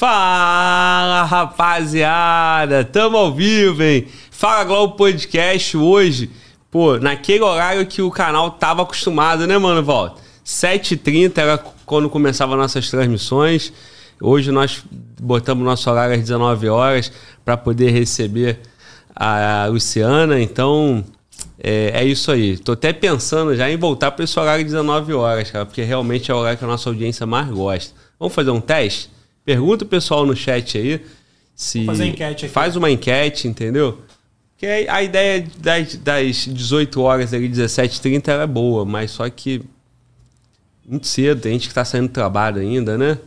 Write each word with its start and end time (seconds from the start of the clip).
Fala, 0.00 1.24
rapaziada! 1.24 2.82
Tamo 2.86 3.18
ao 3.18 3.34
vivo, 3.34 3.82
hein? 3.82 4.06
Fala 4.30 4.64
Globo 4.64 4.96
Podcast 4.96 5.76
hoje. 5.76 6.30
Pô, 6.70 6.96
naquele 6.96 7.44
horário 7.44 7.84
que 7.84 8.00
o 8.00 8.10
canal 8.10 8.50
tava 8.52 8.80
acostumado, 8.80 9.46
né, 9.46 9.58
mano, 9.58 9.82
Volta? 9.82 10.22
7h30 10.42 11.36
era 11.36 11.58
quando 11.84 12.08
começavam 12.08 12.56
nossas 12.56 12.88
transmissões. 12.88 13.74
Hoje 14.18 14.50
nós 14.50 14.82
botamos 15.20 15.66
nosso 15.66 15.90
horário 15.90 16.14
às 16.14 16.20
19 16.22 16.66
horas 16.70 17.12
para 17.44 17.58
poder 17.58 17.90
receber 17.90 18.58
a 19.14 19.66
Luciana. 19.66 20.40
Então, 20.40 21.04
é, 21.62 21.90
é, 22.00 22.04
isso 22.06 22.32
aí. 22.32 22.56
Tô 22.56 22.72
até 22.72 22.90
pensando 22.94 23.54
já 23.54 23.70
em 23.70 23.76
voltar 23.76 24.12
para 24.12 24.24
esse 24.24 24.40
horário 24.40 24.64
de 24.64 24.70
19 24.70 25.12
horas, 25.12 25.50
cara, 25.50 25.66
porque 25.66 25.82
realmente 25.82 26.30
é 26.30 26.34
o 26.34 26.38
horário 26.38 26.56
que 26.56 26.64
a 26.64 26.68
nossa 26.68 26.88
audiência 26.88 27.26
mais 27.26 27.50
gosta. 27.50 27.94
Vamos 28.18 28.34
fazer 28.34 28.50
um 28.50 28.62
teste? 28.62 29.19
Pergunta 29.50 29.84
o 29.84 29.88
pessoal 29.88 30.24
no 30.24 30.36
chat 30.36 30.78
aí. 30.78 31.00
Se 31.56 31.78
Vou 31.78 31.86
fazer 31.86 32.06
enquete 32.06 32.44
aqui. 32.44 32.54
Faz 32.54 32.76
uma 32.76 32.88
enquete, 32.88 33.48
entendeu? 33.48 33.98
Porque 34.52 34.86
a 34.88 35.02
ideia 35.02 35.44
das, 35.58 35.96
das 35.96 36.36
18 36.46 37.00
horas 37.00 37.34
ali, 37.34 37.48
17h30 37.48 38.28
era 38.28 38.46
boa, 38.46 38.84
mas 38.84 39.10
só 39.10 39.28
que 39.28 39.60
muito 40.86 41.08
cedo, 41.08 41.40
tem 41.40 41.54
gente 41.54 41.66
que 41.66 41.74
tá 41.74 41.84
saindo 41.84 42.06
do 42.06 42.12
trabalho 42.12 42.60
ainda, 42.60 42.96
né? 42.96 43.18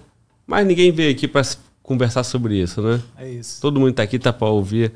Mas 0.48 0.66
ninguém 0.66 0.94
veio 0.94 1.12
aqui 1.12 1.28
para 1.28 1.46
conversar 1.82 2.24
sobre 2.24 2.56
isso, 2.56 2.82
né? 2.82 3.02
É 3.18 3.30
isso. 3.30 3.60
Todo 3.60 3.78
mundo 3.78 3.92
tá 3.94 4.04
aqui, 4.04 4.18
tá 4.18 4.32
para 4.32 4.48
ouvir. 4.48 4.94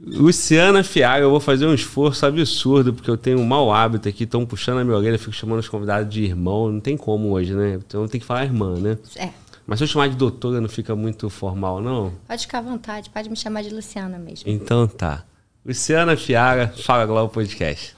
Luciana 0.00 0.82
Fiaga, 0.82 1.26
eu 1.26 1.30
vou 1.30 1.38
fazer 1.38 1.66
um 1.66 1.74
esforço 1.74 2.24
absurdo, 2.24 2.94
porque 2.94 3.10
eu 3.10 3.18
tenho 3.18 3.38
um 3.38 3.44
mau 3.44 3.70
hábito 3.70 4.08
aqui, 4.08 4.24
estão 4.24 4.46
puxando 4.46 4.78
a 4.78 4.84
minha 4.84 4.96
orelha, 4.96 5.18
fico 5.18 5.32
chamando 5.32 5.58
os 5.58 5.68
convidados 5.68 6.10
de 6.10 6.24
irmão, 6.24 6.72
não 6.72 6.80
tem 6.80 6.96
como 6.96 7.32
hoje, 7.32 7.52
né? 7.52 7.78
Então 7.86 8.08
tem 8.08 8.18
que 8.18 8.26
falar 8.26 8.44
irmã, 8.44 8.76
né? 8.76 8.96
É. 9.16 9.41
Mas 9.72 9.78
se 9.78 9.84
eu 9.84 9.88
chamar 9.88 10.10
de 10.10 10.16
doutora, 10.16 10.60
não 10.60 10.68
fica 10.68 10.94
muito 10.94 11.30
formal, 11.30 11.80
não? 11.80 12.12
Pode 12.28 12.42
ficar 12.42 12.58
à 12.58 12.60
vontade, 12.60 13.08
pode 13.08 13.30
me 13.30 13.34
chamar 13.36 13.62
de 13.62 13.70
Luciana 13.70 14.18
mesmo. 14.18 14.44
Então 14.46 14.86
tá. 14.86 15.24
Luciana 15.64 16.14
Fiaga, 16.14 16.68
Fala 16.84 17.06
Globo 17.06 17.32
Podcast. 17.32 17.96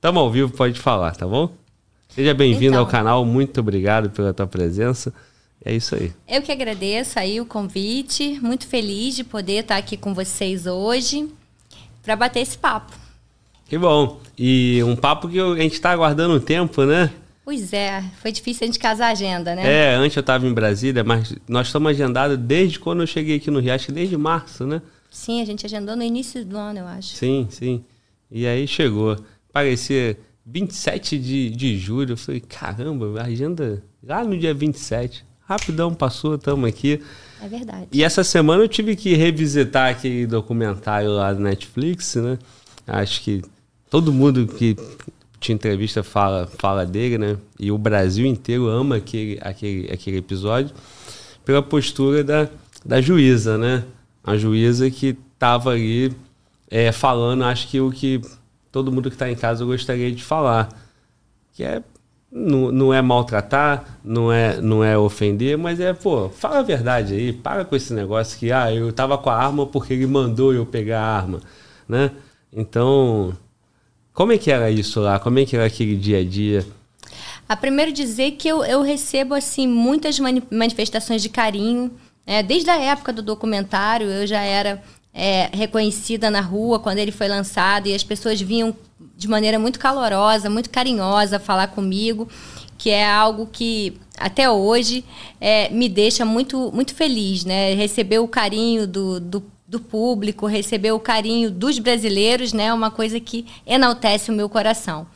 Tamo 0.00 0.20
ao 0.20 0.30
vivo, 0.30 0.52
pode 0.52 0.78
falar, 0.78 1.16
tá 1.16 1.26
bom? 1.26 1.50
Seja 2.10 2.32
bem-vindo 2.34 2.74
Então. 2.74 2.82
ao 2.82 2.86
canal, 2.86 3.24
muito 3.24 3.58
obrigado 3.58 4.10
pela 4.10 4.32
tua 4.32 4.46
presença. 4.46 5.12
É 5.64 5.74
isso 5.74 5.96
aí. 5.96 6.12
Eu 6.28 6.40
que 6.40 6.52
agradeço 6.52 7.18
aí 7.18 7.40
o 7.40 7.44
convite, 7.44 8.38
muito 8.40 8.64
feliz 8.68 9.16
de 9.16 9.24
poder 9.24 9.62
estar 9.62 9.76
aqui 9.76 9.96
com 9.96 10.14
vocês 10.14 10.66
hoje 10.68 11.28
para 12.00 12.14
bater 12.14 12.38
esse 12.42 12.56
papo. 12.56 12.92
Que 13.68 13.76
bom. 13.76 14.20
E 14.38 14.84
um 14.84 14.94
papo 14.94 15.28
que 15.28 15.40
a 15.40 15.56
gente 15.56 15.80
tá 15.80 15.90
aguardando 15.90 16.36
um 16.36 16.40
tempo, 16.40 16.84
né? 16.84 17.10
Pois 17.48 17.72
é, 17.72 18.04
foi 18.20 18.30
difícil 18.30 18.64
a 18.64 18.66
gente 18.66 18.78
casar 18.78 19.06
a 19.06 19.12
agenda, 19.12 19.54
né? 19.54 19.66
É, 19.66 19.94
antes 19.94 20.14
eu 20.14 20.22
tava 20.22 20.46
em 20.46 20.52
Brasília, 20.52 21.02
mas 21.02 21.34
nós 21.48 21.68
estamos 21.68 21.88
agendados 21.88 22.36
desde 22.36 22.78
quando 22.78 23.00
eu 23.00 23.06
cheguei 23.06 23.36
aqui 23.36 23.50
no 23.50 23.58
Rio, 23.58 23.72
acho 23.72 23.86
que 23.86 23.92
desde 23.92 24.18
março, 24.18 24.66
né? 24.66 24.82
Sim, 25.10 25.40
a 25.40 25.46
gente 25.46 25.64
agendou 25.64 25.96
no 25.96 26.02
início 26.02 26.44
do 26.44 26.58
ano, 26.58 26.80
eu 26.80 26.86
acho. 26.86 27.16
Sim, 27.16 27.46
sim. 27.48 27.82
E 28.30 28.46
aí 28.46 28.68
chegou. 28.68 29.16
Parecia 29.50 30.18
27 30.44 31.18
de, 31.18 31.48
de 31.48 31.78
julho. 31.78 32.12
Eu 32.12 32.16
falei, 32.18 32.42
caramba, 32.42 33.18
a 33.18 33.24
agenda 33.24 33.82
lá 34.02 34.22
no 34.22 34.36
dia 34.36 34.52
27. 34.52 35.24
Rapidão 35.40 35.94
passou, 35.94 36.34
estamos 36.34 36.68
aqui. 36.68 37.00
É 37.42 37.48
verdade. 37.48 37.88
E 37.90 38.04
essa 38.04 38.22
semana 38.22 38.62
eu 38.62 38.68
tive 38.68 38.94
que 38.94 39.14
revisitar 39.14 39.90
aquele 39.90 40.26
documentário 40.26 41.12
lá 41.12 41.32
do 41.32 41.40
Netflix, 41.40 42.14
né? 42.16 42.38
Acho 42.86 43.22
que 43.22 43.40
todo 43.88 44.12
mundo 44.12 44.46
que 44.46 44.76
te 45.40 45.52
entrevista 45.52 46.02
fala, 46.02 46.46
fala 46.58 46.84
dele, 46.84 47.18
né? 47.18 47.36
E 47.58 47.70
o 47.70 47.78
Brasil 47.78 48.26
inteiro 48.26 48.68
ama 48.68 48.96
aquele, 48.96 49.38
aquele, 49.40 49.90
aquele 49.92 50.18
episódio 50.18 50.74
pela 51.44 51.62
postura 51.62 52.22
da, 52.22 52.48
da 52.84 53.00
juíza, 53.00 53.56
né? 53.56 53.84
A 54.22 54.36
juíza 54.36 54.90
que 54.90 55.16
estava 55.34 55.70
ali 55.70 56.12
é, 56.70 56.92
falando, 56.92 57.44
acho 57.44 57.68
que 57.68 57.80
o 57.80 57.90
que 57.90 58.20
todo 58.70 58.92
mundo 58.92 59.08
que 59.08 59.16
está 59.16 59.30
em 59.30 59.36
casa 59.36 59.64
gostaria 59.64 60.12
de 60.12 60.22
falar. 60.22 60.68
Que 61.52 61.64
é 61.64 61.82
não, 62.30 62.70
não 62.70 62.94
é 62.94 63.00
maltratar, 63.00 63.98
não 64.04 64.30
é, 64.30 64.60
não 64.60 64.84
é 64.84 64.96
ofender, 64.98 65.56
mas 65.56 65.80
é, 65.80 65.92
pô, 65.94 66.28
fala 66.28 66.58
a 66.58 66.62
verdade 66.62 67.14
aí, 67.14 67.32
para 67.32 67.64
com 67.64 67.74
esse 67.74 67.92
negócio 67.94 68.38
que, 68.38 68.52
ah, 68.52 68.72
eu 68.72 68.92
tava 68.92 69.16
com 69.16 69.30
a 69.30 69.36
arma 69.36 69.66
porque 69.66 69.94
ele 69.94 70.06
mandou 70.06 70.52
eu 70.52 70.66
pegar 70.66 71.00
a 71.00 71.16
arma, 71.16 71.40
né? 71.88 72.10
Então, 72.52 73.34
como 74.18 74.32
é 74.32 74.36
que 74.36 74.50
era 74.50 74.68
isso 74.68 74.98
lá? 74.98 75.20
Como 75.20 75.38
é 75.38 75.44
que 75.44 75.54
era 75.54 75.66
aquele 75.66 75.94
dia 75.94 76.18
a 76.18 76.24
dia? 76.24 76.66
A 77.48 77.54
primeiro 77.54 77.92
dizer 77.92 78.32
que 78.32 78.48
eu, 78.48 78.64
eu 78.64 78.82
recebo 78.82 79.32
assim 79.32 79.64
muitas 79.68 80.18
mani- 80.18 80.42
manifestações 80.50 81.22
de 81.22 81.28
carinho. 81.28 81.92
né? 82.26 82.42
desde 82.42 82.68
a 82.68 82.76
época 82.80 83.12
do 83.12 83.22
documentário, 83.22 84.08
eu 84.08 84.26
já 84.26 84.40
era 84.40 84.82
é, 85.14 85.48
reconhecida 85.52 86.32
na 86.32 86.40
rua 86.40 86.80
quando 86.80 86.98
ele 86.98 87.12
foi 87.12 87.28
lançado 87.28 87.86
e 87.86 87.94
as 87.94 88.02
pessoas 88.02 88.40
vinham 88.40 88.76
de 89.16 89.28
maneira 89.28 89.56
muito 89.56 89.78
calorosa, 89.78 90.50
muito 90.50 90.68
carinhosa 90.68 91.38
falar 91.38 91.68
comigo, 91.68 92.28
que 92.76 92.90
é 92.90 93.08
algo 93.08 93.46
que 93.46 94.00
até 94.18 94.50
hoje 94.50 95.04
é, 95.40 95.68
me 95.68 95.88
deixa 95.88 96.24
muito, 96.24 96.72
muito 96.74 96.92
feliz, 96.92 97.44
né? 97.44 97.72
Receber 97.74 98.18
o 98.18 98.26
carinho 98.26 98.84
do, 98.84 99.20
do, 99.20 99.44
do 99.68 99.78
público, 99.78 100.46
receber 100.46 100.92
o 100.92 100.98
carinho 100.98 101.50
dos 101.50 101.78
brasileiros, 101.78 102.54
né? 102.54 102.72
Uma 102.72 102.90
coisa 102.90 103.20
que 103.20 103.44
enaltece 103.66 104.30
o 104.30 104.34
meu 104.34 104.48
coração. 104.48 105.06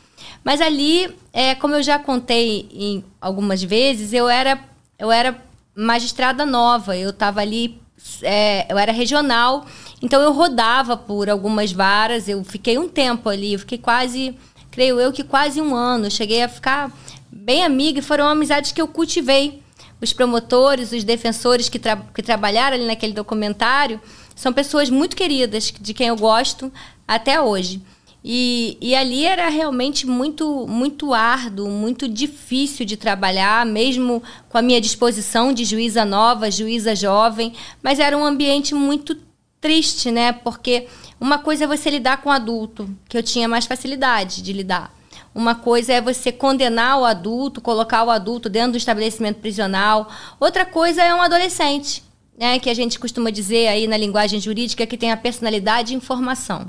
Mas 0.44 0.60
ali, 0.60 1.08
é, 1.32 1.54
como 1.54 1.74
eu 1.74 1.82
já 1.82 1.98
contei 1.98 2.68
em 2.70 3.02
algumas 3.18 3.62
vezes, 3.62 4.12
eu 4.12 4.28
era, 4.28 4.62
eu 4.98 5.10
era 5.10 5.42
magistrada 5.74 6.44
nova, 6.44 6.94
eu 6.94 7.10
estava 7.10 7.40
ali, 7.40 7.80
é, 8.22 8.70
eu 8.70 8.76
era 8.76 8.92
regional, 8.92 9.64
então 10.02 10.20
eu 10.20 10.32
rodava 10.32 10.98
por 10.98 11.30
algumas 11.30 11.72
varas, 11.72 12.28
eu 12.28 12.44
fiquei 12.44 12.76
um 12.76 12.88
tempo 12.88 13.30
ali, 13.30 13.54
eu 13.54 13.58
fiquei 13.58 13.78
quase, 13.78 14.36
creio 14.70 15.00
eu 15.00 15.12
que 15.12 15.24
quase 15.24 15.62
um 15.62 15.74
ano, 15.74 16.10
cheguei 16.10 16.42
a 16.42 16.48
ficar 16.48 16.92
bem 17.30 17.64
amiga 17.64 18.00
e 18.00 18.02
foram 18.02 18.26
amizades 18.26 18.70
que 18.70 18.82
eu 18.82 18.88
cultivei. 18.88 19.62
Os 20.00 20.12
promotores, 20.12 20.90
os 20.90 21.04
defensores 21.04 21.68
que, 21.68 21.78
tra 21.78 21.96
que 22.12 22.22
trabalharam 22.22 22.76
ali 22.76 22.86
naquele 22.86 23.12
documentário 23.12 24.00
são 24.42 24.52
pessoas 24.52 24.90
muito 24.90 25.14
queridas, 25.14 25.72
de 25.80 25.94
quem 25.94 26.08
eu 26.08 26.16
gosto 26.16 26.72
até 27.06 27.40
hoje. 27.40 27.80
E, 28.24 28.76
e 28.80 28.92
ali 28.92 29.24
era 29.24 29.48
realmente 29.48 30.04
muito, 30.04 30.66
muito 30.66 31.14
árduo, 31.14 31.70
muito 31.70 32.08
difícil 32.08 32.84
de 32.84 32.96
trabalhar, 32.96 33.64
mesmo 33.64 34.20
com 34.48 34.58
a 34.58 34.62
minha 34.62 34.80
disposição 34.80 35.52
de 35.52 35.64
juíza 35.64 36.04
nova, 36.04 36.50
juíza 36.50 36.92
jovem, 36.96 37.52
mas 37.80 38.00
era 38.00 38.18
um 38.18 38.24
ambiente 38.24 38.74
muito 38.74 39.16
triste, 39.60 40.10
né? 40.10 40.32
Porque 40.32 40.88
uma 41.20 41.38
coisa 41.38 41.62
é 41.62 41.66
você 41.68 41.88
lidar 41.88 42.20
com 42.20 42.28
adulto, 42.28 42.90
que 43.08 43.16
eu 43.16 43.22
tinha 43.22 43.46
mais 43.46 43.64
facilidade 43.64 44.42
de 44.42 44.52
lidar. 44.52 44.92
Uma 45.32 45.54
coisa 45.54 45.92
é 45.92 46.00
você 46.00 46.32
condenar 46.32 46.98
o 46.98 47.04
adulto, 47.04 47.60
colocar 47.60 48.02
o 48.02 48.10
adulto 48.10 48.48
dentro 48.48 48.72
do 48.72 48.78
estabelecimento 48.78 49.38
prisional. 49.38 50.10
Outra 50.40 50.66
coisa 50.66 51.00
é 51.00 51.14
um 51.14 51.22
adolescente, 51.22 52.02
né? 52.42 52.58
Que 52.58 52.68
a 52.68 52.74
gente 52.74 52.98
costuma 52.98 53.30
dizer 53.30 53.68
aí 53.68 53.86
na 53.86 53.96
linguagem 53.96 54.40
jurídica 54.40 54.84
que 54.84 54.96
tem 54.96 55.12
a 55.12 55.16
personalidade 55.16 55.92
e 55.92 55.96
informação. 55.96 56.68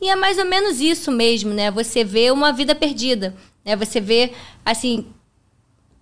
E 0.00 0.10
é 0.10 0.16
mais 0.16 0.36
ou 0.36 0.44
menos 0.44 0.80
isso 0.80 1.12
mesmo, 1.12 1.54
né? 1.54 1.70
Você 1.70 2.02
vê 2.02 2.32
uma 2.32 2.52
vida 2.52 2.74
perdida, 2.74 3.32
né? 3.64 3.76
Você 3.76 4.00
vê, 4.00 4.32
assim, 4.64 5.06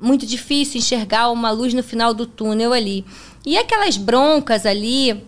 muito 0.01 0.25
difícil 0.25 0.79
enxergar 0.79 1.29
uma 1.29 1.51
luz 1.51 1.75
no 1.75 1.83
final 1.83 2.15
do 2.15 2.25
túnel 2.25 2.73
ali. 2.73 3.05
E 3.45 3.59
aquelas 3.59 3.99
broncas 3.99 4.65
ali, 4.65 5.23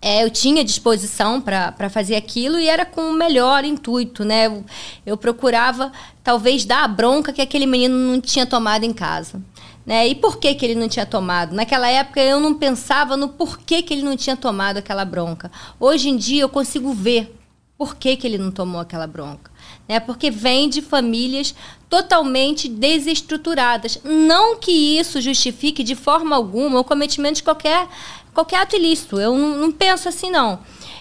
é, 0.00 0.22
eu 0.22 0.30
tinha 0.30 0.62
disposição 0.62 1.40
para 1.40 1.90
fazer 1.90 2.14
aquilo 2.14 2.60
e 2.60 2.68
era 2.68 2.86
com 2.86 3.10
o 3.10 3.12
melhor 3.12 3.64
intuito, 3.64 4.24
né? 4.24 4.46
Eu, 4.46 4.64
eu 5.04 5.16
procurava, 5.16 5.90
talvez, 6.22 6.64
dar 6.64 6.84
a 6.84 6.88
bronca 6.88 7.32
que 7.32 7.42
aquele 7.42 7.66
menino 7.66 7.96
não 7.96 8.20
tinha 8.20 8.46
tomado 8.46 8.84
em 8.84 8.92
casa. 8.92 9.42
Né? 9.84 10.08
E 10.08 10.14
por 10.14 10.38
que, 10.38 10.54
que 10.54 10.64
ele 10.64 10.74
não 10.74 10.88
tinha 10.88 11.06
tomado? 11.06 11.54
Naquela 11.54 11.88
época 11.88 12.20
eu 12.20 12.38
não 12.38 12.54
pensava 12.54 13.16
no 13.16 13.28
porquê 13.30 13.82
que 13.82 13.94
ele 13.94 14.02
não 14.02 14.16
tinha 14.16 14.36
tomado 14.36 14.76
aquela 14.76 15.04
bronca. 15.04 15.50
Hoje 15.78 16.08
em 16.08 16.16
dia 16.16 16.42
eu 16.42 16.48
consigo 16.48 16.92
ver 16.92 17.36
por 17.80 17.96
que, 17.96 18.14
que 18.14 18.26
ele 18.26 18.36
não 18.36 18.50
tomou 18.50 18.78
aquela 18.78 19.06
bronca. 19.06 19.50
Né? 19.88 19.98
Porque 19.98 20.30
vem 20.30 20.68
de 20.68 20.82
famílias 20.82 21.54
totalmente 21.88 22.68
desestruturadas. 22.68 23.98
Não 24.04 24.56
que 24.56 24.70
isso 24.70 25.18
justifique 25.18 25.82
de 25.82 25.94
forma 25.94 26.36
alguma 26.36 26.78
o 26.78 26.84
cometimento 26.84 27.36
de 27.36 27.42
qualquer, 27.42 27.88
qualquer 28.34 28.60
ato 28.60 28.76
ilícito. 28.76 29.18
Eu 29.18 29.34
não, 29.34 29.56
não 29.56 29.72
penso 29.72 30.10
assim, 30.10 30.30
não. 30.30 30.60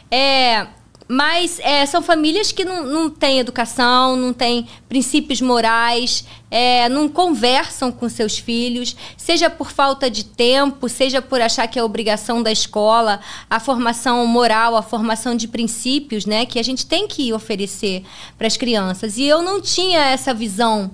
É, 0.09 0.67
mas 1.11 1.59
é, 1.61 1.83
são 1.87 2.03
famílias 2.03 2.51
que 2.51 2.63
não, 2.63 2.85
não 2.85 3.09
têm 3.09 3.39
educação, 3.39 4.15
não 4.15 4.31
têm 4.31 4.67
princípios 4.87 5.41
morais, 5.41 6.23
é, 6.51 6.87
não 6.87 7.09
conversam 7.09 7.91
com 7.91 8.07
seus 8.07 8.37
filhos, 8.37 8.95
seja 9.17 9.49
por 9.49 9.71
falta 9.71 10.07
de 10.07 10.23
tempo, 10.23 10.87
seja 10.87 11.19
por 11.19 11.41
achar 11.41 11.67
que 11.67 11.79
é 11.79 11.83
obrigação 11.83 12.43
da 12.43 12.51
escola, 12.51 13.19
a 13.49 13.59
formação 13.59 14.23
moral, 14.27 14.75
a 14.75 14.83
formação 14.83 15.35
de 15.35 15.47
princípios, 15.47 16.27
né, 16.27 16.45
que 16.45 16.59
a 16.59 16.63
gente 16.63 16.85
tem 16.85 17.07
que 17.07 17.33
oferecer 17.33 18.03
para 18.37 18.45
as 18.45 18.55
crianças. 18.55 19.17
E 19.17 19.23
eu 19.23 19.41
não 19.41 19.59
tinha 19.59 20.01
essa 20.01 20.31
visão 20.31 20.91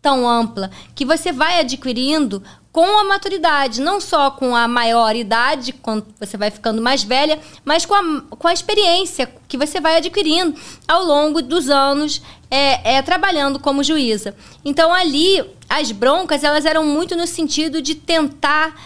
tão 0.00 0.26
ampla 0.26 0.70
que 0.94 1.04
você 1.04 1.30
vai 1.30 1.60
adquirindo 1.60 2.42
com 2.78 2.96
a 2.96 3.02
maturidade, 3.02 3.80
não 3.80 4.00
só 4.00 4.30
com 4.30 4.54
a 4.54 4.68
maior 4.68 5.16
idade, 5.16 5.72
quando 5.72 6.06
você 6.16 6.36
vai 6.36 6.48
ficando 6.48 6.80
mais 6.80 7.02
velha, 7.02 7.36
mas 7.64 7.84
com 7.84 7.92
a, 7.92 8.20
com 8.36 8.46
a 8.46 8.52
experiência 8.52 9.28
que 9.48 9.56
você 9.56 9.80
vai 9.80 9.96
adquirindo 9.96 10.54
ao 10.86 11.04
longo 11.04 11.42
dos 11.42 11.68
anos 11.68 12.22
é, 12.48 12.94
é, 12.98 13.02
trabalhando 13.02 13.58
como 13.58 13.82
juíza. 13.82 14.32
Então 14.64 14.94
ali 14.94 15.44
as 15.68 15.90
broncas 15.90 16.44
elas 16.44 16.64
eram 16.64 16.84
muito 16.84 17.16
no 17.16 17.26
sentido 17.26 17.82
de 17.82 17.96
tentar 17.96 18.80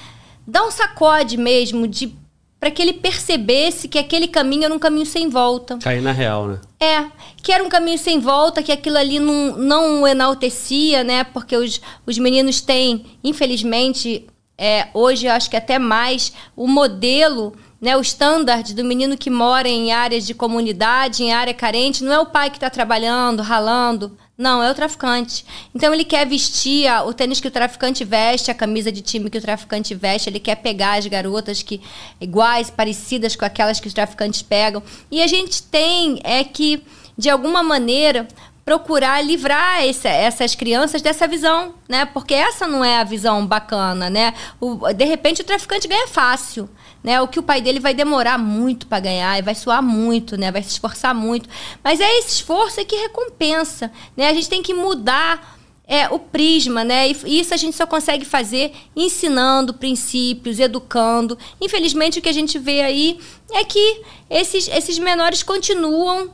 dar 0.46 0.64
um 0.64 0.70
sacode 0.70 1.36
mesmo, 1.36 1.86
de 1.86 2.16
para 2.62 2.70
que 2.70 2.80
ele 2.80 2.92
percebesse 2.92 3.88
que 3.88 3.98
aquele 3.98 4.28
caminho 4.28 4.66
era 4.66 4.72
um 4.72 4.78
caminho 4.78 5.04
sem 5.04 5.28
volta. 5.28 5.78
Cair 5.78 6.00
na 6.00 6.12
real, 6.12 6.46
né? 6.46 6.60
É, 6.78 7.06
que 7.42 7.50
era 7.50 7.64
um 7.64 7.68
caminho 7.68 7.98
sem 7.98 8.20
volta, 8.20 8.62
que 8.62 8.70
aquilo 8.70 8.98
ali 8.98 9.18
não, 9.18 9.56
não 9.56 10.02
o 10.02 10.06
enaltecia, 10.06 11.02
né? 11.02 11.24
Porque 11.24 11.56
os, 11.56 11.80
os 12.06 12.18
meninos 12.18 12.60
têm, 12.60 13.04
infelizmente, 13.24 14.28
é, 14.56 14.86
hoje 14.94 15.26
eu 15.26 15.32
acho 15.32 15.50
que 15.50 15.56
até 15.56 15.76
mais, 15.76 16.32
o 16.54 16.68
modelo 16.68 17.52
né, 17.80 17.96
o 17.96 18.00
standard 18.00 18.72
do 18.74 18.84
menino 18.84 19.18
que 19.18 19.28
mora 19.28 19.68
em 19.68 19.90
áreas 19.90 20.24
de 20.24 20.32
comunidade, 20.32 21.24
em 21.24 21.32
área 21.32 21.52
carente, 21.52 22.04
não 22.04 22.12
é 22.12 22.20
o 22.20 22.26
pai 22.26 22.48
que 22.48 22.58
está 22.58 22.70
trabalhando, 22.70 23.42
ralando. 23.42 24.16
Não, 24.42 24.60
é 24.60 24.68
o 24.68 24.74
traficante. 24.74 25.46
Então 25.72 25.94
ele 25.94 26.04
quer 26.04 26.26
vestir 26.26 26.90
o 27.06 27.14
tênis 27.14 27.38
que 27.38 27.46
o 27.46 27.50
traficante 27.50 28.02
veste, 28.04 28.50
a 28.50 28.54
camisa 28.54 28.90
de 28.90 29.00
time 29.00 29.30
que 29.30 29.38
o 29.38 29.40
traficante 29.40 29.94
veste, 29.94 30.28
ele 30.28 30.40
quer 30.40 30.56
pegar 30.56 30.98
as 30.98 31.06
garotas 31.06 31.62
que 31.62 31.80
iguais, 32.20 32.68
parecidas 32.68 33.36
com 33.36 33.44
aquelas 33.44 33.78
que 33.78 33.86
os 33.86 33.94
traficantes 33.94 34.42
pegam. 34.42 34.82
E 35.12 35.22
a 35.22 35.28
gente 35.28 35.62
tem 35.62 36.20
é 36.24 36.42
que 36.42 36.82
de 37.16 37.30
alguma 37.30 37.62
maneira 37.62 38.26
procurar 38.64 39.24
livrar 39.24 39.84
esse, 39.84 40.08
essas 40.08 40.56
crianças 40.56 41.00
dessa 41.00 41.28
visão, 41.28 41.74
né? 41.88 42.04
Porque 42.04 42.34
essa 42.34 42.66
não 42.66 42.84
é 42.84 42.98
a 42.98 43.04
visão 43.04 43.46
bacana, 43.46 44.10
né? 44.10 44.34
O, 44.60 44.92
de 44.92 45.04
repente 45.04 45.42
o 45.42 45.44
traficante 45.44 45.86
ganha 45.86 46.08
fácil, 46.08 46.68
né? 47.02 47.20
O 47.20 47.28
que 47.28 47.38
o 47.38 47.42
pai 47.42 47.60
dele 47.60 47.80
vai 47.80 47.94
demorar 47.94 48.38
muito 48.38 48.86
para 48.86 49.00
ganhar, 49.00 49.38
e 49.38 49.42
vai 49.42 49.54
suar 49.54 49.82
muito, 49.82 50.36
né? 50.36 50.50
Vai 50.50 50.62
se 50.62 50.70
esforçar 50.70 51.14
muito, 51.14 51.48
mas 51.82 52.00
é 52.00 52.18
esse 52.18 52.36
esforço 52.36 52.84
que 52.84 52.96
recompensa, 52.96 53.90
né? 54.16 54.28
A 54.28 54.34
gente 54.34 54.48
tem 54.48 54.62
que 54.62 54.74
mudar 54.74 55.58
é 55.84 56.08
o 56.08 56.18
prisma, 56.18 56.84
né? 56.84 57.10
E 57.10 57.40
isso 57.40 57.52
a 57.52 57.56
gente 57.56 57.76
só 57.76 57.86
consegue 57.86 58.24
fazer 58.24 58.72
ensinando 58.96 59.74
princípios, 59.74 60.58
educando. 60.58 61.36
Infelizmente, 61.60 62.18
o 62.18 62.22
que 62.22 62.28
a 62.28 62.32
gente 62.32 62.58
vê 62.58 62.80
aí 62.80 63.18
é 63.52 63.62
que 63.64 64.00
esses, 64.30 64.68
esses 64.68 64.98
menores 64.98 65.42
continuam 65.42 66.30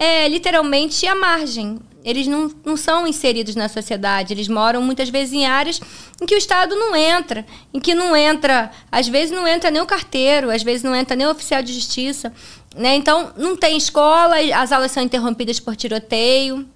é 0.00 0.26
literalmente 0.26 1.06
à 1.06 1.14
margem. 1.14 1.78
Eles 2.02 2.26
não, 2.26 2.50
não 2.64 2.78
são 2.78 3.06
inseridos 3.06 3.54
na 3.54 3.68
sociedade, 3.68 4.32
eles 4.32 4.48
moram 4.48 4.80
muitas 4.80 5.10
vezes 5.10 5.34
em 5.34 5.44
áreas 5.44 5.78
em 6.18 6.24
que 6.24 6.34
o 6.34 6.38
Estado 6.38 6.74
não 6.74 6.96
entra, 6.96 7.44
em 7.74 7.78
que 7.78 7.94
não 7.94 8.16
entra, 8.16 8.70
às 8.90 9.06
vezes 9.06 9.30
não 9.30 9.46
entra 9.46 9.70
nem 9.70 9.82
o 9.82 9.86
carteiro, 9.86 10.50
às 10.50 10.62
vezes 10.62 10.82
não 10.82 10.96
entra 10.96 11.14
nem 11.14 11.26
o 11.26 11.30
oficial 11.30 11.62
de 11.62 11.74
justiça. 11.74 12.32
Né? 12.74 12.94
Então, 12.96 13.34
não 13.36 13.54
tem 13.54 13.76
escola, 13.76 14.36
as 14.56 14.72
aulas 14.72 14.92
são 14.92 15.02
interrompidas 15.02 15.60
por 15.60 15.76
tiroteio. 15.76 16.66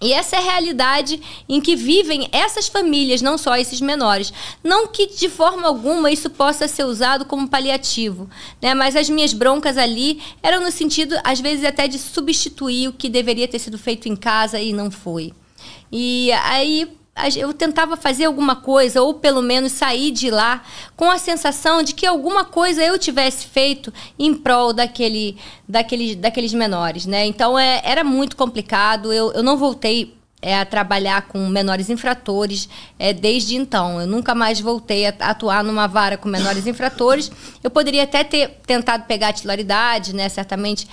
E 0.00 0.12
essa 0.12 0.36
é 0.36 0.38
a 0.38 0.42
realidade 0.42 1.20
em 1.48 1.58
que 1.58 1.74
vivem 1.74 2.28
essas 2.30 2.68
famílias, 2.68 3.22
não 3.22 3.38
só 3.38 3.56
esses 3.56 3.80
menores. 3.80 4.30
Não 4.62 4.86
que 4.88 5.06
de 5.06 5.28
forma 5.28 5.66
alguma 5.66 6.10
isso 6.10 6.28
possa 6.28 6.68
ser 6.68 6.84
usado 6.84 7.24
como 7.24 7.48
paliativo, 7.48 8.28
né? 8.60 8.74
Mas 8.74 8.94
as 8.94 9.08
minhas 9.08 9.32
broncas 9.32 9.78
ali 9.78 10.20
eram 10.42 10.62
no 10.62 10.70
sentido, 10.70 11.18
às 11.24 11.40
vezes, 11.40 11.64
até 11.64 11.88
de 11.88 11.98
substituir 11.98 12.88
o 12.88 12.92
que 12.92 13.08
deveria 13.08 13.48
ter 13.48 13.58
sido 13.58 13.78
feito 13.78 14.06
em 14.06 14.14
casa 14.14 14.60
e 14.60 14.72
não 14.72 14.90
foi. 14.90 15.32
E 15.90 16.30
aí 16.32 16.94
eu 17.36 17.52
tentava 17.54 17.96
fazer 17.96 18.26
alguma 18.26 18.56
coisa, 18.56 19.02
ou 19.02 19.14
pelo 19.14 19.40
menos 19.40 19.72
sair 19.72 20.10
de 20.10 20.30
lá 20.30 20.62
com 20.94 21.10
a 21.10 21.18
sensação 21.18 21.82
de 21.82 21.94
que 21.94 22.04
alguma 22.04 22.44
coisa 22.44 22.84
eu 22.84 22.98
tivesse 22.98 23.46
feito 23.46 23.92
em 24.18 24.34
prol 24.34 24.72
daquele, 24.72 25.36
daquele, 25.66 26.14
daqueles 26.14 26.52
menores, 26.52 27.06
né? 27.06 27.24
Então 27.24 27.58
é, 27.58 27.80
era 27.84 28.04
muito 28.04 28.36
complicado. 28.36 29.12
Eu, 29.12 29.32
eu 29.32 29.42
não 29.42 29.56
voltei 29.56 30.14
é, 30.42 30.58
a 30.58 30.64
trabalhar 30.64 31.22
com 31.22 31.48
menores 31.48 31.88
infratores 31.88 32.68
é, 32.98 33.12
desde 33.12 33.56
então. 33.56 34.00
Eu 34.00 34.06
nunca 34.06 34.34
mais 34.34 34.60
voltei 34.60 35.06
a 35.06 35.14
atuar 35.20 35.64
numa 35.64 35.86
vara 35.86 36.16
com 36.16 36.28
menores 36.28 36.66
infratores. 36.66 37.32
Eu 37.64 37.70
poderia 37.70 38.02
até 38.02 38.22
ter 38.22 38.60
tentado 38.66 39.04
pegar 39.04 39.28
a 39.28 39.32
titularidade, 39.32 40.14
né? 40.14 40.28
Certamente 40.28 40.86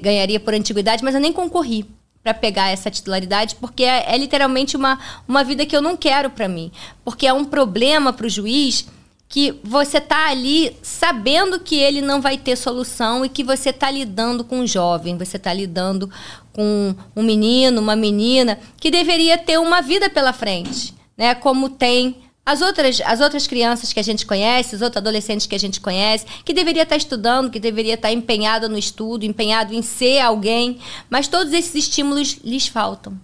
ganharia 0.00 0.38
por 0.38 0.54
antiguidade, 0.54 1.02
mas 1.02 1.14
eu 1.14 1.20
nem 1.20 1.32
concorri 1.32 1.84
para 2.24 2.32
pegar 2.32 2.70
essa 2.70 2.90
titularidade, 2.90 3.54
porque 3.56 3.84
é, 3.84 4.14
é, 4.14 4.16
literalmente 4.16 4.78
uma, 4.78 4.98
uma 5.28 5.44
vida 5.44 5.66
que 5.66 5.76
eu 5.76 5.82
não 5.82 5.94
quero 5.94 6.30
para 6.30 6.48
mim. 6.48 6.72
Porque 7.04 7.26
é 7.26 7.32
um 7.34 7.44
problema 7.44 8.14
para 8.14 8.26
o 8.26 8.30
juiz 8.30 8.86
que 9.28 9.60
você 9.62 10.00
tá 10.00 10.28
ali 10.28 10.74
sabendo 10.80 11.60
que 11.60 11.76
ele 11.76 12.00
não 12.00 12.22
vai 12.22 12.38
ter 12.38 12.56
solução 12.56 13.24
e 13.24 13.28
que 13.28 13.44
você 13.44 13.72
tá 13.72 13.90
lidando 13.90 14.42
com 14.42 14.60
um 14.60 14.66
jovem, 14.66 15.18
você 15.18 15.38
tá 15.38 15.52
lidando 15.52 16.10
com 16.52 16.94
um 17.14 17.22
menino, 17.22 17.80
uma 17.80 17.96
menina 17.96 18.58
que 18.78 18.90
deveria 18.90 19.36
ter 19.36 19.58
uma 19.58 19.82
vida 19.82 20.08
pela 20.08 20.32
frente, 20.32 20.94
né? 21.18 21.34
Como 21.34 21.68
tem 21.68 22.23
as 22.46 22.60
outras, 22.60 23.00
as 23.04 23.20
outras 23.20 23.46
crianças 23.46 23.92
que 23.92 24.00
a 24.00 24.02
gente 24.02 24.26
conhece, 24.26 24.74
os 24.74 24.82
outros 24.82 24.98
adolescentes 24.98 25.46
que 25.46 25.54
a 25.54 25.58
gente 25.58 25.80
conhece, 25.80 26.26
que 26.44 26.52
deveria 26.52 26.82
estar 26.82 26.96
estudando, 26.96 27.50
que 27.50 27.58
deveria 27.58 27.94
estar 27.94 28.12
empenhado 28.12 28.68
no 28.68 28.76
estudo, 28.76 29.24
empenhado 29.24 29.72
em 29.72 29.82
ser 29.82 30.20
alguém, 30.20 30.78
mas 31.08 31.26
todos 31.28 31.52
esses 31.52 31.74
estímulos 31.74 32.38
lhes 32.44 32.66
faltam. 32.66 33.18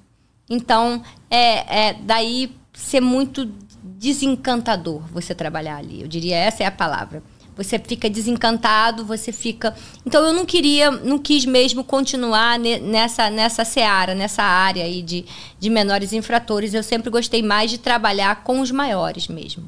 Então, 0.48 1.02
é, 1.30 1.88
é 1.88 1.92
daí 1.94 2.50
ser 2.72 3.00
muito 3.00 3.50
desencantador 3.82 5.02
você 5.12 5.34
trabalhar 5.34 5.76
ali. 5.76 6.00
Eu 6.00 6.08
diria 6.08 6.36
essa 6.36 6.62
é 6.62 6.66
a 6.66 6.70
palavra 6.70 7.22
você 7.56 7.78
fica 7.78 8.08
desencantado, 8.08 9.04
você 9.04 9.32
fica. 9.32 9.74
Então 10.04 10.24
eu 10.24 10.32
não 10.32 10.46
queria, 10.46 10.90
não 10.90 11.18
quis 11.18 11.44
mesmo 11.44 11.84
continuar 11.84 12.58
nessa, 12.58 13.30
nessa 13.30 13.64
seara, 13.64 14.14
nessa 14.14 14.42
área 14.42 14.84
aí 14.84 15.02
de, 15.02 15.24
de 15.58 15.70
menores 15.70 16.12
infratores. 16.12 16.74
Eu 16.74 16.82
sempre 16.82 17.10
gostei 17.10 17.42
mais 17.42 17.70
de 17.70 17.78
trabalhar 17.78 18.42
com 18.44 18.60
os 18.60 18.70
maiores 18.70 19.28
mesmo. 19.28 19.64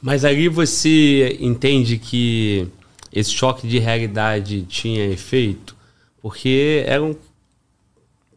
Mas 0.00 0.24
aí 0.24 0.48
você 0.48 1.36
entende 1.40 1.98
que 1.98 2.68
esse 3.12 3.30
choque 3.30 3.66
de 3.66 3.78
realidade 3.78 4.62
tinha 4.62 5.06
efeito? 5.06 5.74
Porque 6.20 6.84
eram. 6.86 7.16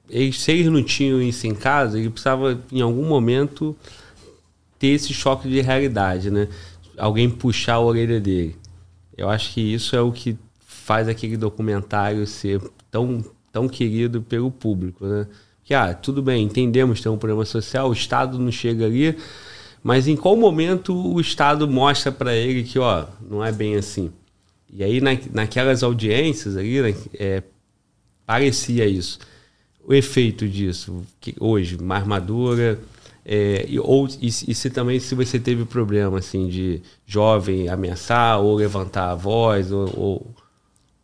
Eles, 0.09 0.39
se 0.39 0.51
eles 0.51 0.67
não 0.67 0.83
tinham 0.83 1.21
isso 1.21 1.45
em 1.47 1.53
casa, 1.53 1.99
ele 1.99 2.09
precisava, 2.09 2.61
em 2.71 2.79
algum 2.79 3.05
momento, 3.05 3.75
ter 4.79 4.87
esse 4.87 5.13
choque 5.13 5.49
de 5.49 5.59
realidade, 5.59 6.31
né? 6.31 6.47
Alguém 6.97 7.29
puxar 7.29 7.73
a 7.73 7.81
orelha 7.81 8.19
dele. 8.19 8.55
Eu 9.17 9.29
acho 9.29 9.53
que 9.53 9.61
isso 9.61 9.95
é 9.95 10.01
o 10.01 10.11
que 10.11 10.37
faz 10.59 11.07
aquele 11.07 11.35
documentário 11.35 12.25
ser 12.27 12.61
tão, 12.91 13.23
tão 13.51 13.67
querido 13.67 14.21
pelo 14.21 14.51
público, 14.51 15.05
né? 15.05 15.27
Que, 15.63 15.73
ah, 15.73 15.93
tudo 15.93 16.21
bem, 16.21 16.45
entendemos, 16.45 17.01
tem 17.01 17.11
um 17.11 17.17
problema 17.17 17.43
social, 17.43 17.89
o 17.89 17.93
Estado 17.93 18.39
não 18.39 18.51
chega 18.51 18.85
ali, 18.85 19.17
mas 19.83 20.07
em 20.07 20.15
qual 20.15 20.37
momento 20.37 20.95
o 20.95 21.19
Estado 21.19 21.67
mostra 21.67 22.09
para 22.11 22.33
ele 22.33 22.63
que, 22.63 22.79
ó, 22.79 23.05
não 23.29 23.43
é 23.43 23.51
bem 23.51 23.75
assim? 23.75 24.11
E 24.71 24.83
aí, 24.83 25.01
na, 25.01 25.11
naquelas 25.33 25.83
audiências 25.83 26.55
ali, 26.55 26.81
né, 26.81 26.95
é, 27.15 27.43
parecia 28.25 28.85
isso. 28.85 29.19
O 29.85 29.93
efeito 29.93 30.47
disso, 30.47 31.05
que 31.19 31.35
hoje, 31.39 31.77
mais 31.81 32.05
madura, 32.05 32.79
é, 33.29 33.65
e, 33.67 33.77
ou, 33.77 34.07
e, 34.21 34.27
e, 34.27 34.55
se 34.55 34.69
também 34.69 35.01
se 35.01 35.13
você 35.13 35.37
teve 35.37 35.65
problema 35.65 36.19
assim 36.19 36.47
de 36.47 36.81
jovem 37.05 37.67
ameaçar 37.67 38.39
ou 38.39 38.55
levantar 38.55 39.11
a 39.11 39.15
voz 39.15 39.69
ou, 39.69 39.93
ou 39.97 40.35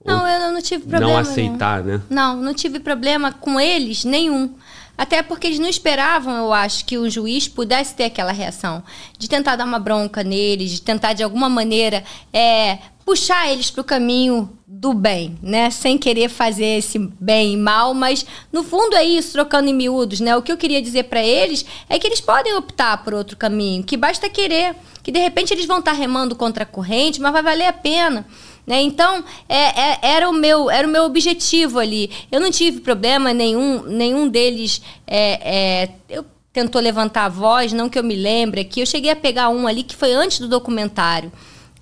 não, 0.05 0.27
eu 0.27 0.51
não 0.51 0.61
tive 0.61 0.85
problema. 0.85 1.13
Não 1.13 1.17
aceitar, 1.17 1.83
né? 1.83 2.01
Não, 2.09 2.35
não 2.35 2.53
tive 2.53 2.79
problema 2.79 3.31
com 3.31 3.59
eles 3.59 4.03
nenhum. 4.03 4.53
Até 4.97 5.23
porque 5.23 5.47
eles 5.47 5.59
não 5.59 5.67
esperavam, 5.67 6.35
eu 6.35 6.53
acho, 6.53 6.85
que 6.85 6.97
o 6.97 7.09
juiz 7.09 7.47
pudesse 7.47 7.95
ter 7.95 8.05
aquela 8.05 8.31
reação. 8.31 8.83
De 9.17 9.27
tentar 9.27 9.55
dar 9.55 9.65
uma 9.65 9.79
bronca 9.79 10.23
neles, 10.23 10.71
de 10.71 10.81
tentar, 10.81 11.13
de 11.13 11.23
alguma 11.23 11.49
maneira, 11.49 12.03
é, 12.31 12.77
puxar 13.05 13.51
eles 13.51 13.69
para 13.69 13.81
o 13.81 13.83
caminho 13.83 14.50
do 14.67 14.93
bem, 14.93 15.38
né? 15.41 15.69
Sem 15.69 15.98
querer 15.98 16.29
fazer 16.29 16.77
esse 16.77 16.98
bem 16.98 17.53
e 17.53 17.57
mal, 17.57 17.93
mas 17.93 18.25
no 18.51 18.63
fundo 18.63 18.95
é 18.95 19.03
isso, 19.03 19.33
trocando 19.33 19.69
em 19.69 19.74
miúdos, 19.74 20.19
né? 20.19 20.36
O 20.36 20.41
que 20.41 20.51
eu 20.51 20.57
queria 20.57 20.81
dizer 20.81 21.03
para 21.03 21.24
eles 21.24 21.65
é 21.88 22.00
que 22.00 22.07
eles 22.07 22.19
podem 22.19 22.55
optar 22.55 23.03
por 23.03 23.13
outro 23.13 23.38
caminho, 23.38 23.83
que 23.83 23.95
basta 23.95 24.29
querer, 24.29 24.75
que 25.01 25.12
de 25.12 25.19
repente 25.19 25.53
eles 25.53 25.65
vão 25.65 25.79
estar 25.79 25.91
tá 25.91 25.98
remando 25.98 26.36
contra 26.36 26.63
a 26.63 26.65
corrente, 26.65 27.22
mas 27.22 27.31
vai 27.31 27.43
valer 27.43 27.67
a 27.67 27.74
pena. 27.74 28.25
Né? 28.65 28.81
Então, 28.81 29.24
é, 29.48 29.57
é, 29.57 30.00
era, 30.01 30.29
o 30.29 30.33
meu, 30.33 30.69
era 30.69 30.88
o 30.88 30.91
meu 30.91 31.03
objetivo 31.03 31.79
ali. 31.79 32.10
Eu 32.31 32.39
não 32.39 32.50
tive 32.50 32.79
problema 32.79 33.33
nenhum, 33.33 33.83
nenhum 33.83 34.27
deles. 34.27 34.81
É, 35.05 35.83
é, 35.83 35.89
eu 36.10 36.25
tentou 36.53 36.81
levantar 36.81 37.25
a 37.25 37.29
voz, 37.29 37.74
não 37.74 37.89
que 37.89 38.00
eu 38.00 38.03
me 38.03 38.15
lembre 38.15 38.62
aqui. 38.62 38.79
Eu 38.79 38.86
cheguei 38.86 39.12
a 39.12 39.15
pegar 39.15 39.50
um 39.50 39.67
ali 39.67 39.83
que 39.83 39.95
foi 39.95 40.13
antes 40.13 40.39
do 40.39 40.48
documentário, 40.48 41.31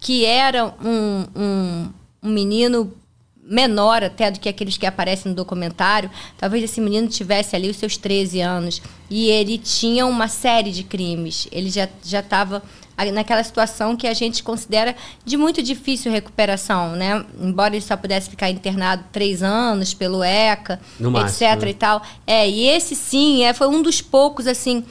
que 0.02 0.26
era 0.26 0.74
um, 0.84 1.26
um, 1.34 1.90
um 2.24 2.30
menino 2.30 2.92
menor 3.42 4.04
até 4.04 4.32
do 4.32 4.40
que 4.40 4.50
aqueles 4.50 4.76
que 4.78 4.86
aparecem 4.86 5.30
no 5.30 5.36
documentário. 5.36 6.10
Talvez 6.38 6.64
esse 6.64 6.82
menino 6.82 7.08
tivesse 7.08 7.56
ali 7.56 7.70
os 7.70 7.78
seus 7.78 7.98
13 7.98 8.42
anos. 8.42 8.82
E 9.10 9.30
ele 9.30 9.60
tinha 9.60 10.06
uma 10.08 10.28
série 10.28 10.72
de 10.72 10.84
crimes. 10.84 11.48
Ele 11.52 11.70
já 11.70 11.88
estava 12.20 12.64
naquela 13.14 13.44
situação 13.44 13.96
que 13.96 14.08
a 14.08 14.14
gente 14.14 14.44
considera 14.44 14.96
de 15.24 15.38
muito 15.38 15.62
difícil 15.62 16.12
recuperação, 16.12 16.96
né? 16.96 17.24
Embora 17.40 17.76
ele 17.76 17.84
só 17.84 17.96
pudesse 17.96 18.30
ficar 18.30 18.50
internado 18.50 19.04
três 19.12 19.42
anos 19.44 19.94
pelo 19.94 20.24
ECA, 20.24 20.80
no 21.00 21.10
etc 21.10 21.42
máximo, 21.42 21.62
né? 21.62 21.70
e 21.70 21.74
tal. 21.74 22.02
É, 22.26 22.50
e 22.50 22.68
esse 22.68 22.96
sim, 22.96 23.44
é, 23.44 23.54
foi 23.54 23.68
um 23.68 23.82
dos 23.82 24.02
poucos, 24.02 24.46
assim, 24.46 24.84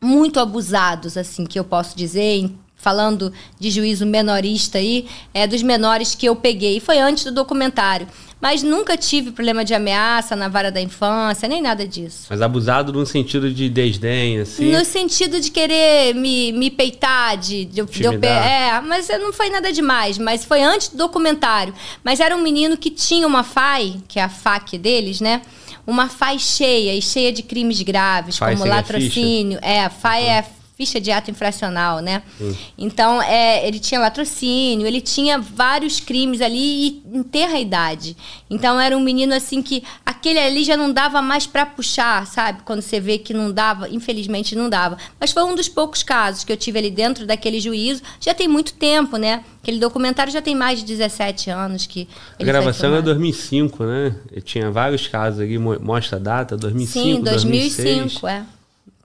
muito 0.00 0.38
abusados, 0.38 1.16
assim, 1.16 1.44
que 1.44 1.58
eu 1.58 1.64
posso 1.64 1.96
dizer, 1.96 2.50
falando 2.88 3.30
de 3.60 3.70
juízo 3.70 4.06
menorista 4.06 4.78
aí, 4.78 5.06
é 5.34 5.46
dos 5.46 5.62
menores 5.62 6.14
que 6.14 6.24
eu 6.24 6.34
peguei. 6.34 6.80
Foi 6.80 6.98
antes 6.98 7.24
do 7.24 7.32
documentário. 7.32 8.06
Mas 8.40 8.62
nunca 8.62 8.96
tive 8.96 9.32
problema 9.32 9.64
de 9.64 9.74
ameaça 9.74 10.34
na 10.36 10.48
vara 10.48 10.70
da 10.70 10.80
infância, 10.80 11.48
nem 11.48 11.60
nada 11.60 11.86
disso. 11.86 12.28
Mas 12.30 12.40
abusado 12.40 12.92
no 12.92 13.04
sentido 13.04 13.52
de 13.52 13.68
desdém, 13.68 14.38
assim? 14.40 14.70
No 14.70 14.84
sentido 14.84 15.40
de 15.40 15.50
querer 15.50 16.14
me, 16.14 16.52
me 16.52 16.70
peitar, 16.70 17.36
de, 17.36 17.64
de, 17.64 17.82
de 17.82 18.04
eu, 18.04 18.12
É, 18.24 18.80
mas 18.80 19.08
não 19.20 19.32
foi 19.32 19.50
nada 19.50 19.70
demais. 19.72 20.16
Mas 20.18 20.44
foi 20.44 20.62
antes 20.62 20.88
do 20.88 20.96
documentário. 20.96 21.74
Mas 22.02 22.20
era 22.20 22.34
um 22.34 22.40
menino 22.40 22.76
que 22.76 22.90
tinha 22.90 23.26
uma 23.26 23.42
FAI, 23.42 23.96
que 24.06 24.18
é 24.20 24.22
a 24.22 24.28
FAC 24.28 24.78
deles, 24.78 25.20
né? 25.20 25.42
Uma 25.84 26.08
FAI 26.08 26.38
cheia, 26.38 26.94
e 26.94 27.02
cheia 27.02 27.32
de 27.32 27.42
crimes 27.42 27.82
graves, 27.82 28.38
FAI 28.38 28.56
como 28.56 28.66
latrocínio. 28.66 29.58
É, 29.60 29.84
a 29.84 29.90
FAI 29.90 30.22
uhum. 30.22 30.30
é 30.30 30.57
ficha 30.78 31.00
de 31.00 31.10
ato 31.10 31.28
infracional, 31.28 31.98
né? 31.98 32.22
Hum. 32.40 32.54
Então, 32.78 33.20
é, 33.20 33.66
ele 33.66 33.80
tinha 33.80 34.00
latrocínio, 34.00 34.86
ele 34.86 35.00
tinha 35.00 35.36
vários 35.36 35.98
crimes 35.98 36.40
ali 36.40 36.86
e 36.86 37.02
em 37.12 37.22
terra 37.24 37.58
idade. 37.58 38.16
Então, 38.48 38.80
era 38.80 38.96
um 38.96 39.00
menino 39.00 39.34
assim 39.34 39.60
que 39.60 39.82
aquele 40.06 40.38
ali 40.38 40.62
já 40.62 40.76
não 40.76 40.92
dava 40.92 41.20
mais 41.20 41.48
para 41.48 41.66
puxar, 41.66 42.24
sabe? 42.28 42.62
Quando 42.64 42.80
você 42.80 43.00
vê 43.00 43.18
que 43.18 43.34
não 43.34 43.50
dava, 43.50 43.88
infelizmente 43.88 44.54
não 44.54 44.70
dava. 44.70 44.96
Mas 45.18 45.32
foi 45.32 45.42
um 45.42 45.56
dos 45.56 45.68
poucos 45.68 46.04
casos 46.04 46.44
que 46.44 46.52
eu 46.52 46.56
tive 46.56 46.78
ali 46.78 46.92
dentro 46.92 47.26
daquele 47.26 47.58
juízo. 47.58 48.00
Já 48.20 48.32
tem 48.32 48.46
muito 48.46 48.72
tempo, 48.74 49.16
né? 49.16 49.42
Aquele 49.60 49.80
documentário 49.80 50.32
já 50.32 50.40
tem 50.40 50.54
mais 50.54 50.78
de 50.78 50.86
17 50.86 51.50
anos 51.50 51.86
que 51.86 52.06
A 52.38 52.44
gravação 52.44 52.94
é 52.94 53.02
2005, 53.02 53.82
né? 53.82 54.14
Eu 54.30 54.40
tinha 54.40 54.70
vários 54.70 55.08
casos 55.08 55.40
ali, 55.40 55.58
mostra 55.58 56.18
a 56.18 56.20
data, 56.20 56.56
2005, 56.56 57.04
Sim, 57.04 57.20
2005, 57.20 58.20
2006. 58.20 58.24
é. 58.24 58.57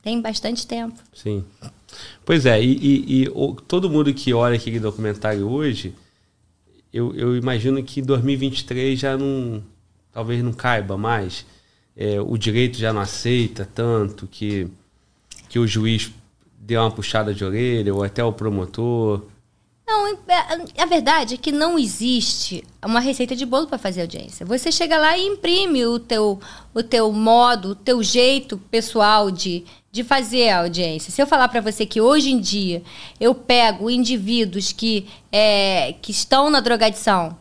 Tem 0.04 0.20
bastante 0.22 0.68
tempo. 0.68 1.00
Sim. 1.14 1.46
Pois 2.26 2.46
é, 2.46 2.62
e, 2.62 2.74
e, 2.74 3.24
e 3.24 3.30
o, 3.34 3.54
todo 3.56 3.90
mundo 3.90 4.14
que 4.14 4.34
olha 4.34 4.56
aquele 4.56 4.80
documentário 4.80 5.50
hoje, 5.50 5.96
eu, 6.92 7.16
eu 7.16 7.38
imagino 7.38 7.82
que 7.82 8.02
2023 8.02 9.00
já 9.00 9.18
não. 9.18 9.64
talvez 10.12 10.44
não 10.44 10.52
caiba 10.52 10.98
mais. 10.98 11.46
É, 11.96 12.20
o 12.20 12.38
direito 12.38 12.78
já 12.78 12.92
não 12.92 13.02
aceita 13.02 13.68
tanto 13.74 14.28
que, 14.28 14.68
que 15.48 15.58
o 15.58 15.66
juiz 15.66 16.12
deu 16.60 16.82
uma 16.82 16.92
puxada 16.92 17.34
de 17.34 17.46
orelha, 17.46 17.94
ou 17.94 18.04
até 18.04 18.24
o 18.24 18.34
promotor. 18.34 19.22
Não, 19.86 20.08
é, 20.08 20.82
a 20.82 20.86
verdade 20.86 21.36
é 21.36 21.38
que 21.38 21.52
não 21.52 21.78
existe 21.78 22.64
uma 22.84 23.00
receita 23.00 23.36
de 23.36 23.46
bolo 23.46 23.68
para 23.68 23.78
fazer 23.78 24.02
audiência. 24.02 24.46
Você 24.46 24.72
chega 24.72 24.98
lá 24.98 25.18
e 25.18 25.28
imprime 25.28 25.86
o 25.86 26.00
teu, 26.00 26.40
o 26.74 26.82
teu 26.82 27.12
modo, 27.12 27.70
o 27.70 27.76
teu 27.76 28.02
jeito 28.02 28.58
pessoal 28.58 29.30
de, 29.30 29.66
de 29.94 30.04
fazer 30.04 30.50
a 30.50 30.62
audiência. 30.62 31.12
Se 31.12 31.22
eu 31.22 31.28
falar 31.28 31.48
para 31.50 31.62
você 31.62 31.86
que 31.86 32.02
hoje 32.02 32.32
em 32.32 32.40
dia 32.40 32.82
eu 33.20 33.36
pego 33.36 33.92
indivíduos 33.92 34.72
que, 34.72 35.08
é, 35.32 35.94
que 36.02 36.12
estão 36.12 36.50
na 36.50 36.60
drogadição 36.60 37.38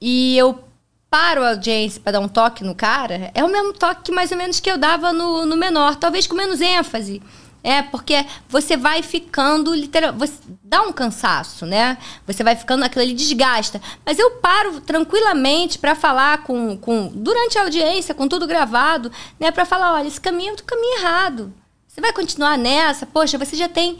e 0.00 0.38
eu 0.38 0.62
paro 1.10 1.42
a 1.42 1.50
audiência 1.50 2.00
para 2.00 2.12
dar 2.12 2.20
um 2.20 2.28
toque 2.28 2.62
no 2.62 2.72
cara, 2.72 3.32
é 3.34 3.42
o 3.42 3.48
mesmo 3.48 3.72
toque 3.72 4.12
mais 4.12 4.30
ou 4.30 4.38
menos 4.38 4.60
que 4.60 4.70
eu 4.70 4.78
dava 4.78 5.12
no, 5.12 5.44
no 5.44 5.56
menor, 5.56 5.96
talvez 5.96 6.28
com 6.28 6.36
menos 6.36 6.60
ênfase. 6.60 7.20
É, 7.66 7.82
porque 7.82 8.24
você 8.48 8.76
vai 8.76 9.02
ficando 9.02 9.74
literal, 9.74 10.12
você 10.12 10.34
dá 10.62 10.82
um 10.82 10.92
cansaço, 10.92 11.66
né? 11.66 11.98
Você 12.24 12.44
vai 12.44 12.54
ficando 12.54 12.84
aquilo 12.84 13.02
ali 13.02 13.12
desgasta. 13.12 13.82
Mas 14.04 14.20
eu 14.20 14.30
paro 14.36 14.80
tranquilamente 14.80 15.76
para 15.76 15.96
falar 15.96 16.44
com, 16.44 16.76
com 16.76 17.08
durante 17.12 17.58
a 17.58 17.62
audiência, 17.62 18.14
com 18.14 18.28
tudo 18.28 18.46
gravado, 18.46 19.10
né, 19.40 19.50
para 19.50 19.64
falar, 19.64 19.94
olha, 19.94 20.06
esse 20.06 20.20
caminho 20.20 20.50
é 20.50 20.52
o 20.52 20.62
caminho 20.62 21.00
errado. 21.00 21.52
Você 21.88 22.00
vai 22.00 22.12
continuar 22.12 22.56
nessa? 22.56 23.04
Poxa, 23.04 23.36
você 23.36 23.56
já 23.56 23.68
tem 23.68 23.98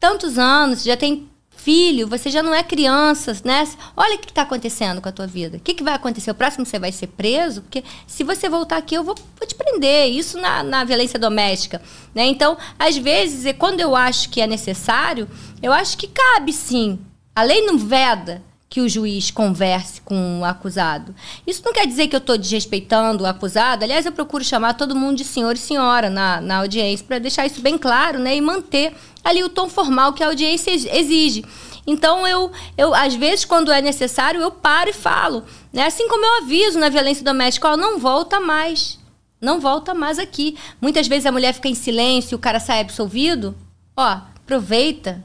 tantos 0.00 0.36
anos, 0.36 0.82
já 0.82 0.96
tem 0.96 1.30
filho, 1.66 2.06
você 2.06 2.30
já 2.30 2.44
não 2.44 2.54
é 2.54 2.62
criança, 2.62 3.36
né? 3.44 3.68
Olha 3.96 4.14
o 4.14 4.18
que 4.20 4.28
está 4.28 4.42
acontecendo 4.42 5.02
com 5.02 5.08
a 5.08 5.12
tua 5.12 5.26
vida. 5.26 5.56
O 5.56 5.60
que, 5.60 5.74
que 5.74 5.82
vai 5.82 5.94
acontecer? 5.94 6.30
O 6.30 6.34
próximo 6.34 6.64
você 6.64 6.78
vai 6.78 6.92
ser 6.92 7.08
preso? 7.08 7.62
Porque 7.62 7.82
se 8.06 8.22
você 8.22 8.48
voltar 8.48 8.76
aqui, 8.76 8.94
eu 8.94 9.02
vou, 9.02 9.16
vou 9.36 9.48
te 9.48 9.56
prender. 9.56 10.08
Isso 10.12 10.38
na, 10.38 10.62
na 10.62 10.84
violência 10.84 11.18
doméstica. 11.18 11.82
Né? 12.14 12.24
Então, 12.26 12.56
às 12.78 12.96
vezes, 12.96 13.52
quando 13.58 13.80
eu 13.80 13.96
acho 13.96 14.30
que 14.30 14.40
é 14.40 14.46
necessário, 14.46 15.28
eu 15.60 15.72
acho 15.72 15.98
que 15.98 16.06
cabe 16.06 16.52
sim. 16.52 17.00
A 17.34 17.42
lei 17.42 17.60
não 17.62 17.76
veda 17.76 18.44
que 18.68 18.80
o 18.80 18.88
juiz 18.88 19.30
converse 19.30 20.00
com 20.00 20.40
o 20.40 20.44
acusado. 20.44 21.14
Isso 21.46 21.62
não 21.64 21.72
quer 21.72 21.86
dizer 21.86 22.08
que 22.08 22.16
eu 22.16 22.18
estou 22.18 22.36
desrespeitando 22.36 23.24
o 23.24 23.26
acusado. 23.26 23.84
Aliás, 23.84 24.04
eu 24.04 24.12
procuro 24.12 24.44
chamar 24.44 24.74
todo 24.74 24.96
mundo 24.96 25.16
de 25.16 25.24
senhor 25.24 25.54
e 25.54 25.58
senhora 25.58 26.10
na, 26.10 26.40
na 26.40 26.58
audiência 26.58 27.06
para 27.06 27.18
deixar 27.18 27.46
isso 27.46 27.60
bem 27.60 27.78
claro 27.78 28.18
né, 28.18 28.36
e 28.36 28.40
manter 28.40 28.94
ali 29.22 29.42
o 29.44 29.48
tom 29.48 29.68
formal 29.68 30.12
que 30.12 30.22
a 30.22 30.26
audiência 30.26 30.70
exige. 30.70 31.44
Então, 31.86 32.26
eu, 32.26 32.50
eu, 32.76 32.92
às 32.92 33.14
vezes, 33.14 33.44
quando 33.44 33.70
é 33.70 33.80
necessário, 33.80 34.40
eu 34.40 34.50
paro 34.50 34.90
e 34.90 34.92
falo. 34.92 35.44
Né? 35.72 35.86
Assim 35.86 36.08
como 36.08 36.24
eu 36.24 36.42
aviso 36.42 36.78
na 36.78 36.88
violência 36.88 37.24
doméstica, 37.24 37.68
ó, 37.68 37.76
não 37.76 37.98
volta 37.98 38.40
mais. 38.40 38.98
Não 39.40 39.60
volta 39.60 39.94
mais 39.94 40.18
aqui. 40.18 40.56
Muitas 40.80 41.06
vezes 41.06 41.26
a 41.26 41.32
mulher 41.32 41.52
fica 41.52 41.68
em 41.68 41.74
silêncio 41.74 42.36
o 42.36 42.40
cara 42.40 42.58
sai 42.58 42.80
absolvido. 42.80 43.54
Ó, 43.96 44.02
aproveita, 44.02 45.22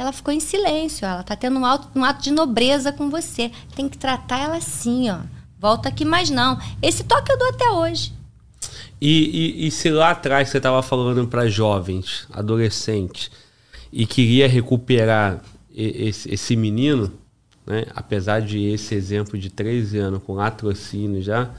ela 0.00 0.12
ficou 0.12 0.32
em 0.32 0.40
silêncio. 0.40 1.06
Ela 1.06 1.22
tá 1.22 1.36
tendo 1.36 1.58
um, 1.58 1.66
ato, 1.66 1.88
um 1.94 2.02
ato 2.02 2.22
de 2.22 2.30
nobreza 2.30 2.90
com 2.90 3.10
você. 3.10 3.50
Tem 3.76 3.86
que 3.86 3.98
tratar 3.98 4.38
ela 4.38 4.56
assim, 4.56 5.10
ó. 5.10 5.18
Volta 5.58 5.90
aqui 5.90 6.06
mais 6.06 6.30
não. 6.30 6.58
Esse 6.80 7.04
toque 7.04 7.30
eu 7.30 7.38
dou 7.38 7.48
até 7.50 7.70
hoje. 7.70 8.14
E, 8.98 9.62
e, 9.62 9.66
e 9.66 9.70
se 9.70 9.90
lá 9.90 10.10
atrás 10.10 10.48
você 10.48 10.56
estava 10.56 10.82
falando 10.82 11.28
para 11.28 11.48
jovens, 11.48 12.26
adolescentes, 12.32 13.30
e 13.92 14.06
queria 14.06 14.48
recuperar 14.48 15.42
esse, 15.74 16.32
esse 16.32 16.56
menino, 16.56 17.12
né? 17.66 17.84
apesar 17.94 18.40
de 18.40 18.58
esse 18.72 18.94
exemplo 18.94 19.38
de 19.38 19.50
13 19.50 19.98
anos 19.98 20.22
com 20.22 20.34
latrocínio 20.34 21.22
já, 21.22 21.50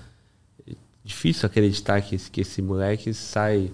difícil 1.03 1.45
acreditar 1.45 2.01
que 2.01 2.15
esse, 2.15 2.31
que 2.31 2.41
esse 2.41 2.59
moleque 2.61 3.13
sai, 3.13 3.71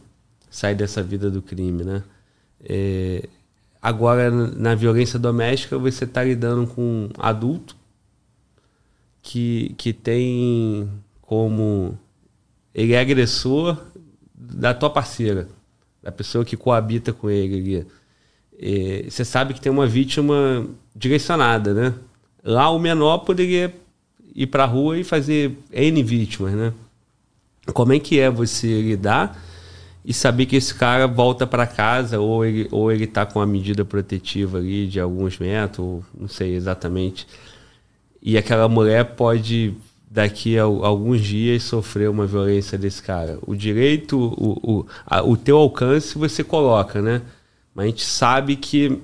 sai 0.50 0.75
dessa 0.75 1.01
vida 1.01 1.31
do 1.31 1.41
crime, 1.41 1.83
né? 1.83 2.03
É, 2.63 3.29
Agora, 3.81 4.31
na 4.31 4.75
violência 4.75 5.19
doméstica, 5.19 5.77
você 5.77 6.03
está 6.03 6.24
lidando 6.24 6.67
com 6.67 6.81
um 6.81 7.10
adulto 7.17 7.75
que, 9.22 9.74
que 9.77 9.93
tem 9.93 10.89
como. 11.22 11.98
Ele 12.74 12.93
é 12.93 13.00
agressor 13.00 13.77
da 14.34 14.74
tua 14.74 14.89
parceira, 14.89 15.48
da 16.01 16.12
pessoa 16.12 16.46
que 16.46 16.57
coabita 16.57 17.13
com 17.13 17.29
ele. 17.29 17.86
E 18.60 19.05
você 19.10 19.24
sabe 19.24 19.53
que 19.53 19.62
tem 19.62 19.72
uma 19.72 19.88
vítima 19.88 20.67
direcionada, 20.96 21.74
né? 21.74 21.93
Lá 22.43 22.69
o 22.69 22.79
menor 22.79 23.19
poderia 23.19 23.74
ir 24.34 24.48
para 24.48 24.63
a 24.63 24.67
rua 24.67 24.98
e 24.98 25.03
fazer 25.03 25.57
N 25.72 26.03
vítimas, 26.03 26.53
né? 26.53 26.74
Como 27.74 27.93
é 27.93 28.00
que 28.00 28.19
é 28.19 28.29
você 28.29 28.81
lidar 28.81 29.38
e 30.08 30.14
saber 30.14 30.46
que 30.46 30.56
esse 30.56 30.74
cara 30.74 31.06
volta 31.06 31.46
para 31.46 31.68
casa 31.68 32.18
ou 32.18 32.46
ele, 32.46 32.66
ou 32.72 32.90
ele 32.90 33.06
tá 33.06 33.26
com 33.26 33.42
a 33.42 33.46
medida 33.46 33.84
protetiva 33.84 34.58
ali 34.58 34.88
de 34.88 35.02
alguns 35.02 35.38
metros, 35.38 36.02
não 36.18 36.30
sei 36.30 36.56
exatamente. 36.56 37.28
E 38.22 38.38
aquela 38.38 38.70
mulher 38.70 39.04
pode, 39.18 39.74
daqui 40.10 40.58
a, 40.58 40.64
alguns 40.64 41.20
dias, 41.20 41.64
sofrer 41.64 42.10
uma 42.10 42.26
violência 42.26 42.78
desse 42.78 43.04
cara. 43.04 43.38
O 43.46 43.54
direito, 43.54 44.18
o, 44.18 44.80
o, 44.80 44.88
a, 45.06 45.22
o 45.22 45.36
teu 45.36 45.58
alcance 45.58 46.18
você 46.18 46.42
coloca, 46.42 47.02
né? 47.02 47.22
Mas 47.76 47.84
a 47.84 47.88
gente 47.90 48.06
sabe 48.06 48.56
que 48.56 49.02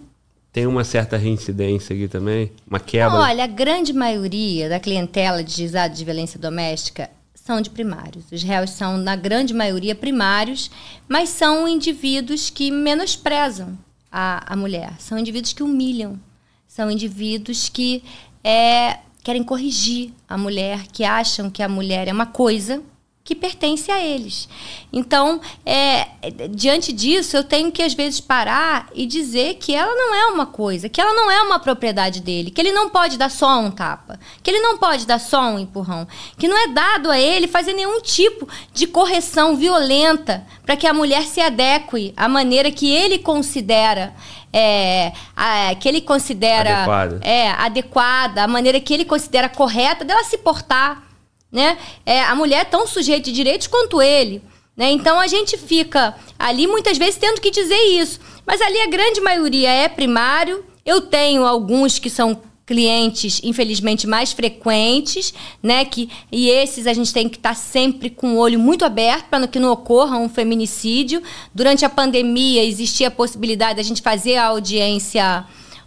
tem 0.53 0.65
uma 0.65 0.85
certa 0.85 1.17
reincidência 1.17 1.93
aqui 1.93 2.07
também, 2.07 2.49
uma 2.65 2.79
quebra. 2.79 3.19
Olha, 3.19 3.43
a 3.43 3.47
grande 3.47 3.91
maioria 3.91 4.69
da 4.69 4.79
clientela 4.79 5.43
de 5.43 5.51
juizado 5.51 5.93
de 5.93 6.05
violência 6.05 6.39
doméstica 6.39 7.09
são 7.43 7.59
de 7.59 7.69
primários. 7.69 8.31
Os 8.31 8.41
réus 8.41 8.69
são, 8.69 8.97
na 8.97 9.17
grande 9.17 9.53
maioria, 9.53 9.93
primários, 9.93 10.71
mas 11.09 11.27
são 11.27 11.67
indivíduos 11.67 12.49
que 12.49 12.71
menosprezam 12.71 13.77
a, 14.09 14.53
a 14.53 14.55
mulher. 14.55 14.93
São 14.97 15.17
indivíduos 15.17 15.51
que 15.51 15.61
humilham. 15.61 16.17
São 16.65 16.89
indivíduos 16.89 17.67
que 17.67 18.01
é, 18.41 18.99
querem 19.21 19.43
corrigir 19.43 20.13
a 20.27 20.37
mulher, 20.37 20.87
que 20.87 21.03
acham 21.03 21.49
que 21.49 21.61
a 21.61 21.67
mulher 21.67 22.07
é 22.07 22.13
uma 22.13 22.25
coisa 22.25 22.81
que 23.25 23.33
pertence 23.33 23.89
a 23.89 24.03
eles. 24.03 24.49
Então, 24.91 25.39
é, 25.65 26.07
diante 26.49 26.91
disso, 26.91 27.37
eu 27.37 27.43
tenho 27.43 27.71
que 27.71 27.81
às 27.81 27.93
vezes 27.93 28.19
parar 28.19 28.89
e 28.93 29.05
dizer 29.05 29.53
que 29.55 29.73
ela 29.73 29.95
não 29.95 30.13
é 30.13 30.25
uma 30.25 30.45
coisa, 30.45 30.89
que 30.89 30.99
ela 30.99 31.13
não 31.13 31.31
é 31.31 31.41
uma 31.41 31.57
propriedade 31.57 32.19
dele, 32.19 32.51
que 32.51 32.59
ele 32.59 32.73
não 32.73 32.89
pode 32.89 33.17
dar 33.17 33.31
só 33.31 33.61
um 33.61 33.71
tapa, 33.71 34.19
que 34.41 34.51
ele 34.51 34.59
não 34.59 34.77
pode 34.77 35.07
dar 35.07 35.19
só 35.19 35.41
um 35.41 35.57
empurrão, 35.57 36.05
que 36.37 36.49
não 36.49 36.57
é 36.57 36.67
dado 36.67 37.09
a 37.09 37.17
ele 37.17 37.47
fazer 37.47 37.71
nenhum 37.71 38.01
tipo 38.01 38.45
de 38.73 38.87
correção 38.87 39.55
violenta 39.55 40.45
para 40.65 40.75
que 40.75 40.85
a 40.85 40.93
mulher 40.93 41.23
se 41.23 41.39
adeque 41.39 42.13
à 42.17 42.27
maneira 42.27 42.71
que 42.71 42.91
ele 42.91 43.19
considera 43.19 44.13
é, 44.51 45.13
a, 45.33 45.73
que 45.75 45.87
ele 45.87 46.01
considera 46.01 46.79
adequada. 46.79 47.19
É, 47.23 47.51
adequada, 47.51 48.43
a 48.43 48.47
maneira 48.49 48.81
que 48.81 48.93
ele 48.93 49.05
considera 49.05 49.47
correta 49.47 50.03
dela 50.03 50.25
se 50.25 50.37
portar 50.37 51.12
né? 51.53 51.77
É, 52.03 52.23
a 52.23 52.35
mulher 52.35 52.61
é 52.61 52.65
tão 52.65 52.87
sujeita 52.87 53.25
de 53.25 53.31
direitos 53.31 53.67
quanto 53.67 54.01
ele. 54.01 54.41
Né? 54.75 54.91
Então 54.91 55.19
a 55.19 55.27
gente 55.27 55.55
fica 55.55 56.15
ali 56.37 56.65
muitas 56.65 56.97
vezes 56.97 57.15
tendo 57.15 57.39
que 57.39 57.51
dizer 57.51 57.79
isso. 57.99 58.19
Mas 58.45 58.59
ali 58.59 58.81
a 58.81 58.87
grande 58.87 59.21
maioria 59.21 59.69
é 59.69 59.87
primário. 59.87 60.65
Eu 60.83 60.99
tenho 61.01 61.45
alguns 61.45 61.99
que 61.99 62.09
são 62.09 62.41
clientes, 62.65 63.41
infelizmente, 63.43 64.07
mais 64.07 64.31
frequentes, 64.31 65.33
né? 65.61 65.83
Que, 65.83 66.09
e 66.31 66.49
esses 66.49 66.87
a 66.87 66.93
gente 66.93 67.13
tem 67.13 67.27
que 67.29 67.37
estar 67.37 67.49
tá 67.49 67.55
sempre 67.55 68.09
com 68.09 68.35
o 68.35 68.37
olho 68.37 68.57
muito 68.57 68.85
aberto 68.85 69.25
para 69.25 69.47
que 69.47 69.59
não 69.59 69.71
ocorra 69.71 70.17
um 70.17 70.29
feminicídio. 70.29 71.21
Durante 71.53 71.85
a 71.85 71.89
pandemia 71.89 72.63
existia 72.63 73.09
a 73.09 73.11
possibilidade 73.11 73.75
da 73.75 73.83
gente 73.83 74.01
fazer 74.01 74.37
a 74.37 74.45
audiência 74.45 75.45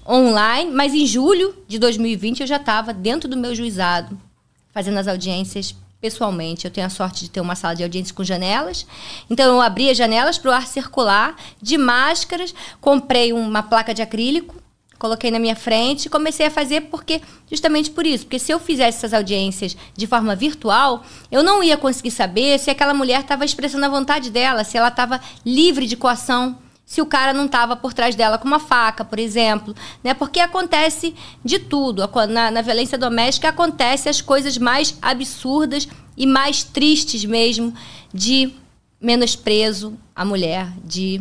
online, 0.08 0.70
mas 0.70 0.94
em 0.94 1.06
julho 1.06 1.56
de 1.66 1.78
2020 1.78 2.40
eu 2.40 2.46
já 2.46 2.56
estava 2.56 2.92
dentro 2.92 3.28
do 3.28 3.36
meu 3.36 3.54
juizado 3.54 4.25
fazendo 4.76 4.98
as 4.98 5.08
audiências 5.08 5.74
pessoalmente. 5.98 6.66
Eu 6.66 6.70
tenho 6.70 6.86
a 6.86 6.90
sorte 6.90 7.24
de 7.24 7.30
ter 7.30 7.40
uma 7.40 7.54
sala 7.54 7.74
de 7.74 7.82
audiências 7.82 8.12
com 8.12 8.22
janelas. 8.22 8.86
Então 9.30 9.54
eu 9.54 9.58
abri 9.58 9.88
as 9.88 9.96
janelas 9.96 10.36
para 10.36 10.50
o 10.50 10.52
ar 10.52 10.66
circular, 10.66 11.34
de 11.62 11.78
máscaras, 11.78 12.54
comprei 12.78 13.32
uma 13.32 13.62
placa 13.62 13.94
de 13.94 14.02
acrílico, 14.02 14.54
coloquei 14.98 15.30
na 15.30 15.38
minha 15.38 15.56
frente 15.56 16.04
e 16.04 16.08
comecei 16.10 16.44
a 16.44 16.50
fazer 16.50 16.82
porque 16.90 17.22
justamente 17.50 17.90
por 17.90 18.04
isso, 18.04 18.26
porque 18.26 18.38
se 18.38 18.52
eu 18.52 18.60
fizesse 18.60 18.98
essas 18.98 19.14
audiências 19.14 19.74
de 19.96 20.06
forma 20.06 20.36
virtual, 20.36 21.02
eu 21.32 21.42
não 21.42 21.64
ia 21.64 21.78
conseguir 21.78 22.10
saber 22.10 22.58
se 22.58 22.68
aquela 22.68 22.92
mulher 22.92 23.20
estava 23.22 23.46
expressando 23.46 23.86
a 23.86 23.88
vontade 23.88 24.30
dela, 24.30 24.62
se 24.62 24.76
ela 24.76 24.88
estava 24.88 25.22
livre 25.42 25.86
de 25.86 25.96
coação 25.96 26.58
se 26.86 27.02
o 27.02 27.06
cara 27.06 27.32
não 27.32 27.46
estava 27.46 27.74
por 27.74 27.92
trás 27.92 28.14
dela 28.14 28.38
com 28.38 28.46
uma 28.46 28.60
faca, 28.60 29.04
por 29.04 29.18
exemplo, 29.18 29.74
né? 30.04 30.14
Porque 30.14 30.38
acontece 30.38 31.12
de 31.44 31.58
tudo. 31.58 32.08
Na, 32.28 32.48
na 32.52 32.62
violência 32.62 32.96
doméstica 32.96 33.48
acontece 33.48 34.08
as 34.08 34.20
coisas 34.20 34.56
mais 34.56 34.96
absurdas 35.02 35.88
e 36.16 36.24
mais 36.24 36.62
tristes 36.62 37.24
mesmo 37.24 37.74
de 38.14 38.52
menosprezo 39.00 39.98
à 40.14 40.24
mulher, 40.24 40.72
de, 40.84 41.20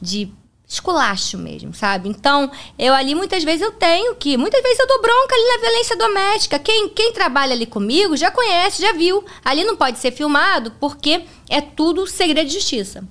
de 0.00 0.32
esculacho 0.66 1.36
mesmo, 1.36 1.74
sabe? 1.74 2.08
Então, 2.08 2.50
eu 2.78 2.94
ali 2.94 3.14
muitas 3.14 3.44
vezes 3.44 3.60
eu 3.60 3.72
tenho 3.72 4.14
que, 4.14 4.38
muitas 4.38 4.62
vezes 4.62 4.78
eu 4.78 4.86
dou 4.86 5.02
bronca 5.02 5.34
ali 5.34 5.44
na 5.44 5.58
violência 5.58 5.96
doméstica. 5.96 6.58
Quem, 6.58 6.88
quem 6.88 7.12
trabalha 7.12 7.52
ali 7.52 7.66
comigo 7.66 8.16
já 8.16 8.30
conhece, 8.30 8.80
já 8.80 8.92
viu. 8.92 9.22
Ali 9.44 9.62
não 9.62 9.76
pode 9.76 9.98
ser 9.98 10.10
filmado 10.10 10.72
porque 10.80 11.24
é 11.50 11.60
tudo 11.60 12.06
segredo 12.06 12.48
de 12.48 12.54
justiça. 12.54 13.04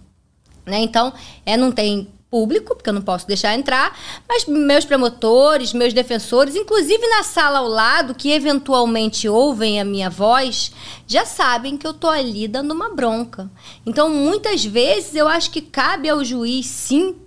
Né? 0.65 0.79
Então, 0.79 1.13
é, 1.45 1.57
não 1.57 1.71
tem 1.71 2.07
público, 2.31 2.73
porque 2.73 2.89
eu 2.89 2.93
não 2.93 3.01
posso 3.01 3.27
deixar 3.27 3.53
entrar, 3.53 3.99
mas 4.27 4.45
meus 4.45 4.85
promotores, 4.85 5.73
meus 5.73 5.93
defensores, 5.93 6.55
inclusive 6.55 7.05
na 7.09 7.23
sala 7.23 7.59
ao 7.59 7.67
lado, 7.67 8.15
que 8.15 8.31
eventualmente 8.31 9.27
ouvem 9.27 9.81
a 9.81 9.83
minha 9.83 10.09
voz, 10.09 10.71
já 11.05 11.25
sabem 11.25 11.77
que 11.77 11.85
eu 11.85 11.93
tô 11.93 12.07
ali 12.07 12.47
dando 12.47 12.71
uma 12.71 12.95
bronca. 12.95 13.51
Então, 13.85 14.09
muitas 14.09 14.63
vezes, 14.63 15.13
eu 15.13 15.27
acho 15.27 15.51
que 15.51 15.61
cabe 15.61 16.07
ao 16.07 16.23
juiz, 16.23 16.67
sim, 16.67 17.17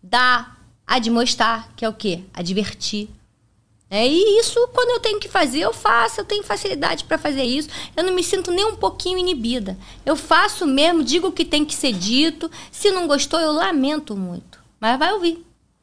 dar, 0.00 0.56
admoestar, 0.86 1.70
que 1.74 1.84
é 1.84 1.88
o 1.88 1.92
quê? 1.92 2.20
Advertir. 2.32 3.08
É, 3.90 4.06
e 4.06 4.38
isso, 4.38 4.68
quando 4.74 4.90
eu 4.90 5.00
tenho 5.00 5.18
que 5.18 5.28
fazer, 5.28 5.60
eu 5.60 5.72
faço, 5.72 6.20
eu 6.20 6.24
tenho 6.24 6.42
facilidade 6.42 7.04
para 7.04 7.16
fazer 7.16 7.42
isso. 7.42 7.68
Eu 7.96 8.04
não 8.04 8.14
me 8.14 8.22
sinto 8.22 8.50
nem 8.50 8.66
um 8.66 8.76
pouquinho 8.76 9.18
inibida. 9.18 9.78
Eu 10.04 10.14
faço 10.14 10.66
mesmo, 10.66 11.02
digo 11.02 11.28
o 11.28 11.32
que 11.32 11.44
tem 11.44 11.64
que 11.64 11.74
ser 11.74 11.92
dito. 11.92 12.50
Se 12.70 12.90
não 12.90 13.06
gostou, 13.06 13.40
eu 13.40 13.52
lamento 13.52 14.14
muito. 14.14 14.58
Mas 14.78 14.98
vai 14.98 15.12
ouvir. 15.12 15.42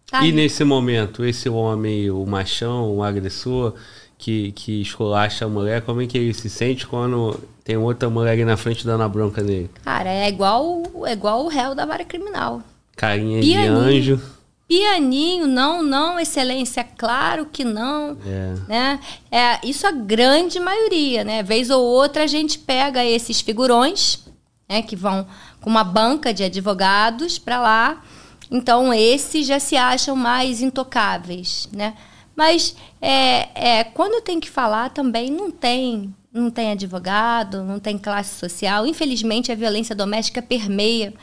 Tá 0.10 0.22
e 0.22 0.26
aí. 0.26 0.32
nesse 0.32 0.64
momento, 0.64 1.26
esse 1.26 1.50
homem, 1.50 2.12
o 2.12 2.24
machão, 2.28 2.96
o 2.96 3.02
agressor, 3.02 3.74
que, 4.20 4.52
que 4.52 4.82
esculacha 4.82 5.46
a 5.46 5.50
mulher, 5.50 5.82
como 5.82 6.02
é 6.02 6.06
que 6.06 6.18
ele 6.18 6.34
se 6.34 6.48
sente 6.48 6.86
quando 6.86 7.40
tem 7.64 7.76
outra 7.76 8.08
mulher 8.08 8.34
ali 8.34 8.46
na 8.46 8.56
frente 8.56 8.86
dando 8.86 9.02
a 9.02 9.10
bronca 9.10 9.42
nele? 9.42 9.70
Cara, 9.84 10.10
é 10.10 10.30
igual, 10.30 10.84
é 11.08 11.14
igual 11.14 11.44
o 11.44 11.48
réu 11.48 11.74
da 11.74 11.88
vara 11.88 12.06
criminal. 12.06 12.62
Carinha 12.96 13.42
Pianinho. 13.42 13.74
de 13.74 13.98
anjo 13.98 14.22
pianinho, 14.68 15.48
não, 15.48 15.84
não, 15.84 16.20
excelência, 16.20 16.84
claro 16.84 17.46
que 17.46 17.64
não, 17.64 18.18
é. 18.26 18.56
né? 18.68 19.00
É, 19.32 19.60
isso 19.68 19.86
a 19.86 19.92
grande 19.92 20.60
maioria, 20.60 21.24
né? 21.24 21.44
Vez 21.44 21.70
ou 21.70 21.84
outra 21.84 22.24
a 22.24 22.28
gente 22.28 22.58
pega 22.58 23.06
esses 23.06 23.42
figurões, 23.42 24.26
né, 24.68 24.82
que 24.82 24.96
vão 24.96 25.28
com 25.62 25.70
uma 25.70 25.84
banca 25.84 26.34
de 26.34 26.44
advogados 26.44 27.38
para 27.38 27.60
lá. 27.60 28.04
Então 28.50 28.94
esses 28.94 29.46
já 29.46 29.60
se 29.60 29.76
acham 29.76 30.16
mais 30.16 30.62
intocáveis, 30.62 31.70
né? 31.72 31.96
Mas 32.36 32.76
é, 33.02 33.80
é, 33.80 33.84
quando 33.84 34.22
tem 34.22 34.40
que 34.40 34.50
falar 34.50 34.90
também 34.90 35.30
não 35.30 35.50
tem 35.52 36.14
não 36.34 36.52
tem 36.52 36.72
advogado, 36.72 37.64
não 37.64 37.80
tem 37.80 37.98
classe 37.98 38.38
social. 38.38 38.86
Infelizmente 38.86 39.52
a 39.52 39.56
violência 39.56 39.96
doméstica 39.96 40.42
permeia 40.42 41.14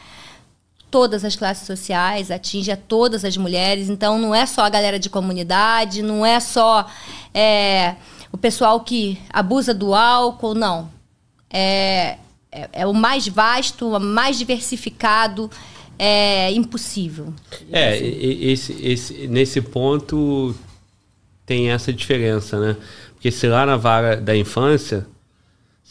todas 0.92 1.24
as 1.24 1.34
classes 1.34 1.66
sociais, 1.66 2.30
atinge 2.30 2.70
a 2.70 2.76
todas 2.76 3.24
as 3.24 3.34
mulheres. 3.36 3.88
Então, 3.88 4.18
não 4.18 4.34
é 4.34 4.44
só 4.44 4.60
a 4.60 4.68
galera 4.68 4.98
de 4.98 5.08
comunidade, 5.08 6.02
não 6.02 6.24
é 6.24 6.38
só 6.38 6.86
é, 7.32 7.96
o 8.30 8.36
pessoal 8.36 8.78
que 8.80 9.18
abusa 9.30 9.72
do 9.72 9.94
álcool, 9.94 10.54
não. 10.54 10.90
É, 11.50 12.18
é, 12.52 12.68
é 12.72 12.86
o 12.86 12.92
mais 12.92 13.26
vasto, 13.26 13.88
o 13.88 13.98
mais 13.98 14.36
diversificado 14.36 15.50
é 15.98 16.52
impossível. 16.52 17.32
É, 17.70 17.96
esse, 17.98 18.76
esse, 18.82 19.26
nesse 19.28 19.62
ponto 19.62 20.54
tem 21.46 21.70
essa 21.70 21.90
diferença, 21.90 22.60
né? 22.60 22.76
Porque 23.14 23.30
se 23.30 23.46
lá 23.46 23.64
na 23.64 23.76
vara 23.76 24.16
da 24.16 24.36
infância 24.36 25.06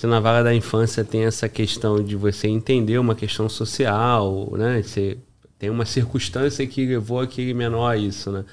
na 0.07 0.19
vara 0.19 0.43
da 0.43 0.53
infância 0.53 1.03
tem 1.03 1.25
essa 1.25 1.47
questão 1.47 2.03
de 2.03 2.15
você 2.15 2.47
entender 2.47 2.97
uma 2.97 3.15
questão 3.15 3.47
social, 3.47 4.51
né? 4.57 4.81
Você 4.81 5.17
tem 5.59 5.69
uma 5.69 5.85
circunstância 5.85 6.65
que 6.65 6.85
levou 6.85 7.19
aquele 7.19 7.53
menor 7.53 7.87
a 7.87 7.97
isso, 7.97 8.31
né? 8.31 8.43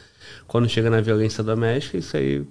Quando 0.47 0.69
chega 0.69 0.91
na 0.91 1.01
violência 1.01 1.43
doméstica, 1.43 1.97
isso 1.97 2.17
aí 2.17 2.45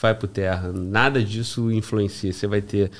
vai 0.00 0.14
por 0.14 0.28
terra. 0.28 0.72
Nada 0.72 1.22
disso 1.22 1.70
influencia. 1.70 2.32
Você 2.32 2.46
vai 2.46 2.62
ter 2.62 2.90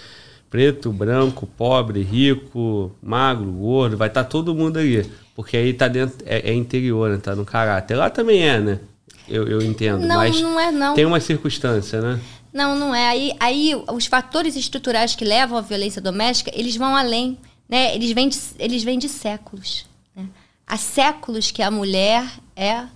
preto, 0.50 0.92
branco, 0.92 1.46
pobre, 1.46 2.02
rico, 2.02 2.92
magro, 3.02 3.50
gordo, 3.50 3.96
vai 3.96 4.08
estar 4.08 4.24
tá 4.24 4.28
todo 4.28 4.54
mundo 4.54 4.78
ali. 4.78 5.08
Porque 5.34 5.56
aí 5.56 5.72
tá 5.72 5.88
dentro, 5.88 6.16
é, 6.26 6.50
é, 6.50 6.52
interior, 6.52 7.11
né? 7.11 7.18
Tá 7.18 7.34
no 7.34 7.44
caráter. 7.44 7.94
Lá 7.94 8.11
também 8.11 8.42
é, 8.42 8.58
né? 8.58 8.80
Eu, 9.28 9.46
eu 9.46 9.62
entendo. 9.62 10.06
Não, 10.06 10.16
mas 10.16 10.40
não 10.40 10.58
é 10.58 10.72
não. 10.72 10.94
Tem 10.94 11.04
uma 11.04 11.20
circunstância, 11.20 12.00
né? 12.00 12.18
Não, 12.52 12.74
não 12.76 12.94
é. 12.94 13.08
Aí, 13.08 13.32
aí 13.38 13.72
os 13.92 14.06
fatores 14.06 14.56
estruturais 14.56 15.14
que 15.14 15.24
levam 15.24 15.58
à 15.58 15.61
violência 15.61 16.00
doméstica, 16.00 16.50
eles 16.54 16.76
vão 16.76 16.96
além. 16.96 17.38
Né? 17.68 17.94
Eles, 17.94 18.12
vêm 18.12 18.28
de, 18.28 18.38
eles 18.58 18.82
vêm 18.82 18.98
de 18.98 19.08
séculos. 19.08 19.87
Né? 20.14 20.26
Há 20.66 20.76
séculos 20.76 21.50
que 21.50 21.62
a 21.62 21.70
mulher 21.70 22.24
é 22.56 22.87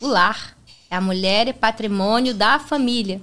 o 0.00 0.06
lar. 0.06 0.56
A 0.90 1.00
mulher 1.00 1.48
é 1.48 1.52
patrimônio 1.52 2.34
da 2.34 2.58
família. 2.58 3.20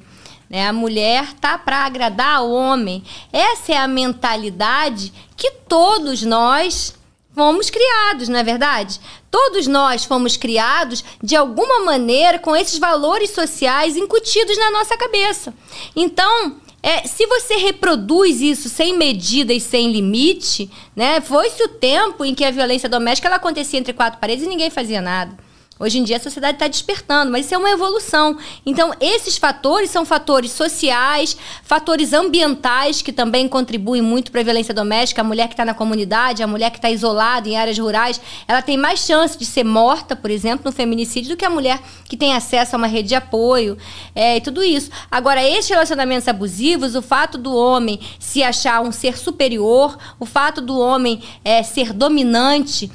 Né? 0.50 0.68
A 0.68 0.74
mulher 0.74 1.34
tá 1.34 1.58
para 1.58 1.86
agradar 1.86 2.44
o 2.44 2.52
homem. 2.52 3.04
Essa 3.32 3.74
é 3.74 3.78
a 3.78 3.88
mentalidade 3.88 5.12
que 5.36 5.52
todos 5.68 6.22
nós 6.24 6.94
fomos 7.34 7.70
criados, 7.70 8.28
não 8.28 8.40
é 8.40 8.44
verdade? 8.44 9.00
Todos 9.30 9.68
nós 9.68 10.04
fomos 10.04 10.36
criados 10.38 11.04
de 11.24 11.36
alguma 11.36 11.80
maneira 11.86 12.40
com 12.40 12.56
esses 12.56 12.78
valores 12.78 13.32
sociais 13.32 13.96
incutidos 13.96 14.58
na 14.58 14.72
nossa 14.72 14.98
cabeça. 14.98 15.54
Então, 15.96 16.58
é, 16.84 17.08
se 17.08 17.26
você 17.28 17.56
reproduz 17.56 18.42
isso 18.42 18.68
sem 18.68 18.98
medida 18.98 19.54
e 19.54 19.62
sem 19.62 19.92
limite, 19.92 20.70
né? 20.96 21.22
Foi-se 21.22 21.62
o 21.64 21.68
tempo 21.68 22.26
em 22.26 22.34
que 22.34 22.44
a 22.44 22.52
violência 22.52 22.90
doméstica 22.90 23.28
ela 23.28 23.38
acontecia 23.38 23.80
entre 23.80 23.94
quatro 23.94 24.20
paredes 24.20 24.44
e 24.44 24.50
ninguém 24.50 24.70
fazia 24.70 25.02
nada. 25.02 25.38
Hoje 25.82 25.98
em 25.98 26.04
dia 26.04 26.18
a 26.18 26.20
sociedade 26.20 26.58
está 26.58 26.68
despertando, 26.68 27.32
mas 27.32 27.46
isso 27.48 27.56
é 27.56 27.58
uma 27.58 27.72
evolução. 27.72 28.38
Então, 28.64 28.94
esses 29.02 29.36
fatores 29.36 29.90
são 29.90 30.06
fatores 30.06 30.52
sociais, 30.52 31.36
fatores 31.64 32.14
ambientais 32.14 33.02
que 33.02 33.12
também 33.12 33.48
contribuem 33.48 34.00
muito 34.00 34.32
para 34.32 34.42
a 34.42 34.44
violência 34.44 34.76
doméstica. 34.76 35.22
A 35.22 35.24
mulher 35.24 35.48
que 35.48 35.54
está 35.54 35.66
na 35.66 35.74
comunidade, 35.74 36.44
a 36.44 36.48
mulher 36.48 36.70
que 36.70 36.78
está 36.78 36.92
isolada 36.92 37.50
em 37.50 37.58
áreas 37.58 37.80
rurais, 37.80 38.22
ela 38.48 38.62
tem 38.62 38.78
mais 38.78 39.00
chance 39.00 39.36
de 39.36 39.44
ser 39.44 39.64
morta, 39.64 40.16
por 40.16 40.30
exemplo, 40.30 40.66
no 40.66 40.72
feminicídio, 40.72 41.32
do 41.32 41.38
que 41.38 41.46
a 41.46 41.50
mulher 41.50 41.80
que 42.06 42.16
tem 42.16 42.36
acesso 42.36 42.76
a 42.76 42.78
uma 42.78 42.86
rede 42.86 43.08
de 43.08 43.16
apoio 43.16 43.76
é, 44.14 44.38
e 44.38 44.42
tudo 44.42 44.64
isso. 44.64 44.92
Agora, 45.10 45.44
esses 45.44 45.68
relacionamentos 45.68 46.28
abusivos, 46.28 46.94
o 46.94 47.02
fato 47.02 47.40
do 47.40 47.56
homem 47.56 48.00
se 48.20 48.44
achar 48.44 48.82
um 48.82 48.92
ser 48.92 49.18
superior, 49.18 49.98
o 50.20 50.28
fato 50.28 50.62
do 50.62 50.78
homem 50.78 51.24
é, 51.44 51.64
ser 51.64 51.92
dominante, 51.92 52.92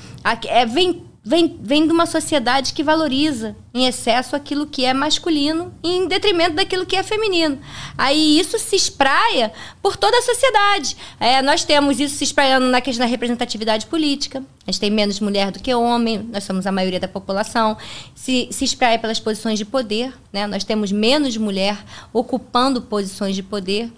é, 0.48 0.64
vem 0.64 1.05
vem, 1.26 1.58
vem 1.60 1.84
de 1.84 1.92
uma 1.92 2.06
sociedade 2.06 2.72
que 2.72 2.84
valoriza 2.84 3.56
em 3.74 3.84
excesso 3.84 4.36
aquilo 4.36 4.64
que 4.64 4.84
é 4.84 4.94
masculino 4.94 5.74
em 5.82 6.06
detrimento 6.06 6.54
daquilo 6.54 6.86
que 6.86 6.94
é 6.94 7.02
feminino. 7.02 7.58
Aí 7.98 8.38
isso 8.38 8.56
se 8.60 8.76
espraia 8.76 9.52
por 9.82 9.96
toda 9.96 10.16
a 10.16 10.22
sociedade. 10.22 10.96
É, 11.18 11.42
nós 11.42 11.64
temos 11.64 11.98
isso 11.98 12.14
se 12.14 12.22
espraiando 12.22 12.66
na 12.68 12.80
questão 12.80 13.04
da 13.04 13.10
representatividade 13.10 13.86
política. 13.86 14.40
A 14.64 14.70
gente 14.70 14.80
tem 14.80 14.90
menos 14.90 15.18
mulher 15.18 15.50
do 15.50 15.58
que 15.58 15.74
homem, 15.74 16.18
nós 16.32 16.44
somos 16.44 16.64
a 16.64 16.70
maioria 16.70 17.00
da 17.00 17.08
população. 17.08 17.76
Se, 18.14 18.48
se 18.52 18.64
espraia 18.64 18.98
pelas 18.98 19.18
posições 19.18 19.58
de 19.58 19.64
poder. 19.64 20.14
Né? 20.32 20.46
Nós 20.46 20.62
temos 20.62 20.92
menos 20.92 21.36
mulher 21.36 21.76
ocupando 22.12 22.82
posições 22.82 23.34
de 23.34 23.42
poder 23.42 23.92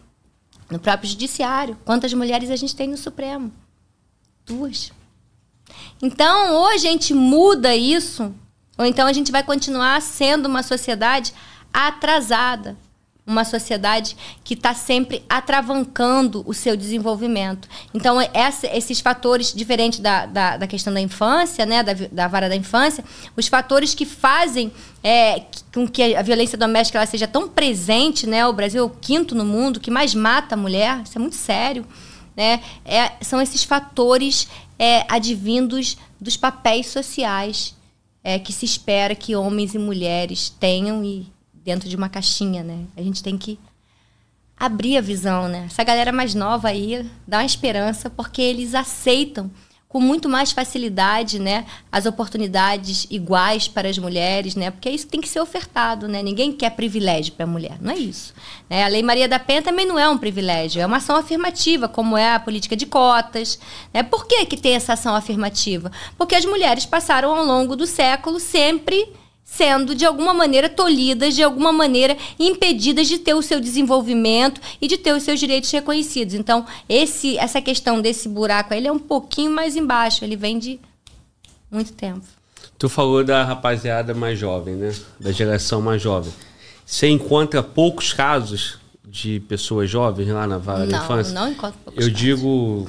no 0.70 0.78
próprio 0.78 1.10
judiciário. 1.10 1.76
Quantas 1.84 2.14
mulheres 2.14 2.50
a 2.50 2.56
gente 2.56 2.74
tem 2.74 2.88
no 2.88 2.96
Supremo? 2.96 3.52
Duas. 4.46 4.96
Então, 6.00 6.54
ou 6.54 6.68
a 6.68 6.76
gente 6.76 7.12
muda 7.12 7.74
isso, 7.74 8.32
ou 8.76 8.84
então 8.84 9.06
a 9.06 9.12
gente 9.12 9.32
vai 9.32 9.42
continuar 9.42 10.00
sendo 10.00 10.46
uma 10.46 10.62
sociedade 10.62 11.32
atrasada. 11.72 12.76
Uma 13.26 13.44
sociedade 13.44 14.16
que 14.42 14.54
está 14.54 14.72
sempre 14.72 15.22
atravancando 15.28 16.42
o 16.46 16.54
seu 16.54 16.74
desenvolvimento. 16.74 17.68
Então, 17.92 18.18
essa, 18.32 18.66
esses 18.74 19.00
fatores, 19.00 19.52
diferentes 19.52 19.98
da, 19.98 20.24
da, 20.24 20.56
da, 20.56 20.66
questão 20.66 20.94
da 20.94 21.00
infância, 21.00 21.66
né, 21.66 21.82
da, 21.82 21.92
da 22.10 22.26
vara 22.26 22.48
da 22.48 22.56
infância, 22.56 23.04
os 23.36 23.46
fatores 23.46 23.94
que 23.94 24.06
fazem 24.06 24.72
é, 25.04 25.42
com 25.74 25.86
que 25.86 26.16
a 26.16 26.22
violência 26.22 26.56
doméstica 26.56 26.96
ela 26.96 27.04
seja 27.04 27.28
tão 27.28 27.50
presente, 27.50 28.26
né? 28.26 28.46
O 28.46 28.52
Brasil 28.54 28.80
é 28.82 28.86
o 28.86 28.88
quinto 28.88 29.34
no 29.34 29.44
mundo 29.44 29.78
que 29.78 29.90
mais 29.90 30.14
mata 30.14 30.54
a 30.54 30.58
mulher, 30.58 31.02
isso 31.04 31.18
é 31.18 31.20
muito 31.20 31.36
sério. 31.36 31.84
Né? 32.38 32.62
É, 32.84 33.14
são 33.20 33.42
esses 33.42 33.64
fatores 33.64 34.46
é, 34.78 35.04
advindos 35.12 35.98
dos 36.20 36.36
papéis 36.36 36.86
sociais 36.86 37.74
é, 38.22 38.38
que 38.38 38.52
se 38.52 38.64
espera 38.64 39.12
que 39.16 39.34
homens 39.34 39.74
e 39.74 39.78
mulheres 39.78 40.48
tenham 40.48 41.04
e 41.04 41.26
dentro 41.52 41.88
de 41.88 41.96
uma 41.96 42.08
caixinha, 42.08 42.62
né? 42.62 42.84
A 42.96 43.02
gente 43.02 43.24
tem 43.24 43.36
que 43.36 43.58
abrir 44.56 44.96
a 44.98 45.00
visão, 45.00 45.48
né? 45.48 45.64
Essa 45.66 45.82
galera 45.82 46.12
mais 46.12 46.32
nova 46.32 46.68
aí 46.68 47.04
dá 47.26 47.38
uma 47.38 47.44
esperança 47.44 48.08
porque 48.08 48.40
eles 48.40 48.72
aceitam 48.72 49.50
com 49.88 50.00
muito 50.00 50.28
mais 50.28 50.52
facilidade, 50.52 51.38
né, 51.38 51.64
as 51.90 52.04
oportunidades 52.04 53.06
iguais 53.10 53.66
para 53.66 53.88
as 53.88 53.96
mulheres, 53.96 54.54
né, 54.54 54.70
porque 54.70 54.90
isso 54.90 55.06
tem 55.06 55.20
que 55.20 55.28
ser 55.28 55.40
ofertado, 55.40 56.06
né, 56.06 56.22
ninguém 56.22 56.52
quer 56.52 56.70
privilégio 56.70 57.32
para 57.32 57.44
a 57.44 57.48
mulher, 57.48 57.78
não 57.80 57.92
é 57.92 57.96
isso. 57.96 58.34
Né? 58.68 58.84
A 58.84 58.88
Lei 58.88 59.02
Maria 59.02 59.26
da 59.26 59.38
Penha 59.38 59.62
também 59.62 59.86
não 59.86 59.98
é 59.98 60.06
um 60.06 60.18
privilégio, 60.18 60.82
é 60.82 60.86
uma 60.86 60.98
ação 60.98 61.16
afirmativa, 61.16 61.88
como 61.88 62.18
é 62.18 62.34
a 62.34 62.40
política 62.40 62.76
de 62.76 62.84
cotas. 62.84 63.58
Né? 63.92 64.02
Por 64.02 64.26
que, 64.26 64.44
que 64.44 64.56
tem 64.58 64.74
essa 64.74 64.92
ação 64.92 65.14
afirmativa? 65.14 65.90
Porque 66.18 66.34
as 66.34 66.44
mulheres 66.44 66.84
passaram 66.84 67.34
ao 67.34 67.44
longo 67.44 67.74
do 67.74 67.86
século 67.86 68.38
sempre 68.38 69.10
sendo 69.50 69.94
de 69.94 70.04
alguma 70.04 70.34
maneira 70.34 70.68
tolhidas, 70.68 71.34
de 71.34 71.42
alguma 71.42 71.72
maneira 71.72 72.16
impedidas 72.38 73.08
de 73.08 73.18
ter 73.18 73.32
o 73.34 73.40
seu 73.42 73.58
desenvolvimento 73.58 74.60
e 74.80 74.86
de 74.86 74.98
ter 74.98 75.12
os 75.14 75.22
seus 75.22 75.40
direitos 75.40 75.70
reconhecidos. 75.70 76.34
Então, 76.34 76.66
esse, 76.86 77.38
essa 77.38 77.60
questão 77.60 78.00
desse 78.00 78.28
buraco 78.28 78.74
ele 78.74 78.86
é 78.86 78.92
um 78.92 78.98
pouquinho 78.98 79.50
mais 79.50 79.74
embaixo, 79.74 80.22
ele 80.22 80.36
vem 80.36 80.58
de 80.58 80.78
muito 81.70 81.92
tempo. 81.94 82.24
Tu 82.78 82.88
falou 82.90 83.24
da 83.24 83.42
rapaziada 83.42 84.14
mais 84.14 84.38
jovem, 84.38 84.74
né? 84.76 84.94
Da 85.18 85.32
geração 85.32 85.80
mais 85.80 86.00
jovem. 86.00 86.32
Você 86.84 87.08
encontra 87.08 87.62
poucos 87.62 88.12
casos 88.12 88.78
de 89.04 89.40
pessoas 89.40 89.90
jovens 89.90 90.28
lá 90.28 90.46
na 90.46 90.58
vara 90.58 90.86
da 90.86 90.98
infância? 90.98 91.32
Não, 91.32 91.46
não 91.46 91.52
encontro 91.52 91.78
poucos 91.84 92.04
Eu 92.04 92.12
casos. 92.12 92.20
digo 92.20 92.86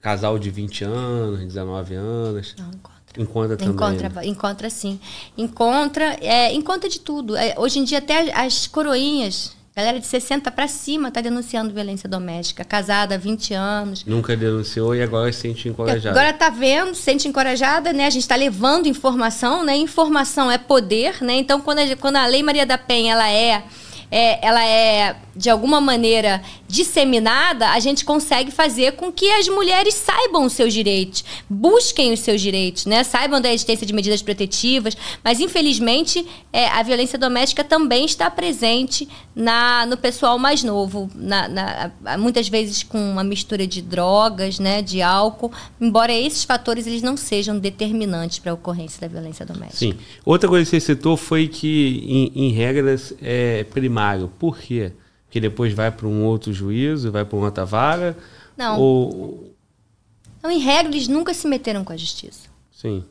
casal 0.00 0.38
de 0.38 0.50
20 0.50 0.84
anos, 0.84 1.40
19 1.40 1.94
anos. 1.94 2.54
Não 2.58 2.68
encontro. 2.68 2.97
Encontra 3.18 3.56
também. 3.56 3.74
Encontra, 3.74 4.08
né? 4.08 4.26
encontra 4.26 4.70
sim. 4.70 5.00
Encontra, 5.36 6.16
é, 6.20 6.52
encontra 6.54 6.88
de 6.88 7.00
tudo. 7.00 7.36
É, 7.36 7.54
hoje 7.58 7.80
em 7.80 7.84
dia, 7.84 7.98
até 7.98 8.32
as 8.32 8.68
coroinhas, 8.68 9.56
galera 9.76 9.98
de 9.98 10.06
60 10.06 10.50
para 10.50 10.68
cima, 10.68 11.10
tá 11.10 11.20
denunciando 11.20 11.74
violência 11.74 12.08
doméstica. 12.08 12.64
Casada 12.64 13.16
há 13.16 13.18
20 13.18 13.54
anos. 13.54 14.04
Nunca 14.04 14.36
denunciou 14.36 14.94
e 14.94 15.02
agora 15.02 15.32
se 15.32 15.40
sente 15.40 15.68
encorajada. 15.68 16.10
Agora 16.10 16.32
tá 16.32 16.48
vendo, 16.48 16.94
se 16.94 17.02
sente 17.02 17.26
encorajada, 17.28 17.92
né? 17.92 18.06
A 18.06 18.10
gente 18.10 18.22
está 18.22 18.36
levando 18.36 18.86
informação, 18.86 19.64
né? 19.64 19.76
Informação 19.76 20.50
é 20.50 20.58
poder, 20.58 21.22
né? 21.22 21.34
Então, 21.34 21.60
quando 21.60 21.80
a, 21.80 21.96
quando 21.96 22.16
a 22.16 22.26
Lei 22.26 22.42
Maria 22.42 22.64
da 22.64 22.78
Penha 22.78 23.14
ela 23.14 23.30
é, 23.30 23.64
é 24.10 24.46
ela 24.46 24.64
é 24.64 25.16
de 25.38 25.48
alguma 25.48 25.80
maneira 25.80 26.42
disseminada, 26.66 27.70
a 27.70 27.78
gente 27.78 28.04
consegue 28.04 28.50
fazer 28.50 28.92
com 28.92 29.12
que 29.12 29.30
as 29.30 29.48
mulheres 29.48 29.94
saibam 29.94 30.44
os 30.44 30.52
seus 30.52 30.74
direitos, 30.74 31.24
busquem 31.48 32.12
os 32.12 32.18
seus 32.18 32.40
direitos, 32.40 32.86
né? 32.86 33.04
Saibam 33.04 33.40
da 33.40 33.52
existência 33.52 33.86
de 33.86 33.92
medidas 33.92 34.20
protetivas, 34.20 34.96
mas 35.22 35.38
infelizmente 35.38 36.26
é, 36.52 36.66
a 36.66 36.82
violência 36.82 37.16
doméstica 37.16 37.62
também 37.62 38.04
está 38.04 38.28
presente 38.28 39.08
na, 39.32 39.86
no 39.86 39.96
pessoal 39.96 40.40
mais 40.40 40.64
novo, 40.64 41.08
na, 41.14 41.48
na, 41.48 42.18
muitas 42.18 42.48
vezes 42.48 42.82
com 42.82 42.98
uma 42.98 43.22
mistura 43.22 43.64
de 43.64 43.80
drogas, 43.80 44.58
né, 44.58 44.82
de 44.82 45.00
álcool, 45.00 45.52
embora 45.80 46.12
esses 46.12 46.42
fatores 46.42 46.84
eles 46.84 47.00
não 47.00 47.16
sejam 47.16 47.56
determinantes 47.56 48.40
para 48.40 48.50
a 48.50 48.54
ocorrência 48.54 49.00
da 49.00 49.06
violência 49.06 49.46
doméstica. 49.46 49.78
Sim. 49.78 49.94
Outra 50.24 50.48
coisa 50.48 50.64
que 50.64 50.70
você 50.70 50.80
citou 50.80 51.16
foi 51.16 51.46
que, 51.46 52.32
em, 52.34 52.48
em 52.48 52.52
regras, 52.52 53.14
é 53.22 53.62
primário. 53.62 54.32
Por 54.36 54.58
quê? 54.58 54.90
Que 55.38 55.40
depois 55.40 55.72
vai 55.72 55.90
para 55.90 56.06
um 56.06 56.24
outro 56.24 56.52
juízo, 56.52 57.12
vai 57.12 57.24
para 57.24 57.36
uma 57.36 57.46
outra 57.46 57.64
vara? 57.64 58.16
Não. 58.56 58.78
Ou... 58.80 59.54
Não, 60.42 60.50
em 60.50 60.58
regra, 60.58 60.92
eles 60.92 61.06
nunca 61.06 61.32
se 61.32 61.46
meteram 61.46 61.84
com 61.84 61.92
a 61.92 61.96
justiça. 61.96 62.48
Sim. 62.72 63.04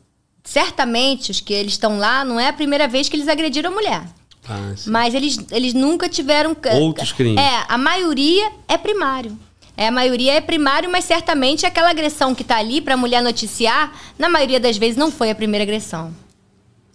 Certamente, 0.44 1.30
os 1.30 1.40
que 1.40 1.52
eles 1.52 1.72
estão 1.72 1.98
lá, 1.98 2.24
não 2.24 2.38
é 2.38 2.48
a 2.48 2.52
primeira 2.52 2.86
vez 2.86 3.08
que 3.08 3.16
eles 3.16 3.28
agrediram 3.28 3.70
a 3.70 3.74
mulher. 3.74 4.02
Ah. 4.46 4.74
Mas 4.86 5.14
eles, 5.14 5.38
eles 5.50 5.74
nunca 5.74 6.08
tiveram... 6.08 6.56
Outros 6.74 7.12
crimes. 7.12 7.42
É, 7.42 7.64
a 7.68 7.78
maioria 7.78 8.50
é 8.66 8.76
primário. 8.76 9.36
É, 9.76 9.88
a 9.88 9.90
maioria 9.90 10.34
é 10.34 10.40
primário, 10.40 10.90
mas 10.90 11.04
certamente 11.04 11.64
aquela 11.64 11.90
agressão 11.90 12.34
que 12.34 12.42
está 12.42 12.58
ali 12.58 12.80
para 12.80 12.94
a 12.94 12.96
mulher 12.96 13.22
noticiar, 13.22 13.92
na 14.18 14.28
maioria 14.28 14.60
das 14.60 14.76
vezes 14.76 14.96
não 14.96 15.10
foi 15.10 15.30
a 15.30 15.34
primeira 15.34 15.62
agressão. 15.62 16.14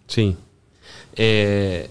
Sim. 0.08 0.36
É, 1.16 1.90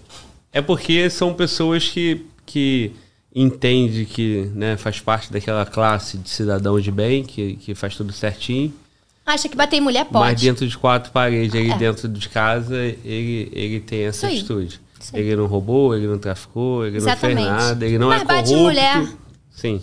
é 0.53 0.61
porque 0.61 1.09
são 1.11 1.33
pessoas 1.33 1.89
que, 1.89 2.27
que 2.45 2.93
entende 3.35 4.05
que 4.05 4.51
né, 4.55 4.77
faz 4.77 5.01
parte 5.01 5.33
daquela 5.33 5.65
classe 5.65 6.19
de 6.19 6.29
cidadão 6.29 6.79
de 6.81 6.91
bem, 6.91 7.25
que, 7.25 7.57
que 7.57 7.75
faz 7.75 7.97
tudo 7.97 8.13
certinho. 8.13 8.73
Acha 9.25 9.49
que 9.49 9.57
bater 9.57 9.77
em 9.77 9.81
mulher 9.81 10.05
pode. 10.07 10.33
Mas 10.33 10.41
dentro 10.41 10.67
de 10.67 10.77
quatro 10.77 11.13
paredes, 11.13 11.55
ele 11.55 11.71
É. 11.73 11.79
dentro 11.79 12.09
de 12.09 12.29
casa, 12.29 12.77
ele, 13.05 13.49
ele 13.53 13.81
tem 13.81 14.01
essa 14.03 14.27
Isso 14.31 14.53
atitude. 14.53 14.81
Isso. 15.01 15.17
Ele 15.17 15.35
não 15.37 15.47
roubou, 15.47 15.95
ele 15.97 16.07
não 16.07 16.19
traficou, 16.19 16.85
ele 16.87 16.97
Exatamente. 16.97 17.41
não 17.41 17.51
fez 17.57 17.65
nada, 17.69 17.87
ele 17.87 17.99
não 17.99 18.09
Mas 18.09 18.23
é 18.23 18.25
bate 18.25 18.53
em 18.53 18.57
corrupto. 18.57 18.63
mulher. 18.65 19.09
Sim. 19.51 19.81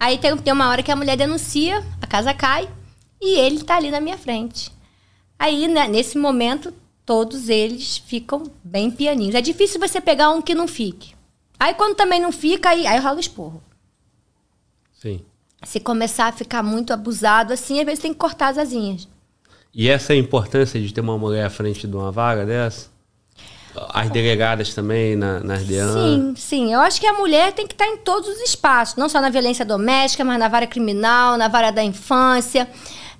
Aí 0.00 0.16
tem, 0.18 0.36
tem 0.36 0.52
uma 0.52 0.68
hora 0.68 0.82
que 0.82 0.90
a 0.90 0.96
mulher 0.96 1.16
denuncia, 1.16 1.82
a 2.00 2.06
casa 2.06 2.32
cai 2.32 2.68
e 3.20 3.38
ele 3.38 3.62
tá 3.62 3.76
ali 3.76 3.90
na 3.90 4.00
minha 4.00 4.16
frente. 4.18 4.70
Aí, 5.38 5.68
né, 5.68 5.86
nesse 5.88 6.16
momento, 6.18 6.72
todos 7.04 7.48
eles 7.48 7.98
ficam 7.98 8.44
bem 8.62 8.90
pianinhos. 8.90 9.34
É 9.34 9.40
difícil 9.40 9.78
você 9.80 10.00
pegar 10.00 10.30
um 10.30 10.40
que 10.42 10.54
não 10.54 10.66
fique. 10.68 11.10
Aí 11.58 11.74
quando 11.74 11.96
também 11.96 12.20
não 12.20 12.30
fica, 12.32 12.70
aí, 12.70 12.86
aí 12.86 12.98
rola 12.98 13.16
o 13.16 13.20
esporro. 13.20 13.62
Sim. 14.92 15.20
Se 15.64 15.80
começar 15.80 16.26
a 16.26 16.32
ficar 16.32 16.62
muito 16.62 16.92
abusado 16.92 17.52
assim, 17.52 17.80
às 17.80 17.86
vezes 17.86 18.00
tem 18.00 18.12
que 18.12 18.18
cortar 18.18 18.48
as 18.48 18.58
asinhas. 18.58 19.08
E 19.74 19.88
essa 19.88 20.12
é 20.12 20.16
a 20.16 20.18
importância 20.18 20.80
de 20.80 20.92
ter 20.92 21.00
uma 21.00 21.18
mulher 21.18 21.44
à 21.44 21.50
frente 21.50 21.86
de 21.86 21.94
uma 21.94 22.10
vaga 22.10 22.46
dessa? 22.46 22.88
As 23.90 24.10
delegadas 24.10 24.74
também, 24.74 25.14
na, 25.14 25.40
nas 25.40 25.64
DEAN? 25.64 25.92
Sim, 25.92 26.34
sim. 26.36 26.72
Eu 26.72 26.80
acho 26.80 27.00
que 27.00 27.06
a 27.06 27.12
mulher 27.12 27.52
tem 27.52 27.66
que 27.66 27.74
estar 27.74 27.86
em 27.86 27.98
todos 27.98 28.28
os 28.28 28.40
espaços, 28.40 28.96
não 28.96 29.08
só 29.08 29.20
na 29.20 29.30
violência 29.30 29.64
doméstica, 29.64 30.24
mas 30.24 30.38
na 30.38 30.48
vara 30.48 30.66
criminal, 30.66 31.36
na 31.36 31.48
vara 31.48 31.70
da 31.70 31.84
infância, 31.84 32.68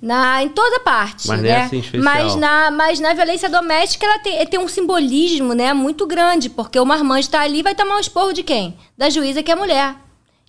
na, 0.01 0.43
em 0.43 0.49
toda 0.49 0.79
parte. 0.79 1.27
Mas 1.27 1.41
né? 1.41 1.49
nessa 1.49 1.75
em 1.75 1.79
especial. 1.79 2.03
Mas 2.03 2.35
na, 2.35 2.71
mas 2.71 2.99
na 2.99 3.13
violência 3.13 3.49
doméstica 3.49 4.05
ela 4.05 4.19
tem, 4.19 4.45
tem 4.45 4.59
um 4.59 4.67
simbolismo 4.67 5.53
né, 5.53 5.73
muito 5.73 6.07
grande, 6.07 6.49
porque 6.49 6.79
o 6.79 6.85
marmanjo 6.85 7.21
está 7.21 7.41
ali 7.41 7.59
e 7.59 7.63
vai 7.63 7.75
tomar 7.75 7.97
um 7.97 7.99
esporro 7.99 8.33
de 8.33 8.43
quem? 8.43 8.77
Da 8.97 9.09
juíza 9.09 9.43
que 9.43 9.51
é 9.51 9.55
mulher. 9.55 9.95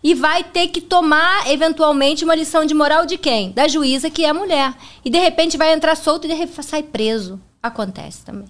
E 0.03 0.15
vai 0.15 0.43
ter 0.43 0.69
que 0.69 0.81
tomar, 0.81 1.51
eventualmente, 1.51 2.25
uma 2.25 2.35
lição 2.35 2.65
de 2.65 2.73
moral 2.73 3.05
de 3.05 3.19
quem? 3.19 3.53
Da 3.53 3.69
juíza 3.69 4.09
que 4.09 4.25
é 4.25 4.33
mulher. 4.33 4.75
E 5.05 5.11
de 5.11 5.19
repente 5.19 5.59
vai 5.59 5.75
entrar 5.75 5.95
solto 5.95 6.25
e 6.25 6.29
de 6.29 6.35
repente 6.35 6.65
sai 6.65 6.83
preso. 6.83 7.39
Acontece 7.63 8.25
também. 8.25 8.49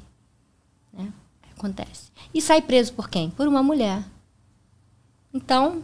acontece. 1.58 2.10
E 2.32 2.40
sai 2.40 2.62
preso 2.62 2.92
por 2.92 3.08
quem? 3.08 3.30
Por 3.30 3.48
uma 3.48 3.62
mulher. 3.62 4.04
Então, 5.34 5.82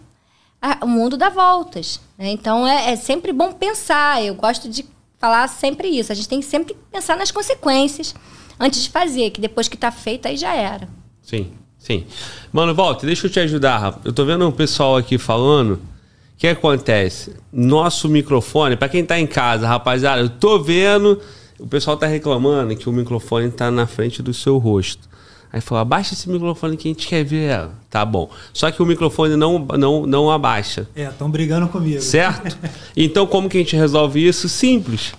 a, 0.63 0.85
o 0.85 0.89
mundo 0.89 1.17
dá 1.17 1.29
voltas. 1.29 2.01
Né? 2.17 2.31
Então, 2.31 2.67
é, 2.67 2.93
é 2.93 2.97
sempre 2.97 3.33
bom 3.33 3.53
pensar. 3.53 4.23
Eu 4.23 4.37
gosto 4.37 4.69
de 4.69 4.85
falar 5.27 5.49
sempre 5.49 5.89
isso. 5.89 6.13
A 6.13 6.15
gente 6.15 6.29
tem 6.29 6.41
que 6.41 6.47
sempre 6.47 6.77
pensar 6.93 7.17
nas 7.17 7.33
consequências 7.33 8.15
antes 8.61 8.85
de 8.85 8.91
fazer, 8.91 9.31
que 9.31 9.41
depois 9.41 9.69
que 9.69 9.75
está 9.75 9.91
feito, 9.91 10.29
aí 10.29 10.37
já 10.37 10.55
era. 10.55 10.89
Sim, 11.21 11.51
sim. 11.77 12.07
Mano, 12.53 12.73
volta, 12.73 13.05
deixa 13.05 13.27
eu 13.27 13.31
te 13.31 13.41
ajudar. 13.41 14.01
Eu 14.05 14.13
tô 14.13 14.25
vendo 14.25 14.47
um 14.47 14.53
pessoal 14.53 14.97
aqui 14.97 15.19
falando. 15.19 15.73
O 15.73 16.39
que 16.39 16.47
acontece? 16.47 17.35
Nosso 17.53 18.09
microfone, 18.09 18.77
para 18.77 18.89
quem 18.89 19.05
tá 19.05 19.19
em 19.19 19.27
casa, 19.27 19.67
rapaziada, 19.67 20.21
eu 20.21 20.29
tô 20.29 20.61
vendo, 20.61 21.21
o 21.59 21.67
pessoal 21.67 21.97
tá 21.97 22.07
reclamando 22.07 22.77
que 22.77 22.89
o 22.89 22.93
microfone 22.93 23.51
tá 23.51 23.71
na 23.71 23.87
frente 23.87 24.23
do 24.23 24.33
seu 24.33 24.59
rosto. 24.59 25.09
Aí 25.53 25.61
falou, 25.61 25.81
abaixa 25.81 26.15
esse 26.15 26.29
microfone 26.29 26.77
que 26.77 26.89
a 26.89 26.93
gente 26.93 27.07
quer 27.07 27.25
ver 27.25 27.51
ela. 27.51 27.73
Tá 27.89 28.05
bom. 28.05 28.31
Só 28.53 28.71
que 28.71 28.83
o 28.83 28.87
microfone 28.87 29.37
não, 29.37 29.59
não, 29.59 30.07
não 30.07 30.31
abaixa. 30.31 30.89
É, 30.95 31.05
estão 31.05 31.31
brigando 31.31 31.69
comigo. 31.69 32.01
Certo? 32.01 32.59
Então 32.97 33.27
como 33.27 33.49
que 33.49 33.57
a 33.57 33.61
gente 33.61 33.77
resolve 33.77 34.27
isso? 34.27 34.49
Simples. 34.49 35.15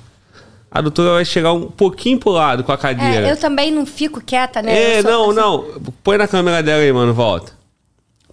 A 0.70 0.82
doutora 0.82 1.14
vai 1.14 1.26
chegar 1.26 1.54
um 1.54 1.72
pouquinho 1.72 2.20
pro 2.20 2.32
lado 2.32 2.64
com 2.64 2.72
a 2.72 2.78
cadeira. 2.78 3.28
É, 3.28 3.32
eu 3.32 3.38
também 3.38 3.72
não 3.72 3.86
fico 3.86 4.22
quieta, 4.22 4.62
né? 4.62 4.98
É, 4.98 5.02
não, 5.02 5.32
não. 5.34 5.66
Põe 6.04 6.18
na 6.18 6.28
câmera 6.28 6.62
dela 6.62 6.82
aí, 6.82 6.92
mano, 6.92 7.14
volta. 7.14 7.54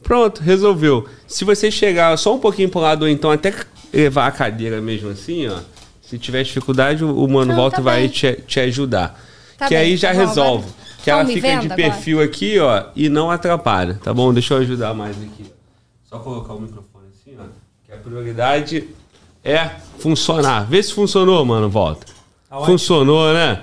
Pronto, 0.03 0.43
resolveu. 0.43 1.09
Se 1.27 1.45
você 1.45 1.71
chegar 1.71 2.17
só 2.19 2.35
um 2.35 2.39
pouquinho 2.39 2.69
pro 2.69 2.81
lado, 2.81 3.03
ou 3.03 3.09
então 3.09 3.31
até 3.31 3.55
levar 3.93 4.27
a 4.27 4.31
cadeira 4.31 4.81
mesmo 4.81 5.11
assim, 5.11 5.49
ó. 5.49 5.59
Se 6.03 6.19
tiver 6.19 6.43
dificuldade, 6.43 7.03
o 7.03 7.27
mano 7.27 7.47
não, 7.47 7.57
volta 7.57 7.77
tá 7.77 7.83
vai 7.83 8.09
te, 8.09 8.33
te 8.47 8.61
ajudar. 8.61 9.19
Tá 9.57 9.69
que 9.69 9.75
bem, 9.75 9.85
aí 9.85 9.97
já 9.97 10.13
tá 10.13 10.19
resolve. 10.19 10.65
Agora... 10.65 10.84
Que 11.05 11.11
ela 11.11 11.27
fica 11.27 11.57
de 11.59 11.69
perfil 11.69 12.17
agora? 12.19 12.31
aqui, 12.31 12.59
ó, 12.59 12.85
e 12.97 13.11
não 13.11 13.31
atrapalha, 13.31 14.01
tá 14.03 14.15
bom? 14.15 14.33
Deixa 14.33 14.55
eu 14.55 14.59
ajudar 14.59 14.95
mais 14.95 15.15
aqui. 15.23 15.45
Só 16.03 16.19
colocar 16.19 16.55
o 16.55 16.61
microfone 16.61 17.05
assim, 17.13 17.37
ó. 17.39 17.45
Que 17.85 17.93
a 17.93 17.97
prioridade 17.99 18.89
é 19.45 19.69
funcionar. 19.99 20.65
Vê 20.65 20.83
se 20.83 20.95
funcionou, 20.95 21.45
mano, 21.45 21.69
volta. 21.69 22.07
Tá 22.49 22.61
funcionou, 22.61 23.35
né? 23.35 23.63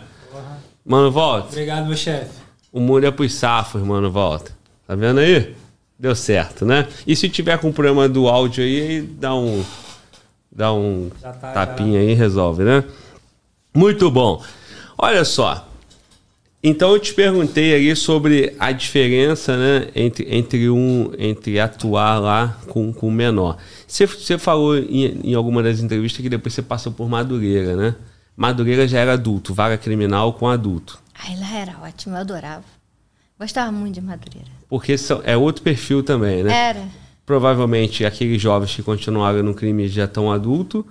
Mano, 0.85 1.09
volta. 1.11 1.47
Obrigado, 1.47 1.87
meu 1.87 1.97
chefe. 1.97 2.39
O 2.71 2.79
mundo 2.79 3.05
é 3.05 3.11
pros 3.11 3.33
safos, 3.33 3.81
mano, 3.81 4.11
volta. 4.11 4.51
Tá 4.85 4.93
vendo 4.93 5.19
aí? 5.19 5.55
Deu 5.97 6.15
certo, 6.15 6.63
né? 6.63 6.87
E 7.07 7.15
se 7.15 7.27
tiver 7.27 7.57
com 7.57 7.71
problema 7.71 8.07
do 8.07 8.27
áudio 8.27 8.63
aí, 8.63 9.01
dá 9.01 9.33
um. 9.33 9.63
Dá 10.51 10.71
um 10.71 11.09
tá, 11.19 11.31
tapinha 11.31 11.99
já. 11.99 12.05
aí 12.05 12.11
e 12.11 12.13
resolve, 12.13 12.63
né? 12.63 12.83
Muito 13.73 14.11
bom. 14.11 14.43
Olha 14.97 15.25
só. 15.25 15.70
Então 16.63 16.91
eu 16.93 16.99
te 16.99 17.13
perguntei 17.13 17.73
aí 17.73 17.95
sobre 17.95 18.55
a 18.59 18.71
diferença 18.71 19.57
né, 19.57 19.87
entre, 19.95 20.27
entre, 20.29 20.69
um, 20.69 21.11
entre 21.17 21.59
atuar 21.59 22.19
lá 22.19 22.59
com, 22.67 22.91
o 22.91 23.11
menor. 23.11 23.57
Você, 23.87 24.05
você 24.05 24.37
falou 24.37 24.77
em, 24.77 25.31
em 25.31 25.33
alguma 25.33 25.63
das 25.63 25.79
entrevistas 25.79 26.21
que 26.21 26.29
depois 26.29 26.53
você 26.53 26.61
passou 26.61 26.91
por 26.91 27.09
Madureira, 27.09 27.75
né? 27.75 27.95
Madureira 28.37 28.87
já 28.87 28.99
era 28.99 29.13
adulto, 29.13 29.55
vaga 29.55 29.77
criminal 29.77 30.33
com 30.33 30.47
adulto. 30.47 30.99
Ai, 31.15 31.35
lá 31.39 31.57
era 31.57 31.77
ótimo, 31.83 32.15
eu 32.15 32.19
adorava. 32.19 32.63
Gostava 33.39 33.71
muito 33.71 33.95
de 33.95 34.01
Madureira. 34.01 34.47
Porque 34.69 34.97
são, 34.99 35.19
é 35.23 35.35
outro 35.35 35.63
perfil 35.63 36.03
também, 36.03 36.43
né? 36.43 36.53
Era. 36.53 36.87
Provavelmente 37.25 38.05
aqueles 38.05 38.39
jovens 38.39 38.75
que 38.75 38.83
continuaram 38.83 39.41
no 39.41 39.55
crime 39.55 39.87
já 39.87 40.05
estão 40.05 40.31
adultos 40.31 40.85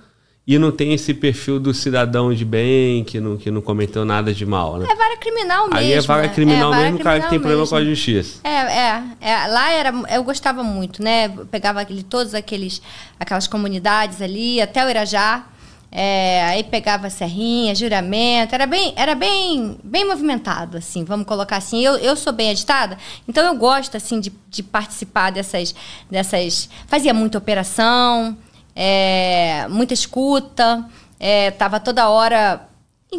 e 0.51 0.59
não 0.59 0.73
tem 0.73 0.93
esse 0.93 1.15
perfil 1.15 1.61
do 1.61 1.73
cidadão 1.73 2.35
de 2.35 2.45
bem, 2.45 3.05
que 3.05 3.21
não, 3.21 3.37
que 3.37 3.53
não 3.53 3.63
cometeu 3.63 4.05
nada 4.05 4.35
de 4.35 4.45
mal, 4.45 4.79
né? 4.79 4.89
É 4.91 4.97
vara 4.97 5.17
criminal 5.17 5.69
mesmo. 5.69 5.79
Aí 5.79 5.93
é 5.93 6.01
vara 6.01 6.23
né? 6.23 6.29
criminal 6.29 6.75
é, 6.75 6.83
mesmo, 6.83 6.99
o 6.99 7.03
cara 7.05 7.21
que 7.21 7.29
tem 7.29 7.39
mesmo. 7.39 7.43
problema 7.45 7.69
com 7.69 7.77
a 7.77 7.85
justiça. 7.85 8.41
É, 8.43 8.51
é, 8.51 9.03
é, 9.21 9.47
Lá 9.47 9.71
era. 9.71 9.93
Eu 10.11 10.25
gostava 10.25 10.65
muito, 10.65 11.05
né? 11.05 11.29
Pegava 11.53 11.81
aquele, 11.81 12.03
todos 12.03 12.35
aqueles, 12.35 12.83
aquelas 13.21 13.47
comunidades 13.47 14.21
ali, 14.21 14.61
até 14.61 14.85
o 14.85 14.91
Irajá. 14.91 15.47
É, 15.93 16.43
aí 16.47 16.65
pegava 16.65 17.09
serrinha, 17.11 17.73
juramento, 17.73 18.53
era 18.53 18.67
bem, 18.67 18.93
era 18.97 19.15
bem, 19.15 19.79
bem 19.83 20.05
movimentado, 20.05 20.79
assim, 20.79 21.05
vamos 21.05 21.27
colocar 21.27 21.59
assim. 21.59 21.81
Eu, 21.81 21.97
eu 21.97 22.15
sou 22.17 22.33
bem 22.33 22.51
agitada, 22.51 22.97
então 23.29 23.45
eu 23.45 23.57
gosto 23.57 23.97
assim 23.97 24.21
de, 24.21 24.33
de 24.49 24.63
participar 24.63 25.31
dessas, 25.31 25.75
dessas. 26.09 26.69
Fazia 26.87 27.13
muita 27.13 27.39
operação, 27.39 28.37
é, 28.75 29.67
muita 29.69 29.95
escuta, 29.95 30.85
estava 31.19 31.77
é, 31.77 31.81
toda 31.81 32.09
hora, 32.09 32.69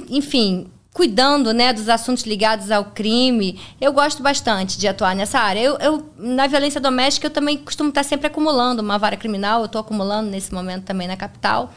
enfim, 0.10 0.72
cuidando 0.94 1.54
né, 1.54 1.72
dos 1.72 1.88
assuntos 1.88 2.24
ligados 2.24 2.72
ao 2.72 2.86
crime. 2.86 3.60
Eu 3.80 3.94
gosto 3.94 4.22
bastante 4.22 4.78
de 4.78 4.88
atuar 4.88 5.16
nessa 5.16 5.40
área. 5.40 5.60
Eu, 5.60 5.78
eu, 5.78 6.10
na 6.18 6.48
violência 6.48 6.82
doméstica, 6.82 7.28
eu 7.28 7.32
também 7.32 7.58
costumo 7.58 7.90
estar 7.90 8.04
sempre 8.04 8.28
acumulando 8.28 8.82
uma 8.82 8.98
vara 8.98 9.16
criminal, 9.16 9.62
eu 9.62 9.66
estou 9.66 9.82
acumulando 9.82 10.30
nesse 10.30 10.54
momento 10.54 10.84
também 10.84 11.08
na 11.08 11.16
capital. 11.16 11.72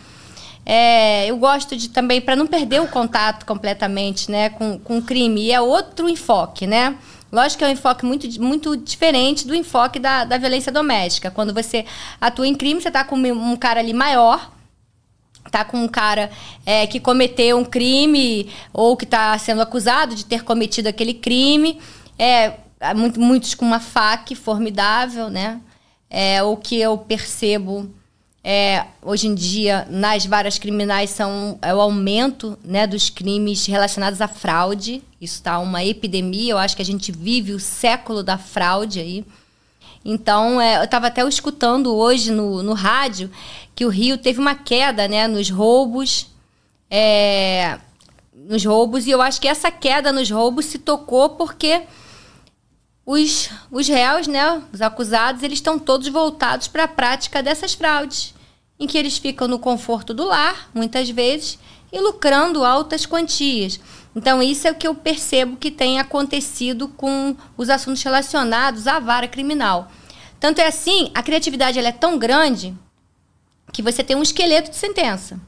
É, 0.66 1.26
eu 1.26 1.36
gosto 1.36 1.76
de 1.76 1.90
também, 1.90 2.20
para 2.20 2.34
não 2.34 2.46
perder 2.46 2.80
o 2.80 2.88
contato 2.88 3.44
completamente 3.44 4.30
né, 4.30 4.48
com, 4.48 4.78
com 4.78 4.98
o 4.98 5.02
crime, 5.02 5.42
e 5.42 5.52
é 5.52 5.60
outro 5.60 6.08
enfoque, 6.08 6.66
né? 6.66 6.96
Lógico 7.34 7.58
que 7.58 7.64
é 7.64 7.68
um 7.68 7.72
enfoque 7.72 8.06
muito, 8.06 8.40
muito 8.40 8.76
diferente 8.76 9.44
do 9.44 9.56
enfoque 9.56 9.98
da, 9.98 10.24
da 10.24 10.38
violência 10.38 10.70
doméstica. 10.70 11.32
Quando 11.32 11.52
você 11.52 11.84
atua 12.20 12.46
em 12.46 12.54
crime, 12.54 12.80
você 12.80 12.88
está 12.88 13.02
com 13.02 13.16
um 13.16 13.56
cara 13.56 13.80
ali 13.80 13.92
maior, 13.92 14.52
tá 15.50 15.64
com 15.64 15.78
um 15.78 15.88
cara 15.88 16.30
é, 16.64 16.86
que 16.86 17.00
cometeu 17.00 17.58
um 17.58 17.64
crime 17.64 18.52
ou 18.72 18.96
que 18.96 19.04
está 19.04 19.36
sendo 19.36 19.60
acusado 19.62 20.14
de 20.14 20.24
ter 20.24 20.44
cometido 20.44 20.88
aquele 20.88 21.12
crime. 21.12 21.80
É, 22.16 22.54
muito, 22.94 23.20
muitos 23.20 23.52
com 23.56 23.66
uma 23.66 23.80
faca 23.80 24.36
formidável, 24.36 25.28
né? 25.28 25.60
É, 26.08 26.40
o 26.40 26.56
que 26.56 26.80
eu 26.80 26.96
percebo 26.96 27.92
é, 28.46 28.84
hoje 29.00 29.26
em 29.26 29.34
dia 29.34 29.86
nas 29.88 30.26
varas 30.26 30.58
criminais 30.58 31.08
são 31.08 31.58
é 31.62 31.74
o 31.74 31.80
aumento 31.80 32.58
né, 32.62 32.86
dos 32.86 33.08
crimes 33.08 33.64
relacionados 33.64 34.20
à 34.20 34.28
fraude. 34.28 35.02
Isso 35.18 35.36
está 35.36 35.58
uma 35.58 35.82
epidemia. 35.82 36.52
Eu 36.52 36.58
acho 36.58 36.76
que 36.76 36.82
a 36.82 36.84
gente 36.84 37.10
vive 37.10 37.52
o 37.52 37.58
século 37.58 38.22
da 38.22 38.36
fraude 38.36 39.00
aí. 39.00 39.24
Então, 40.04 40.60
é, 40.60 40.76
eu 40.76 40.84
estava 40.84 41.06
até 41.06 41.26
escutando 41.26 41.94
hoje 41.94 42.30
no, 42.30 42.62
no 42.62 42.74
rádio 42.74 43.30
que 43.74 43.86
o 43.86 43.88
Rio 43.88 44.18
teve 44.18 44.38
uma 44.38 44.54
queda 44.54 45.08
né, 45.08 45.26
nos 45.26 45.48
roubos. 45.48 46.26
É, 46.90 47.78
nos 48.34 48.62
roubos, 48.62 49.06
e 49.06 49.10
eu 49.10 49.22
acho 49.22 49.40
que 49.40 49.48
essa 49.48 49.70
queda 49.70 50.12
nos 50.12 50.30
roubos 50.30 50.66
se 50.66 50.78
tocou 50.78 51.30
porque 51.30 51.82
os, 53.06 53.50
os 53.70 53.88
réus, 53.88 54.26
né, 54.26 54.62
os 54.72 54.80
acusados, 54.80 55.42
eles 55.42 55.58
estão 55.58 55.78
todos 55.78 56.08
voltados 56.08 56.68
para 56.68 56.84
a 56.84 56.88
prática 56.88 57.42
dessas 57.42 57.74
fraudes 57.74 58.34
em 58.78 58.86
que 58.86 58.98
eles 58.98 59.18
ficam 59.18 59.46
no 59.46 59.58
conforto 59.58 60.12
do 60.12 60.24
lar, 60.24 60.68
muitas 60.74 61.08
vezes, 61.08 61.58
e 61.92 62.00
lucrando 62.00 62.64
altas 62.64 63.06
quantias. 63.06 63.78
Então, 64.16 64.42
isso 64.42 64.66
é 64.66 64.70
o 64.70 64.74
que 64.74 64.86
eu 64.86 64.94
percebo 64.94 65.56
que 65.56 65.70
tem 65.70 65.98
acontecido 65.98 66.88
com 66.88 67.36
os 67.56 67.70
assuntos 67.70 68.02
relacionados 68.02 68.86
à 68.86 68.98
vara 68.98 69.28
criminal. 69.28 69.90
Tanto 70.40 70.60
é 70.60 70.66
assim, 70.66 71.10
a 71.14 71.22
criatividade 71.22 71.78
ela 71.78 71.88
é 71.88 71.92
tão 71.92 72.18
grande 72.18 72.76
que 73.72 73.82
você 73.82 74.02
tem 74.04 74.16
um 74.16 74.22
esqueleto 74.22 74.70
de 74.70 74.76
sentença. 74.76 75.40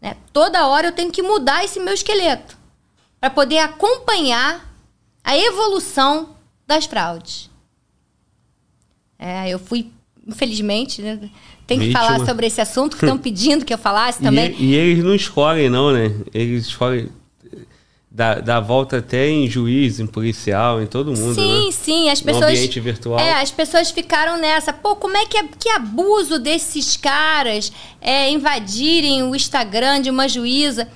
Né? 0.00 0.16
Toda 0.32 0.66
hora 0.66 0.88
eu 0.88 0.92
tenho 0.92 1.10
que 1.10 1.22
mudar 1.22 1.64
esse 1.64 1.80
meu 1.80 1.94
esqueleto 1.94 2.56
para 3.20 3.30
poder 3.30 3.58
acompanhar 3.58 4.72
a 5.24 5.36
evolução 5.36 6.36
das 6.66 6.86
fraudes. 6.86 7.50
É, 9.18 9.48
eu 9.48 9.58
fui, 9.58 9.90
infelizmente, 10.26 11.00
né? 11.00 11.30
tem 11.66 11.78
que 11.78 11.86
Vítima. 11.86 12.04
falar 12.04 12.26
sobre 12.26 12.46
esse 12.46 12.60
assunto 12.60 12.96
que 12.96 13.04
estão 13.04 13.16
pedindo 13.18 13.64
que 13.64 13.72
eu 13.72 13.78
falasse 13.78 14.20
também. 14.20 14.54
E, 14.58 14.72
e, 14.72 14.74
eles 14.74 15.04
não 15.04 15.14
escolhem, 15.14 15.70
não, 15.70 15.92
né? 15.92 16.12
Eles 16.34 16.66
escolhem. 16.66 17.08
Dá, 18.14 18.34
dá 18.34 18.60
volta 18.60 18.98
até 18.98 19.26
em 19.26 19.48
juiz, 19.48 19.98
em 19.98 20.06
policial, 20.06 20.82
em 20.82 20.86
todo 20.86 21.16
mundo. 21.16 21.34
Sim, 21.34 21.66
né? 21.66 21.72
sim. 21.72 22.10
As 22.10 22.20
pessoas. 22.20 22.44
No 22.44 22.50
ambiente 22.50 22.80
virtual. 22.80 23.18
É, 23.18 23.40
as 23.40 23.50
pessoas 23.50 23.90
ficaram 23.90 24.38
nessa. 24.38 24.70
Pô, 24.70 24.96
como 24.96 25.16
é 25.16 25.24
que, 25.24 25.38
é, 25.38 25.44
que 25.44 25.70
abuso 25.70 26.38
desses 26.38 26.96
caras 26.96 27.72
é, 28.02 28.28
invadirem 28.30 29.22
o 29.22 29.34
Instagram 29.34 30.02
de 30.02 30.10
uma 30.10 30.28
juíza? 30.28 30.88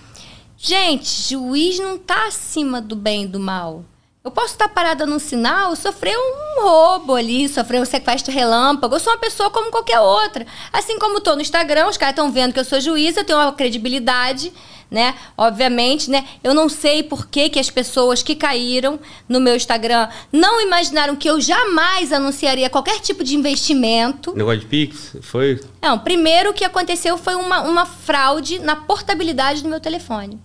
Gente, 0.59 1.09
juiz 1.31 1.79
não 1.79 1.97
tá 1.97 2.27
acima 2.27 2.83
do 2.83 2.97
bem 2.97 3.25
e 3.25 3.29
do 3.29 3.41
mal. 3.41 3.85
Eu 4.27 4.33
posso 4.33 4.55
estar 4.55 4.69
parada 4.69 5.07
num 5.07 5.21
sinal, 5.21 5.77
sofrer 5.77 6.17
um 6.19 6.61
roubo 6.61 7.15
ali, 7.15 7.49
sofrer 7.49 7.81
um 7.81 7.85
sequestro 7.85 8.35
relâmpago. 8.35 8.97
Eu 8.97 8.99
sou 8.99 9.13
uma 9.13 9.21
pessoa 9.21 9.51
como 9.51 9.71
qualquer 9.71 10.01
outra. 10.01 10.45
Assim 10.73 10.99
como 10.99 11.19
estou 11.19 11.37
no 11.37 11.43
Instagram, 11.43 11.87
os 11.87 11.97
caras 11.97 12.15
estão 12.15 12.33
vendo 12.33 12.53
que 12.53 12.59
eu 12.59 12.65
sou 12.65 12.81
juíza, 12.81 13.21
eu 13.21 13.25
tenho 13.25 13.39
uma 13.39 13.53
credibilidade, 13.53 14.53
né? 14.91 15.15
Obviamente, 15.39 16.11
né? 16.11 16.27
Eu 16.43 16.55
não 16.55 16.69
sei 16.69 17.05
por 17.05 17.29
que, 17.29 17.49
que 17.49 17.61
as 17.61 17.71
pessoas 17.71 18.21
que 18.21 18.35
caíram 18.35 18.99
no 19.29 19.39
meu 19.39 19.55
Instagram 19.55 20.09
não 20.33 20.61
imaginaram 20.61 21.15
que 21.15 21.31
eu 21.31 21.41
jamais 21.41 22.13
anunciaria 22.13 22.69
qualquer 22.69 22.99
tipo 22.99 23.23
de 23.23 23.37
investimento. 23.37 24.37
Negócio 24.37 24.59
de 24.59 24.67
Pix? 24.67 25.19
Foi? 25.23 25.61
Não, 25.81 26.01
primeiro 26.01 26.51
o 26.51 26.53
que 26.53 26.65
aconteceu 26.65 27.17
foi 27.17 27.37
uma, 27.37 27.61
uma 27.61 27.87
fraude 27.87 28.59
na 28.59 28.75
portabilidade 28.75 29.63
do 29.63 29.69
meu 29.69 29.79
telefone. 29.79 30.41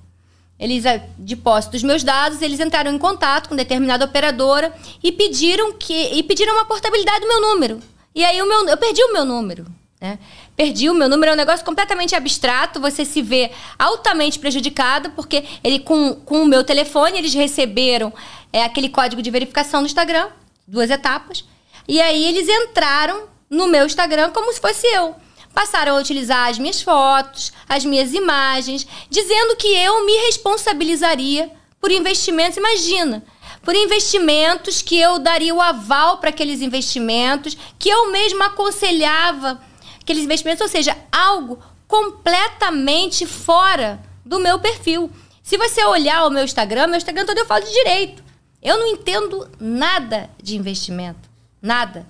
Eles 0.61 0.83
de 1.17 1.35
posse 1.35 1.71
dos 1.71 1.81
meus 1.81 2.03
dados, 2.03 2.39
eles 2.39 2.59
entraram 2.59 2.93
em 2.93 2.97
contato 2.99 3.49
com 3.49 3.55
determinada 3.55 4.05
operadora 4.05 4.71
e 5.03 5.11
pediram 5.11 5.73
que 5.73 6.13
e 6.13 6.21
pediram 6.21 6.53
uma 6.53 6.65
portabilidade 6.65 7.21
do 7.21 7.27
meu 7.27 7.41
número. 7.41 7.81
E 8.13 8.23
aí 8.23 8.39
o 8.39 8.47
meu, 8.47 8.67
eu 8.69 8.77
perdi 8.77 9.03
o 9.03 9.11
meu 9.11 9.25
número. 9.25 9.65
Né? 9.99 10.19
Perdi 10.55 10.87
o 10.87 10.93
meu 10.93 11.09
número, 11.09 11.31
é 11.31 11.33
um 11.33 11.37
negócio 11.37 11.65
completamente 11.65 12.15
abstrato. 12.15 12.79
Você 12.79 13.03
se 13.03 13.23
vê 13.23 13.49
altamente 13.79 14.37
prejudicado, 14.37 15.09
porque 15.11 15.43
ele 15.63 15.79
com, 15.79 16.13
com 16.13 16.43
o 16.43 16.45
meu 16.45 16.63
telefone, 16.63 17.17
eles 17.17 17.33
receberam 17.33 18.13
é, 18.53 18.63
aquele 18.63 18.89
código 18.89 19.21
de 19.21 19.31
verificação 19.31 19.81
do 19.81 19.87
Instagram, 19.87 20.27
duas 20.67 20.91
etapas. 20.91 21.43
E 21.87 21.99
aí 21.99 22.23
eles 22.23 22.47
entraram 22.47 23.23
no 23.49 23.65
meu 23.67 23.87
Instagram 23.87 24.29
como 24.29 24.53
se 24.53 24.61
fosse 24.61 24.85
eu 24.87 25.15
passaram 25.53 25.95
a 25.95 25.99
utilizar 25.99 26.49
as 26.49 26.57
minhas 26.57 26.81
fotos, 26.81 27.51
as 27.67 27.85
minhas 27.85 28.13
imagens, 28.13 28.87
dizendo 29.09 29.55
que 29.55 29.67
eu 29.67 30.05
me 30.05 30.13
responsabilizaria 30.25 31.51
por 31.79 31.91
investimentos. 31.91 32.57
Imagina, 32.57 33.23
por 33.63 33.75
investimentos 33.75 34.81
que 34.81 34.97
eu 34.99 35.19
daria 35.19 35.53
o 35.53 35.61
aval 35.61 36.17
para 36.17 36.29
aqueles 36.29 36.61
investimentos, 36.61 37.57
que 37.77 37.89
eu 37.89 38.11
mesma 38.11 38.47
aconselhava 38.47 39.61
aqueles 40.01 40.23
investimentos, 40.23 40.61
ou 40.61 40.67
seja, 40.67 40.97
algo 41.11 41.59
completamente 41.87 43.25
fora 43.25 44.01
do 44.25 44.39
meu 44.39 44.59
perfil. 44.59 45.11
Se 45.43 45.57
você 45.57 45.83
olhar 45.83 46.25
o 46.25 46.29
meu 46.29 46.43
Instagram, 46.43 46.87
meu 46.87 46.97
Instagram 46.97 47.25
todo 47.25 47.37
eu 47.37 47.45
falo 47.45 47.65
de 47.65 47.71
direito. 47.71 48.23
Eu 48.61 48.79
não 48.79 48.87
entendo 48.87 49.49
nada 49.59 50.29
de 50.41 50.55
investimento. 50.55 51.29
Nada. 51.61 52.07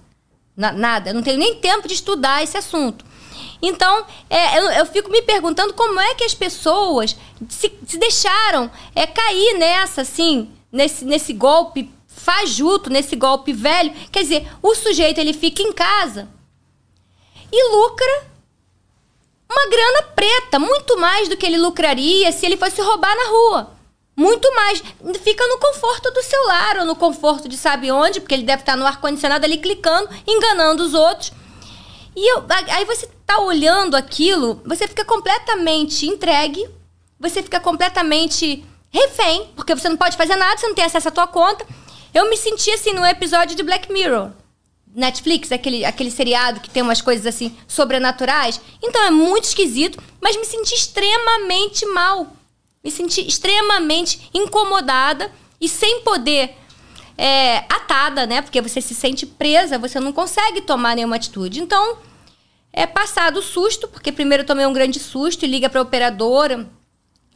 Na, 0.56 0.72
nada. 0.72 1.10
Eu 1.10 1.14
não 1.14 1.24
tenho 1.24 1.40
nem 1.40 1.56
tempo 1.56 1.88
de 1.88 1.94
estudar 1.94 2.44
esse 2.44 2.58
assunto. 2.58 3.06
Então, 3.62 4.06
é, 4.30 4.58
eu, 4.58 4.64
eu, 4.72 4.86
fico 4.86 5.12
me 5.12 5.22
perguntando 5.22 5.74
como 5.74 6.00
é 6.00 6.16
que 6.16 6.24
as 6.24 6.34
pessoas 6.34 7.16
se, 7.48 7.72
se 7.86 7.98
deixaram 7.98 8.72
é, 8.96 9.06
cair 9.06 9.58
nessa, 9.58 10.02
assim, 10.02 10.50
nesse, 10.72 11.06
nesse 11.06 11.32
golpe 11.32 11.90
fajuto, 12.08 12.90
nesse 12.90 13.16
golpe 13.16 13.54
velho. 13.54 13.94
Quer 14.12 14.24
dizer, 14.24 14.48
o 14.62 14.74
sujeito 14.74 15.20
ele 15.20 15.34
fica 15.34 15.62
em 15.62 15.72
casa 15.72 16.28
e 17.52 17.72
lucra 17.76 18.32
uma 19.52 19.70
grana 19.70 20.04
preta, 20.16 20.60
muito 20.60 20.98
mais 20.98 21.28
do 21.28 21.36
que 21.36 21.46
ele 21.46 21.58
lucraria 21.58 22.32
se 22.32 22.46
ele 22.46 22.56
fosse 22.56 22.82
roubar 22.82 23.16
na 23.16 23.30
rua. 23.30 23.72
Muito 24.16 24.54
mais. 24.56 24.82
Fica 25.24 25.46
no 25.48 25.58
conforto 25.58 26.12
do 26.12 26.22
seu 26.22 26.42
lar 26.48 26.78
ou 26.78 26.86
no 26.86 26.96
conforto 26.96 27.50
de 27.50 27.58
sabe 27.58 27.92
onde, 27.92 28.22
porque 28.22 28.34
ele 28.34 28.44
deve 28.44 28.62
estar 28.62 28.78
no 28.78 28.86
ar-condicionado 28.86 29.46
ali 29.46 29.58
clicando, 29.58 30.10
enganando 30.28 30.84
os 30.84 30.94
outros. 30.94 31.32
E 32.16 32.34
eu, 32.34 32.46
aí 32.70 32.86
você 32.86 33.08
tá 33.26 33.40
olhando 33.40 33.96
aquilo, 33.96 34.62
você 34.66 34.88
fica 34.88 35.06
completamente 35.06 36.06
entregue, 36.06 36.68
você 37.20 37.42
fica 37.42 37.60
completamente 37.60 38.66
refém, 38.90 39.50
porque 39.56 39.74
você 39.74 39.88
não 39.88 39.98
pode 39.98 40.18
fazer 40.18 40.36
nada, 40.36 40.58
você 40.58 40.68
não 40.68 40.76
tem 40.76 40.84
acesso 40.84 41.08
à 41.08 41.12
tua 41.12 41.28
conta. 41.28 41.66
Eu 42.14 42.30
me 42.30 42.36
senti 42.36 42.70
assim 42.72 42.94
no 42.94 43.06
episódio 43.06 43.56
de 43.56 43.64
Black 43.64 43.92
Mirror. 43.92 44.32
Netflix, 44.94 45.52
aquele, 45.52 45.86
aquele 45.86 46.12
seriado 46.12 46.60
que 46.60 46.70
tem 46.70 46.84
umas 46.84 47.02
coisas 47.02 47.26
assim 47.26 47.56
sobrenaturais. 47.68 48.60
Então 48.84 49.02
é 49.04 49.10
muito 49.10 49.46
esquisito, 49.46 50.02
mas 50.20 50.36
me 50.36 50.44
senti 50.44 50.76
extremamente 50.76 51.86
mal. 51.86 52.36
Me 52.84 52.92
senti 52.92 53.26
extremamente 53.26 54.30
incomodada 54.34 55.32
e 55.62 55.70
sem 55.70 56.02
poder 56.02 56.58
é, 57.18 57.60
atada, 57.70 58.26
né? 58.26 58.42
Porque 58.42 58.62
você 58.62 58.82
se 58.82 58.96
sente 58.96 59.26
presa, 59.26 59.78
você 59.78 60.00
não 60.00 60.12
consegue 60.12 60.62
tomar 60.62 60.96
nenhuma 60.96 61.16
atitude. 61.16 61.62
Então, 61.62 61.98
é 62.74 62.86
passado 62.86 63.38
o 63.38 63.42
susto, 63.42 63.88
porque 63.88 64.12
primeiro 64.12 64.44
eu 64.44 64.48
tomei 64.48 64.66
um 64.66 64.74
grande 64.74 65.00
susto 65.00 65.44
e 65.44 65.48
liga 65.48 65.70
para 65.70 65.80
a 65.80 65.84
operadora. 65.84 66.70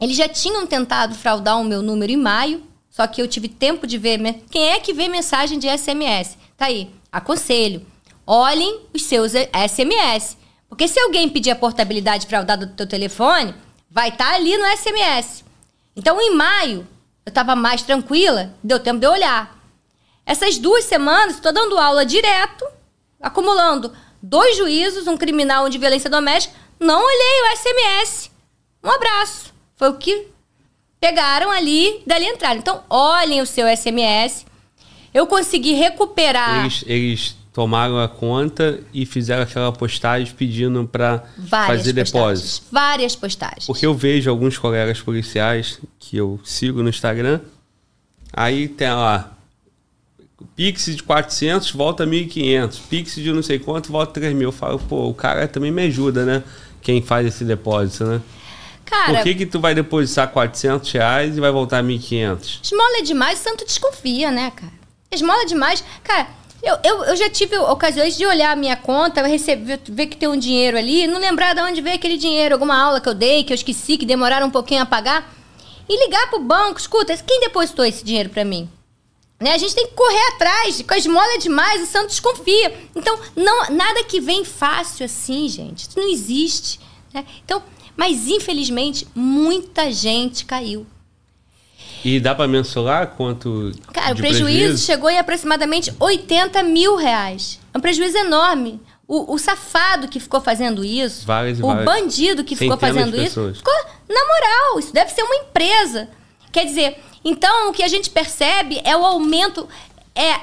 Eles 0.00 0.16
já 0.16 0.28
tinham 0.28 0.66
tentado 0.66 1.14
fraudar 1.14 1.60
o 1.60 1.64
meu 1.64 1.82
número 1.82 2.12
em 2.12 2.16
maio, 2.16 2.62
só 2.90 3.06
que 3.06 3.20
eu 3.20 3.28
tive 3.28 3.48
tempo 3.48 3.86
de 3.86 3.98
ver. 3.98 4.18
Quem 4.50 4.70
é 4.70 4.80
que 4.80 4.92
vê 4.92 5.08
mensagem 5.08 5.58
de 5.58 5.68
SMS? 5.68 6.36
Tá 6.56 6.66
aí. 6.66 6.90
Aconselho. 7.12 7.84
Olhem 8.26 8.80
os 8.92 9.02
seus 9.02 9.32
SMS. 9.32 10.36
Porque 10.68 10.88
se 10.88 10.98
alguém 10.98 11.28
pedir 11.28 11.50
a 11.50 11.56
portabilidade 11.56 12.26
fraudada 12.26 12.66
do 12.66 12.74
teu 12.74 12.86
telefone, 12.86 13.54
vai 13.90 14.08
estar 14.08 14.30
tá 14.30 14.34
ali 14.34 14.56
no 14.56 14.66
SMS. 14.76 15.44
Então, 15.94 16.20
em 16.20 16.34
maio, 16.34 16.86
eu 17.24 17.30
estava 17.30 17.56
mais 17.56 17.82
tranquila, 17.82 18.54
deu 18.62 18.78
tempo 18.78 19.00
de 19.00 19.06
eu 19.06 19.12
olhar. 19.12 19.55
Essas 20.26 20.58
duas 20.58 20.84
semanas, 20.84 21.36
estou 21.36 21.52
dando 21.52 21.78
aula 21.78 22.04
direto, 22.04 22.66
acumulando 23.22 23.92
dois 24.20 24.56
juízos, 24.56 25.06
um 25.06 25.16
criminal 25.16 25.68
de 25.68 25.78
violência 25.78 26.10
doméstica. 26.10 26.52
Não 26.80 27.00
olhei 27.00 27.42
o 27.42 27.56
SMS. 27.56 28.30
Um 28.82 28.90
abraço. 28.90 29.54
Foi 29.76 29.88
o 29.88 29.94
que 29.94 30.26
pegaram 30.98 31.48
ali, 31.50 32.02
dali 32.04 32.24
entraram. 32.26 32.58
Então, 32.58 32.82
olhem 32.90 33.40
o 33.40 33.46
seu 33.46 33.66
SMS. 33.74 34.44
Eu 35.14 35.28
consegui 35.28 35.74
recuperar. 35.74 36.60
Eles, 36.60 36.84
eles 36.86 37.36
tomaram 37.52 37.98
a 37.98 38.08
conta 38.08 38.80
e 38.92 39.06
fizeram 39.06 39.44
aquela 39.44 39.72
postagem 39.72 40.34
pedindo 40.34 40.86
para 40.86 41.24
fazer 41.48 41.92
depósito. 41.92 42.66
Várias 42.70 43.14
postagens. 43.14 43.66
Porque 43.66 43.86
eu 43.86 43.94
vejo 43.94 44.28
alguns 44.28 44.58
colegas 44.58 45.00
policiais 45.00 45.80
que 45.98 46.16
eu 46.16 46.40
sigo 46.44 46.82
no 46.82 46.88
Instagram. 46.88 47.40
Aí 48.32 48.68
tem 48.68 48.90
lá 48.90 49.35
Pix 50.54 50.86
de 50.86 51.02
400 51.02 51.70
volta 51.70 52.06
1.500. 52.06 52.80
Pix 52.88 53.14
de 53.14 53.32
não 53.32 53.42
sei 53.42 53.58
quanto 53.58 53.90
volta 53.90 54.12
3 54.12 54.34
mil. 54.34 54.48
Eu 54.48 54.52
falo, 54.52 54.78
pô, 54.78 55.08
o 55.08 55.14
cara 55.14 55.48
também 55.48 55.70
me 55.70 55.82
ajuda, 55.86 56.24
né? 56.24 56.42
Quem 56.82 57.00
faz 57.00 57.26
esse 57.26 57.44
depósito, 57.44 58.04
né? 58.04 58.20
Cara, 58.84 59.14
Por 59.14 59.22
que 59.24 59.34
que 59.34 59.46
tu 59.46 59.58
vai 59.58 59.74
depositar 59.74 60.28
400 60.28 60.90
reais 60.92 61.36
e 61.36 61.40
vai 61.40 61.50
voltar 61.50 61.82
1.500? 61.82 62.60
Esmola 62.62 62.98
é 62.98 63.02
demais, 63.02 63.38
santo 63.38 63.64
desconfia, 63.64 64.30
né, 64.30 64.52
cara? 64.54 64.72
Esmola 65.10 65.42
é 65.42 65.46
demais. 65.46 65.82
Cara, 66.04 66.28
eu, 66.62 66.78
eu, 66.84 67.04
eu 67.04 67.16
já 67.16 67.28
tive 67.28 67.58
ocasiões 67.58 68.16
de 68.16 68.24
olhar 68.24 68.52
a 68.52 68.56
minha 68.56 68.76
conta, 68.76 69.26
receber, 69.26 69.80
ver 69.88 70.06
que 70.06 70.16
tem 70.16 70.28
um 70.28 70.38
dinheiro 70.38 70.76
ali, 70.76 71.06
não 71.06 71.18
lembrar 71.18 71.54
de 71.54 71.60
onde 71.62 71.80
veio 71.80 71.96
aquele 71.96 72.16
dinheiro, 72.16 72.54
alguma 72.54 72.76
aula 72.76 73.00
que 73.00 73.08
eu 73.08 73.14
dei, 73.14 73.42
que 73.42 73.52
eu 73.52 73.56
esqueci, 73.56 73.96
que 73.96 74.06
demoraram 74.06 74.46
um 74.46 74.50
pouquinho 74.50 74.82
a 74.82 74.86
pagar. 74.86 75.32
E 75.88 76.04
ligar 76.04 76.28
pro 76.28 76.40
banco, 76.40 76.78
escuta, 76.78 77.16
quem 77.16 77.40
depositou 77.40 77.84
esse 77.84 78.04
dinheiro 78.04 78.28
para 78.30 78.44
mim? 78.44 78.68
Né? 79.38 79.52
A 79.52 79.58
gente 79.58 79.74
tem 79.74 79.86
que 79.86 79.94
correr 79.94 80.34
atrás, 80.34 80.82
com 80.82 80.94
a 80.94 80.98
esmola 80.98 81.34
é 81.34 81.38
demais, 81.38 81.82
o 81.82 81.86
santo 81.86 82.08
desconfia. 82.08 82.74
Então, 82.94 83.18
não, 83.34 83.70
nada 83.70 84.02
que 84.04 84.20
vem 84.20 84.44
fácil 84.44 85.04
assim, 85.04 85.48
gente. 85.48 85.88
Isso 85.88 85.98
não 85.98 86.10
existe. 86.10 86.80
Né? 87.12 87.24
Então, 87.44 87.62
mas 87.96 88.28
infelizmente, 88.28 89.06
muita 89.14 89.92
gente 89.92 90.44
caiu. 90.44 90.86
E 92.04 92.20
dá 92.20 92.34
para 92.34 92.46
mensurar 92.46 93.08
quanto. 93.16 93.72
Cara, 93.92 94.12
o 94.12 94.16
prejuízo, 94.16 94.44
prejuízo, 94.44 94.86
chegou 94.86 95.10
em 95.10 95.18
aproximadamente 95.18 95.92
80 95.98 96.62
mil 96.62 96.94
reais. 96.96 97.58
É 97.74 97.78
um 97.78 97.80
prejuízo 97.80 98.16
enorme. 98.16 98.80
O, 99.08 99.34
o 99.34 99.38
safado 99.38 100.08
que 100.08 100.18
ficou 100.18 100.40
fazendo 100.40 100.84
isso, 100.84 101.24
várias, 101.24 101.60
o 101.60 101.62
várias. 101.62 101.84
bandido 101.84 102.42
que 102.42 102.56
ficou 102.56 102.76
fazendo 102.76 103.16
isso, 103.16 103.52
ficou 103.54 103.74
na 104.08 104.20
moral. 104.24 104.78
Isso 104.80 104.92
deve 104.92 105.12
ser 105.12 105.22
uma 105.22 105.36
empresa. 105.36 106.08
Quer 106.52 106.64
dizer, 106.64 106.98
então, 107.28 107.70
o 107.70 107.72
que 107.72 107.82
a 107.82 107.88
gente 107.88 108.08
percebe 108.08 108.80
é 108.84 108.96
o 108.96 109.04
aumento. 109.04 109.68
É, 110.14 110.40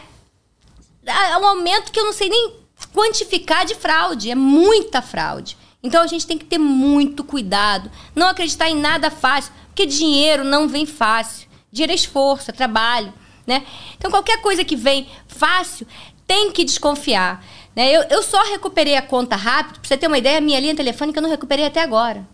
é 1.06 1.38
um 1.38 1.48
aumento 1.48 1.94
que 1.94 1.98
eu 1.98 2.04
não 2.04 2.12
sei 2.12 2.28
nem 2.28 2.56
quantificar 2.94 3.66
de 3.66 3.74
fraude. 3.74 4.30
É 4.30 4.36
muita 4.36 5.02
fraude. 5.02 5.58
Então 5.82 6.02
a 6.04 6.08
gente 6.08 6.28
tem 6.28 6.38
que 6.38 6.44
ter 6.44 6.58
muito 6.58 7.24
cuidado. 7.24 7.90
Não 8.14 8.28
acreditar 8.28 8.70
em 8.70 8.76
nada 8.76 9.10
fácil, 9.10 9.54
porque 9.68 9.86
dinheiro 9.86 10.44
não 10.44 10.68
vem 10.68 10.86
fácil. 10.86 11.48
Dinheiro 11.72 11.94
é 11.94 11.96
esforço, 11.96 12.52
é 12.52 12.54
trabalho. 12.54 13.14
Né? 13.48 13.66
Então 13.98 14.12
qualquer 14.12 14.42
coisa 14.42 14.66
que 14.66 14.76
vem 14.76 15.08
fácil, 15.26 15.88
tem 16.28 16.52
que 16.52 16.66
desconfiar. 16.66 17.46
Né? 17.74 17.96
Eu, 17.96 18.04
eu 18.10 18.22
só 18.22 18.44
recuperei 18.44 18.98
a 18.98 19.02
conta 19.02 19.38
rápido, 19.38 19.80
para 19.80 19.88
você 19.88 19.96
ter 19.96 20.08
uma 20.08 20.18
ideia, 20.18 20.42
minha 20.42 20.60
linha 20.60 20.76
telefônica 20.76 21.18
eu 21.18 21.24
não 21.24 21.30
recuperei 21.30 21.66
até 21.66 21.82
agora. 21.82 22.28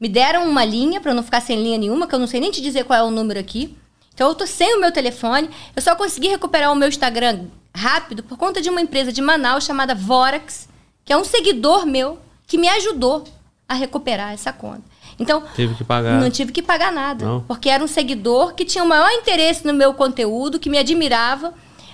Me 0.00 0.08
deram 0.08 0.48
uma 0.48 0.64
linha 0.64 1.00
para 1.00 1.10
eu 1.10 1.14
não 1.14 1.22
ficar 1.22 1.40
sem 1.40 1.60
linha 1.62 1.78
nenhuma, 1.78 2.06
que 2.06 2.14
eu 2.14 2.18
não 2.18 2.26
sei 2.26 2.40
nem 2.40 2.50
te 2.50 2.60
dizer 2.60 2.84
qual 2.84 2.98
é 2.98 3.02
o 3.02 3.10
número 3.10 3.38
aqui. 3.40 3.76
Então 4.14 4.28
eu 4.28 4.34
tô 4.34 4.46
sem 4.46 4.76
o 4.76 4.80
meu 4.80 4.92
telefone. 4.92 5.50
Eu 5.74 5.82
só 5.82 5.94
consegui 5.94 6.28
recuperar 6.28 6.72
o 6.72 6.76
meu 6.76 6.88
Instagram 6.88 7.46
rápido 7.74 8.22
por 8.22 8.36
conta 8.36 8.60
de 8.60 8.68
uma 8.68 8.80
empresa 8.80 9.12
de 9.12 9.20
Manaus 9.20 9.64
chamada 9.64 9.94
Vorax, 9.94 10.68
que 11.04 11.12
é 11.12 11.16
um 11.16 11.24
seguidor 11.24 11.86
meu 11.86 12.18
que 12.46 12.58
me 12.58 12.68
ajudou 12.68 13.24
a 13.68 13.74
recuperar 13.74 14.32
essa 14.32 14.52
conta. 14.52 14.82
Então, 15.18 15.42
Teve 15.54 15.74
que 15.74 15.84
pagar. 15.84 16.20
não 16.20 16.30
tive 16.30 16.52
que 16.52 16.62
pagar 16.62 16.92
nada, 16.92 17.24
não. 17.24 17.40
porque 17.42 17.68
era 17.68 17.82
um 17.82 17.88
seguidor 17.88 18.54
que 18.54 18.64
tinha 18.64 18.82
o 18.84 18.88
maior 18.88 19.10
interesse 19.10 19.66
no 19.66 19.74
meu 19.74 19.92
conteúdo, 19.92 20.58
que 20.58 20.70
me 20.70 20.78
admirava, 20.78 21.52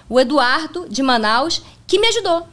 o 0.08 0.20
Eduardo 0.20 0.86
de 0.88 1.02
Manaus, 1.02 1.62
que 1.86 1.98
me 1.98 2.06
ajudou. 2.08 2.46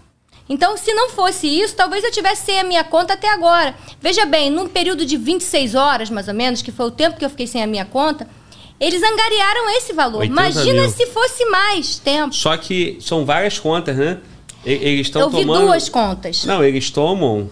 Então, 0.50 0.76
se 0.76 0.94
não 0.94 1.10
fosse 1.10 1.48
isso, 1.48 1.76
talvez 1.76 2.04
eu 2.04 2.12
tivesse 2.12 2.46
sem 2.46 2.60
a 2.60 2.64
minha 2.64 2.84
conta 2.84 3.14
até 3.14 3.32
agora. 3.32 3.74
Veja 4.02 4.26
bem, 4.26 4.50
num 4.50 4.68
período 4.68 5.06
de 5.06 5.16
26 5.16 5.76
horas, 5.76 6.10
mais 6.10 6.28
ou 6.28 6.34
menos, 6.34 6.62
que 6.62 6.72
foi 6.72 6.88
o 6.88 6.92
tempo 6.92 7.18
que 7.18 7.24
eu 7.24 7.30
fiquei 7.30 7.48
sem 7.48 7.64
a 7.64 7.68
minha 7.68 7.86
conta, 7.86 8.28
eles 8.80 9.02
angariaram 9.02 9.70
esse 9.78 9.94
valor. 9.94 10.26
Imagina 10.26 10.82
mil. 10.82 10.90
se 10.90 11.06
fosse 11.08 11.46
mais 11.46 12.00
tempo. 12.00 12.34
Só 12.34 12.58
que 12.58 12.98
são 13.00 13.24
várias 13.26 13.60
contas, 13.60 13.96
né? 13.96 14.18
Eles 14.66 15.08
estão 15.08 15.30
tomando... 15.30 15.54
Eu 15.54 15.60
vi 15.60 15.66
duas 15.66 15.90
contas. 15.90 16.46
Não, 16.46 16.64
eles 16.64 16.90
tomam 16.90 17.50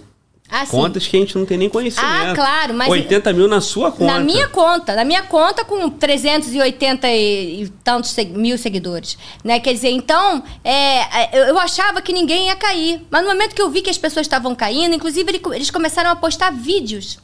Ah, 0.52 0.66
Contas 0.66 1.06
que 1.06 1.16
a 1.16 1.20
gente 1.20 1.38
não 1.38 1.46
tem 1.46 1.60
nem 1.60 1.70
conhecimento. 1.70 2.10
Ah, 2.10 2.34
claro, 2.34 2.74
mas. 2.74 2.90
80 2.90 3.34
mil 3.34 3.48
na 3.48 3.62
sua 3.62 3.92
conta. 3.92 4.06
Na 4.14 4.20
minha 4.20 4.48
conta. 4.48 4.96
Na 4.96 5.06
minha 5.06 5.22
conta 5.22 5.64
com 5.64 5.88
380 5.92 7.08
e, 7.08 7.64
e 7.64 7.70
tantos 7.84 8.16
mil 8.32 8.58
seguidores. 8.58 9.16
Né? 9.44 9.60
Quer 9.60 9.74
dizer, 9.74 9.92
então, 9.92 10.42
é, 10.64 11.50
eu 11.50 11.60
achava 11.60 12.02
que 12.02 12.12
ninguém 12.12 12.48
ia 12.48 12.56
cair. 12.56 13.06
Mas 13.12 13.22
no 13.22 13.30
momento 13.30 13.54
que 13.54 13.62
eu 13.62 13.70
vi 13.70 13.84
que 13.84 13.92
as 13.92 13.98
pessoas 13.98 14.26
estavam 14.26 14.56
caindo, 14.56 14.96
inclusive 14.96 15.40
eles 15.54 15.70
começaram 15.70 16.10
a 16.10 16.16
postar 16.16 16.52
vídeos. 16.52 17.20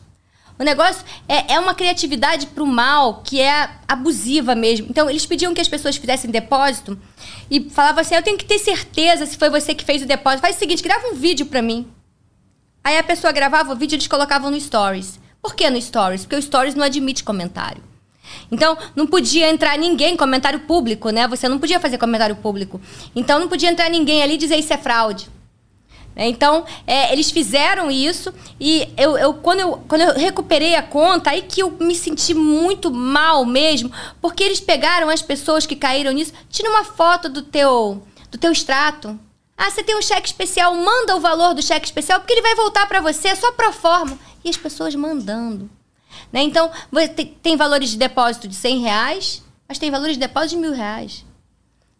O 0.57 0.63
negócio 0.63 1.03
é, 1.27 1.55
é 1.55 1.59
uma 1.59 1.73
criatividade 1.73 2.47
para 2.47 2.63
o 2.63 2.67
mal 2.67 3.21
que 3.23 3.41
é 3.41 3.69
abusiva 3.87 4.55
mesmo. 4.55 4.87
Então, 4.89 5.09
eles 5.09 5.25
pediam 5.25 5.53
que 5.53 5.59
as 5.59 5.67
pessoas 5.67 5.97
fizessem 5.97 6.29
depósito 6.29 6.97
e 7.49 7.69
falavam 7.71 8.01
assim: 8.01 8.15
eu 8.15 8.21
tenho 8.21 8.37
que 8.37 8.45
ter 8.45 8.59
certeza 8.59 9.25
se 9.25 9.35
foi 9.35 9.49
você 9.49 9.73
que 9.73 9.83
fez 9.83 10.03
o 10.03 10.05
depósito. 10.05 10.41
Faz 10.41 10.55
o 10.55 10.59
seguinte, 10.59 10.83
grava 10.83 11.07
um 11.07 11.15
vídeo 11.15 11.47
para 11.47 11.61
mim. 11.61 11.87
Aí 12.85 12.99
a 12.99 13.03
pessoa 13.03 13.33
gravava 13.33 13.73
o 13.73 13.75
vídeo 13.75 13.95
e 13.95 13.97
eles 13.97 14.07
colocavam 14.07 14.51
no 14.51 14.61
Stories. 14.61 15.19
Por 15.41 15.55
que 15.55 15.67
no 15.71 15.81
Stories? 15.81 16.21
Porque 16.21 16.35
o 16.35 16.41
Stories 16.41 16.75
não 16.75 16.85
admite 16.85 17.23
comentário. 17.23 17.81
Então, 18.51 18.77
não 18.95 19.07
podia 19.07 19.49
entrar 19.49 19.75
ninguém, 19.75 20.15
comentário 20.15 20.59
público, 20.59 21.09
né? 21.09 21.27
Você 21.27 21.49
não 21.49 21.57
podia 21.57 21.79
fazer 21.79 21.97
comentário 21.97 22.35
público. 22.35 22.79
Então, 23.15 23.39
não 23.39 23.47
podia 23.47 23.71
entrar 23.71 23.89
ninguém 23.89 24.21
ali 24.21 24.35
e 24.35 24.37
dizer 24.37 24.57
isso 24.57 24.71
é 24.71 24.77
fraude. 24.77 25.27
Né? 26.15 26.27
Então, 26.27 26.63
é, 26.85 27.11
eles 27.11 27.31
fizeram 27.31 27.89
isso 27.89 28.31
e 28.59 28.87
eu, 28.95 29.17
eu, 29.17 29.33
quando 29.33 29.61
eu, 29.61 29.83
quando 29.87 30.01
eu 30.01 30.13
recuperei 30.13 30.75
a 30.75 30.83
conta, 30.83 31.31
aí 31.31 31.41
que 31.41 31.63
eu 31.63 31.71
me 31.71 31.95
senti 31.95 32.35
muito 32.35 32.91
mal 32.91 33.43
mesmo, 33.45 33.91
porque 34.21 34.43
eles 34.43 34.59
pegaram 34.59 35.09
as 35.09 35.23
pessoas 35.23 35.65
que 35.65 35.75
caíram 35.75 36.11
nisso, 36.11 36.33
tira 36.51 36.69
uma 36.69 36.83
foto 36.83 37.29
do 37.29 37.41
teu, 37.41 38.03
do 38.29 38.37
teu 38.37 38.51
extrato, 38.51 39.19
ah, 39.57 39.71
você 39.71 39.83
tem 39.83 39.97
um 39.97 40.01
cheque 40.01 40.27
especial, 40.27 40.75
manda 40.75 41.15
o 41.15 41.21
valor 41.21 41.53
do 41.53 41.61
cheque 41.61 41.85
especial, 41.85 42.19
porque 42.19 42.33
ele 42.33 42.41
vai 42.41 42.55
voltar 42.55 42.87
para 42.87 42.99
você, 42.99 43.29
é 43.29 43.35
só 43.35 43.51
pro 43.53 43.71
forma. 43.71 44.17
E 44.43 44.49
as 44.49 44.57
pessoas 44.57 44.93
mandando. 44.95 45.69
Né? 46.31 46.43
Então, 46.43 46.69
tem, 47.41 47.55
valores 47.55 47.89
de 47.89 47.97
depósito 47.97 48.47
de 48.47 48.55
100 48.55 48.79
reais, 48.81 49.43
mas 49.67 49.79
tem 49.79 49.89
valores 49.89 50.15
de 50.15 50.19
depósito 50.19 50.55
de 50.55 50.61
mil 50.61 50.73
reais. 50.73 51.25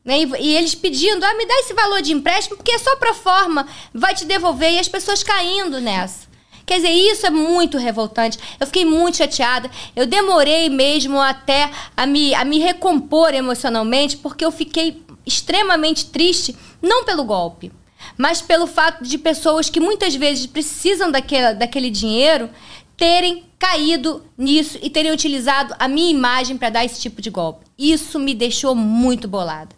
Né? 0.04 0.20
E, 0.20 0.26
e, 0.42 0.56
eles 0.56 0.76
pedindo, 0.76 1.24
ah, 1.24 1.34
me 1.34 1.46
dá 1.46 1.56
esse 1.60 1.74
valor 1.74 2.02
de 2.02 2.12
empréstimo, 2.12 2.58
porque 2.58 2.72
é 2.72 2.78
só 2.78 2.96
pro 2.98 3.14
forma, 3.14 3.66
vai 3.94 4.14
te 4.14 4.26
devolver, 4.26 4.74
e 4.74 4.80
as 4.80 4.90
pessoas 4.90 5.24
caindo 5.24 5.80
nessa. 5.80 6.28
Quer 6.66 6.78
dizer, 6.78 6.92
isso 6.92 7.28
é 7.28 7.30
muito 7.30 7.78
revoltante. 7.78 8.40
Eu 8.60 8.66
fiquei 8.66 8.86
muito 8.86 9.18
chateada. 9.18 9.70
Eu 9.96 10.08
demorei 10.08 10.70
mesmo 10.70 11.20
até 11.20 11.70
a 11.96 12.06
me, 12.08 12.34
a 12.34 12.44
me 12.44 12.60
recompor 12.60 13.34
emocionalmente, 13.34 14.18
porque 14.18 14.44
eu 14.44 14.52
fiquei 14.52 15.04
extremamente 15.26 16.08
triste, 16.08 16.56
não 16.82 17.04
pelo 17.04 17.24
golpe, 17.24 17.72
mas 18.18 18.42
pelo 18.42 18.68
fato 18.68 19.04
de 19.04 19.18
pessoas 19.18 19.70
que 19.70 19.80
muitas 19.80 20.16
vezes 20.16 20.46
precisam 20.46 21.12
daquele, 21.12 21.54
daquele 21.54 21.90
dinheiro 21.90 22.50
terem 22.96 23.44
caído 23.58 24.24
nisso 24.38 24.78
e 24.82 24.90
terem 24.90 25.12
utilizado 25.12 25.76
a 25.80 25.88
minha 25.88 26.12
imagem 26.12 26.58
para 26.58 26.70
dar 26.70 26.86
esse 26.86 27.02
tipo 27.02 27.22
de 27.22 27.30
golpe. 27.30 27.66
Isso 27.78 28.20
me 28.20 28.34
deixou 28.34 28.76
muito 28.76 29.28
bolada. 29.28 29.76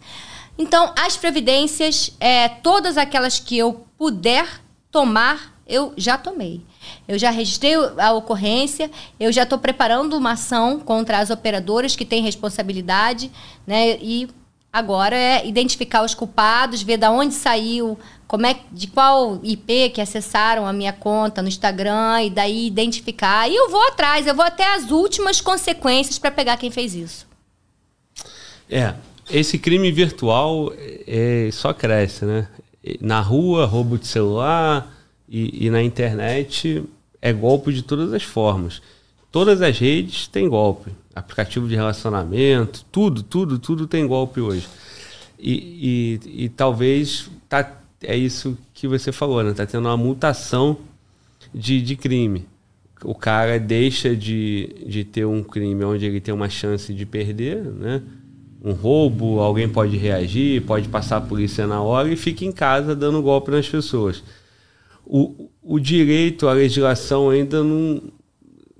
Então, 0.57 0.93
as 0.97 1.15
providências, 1.15 2.11
é, 2.19 2.49
todas 2.49 2.97
aquelas 2.97 3.39
que 3.39 3.57
eu 3.57 3.85
puder 3.97 4.61
tomar, 4.91 5.55
eu 5.67 5.93
já 5.95 6.17
tomei. 6.17 6.61
Eu 7.07 7.17
já 7.17 7.29
registrei 7.29 7.75
a 7.97 8.13
ocorrência, 8.13 8.89
eu 9.19 9.31
já 9.31 9.43
estou 9.43 9.57
preparando 9.57 10.15
uma 10.15 10.31
ação 10.31 10.79
contra 10.79 11.19
as 11.19 11.29
operadoras 11.29 11.95
que 11.95 12.05
têm 12.05 12.21
responsabilidade, 12.21 13.31
né? 13.65 13.97
E 14.01 14.27
Agora 14.71 15.15
é 15.15 15.47
identificar 15.47 16.03
os 16.03 16.13
culpados, 16.13 16.83
ver 16.83 16.97
de 16.97 17.07
onde 17.07 17.33
saiu, 17.33 17.97
como 18.27 18.45
é, 18.45 18.59
de 18.71 18.85
qual 18.85 19.39
IP 19.41 19.89
que 19.89 20.01
acessaram 20.01 20.67
a 20.67 20.73
minha 20.73 20.93
conta 20.93 21.41
no 21.41 21.47
Instagram 21.47 22.23
e 22.23 22.29
daí 22.29 22.67
identificar. 22.67 23.49
E 23.49 23.55
eu 23.55 23.69
vou 23.71 23.81
atrás, 23.87 24.27
eu 24.27 24.35
vou 24.35 24.45
até 24.45 24.75
as 24.75 24.91
últimas 24.91 25.41
consequências 25.41 26.19
para 26.19 26.29
pegar 26.29 26.57
quem 26.57 26.69
fez 26.69 26.93
isso. 26.93 27.25
É, 28.69 28.93
esse 29.31 29.57
crime 29.57 29.91
virtual 29.91 30.71
é, 30.77 31.49
só 31.51 31.73
cresce, 31.73 32.25
né? 32.25 32.47
Na 33.01 33.19
rua, 33.19 33.65
roubo 33.65 33.97
de 33.97 34.05
celular 34.05 34.93
e, 35.27 35.65
e 35.65 35.69
na 35.69 35.81
internet 35.81 36.83
é 37.21 37.33
golpe 37.33 37.73
de 37.73 37.81
todas 37.81 38.13
as 38.13 38.23
formas. 38.23 38.81
Todas 39.31 39.61
as 39.61 39.77
redes 39.77 40.27
têm 40.27 40.47
golpe 40.47 40.91
aplicativo 41.17 41.67
de 41.67 41.75
relacionamento, 41.75 42.85
tudo, 42.91 43.23
tudo, 43.23 43.57
tudo 43.57 43.87
tem 43.87 44.05
golpe 44.05 44.39
hoje. 44.39 44.67
E, 45.39 46.19
e, 46.25 46.43
e, 46.45 46.49
talvez 46.49 47.29
tá, 47.49 47.79
é 48.01 48.15
isso 48.15 48.57
que 48.73 48.87
você 48.87 49.11
falou, 49.11 49.43
né? 49.43 49.53
Tá 49.53 49.65
tendo 49.65 49.87
uma 49.87 49.97
mutação 49.97 50.77
de, 51.53 51.81
de 51.81 51.95
crime. 51.95 52.45
O 53.03 53.13
cara 53.13 53.59
deixa 53.59 54.15
de, 54.15 54.75
de 54.85 55.03
ter 55.03 55.25
um 55.25 55.43
crime 55.43 55.83
onde 55.83 56.05
ele 56.05 56.19
tem 56.19 56.33
uma 56.33 56.49
chance 56.49 56.93
de 56.93 57.05
perder, 57.05 57.63
né? 57.63 58.01
Um 58.63 58.73
roubo, 58.73 59.39
alguém 59.39 59.69
pode 59.69 59.95
reagir, 59.97 60.63
pode 60.63 60.87
passar 60.87 61.17
a 61.17 61.21
polícia 61.21 61.67
na 61.67 61.81
hora 61.81 62.11
e 62.11 62.15
fica 62.15 62.43
em 62.43 62.51
casa 62.51 62.95
dando 62.95 63.21
golpe 63.21 63.51
nas 63.51 63.67
pessoas. 63.69 64.23
O, 65.09 65.49
o 65.63 65.79
direito, 65.79 66.49
a 66.49 66.53
legislação 66.53 67.29
ainda 67.29 67.63
não, 67.63 68.01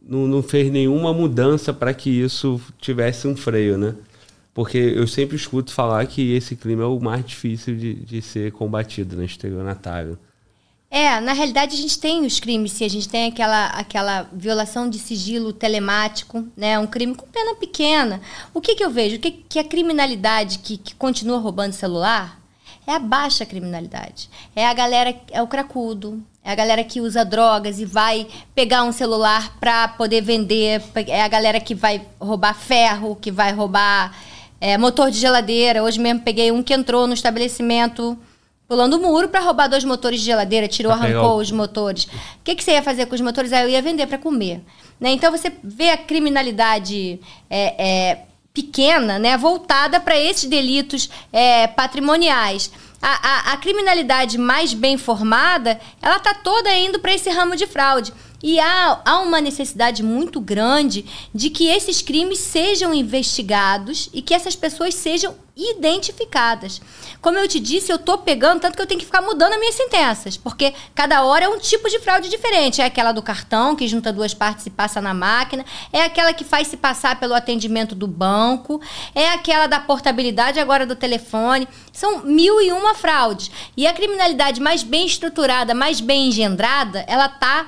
não, 0.05 0.27
não 0.27 0.43
fez 0.43 0.69
nenhuma 0.69 1.13
mudança 1.13 1.73
para 1.73 1.93
que 1.93 2.09
isso 2.09 2.59
tivesse 2.79 3.27
um 3.27 3.35
freio, 3.35 3.77
né? 3.77 3.95
Porque 4.53 4.77
eu 4.77 5.07
sempre 5.07 5.35
escuto 5.35 5.71
falar 5.71 6.05
que 6.07 6.33
esse 6.33 6.55
crime 6.55 6.81
é 6.81 6.85
o 6.85 6.99
mais 6.99 7.25
difícil 7.25 7.75
de, 7.77 7.93
de 7.93 8.21
ser 8.21 8.51
combatido 8.51 9.15
né? 9.15 9.23
estelionatário. 9.23 10.17
É, 10.89 11.19
na 11.19 11.33
realidade 11.33 11.75
a 11.75 11.77
gente 11.77 11.99
tem 11.99 12.25
os 12.25 12.39
crimes, 12.39 12.71
se 12.71 12.83
a 12.83 12.89
gente 12.89 13.07
tem 13.07 13.27
aquela, 13.27 13.67
aquela 13.67 14.23
violação 14.33 14.89
de 14.89 14.97
sigilo 14.97 15.53
telemático, 15.53 16.47
né? 16.55 16.79
Um 16.79 16.87
crime 16.87 17.13
com 17.13 17.27
pena 17.27 17.55
pequena. 17.55 18.21
O 18.53 18.61
que, 18.61 18.73
que 18.73 18.83
eu 18.83 18.89
vejo? 18.89 19.19
Que, 19.19 19.31
que 19.31 19.59
a 19.59 19.63
criminalidade 19.63 20.59
que, 20.59 20.77
que 20.77 20.95
continua 20.95 21.37
roubando 21.37 21.73
celular 21.73 22.41
é 22.87 22.95
a 22.95 22.99
baixa 22.99 23.45
criminalidade. 23.45 24.29
É 24.55 24.65
a 24.65 24.73
galera, 24.73 25.13
é 25.29 25.41
o 25.41 25.47
cracudo, 25.47 26.23
é 26.41 26.51
a 26.51 26.55
galera 26.55 26.83
que 26.85 27.01
usa 27.01 27.25
drogas 27.25 27.79
e 27.79 27.85
vai 27.85 28.25
pegar 28.55 28.83
um 28.83 28.93
celular 28.93 29.57
para 29.59 29.89
poder 29.89 30.21
vender. 30.21 30.81
É 31.07 31.21
a 31.21 31.27
galera 31.27 31.59
que 31.59 31.75
vai 31.75 32.01
roubar 32.17 32.53
ferro, 32.53 33.17
que 33.19 33.29
vai 33.29 33.51
roubar 33.51 34.17
é, 34.61 34.77
motor 34.77 35.11
de 35.11 35.19
geladeira. 35.19 35.83
Hoje 35.83 35.99
mesmo 35.99 36.21
peguei 36.21 36.49
um 36.49 36.63
que 36.63 36.73
entrou 36.73 37.05
no 37.05 37.13
estabelecimento 37.13 38.17
pulando 38.67 38.95
o 38.95 38.99
muro 38.99 39.29
para 39.29 39.39
roubar 39.41 39.67
dois 39.67 39.83
motores 39.83 40.19
de 40.19 40.25
geladeira, 40.25 40.67
tirou, 40.67 40.91
arrancou 40.91 41.37
os 41.37 41.51
motores. 41.51 42.05
O 42.05 42.43
que, 42.43 42.55
que 42.55 42.63
você 42.63 42.71
ia 42.71 42.83
fazer 42.83 43.05
com 43.05 43.15
os 43.15 43.21
motores? 43.21 43.53
Aí 43.53 43.63
eu 43.63 43.69
ia 43.69 43.81
vender 43.81 44.07
para 44.07 44.17
comer. 44.17 44.61
Né? 44.99 45.11
Então 45.11 45.31
você 45.31 45.51
vê 45.63 45.89
a 45.89 45.97
criminalidade 45.97 47.19
é, 47.49 47.75
é, 47.77 48.19
pequena, 48.57 49.19
né, 49.19 49.37
voltada 49.37 49.99
para 49.99 50.17
esses 50.17 50.49
delitos 50.49 51.09
é, 51.31 51.67
patrimoniais 51.67 52.71
a, 53.01 53.51
a, 53.51 53.53
a 53.53 53.57
criminalidade 53.57 54.37
mais 54.37 54.73
bem 54.73 54.97
formada, 54.97 55.79
ela 56.01 56.17
está 56.17 56.33
toda 56.33 56.73
indo 56.73 56.99
para 56.99 57.13
esse 57.13 57.29
ramo 57.29 57.55
de 57.55 57.67
fraude. 57.67 58.11
E 58.41 58.59
há, 58.59 59.01
há 59.03 59.19
uma 59.19 59.41
necessidade 59.41 60.03
muito 60.03 60.39
grande 60.39 61.05
de 61.33 61.49
que 61.49 61.67
esses 61.67 62.01
crimes 62.01 62.39
sejam 62.39 62.93
investigados 62.93 64.09
e 64.13 64.21
que 64.21 64.33
essas 64.33 64.55
pessoas 64.55 64.93
sejam 64.93 65.35
identificadas. 65.57 66.79
Como 67.19 67.37
eu 67.39 67.47
te 67.47 67.59
disse, 67.59 67.91
eu 67.91 67.95
estou 67.95 68.19
pegando, 68.19 68.61
tanto 68.61 68.75
que 68.75 68.81
eu 68.81 68.85
tenho 68.85 68.99
que 68.99 69.05
ficar 69.07 69.23
mudando 69.23 69.53
as 69.53 69.59
minhas 69.59 69.73
sentenças, 69.73 70.37
porque 70.37 70.71
cada 70.93 71.23
hora 71.23 71.45
é 71.45 71.49
um 71.49 71.57
tipo 71.57 71.89
de 71.89 71.99
fraude 71.99 72.29
diferente. 72.29 72.79
É 72.79 72.85
aquela 72.85 73.11
do 73.11 73.23
cartão, 73.23 73.75
que 73.75 73.87
junta 73.87 74.13
duas 74.13 74.35
partes 74.35 74.67
e 74.67 74.69
passa 74.69 75.01
na 75.01 75.15
máquina, 75.15 75.65
é 75.91 76.03
aquela 76.03 76.31
que 76.31 76.43
faz 76.43 76.67
se 76.67 76.77
passar 76.77 77.19
pelo 77.19 77.33
atendimento 77.33 77.95
do 77.95 78.05
banco, 78.05 78.79
é 79.15 79.29
aquela 79.29 79.65
da 79.65 79.79
portabilidade 79.79 80.59
agora 80.59 80.85
do 80.85 80.95
telefone. 80.95 81.67
São 81.91 82.19
mil 82.19 82.61
e 82.61 82.71
uma 82.71 82.93
fraudes. 82.93 83.49
E 83.75 83.87
a 83.87 83.93
criminalidade 83.93 84.61
mais 84.61 84.83
bem 84.83 85.07
estruturada, 85.07 85.73
mais 85.73 85.99
bem 85.99 86.27
engendrada, 86.27 87.03
ela 87.07 87.25
está 87.25 87.67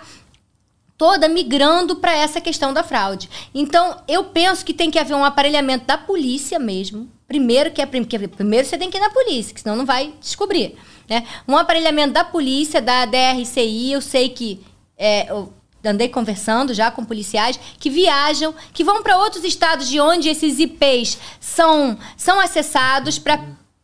toda 0.99 1.29
migrando 1.29 1.95
para 1.95 2.11
essa 2.11 2.41
questão 2.41 2.73
da 2.73 2.83
fraude. 2.83 3.29
Então, 3.55 4.01
eu 4.05 4.25
penso 4.25 4.65
que 4.65 4.73
tem 4.73 4.91
que 4.91 4.99
haver 4.99 5.15
um 5.15 5.23
aparelhamento 5.23 5.85
da 5.85 5.97
polícia 5.97 6.59
mesmo. 6.59 7.09
Primeiro 7.25 7.71
que 7.71 7.81
é 7.81 7.85
primeiro 7.85 8.67
você 8.67 8.77
tem 8.77 8.91
que 8.91 8.97
ir 8.97 8.99
na 8.99 9.09
polícia, 9.09 9.53
que 9.55 9.61
senão 9.61 9.77
não 9.77 9.85
vai 9.85 10.13
descobrir, 10.19 10.75
né? 11.07 11.25
Um 11.47 11.55
aparelhamento 11.55 12.11
da 12.11 12.25
polícia, 12.25 12.81
da 12.81 13.05
DRCI, 13.05 13.93
eu 13.93 14.01
sei 14.01 14.27
que 14.27 14.61
é, 14.97 15.31
eu 15.31 15.53
andei 15.85 16.09
conversando 16.09 16.73
já 16.73 16.91
com 16.91 17.05
policiais 17.05 17.57
que 17.79 17.89
viajam, 17.89 18.53
que 18.73 18.83
vão 18.83 19.01
para 19.01 19.17
outros 19.19 19.45
estados 19.45 19.87
de 19.87 20.01
onde 20.01 20.27
esses 20.27 20.59
IPs 20.59 21.17
são 21.39 21.97
são 22.17 22.41
acessados 22.41 23.17
para 23.17 23.39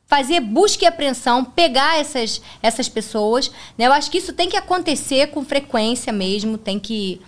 fazer 0.05 0.39
busca 0.39 0.85
e 0.85 0.87
apreensão, 0.87 1.43
pegar 1.43 1.99
essas, 1.99 2.41
essas 2.61 2.87
pessoas. 2.87 3.51
Né? 3.77 3.87
Eu 3.87 3.93
acho 3.93 4.09
que 4.09 4.17
isso 4.17 4.33
tem 4.33 4.49
que 4.49 4.57
acontecer 4.57 5.27
com 5.27 5.43
frequência 5.43 6.13
mesmo, 6.13 6.57
tem 6.57 6.79
que, 6.79 7.21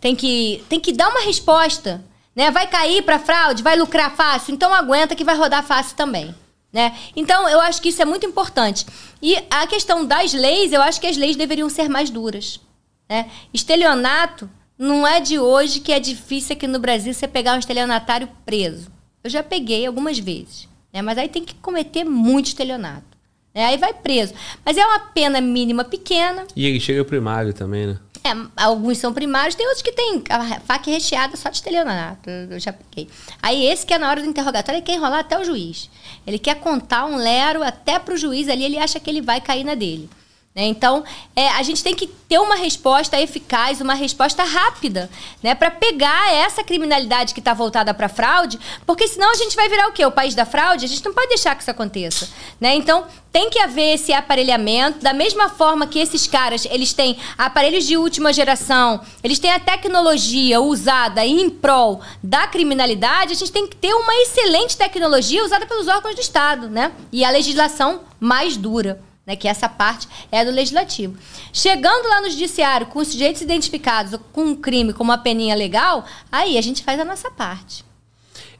tem 0.00 0.14
que, 0.14 0.64
tem 0.68 0.80
que 0.80 0.92
dar 0.92 1.08
uma 1.08 1.20
resposta. 1.20 2.04
Né? 2.34 2.50
Vai 2.50 2.66
cair 2.66 3.02
para 3.02 3.18
fraude, 3.18 3.62
vai 3.62 3.76
lucrar 3.76 4.14
fácil, 4.14 4.52
então 4.52 4.74
aguenta 4.74 5.14
que 5.14 5.24
vai 5.24 5.36
rodar 5.36 5.64
fácil 5.64 5.96
também. 5.96 6.34
Né? 6.72 6.92
Então, 7.14 7.48
eu 7.48 7.60
acho 7.60 7.80
que 7.80 7.90
isso 7.90 8.02
é 8.02 8.04
muito 8.04 8.26
importante. 8.26 8.84
E 9.22 9.36
a 9.48 9.64
questão 9.66 10.04
das 10.04 10.32
leis, 10.32 10.72
eu 10.72 10.82
acho 10.82 11.00
que 11.00 11.06
as 11.06 11.16
leis 11.16 11.36
deveriam 11.36 11.70
ser 11.70 11.88
mais 11.88 12.10
duras. 12.10 12.60
Né? 13.08 13.30
Estelionato 13.52 14.50
não 14.76 15.06
é 15.06 15.20
de 15.20 15.38
hoje 15.38 15.78
que 15.78 15.92
é 15.92 16.00
difícil 16.00 16.56
aqui 16.56 16.66
no 16.66 16.80
Brasil 16.80 17.14
você 17.14 17.28
pegar 17.28 17.54
um 17.54 17.60
estelionatário 17.60 18.28
preso. 18.44 18.90
Eu 19.22 19.30
já 19.30 19.40
peguei 19.40 19.86
algumas 19.86 20.18
vezes. 20.18 20.68
Né? 20.94 21.02
Mas 21.02 21.18
aí 21.18 21.28
tem 21.28 21.44
que 21.44 21.56
cometer 21.56 22.04
muito 22.04 22.46
estelionato. 22.46 23.18
Né? 23.52 23.66
Aí 23.66 23.76
vai 23.76 23.92
preso. 23.92 24.32
Mas 24.64 24.76
é 24.76 24.86
uma 24.86 25.00
pena 25.00 25.40
mínima 25.40 25.84
pequena. 25.84 26.46
E 26.54 26.64
ele 26.64 26.78
chega 26.78 27.04
primário 27.04 27.52
também, 27.52 27.88
né? 27.88 27.98
É, 28.26 28.30
alguns 28.56 28.96
são 28.96 29.12
primários, 29.12 29.54
tem 29.54 29.66
outros 29.66 29.82
que 29.82 29.92
tem 29.92 30.22
a 30.30 30.58
faca 30.60 30.90
recheada 30.90 31.36
só 31.36 31.50
de 31.50 31.56
estelionato. 31.56 32.30
Eu 32.30 32.58
já 32.58 32.72
peguei. 32.72 33.10
Aí 33.42 33.66
esse 33.66 33.84
que 33.84 33.92
é 33.92 33.98
na 33.98 34.08
hora 34.08 34.22
do 34.22 34.28
interrogatório, 34.28 34.78
ele 34.78 34.86
quer 34.86 34.94
enrolar 34.94 35.20
até 35.20 35.38
o 35.38 35.44
juiz. 35.44 35.90
Ele 36.26 36.38
quer 36.38 36.54
contar 36.54 37.04
um 37.04 37.16
lero 37.16 37.62
até 37.62 37.98
pro 37.98 38.16
juiz 38.16 38.48
ali, 38.48 38.64
ele 38.64 38.78
acha 38.78 38.98
que 38.98 39.10
ele 39.10 39.20
vai 39.20 39.42
cair 39.42 39.62
na 39.62 39.74
dele. 39.74 40.08
Né? 40.54 40.66
Então, 40.66 41.02
é, 41.34 41.48
a 41.48 41.62
gente 41.64 41.82
tem 41.82 41.96
que 41.96 42.06
ter 42.06 42.38
uma 42.38 42.54
resposta 42.54 43.20
eficaz, 43.20 43.80
uma 43.80 43.94
resposta 43.94 44.44
rápida, 44.44 45.10
né? 45.42 45.52
para 45.52 45.68
pegar 45.68 46.32
essa 46.32 46.62
criminalidade 46.62 47.34
que 47.34 47.40
está 47.40 47.52
voltada 47.52 47.92
para 47.92 48.08
fraude, 48.08 48.60
porque 48.86 49.08
senão 49.08 49.32
a 49.32 49.34
gente 49.34 49.56
vai 49.56 49.68
virar 49.68 49.88
o 49.88 49.92
quê? 49.92 50.06
O 50.06 50.12
país 50.12 50.32
da 50.32 50.46
fraude? 50.46 50.84
A 50.84 50.88
gente 50.88 51.04
não 51.04 51.12
pode 51.12 51.28
deixar 51.28 51.56
que 51.56 51.62
isso 51.62 51.70
aconteça. 51.72 52.28
Né? 52.60 52.76
Então, 52.76 53.04
tem 53.32 53.50
que 53.50 53.58
haver 53.58 53.94
esse 53.94 54.12
aparelhamento, 54.12 55.00
da 55.00 55.12
mesma 55.12 55.48
forma 55.48 55.88
que 55.88 55.98
esses 55.98 56.28
caras, 56.28 56.64
eles 56.70 56.92
têm 56.92 57.18
aparelhos 57.36 57.84
de 57.84 57.96
última 57.96 58.32
geração, 58.32 59.00
eles 59.24 59.40
têm 59.40 59.50
a 59.50 59.58
tecnologia 59.58 60.60
usada 60.60 61.26
em 61.26 61.50
prol 61.50 62.00
da 62.22 62.46
criminalidade, 62.46 63.32
a 63.32 63.36
gente 63.36 63.50
tem 63.50 63.66
que 63.66 63.74
ter 63.74 63.92
uma 63.92 64.14
excelente 64.22 64.76
tecnologia 64.76 65.44
usada 65.44 65.66
pelos 65.66 65.88
órgãos 65.88 66.14
do 66.14 66.20
Estado, 66.20 66.70
né? 66.70 66.92
E 67.10 67.24
a 67.24 67.30
legislação 67.30 68.02
mais 68.20 68.56
dura 68.56 69.02
né, 69.26 69.36
que 69.36 69.48
essa 69.48 69.68
parte 69.68 70.06
é 70.30 70.44
do 70.44 70.50
legislativo. 70.50 71.16
Chegando 71.52 72.08
lá 72.08 72.20
no 72.20 72.30
judiciário 72.30 72.86
com 72.86 72.98
os 72.98 73.08
sujeitos 73.08 73.42
identificados 73.42 74.18
com 74.32 74.44
um 74.44 74.56
crime 74.56 74.92
com 74.92 75.02
uma 75.02 75.18
peninha 75.18 75.54
legal, 75.54 76.04
aí 76.30 76.58
a 76.58 76.62
gente 76.62 76.82
faz 76.82 77.00
a 77.00 77.04
nossa 77.04 77.30
parte. 77.30 77.84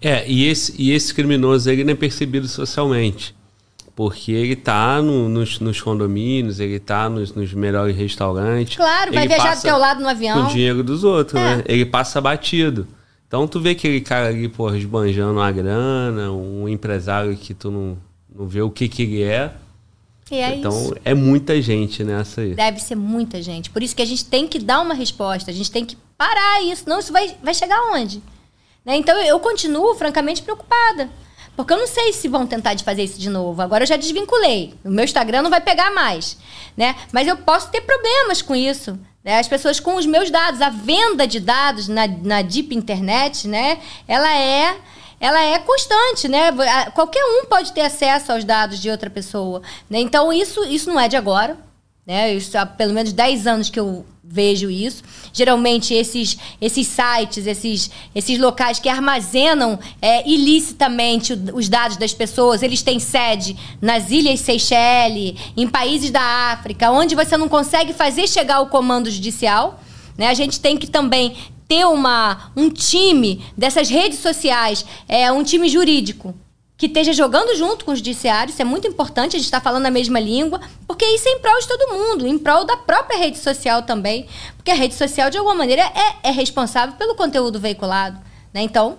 É, 0.01 0.29
e 0.29 0.47
esse, 0.47 0.75
e 0.79 0.93
esse 0.93 1.15
criminoso 1.15 1.71
ele 1.71 1.85
não 1.85 1.93
é 1.93 1.97
percebido 1.97 2.49
socialmente. 2.49 3.35
Porque 3.97 4.33
ele 4.33 4.55
está 4.55 5.01
no, 5.01 5.29
nos, 5.29 5.61
nos, 5.61 5.81
condomínios, 5.81 6.59
ele 6.59 6.75
está 6.75 7.09
nos, 7.09 7.33
nos, 7.33 7.55
melhores 7.55 7.97
restaurantes. 7.97 8.77
Claro, 8.77 9.13
vai 9.13 9.29
viajar 9.29 9.55
do 9.55 9.63
teu 9.63 9.79
lado 9.79 10.03
no 10.03 10.09
avião. 10.09 10.43
Com 10.43 10.49
o 10.49 10.53
dinheiro 10.53 10.83
dos 10.83 11.05
outros, 11.05 11.41
é. 11.41 11.59
né? 11.59 11.65
Ele 11.67 11.87
passa 11.87 12.21
batido. 12.21 12.89
Então 13.29 13.47
tu 13.47 13.61
vê 13.61 13.71
aquele 13.71 14.01
cara 14.01 14.29
ali, 14.29 14.49
pô, 14.49 14.75
esbanjando 14.75 15.35
uma 15.35 15.51
grana, 15.53 16.33
um 16.33 16.69
empresário 16.69 17.37
que 17.37 17.55
tu 17.55 17.71
não, 17.71 17.97
não 18.35 18.49
vê 18.49 18.63
o 18.63 18.71
que 18.71 18.89
que 18.89 19.03
ele 19.03 19.23
é 19.23 19.55
é 20.33 20.57
então 20.57 20.73
isso. 20.73 20.97
é 21.05 21.13
muita 21.13 21.61
gente 21.61 22.03
nessa 22.03 22.41
aí. 22.41 22.55
Deve 22.55 22.81
ser 22.81 22.95
muita 22.95 23.43
gente. 23.43 23.69
Por 23.71 23.83
isso 23.83 23.95
que 23.95 24.03
a 24.03 24.07
gente 24.07 24.25
tem 24.25 24.49
que 24.49 24.59
dar 24.59 24.81
uma 24.81 24.95
resposta, 24.95 25.51
a 25.51 25.55
gente 25.55 25.71
tem 25.71 25.85
que 25.85 25.97
parar 26.17 26.63
isso, 26.63 26.89
não 26.89 26.99
isso 26.99 27.13
vai, 27.13 27.37
vai 27.43 27.53
chegar 27.53 27.77
aonde? 27.77 28.23
Né? 28.85 28.97
Então 28.97 29.19
eu 29.23 29.39
continuo 29.41 29.95
francamente 29.95 30.43
preocupada. 30.43 31.11
Porque 31.57 31.73
eu 31.73 31.79
não 31.79 31.87
sei 31.87 32.13
se 32.13 32.27
vão 32.27 32.47
tentar 32.47 32.75
de 32.75 32.83
fazer 32.83 33.05
isso 33.05 33.19
de 33.19 33.31
novo. 33.31 33.63
Agora 33.63 33.85
eu 33.85 33.89
já 33.89 33.97
desvinculei. 33.97 34.75
O 34.85 34.91
meu 34.91 35.05
Instagram 35.05 35.43
não 35.43 35.51
vai 35.51 35.61
pegar 35.61 35.93
mais. 35.93 36.37
Né? 36.77 36.97
Mas 37.13 37.29
eu 37.29 37.37
posso 37.37 37.71
ter 37.71 37.81
problemas 37.83 38.43
com 38.43 38.57
isso. 38.57 38.99
Né? 39.23 39.39
As 39.39 39.47
pessoas 39.47 39.79
com 39.79 39.95
os 39.95 40.05
meus 40.05 40.31
dados, 40.31 40.61
a 40.61 40.69
venda 40.69 41.27
de 41.27 41.39
dados 41.39 41.87
na, 41.87 42.09
na 42.09 42.43
Deep 42.43 42.75
Internet, 42.75 43.47
né? 43.47 43.79
ela 44.09 44.33
é 44.37 44.77
ela 45.25 45.43
é 45.43 45.59
constante, 45.59 46.29
né? 46.29 46.53
Qualquer 46.95 47.25
um 47.25 47.47
pode 47.47 47.73
ter 47.73 47.81
acesso 47.81 48.31
aos 48.31 48.45
dados 48.45 48.79
de 48.79 48.91
outra 48.91 49.09
pessoa. 49.09 49.63
Né? 49.89 50.01
Então, 50.01 50.31
isso, 50.31 50.63
isso 50.65 50.91
não 50.91 51.01
é 51.01 51.09
de 51.09 51.17
agora. 51.17 51.57
Né? 52.07 52.35
Isso 52.35 52.59
há 52.59 52.67
pelo 52.67 52.93
menos 52.93 53.11
10 53.11 53.47
anos 53.47 53.71
que 53.71 53.81
eu 53.81 54.05
vejo 54.23 54.69
isso. 54.69 55.03
Geralmente, 55.33 55.95
esses, 55.95 56.37
esses 56.61 56.87
sites, 56.87 57.47
esses, 57.47 57.91
esses 58.15 58.39
locais 58.39 58.79
que 58.79 58.87
armazenam 58.87 59.79
é, 60.03 60.29
ilicitamente 60.29 61.33
os 61.55 61.71
dados 61.71 61.97
das 61.97 62.13
pessoas, 62.13 62.63
eles 62.63 62.83
têm 62.83 63.01
sede 63.01 63.57
nas 63.81 64.11
Ilhas 64.11 64.41
Seychelles, 64.41 65.41
em 65.57 65.67
países 65.67 66.11
da 66.11 66.21
África, 66.53 66.91
onde 66.91 67.15
você 67.15 67.39
não 67.39 67.49
consegue 67.49 67.95
fazer 67.95 68.29
chegar 68.29 68.61
o 68.61 68.67
comando 68.67 69.11
judicial. 69.11 69.81
Né? 70.19 70.29
A 70.29 70.35
gente 70.35 70.61
tem 70.61 70.77
que 70.77 70.87
também 70.87 71.35
ter 71.69 71.87
uma, 71.87 72.53
um 72.57 72.71
time 72.71 73.45
dessas 73.57 73.89
redes 73.89 74.19
sociais, 74.19 74.85
é 75.09 75.31
um 75.33 75.43
time 75.43 75.69
jurídico, 75.69 76.35
que 76.77 76.87
esteja 76.87 77.13
jogando 77.13 77.57
junto 77.57 77.85
com 77.85 77.93
o 77.93 77.97
judiciário, 77.97 78.51
isso 78.51 78.61
é 78.61 78.65
muito 78.65 78.87
importante, 78.87 79.37
a 79.37 79.39
gente 79.39 79.47
está 79.47 79.61
falando 79.61 79.87
a 79.87 79.91
mesma 79.91 80.19
língua, 80.19 80.61
porque 80.87 81.05
isso 81.05 81.29
é 81.29 81.33
em 81.33 81.39
prol 81.39 81.59
de 81.61 81.69
todo 81.69 81.93
mundo, 81.95 82.27
em 82.27 82.39
prol 82.39 82.65
da 82.65 82.77
própria 82.77 83.17
rede 83.17 83.39
social 83.39 83.83
também, 83.83 84.27
porque 84.57 84.71
a 84.71 84.75
rede 84.75 84.95
social, 84.95 85.31
de 85.31 85.39
alguma 85.39 85.55
maneira, 85.55 85.83
é, 85.83 86.29
é 86.29 86.31
responsável 86.31 86.97
pelo 86.97 87.15
conteúdo 87.15 87.61
veiculado. 87.61 88.19
Né? 88.53 88.63
Então, 88.63 88.99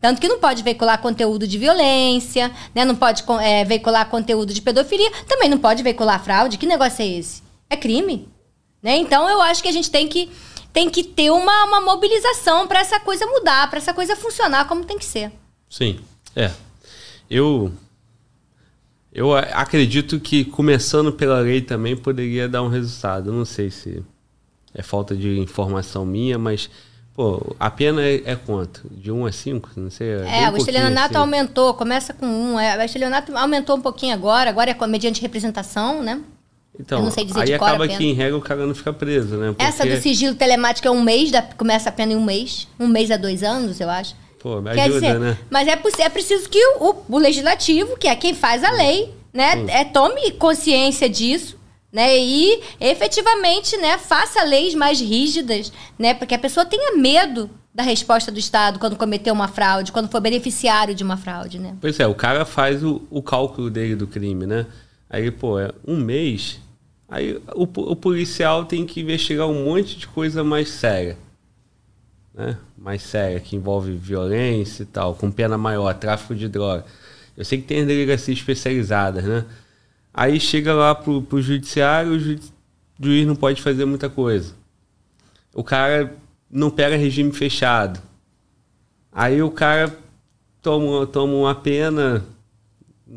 tanto 0.00 0.20
que 0.20 0.28
não 0.28 0.40
pode 0.40 0.62
veicular 0.62 1.00
conteúdo 1.00 1.46
de 1.46 1.58
violência, 1.58 2.50
né? 2.74 2.86
não 2.86 2.96
pode 2.96 3.22
é, 3.42 3.64
veicular 3.64 4.08
conteúdo 4.08 4.54
de 4.54 4.62
pedofilia, 4.62 5.10
também 5.28 5.48
não 5.48 5.58
pode 5.58 5.82
veicular 5.82 6.24
fraude. 6.24 6.56
Que 6.56 6.66
negócio 6.66 7.02
é 7.02 7.06
esse? 7.06 7.42
É 7.68 7.76
crime. 7.76 8.26
Né? 8.82 8.96
Então, 8.96 9.28
eu 9.28 9.42
acho 9.42 9.62
que 9.62 9.68
a 9.68 9.72
gente 9.72 9.90
tem 9.90 10.08
que 10.08 10.30
tem 10.72 10.88
que 10.88 11.02
ter 11.02 11.30
uma, 11.30 11.64
uma 11.64 11.80
mobilização 11.80 12.66
para 12.66 12.80
essa 12.80 13.00
coisa 13.00 13.26
mudar, 13.26 13.68
para 13.68 13.78
essa 13.78 13.94
coisa 13.94 14.16
funcionar 14.16 14.66
como 14.66 14.84
tem 14.84 14.98
que 14.98 15.04
ser. 15.04 15.32
Sim, 15.68 16.00
é. 16.34 16.50
Eu 17.28 17.72
eu 19.12 19.34
acredito 19.34 20.20
que 20.20 20.44
começando 20.44 21.12
pela 21.12 21.40
lei 21.40 21.60
também 21.60 21.96
poderia 21.96 22.48
dar 22.48 22.62
um 22.62 22.68
resultado. 22.68 23.30
Eu 23.30 23.34
não 23.34 23.44
sei 23.44 23.70
se 23.70 24.04
é 24.72 24.82
falta 24.82 25.16
de 25.16 25.38
informação 25.40 26.06
minha, 26.06 26.38
mas 26.38 26.70
pô, 27.12 27.56
a 27.58 27.68
pena 27.70 28.02
é, 28.02 28.22
é 28.24 28.36
quanto? 28.36 28.82
De 28.88 29.10
1 29.10 29.26
a 29.26 29.32
5? 29.32 29.70
Não 29.76 29.90
sei. 29.90 30.08
É, 30.10 30.44
é 30.44 30.50
o 30.50 30.56
estelionato 30.56 31.14
assim. 31.14 31.16
aumentou, 31.16 31.74
começa 31.74 32.14
com 32.14 32.26
1. 32.26 32.60
É, 32.60 32.78
o 32.78 32.82
estelionato 32.82 33.36
aumentou 33.36 33.76
um 33.76 33.80
pouquinho 33.80 34.14
agora, 34.14 34.48
agora 34.48 34.70
é 34.70 34.86
mediante 34.86 35.20
representação, 35.20 36.02
né? 36.02 36.22
Então, 36.80 37.06
aí 37.36 37.52
acaba 37.52 37.86
que 37.86 38.02
em 38.02 38.14
regra 38.14 38.36
o 38.38 38.40
cara 38.40 38.66
não 38.66 38.74
fica 38.74 38.92
preso, 38.92 39.36
né? 39.36 39.48
Porque... 39.48 39.62
Essa 39.62 39.84
do 39.84 40.00
sigilo 40.00 40.34
telemático 40.34 40.88
é 40.88 40.90
um 40.90 41.02
mês, 41.02 41.30
da, 41.30 41.42
começa 41.42 41.90
a 41.90 41.92
pena 41.92 42.14
em 42.14 42.16
um 42.16 42.24
mês. 42.24 42.66
Um 42.78 42.88
mês 42.88 43.10
a 43.10 43.18
dois 43.18 43.42
anos, 43.42 43.80
eu 43.80 43.90
acho. 43.90 44.16
Pô, 44.38 44.62
me 44.62 44.72
Quer 44.72 44.84
ajuda, 44.84 45.00
dizer, 45.00 45.18
né? 45.18 45.38
Mas 45.50 45.68
é, 45.68 45.78
é 45.98 46.08
preciso 46.08 46.48
que 46.48 46.58
o, 46.78 46.96
o, 47.06 47.18
legislativo, 47.18 47.98
que 47.98 48.08
é 48.08 48.16
quem 48.16 48.32
faz 48.32 48.64
a 48.64 48.70
lei, 48.70 49.12
né, 49.32 49.56
hum. 49.56 49.66
é, 49.68 49.84
tome 49.84 50.30
consciência 50.32 51.06
disso, 51.06 51.58
né, 51.92 52.16
e 52.16 52.62
efetivamente, 52.80 53.76
né, 53.76 53.98
faça 53.98 54.42
leis 54.44 54.74
mais 54.74 54.98
rígidas, 54.98 55.70
né, 55.98 56.14
porque 56.14 56.34
a 56.34 56.38
pessoa 56.38 56.64
tenha 56.64 56.96
medo 56.96 57.50
da 57.74 57.82
resposta 57.82 58.32
do 58.32 58.38
Estado 58.38 58.78
quando 58.78 58.96
cometeu 58.96 59.34
uma 59.34 59.48
fraude, 59.48 59.92
quando 59.92 60.08
for 60.08 60.20
beneficiário 60.20 60.94
de 60.94 61.04
uma 61.04 61.18
fraude, 61.18 61.58
né? 61.58 61.76
Pois 61.80 62.00
é, 62.00 62.06
o 62.06 62.14
cara 62.14 62.46
faz 62.46 62.82
o, 62.82 63.02
o 63.10 63.22
cálculo 63.22 63.68
dele 63.68 63.94
do 63.94 64.06
crime, 64.06 64.46
né? 64.46 64.66
Aí, 65.08 65.30
pô, 65.30 65.58
é 65.58 65.70
um 65.86 65.96
mês 65.96 66.60
Aí 67.10 67.42
o, 67.54 67.64
o 67.64 67.96
policial 67.96 68.64
tem 68.64 68.86
que 68.86 69.00
investigar 69.00 69.48
um 69.48 69.64
monte 69.64 69.98
de 69.98 70.06
coisa 70.06 70.44
mais 70.44 70.68
séria. 70.68 71.18
Né? 72.32 72.56
Mais 72.78 73.02
séria, 73.02 73.40
que 73.40 73.56
envolve 73.56 73.92
violência 73.96 74.84
e 74.84 74.86
tal, 74.86 75.16
com 75.16 75.28
pena 75.28 75.58
maior, 75.58 75.92
tráfico 75.94 76.36
de 76.36 76.48
droga. 76.48 76.84
Eu 77.36 77.44
sei 77.44 77.60
que 77.60 77.66
tem 77.66 77.84
delegacias 77.84 78.38
especializadas, 78.38 79.24
né? 79.24 79.44
Aí 80.14 80.38
chega 80.38 80.72
lá 80.72 80.94
pro, 80.94 81.22
pro 81.22 81.42
judiciário, 81.42 82.12
o 82.12 82.18
ju, 82.18 82.38
juiz 83.00 83.26
não 83.26 83.34
pode 83.34 83.60
fazer 83.60 83.84
muita 83.84 84.08
coisa. 84.08 84.54
O 85.52 85.64
cara 85.64 86.14
não 86.50 86.70
pega 86.70 86.96
regime 86.96 87.32
fechado. 87.32 88.00
Aí 89.12 89.42
o 89.42 89.50
cara 89.50 89.96
toma, 90.62 91.06
toma 91.06 91.34
uma 91.34 91.54
pena 91.54 92.24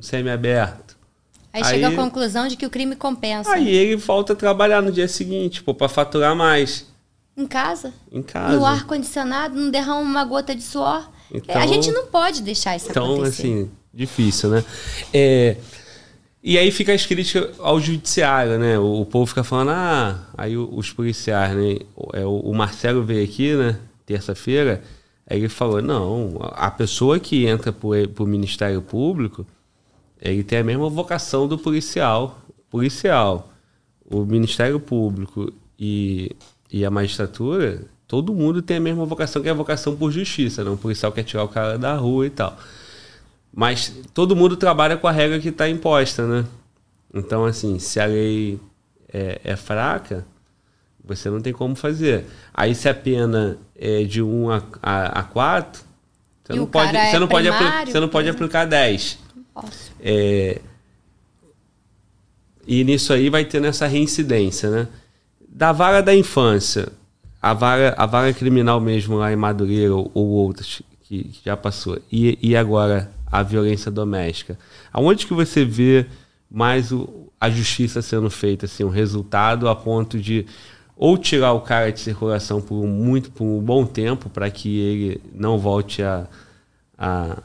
semi-aberto. 0.01 0.82
Aí, 1.53 1.61
aí 1.63 1.69
chega 1.69 1.89
à 1.89 1.95
conclusão 1.95 2.47
de 2.47 2.57
que 2.57 2.65
o 2.65 2.69
crime 2.69 2.95
compensa. 2.95 3.53
Aí 3.53 3.69
ele 3.69 3.95
volta 3.95 4.33
a 4.33 4.35
trabalhar 4.35 4.81
no 4.81 4.91
dia 4.91 5.07
seguinte, 5.07 5.61
pô, 5.61 5.73
pra 5.73 5.87
faturar 5.87 6.35
mais. 6.35 6.87
Em 7.37 7.45
casa? 7.45 7.93
Em 8.11 8.23
casa. 8.23 8.57
No 8.57 8.65
ar-condicionado, 8.65 9.59
não 9.59 9.69
derrama 9.69 10.01
uma 10.01 10.25
gota 10.25 10.55
de 10.55 10.63
suor. 10.63 11.07
Então, 11.31 11.61
a 11.61 11.67
gente 11.67 11.91
não 11.91 12.07
pode 12.07 12.41
deixar 12.41 12.75
isso 12.75 12.89
então, 12.89 13.13
acontecer. 13.13 13.47
Então, 13.47 13.61
assim, 13.61 13.71
difícil, 13.93 14.49
né? 14.49 14.63
É, 15.13 15.57
e 16.43 16.57
aí 16.57 16.71
fica 16.71 16.91
as 16.91 17.05
críticas 17.05 17.57
ao 17.59 17.79
judiciário, 17.79 18.57
né? 18.57 18.77
O, 18.77 19.01
o 19.01 19.05
povo 19.05 19.27
fica 19.27 19.43
falando, 19.43 19.71
ah, 19.71 20.19
aí 20.37 20.57
os 20.57 20.91
policiais, 20.91 21.55
né? 21.55 21.77
É, 22.13 22.25
o, 22.25 22.39
o 22.39 22.53
Marcelo 22.53 23.03
veio 23.03 23.23
aqui, 23.23 23.55
né? 23.55 23.79
Terça-feira, 24.05 24.83
aí 25.25 25.37
ele 25.37 25.49
falou, 25.49 25.81
não, 25.81 26.37
a 26.53 26.69
pessoa 26.69 27.19
que 27.19 27.45
entra 27.45 27.71
pro, 27.71 27.91
pro 28.09 28.27
Ministério 28.27 28.81
Público 28.81 29.45
ele 30.23 30.43
tem 30.43 30.59
a 30.59 30.63
mesma 30.63 30.89
vocação 30.89 31.47
do 31.47 31.57
policial. 31.57 32.39
Policial, 32.69 33.51
o 34.09 34.23
Ministério 34.23 34.79
Público 34.79 35.51
e, 35.77 36.33
e 36.71 36.85
a 36.85 36.89
magistratura, 36.89 37.83
todo 38.07 38.33
mundo 38.33 38.61
tem 38.61 38.77
a 38.77 38.79
mesma 38.79 39.05
vocação, 39.05 39.41
que 39.41 39.49
é 39.49 39.51
a 39.51 39.55
vocação 39.55 39.97
por 39.97 40.11
justiça. 40.11 40.63
Não? 40.63 40.71
Né? 40.71 40.77
O 40.77 40.79
policial 40.79 41.11
quer 41.11 41.23
tirar 41.23 41.43
o 41.43 41.49
cara 41.49 41.77
da 41.77 41.95
rua 41.95 42.25
e 42.25 42.29
tal. 42.29 42.57
Mas 43.53 43.93
todo 44.13 44.35
mundo 44.35 44.55
trabalha 44.55 44.95
com 44.95 45.07
a 45.07 45.11
regra 45.11 45.39
que 45.39 45.49
está 45.49 45.67
imposta, 45.67 46.25
né? 46.25 46.45
Então, 47.13 47.45
assim, 47.45 47.77
se 47.77 47.99
a 47.99 48.05
lei 48.05 48.59
é, 49.11 49.41
é 49.43 49.55
fraca, 49.55 50.25
Você 51.03 51.29
não 51.29 51.41
tem 51.41 51.51
como 51.51 51.75
fazer. 51.75 52.25
Aí 52.53 52.73
se 52.73 52.87
a 52.87 52.93
pena 52.93 53.57
é 53.75 54.03
de 54.05 54.21
1 54.21 54.49
a, 54.49 54.63
a, 54.81 55.19
a 55.19 55.23
4, 55.23 55.83
você 56.43 56.53
não, 56.53 56.65
pode, 56.65 56.95
é 56.95 57.11
você, 57.11 57.19
não 57.19 57.27
pode 57.27 57.49
você 57.85 57.99
não 57.99 58.09
pode 58.09 58.29
aplicar 58.29 58.65
10. 58.65 59.22
É, 59.99 60.59
e 62.65 62.83
nisso 62.83 63.13
aí 63.13 63.29
vai 63.29 63.45
tendo 63.45 63.67
essa 63.67 63.87
reincidência, 63.87 64.69
né? 64.69 64.87
Da 65.47 65.71
vara 65.71 66.01
da 66.01 66.15
infância, 66.15 66.87
a 67.41 67.53
vara, 67.53 67.93
a 67.97 68.05
vara 68.05 68.33
criminal 68.33 68.79
mesmo 68.79 69.17
lá 69.17 69.31
em 69.31 69.35
Madureira 69.35 69.93
ou, 69.93 70.09
ou 70.13 70.27
outras 70.27 70.81
que, 71.03 71.25
que, 71.25 71.41
já 71.45 71.55
passou, 71.57 71.99
e, 72.11 72.37
e 72.41 72.55
agora 72.55 73.11
a 73.31 73.43
violência 73.43 73.91
doméstica, 73.91 74.57
aonde 74.91 75.27
que 75.27 75.33
você 75.33 75.65
vê 75.65 76.05
mais 76.49 76.91
o, 76.91 77.31
a 77.39 77.49
justiça 77.49 78.01
sendo 78.01 78.29
feita, 78.29 78.65
assim, 78.65 78.83
um 78.83 78.89
resultado 78.89 79.67
a 79.67 79.75
ponto 79.75 80.19
de 80.19 80.45
ou 80.95 81.17
tirar 81.17 81.53
o 81.53 81.61
cara 81.61 81.91
de 81.91 81.99
circulação 81.99 82.61
por 82.61 82.85
muito 82.85 83.31
por 83.31 83.43
um 83.43 83.59
bom 83.59 83.85
tempo 83.85 84.29
para 84.29 84.49
que 84.49 84.79
ele 84.79 85.21
não 85.33 85.57
volte 85.57 86.03
a, 86.03 86.27
a, 86.97 87.41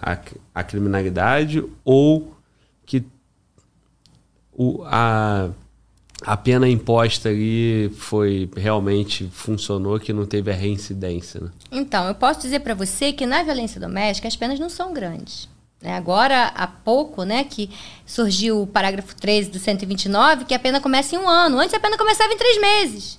a, 0.00 0.18
a, 0.54 0.62
criminalidade 0.62 1.64
ou 1.84 2.32
que 2.86 3.04
o, 4.52 4.82
a, 4.84 5.50
a 6.22 6.36
pena 6.36 6.68
imposta 6.68 7.28
ali 7.28 7.90
foi 7.96 8.48
realmente 8.56 9.28
funcionou, 9.32 9.98
que 9.98 10.12
não 10.12 10.26
teve 10.26 10.50
a 10.50 10.54
reincidência. 10.54 11.40
Né? 11.40 11.50
Então, 11.72 12.06
eu 12.06 12.14
posso 12.14 12.40
dizer 12.40 12.60
para 12.60 12.74
você 12.74 13.12
que 13.12 13.26
na 13.26 13.42
violência 13.42 13.80
doméstica 13.80 14.28
as 14.28 14.36
penas 14.36 14.60
não 14.60 14.68
são 14.68 14.92
grandes. 14.92 15.48
Né? 15.82 15.96
Agora, 15.96 16.52
há 16.54 16.66
pouco, 16.66 17.24
né, 17.24 17.42
que 17.42 17.68
surgiu 18.06 18.62
o 18.62 18.66
parágrafo 18.66 19.16
13 19.16 19.50
do 19.50 19.58
129, 19.58 20.44
que 20.44 20.54
a 20.54 20.58
pena 20.58 20.80
começa 20.80 21.16
em 21.16 21.18
um 21.18 21.28
ano. 21.28 21.58
Antes 21.58 21.74
a 21.74 21.80
pena 21.80 21.98
começava 21.98 22.32
em 22.32 22.38
três 22.38 22.60
meses. 22.60 23.18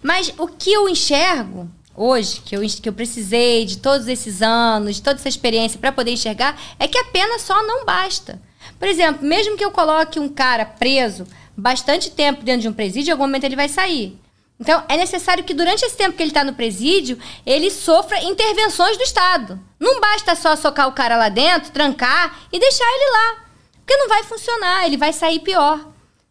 Mas 0.00 0.32
o 0.38 0.46
que 0.46 0.72
eu 0.72 0.88
enxergo 0.88 1.68
hoje, 1.98 2.40
que 2.44 2.56
eu, 2.56 2.60
que 2.60 2.88
eu 2.88 2.92
precisei 2.92 3.64
de 3.64 3.78
todos 3.78 4.06
esses 4.06 4.40
anos, 4.40 4.96
de 4.96 5.02
toda 5.02 5.18
essa 5.18 5.28
experiência 5.28 5.78
para 5.78 5.92
poder 5.92 6.12
enxergar, 6.12 6.58
é 6.78 6.86
que 6.86 6.98
a 6.98 7.04
pena 7.04 7.38
só 7.38 7.62
não 7.66 7.84
basta. 7.84 8.40
Por 8.78 8.86
exemplo, 8.86 9.26
mesmo 9.26 9.56
que 9.56 9.64
eu 9.64 9.70
coloque 9.70 10.20
um 10.20 10.28
cara 10.28 10.64
preso 10.64 11.26
bastante 11.56 12.10
tempo 12.10 12.44
dentro 12.44 12.62
de 12.62 12.68
um 12.68 12.72
presídio, 12.72 13.10
em 13.10 13.12
algum 13.12 13.24
momento 13.24 13.44
ele 13.44 13.56
vai 13.56 13.68
sair. 13.68 14.18
Então, 14.60 14.82
é 14.88 14.96
necessário 14.96 15.44
que 15.44 15.54
durante 15.54 15.84
esse 15.84 15.96
tempo 15.96 16.16
que 16.16 16.22
ele 16.22 16.30
está 16.30 16.42
no 16.42 16.52
presídio, 16.52 17.18
ele 17.46 17.70
sofra 17.70 18.22
intervenções 18.22 18.96
do 18.96 19.04
Estado. 19.04 19.58
Não 19.78 20.00
basta 20.00 20.34
só 20.34 20.56
socar 20.56 20.88
o 20.88 20.92
cara 20.92 21.16
lá 21.16 21.28
dentro, 21.28 21.70
trancar 21.70 22.40
e 22.52 22.58
deixar 22.58 22.84
ele 22.84 23.10
lá. 23.10 23.44
Porque 23.74 23.96
não 23.96 24.08
vai 24.08 24.22
funcionar, 24.24 24.86
ele 24.86 24.96
vai 24.96 25.12
sair 25.12 25.38
pior. 25.40 25.80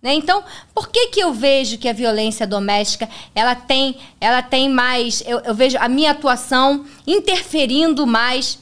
Né? 0.07 0.13
Então, 0.13 0.41
por 0.73 0.87
que, 0.87 1.07
que 1.07 1.19
eu 1.19 1.33
vejo 1.33 1.77
que 1.77 1.89
a 1.89 1.91
violência 1.91 2.47
doméstica 2.47 3.09
ela 3.35 3.53
tem, 3.53 3.97
ela 4.21 4.41
tem 4.41 4.69
mais. 4.69 5.21
Eu, 5.27 5.39
eu 5.39 5.53
vejo 5.53 5.77
a 5.81 5.89
minha 5.89 6.11
atuação 6.11 6.85
interferindo 7.05 8.07
mais 8.07 8.57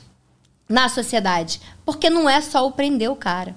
na 0.68 0.89
sociedade? 0.89 1.62
Porque 1.86 2.10
não 2.10 2.28
é 2.28 2.41
só 2.41 2.66
o 2.66 2.72
prender 2.72 3.12
o 3.12 3.16
cara. 3.16 3.56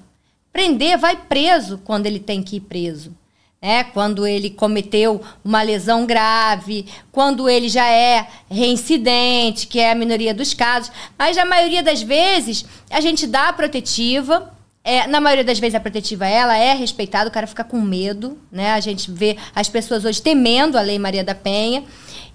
Prender 0.53 0.99
vai 0.99 1.15
preso 1.15 1.79
quando 1.83 2.05
ele 2.05 2.19
tem 2.19 2.43
que 2.43 2.57
ir 2.57 2.59
preso. 2.59 3.11
Né? 3.59 3.83
Quando 3.85 4.27
ele 4.27 4.51
cometeu 4.51 5.19
uma 5.43 5.63
lesão 5.63 6.05
grave, 6.05 6.85
quando 7.11 7.49
ele 7.49 7.69
já 7.69 7.89
é 7.89 8.27
reincidente, 8.51 9.65
que 9.65 9.79
é 9.79 9.93
a 9.93 9.95
minoria 9.95 10.31
dos 10.31 10.53
casos. 10.53 10.91
Mas 11.17 11.39
a 11.39 11.45
maioria 11.45 11.81
das 11.81 12.03
vezes 12.03 12.65
a 12.91 13.01
gente 13.01 13.25
dá 13.25 13.49
a 13.49 13.53
protetiva. 13.53 14.58
É, 14.83 15.07
na 15.07 15.19
maioria 15.19 15.43
das 15.43 15.59
vezes 15.59 15.75
a 15.75 15.79
protetiva 15.79 16.25
ela 16.25 16.57
é 16.57 16.73
respeitada, 16.73 17.29
o 17.29 17.33
cara 17.33 17.45
fica 17.45 17.63
com 17.63 17.81
medo, 17.81 18.37
né? 18.51 18.71
A 18.71 18.79
gente 18.79 19.11
vê 19.11 19.37
as 19.53 19.67
pessoas 19.67 20.05
hoje 20.05 20.21
temendo 20.21 20.77
a 20.77 20.81
Lei 20.81 20.97
Maria 20.97 21.23
da 21.23 21.35
Penha. 21.35 21.83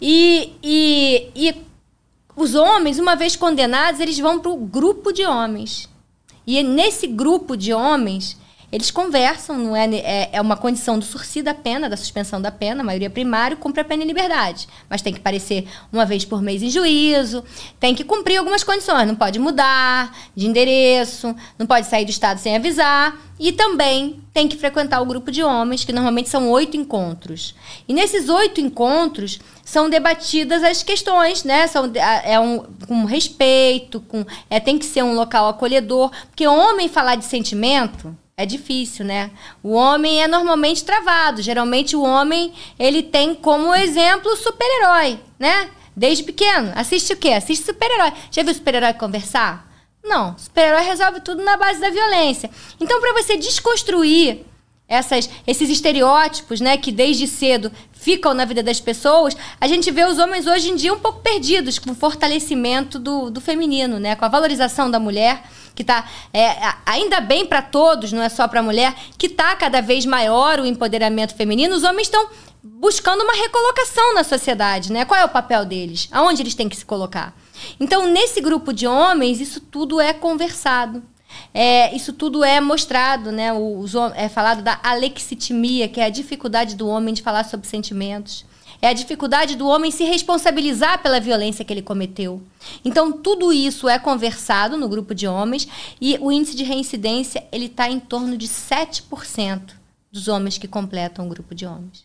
E, 0.00 0.52
e, 0.62 1.30
e 1.34 1.54
os 2.36 2.54
homens, 2.54 2.98
uma 2.98 3.14
vez 3.14 3.34
condenados, 3.34 4.00
eles 4.00 4.18
vão 4.18 4.38
para 4.38 4.50
o 4.50 4.56
grupo 4.56 5.12
de 5.12 5.24
homens. 5.24 5.88
E 6.46 6.62
nesse 6.62 7.06
grupo 7.06 7.56
de 7.56 7.72
homens, 7.72 8.36
eles 8.74 8.90
conversam, 8.90 9.56
não 9.56 9.76
é, 9.76 9.86
é, 9.94 10.30
é 10.32 10.40
uma 10.40 10.56
condição 10.56 10.98
do 10.98 11.04
sursi 11.04 11.42
da 11.42 11.54
pena, 11.54 11.88
da 11.88 11.96
suspensão 11.96 12.42
da 12.42 12.50
pena, 12.50 12.80
a 12.80 12.84
maioria 12.84 13.08
primário, 13.08 13.56
cumpre 13.56 13.80
a 13.80 13.84
pena 13.84 14.02
em 14.02 14.06
liberdade. 14.06 14.66
Mas 14.90 15.00
tem 15.00 15.12
que 15.12 15.20
aparecer 15.20 15.68
uma 15.92 16.04
vez 16.04 16.24
por 16.24 16.42
mês 16.42 16.60
em 16.60 16.68
juízo, 16.68 17.44
tem 17.78 17.94
que 17.94 18.02
cumprir 18.02 18.36
algumas 18.36 18.64
condições, 18.64 19.06
não 19.06 19.14
pode 19.14 19.38
mudar 19.38 20.12
de 20.34 20.48
endereço, 20.48 21.36
não 21.56 21.68
pode 21.68 21.86
sair 21.86 22.04
do 22.04 22.10
estado 22.10 22.38
sem 22.38 22.56
avisar. 22.56 23.16
E 23.38 23.52
também 23.52 24.20
tem 24.32 24.48
que 24.48 24.56
frequentar 24.56 25.00
o 25.00 25.06
grupo 25.06 25.30
de 25.30 25.44
homens, 25.44 25.84
que 25.84 25.92
normalmente 25.92 26.28
são 26.28 26.50
oito 26.50 26.76
encontros. 26.76 27.54
E 27.86 27.94
nesses 27.94 28.28
oito 28.28 28.60
encontros 28.60 29.38
são 29.64 29.88
debatidas 29.88 30.64
as 30.64 30.82
questões, 30.82 31.44
né? 31.44 31.68
São, 31.68 31.92
é 32.24 32.40
um, 32.40 32.64
com 32.88 33.04
respeito, 33.04 34.00
com, 34.00 34.26
é, 34.50 34.58
tem 34.58 34.76
que 34.76 34.84
ser 34.84 35.04
um 35.04 35.14
local 35.14 35.48
acolhedor. 35.48 36.10
Porque 36.28 36.44
homem 36.48 36.88
falar 36.88 37.14
de 37.14 37.24
sentimento 37.24 38.16
é 38.36 38.44
difícil, 38.44 39.04
né? 39.04 39.30
O 39.62 39.72
homem 39.72 40.22
é 40.22 40.26
normalmente 40.26 40.84
travado. 40.84 41.40
Geralmente 41.40 41.94
o 41.94 42.02
homem, 42.02 42.52
ele 42.78 43.02
tem 43.02 43.34
como 43.34 43.74
exemplo 43.74 44.34
super-herói, 44.36 45.20
né? 45.38 45.70
Desde 45.96 46.24
pequeno. 46.24 46.72
Assiste 46.74 47.12
o 47.12 47.16
quê? 47.16 47.28
Assiste 47.28 47.64
super-herói. 47.64 48.12
Já 48.30 48.42
viu 48.42 48.52
super-herói 48.52 48.92
conversar? 48.94 49.72
Não. 50.02 50.36
Super-herói 50.36 50.82
resolve 50.82 51.20
tudo 51.20 51.44
na 51.44 51.56
base 51.56 51.80
da 51.80 51.90
violência. 51.90 52.50
Então, 52.80 53.00
para 53.00 53.22
você 53.22 53.36
desconstruir 53.36 54.44
essas, 54.88 55.30
esses 55.46 55.70
estereótipos, 55.70 56.60
né, 56.60 56.76
que 56.76 56.92
desde 56.92 57.26
cedo 57.26 57.72
ficam 57.92 58.34
na 58.34 58.44
vida 58.44 58.62
das 58.62 58.80
pessoas, 58.80 59.36
a 59.60 59.66
gente 59.66 59.90
vê 59.90 60.04
os 60.04 60.18
homens 60.18 60.46
hoje 60.46 60.70
em 60.70 60.76
dia 60.76 60.92
um 60.92 60.98
pouco 60.98 61.20
perdidos 61.20 61.78
com 61.78 61.92
o 61.92 61.94
fortalecimento 61.94 62.98
do, 62.98 63.30
do 63.30 63.40
feminino, 63.40 63.98
né, 63.98 64.14
com 64.14 64.24
a 64.24 64.28
valorização 64.28 64.90
da 64.90 65.00
mulher 65.00 65.42
que 65.74 65.82
está 65.82 66.08
é, 66.32 66.54
ainda 66.86 67.20
bem 67.20 67.44
para 67.44 67.60
todos, 67.60 68.12
não 68.12 68.22
é 68.22 68.28
só 68.28 68.46
para 68.46 68.60
a 68.60 68.62
mulher, 68.62 68.94
que 69.18 69.26
está 69.26 69.56
cada 69.56 69.80
vez 69.80 70.06
maior 70.06 70.60
o 70.60 70.66
empoderamento 70.66 71.34
feminino. 71.34 71.74
Os 71.74 71.82
homens 71.82 72.06
estão 72.06 72.28
buscando 72.62 73.22
uma 73.22 73.34
recolocação 73.34 74.14
na 74.14 74.22
sociedade, 74.22 74.92
né? 74.92 75.04
Qual 75.04 75.20
é 75.20 75.24
o 75.24 75.28
papel 75.28 75.64
deles? 75.64 76.08
Aonde 76.12 76.42
eles 76.42 76.54
têm 76.54 76.68
que 76.68 76.76
se 76.76 76.84
colocar? 76.84 77.34
Então, 77.80 78.06
nesse 78.06 78.40
grupo 78.40 78.72
de 78.72 78.86
homens, 78.86 79.40
isso 79.40 79.60
tudo 79.60 80.00
é 80.00 80.12
conversado. 80.12 81.02
É, 81.52 81.94
isso 81.94 82.12
tudo 82.12 82.42
é 82.42 82.60
mostrado, 82.60 83.30
né? 83.30 83.52
O, 83.52 83.84
é 84.14 84.28
falado 84.28 84.62
da 84.62 84.80
alexitimia, 84.82 85.88
que 85.88 86.00
é 86.00 86.04
a 86.04 86.10
dificuldade 86.10 86.74
do 86.74 86.88
homem 86.88 87.14
de 87.14 87.22
falar 87.22 87.44
sobre 87.44 87.66
sentimentos. 87.66 88.44
É 88.82 88.88
a 88.88 88.92
dificuldade 88.92 89.56
do 89.56 89.66
homem 89.66 89.90
se 89.90 90.04
responsabilizar 90.04 91.02
pela 91.02 91.20
violência 91.20 91.64
que 91.64 91.72
ele 91.72 91.80
cometeu. 91.80 92.42
Então, 92.84 93.12
tudo 93.12 93.52
isso 93.52 93.88
é 93.88 93.98
conversado 93.98 94.76
no 94.76 94.88
grupo 94.88 95.14
de 95.14 95.26
homens 95.26 95.66
e 96.00 96.18
o 96.20 96.30
índice 96.30 96.56
de 96.56 96.64
reincidência 96.64 97.46
ele 97.50 97.66
está 97.66 97.88
em 97.88 97.98
torno 97.98 98.36
de 98.36 98.46
7% 98.46 99.72
dos 100.12 100.28
homens 100.28 100.58
que 100.58 100.68
completam 100.68 101.26
o 101.26 101.28
grupo 101.30 101.54
de 101.54 101.64
homens. 101.64 102.04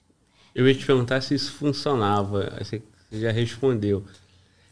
Eu 0.56 0.68
ia 0.68 0.76
te 0.76 0.86
perguntar 0.86 1.22
se 1.22 1.36
isso 1.36 1.52
funcionava. 1.52 2.56
Você 2.60 2.82
já 3.12 3.32
respondeu. 3.32 4.04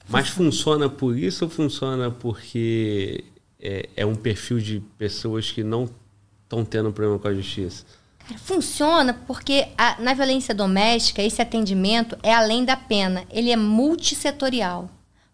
Mas 0.08 0.30
funciona 0.30 0.90
por 0.90 1.18
isso 1.18 1.46
ou 1.46 1.52
funciona 1.52 2.10
porque 2.10 3.26
é, 3.68 3.90
é 3.98 4.06
um 4.06 4.16
perfil 4.16 4.60
de 4.60 4.80
pessoas 4.98 5.52
que 5.52 5.62
não 5.62 5.90
estão 6.44 6.64
tendo 6.64 6.94
problema 6.94 7.20
com 7.20 7.28
a 7.28 7.34
justiça? 7.34 7.84
Funciona 8.38 9.14
porque 9.28 9.68
a, 9.78 10.02
na 10.02 10.14
violência 10.14 10.56
doméstica, 10.56 11.22
esse 11.22 11.42
atendimento 11.42 12.18
é 12.24 12.34
além 12.34 12.64
da 12.64 12.78
pena, 12.78 13.26
ele 13.30 13.52
é 13.52 13.58
multissetorial. 13.58 14.90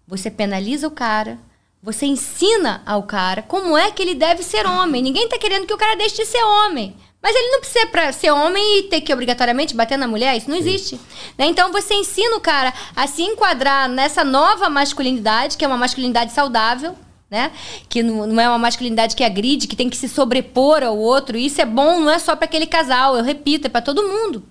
Você 0.07 0.31
penaliza 0.31 0.87
o 0.87 0.91
cara, 0.91 1.39
você 1.81 2.07
ensina 2.07 2.81
ao 2.85 3.03
cara 3.03 3.43
como 3.43 3.77
é 3.77 3.91
que 3.91 4.01
ele 4.01 4.15
deve 4.15 4.41
ser 4.41 4.65
homem. 4.65 5.03
Ninguém 5.03 5.25
está 5.25 5.37
querendo 5.37 5.67
que 5.67 5.73
o 5.73 5.77
cara 5.77 5.95
deixe 5.95 6.15
de 6.15 6.25
ser 6.25 6.43
homem. 6.43 6.95
Mas 7.21 7.35
ele 7.35 7.51
não 7.51 7.59
precisa 7.59 7.87
para 7.87 8.11
ser 8.11 8.31
homem 8.31 8.79
e 8.79 8.83
ter 8.83 8.99
que 9.01 9.13
obrigatoriamente 9.13 9.75
bater 9.75 9.97
na 9.97 10.07
mulher, 10.07 10.35
isso 10.35 10.49
não 10.49 10.57
existe. 10.57 10.99
Né? 11.37 11.45
Então 11.45 11.71
você 11.71 11.93
ensina 11.93 12.35
o 12.35 12.41
cara 12.41 12.73
a 12.95 13.07
se 13.07 13.21
enquadrar 13.21 13.87
nessa 13.87 14.25
nova 14.25 14.69
masculinidade, 14.69 15.55
que 15.55 15.63
é 15.63 15.67
uma 15.67 15.77
masculinidade 15.77 16.33
saudável, 16.33 16.95
né? 17.33 17.51
Que 17.89 18.03
não, 18.03 18.39
é 18.39 18.47
uma 18.47 18.59
masculinidade 18.59 19.15
que 19.15 19.23
agride, 19.23 19.67
que 19.67 19.75
tem 19.75 19.89
que 19.89 19.97
se 19.97 20.07
sobrepor 20.07 20.83
ao 20.83 20.95
outro. 20.95 21.35
Isso 21.35 21.59
é 21.59 21.65
bom, 21.65 21.99
não 21.99 22.11
é 22.11 22.19
só 22.19 22.35
para 22.35 22.45
aquele 22.45 22.67
casal, 22.67 23.17
eu 23.17 23.23
repito, 23.23 23.65
é 23.65 23.69
para 23.71 23.81
todo 23.81 24.07
mundo. 24.07 24.43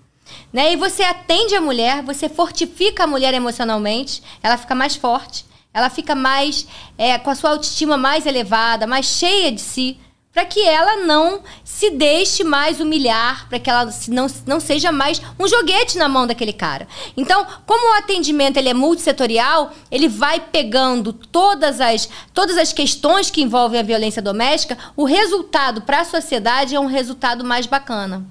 Né? 0.53 0.73
E 0.73 0.77
você 0.77 1.05
atende 1.05 1.55
a 1.55 1.61
mulher, 1.61 2.03
você 2.03 2.29
fortifica 2.29 3.05
a 3.05 3.07
mulher 3.07 3.33
emocionalmente, 3.35 4.21
ela 4.43 4.57
fica 4.57 4.75
mais 4.75 4.97
forte, 4.97 5.47
ela 5.73 5.89
fica 5.89 6.17
mais 6.17 6.67
é, 6.99 7.17
com 7.19 7.31
a 7.31 7.37
sua 7.37 7.51
autoestima 7.51 7.97
mais 7.97 8.27
elevada, 8.27 8.85
mais 8.85 9.07
cheia 9.07 9.53
de 9.53 9.61
si 9.61 9.97
para 10.33 10.47
que 10.47 10.67
ela 10.67 11.05
não 11.05 11.43
se 11.63 11.91
deixe 11.91 12.43
mais 12.43 12.81
humilhar, 12.81 13.47
para 13.49 13.59
que 13.59 13.69
ela 13.69 13.93
não, 14.09 14.27
não 14.47 14.61
seja 14.61 14.91
mais 14.91 15.21
um 15.39 15.47
joguete 15.47 15.99
na 15.99 16.09
mão 16.09 16.27
daquele 16.27 16.55
cara. 16.55 16.89
Então, 17.17 17.47
como 17.67 17.93
o 17.93 17.99
atendimento 17.99 18.57
ele 18.57 18.71
é 18.71 18.75
multissetorial, 18.75 19.73
ele 19.91 20.09
vai 20.09 20.41
pegando 20.41 21.13
todas 21.13 21.81
as, 21.81 22.09
todas 22.33 22.57
as 22.57 22.73
questões 22.73 23.31
que 23.31 23.43
envolvem 23.43 23.79
a 23.79 23.83
violência 23.83 24.23
doméstica, 24.23 24.79
o 24.97 25.05
resultado 25.05 25.83
para 25.83 26.01
a 26.01 26.05
sociedade 26.05 26.75
é 26.75 26.81
um 26.81 26.87
resultado 26.87 27.45
mais 27.45 27.67
bacana. 27.67 28.25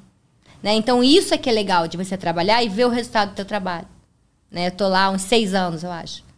Né? 0.63 0.73
Então, 0.73 1.03
isso 1.03 1.33
é 1.33 1.37
que 1.37 1.49
é 1.49 1.53
legal 1.53 1.87
de 1.87 1.97
você 1.97 2.17
trabalhar 2.17 2.63
e 2.63 2.69
ver 2.69 2.85
o 2.85 2.89
resultado 2.89 3.29
do 3.29 3.35
teu 3.35 3.45
trabalho. 3.45 3.87
Né? 4.49 4.67
Eu 4.67 4.71
tô 4.71 4.87
lá 4.87 5.05
há 5.05 5.09
uns 5.11 5.21
seis 5.21 5.53
anos, 5.53 5.83
eu 5.83 5.91
acho. 5.91 6.30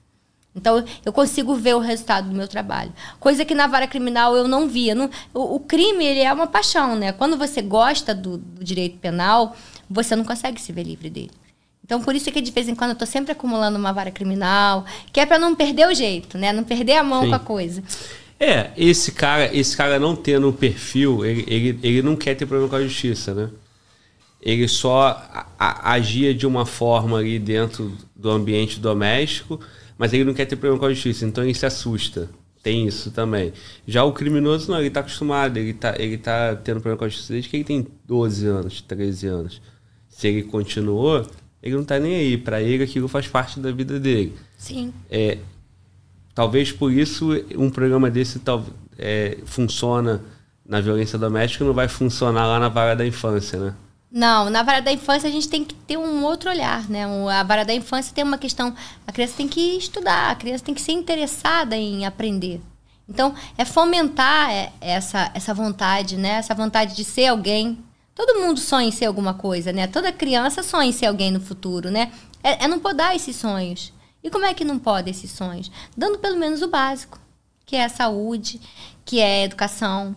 Então, 0.56 0.84
eu 1.04 1.12
consigo 1.12 1.56
ver 1.56 1.76
o 1.76 1.80
resultado 1.80 2.30
do 2.30 2.36
meu 2.36 2.48
trabalho. 2.48 2.94
Coisa 3.20 3.44
que 3.44 3.56
na 3.56 3.66
vara 3.66 3.88
criminal 3.88 4.36
eu 4.36 4.48
não 4.48 4.68
via. 4.68 4.94
Não, 4.94 5.10
o, 5.34 5.56
o, 5.56 5.60
crime, 5.60 6.06
ele 6.06 6.20
é 6.20 6.32
uma 6.32 6.46
paixão, 6.46 6.96
né? 6.96 7.12
Quando 7.12 7.38
você 7.38 7.62
gosta 7.62 8.14
do, 8.14 8.38
do, 8.38 8.64
direito 8.64 8.98
penal, 9.00 9.56
você 9.90 10.16
não 10.16 10.24
consegue 10.24 10.62
se 10.62 10.72
ver 10.72 10.84
livre 10.84 11.10
dele. 11.10 11.32
Então, 11.84 12.02
por 12.02 12.16
isso 12.16 12.32
que 12.32 12.40
de 12.40 12.52
vez 12.52 12.70
em 12.70 12.76
quando 12.76 12.92
eu 12.92 12.94
estou 12.94 13.08
sempre 13.08 13.32
acumulando 13.32 13.78
uma 13.78 13.92
vara 13.92 14.12
criminal, 14.12 14.86
que 15.12 15.20
é 15.20 15.26
para 15.26 15.40
não 15.40 15.56
perder 15.56 15.88
o 15.88 15.94
jeito, 15.94 16.38
né? 16.38 16.54
Não 16.54 16.64
perder 16.64 16.98
a 16.98 17.04
mão 17.04 17.24
Sim. 17.24 17.30
com 17.30 17.36
a 17.36 17.40
coisa. 17.40 17.84
É, 18.40 18.72
esse 18.78 19.12
cara, 19.12 19.56
esse 19.56 19.76
cara 19.76 20.00
não 20.00 20.16
tendo 20.16 20.50
um 20.50 20.52
perfil, 20.52 21.26
ele, 21.26 21.46
ele, 21.48 21.80
ele 21.82 22.02
não 22.02 22.16
quer 22.16 22.36
ter 22.36 22.46
problema 22.46 22.70
com 22.70 22.76
a 22.76 22.84
justiça, 22.84 23.34
né? 23.34 23.50
Ele 24.42 24.68
só 24.68 25.08
a, 25.32 25.48
a, 25.58 25.94
agia 25.94 26.34
de 26.34 26.46
uma 26.46 26.66
forma 26.66 27.18
ali 27.18 27.40
dentro 27.40 27.98
do 28.16 28.30
ambiente 28.30 28.80
doméstico, 28.80 29.60
mas 30.04 30.12
ele 30.12 30.26
não 30.26 30.34
quer 30.34 30.44
ter 30.44 30.58
problema 30.58 30.78
com 30.78 30.86
a 30.86 30.94
justiça, 30.94 31.26
então 31.26 31.46
ele 31.46 31.54
se 31.54 31.66
assusta. 31.66 32.30
Tem 32.62 32.86
isso 32.86 33.10
também. 33.10 33.54
Já 33.88 34.04
o 34.04 34.12
criminoso, 34.12 34.70
não, 34.70 34.78
ele 34.80 34.90
está 34.90 35.00
acostumado, 35.00 35.56
ele 35.56 35.70
está 35.70 35.96
ele 35.98 36.18
tá 36.18 36.58
tendo 36.58 36.82
problema 36.82 36.98
com 36.98 37.06
a 37.06 37.08
justiça 37.08 37.32
desde 37.32 37.50
que 37.50 37.56
ele 37.56 37.64
tem 37.64 37.88
12 38.06 38.46
anos, 38.46 38.82
13 38.82 39.28
anos. 39.28 39.62
Se 40.10 40.28
ele 40.28 40.44
continuou, 40.44 41.26
ele 41.62 41.78
não 41.78 41.86
tá 41.86 41.98
nem 42.00 42.16
aí. 42.16 42.38
Para 42.38 42.62
ele, 42.62 42.84
aquilo 42.84 43.08
faz 43.08 43.30
parte 43.30 43.62
da 43.62 43.72
vida 43.72 43.98
dele. 43.98 44.34
Sim. 44.58 44.94
É, 45.10 45.38
talvez 46.36 46.70
por 46.70 46.92
isso 46.92 47.30
um 47.58 47.70
programa 47.70 48.12
desse 48.12 48.40
tal, 48.40 48.66
é, 48.98 49.38
funciona 49.46 50.22
na 50.68 50.82
violência 50.82 51.18
doméstica 51.18 51.64
não 51.64 51.74
vai 51.74 51.88
funcionar 51.88 52.46
lá 52.46 52.60
na 52.60 52.68
vara 52.68 52.94
da 52.94 53.08
infância, 53.08 53.58
né? 53.58 53.74
Não, 54.14 54.50
na 54.50 54.62
vara 54.62 54.80
da 54.80 54.92
infância 54.92 55.28
a 55.28 55.32
gente 55.32 55.50
tem 55.50 55.66
que 55.66 55.74
ter 55.74 55.98
um 55.98 56.24
outro 56.24 56.50
olhar, 56.50 56.88
né? 56.88 57.06
A 57.32 57.42
vara 57.42 57.66
da 57.66 57.74
infância 57.74 58.14
tem 58.14 58.24
uma 58.24 58.38
questão, 58.38 58.74
a 59.08 59.12
criança 59.12 59.34
tem 59.36 59.48
que 59.48 59.76
estudar, 59.78 60.30
a 60.30 60.36
criança 60.36 60.64
tem 60.64 60.76
que 60.76 60.82
ser 60.82 60.92
interessada 60.92 61.76
em 61.76 62.06
aprender. 62.06 62.62
Então, 63.10 63.34
é 63.58 63.66
fomentar 63.66 64.52
é, 64.52 64.72
essa, 64.80 65.32
essa 65.34 65.54
vontade, 65.54 66.16
né? 66.16 66.36
Essa 66.36 66.54
vontade 66.54 66.96
de 66.96 67.04
ser 67.04 67.28
alguém, 67.28 67.84
Todo 68.16 68.40
mundo 68.40 68.60
sonha 68.60 68.88
em 68.88 68.92
ser 68.92 69.06
alguma 69.06 69.34
coisa, 69.34 69.74
né? 69.74 69.88
Toda 69.88 70.12
criança 70.12 70.62
sonha 70.62 70.90
em 70.90 70.92
ser 70.92 71.08
alguém 71.08 71.32
no 71.32 71.40
futuro, 71.40 71.90
né? 71.90 72.12
É, 72.44 72.66
é 72.66 72.68
não 72.68 72.80
podar 72.80 73.16
esses 73.16 73.36
sonhos. 73.36 73.92
E 74.24 74.30
como 74.30 74.46
é 74.46 74.54
que 74.54 74.64
não 74.64 74.78
pode 74.78 75.10
esses 75.10 75.32
sonhos? 75.32 75.72
Dando 75.98 76.20
pelo 76.20 76.38
menos 76.38 76.62
o 76.62 76.68
básico, 76.68 77.20
que 77.66 77.76
é 77.76 77.86
a 77.86 77.90
saúde, 77.90 78.62
que 79.04 79.20
é 79.20 79.42
a 79.42 79.46
educação, 79.46 80.16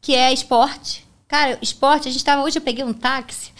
que 0.00 0.14
é 0.14 0.32
esporte. 0.32 1.05
Cara, 1.36 1.58
esporte, 1.60 2.08
a 2.08 2.10
gente 2.10 2.24
tava. 2.24 2.42
Hoje 2.42 2.56
eu 2.56 2.62
peguei 2.62 2.82
um 2.82 2.94
táxi 2.94 3.50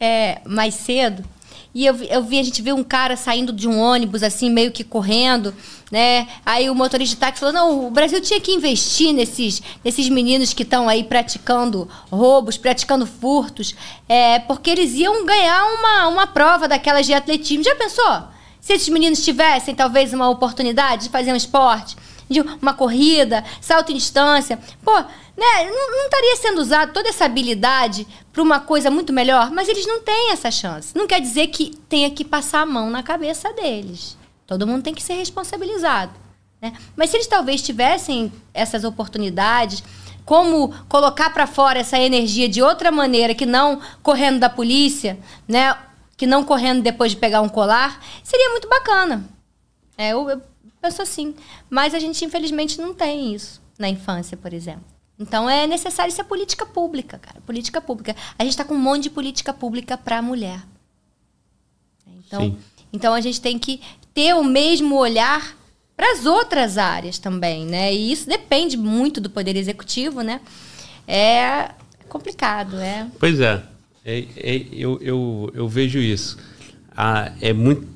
é, 0.00 0.40
mais 0.44 0.74
cedo. 0.74 1.24
E 1.72 1.86
eu, 1.86 1.94
eu 2.02 2.20
vi, 2.20 2.40
a 2.40 2.42
gente 2.42 2.60
viu 2.60 2.74
um 2.74 2.82
cara 2.82 3.16
saindo 3.16 3.52
de 3.52 3.68
um 3.68 3.78
ônibus, 3.78 4.24
assim, 4.24 4.50
meio 4.50 4.72
que 4.72 4.82
correndo, 4.82 5.54
né? 5.88 6.26
Aí 6.44 6.68
o 6.68 6.74
motorista 6.74 7.14
de 7.14 7.20
táxi 7.20 7.38
falou: 7.38 7.54
não, 7.54 7.86
o 7.86 7.92
Brasil 7.92 8.20
tinha 8.20 8.40
que 8.40 8.50
investir 8.50 9.12
nesses, 9.12 9.62
nesses 9.84 10.08
meninos 10.08 10.52
que 10.52 10.64
estão 10.64 10.88
aí 10.88 11.04
praticando 11.04 11.88
roubos, 12.10 12.56
praticando 12.56 13.06
furtos, 13.06 13.76
é, 14.08 14.40
porque 14.40 14.68
eles 14.70 14.92
iam 14.94 15.24
ganhar 15.24 15.64
uma, 15.74 16.08
uma 16.08 16.26
prova 16.26 16.66
daquelas 16.66 17.06
de 17.06 17.14
atletismo. 17.14 17.62
Já 17.62 17.76
pensou? 17.76 18.24
Se 18.60 18.72
esses 18.72 18.88
meninos 18.88 19.24
tivessem, 19.24 19.76
talvez, 19.76 20.12
uma 20.12 20.28
oportunidade 20.28 21.04
de 21.04 21.10
fazer 21.10 21.32
um 21.32 21.36
esporte, 21.36 21.96
de 22.28 22.40
uma 22.40 22.74
corrida, 22.74 23.44
salto 23.60 23.92
em 23.92 23.96
distância, 23.96 24.58
pô, 24.84 25.04
né, 25.36 25.64
não, 25.64 25.90
não 25.90 26.04
estaria 26.04 26.36
sendo 26.36 26.60
usado 26.60 26.92
toda 26.92 27.08
essa 27.08 27.24
habilidade 27.24 28.06
para 28.32 28.42
uma 28.42 28.60
coisa 28.60 28.90
muito 28.90 29.12
melhor, 29.12 29.50
mas 29.50 29.68
eles 29.68 29.86
não 29.86 30.00
têm 30.00 30.30
essa 30.30 30.50
chance. 30.50 30.96
Não 30.96 31.06
quer 31.06 31.20
dizer 31.20 31.48
que 31.48 31.76
tenha 31.88 32.10
que 32.10 32.24
passar 32.24 32.60
a 32.60 32.66
mão 32.66 32.90
na 32.90 33.02
cabeça 33.02 33.52
deles. 33.52 34.16
Todo 34.46 34.66
mundo 34.66 34.82
tem 34.82 34.94
que 34.94 35.02
ser 35.02 35.14
responsabilizado. 35.14 36.12
Né? 36.60 36.72
Mas 36.94 37.10
se 37.10 37.16
eles 37.16 37.26
talvez 37.26 37.62
tivessem 37.62 38.32
essas 38.52 38.84
oportunidades, 38.84 39.82
como 40.24 40.72
colocar 40.88 41.30
para 41.30 41.46
fora 41.46 41.80
essa 41.80 41.98
energia 41.98 42.48
de 42.48 42.62
outra 42.62 42.92
maneira 42.92 43.34
que 43.34 43.46
não 43.46 43.80
correndo 44.02 44.38
da 44.38 44.48
polícia, 44.48 45.18
né? 45.48 45.76
Que 46.16 46.26
não 46.26 46.44
correndo 46.44 46.82
depois 46.82 47.10
de 47.10 47.16
pegar 47.16 47.40
um 47.40 47.48
colar, 47.48 48.00
seria 48.22 48.50
muito 48.50 48.68
bacana. 48.68 49.24
É, 49.98 50.10
eu, 50.10 50.28
eu 50.30 50.40
penso 50.80 51.02
assim. 51.02 51.34
Mas 51.68 51.94
a 51.94 51.98
gente, 51.98 52.24
infelizmente, 52.24 52.80
não 52.80 52.94
tem 52.94 53.34
isso 53.34 53.60
na 53.78 53.88
infância, 53.88 54.36
por 54.36 54.52
exemplo. 54.52 54.91
Então 55.22 55.48
é 55.48 55.68
necessário 55.68 56.10
isso 56.10 56.20
é 56.20 56.24
política 56.24 56.66
pública, 56.66 57.16
cara. 57.16 57.40
Política 57.46 57.80
pública. 57.80 58.16
A 58.36 58.42
gente 58.42 58.52
está 58.52 58.64
com 58.64 58.74
um 58.74 58.78
monte 58.78 59.04
de 59.04 59.10
política 59.10 59.52
pública 59.52 59.96
para 59.96 60.18
a 60.18 60.22
mulher. 60.22 60.60
Então, 62.26 62.56
então 62.92 63.14
a 63.14 63.20
gente 63.20 63.40
tem 63.40 63.56
que 63.56 63.80
ter 64.12 64.34
o 64.34 64.42
mesmo 64.42 64.96
olhar 64.96 65.56
para 65.96 66.12
as 66.12 66.26
outras 66.26 66.76
áreas 66.76 67.20
também, 67.20 67.64
né? 67.64 67.94
E 67.94 68.10
isso 68.10 68.28
depende 68.28 68.76
muito 68.76 69.20
do 69.20 69.30
poder 69.30 69.54
executivo, 69.56 70.22
né? 70.22 70.40
É 71.06 71.70
complicado, 72.08 72.76
é. 72.78 73.06
Pois 73.20 73.38
é, 73.40 73.62
é, 74.04 74.26
é 74.36 74.66
eu, 74.72 74.98
eu, 75.00 75.52
eu 75.54 75.68
vejo 75.68 76.00
isso. 76.00 76.36
Ah, 76.96 77.32
é 77.40 77.52
muito, 77.52 77.86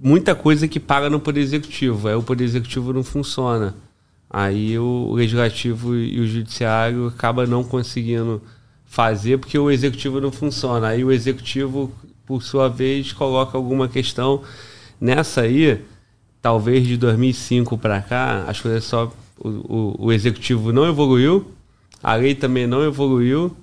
muita 0.00 0.34
coisa 0.34 0.66
que 0.66 0.80
paga 0.80 1.08
no 1.08 1.20
poder 1.20 1.40
executivo. 1.40 2.08
É 2.08 2.16
o 2.16 2.22
poder 2.22 2.44
executivo 2.44 2.92
não 2.92 3.04
funciona 3.04 3.74
aí 4.32 4.78
o 4.78 5.12
legislativo 5.12 5.94
e 5.94 6.18
o 6.18 6.26
judiciário 6.26 7.08
acaba 7.08 7.46
não 7.46 7.62
conseguindo 7.62 8.42
fazer 8.86 9.36
porque 9.36 9.58
o 9.58 9.70
executivo 9.70 10.20
não 10.20 10.32
funciona. 10.32 10.88
Aí 10.88 11.04
o 11.04 11.12
executivo, 11.12 11.92
por 12.24 12.42
sua 12.42 12.68
vez, 12.68 13.12
coloca 13.12 13.58
alguma 13.58 13.88
questão 13.88 14.42
nessa 14.98 15.42
aí, 15.42 15.84
talvez 16.40 16.86
de 16.86 16.96
2005 16.96 17.76
para 17.76 18.00
cá, 18.00 18.44
as 18.46 18.58
coisas 18.58 18.84
só 18.84 19.12
o, 19.38 19.48
o, 19.48 20.06
o, 20.06 20.12
executivo 20.12 20.72
não 20.72 20.88
evoluiu, 20.88 21.52
a 22.02 22.14
lei 22.14 22.34
também 22.34 22.66
não 22.66 22.82
evoluiu 22.82 23.54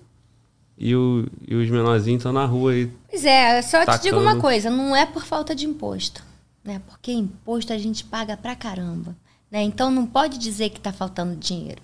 e, 0.77 0.95
o, 0.95 1.25
e 1.47 1.55
os 1.55 1.69
menorzinhos 1.69 2.19
estão 2.19 2.33
na 2.33 2.45
rua 2.45 2.73
aí. 2.73 2.91
Pois 3.09 3.25
é, 3.25 3.61
só 3.61 3.79
tacando. 3.79 3.97
te 3.97 4.03
digo 4.03 4.19
uma 4.19 4.35
coisa, 4.35 4.69
não 4.69 4.95
é 4.95 5.05
por 5.05 5.25
falta 5.25 5.55
de 5.55 5.65
imposto, 5.65 6.23
né? 6.63 6.81
Porque 6.87 7.11
imposto 7.11 7.73
a 7.73 7.77
gente 7.77 8.03
paga 8.03 8.37
pra 8.37 8.55
caramba. 8.55 9.15
Né? 9.51 9.63
Então, 9.63 9.89
não 9.89 10.05
pode 10.05 10.37
dizer 10.37 10.69
que 10.69 10.77
está 10.77 10.91
faltando 10.91 11.35
dinheiro 11.35 11.81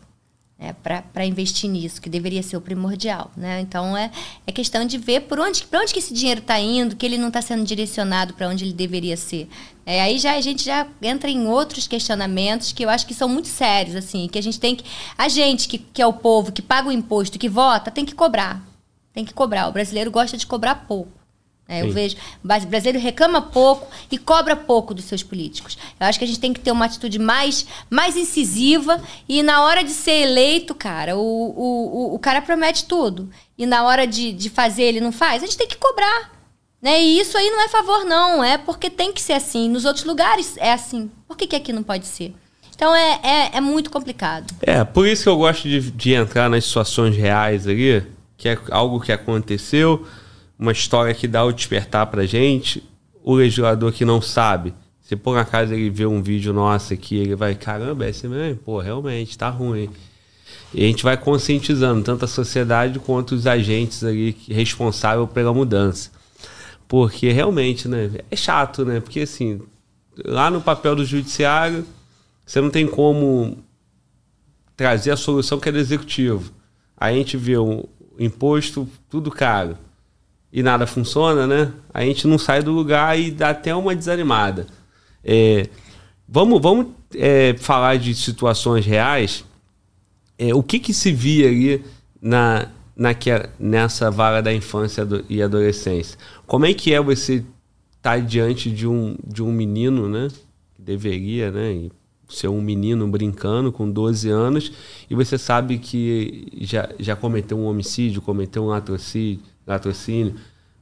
né? 0.58 0.74
para 1.14 1.26
investir 1.26 1.70
nisso, 1.70 2.02
que 2.02 2.10
deveria 2.10 2.42
ser 2.42 2.58
o 2.58 2.62
primordial. 2.62 3.32
Né? 3.36 3.62
Então, 3.62 3.96
é, 3.96 4.12
é 4.48 4.52
questão 4.52 4.86
de 4.86 4.98
ver 4.98 5.22
por 5.22 5.40
onde, 5.40 5.66
onde 5.74 5.94
que 5.94 6.00
esse 6.00 6.14
dinheiro 6.14 6.42
está 6.42 6.60
indo, 6.60 6.96
que 6.96 7.06
ele 7.06 7.18
não 7.18 7.28
está 7.28 7.42
sendo 7.42 7.64
direcionado 7.64 8.34
para 8.34 8.48
onde 8.48 8.64
ele 8.64 8.74
deveria 8.74 9.18
ser. 9.18 9.50
É, 9.86 10.02
aí 10.02 10.18
já 10.18 10.36
a 10.36 10.42
gente 10.42 10.64
já 10.64 10.88
entra 11.02 11.30
em 11.30 11.48
outros 11.48 11.88
questionamentos 11.88 12.72
que 12.72 12.84
eu 12.84 12.90
acho 12.90 13.06
que 13.06 13.14
são 13.14 13.30
muito 13.30 13.48
sérios, 13.48 13.96
assim, 13.96 14.28
que 14.28 14.40
a 14.40 14.44
gente 14.44 14.60
tem 14.60 14.76
que. 14.76 14.86
A 15.18 15.28
gente, 15.28 15.68
que, 15.68 15.78
que 15.78 16.02
é 16.02 16.08
o 16.08 16.14
povo, 16.14 16.52
que 16.52 16.62
paga 16.62 16.90
o 16.90 16.92
imposto, 16.92 17.38
que 17.38 17.50
vota, 17.50 17.92
tem 17.92 18.06
que 18.06 18.16
cobrar. 18.16 18.66
Tem 19.14 19.24
que 19.24 19.34
cobrar. 19.34 19.68
O 19.68 19.72
brasileiro 19.72 20.12
gosta 20.12 20.38
de 20.38 20.48
cobrar 20.48 20.76
pouco. 20.88 21.25
É, 21.68 21.82
eu 21.82 21.92
vejo, 21.92 22.16
o 22.44 22.48
brasileiro 22.48 23.00
reclama 23.00 23.42
pouco 23.42 23.88
e 24.12 24.20
cobra 24.20 24.56
pouco 24.56 24.94
dos 24.94 25.06
seus 25.06 25.24
políticos. 25.24 25.76
Eu 26.00 26.06
acho 26.06 26.20
que 26.20 26.26
a 26.26 26.28
gente 26.28 26.40
tem 26.40 26.54
que 26.54 26.60
ter 26.60 26.72
uma 26.72 26.86
atitude 26.86 27.18
mais, 27.18 27.66
mais 27.90 28.16
incisiva 28.16 29.02
e 29.28 29.42
na 29.42 29.64
hora 29.64 29.84
de 29.84 29.90
ser 29.90 30.22
eleito, 30.22 30.76
cara, 30.76 31.18
o, 31.18 31.20
o, 31.20 32.12
o, 32.12 32.16
o 32.16 32.20
cara 32.20 32.40
promete 32.40 32.86
tudo. 32.86 33.30
E 33.58 33.66
na 33.66 33.84
hora 33.84 34.06
de, 34.06 34.32
de 34.32 34.50
fazer, 34.50 34.84
ele 34.84 35.02
não 35.02 35.12
faz. 35.12 35.42
A 35.42 35.46
gente 35.48 35.58
tem 35.58 35.68
que 35.68 35.78
cobrar. 35.78 36.36
Né? 36.80 37.02
E 37.02 37.20
isso 37.20 37.36
aí 37.36 37.50
não 37.50 37.62
é 37.62 37.68
favor, 37.68 38.06
não. 38.06 38.44
É 38.44 38.60
porque 38.60 38.90
tem 38.90 39.12
que 39.12 39.22
ser 39.22 39.34
assim. 39.34 39.68
Nos 39.68 39.86
outros 39.86 40.06
lugares 40.06 40.56
é 40.58 40.72
assim. 40.72 41.10
Por 41.28 41.36
que, 41.36 41.48
que 41.48 41.56
aqui 41.56 41.74
não 41.74 41.82
pode 41.82 42.06
ser? 42.06 42.32
Então 42.76 42.94
é, 42.94 43.20
é, 43.24 43.58
é 43.58 43.62
muito 43.62 43.90
complicado. 43.90 44.54
É, 44.62 44.84
por 44.84 45.08
isso 45.08 45.24
que 45.24 45.30
eu 45.30 45.38
gosto 45.38 45.64
de, 45.68 45.80
de 45.80 46.14
entrar 46.14 46.48
nas 46.48 46.66
situações 46.66 47.16
reais 47.16 47.68
ali, 47.68 48.06
que 48.38 48.50
é 48.50 48.60
algo 48.70 49.00
que 49.00 49.12
aconteceu 49.12 50.06
uma 50.58 50.72
história 50.72 51.14
que 51.14 51.28
dá 51.28 51.44
o 51.44 51.52
despertar 51.52 52.08
pra 52.08 52.26
gente, 52.26 52.84
o 53.24 53.34
legislador 53.34 53.92
que 53.92 54.06
não 54.06 54.22
sabe, 54.22 54.74
se 55.02 55.16
por 55.16 55.38
acaso 55.38 55.74
ele 55.74 55.90
vê 55.90 56.06
um 56.06 56.22
vídeo 56.22 56.54
nosso 56.54 56.94
aqui, 56.94 57.16
ele 57.16 57.36
vai, 57.36 57.54
caramba, 57.54 58.06
é 58.06 58.10
esse 58.10 58.28
mesmo? 58.28 58.60
Pô, 58.64 58.80
realmente, 58.80 59.38
tá 59.38 59.50
ruim. 59.50 59.90
E 60.74 60.84
a 60.84 60.88
gente 60.88 61.04
vai 61.04 61.16
conscientizando 61.16 62.04
tanto 62.04 62.26
a 62.26 62.28
sociedade 62.28 63.00
quanto 63.00 63.36
os 63.36 63.46
agentes 63.46 64.04
ali 64.04 64.36
responsáveis 64.50 65.30
pela 65.30 65.54
mudança. 65.54 66.12
Porque 66.88 67.32
realmente, 67.32 67.88
né, 67.88 68.12
é 68.30 68.36
chato, 68.36 68.84
né? 68.86 69.00
Porque 69.00 69.22
assim, 69.22 69.62
lá 70.24 70.50
no 70.50 70.62
papel 70.62 70.96
do 70.96 71.06
judiciário, 71.06 71.86
você 72.46 72.62
não 72.62 72.70
tem 72.70 72.88
como 72.88 73.58
trazer 74.76 75.12
a 75.12 75.18
solução 75.18 75.60
que 75.60 75.70
é 75.70 75.72
do 75.72 75.78
executivo. 75.78 76.52
Aí 76.98 77.16
a 77.16 77.18
gente 77.18 77.38
vê 77.38 77.58
um 77.58 77.84
imposto 78.20 78.88
tudo 79.10 79.30
caro 79.30 79.78
e 80.56 80.64
nada 80.64 80.88
funciona, 80.88 81.46
né? 81.46 81.74
A 81.94 82.06
gente 82.06 82.26
não 82.26 82.38
sai 82.38 82.64
do 82.64 82.72
lugar 82.72 83.20
e 83.20 83.30
dá 83.30 83.50
até 83.50 83.76
uma 83.76 83.94
desanimada. 83.94 84.66
É, 85.22 85.68
vamos 86.26 86.62
vamos 86.62 86.88
é, 87.14 87.54
falar 87.58 87.98
de 87.98 88.16
situações 88.16 88.86
reais. 88.86 89.44
É, 90.40 90.56
o 90.56 90.64
que, 90.64 90.80
que 90.80 90.94
se 90.94 91.12
via 91.12 91.50
ali 91.50 91.84
na, 92.22 92.70
naquela, 92.96 93.50
nessa 93.60 94.10
vara 94.10 94.42
da 94.42 94.54
infância 94.54 95.06
e 95.30 95.44
adolescência. 95.44 96.18
Como 96.48 96.66
é 96.66 96.74
que 96.74 96.94
é 96.94 97.02
você 97.02 97.34
estar 97.34 97.46
tá 98.02 98.18
diante 98.18 98.72
de 98.72 98.88
um, 98.88 99.18
de 99.28 99.44
um 99.44 99.52
menino, 99.52 100.08
né? 100.08 100.30
Que 100.74 100.82
deveria, 100.82 101.52
né? 101.52 101.90
Ser 102.30 102.48
um 102.48 102.62
menino 102.62 103.06
brincando 103.10 103.74
com 103.74 103.92
12 103.92 104.30
anos 104.30 104.72
e 105.10 105.16
você 105.16 105.38
sabe 105.38 105.80
que 105.80 106.48
já, 106.62 106.90
já 106.98 107.14
cometeu 107.14 107.58
um 107.60 107.66
homicídio, 107.66 108.22
cometeu 108.22 108.64
um 108.64 108.68
latrocínio, 108.68 109.42
latrocínio, 109.66 110.36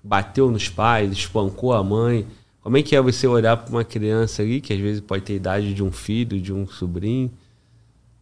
bateu 0.03 0.51
nos 0.51 0.69
pais, 0.69 1.11
espancou 1.11 1.73
a 1.73 1.83
mãe. 1.83 2.25
Como 2.61 2.77
é 2.77 2.81
que 2.81 2.95
é 2.95 3.01
você 3.01 3.27
olhar 3.27 3.57
para 3.57 3.69
uma 3.69 3.83
criança 3.83 4.41
ali, 4.41 4.61
que 4.61 4.73
às 4.73 4.79
vezes 4.79 5.01
pode 5.01 5.23
ter 5.23 5.35
idade 5.35 5.73
de 5.73 5.83
um 5.83 5.91
filho, 5.91 6.39
de 6.39 6.53
um 6.53 6.67
sobrinho, 6.67 7.31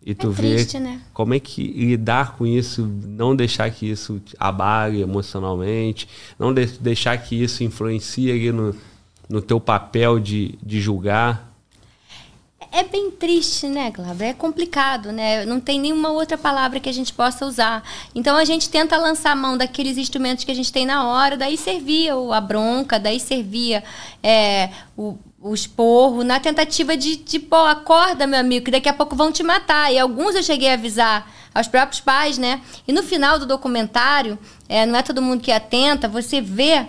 e 0.04 0.16
tu 0.16 0.32
é 0.32 0.34
triste, 0.34 0.74
vê 0.74 0.80
né? 0.80 1.02
como 1.14 1.34
é 1.36 1.40
que 1.40 1.64
lidar 1.64 2.36
com 2.36 2.46
isso, 2.46 2.88
não 2.88 3.36
deixar 3.36 3.70
que 3.70 3.88
isso 3.88 4.20
abale 4.40 5.00
emocionalmente, 5.02 6.08
não 6.40 6.52
de 6.52 6.66
deixar 6.80 7.16
que 7.20 7.36
isso 7.36 7.64
influencie 7.64 8.32
ali 8.32 8.52
no, 8.52 8.76
no 9.30 9.42
teu 9.42 9.60
papel 9.60 10.20
de, 10.20 10.58
de 10.64 10.82
julgar. 10.82 11.51
É 12.74 12.84
bem 12.84 13.12
triste, 13.12 13.68
né, 13.68 13.92
Cláudia? 13.92 14.28
É 14.28 14.34
complicado, 14.34 15.12
né? 15.12 15.46
Não 15.46 15.60
tem 15.60 15.78
nenhuma 15.78 16.10
outra 16.12 16.38
palavra 16.38 16.80
que 16.80 16.88
a 16.88 16.94
gente 16.94 17.12
possa 17.12 17.46
usar. 17.46 17.84
Então 18.16 18.38
a 18.38 18.46
gente 18.46 18.70
tenta 18.70 18.96
lançar 18.96 19.32
a 19.32 19.36
mão 19.36 19.58
daqueles 19.58 19.98
instrumentos 19.98 20.46
que 20.46 20.52
a 20.52 20.56
gente 20.56 20.72
tem 20.72 20.86
na 20.86 21.06
hora, 21.06 21.36
daí 21.36 21.58
servia 21.58 22.14
a 22.34 22.40
bronca, 22.40 22.98
daí 22.98 23.20
servia 23.20 23.84
é, 24.24 24.70
o, 24.96 25.18
o 25.42 25.54
esporro, 25.54 26.24
na 26.24 26.40
tentativa 26.40 26.96
de, 26.96 27.18
de, 27.18 27.40
pô, 27.40 27.58
acorda, 27.58 28.26
meu 28.26 28.40
amigo, 28.40 28.64
que 28.64 28.72
daqui 28.72 28.88
a 28.88 28.94
pouco 28.94 29.18
vão 29.18 29.34
te 29.34 29.44
matar. 29.44 29.92
E 29.92 30.00
alguns 30.00 30.34
eu 30.34 30.42
cheguei 30.42 30.70
a 30.70 30.76
avisar 30.76 31.30
aos 31.54 31.68
próprios 31.68 32.00
pais, 32.00 32.38
né? 32.38 32.62
E 32.88 32.94
no 32.94 33.04
final 33.04 33.38
do 33.38 33.46
documentário, 33.46 34.40
é, 34.70 34.86
não 34.86 34.98
é 34.98 35.02
todo 35.02 35.22
mundo 35.22 35.42
que 35.42 35.52
é 35.52 35.58
atenta, 35.58 36.08
você 36.08 36.40
vê 36.40 36.88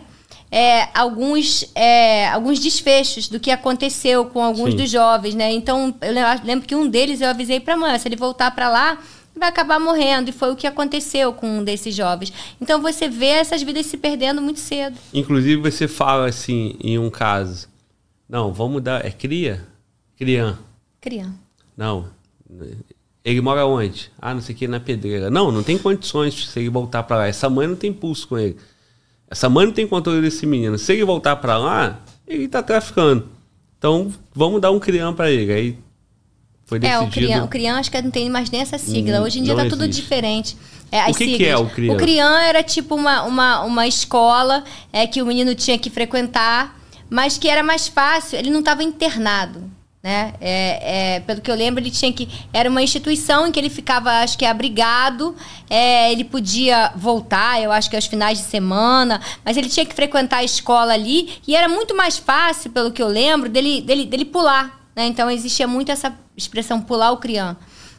é, 0.52 0.90
alguns, 0.92 1.64
é, 1.74 2.28
alguns 2.28 2.60
desfechos 2.60 3.26
do 3.26 3.40
que 3.40 3.50
aconteceu 3.50 4.26
com 4.26 4.44
alguns 4.44 4.72
Sim. 4.72 4.76
dos 4.76 4.90
jovens, 4.90 5.34
né? 5.34 5.50
Então, 5.50 5.94
eu 6.02 6.12
lembro 6.44 6.68
que 6.68 6.74
um 6.74 6.86
deles 6.86 7.22
eu 7.22 7.28
avisei 7.28 7.58
para 7.58 7.72
a 7.72 7.76
mãe, 7.78 7.98
se 7.98 8.06
ele 8.06 8.16
voltar 8.16 8.50
para 8.54 8.68
lá, 8.68 8.98
vai 9.34 9.48
acabar 9.48 9.80
morrendo. 9.80 10.28
E 10.28 10.32
foi 10.32 10.52
o 10.52 10.56
que 10.56 10.66
aconteceu 10.66 11.32
com 11.32 11.60
um 11.60 11.64
desses 11.64 11.94
jovens. 11.94 12.30
Então, 12.60 12.82
você 12.82 13.08
vê 13.08 13.28
essas 13.28 13.62
vidas 13.62 13.86
se 13.86 13.96
perdendo 13.96 14.42
muito 14.42 14.60
cedo. 14.60 14.98
Inclusive, 15.14 15.62
você 15.62 15.88
fala 15.88 16.28
assim, 16.28 16.76
em 16.84 16.98
um 16.98 17.08
caso, 17.08 17.66
não, 18.28 18.52
vamos 18.52 18.82
dar, 18.82 19.06
é 19.06 19.10
cria? 19.10 19.66
Crian. 20.18 20.58
Crian. 21.00 21.32
Não, 21.74 22.10
ele 23.24 23.40
mora 23.40 23.64
onde? 23.64 24.10
Ah, 24.20 24.34
não 24.34 24.42
sei 24.42 24.54
o 24.54 24.58
que, 24.58 24.68
na 24.68 24.80
pedreira. 24.80 25.30
Não, 25.30 25.50
não 25.50 25.62
tem 25.62 25.78
condições 25.78 26.34
de 26.34 26.46
se 26.46 26.60
ele 26.60 26.68
voltar 26.68 27.04
para 27.04 27.16
lá. 27.16 27.26
Essa 27.26 27.48
mãe 27.48 27.66
não 27.66 27.74
tem 27.74 27.90
pulso 27.90 28.28
com 28.28 28.38
ele. 28.38 28.58
Essa 29.32 29.48
mãe 29.48 29.64
não 29.64 29.72
tem 29.72 29.86
controle 29.86 30.20
desse 30.20 30.44
menino. 30.44 30.76
Se 30.76 30.92
ele 30.92 31.06
voltar 31.06 31.36
para 31.36 31.56
lá, 31.56 32.00
ele 32.28 32.46
tá 32.46 32.62
traficando. 32.62 33.30
Então, 33.78 34.12
vamos 34.34 34.60
dar 34.60 34.70
um 34.70 34.78
crião 34.78 35.14
para 35.14 35.30
ele. 35.30 35.50
Aí 35.50 35.78
foi 36.66 36.78
decidido... 36.78 37.02
É, 37.02 37.08
o 37.08 37.10
crião, 37.10 37.44
o 37.46 37.48
crião 37.48 37.76
acho 37.78 37.90
que 37.90 38.02
não 38.02 38.10
tem 38.10 38.28
mais 38.28 38.50
nem 38.50 38.60
essa 38.60 38.76
sigla. 38.76 39.20
Hum, 39.20 39.22
Hoje 39.22 39.38
em 39.38 39.42
dia 39.42 39.54
tá 39.54 39.62
existe. 39.62 39.78
tudo 39.78 39.88
diferente. 39.88 40.54
É, 40.90 41.10
o 41.10 41.14
que, 41.14 41.38
que, 41.38 41.46
é 41.46 41.56
o 41.56 41.66
crião? 41.66 41.94
O 41.94 41.98
crião 41.98 42.36
era 42.36 42.62
tipo 42.62 42.94
uma, 42.94 43.22
uma, 43.22 43.62
uma 43.62 43.86
escola 43.86 44.62
é, 44.92 45.06
que 45.06 45.22
o 45.22 45.24
menino 45.24 45.54
tinha 45.54 45.78
que 45.78 45.88
frequentar, 45.88 46.78
mas 47.08 47.38
que 47.38 47.48
era 47.48 47.62
mais 47.62 47.88
fácil, 47.88 48.38
ele 48.38 48.50
não 48.50 48.60
estava 48.60 48.82
internado 48.82 49.71
né? 50.02 50.34
É, 50.40 51.14
é, 51.14 51.20
pelo 51.20 51.40
que 51.40 51.50
eu 51.50 51.54
lembro, 51.54 51.80
ele 51.80 51.90
tinha 51.90 52.12
que. 52.12 52.28
Era 52.52 52.68
uma 52.68 52.82
instituição 52.82 53.46
em 53.46 53.52
que 53.52 53.60
ele 53.60 53.70
ficava, 53.70 54.10
acho 54.22 54.36
que, 54.36 54.44
abrigado. 54.44 55.36
É, 55.70 56.10
ele 56.10 56.24
podia 56.24 56.92
voltar, 56.96 57.62
eu 57.62 57.70
acho 57.70 57.88
que 57.88 57.94
aos 57.94 58.06
finais 58.06 58.38
de 58.38 58.44
semana, 58.44 59.20
mas 59.44 59.56
ele 59.56 59.68
tinha 59.68 59.86
que 59.86 59.94
frequentar 59.94 60.38
a 60.38 60.44
escola 60.44 60.92
ali. 60.92 61.38
E 61.46 61.54
era 61.54 61.68
muito 61.68 61.96
mais 61.96 62.18
fácil, 62.18 62.70
pelo 62.72 62.90
que 62.90 63.02
eu 63.02 63.06
lembro, 63.06 63.48
dele, 63.48 63.80
dele, 63.80 64.04
dele 64.04 64.24
pular. 64.24 64.80
Né? 64.96 65.06
Então 65.06 65.30
existia 65.30 65.68
muito 65.68 65.92
essa 65.92 66.12
expressão 66.36 66.80
pular 66.80 67.12
o 67.12 67.18
criança. 67.18 67.58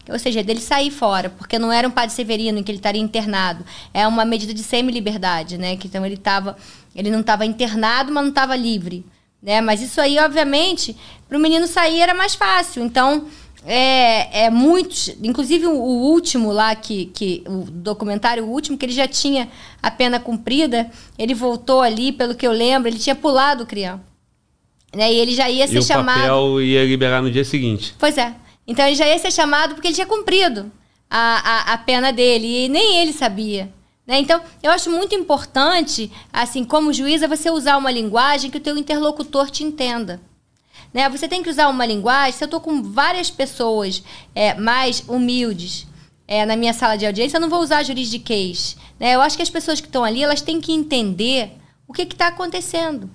Ou 0.09 0.19
seja, 0.19 0.43
dele 0.43 0.59
sair 0.59 0.91
fora, 0.91 1.29
porque 1.29 1.57
não 1.57 1.71
era 1.71 1.87
um 1.87 1.91
padre 1.91 2.13
severino 2.13 2.59
em 2.59 2.63
que 2.63 2.69
ele 2.69 2.79
estaria 2.79 3.01
internado. 3.01 3.63
É 3.93 4.05
uma 4.05 4.25
medida 4.25 4.53
de 4.53 4.61
semi-liberdade, 4.61 5.57
né? 5.57 5.77
Que, 5.77 5.87
então 5.87 6.05
ele 6.05 6.17
tava, 6.17 6.57
ele 6.93 7.09
não 7.09 7.21
estava 7.21 7.45
internado, 7.45 8.11
mas 8.11 8.23
não 8.23 8.29
estava 8.29 8.53
livre. 8.57 9.05
Né? 9.43 9.59
Mas 9.59 9.81
isso 9.81 9.99
aí, 9.99 10.17
obviamente, 10.19 10.95
para 11.27 11.37
o 11.37 11.41
menino 11.41 11.67
sair 11.67 11.99
era 11.99 12.13
mais 12.13 12.33
fácil. 12.33 12.81
Então, 12.81 13.25
é, 13.65 14.45
é 14.45 14.49
muitos, 14.49 15.09
inclusive 15.21 15.67
o, 15.67 15.73
o, 15.73 16.11
último 16.11 16.51
lá, 16.51 16.73
que, 16.73 17.07
que 17.07 17.43
o 17.45 17.65
documentário 17.69 18.45
o 18.45 18.49
último, 18.49 18.77
que 18.77 18.85
ele 18.85 18.93
já 18.93 19.07
tinha 19.07 19.49
a 19.81 19.91
pena 19.91 20.19
cumprida, 20.19 20.89
ele 21.19 21.33
voltou 21.33 21.81
ali, 21.81 22.13
pelo 22.13 22.35
que 22.35 22.47
eu 22.47 22.53
lembro, 22.53 22.87
ele 22.87 22.97
tinha 22.97 23.15
pulado 23.15 23.63
o 23.63 23.67
crião. 23.67 23.99
Né? 24.95 25.11
E 25.11 25.17
ele 25.17 25.33
já 25.33 25.49
ia 25.49 25.67
ser 25.67 25.79
e 25.79 25.83
chamado. 25.83 26.19
O 26.19 26.21
papel 26.21 26.61
ia 26.61 26.85
liberar 26.85 27.21
no 27.21 27.29
dia 27.29 27.43
seguinte. 27.43 27.93
Pois 27.99 28.17
é. 28.17 28.33
Então 28.65 28.85
ele 28.85 28.95
já 28.95 29.07
ia 29.07 29.19
ser 29.19 29.31
chamado 29.31 29.73
porque 29.73 29.87
ele 29.89 29.95
tinha 29.95 30.07
cumprido 30.07 30.71
a, 31.09 31.71
a, 31.71 31.73
a 31.73 31.77
pena 31.79 32.13
dele. 32.13 32.65
E 32.65 32.69
nem 32.69 32.99
ele 32.99 33.11
sabia. 33.11 33.69
Né? 34.05 34.19
Então, 34.19 34.41
eu 34.61 34.71
acho 34.71 34.89
muito 34.89 35.15
importante, 35.15 36.11
assim, 36.31 36.63
como 36.63 36.93
juíza, 36.93 37.27
você 37.27 37.49
usar 37.49 37.77
uma 37.77 37.91
linguagem 37.91 38.51
que 38.51 38.57
o 38.57 38.61
teu 38.61 38.77
interlocutor 38.77 39.49
te 39.49 39.63
entenda. 39.63 40.21
Né? 40.93 41.09
Você 41.09 41.27
tem 41.27 41.41
que 41.41 41.49
usar 41.49 41.69
uma 41.69 41.85
linguagem. 41.85 42.33
Se 42.33 42.43
eu 42.43 42.47
estou 42.47 42.59
com 42.59 42.83
várias 42.83 43.31
pessoas 43.31 44.03
é, 44.35 44.53
mais 44.53 45.03
humildes 45.07 45.87
é, 46.27 46.45
na 46.45 46.55
minha 46.55 46.73
sala 46.73 46.97
de 46.97 47.05
audiência, 47.05 47.37
eu 47.37 47.41
não 47.41 47.49
vou 47.49 47.61
usar 47.61 47.83
juridiquês. 47.83 48.77
Né? 48.99 49.15
Eu 49.15 49.21
acho 49.21 49.37
que 49.37 49.43
as 49.43 49.49
pessoas 49.49 49.79
que 49.79 49.87
estão 49.87 50.03
ali, 50.03 50.21
elas 50.21 50.41
têm 50.41 50.61
que 50.61 50.71
entender 50.71 51.57
o 51.87 51.93
que 51.93 52.03
está 52.03 52.27
acontecendo. 52.27 53.09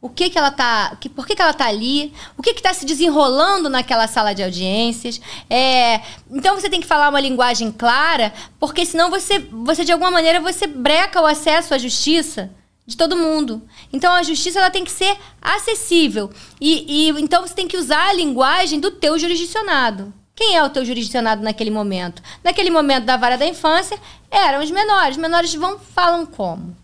O 0.00 0.08
que, 0.08 0.30
que 0.30 0.38
ela 0.38 0.52
tá. 0.52 0.96
Que, 1.00 1.08
por 1.08 1.26
que, 1.26 1.34
que 1.34 1.42
ela 1.42 1.52
tá 1.52 1.66
ali? 1.66 2.12
O 2.36 2.42
que 2.42 2.50
está 2.50 2.72
se 2.72 2.86
desenrolando 2.86 3.68
naquela 3.68 4.06
sala 4.06 4.32
de 4.32 4.44
audiências? 4.44 5.20
É, 5.50 6.00
então 6.30 6.54
você 6.54 6.70
tem 6.70 6.80
que 6.80 6.86
falar 6.86 7.08
uma 7.08 7.20
linguagem 7.20 7.72
clara, 7.72 8.32
porque 8.60 8.86
senão 8.86 9.10
você, 9.10 9.40
você, 9.40 9.84
de 9.84 9.90
alguma 9.90 10.12
maneira, 10.12 10.40
você 10.40 10.68
breca 10.68 11.20
o 11.20 11.26
acesso 11.26 11.74
à 11.74 11.78
justiça 11.78 12.48
de 12.86 12.96
todo 12.96 13.16
mundo. 13.16 13.60
Então 13.92 14.12
a 14.12 14.22
justiça 14.22 14.60
ela 14.60 14.70
tem 14.70 14.84
que 14.84 14.90
ser 14.92 15.16
acessível. 15.42 16.30
E, 16.60 17.08
e 17.10 17.20
então 17.20 17.44
você 17.44 17.54
tem 17.54 17.66
que 17.66 17.76
usar 17.76 18.08
a 18.08 18.12
linguagem 18.12 18.78
do 18.78 18.92
teu 18.92 19.18
jurisdicionado. 19.18 20.14
Quem 20.34 20.56
é 20.56 20.62
o 20.62 20.70
teu 20.70 20.84
jurisdicionado 20.84 21.42
naquele 21.42 21.70
momento? 21.70 22.22
Naquele 22.44 22.70
momento 22.70 23.04
da 23.04 23.16
vara 23.16 23.36
da 23.36 23.44
infância, 23.44 23.98
eram 24.30 24.62
os 24.62 24.70
menores. 24.70 25.16
Os 25.16 25.22
menores 25.22 25.52
vão 25.54 25.76
falam 25.76 26.24
como? 26.24 26.76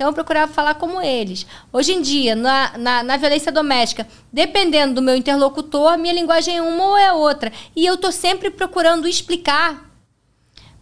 Então 0.00 0.08
eu 0.08 0.14
procurava 0.14 0.50
falar 0.50 0.76
como 0.76 1.02
eles. 1.02 1.46
Hoje 1.70 1.92
em 1.92 2.00
dia, 2.00 2.34
na, 2.34 2.78
na, 2.78 3.02
na, 3.02 3.18
violência 3.18 3.52
doméstica, 3.52 4.08
dependendo 4.32 4.94
do 4.94 5.02
meu 5.02 5.14
interlocutor, 5.14 5.98
minha 5.98 6.14
linguagem 6.14 6.56
é 6.56 6.62
uma 6.62 6.86
ou 6.86 6.96
é 6.96 7.12
outra. 7.12 7.52
E 7.76 7.84
eu 7.84 7.96
estou 7.96 8.10
sempre 8.10 8.48
procurando 8.48 9.06
explicar 9.06 9.92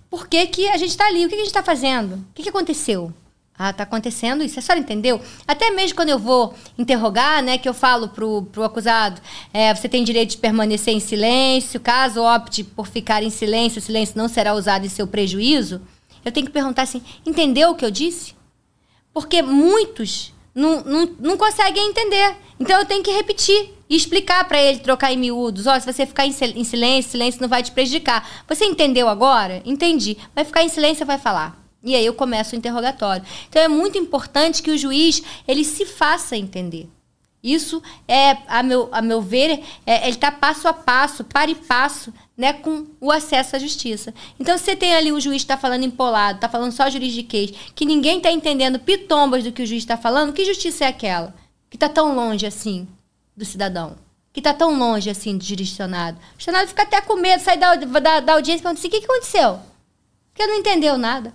por 0.08 0.28
que, 0.28 0.46
que 0.46 0.68
a 0.68 0.76
gente 0.76 0.90
está 0.90 1.08
ali, 1.08 1.26
o 1.26 1.28
que, 1.28 1.34
que 1.34 1.40
a 1.40 1.44
gente 1.44 1.48
está 1.48 1.64
fazendo, 1.64 2.14
o 2.14 2.26
que, 2.32 2.44
que 2.44 2.48
aconteceu. 2.48 3.12
Ah, 3.58 3.72
tá 3.72 3.82
acontecendo 3.82 4.44
isso. 4.44 4.60
A 4.60 4.62
senhora 4.62 4.78
entendeu? 4.78 5.20
Até 5.48 5.68
mesmo 5.72 5.96
quando 5.96 6.10
eu 6.10 6.18
vou 6.20 6.54
interrogar, 6.78 7.42
né, 7.42 7.58
que 7.58 7.68
eu 7.68 7.74
falo 7.74 8.10
pro, 8.10 8.42
pro 8.52 8.62
acusado, 8.62 9.20
é, 9.52 9.74
você 9.74 9.88
tem 9.88 10.04
direito 10.04 10.30
de 10.30 10.36
permanecer 10.36 10.94
em 10.94 11.00
silêncio, 11.00 11.80
caso 11.80 12.22
opte 12.22 12.62
por 12.62 12.86
ficar 12.86 13.24
em 13.24 13.30
silêncio, 13.30 13.80
o 13.80 13.82
silêncio 13.82 14.16
não 14.16 14.28
será 14.28 14.54
usado 14.54 14.86
em 14.86 14.88
seu 14.88 15.08
prejuízo. 15.08 15.82
Eu 16.24 16.30
tenho 16.30 16.46
que 16.46 16.52
perguntar 16.52 16.82
assim: 16.82 17.02
entendeu 17.26 17.70
o 17.70 17.74
que 17.74 17.84
eu 17.84 17.90
disse? 17.90 18.37
Porque 19.18 19.42
muitos 19.42 20.32
não, 20.54 20.80
não, 20.84 21.10
não 21.18 21.36
conseguem 21.36 21.90
entender. 21.90 22.36
Então 22.60 22.78
eu 22.78 22.86
tenho 22.86 23.02
que 23.02 23.10
repetir 23.10 23.74
e 23.90 23.96
explicar 23.96 24.46
para 24.46 24.62
ele, 24.62 24.78
trocar 24.78 25.12
em 25.12 25.16
miúdos. 25.16 25.66
Oh, 25.66 25.80
se 25.80 25.92
você 25.92 26.06
ficar 26.06 26.24
em 26.24 26.30
silêncio, 26.30 27.10
silêncio 27.10 27.40
não 27.40 27.48
vai 27.48 27.60
te 27.60 27.72
prejudicar. 27.72 28.44
Você 28.46 28.64
entendeu 28.64 29.08
agora? 29.08 29.60
Entendi. 29.64 30.16
Vai 30.36 30.44
ficar 30.44 30.62
em 30.62 30.68
silêncio, 30.68 31.04
vai 31.04 31.18
falar. 31.18 31.60
E 31.82 31.96
aí 31.96 32.06
eu 32.06 32.14
começo 32.14 32.54
o 32.54 32.58
interrogatório. 32.58 33.24
Então 33.48 33.60
é 33.60 33.66
muito 33.66 33.98
importante 33.98 34.62
que 34.62 34.70
o 34.70 34.78
juiz 34.78 35.20
ele 35.48 35.64
se 35.64 35.84
faça 35.84 36.36
entender. 36.36 36.88
Isso 37.42 37.80
é, 38.06 38.36
a 38.48 38.62
meu, 38.62 38.88
a 38.90 39.00
meu 39.00 39.22
ver, 39.22 39.62
é, 39.86 40.02
ele 40.02 40.16
está 40.16 40.30
passo 40.30 40.66
a 40.66 40.72
passo, 40.72 41.22
para 41.22 41.50
e 41.50 41.54
passo, 41.54 42.12
né, 42.36 42.52
com 42.52 42.86
o 43.00 43.10
acesso 43.10 43.56
à 43.56 43.58
justiça. 43.58 44.12
Então, 44.38 44.58
você 44.58 44.74
tem 44.74 44.94
ali 44.94 45.12
um 45.12 45.20
juiz 45.20 45.42
está 45.42 45.56
falando 45.56 45.84
empolado, 45.84 46.36
está 46.36 46.48
falando 46.48 46.72
só 46.72 46.90
juridiquês, 46.90 47.52
que 47.74 47.86
ninguém 47.86 48.18
está 48.18 48.30
entendendo 48.30 48.78
pitombas 48.78 49.44
do 49.44 49.52
que 49.52 49.62
o 49.62 49.66
juiz 49.66 49.82
está 49.82 49.96
falando, 49.96 50.32
que 50.32 50.44
justiça 50.44 50.84
é 50.84 50.88
aquela? 50.88 51.34
Que 51.70 51.76
está 51.76 51.88
tão 51.88 52.14
longe 52.14 52.44
assim 52.44 52.88
do 53.36 53.44
cidadão? 53.44 53.96
Que 54.32 54.40
está 54.40 54.52
tão 54.52 54.78
longe 54.78 55.08
assim 55.08 55.36
do 55.36 55.44
jurisdicionado? 55.44 56.18
O 56.18 56.20
jurisdicionado 56.32 56.68
fica 56.68 56.82
até 56.82 57.00
com 57.00 57.16
medo, 57.16 57.42
sai 57.42 57.56
da, 57.56 57.74
da, 57.76 58.20
da 58.20 58.32
audiência 58.34 58.60
e 58.60 58.62
pergunta 58.62 58.80
assim, 58.80 58.88
o 58.88 58.90
que, 58.90 59.00
que 59.00 59.06
aconteceu? 59.06 59.60
Porque 60.32 60.46
não 60.46 60.54
entendeu 60.54 60.98
nada. 60.98 61.32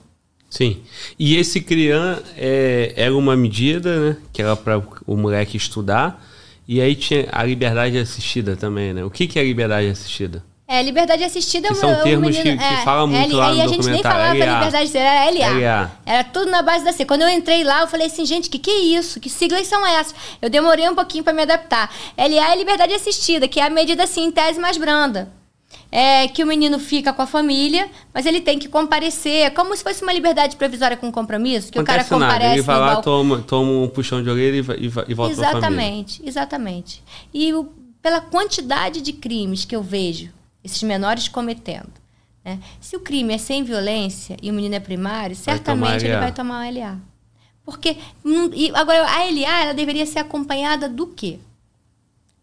Sim. 0.54 0.84
E 1.18 1.36
esse 1.36 1.60
CRIAN 1.62 2.20
é, 2.38 2.94
era 2.96 3.18
uma 3.18 3.36
medida, 3.36 4.00
né? 4.00 4.18
Que 4.32 4.40
era 4.40 4.56
para 4.56 4.80
o 5.08 5.18
moleque 5.18 5.58
estudar. 5.58 6.24
E 6.68 6.80
aí 6.80 6.94
tinha 6.94 7.28
a 7.32 7.44
liberdade 7.44 7.98
assistida 7.98 8.56
também, 8.56 8.94
né? 8.94 9.04
O 9.04 9.10
que, 9.10 9.26
que 9.26 9.40
é 9.40 9.44
liberdade 9.44 9.88
assistida? 9.88 10.44
É, 10.68 10.80
liberdade 10.84 11.24
assistida 11.24 11.70
que 11.70 11.74
são 11.74 11.90
é 11.90 11.98
um 11.98 12.04
termos 12.04 12.38
menino, 12.38 12.56
que, 12.56 12.68
que 12.68 12.74
é, 12.74 12.84
fala 12.84 13.08
muito 13.08 13.32
L, 13.32 13.34
lá 13.34 13.52
e 13.52 13.58
no 13.58 13.64
a 13.64 13.68
gente 13.68 13.90
nem 13.90 14.04
falava 14.04 14.28
LA. 14.28 14.34
liberdade 14.34 14.76
assistida, 14.76 15.00
era 15.04 15.32
LA. 15.32 15.60
LA. 15.60 15.92
Era 16.06 16.24
tudo 16.24 16.52
na 16.52 16.62
base 16.62 16.86
da 16.86 16.94
C. 16.94 17.04
Quando 17.04 17.24
eu 17.24 17.30
entrei 17.30 17.64
lá, 17.64 17.82
eu 17.82 17.88
falei 17.88 18.06
assim, 18.06 18.24
gente, 18.24 18.48
que 18.48 18.60
que 18.60 18.70
é 18.70 18.80
isso? 18.80 19.20
Que 19.20 19.32
siglas 19.32 19.66
são 19.66 19.84
essas? 19.84 20.14
Eu 20.40 20.52
demorei 20.52 20.88
um 20.88 20.94
pouquinho 20.94 21.24
para 21.24 21.34
me 21.34 21.42
adaptar. 21.42 21.92
LA 22.16 22.54
é 22.54 22.56
liberdade 22.56 22.94
assistida, 22.94 23.48
que 23.48 23.60
é 23.60 23.66
a 23.66 23.72
medida, 23.72 24.04
assim, 24.04 24.26
em 24.26 24.32
tese 24.32 24.60
mais 24.60 24.78
branda. 24.78 25.32
É 25.96 26.28
que 26.28 26.44
o 26.44 26.48
menino 26.48 26.80
fica 26.80 27.14
com 27.14 27.22
a 27.22 27.28
família, 27.28 27.88
mas 28.12 28.26
ele 28.26 28.42
tem 28.42 28.58
que 28.58 28.68
comparecer, 28.68 29.54
como 29.54 29.76
se 29.78 29.84
fosse 29.84 30.02
uma 30.02 30.12
liberdade 30.12 30.56
provisória 30.56 30.98
com 30.98 31.12
compromisso, 31.12 31.72
que 31.72 31.80
o 31.80 31.84
cara 31.84 32.02
Acontece 32.02 32.20
nada. 32.20 32.34
comparece 32.34 32.56
Ele 32.56 32.62
vai 32.64 32.80
lá, 32.80 32.96
toma, 33.02 33.42
toma 33.44 33.72
um 33.72 33.88
puxão 33.88 34.24
de 34.24 34.28
orelha 34.30 34.56
e, 34.58 34.62
vai- 34.62 34.78
e, 34.80 34.88
vai- 34.88 35.06
e 35.08 35.14
volta 35.14 35.36
pra 35.36 35.44
família. 35.52 35.68
Exatamente, 35.68 36.22
exatamente. 36.26 37.04
E 37.32 37.54
o- 37.54 37.66
pela 38.02 38.20
quantidade 38.22 39.02
de 39.02 39.14
crimes 39.14 39.66
que 39.66 39.76
eu 39.76 39.84
vejo 39.84 40.32
esses 40.64 40.82
menores 40.82 41.28
cometendo. 41.28 41.92
né? 42.44 42.60
Se 42.82 42.98
o 42.98 43.00
crime 43.00 43.34
é 43.34 43.38
sem 43.38 43.64
violência 43.64 44.36
e 44.42 44.50
o 44.52 44.54
menino 44.54 44.76
é 44.76 44.80
primário, 44.80 45.34
Vai 45.36 45.44
certamente 45.56 46.04
ele 46.06 46.14
LA. 46.14 46.20
vai 46.20 46.32
tomar 46.34 46.60
um 46.66 46.70
LA. 46.72 46.98
Porque. 47.64 47.96
agora, 48.74 49.06
a 49.08 49.24
LA 49.30 49.62
ela 49.62 49.74
deveria 49.74 50.06
ser 50.06 50.20
acompanhada 50.20 50.90
do 50.90 51.08
quê? 51.08 51.40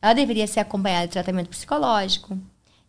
Ela 0.00 0.14
deveria 0.14 0.46
ser 0.46 0.60
acompanhada 0.60 1.06
de 1.08 1.12
tratamento 1.12 1.48
psicológico, 1.50 2.38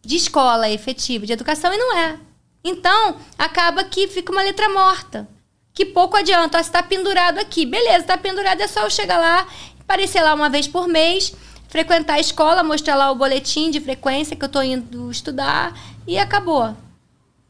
de 0.02 0.16
escola 0.16 0.70
efetiva, 0.70 1.26
de 1.26 1.34
educação, 1.34 1.74
e 1.74 1.78
não 1.78 1.98
é. 1.98 2.18
Então, 2.64 3.16
acaba 3.38 3.84
que 3.84 4.08
fica 4.08 4.32
uma 4.32 4.42
letra 4.44 4.70
morta. 4.70 5.28
Que 5.74 5.86
pouco 5.86 6.18
adianta. 6.18 6.58
Ó, 6.58 6.62
está 6.62 6.84
pendurado 6.84 7.40
aqui. 7.40 7.66
Beleza, 7.66 8.00
está 8.00 8.18
pendurado, 8.18 8.62
é 8.62 8.68
só 8.68 8.82
eu 8.82 8.90
chegar 8.90 9.18
lá, 9.18 9.48
aparecer 9.80 10.22
lá 10.22 10.34
uma 10.34 10.50
vez 10.50 10.68
por 10.68 10.88
mês, 10.88 11.34
frequentar 11.70 12.16
a 12.16 12.20
escola, 12.20 12.64
mostrar 12.64 12.96
lá 12.96 13.10
o 13.12 13.16
boletim 13.16 13.72
de 13.72 13.80
frequência 13.80 14.36
que 14.36 14.44
eu 14.44 14.48
estou 14.48 14.64
indo 14.64 15.10
estudar 15.10 15.74
e 16.06 16.18
acabou. 16.18 16.76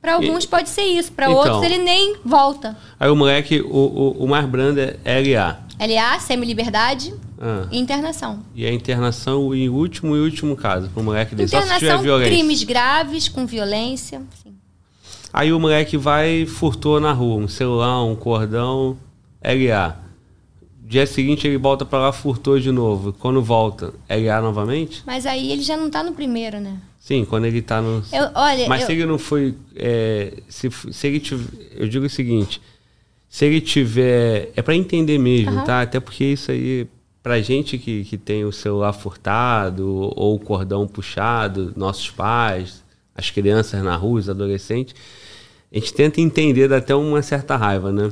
Para 0.02 0.16
alguns 0.16 0.45
pode 0.47 0.70
ser 0.70 0.84
isso, 0.84 1.12
para 1.12 1.28
Então. 1.30 1.38
outros 1.38 1.62
ele 1.64 1.78
nem 1.78 2.16
volta. 2.26 2.76
Aí 2.99 3.10
o 3.10 3.16
moleque, 3.16 3.62
o, 3.62 3.68
o, 3.68 4.24
o 4.24 4.28
mais 4.28 4.45
brando 4.47 4.80
é 4.80 4.97
LA. 5.06 5.60
LA, 5.86 6.19
semi-liberdade 6.19 7.13
Ah. 7.39 7.67
e 7.71 7.79
internação. 7.79 8.43
E 8.53 8.65
a 8.65 8.71
internação 8.71 9.53
em 9.55 9.67
último 9.67 10.15
e 10.15 10.19
último 10.19 10.55
caso, 10.55 10.89
pro 10.89 11.01
moleque 11.03 11.34
desse. 11.34 11.51
Só 11.51 11.57
Internação, 11.57 12.01
violência. 12.01 12.32
crimes 12.32 12.63
graves 12.63 13.27
com 13.27 13.45
violência. 13.47 14.21
Sim. 14.43 14.53
Aí 15.34 15.51
o 15.51 15.59
moleque 15.59 15.97
vai 15.97 16.29
e 16.41 16.45
furtou 16.45 16.99
na 16.99 17.11
rua, 17.13 17.41
um 17.41 17.47
celular, 17.47 18.03
um 18.03 18.15
cordão, 18.15 18.97
LA. 19.43 19.97
Dia 20.84 21.07
seguinte 21.07 21.47
ele 21.47 21.57
volta 21.57 21.86
pra 21.86 21.99
lá, 21.99 22.11
furtou 22.11 22.59
de 22.59 22.69
novo. 22.71 23.13
Quando 23.13 23.41
volta, 23.41 23.93
LA 24.09 24.41
novamente? 24.41 25.01
Mas 25.05 25.25
aí 25.25 25.51
ele 25.51 25.61
já 25.61 25.77
não 25.77 25.89
tá 25.89 26.03
no 26.03 26.11
primeiro, 26.11 26.59
né? 26.59 26.77
Sim, 26.99 27.25
quando 27.25 27.45
ele 27.45 27.61
tá 27.61 27.82
no. 27.82 28.03
Eu, 28.13 28.29
olha, 28.36 28.67
Mas 28.67 28.82
eu- 28.82 28.88
se 28.88 28.93
ele 28.93 29.05
não 29.05 29.17
foi. 29.17 29.55
é, 29.75 30.34
se, 30.49 30.69
se 30.91 31.07
ele 31.07 31.19
tiver. 31.19 31.47
Eu 31.75 31.88
digo 31.88 32.05
o 32.05 32.09
seguinte: 32.09 32.61
se 33.32 33.45
ele 33.45 33.61
tiver. 33.61 34.51
É 34.57 34.61
pra 34.61 34.75
entender 34.75 35.17
mesmo, 35.17 35.53
Aham. 35.53 35.63
tá? 35.63 35.82
Até 35.82 36.01
porque 36.01 36.25
isso 36.25 36.51
aí, 36.51 36.86
pra 37.23 37.39
gente 37.39 37.77
que, 37.77 38.03
que 38.03 38.17
tem 38.17 38.43
o 38.43 38.51
celular 38.51 38.91
furtado 38.91 39.88
ou 40.17 40.36
o 40.36 40.39
cordão 40.39 40.86
puxado, 40.86 41.71
nossos 41.77 42.11
pais, 42.11 42.84
as 43.15 43.32
crianças 43.32 43.82
na 43.82 43.95
rua, 43.95 44.19
os 44.19 44.29
adolescentes, 44.29 44.93
a 45.71 45.75
gente 45.75 45.93
tenta 45.93 46.19
entender, 46.19 46.67
dá 46.67 46.77
até 46.77 46.93
uma 46.93 47.21
certa 47.21 47.55
raiva, 47.55 47.89
né? 47.89 48.11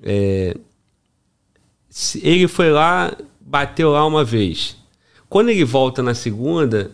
É, 0.00 0.56
se 1.90 2.24
ele 2.24 2.46
foi 2.46 2.70
lá, 2.70 3.16
bateu 3.40 3.90
lá 3.90 4.06
uma 4.06 4.24
vez. 4.24 4.76
Quando 5.28 5.48
ele 5.48 5.64
volta 5.64 6.04
na 6.04 6.14
segunda, 6.14 6.92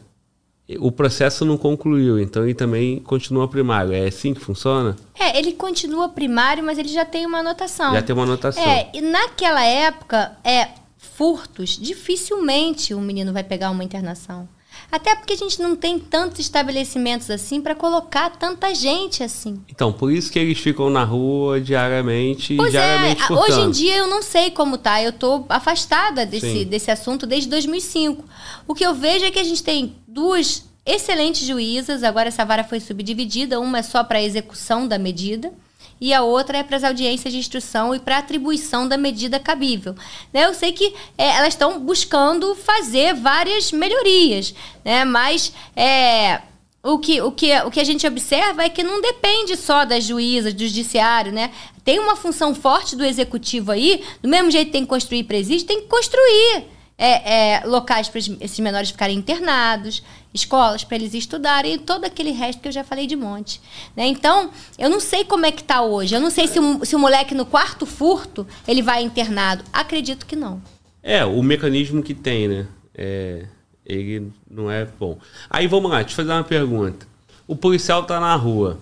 o 0.77 0.93
processo 0.93 1.45
não 1.45 1.57
concluiu, 1.57 2.19
então 2.19 2.45
ele 2.45 2.55
também 2.55 2.99
continua 3.01 3.49
primário. 3.49 3.93
É 3.93 4.07
assim 4.07 4.35
que 4.35 4.41
funciona? 4.41 4.97
É, 5.19 5.39
ele 5.39 5.53
continua 5.53 6.09
primário, 6.11 6.63
mas 6.63 6.77
ele 6.77 6.89
já 6.89 7.05
tem 7.05 7.25
uma 7.25 7.39
anotação. 7.39 7.95
Já 7.95 8.03
tem 8.03 8.15
uma 8.15 8.25
anotação. 8.25 8.63
É, 8.63 8.91
e 8.93 9.01
naquela 9.01 9.65
época, 9.65 10.37
é, 10.45 10.69
furtos, 10.99 11.79
dificilmente 11.79 12.93
o 12.93 13.01
menino 13.01 13.33
vai 13.33 13.43
pegar 13.43 13.71
uma 13.71 13.83
internação. 13.83 14.49
Até 14.91 15.15
porque 15.15 15.35
a 15.35 15.37
gente 15.37 15.61
não 15.61 15.77
tem 15.77 15.99
tantos 15.99 16.41
estabelecimentos 16.41 17.31
assim 17.31 17.61
para 17.61 17.75
colocar 17.75 18.31
tanta 18.31 18.75
gente 18.75 19.23
assim. 19.23 19.61
Então, 19.69 19.93
por 19.93 20.13
isso 20.13 20.33
que 20.33 20.39
eles 20.39 20.59
ficam 20.59 20.89
na 20.89 21.05
rua 21.05 21.61
diariamente 21.61 22.57
Pois 22.57 22.69
e 22.69 22.73
diariamente 22.73 23.23
é, 23.23 23.27
furtando. 23.27 23.53
hoje 23.53 23.61
em 23.61 23.71
dia 23.71 23.97
eu 23.97 24.07
não 24.07 24.23
sei 24.23 24.51
como 24.51 24.79
tá. 24.79 25.03
Eu 25.03 25.13
tô 25.13 25.45
afastada 25.49 26.25
desse, 26.25 26.61
Sim. 26.61 26.65
desse 26.65 26.91
assunto 26.91 27.27
desde 27.27 27.49
2005. 27.51 28.25
O 28.67 28.75
que 28.75 28.85
eu 28.85 28.95
vejo 28.95 29.25
é 29.25 29.31
que 29.31 29.39
a 29.39 29.45
gente 29.45 29.63
tem 29.63 29.95
duas 30.07 30.65
excelentes 30.87 31.47
juízas. 31.47 32.03
Agora 32.03 32.29
essa 32.29 32.45
vara 32.45 32.65
foi 32.65 32.81
subdividida. 32.81 33.61
Uma 33.61 33.79
é 33.79 33.83
só 33.83 34.03
para 34.03 34.23
execução 34.23 34.89
da 34.89 34.99
medida 34.99 35.53
e 36.01 36.15
a 36.15 36.23
outra 36.23 36.59
é 36.59 36.63
para 36.63 36.77
as 36.77 36.85
audiências 36.85 37.33
de 37.33 37.39
instrução 37.39 37.95
e 37.95 37.99
para 37.99 38.19
atribuição 38.19 38.87
da 38.87 38.97
medida 38.97 39.39
cabível. 39.41 39.95
Né, 40.33 40.45
Eu 40.45 40.55
sei 40.55 40.73
que 40.73 40.95
é, 41.17 41.37
elas 41.37 41.55
estão 41.55 41.79
buscando 41.81 42.55
fazer 42.55 43.15
várias 43.15 43.73
melhorias, 43.73 44.55
né? 44.85 45.05
mas 45.05 45.53
é, 45.77 46.41
o 46.83 46.99
que, 46.99 47.21
o, 47.21 47.33
que, 47.33 47.57
o 47.63 47.71
que 47.71 47.81
a 47.81 47.85
gente 47.85 48.07
observa 48.07 48.63
é 48.63 48.69
que 48.69 48.83
não 48.83 49.01
depende 49.01 49.57
só 49.57 49.85
das 49.85 50.05
juízas, 50.05 50.55
do 50.55 50.65
judiciário, 50.67 51.33
né? 51.33 51.51
Tem 51.85 51.99
uma 51.99 52.17
função 52.17 52.55
forte 52.55 52.95
do 52.95 53.05
executivo 53.05 53.73
aí, 53.73 54.05
do 54.23 54.29
mesmo 54.29 54.51
jeito 54.51 54.67
que 54.67 54.73
tem 54.73 54.83
que 54.83 54.89
construir 54.89 55.25
presídio, 55.25 55.67
tem 55.67 55.81
que 55.81 55.89
construir 55.89 56.65
é, 56.99 57.55
é, 57.61 57.65
locais 57.65 58.09
para 58.09 58.19
esses 58.19 58.59
menores 58.59 58.91
ficarem 58.91 59.17
internados, 59.17 60.03
escolas 60.35 60.83
para 60.83 60.97
eles 60.97 61.15
estudarem 61.15 61.75
e 61.75 61.79
todo 61.79 62.05
aquele 62.05 62.33
resto 62.33 62.61
que 62.61 62.67
eu 62.69 62.73
já 62.73 62.83
falei 62.83 63.07
de 63.07 63.15
monte. 63.15 63.61
Né? 63.97 64.07
Então, 64.09 64.51
eu 64.77 64.91
não 64.91 64.99
sei 64.99 65.25
como 65.25 65.47
é 65.47 65.53
que 65.53 65.63
tá 65.63 65.81
hoje. 65.81 66.15
Eu 66.15 66.21
não 66.21 66.31
sei 66.31 66.49
se, 66.49 66.59
o- 66.59 66.85
se 66.85 66.97
o 66.97 66.99
moleque 66.99 67.35
no 67.35 67.47
quarto 67.47 67.87
furto 67.87 68.47
ele 68.67 68.83
vai 68.83 69.03
internado. 69.05 69.65
Acredito 69.73 70.27
que 70.27 70.35
não. 70.35 70.61
É, 71.03 71.25
o 71.25 71.41
mecanismo 71.43 72.03
que 72.03 72.13
tem, 72.15 72.49
né? 72.49 72.67
É, 72.95 73.47
ele 73.87 74.33
não 74.51 74.69
é 74.71 74.85
bom. 74.85 75.19
Aí 75.49 75.67
vamos 75.69 75.91
lá, 75.91 75.99
deixa 76.03 76.13
eu 76.13 76.17
fazer 76.27 76.33
uma 76.37 76.45
pergunta. 76.45 77.07
O 77.47 77.55
policial 77.55 78.03
tá 78.05 78.19
na 78.19 78.35
rua. 78.35 78.79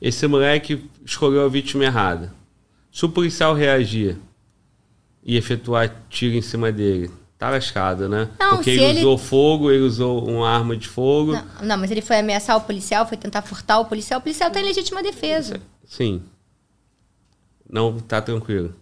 Esse 0.00 0.26
moleque 0.26 0.84
escolheu 1.04 1.44
a 1.44 1.48
vítima 1.48 1.84
errada. 1.84 2.32
Se 2.92 3.04
o 3.04 3.08
policial 3.08 3.54
reagir 3.54 4.18
e 5.24 5.36
efetuar 5.36 5.94
tiro 6.10 6.34
em 6.36 6.42
cima 6.42 6.70
dele, 6.70 7.10
tá 7.42 7.50
lascado, 7.50 8.08
né? 8.08 8.28
Não, 8.38 8.50
Porque 8.50 8.70
ele, 8.70 8.84
ele- 8.84 8.98
usou 9.00 9.18
fogo, 9.18 9.68
ele 9.72 9.82
usou 9.82 10.28
uma 10.28 10.48
arma 10.48 10.76
de 10.76 10.86
fogo. 10.86 11.32
não. 11.32 11.44
Não, 11.62 11.76
mas 11.76 11.90
ele 11.90 12.00
foi 12.00 12.18
ameaçar 12.18 12.56
o 12.56 12.60
policial, 12.60 13.04
foi 13.04 13.16
tentar 13.16 13.42
furtar 13.42 13.80
o 13.80 13.84
policial. 13.86 14.20
O 14.20 14.22
policial 14.22 14.48
tá 14.48 14.60
em 14.60 14.64
legítima 14.64 15.02
defesa. 15.02 15.60
Sim. 15.84 16.22
Não 17.68 17.98
tá 17.98 18.20
tranquilo. 18.22 18.74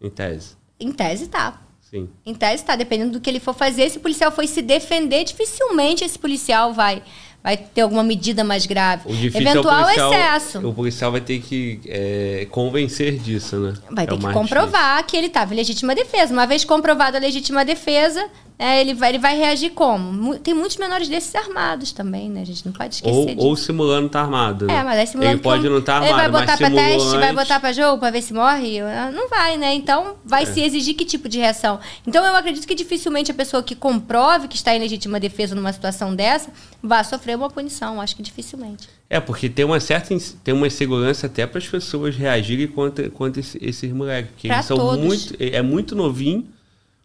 Em 0.00 0.08
tese. 0.08 0.56
Em 0.80 0.90
tese 0.90 1.26
tá. 1.28 1.60
Sim. 1.82 2.08
Em 2.24 2.34
tese 2.34 2.64
tá, 2.64 2.76
dependendo 2.76 3.12
do 3.12 3.20
que 3.20 3.28
ele 3.28 3.40
for 3.40 3.54
fazer. 3.54 3.90
Se 3.90 3.98
o 3.98 4.00
policial 4.00 4.30
for 4.32 4.46
se 4.46 4.62
defender, 4.62 5.24
dificilmente 5.24 6.02
esse 6.04 6.18
policial 6.18 6.72
vai, 6.72 7.02
vai 7.48 7.56
ter 7.56 7.80
alguma 7.80 8.02
medida 8.02 8.44
mais 8.44 8.66
grave. 8.66 9.10
O 9.10 9.14
difícil 9.14 9.40
Eventual 9.40 9.78
é 9.78 9.80
o 9.80 9.84
policial, 9.84 10.12
excesso. 10.12 10.68
O 10.68 10.74
policial 10.74 11.12
vai 11.12 11.22
ter 11.22 11.40
que 11.40 11.80
é, 11.86 12.46
convencer 12.50 13.18
disso, 13.18 13.56
né? 13.56 13.72
Vai 13.90 14.04
É 14.04 14.06
ter 14.06 14.18
que 14.18 14.32
comprovar 14.34 15.02
que 15.06 15.16
ele 15.16 15.28
estava 15.28 15.54
em 15.54 15.56
legítima 15.56 15.94
defesa. 15.94 16.30
Uma 16.30 16.46
vez 16.46 16.62
comprovada 16.62 17.16
a 17.16 17.20
legítima 17.20 17.64
defesa, 17.64 18.28
é, 18.58 18.80
ele, 18.80 18.92
vai, 18.92 19.10
ele 19.10 19.18
vai 19.18 19.36
reagir 19.36 19.70
como? 19.70 20.36
Tem 20.38 20.52
muitos 20.52 20.76
menores 20.78 21.08
desses 21.08 21.32
armados 21.34 21.92
também, 21.92 22.28
né? 22.28 22.42
A 22.42 22.44
gente 22.44 22.66
não 22.66 22.72
pode 22.72 22.96
esquecer 22.96 23.14
Ou, 23.16 23.26
disso. 23.26 23.38
ou 23.38 23.56
simulando 23.56 24.08
tá 24.08 24.20
armado. 24.20 24.66
né? 24.66 24.74
É, 24.78 24.82
mas 24.82 24.98
aí 24.98 25.06
simulando 25.06 25.34
Ele 25.36 25.40
pode 25.42 25.68
não 25.68 25.78
estar 25.78 26.00
tá 26.00 26.04
Ele 26.06 26.12
armado, 26.14 26.32
vai 26.32 26.40
botar 26.40 26.56
pra 26.58 26.66
simulou 26.66 26.84
teste, 26.88 27.16
vai 27.18 27.32
botar 27.32 27.60
pra 27.60 27.72
jogo 27.72 27.98
pra 27.98 28.10
ver 28.10 28.22
se 28.22 28.34
morre? 28.34 28.80
Ah, 28.80 29.10
Não 29.12 29.28
vai, 29.28 29.56
né? 29.56 29.74
Então 29.74 30.16
vai 30.24 30.42
É. 30.42 30.46
se 30.46 30.60
exigir 30.60 30.94
que 30.96 31.04
tipo 31.04 31.28
de 31.28 31.38
reação. 31.38 31.78
Então 32.06 32.24
eu 32.26 32.34
acredito 32.34 32.66
que 32.66 32.74
dificilmente 32.74 33.30
a 33.30 33.34
pessoa 33.34 33.62
que 33.62 33.76
comprove 33.76 34.48
que 34.48 34.56
está 34.56 34.74
em 34.74 34.80
legítima 34.80 35.20
defesa 35.20 35.54
numa 35.54 35.72
situação 35.72 36.14
dessa 36.14 36.50
vai 36.82 37.04
sofrer 37.04 37.36
uma 37.36 37.48
punição. 37.48 38.00
Acho 38.00 38.16
que 38.16 38.22
dificilmente. 38.22 38.88
É, 39.08 39.20
porque 39.20 39.48
tem 39.48 39.64
uma 39.64 39.78
certa 39.78 40.14
tem 40.42 40.52
uma 40.52 40.66
insegurança 40.66 41.26
até 41.26 41.46
para 41.46 41.58
as 41.58 41.66
pessoas 41.68 42.16
reagirem 42.16 42.66
contra, 42.66 43.08
contra 43.08 43.40
esse- 43.40 43.58
esses 43.62 43.92
moleques. 43.92 44.32
Porque 44.32 44.48
Pra 44.48 44.56
eles 44.56 44.66
são 44.66 44.76
todos. 44.76 45.04
muito. 45.04 45.34
É 45.38 45.62
muito 45.62 45.94
novinho, 45.94 46.44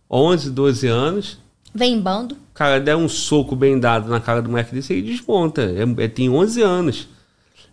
11, 0.10 0.50
12 0.52 0.88
anos. 0.88 1.43
Vem 1.74 1.94
em 1.94 2.00
bando. 2.02 2.38
Cara 2.54 2.80
der 2.80 2.96
um 2.96 3.10
soco 3.10 3.56
bem 3.56 3.80
dado 3.80 4.08
na 4.10 4.20
cara 4.20 4.42
do 4.42 4.50
moleque 4.50 4.74
desse, 4.76 4.94
ele 4.94 5.02
desmonta. 5.12 5.62
É, 5.64 6.04
é- 6.04 6.08
tem 6.08 6.30
11 6.30 6.62
anos. 6.62 7.08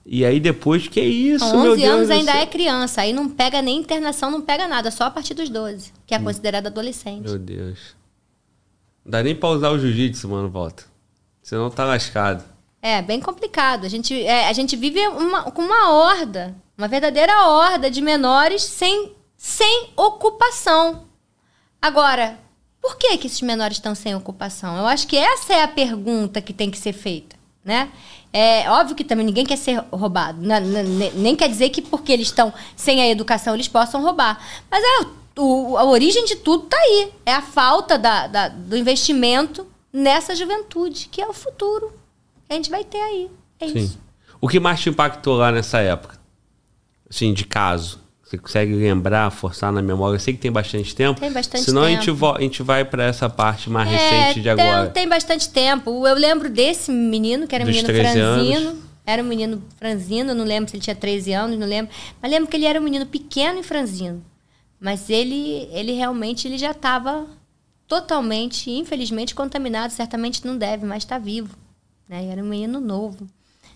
E 0.07 0.25
aí 0.25 0.41
depois, 0.41 0.89
que 0.89 0.99
é 0.99 1.05
isso, 1.05 1.45
Com 1.51 1.61
meu 1.63 1.73
11 1.73 1.83
Deus 1.83 1.95
anos 1.95 2.11
ainda 2.11 2.33
é 2.33 2.47
criança. 2.47 3.03
Aí 3.03 3.13
não 3.13 3.29
pega 3.29 3.61
nem 3.61 3.77
internação, 3.79 4.31
não 4.31 4.41
pega 4.41 4.67
nada. 4.67 4.91
Só 4.91 5.05
a 5.05 5.11
partir 5.11 5.35
dos 5.35 5.49
12, 5.51 5.93
que 6.07 6.15
é 6.15 6.19
considerado 6.19 6.67
adolescente. 6.69 7.29
Meu 7.29 7.39
Deus. 7.39 7.79
Não 9.05 9.11
dá 9.13 9.23
nem 9.23 9.35
pra 9.37 9.51
usar 9.51 9.71
o 9.71 9.79
jiu-jitsu, 9.79 10.29
mano, 10.29 10.49
volta. 10.49 10.85
Senão 11.43 11.71
tá 11.71 11.85
lascado. 11.85 12.43
É, 12.83 13.03
bem 13.03 13.21
complicado. 13.21 13.85
A 13.85 13.89
gente, 13.89 14.19
é, 14.23 14.49
a 14.49 14.53
gente 14.55 14.75
vive 14.77 15.07
uma- 15.09 15.43
com 15.51 15.61
uma 15.63 15.91
horda, 15.91 16.57
uma 16.79 16.89
verdadeira 16.89 17.47
horda 17.47 17.91
de 17.91 18.01
menores 18.01 18.63
sem, 18.63 19.13
sem 19.37 19.91
ocupação. 19.97 21.05
Agora, 21.81 22.39
por 22.81 22.97
que, 22.97 23.17
que 23.19 23.27
esses 23.27 23.43
menores 23.43 23.77
estão 23.77 23.95
sem 23.95 24.15
ocupação? 24.15 24.77
Eu 24.77 24.87
acho 24.87 25.07
que 25.07 25.17
essa 25.17 25.53
é 25.53 25.63
a 25.63 25.69
pergunta 25.69 26.41
que 26.41 26.53
tem 26.53 26.71
que 26.71 26.79
ser 26.79 26.93
feita. 26.93 27.37
né? 27.65 27.91
É 28.33 28.71
óbvio 28.71 28.97
que 28.97 29.05
também 29.05 29.27
ninguém 29.27 29.45
quer 29.45 29.57
ser 29.57 29.83
roubado. 29.93 30.41
Né? 30.41 30.61
Nem 31.15 31.37
quer 31.37 31.49
dizer 31.49 31.71
que 31.71 31.83
porque 31.83 32.13
eles 32.13 32.29
estão 32.29 32.53
sem 32.77 33.01
a 33.01 33.09
educação 33.09 33.55
eles 33.55 33.69
possam 33.69 34.03
roubar. 34.03 34.41
Mas 34.71 34.83
é, 34.83 35.07
o, 35.39 35.77
a 35.77 35.85
origem 35.85 36.25
de 36.25 36.37
tudo 36.37 36.65
está 36.65 36.77
aí. 36.79 37.13
É 37.27 37.35
a 37.35 37.43
falta 37.43 37.99
da, 37.99 38.27
da, 38.27 38.49
do 38.49 38.77
investimento 38.77 39.67
nessa 39.93 40.35
juventude, 40.35 41.09
que 41.11 41.21
é 41.21 41.27
o 41.27 41.33
futuro. 41.33 41.93
Que 42.47 42.55
a 42.55 42.57
gente 42.57 42.71
vai 42.71 42.85
ter 42.85 43.01
aí. 43.01 43.31
É 43.59 43.69
Sim. 43.69 43.79
isso. 43.79 44.01
O 44.41 44.49
que 44.49 44.59
mais 44.59 44.81
te 44.81 44.89
impactou 44.89 45.37
lá 45.37 45.53
nessa 45.53 45.81
época? 45.81 46.19
Assim, 47.09 47.35
de 47.35 47.45
caso? 47.45 48.00
Você 48.31 48.39
consegue 48.39 48.73
lembrar, 48.75 49.29
forçar 49.33 49.73
na 49.73 49.83
memória? 49.83 50.15
Eu 50.15 50.21
sei 50.21 50.33
que 50.33 50.39
tem 50.39 50.53
bastante 50.53 50.95
tempo. 50.95 51.19
Tem 51.19 51.33
bastante 51.33 51.65
Senão 51.65 51.83
tempo. 51.83 52.01
Senão 52.05 52.37
a 52.37 52.41
gente 52.41 52.63
vai 52.63 52.85
para 52.85 53.03
essa 53.03 53.29
parte 53.29 53.69
mais 53.69 53.91
é, 53.91 53.97
recente 53.97 54.41
de 54.41 54.49
agora. 54.49 54.85
Tem, 54.85 55.03
tem 55.03 55.09
bastante 55.09 55.49
tempo. 55.49 56.07
Eu 56.07 56.15
lembro 56.15 56.49
desse 56.49 56.93
menino, 56.93 57.49
que 57.49 57.57
era 57.57 57.65
um 57.65 57.67
menino 57.67 57.89
franzino. 57.89 58.69
Anos. 58.69 58.85
Era 59.05 59.21
um 59.21 59.27
menino 59.27 59.65
franzino, 59.77 60.33
não 60.33 60.45
lembro 60.45 60.71
se 60.71 60.77
ele 60.77 60.83
tinha 60.85 60.95
13 60.95 61.33
anos, 61.33 61.59
não 61.59 61.67
lembro. 61.67 61.93
Mas 62.23 62.31
lembro 62.31 62.49
que 62.49 62.57
ele 62.57 62.67
era 62.67 62.81
um 62.81 62.85
menino 62.85 63.05
pequeno 63.05 63.59
e 63.59 63.65
franzino. 63.65 64.25
Mas 64.79 65.11
ele, 65.11 65.69
ele 65.73 65.91
realmente 65.91 66.47
ele 66.47 66.57
já 66.57 66.71
estava 66.71 67.27
totalmente, 67.89 68.71
infelizmente, 68.71 69.35
contaminado. 69.35 69.93
Certamente 69.93 70.47
não 70.47 70.57
deve 70.57 70.87
mais 70.87 71.03
estar 71.03 71.19
vivo. 71.19 71.57
Né? 72.09 72.27
Era 72.27 72.41
um 72.41 72.47
menino 72.47 72.79
novo. 72.79 73.27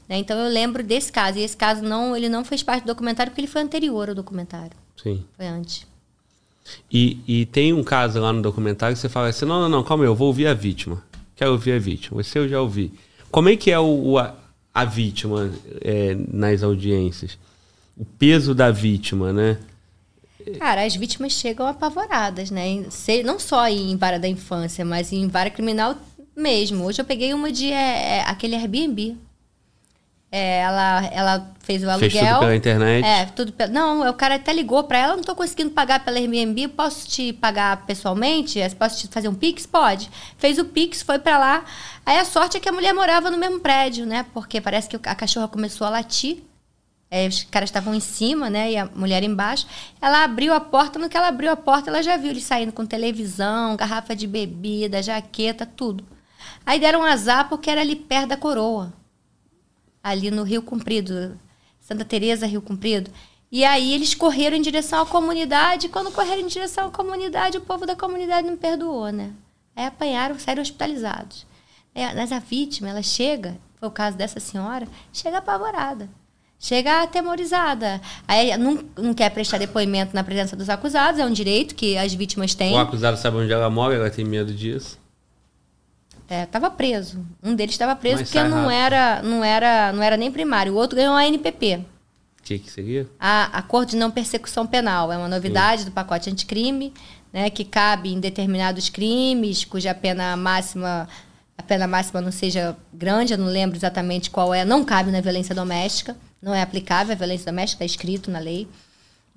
Né? 0.09 0.19
Então 0.19 0.39
eu 0.39 0.51
lembro 0.51 0.83
desse 0.83 1.11
caso. 1.11 1.39
E 1.39 1.43
esse 1.43 1.57
caso 1.57 1.83
não, 1.83 2.17
ele 2.17 2.29
não 2.29 2.45
fez 2.45 2.63
parte 2.63 2.85
do 2.85 2.89
documentário 2.89 3.31
porque 3.31 3.41
ele 3.41 3.49
foi 3.49 3.63
anterior 3.63 4.09
ao 4.09 4.15
documentário. 4.15 4.77
Sim. 4.97 5.25
Foi 5.37 5.47
antes. 5.47 5.87
E, 6.91 7.19
e 7.27 7.47
tem 7.47 7.73
um 7.73 7.83
caso 7.83 8.21
lá 8.21 8.33
no 8.33 8.41
documentário 8.41 8.95
que 8.95 9.01
você 9.01 9.09
fala 9.09 9.29
assim: 9.29 9.45
não, 9.45 9.61
não, 9.61 9.69
não, 9.69 9.85
calma 9.85 10.05
aí, 10.05 10.09
eu 10.09 10.15
vou 10.15 10.29
ouvir 10.29 10.47
a 10.47 10.55
vítima. 10.55 11.03
Quero 11.37 11.53
ouvir 11.53 11.73
a 11.73 11.79
vítima. 11.79 12.23
Você 12.23 12.39
eu 12.39 12.49
já 12.49 12.61
ouvi. 12.61 12.93
Como 13.31 13.49
é 13.49 13.57
que 13.57 13.71
é 13.71 13.79
o, 13.79 13.85
o 13.85 14.19
a, 14.19 14.35
a, 14.73 14.85
vítima 14.85 15.51
é, 15.81 16.17
nas 16.33 16.63
audiências? 16.63 17.37
O 17.97 18.05
peso 18.05 18.55
da 18.55 18.71
vítima, 18.71 19.33
né? 19.33 19.59
Cara, 20.59 20.85
as 20.85 20.95
vítimas 20.95 21.33
chegam 21.33 21.67
apavoradas, 21.67 22.51
né? 22.51 22.85
Não 23.25 23.39
só 23.39 23.67
em 23.69 23.97
vara 23.97 24.19
da 24.19 24.29
infância, 24.29 24.85
mas 24.85 25.13
em 25.13 25.27
vara 25.27 25.51
criminal 25.51 25.97
mesmo. 26.37 26.85
Hoje 26.85 27.01
eu 27.01 27.05
peguei 27.05 27.33
uma 27.33 27.51
de 27.51 27.73
é, 27.73 28.19
é, 28.19 28.21
aquele 28.23 28.55
Airbnb. 28.55 29.17
É, 30.37 30.63
ela, 30.63 31.05
ela 31.13 31.55
fez 31.61 31.85
o 31.85 31.89
aluguel. 31.89 32.11
Fez 32.11 32.29
tudo 32.29 32.39
pela 32.41 32.57
internet? 32.57 33.07
É, 33.07 33.27
tudo 33.27 33.53
pela... 33.53 33.71
Não, 33.73 34.11
o 34.11 34.15
cara 34.15 34.35
até 34.35 34.53
ligou 34.53 34.83
para 34.83 34.99
ela, 34.99 35.13
não 35.13 35.21
estou 35.21 35.37
conseguindo 35.37 35.71
pagar 35.71 36.05
pela 36.05 36.19
Airbnb, 36.19 36.67
posso 36.67 37.07
te 37.07 37.33
pagar 37.35 37.87
pessoalmente? 37.87 38.59
Posso 38.77 38.99
te 38.99 39.07
fazer 39.07 39.29
um 39.29 39.35
Pix? 39.37 39.65
Pode. 39.65 40.11
Fez 40.37 40.59
o 40.59 40.65
Pix, 40.65 41.03
foi 41.03 41.21
para 41.21 41.39
lá. 41.39 41.65
Aí 42.05 42.19
a 42.19 42.25
sorte 42.25 42.57
é 42.57 42.61
que 42.61 42.69
a 42.69 42.73
mulher 42.73 42.93
morava 42.93 43.31
no 43.31 43.39
mesmo 43.39 43.61
prédio, 43.61 44.07
né? 44.07 44.27
Porque 44.35 44.61
parece 44.61 44.89
que 44.89 44.97
a 44.97 45.15
cachorra 45.15 45.47
começou 45.47 45.87
a 45.87 45.91
latir. 45.91 46.43
É, 47.09 47.29
os 47.29 47.45
caras 47.45 47.69
estavam 47.69 47.95
em 47.95 48.01
cima, 48.01 48.51
né? 48.51 48.73
E 48.73 48.77
a 48.77 48.87
mulher 48.87 49.23
embaixo. 49.23 49.69
Ela 50.03 50.25
abriu 50.25 50.53
a 50.53 50.59
porta, 50.59 50.99
no 50.99 51.09
que 51.09 51.17
ela 51.17 51.29
abriu 51.29 51.53
a 51.53 51.57
porta, 51.57 51.91
ela 51.91 52.03
já 52.03 52.17
viu 52.17 52.31
eles 52.31 52.43
saindo 52.43 52.73
com 52.73 52.85
televisão, 52.85 53.77
garrafa 53.77 54.17
de 54.17 54.27
bebida, 54.27 55.01
jaqueta, 55.01 55.65
tudo. 55.65 56.05
Aí 56.67 56.81
deram 56.81 57.03
um 57.03 57.05
azar 57.05 57.49
porque 57.49 57.71
era 57.71 57.83
ali 57.83 57.95
perto 57.95 58.31
da 58.31 58.37
coroa 58.37 59.04
ali 60.05 60.31
no 60.31 60.43
Rio 60.43 60.61
Comprido, 60.61 61.41
Santa 61.81 62.05
Teresa, 62.05 62.47
Rio 62.47 62.61
Comprido. 62.61 63.11
E 63.51 63.65
aí 63.65 63.95
eles 63.95 64.15
correram 64.15 64.55
em 64.55 64.61
direção 64.61 65.01
à 65.01 65.07
comunidade, 65.07 65.87
e 65.87 65.89
quando 65.89 66.13
correram 66.13 66.43
em 66.43 66.47
direção 66.47 66.89
à 66.89 66.91
comunidade, 66.91 67.57
o 67.57 67.63
povo 67.63 67.87
da 67.87 67.97
comunidade 67.97 68.47
não 68.47 68.57
perdoou, 68.57 69.09
né? 69.09 69.31
Aí 69.75 69.87
apanharam, 69.87 70.39
saíram 70.39 70.61
hospitalizados. 70.61 71.47
É, 71.95 72.13
mas 72.15 72.31
a 72.33 72.39
vítima, 72.39 72.91
ela 72.91 73.03
chega, 73.03 73.57
foi 73.77 73.89
o 73.89 73.93
caso 73.93 74.17
dessa 74.17 74.39
senhora, 74.39 74.87
chega 75.13 75.39
apavorada. 75.39 76.11
Chega 76.59 77.03
atemorizada. 77.03 78.01
Aí 78.27 78.57
não, 78.57 78.85
não 78.97 79.15
quer 79.15 79.31
prestar 79.31 79.59
depoimento 79.59 80.15
na 80.15 80.25
presença 80.25 80.57
dos 80.57 80.69
acusados, 80.69 81.21
é 81.21 81.25
um 81.25 81.33
direito 81.33 81.75
que 81.75 81.97
as 81.97 82.13
vítimas 82.13 82.55
têm. 82.55 82.75
O 82.75 82.79
acusado 82.79 83.17
sabe 83.17 83.37
onde 83.37 83.53
ela 83.53 83.71
mora, 83.71 83.95
ela 83.95 84.11
tem 84.11 84.25
medo 84.25 84.53
disso. 84.53 84.99
Estava 86.29 86.67
é, 86.67 86.71
preso. 86.71 87.25
Um 87.43 87.55
deles 87.55 87.75
estava 87.75 87.95
preso 87.95 88.21
Mas 88.21 88.31
porque 88.31 88.49
não 88.49 88.71
era, 88.71 89.23
não, 89.23 89.45
era, 89.45 89.93
não 89.93 90.03
era 90.03 90.17
nem 90.17 90.33
primário. 90.33 90.73
O 90.73 90.77
outro 90.77 90.97
ganhou 90.97 91.15
a 91.15 91.27
NPP. 91.27 91.85
O 92.41 92.43
que, 92.43 92.59
que 92.59 92.71
seria? 92.71 93.09
A 93.19 93.59
Acordo 93.59 93.91
de 93.91 93.97
Não 93.97 94.11
Persecução 94.11 94.67
Penal. 94.67 95.13
É 95.13 95.17
uma 95.17 95.29
novidade 95.29 95.83
Sim. 95.83 95.89
do 95.89 95.93
pacote 95.93 96.31
anticrime, 96.31 96.93
né, 97.33 97.51
que 97.51 97.65
cabe 97.65 98.13
em 98.13 98.21
determinados 98.21 98.89
crimes, 98.89 99.65
cuja 99.65 99.95
pena 99.95 100.37
máxima 100.37 101.09
a 101.57 101.63
pena 101.63 101.87
máxima 101.87 102.21
não 102.21 102.33
seja 102.33 102.77
grande, 102.93 103.33
eu 103.33 103.39
não 103.39 103.47
lembro 103.47 103.77
exatamente 103.77 104.31
qual 104.31 104.53
é, 104.53 104.65
não 104.65 104.85
cabe 104.85 105.11
na 105.11 105.21
violência 105.21 105.55
doméstica, 105.55 106.17
não 106.43 106.55
é 106.55 106.61
aplicável 106.61 107.13
a 107.13 107.17
violência 107.17 107.51
doméstica, 107.51 107.85
está 107.85 107.85
escrito 107.85 108.31
na 108.31 108.41
lei. 108.41 108.69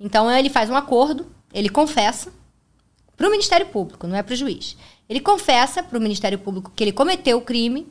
Então 0.00 0.30
ele 0.30 0.50
faz 0.50 0.68
um 0.68 0.74
acordo, 0.74 1.26
ele 1.52 1.68
confessa 1.68 2.32
para 3.16 3.28
o 3.28 3.30
Ministério 3.30 3.66
Público, 3.66 4.06
não 4.06 4.16
é 4.16 4.22
para 4.22 4.32
o 4.32 4.36
juiz. 4.36 4.76
Ele 5.08 5.20
confessa 5.20 5.82
para 5.82 5.98
o 5.98 6.00
Ministério 6.00 6.38
Público 6.38 6.72
que 6.74 6.84
ele 6.84 6.92
cometeu 6.92 7.38
o 7.38 7.42
crime, 7.42 7.86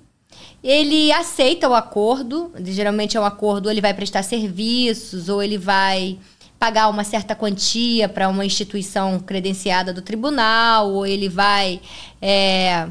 ele 0.63 1.11
aceita 1.11 1.67
o 1.67 1.73
acordo, 1.73 2.51
geralmente 2.63 3.17
é 3.17 3.19
um 3.19 3.25
acordo, 3.25 3.69
ele 3.69 3.81
vai 3.81 3.93
prestar 3.93 4.23
serviços, 4.23 5.29
ou 5.29 5.41
ele 5.41 5.57
vai 5.57 6.19
pagar 6.59 6.89
uma 6.89 7.03
certa 7.03 7.35
quantia 7.35 8.09
para 8.09 8.27
uma 8.27 8.45
instituição 8.45 9.19
credenciada 9.19 9.93
do 9.93 10.01
tribunal, 10.01 10.91
ou 10.91 11.05
ele 11.05 11.29
vai, 11.29 11.79
é, 12.21 12.87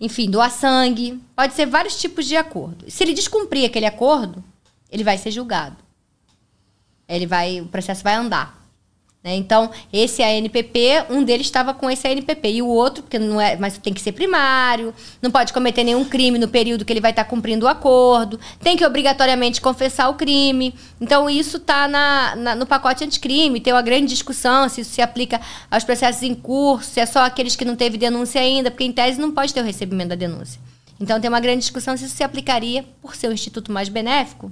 enfim, 0.00 0.30
doar 0.30 0.50
sangue. 0.50 1.20
Pode 1.34 1.54
ser 1.54 1.66
vários 1.66 1.98
tipos 1.98 2.26
de 2.26 2.36
acordo. 2.36 2.90
Se 2.90 3.04
ele 3.04 3.14
descumprir 3.14 3.64
aquele 3.64 3.86
acordo, 3.86 4.44
ele 4.90 5.04
vai 5.04 5.16
ser 5.18 5.30
julgado. 5.30 5.76
Ele 7.08 7.26
vai, 7.26 7.60
o 7.60 7.66
processo 7.66 8.04
vai 8.04 8.14
andar. 8.14 8.57
Né? 9.22 9.34
Então, 9.34 9.70
esse 9.92 10.22
ANPP, 10.22 11.06
um 11.10 11.24
deles 11.24 11.46
estava 11.46 11.74
com 11.74 11.90
esse 11.90 12.06
ANPP 12.06 12.52
e 12.52 12.62
o 12.62 12.68
outro, 12.68 13.02
porque 13.02 13.18
não 13.18 13.40
é, 13.40 13.56
mas 13.56 13.76
tem 13.76 13.92
que 13.92 14.00
ser 14.00 14.12
primário, 14.12 14.94
não 15.20 15.30
pode 15.30 15.52
cometer 15.52 15.82
nenhum 15.82 16.04
crime 16.04 16.38
no 16.38 16.46
período 16.46 16.84
que 16.84 16.92
ele 16.92 17.00
vai 17.00 17.10
estar 17.10 17.24
tá 17.24 17.30
cumprindo 17.30 17.66
o 17.66 17.68
acordo, 17.68 18.38
tem 18.60 18.76
que 18.76 18.86
obrigatoriamente 18.86 19.60
confessar 19.60 20.08
o 20.08 20.14
crime. 20.14 20.72
Então, 21.00 21.28
isso 21.28 21.56
está 21.56 21.88
na, 21.88 22.36
na, 22.36 22.54
no 22.54 22.64
pacote 22.64 23.02
anticrime. 23.02 23.60
Tem 23.60 23.72
uma 23.72 23.82
grande 23.82 24.06
discussão 24.06 24.68
se 24.68 24.82
isso 24.82 24.92
se 24.92 25.02
aplica 25.02 25.40
aos 25.68 25.82
processos 25.82 26.22
em 26.22 26.34
curso, 26.34 26.90
se 26.90 27.00
é 27.00 27.06
só 27.06 27.24
aqueles 27.24 27.56
que 27.56 27.64
não 27.64 27.74
teve 27.74 27.98
denúncia 27.98 28.40
ainda, 28.40 28.70
porque 28.70 28.84
em 28.84 28.92
tese 28.92 29.20
não 29.20 29.32
pode 29.32 29.52
ter 29.52 29.60
o 29.60 29.64
recebimento 29.64 30.10
da 30.10 30.14
denúncia. 30.14 30.60
Então, 31.00 31.20
tem 31.20 31.28
uma 31.28 31.40
grande 31.40 31.60
discussão 31.60 31.96
se 31.96 32.04
isso 32.04 32.14
se 32.14 32.22
aplicaria, 32.22 32.84
por 33.02 33.16
ser 33.16 33.28
um 33.28 33.32
instituto 33.32 33.72
mais 33.72 33.88
benéfico, 33.88 34.50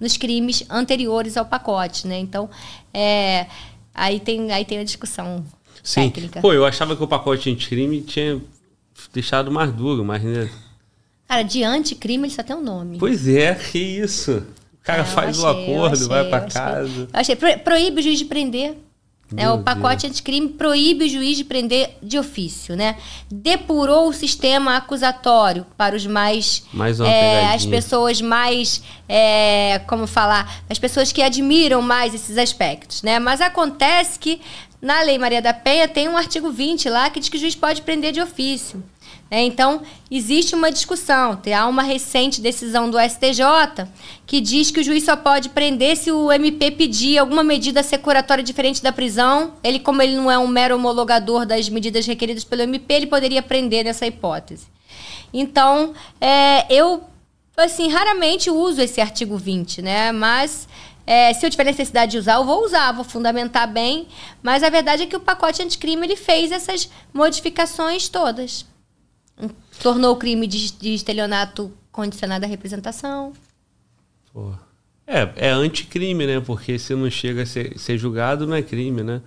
nos 0.00 0.16
crimes 0.16 0.64
anteriores 0.68 1.36
ao 1.36 1.44
pacote. 1.44 2.06
Né? 2.06 2.18
Então, 2.18 2.50
é 2.92 3.46
Aí 3.98 4.20
tem, 4.20 4.52
aí 4.52 4.64
tem 4.64 4.78
a 4.78 4.84
discussão 4.84 5.44
Sim. 5.82 6.10
técnica. 6.10 6.40
Pô, 6.40 6.52
eu 6.52 6.64
achava 6.64 6.96
que 6.96 7.02
o 7.02 7.08
pacote 7.08 7.50
anticrime 7.50 8.00
tinha 8.00 8.40
deixado 9.12 9.50
mais 9.50 9.72
duro, 9.72 10.04
mas. 10.04 10.22
Né? 10.22 10.48
Cara, 11.26 11.42
de 11.42 11.62
anticrime 11.64 12.26
ele 12.26 12.34
só 12.34 12.42
tem 12.42 12.56
um 12.56 12.62
nome. 12.62 12.98
Pois 12.98 13.28
é, 13.28 13.54
que 13.54 13.78
isso. 13.78 14.46
O 14.80 14.84
cara 14.84 15.02
é, 15.02 15.04
faz 15.04 15.38
achei, 15.38 15.44
o 15.44 15.48
acordo, 15.48 15.94
achei, 15.94 16.06
vai 16.08 16.28
para 16.28 16.40
casa. 16.46 17.08
Achei. 17.12 17.36
Proíbe 17.36 18.00
o 18.00 18.02
juiz 18.02 18.18
de 18.18 18.24
prender. 18.24 18.76
É, 19.36 19.50
o 19.50 19.58
pacote 19.58 20.02
Deus. 20.02 20.12
anticrime 20.12 20.48
proíbe 20.48 21.04
o 21.04 21.08
juiz 21.08 21.36
de 21.36 21.44
prender 21.44 21.98
de 22.02 22.18
ofício, 22.18 22.74
né? 22.74 22.96
Depurou 23.30 24.08
o 24.08 24.12
sistema 24.12 24.76
acusatório 24.76 25.66
para 25.76 25.94
os 25.94 26.06
mais... 26.06 26.64
Mais 26.72 26.98
é, 26.98 27.52
As 27.52 27.66
pessoas 27.66 28.22
mais... 28.22 28.82
É, 29.06 29.80
como 29.86 30.06
falar? 30.06 30.62
As 30.68 30.78
pessoas 30.78 31.12
que 31.12 31.20
admiram 31.20 31.82
mais 31.82 32.14
esses 32.14 32.38
aspectos, 32.38 33.02
né? 33.02 33.18
Mas 33.18 33.40
acontece 33.40 34.18
que 34.18 34.40
na 34.80 35.02
Lei 35.02 35.18
Maria 35.18 35.42
da 35.42 35.52
Penha 35.52 35.88
tem 35.88 36.08
um 36.08 36.16
artigo 36.16 36.50
20 36.50 36.88
lá 36.88 37.10
que 37.10 37.20
diz 37.20 37.28
que 37.28 37.36
o 37.36 37.40
juiz 37.40 37.54
pode 37.54 37.82
prender 37.82 38.12
de 38.12 38.20
ofício. 38.20 38.82
É, 39.30 39.42
então, 39.42 39.82
existe 40.10 40.54
uma 40.54 40.70
discussão. 40.72 41.38
Há 41.54 41.66
uma 41.66 41.82
recente 41.82 42.40
decisão 42.40 42.90
do 42.90 42.98
STJ 42.98 43.86
que 44.26 44.40
diz 44.40 44.70
que 44.70 44.80
o 44.80 44.84
juiz 44.84 45.04
só 45.04 45.16
pode 45.16 45.50
prender 45.50 45.96
se 45.96 46.10
o 46.10 46.32
MP 46.32 46.70
pedir 46.70 47.18
alguma 47.18 47.44
medida 47.44 47.82
securatória 47.82 48.42
diferente 48.42 48.82
da 48.82 48.90
prisão. 48.90 49.52
Ele, 49.62 49.78
como 49.78 50.00
ele 50.00 50.16
não 50.16 50.30
é 50.30 50.38
um 50.38 50.46
mero 50.46 50.76
homologador 50.76 51.44
das 51.44 51.68
medidas 51.68 52.06
requeridas 52.06 52.42
pelo 52.42 52.62
MP, 52.62 52.94
ele 52.94 53.06
poderia 53.06 53.42
prender 53.42 53.84
nessa 53.84 54.06
hipótese. 54.06 54.66
Então, 55.32 55.92
é, 56.18 56.64
eu, 56.72 57.04
assim, 57.54 57.90
raramente 57.90 58.50
uso 58.50 58.80
esse 58.80 58.98
artigo 58.98 59.36
20, 59.36 59.82
né? 59.82 60.10
Mas 60.10 60.66
é, 61.06 61.34
se 61.34 61.44
eu 61.44 61.50
tiver 61.50 61.64
necessidade 61.64 62.12
de 62.12 62.18
usar, 62.18 62.36
eu 62.36 62.46
vou 62.46 62.64
usar, 62.64 62.92
vou 62.92 63.04
fundamentar 63.04 63.70
bem. 63.70 64.08
Mas 64.42 64.62
a 64.62 64.70
verdade 64.70 65.02
é 65.02 65.06
que 65.06 65.16
o 65.16 65.20
pacote 65.20 65.62
anticrime 65.62 66.06
ele 66.06 66.16
fez 66.16 66.50
essas 66.50 66.88
modificações 67.12 68.08
todas 68.08 68.64
tornou 69.80 70.12
o 70.12 70.16
crime 70.16 70.46
de, 70.46 70.72
de 70.72 70.94
estelionato 70.94 71.72
condicionado 71.92 72.44
à 72.44 72.48
representação. 72.48 73.32
É, 75.06 75.28
é 75.36 75.50
anticrime, 75.50 76.26
né? 76.26 76.40
Porque 76.40 76.78
se 76.78 76.94
não 76.94 77.10
chega 77.10 77.42
a 77.42 77.46
ser, 77.46 77.78
ser 77.78 77.98
julgado, 77.98 78.46
não 78.46 78.54
é 78.54 78.62
crime, 78.62 79.02
né? 79.02 79.20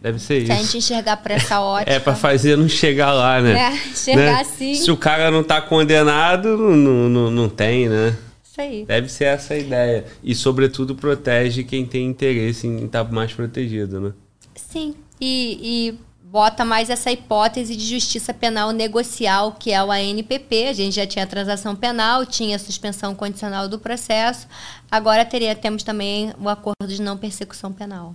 Deve 0.00 0.18
ser 0.18 0.38
isso. 0.38 0.46
Se 0.46 0.52
a 0.52 0.56
gente 0.56 0.78
enxergar 0.78 1.16
por 1.18 1.30
essa 1.30 1.60
ótica. 1.62 1.92
É 1.92 2.00
para 2.00 2.14
fazer 2.14 2.56
não 2.56 2.68
chegar 2.68 3.12
lá, 3.12 3.40
né? 3.40 3.58
É, 3.58 3.90
enxergar 3.90 4.22
né? 4.22 4.40
assim. 4.40 4.74
Se 4.74 4.90
o 4.90 4.96
cara 4.96 5.30
não 5.30 5.42
tá 5.42 5.62
condenado, 5.62 6.58
não, 6.58 7.08
não, 7.08 7.30
não 7.30 7.48
tem, 7.48 7.88
né? 7.88 8.16
Isso 8.44 8.60
aí. 8.60 8.84
Deve 8.84 9.08
ser 9.08 9.24
essa 9.24 9.54
a 9.54 9.58
ideia. 9.58 10.04
E, 10.22 10.34
sobretudo, 10.34 10.94
protege 10.94 11.64
quem 11.64 11.86
tem 11.86 12.06
interesse 12.06 12.66
em 12.66 12.84
estar 12.84 13.04
mais 13.04 13.32
protegido, 13.32 14.00
né? 14.00 14.12
Sim. 14.54 14.94
E, 15.20 15.58
e 15.62 15.98
bota 16.32 16.64
mais 16.64 16.88
essa 16.88 17.12
hipótese 17.12 17.76
de 17.76 17.84
justiça 17.84 18.32
penal 18.32 18.70
negocial, 18.70 19.52
que 19.52 19.70
é 19.70 19.84
o 19.84 19.92
ANPP. 19.92 20.68
A 20.68 20.72
gente 20.72 20.96
já 20.96 21.06
tinha 21.06 21.26
a 21.26 21.28
transação 21.28 21.76
penal, 21.76 22.24
tinha 22.24 22.56
a 22.56 22.58
suspensão 22.58 23.14
condicional 23.14 23.68
do 23.68 23.78
processo. 23.78 24.48
Agora 24.90 25.26
teria, 25.26 25.54
temos 25.54 25.82
também 25.82 26.32
o 26.40 26.48
acordo 26.48 26.88
de 26.88 27.02
não 27.02 27.18
persecução 27.18 27.70
penal. 27.70 28.14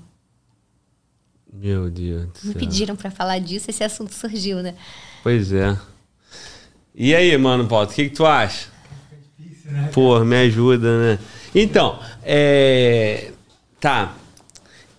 Meu 1.53 1.91
Deus 1.91 2.29
Me 2.43 2.55
pediram 2.55 2.95
para 2.95 3.11
falar 3.11 3.37
disso, 3.37 3.69
esse 3.69 3.83
assunto 3.83 4.15
surgiu, 4.15 4.63
né? 4.63 4.73
Pois 5.21 5.53
é. 5.53 5.77
E 6.95 7.13
aí, 7.13 7.37
mano, 7.37 7.67
Paulo, 7.67 7.87
o 7.87 7.93
que, 7.93 8.09
que 8.09 8.15
tu 8.15 8.25
acha? 8.25 8.67
Difícil, 9.37 9.71
né? 9.71 9.91
Pô, 9.93 10.19
me 10.25 10.37
ajuda, 10.37 10.97
né? 10.99 11.19
Então, 11.53 11.99
é. 12.23 13.31
Tá. 13.79 14.15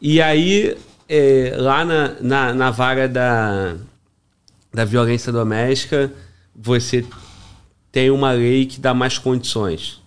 E 0.00 0.22
aí, 0.22 0.76
é, 1.08 1.54
lá 1.56 1.84
na, 1.84 2.14
na, 2.20 2.54
na 2.54 2.70
vara 2.70 3.08
da, 3.08 3.76
da 4.72 4.84
violência 4.84 5.32
doméstica, 5.32 6.12
você 6.54 7.04
tem 7.90 8.10
uma 8.10 8.32
lei 8.32 8.66
que 8.66 8.80
dá 8.80 8.92
mais 8.92 9.16
condições. 9.18 10.00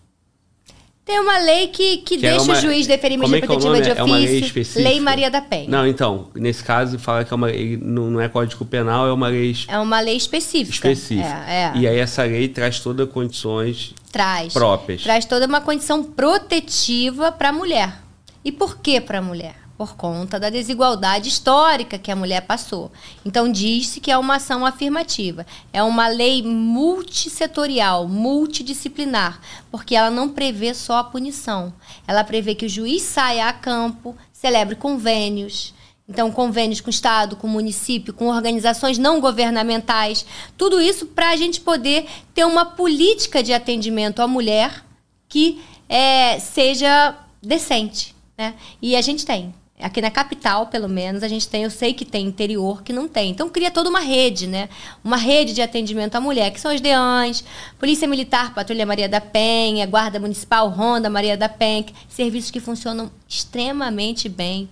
Tem 1.04 1.20
uma 1.20 1.40
lei 1.40 1.68
que, 1.68 1.98
que, 1.98 2.18
Que 2.20 2.26
é 2.28 2.30
deixa 2.32 2.46
uma- 2.46 2.54
o 2.54 2.62
juiz 2.62 2.86
deferir 2.86 3.18
medida 3.18 3.38
é 3.38 3.40
que 3.40 3.46
é 3.46 3.48
protetiva 3.48 3.82
de 3.82 3.90
nome? 3.90 4.00
É 4.00 4.04
uma 4.04 4.16
lei 4.18 4.26
ofício. 4.28 4.46
específica? 4.46 4.88
Lei 4.90 5.00
Maria 5.02 5.32
da 5.32 5.42
Penha. 5.42 5.68
Não, 5.68 5.86
então, 5.88 6.30
nesse 6.36 6.64
caso, 6.64 6.98
fala 7.00 7.26
que 7.26 7.34
é 7.34 7.36
uma 7.36 7.48
lei, 7.48 7.76
não, 7.82 8.12
não 8.12 8.22
é 8.22 8.30
código 8.30 8.64
penal, 8.66 9.08
é 9.08 9.12
uma 9.12 9.28
lei 9.28 9.54
É 9.68 9.80
uma 9.80 10.00
lei 10.00 10.16
específica. 10.16 10.90
específica. 10.92 11.44
É, 11.48 11.64
é. 11.64 11.72
E 11.76 11.88
aí 11.88 11.98
essa 11.98 12.24
lei 12.24 12.48
traz 12.48 12.80
todas 12.80 13.08
as 13.08 13.12
condições 13.14 13.94
Traz. 14.12 14.54
próprias. 14.54 15.02
Traz 15.02 15.26
toda 15.26 15.48
uma 15.48 15.60
condição 15.60 16.04
protetiva 16.04 17.32
para 17.32 17.50
a 17.50 17.54
mulher. 17.54 17.98
E 18.46 18.52
por 18.52 18.78
que 18.78 19.02
para 19.02 19.18
a 19.18 19.22
mulher? 19.22 19.56
Por 19.82 19.96
conta 19.96 20.40
da 20.40 20.52
desigualdade 20.52 21.28
histórica 21.28 21.98
que 21.98 22.12
a 22.12 22.16
mulher 22.16 22.42
passou. 22.42 22.92
Então, 23.26 23.52
diz-se 23.52 24.00
que 24.00 24.12
é 24.12 24.18
uma 24.20 24.36
ação 24.36 24.64
afirmativa. 24.64 25.44
É 25.74 25.82
uma 25.82 26.08
lei 26.08 26.44
multissetorial, 26.44 28.08
multidisciplinar, 28.08 29.42
porque 29.72 29.96
ela 29.96 30.12
não 30.12 30.30
prevê 30.30 30.76
só 30.76 30.98
a 30.98 31.04
punição. 31.04 31.74
Ela 32.08 32.24
prevê 32.24 32.54
que 32.54 32.68
o 32.68 32.70
juiz 32.70 33.02
saia 33.02 33.48
a 33.48 33.54
campo, 33.54 34.16
celebre 34.32 34.76
convênios, 34.76 35.74
então, 36.08 36.32
convênios 36.32 36.80
com 36.80 36.88
o 36.88 36.92
Estado, 36.92 37.36
com 37.36 37.48
o 37.48 37.50
município, 37.50 38.14
com 38.14 38.28
organizações 38.28 39.00
não 39.00 39.20
governamentais. 39.20 40.28
Tudo 40.56 40.80
isso 40.80 41.08
para 41.08 41.32
a 41.32 41.36
gente 41.36 41.60
poder 41.60 42.06
ter 42.36 42.46
uma 42.46 42.66
política 42.66 43.42
de 43.42 43.52
atendimento 43.52 44.22
à 44.22 44.28
mulher 44.28 44.86
que 45.28 45.60
é, 45.90 46.38
seja 46.38 47.18
decente. 47.42 48.14
Né? 48.38 48.56
E 48.80 48.96
a 48.96 49.02
gente 49.02 49.26
tem. 49.26 49.54
Aqui 49.82 50.02
na 50.02 50.12
capital, 50.12 50.68
pelo 50.68 50.88
menos, 50.88 51.24
a 51.24 51.28
gente 51.28 51.48
tem, 51.48 51.64
eu 51.64 51.72
sei 51.72 51.94
que 51.94 52.06
tem 52.06 52.26
interior 52.26 52.84
que 52.84 52.94
não 52.94 53.08
tem. 53.08 53.32
Então 53.32 53.50
cria 53.50 53.72
toda 53.72 53.90
uma 53.90 54.00
rede, 54.00 54.48
né? 54.48 54.70
Uma 55.04 55.18
rede 55.18 55.54
de 55.54 55.62
atendimento 55.62 56.16
à 56.16 56.22
mulher, 56.22 56.52
que 56.52 56.60
são 56.60 56.72
as 56.72 56.80
DEANs, 56.80 57.44
Polícia 57.80 58.08
Militar, 58.08 58.54
Patrulha 58.54 58.86
Maria 58.86 59.10
da 59.10 59.20
Penha, 59.20 59.86
Guarda 59.86 60.20
Municipal, 60.20 60.70
Ronda 60.70 61.10
Maria 61.10 61.36
da 61.36 61.50
Penha, 61.50 61.86
serviços 62.08 62.52
que 62.52 62.60
funcionam 62.60 63.12
extremamente 63.28 64.30
bem 64.30 64.70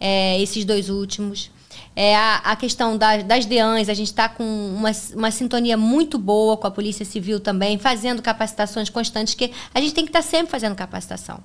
é, 0.00 0.40
esses 0.40 0.64
dois 0.64 0.88
últimos. 0.88 1.50
É, 1.98 2.14
a, 2.14 2.36
a 2.44 2.56
questão 2.56 2.94
das, 2.94 3.24
das 3.24 3.46
DEANs, 3.46 3.88
a 3.88 3.94
gente 3.94 4.08
está 4.08 4.28
com 4.28 4.44
uma, 4.44 4.90
uma 5.14 5.30
sintonia 5.30 5.78
muito 5.78 6.18
boa 6.18 6.54
com 6.54 6.66
a 6.66 6.70
Polícia 6.70 7.06
Civil 7.06 7.40
também, 7.40 7.78
fazendo 7.78 8.20
capacitações 8.20 8.90
constantes, 8.90 9.32
que 9.32 9.50
a 9.72 9.80
gente 9.80 9.94
tem 9.94 10.04
que 10.04 10.10
estar 10.10 10.20
sempre 10.20 10.50
fazendo 10.50 10.74
capacitação. 10.74 11.40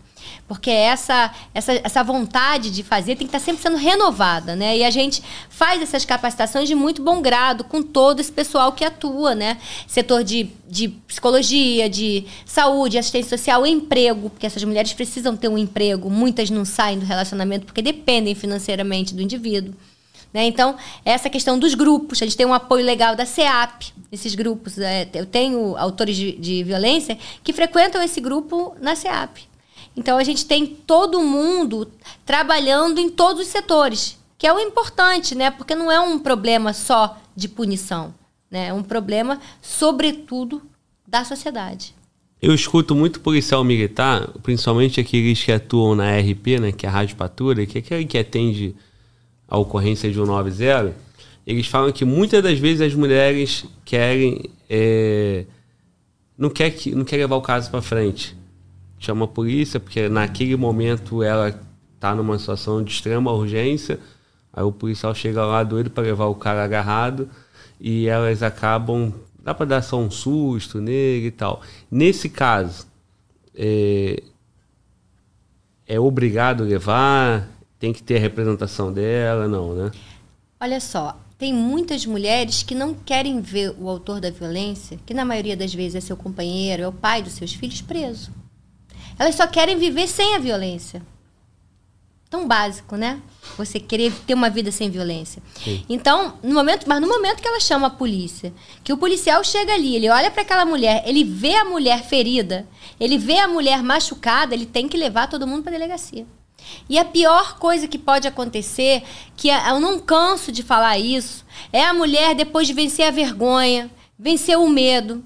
Porque 0.50 0.70
essa, 0.70 1.34
essa, 1.54 1.72
essa 1.82 2.04
vontade 2.04 2.70
de 2.70 2.84
fazer 2.84 3.16
tem 3.16 3.26
que 3.26 3.34
estar 3.34 3.40
sempre 3.40 3.62
sendo 3.62 3.78
renovada, 3.78 4.54
né? 4.54 4.78
E 4.78 4.84
a 4.84 4.90
gente 4.90 5.24
faz 5.50 5.82
essas 5.82 6.04
capacitações 6.04 6.68
de 6.68 6.76
muito 6.76 7.02
bom 7.02 7.22
grado 7.22 7.64
com 7.64 7.82
todo 7.82 8.20
esse 8.20 8.32
pessoal 8.32 8.74
que 8.74 8.84
atua, 8.84 9.34
né? 9.34 9.58
Setor 9.88 10.22
de, 10.22 10.50
de 10.68 10.90
psicologia, 10.90 11.90
de 11.90 12.26
saúde, 12.46 12.98
assistência 12.98 13.38
social, 13.38 13.66
emprego, 13.66 14.30
porque 14.30 14.46
essas 14.46 14.66
mulheres 14.66 14.92
precisam 14.92 15.38
ter 15.38 15.48
um 15.48 15.58
emprego, 15.58 16.10
muitas 16.10 16.50
não 16.50 16.66
saem 16.66 17.00
do 17.00 17.06
relacionamento 17.06 17.66
porque 17.66 17.82
dependem 17.82 18.36
financeiramente 18.36 19.16
do 19.16 19.22
indivíduo. 19.22 19.74
Né? 20.34 20.46
Então, 20.46 20.76
essa 21.04 21.30
questão 21.30 21.60
dos 21.60 21.74
grupos, 21.74 22.22
a 22.22 22.26
gente 22.26 22.38
tem 22.38 22.46
um 22.46 22.54
apoio 22.54 22.86
legal 22.86 23.16
da 23.16 23.26
CEAP, 23.26 23.94
esses 24.12 24.34
grupos. 24.36 24.78
é, 24.78 25.10
eu 25.14 25.26
tenho 25.26 25.76
autores 25.78 26.16
de, 26.16 26.34
de 26.34 26.64
violência 26.64 27.18
que 27.44 27.52
frequentam 27.54 28.02
esse 28.02 28.22
grupo 28.22 28.76
na 28.80 28.96
CEAP. 28.96 29.50
Então, 29.96 30.18
a 30.18 30.24
gente 30.24 30.46
tem 30.46 30.66
todo 30.66 31.22
mundo 31.22 31.92
trabalhando 32.26 33.00
em 33.00 33.10
todos 33.10 33.42
os 33.42 33.48
setores, 33.48 34.18
que 34.38 34.48
é 34.48 34.54
o 34.54 34.60
importante, 34.60 35.36
né? 35.36 35.52
porque 35.52 35.76
não 35.76 35.92
é 35.92 36.00
um 36.00 36.18
problema 36.18 36.72
só 36.72 37.18
de 37.36 37.50
punição, 37.50 38.14
né? 38.50 38.68
é 38.68 38.74
um 38.74 38.84
problema, 38.84 39.40
sobretudo, 39.62 40.62
da 41.06 41.26
sociedade. 41.26 41.94
Eu 42.42 42.56
escuto 42.56 42.96
muito 42.96 43.20
policial 43.20 43.64
militar, 43.64 44.28
principalmente 44.42 45.00
aqueles 45.00 45.44
que 45.44 45.52
atuam 45.52 45.94
na 45.94 46.18
RP, 46.18 46.60
né, 46.60 46.72
que 46.72 46.88
é 46.88 46.90
a 46.90 46.92
Rádio 46.92 47.16
Patrulha, 47.16 47.68
que 47.68 47.78
é 47.78 47.82
aquele 47.82 48.06
que 48.06 48.18
atende 48.18 48.76
a 49.52 49.58
ocorrência 49.58 50.10
de 50.10 50.16
190. 50.16 50.96
Eles 51.46 51.68
falam 51.68 51.92
que 51.92 52.06
muitas 52.06 52.42
das 52.42 52.58
vezes 52.58 52.80
as 52.80 52.96
mulheres 52.96 53.66
querem. 53.84 54.46
é, 54.70 55.46
não, 56.38 56.50
quer 56.50 56.72
que, 56.72 56.96
não 56.96 57.04
quer 57.04 57.18
levar 57.18 57.36
o 57.36 57.42
caso 57.42 57.70
para 57.70 57.82
frente. 57.82 58.36
Chama 58.98 59.26
a 59.26 59.28
polícia, 59.28 59.78
porque 59.78 60.08
naquele 60.08 60.56
momento 60.56 61.22
ela 61.22 61.60
tá 62.00 62.16
numa 62.16 62.40
situação 62.40 62.82
de 62.82 62.94
extrema 62.94 63.34
urgência. 63.34 64.00
Aí 64.54 64.64
o 64.64 64.72
policial 64.72 65.14
chega 65.14 65.46
lá 65.46 65.64
doido 65.64 65.90
para 65.90 66.04
levar 66.04 66.28
o 66.28 66.36
cara 66.36 66.64
agarrado 66.64 67.30
e 67.80 68.08
elas 68.08 68.42
acabam. 68.42 69.14
Dá 69.44 69.54
para 69.54 69.66
dar 69.66 69.82
só 69.82 70.00
um 70.00 70.10
susto 70.10 70.80
nele 70.80 71.28
e 71.28 71.32
tal. 71.32 71.62
Nesse 71.90 72.30
caso, 72.30 72.88
é, 73.54 74.24
é 75.88 76.00
obrigado 76.00 76.64
levar? 76.64 77.50
Tem 77.82 77.92
que 77.92 78.04
ter 78.04 78.18
a 78.18 78.20
representação 78.20 78.94
dela? 78.94 79.48
Não, 79.48 79.74
né? 79.74 79.90
Olha 80.60 80.80
só, 80.80 81.20
tem 81.36 81.52
muitas 81.52 82.06
mulheres 82.06 82.62
que 82.62 82.76
não 82.76 82.94
querem 82.94 83.42
ver 83.42 83.76
o 83.80 83.90
autor 83.90 84.22
da 84.22 84.30
violência, 84.30 85.00
que 85.04 85.16
na 85.16 85.26
maioria 85.26 85.58
das 85.58 85.74
vezes 85.74 85.96
é 85.96 86.00
seu 86.00 86.16
companheiro, 86.16 86.84
é 86.84 86.88
o 86.88 86.92
pai 86.92 87.24
dos 87.24 87.34
seus 87.34 87.52
filhos, 87.56 87.82
preso. 87.82 88.32
Elas 89.18 89.34
só 89.34 89.48
querem 89.48 89.80
viver 89.80 90.08
sem 90.08 90.36
a 90.36 90.38
violência. 90.38 91.02
Tão 92.30 92.48
básico, 92.48 92.96
né? 92.96 93.20
Você 93.58 93.80
querer 93.80 94.14
ter 94.28 94.36
uma 94.36 94.52
vida 94.52 94.72
sem 94.72 94.88
violência. 94.92 95.42
Sim. 95.64 95.84
Então, 95.90 96.38
no 96.44 96.54
momento, 96.54 96.86
mas 96.88 97.02
no 97.02 97.08
momento 97.08 97.42
que 97.42 97.48
ela 97.48 97.60
chama 97.60 97.88
a 97.88 97.90
polícia, 97.90 98.54
que 98.84 98.94
o 98.94 98.98
policial 98.98 99.44
chega 99.44 99.74
ali, 99.74 99.96
ele 99.96 100.08
olha 100.08 100.30
para 100.30 100.44
aquela 100.44 100.66
mulher, 100.66 101.02
ele 101.08 101.24
vê 101.24 101.56
a 101.56 101.66
mulher 101.66 102.04
ferida, 102.04 102.68
ele 103.00 103.18
vê 103.18 103.40
a 103.40 103.48
mulher 103.48 103.82
machucada, 103.82 104.54
ele 104.54 104.68
tem 104.68 104.88
que 104.88 104.96
levar 104.96 105.28
todo 105.28 105.48
mundo 105.48 105.64
para 105.64 105.72
delegacia. 105.72 106.28
E 106.90 106.98
a 106.98 107.06
pior 107.06 107.58
coisa 107.58 107.88
que 107.88 107.98
pode 107.98 108.28
acontecer, 108.28 109.04
que 109.36 109.50
eu 109.50 109.80
não 109.80 110.00
canso 110.00 110.52
de 110.52 110.64
falar 110.64 110.98
isso, 110.98 111.46
é 111.72 111.84
a 111.84 111.94
mulher 111.94 112.36
depois 112.36 112.68
de 112.68 112.74
vencer 112.74 113.08
a 113.08 113.12
vergonha, 113.12 113.90
vencer 114.18 114.58
o 114.58 114.70
medo, 114.70 115.24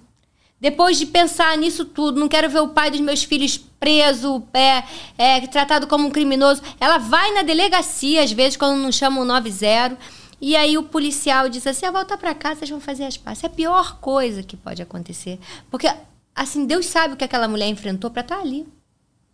depois 0.60 0.98
de 0.98 1.06
pensar 1.06 1.58
nisso 1.58 1.86
tudo, 1.86 2.20
não 2.20 2.28
quero 2.28 2.50
ver 2.50 2.60
o 2.60 2.70
pai 2.70 2.90
dos 2.90 3.00
meus 3.00 3.24
filhos 3.24 3.58
preso, 3.80 4.42
é, 4.54 4.84
é, 5.18 5.42
tratado 5.48 5.86
como 5.86 6.08
um 6.08 6.12
criminoso. 6.12 6.62
Ela 6.80 6.98
vai 6.98 7.34
na 7.34 7.44
delegacia, 7.44 8.24
às 8.24 8.32
vezes, 8.32 8.58
quando 8.58 8.82
não 8.82 8.92
chama 8.92 9.22
o 9.22 9.26
90, 9.26 9.98
e 10.42 10.56
aí 10.56 10.78
o 10.78 10.84
policial 10.84 11.50
diz 11.50 11.68
assim: 11.68 11.86
ah, 11.86 11.92
volta 11.92 12.18
pra 12.18 12.34
casa, 12.34 12.60
vocês 12.60 12.70
vão 12.72 12.80
fazer 12.80 13.04
as 13.04 13.18
pazes. 13.18 13.44
É 13.44 13.48
a 13.48 13.50
pior 13.50 14.00
coisa 14.00 14.42
que 14.42 14.58
pode 14.58 14.82
acontecer. 14.82 15.40
Porque, 15.70 15.88
assim, 16.34 16.66
Deus 16.66 16.86
sabe 16.88 17.14
o 17.14 17.18
que 17.18 17.24
aquela 17.24 17.48
mulher 17.48 17.68
enfrentou 17.68 18.10
para 18.10 18.22
estar 18.22 18.40
ali. 18.40 18.66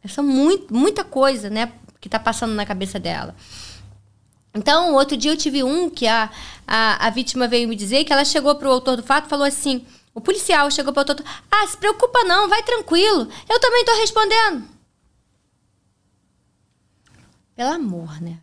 Essa 0.03 0.23
muito, 0.23 0.73
muita 0.73 1.03
coisa, 1.03 1.49
né, 1.49 1.71
que 2.01 2.09
tá 2.09 2.19
passando 2.19 2.53
na 2.53 2.65
cabeça 2.65 2.99
dela. 2.99 3.35
Então, 4.53 4.95
outro 4.95 5.15
dia 5.15 5.31
eu 5.31 5.37
tive 5.37 5.63
um 5.63 5.89
que 5.89 6.07
a, 6.07 6.29
a, 6.67 7.07
a 7.07 7.09
vítima 7.09 7.47
veio 7.47 7.69
me 7.69 7.75
dizer 7.75 8.03
que 8.03 8.11
ela 8.11 8.25
chegou 8.25 8.55
pro 8.55 8.71
autor 8.71 8.97
do 8.97 9.03
fato 9.03 9.27
e 9.27 9.29
falou 9.29 9.45
assim: 9.45 9.85
o 10.13 10.19
policial 10.19 10.69
chegou 10.69 10.91
pro 10.91 11.01
autor, 11.01 11.23
ah, 11.49 11.67
se 11.67 11.77
preocupa 11.77 12.23
não, 12.25 12.49
vai 12.49 12.61
tranquilo, 12.63 13.29
eu 13.47 13.59
também 13.59 13.85
tô 13.85 13.95
respondendo. 13.95 14.63
Pelo 17.55 17.71
amor, 17.71 18.19
né? 18.21 18.39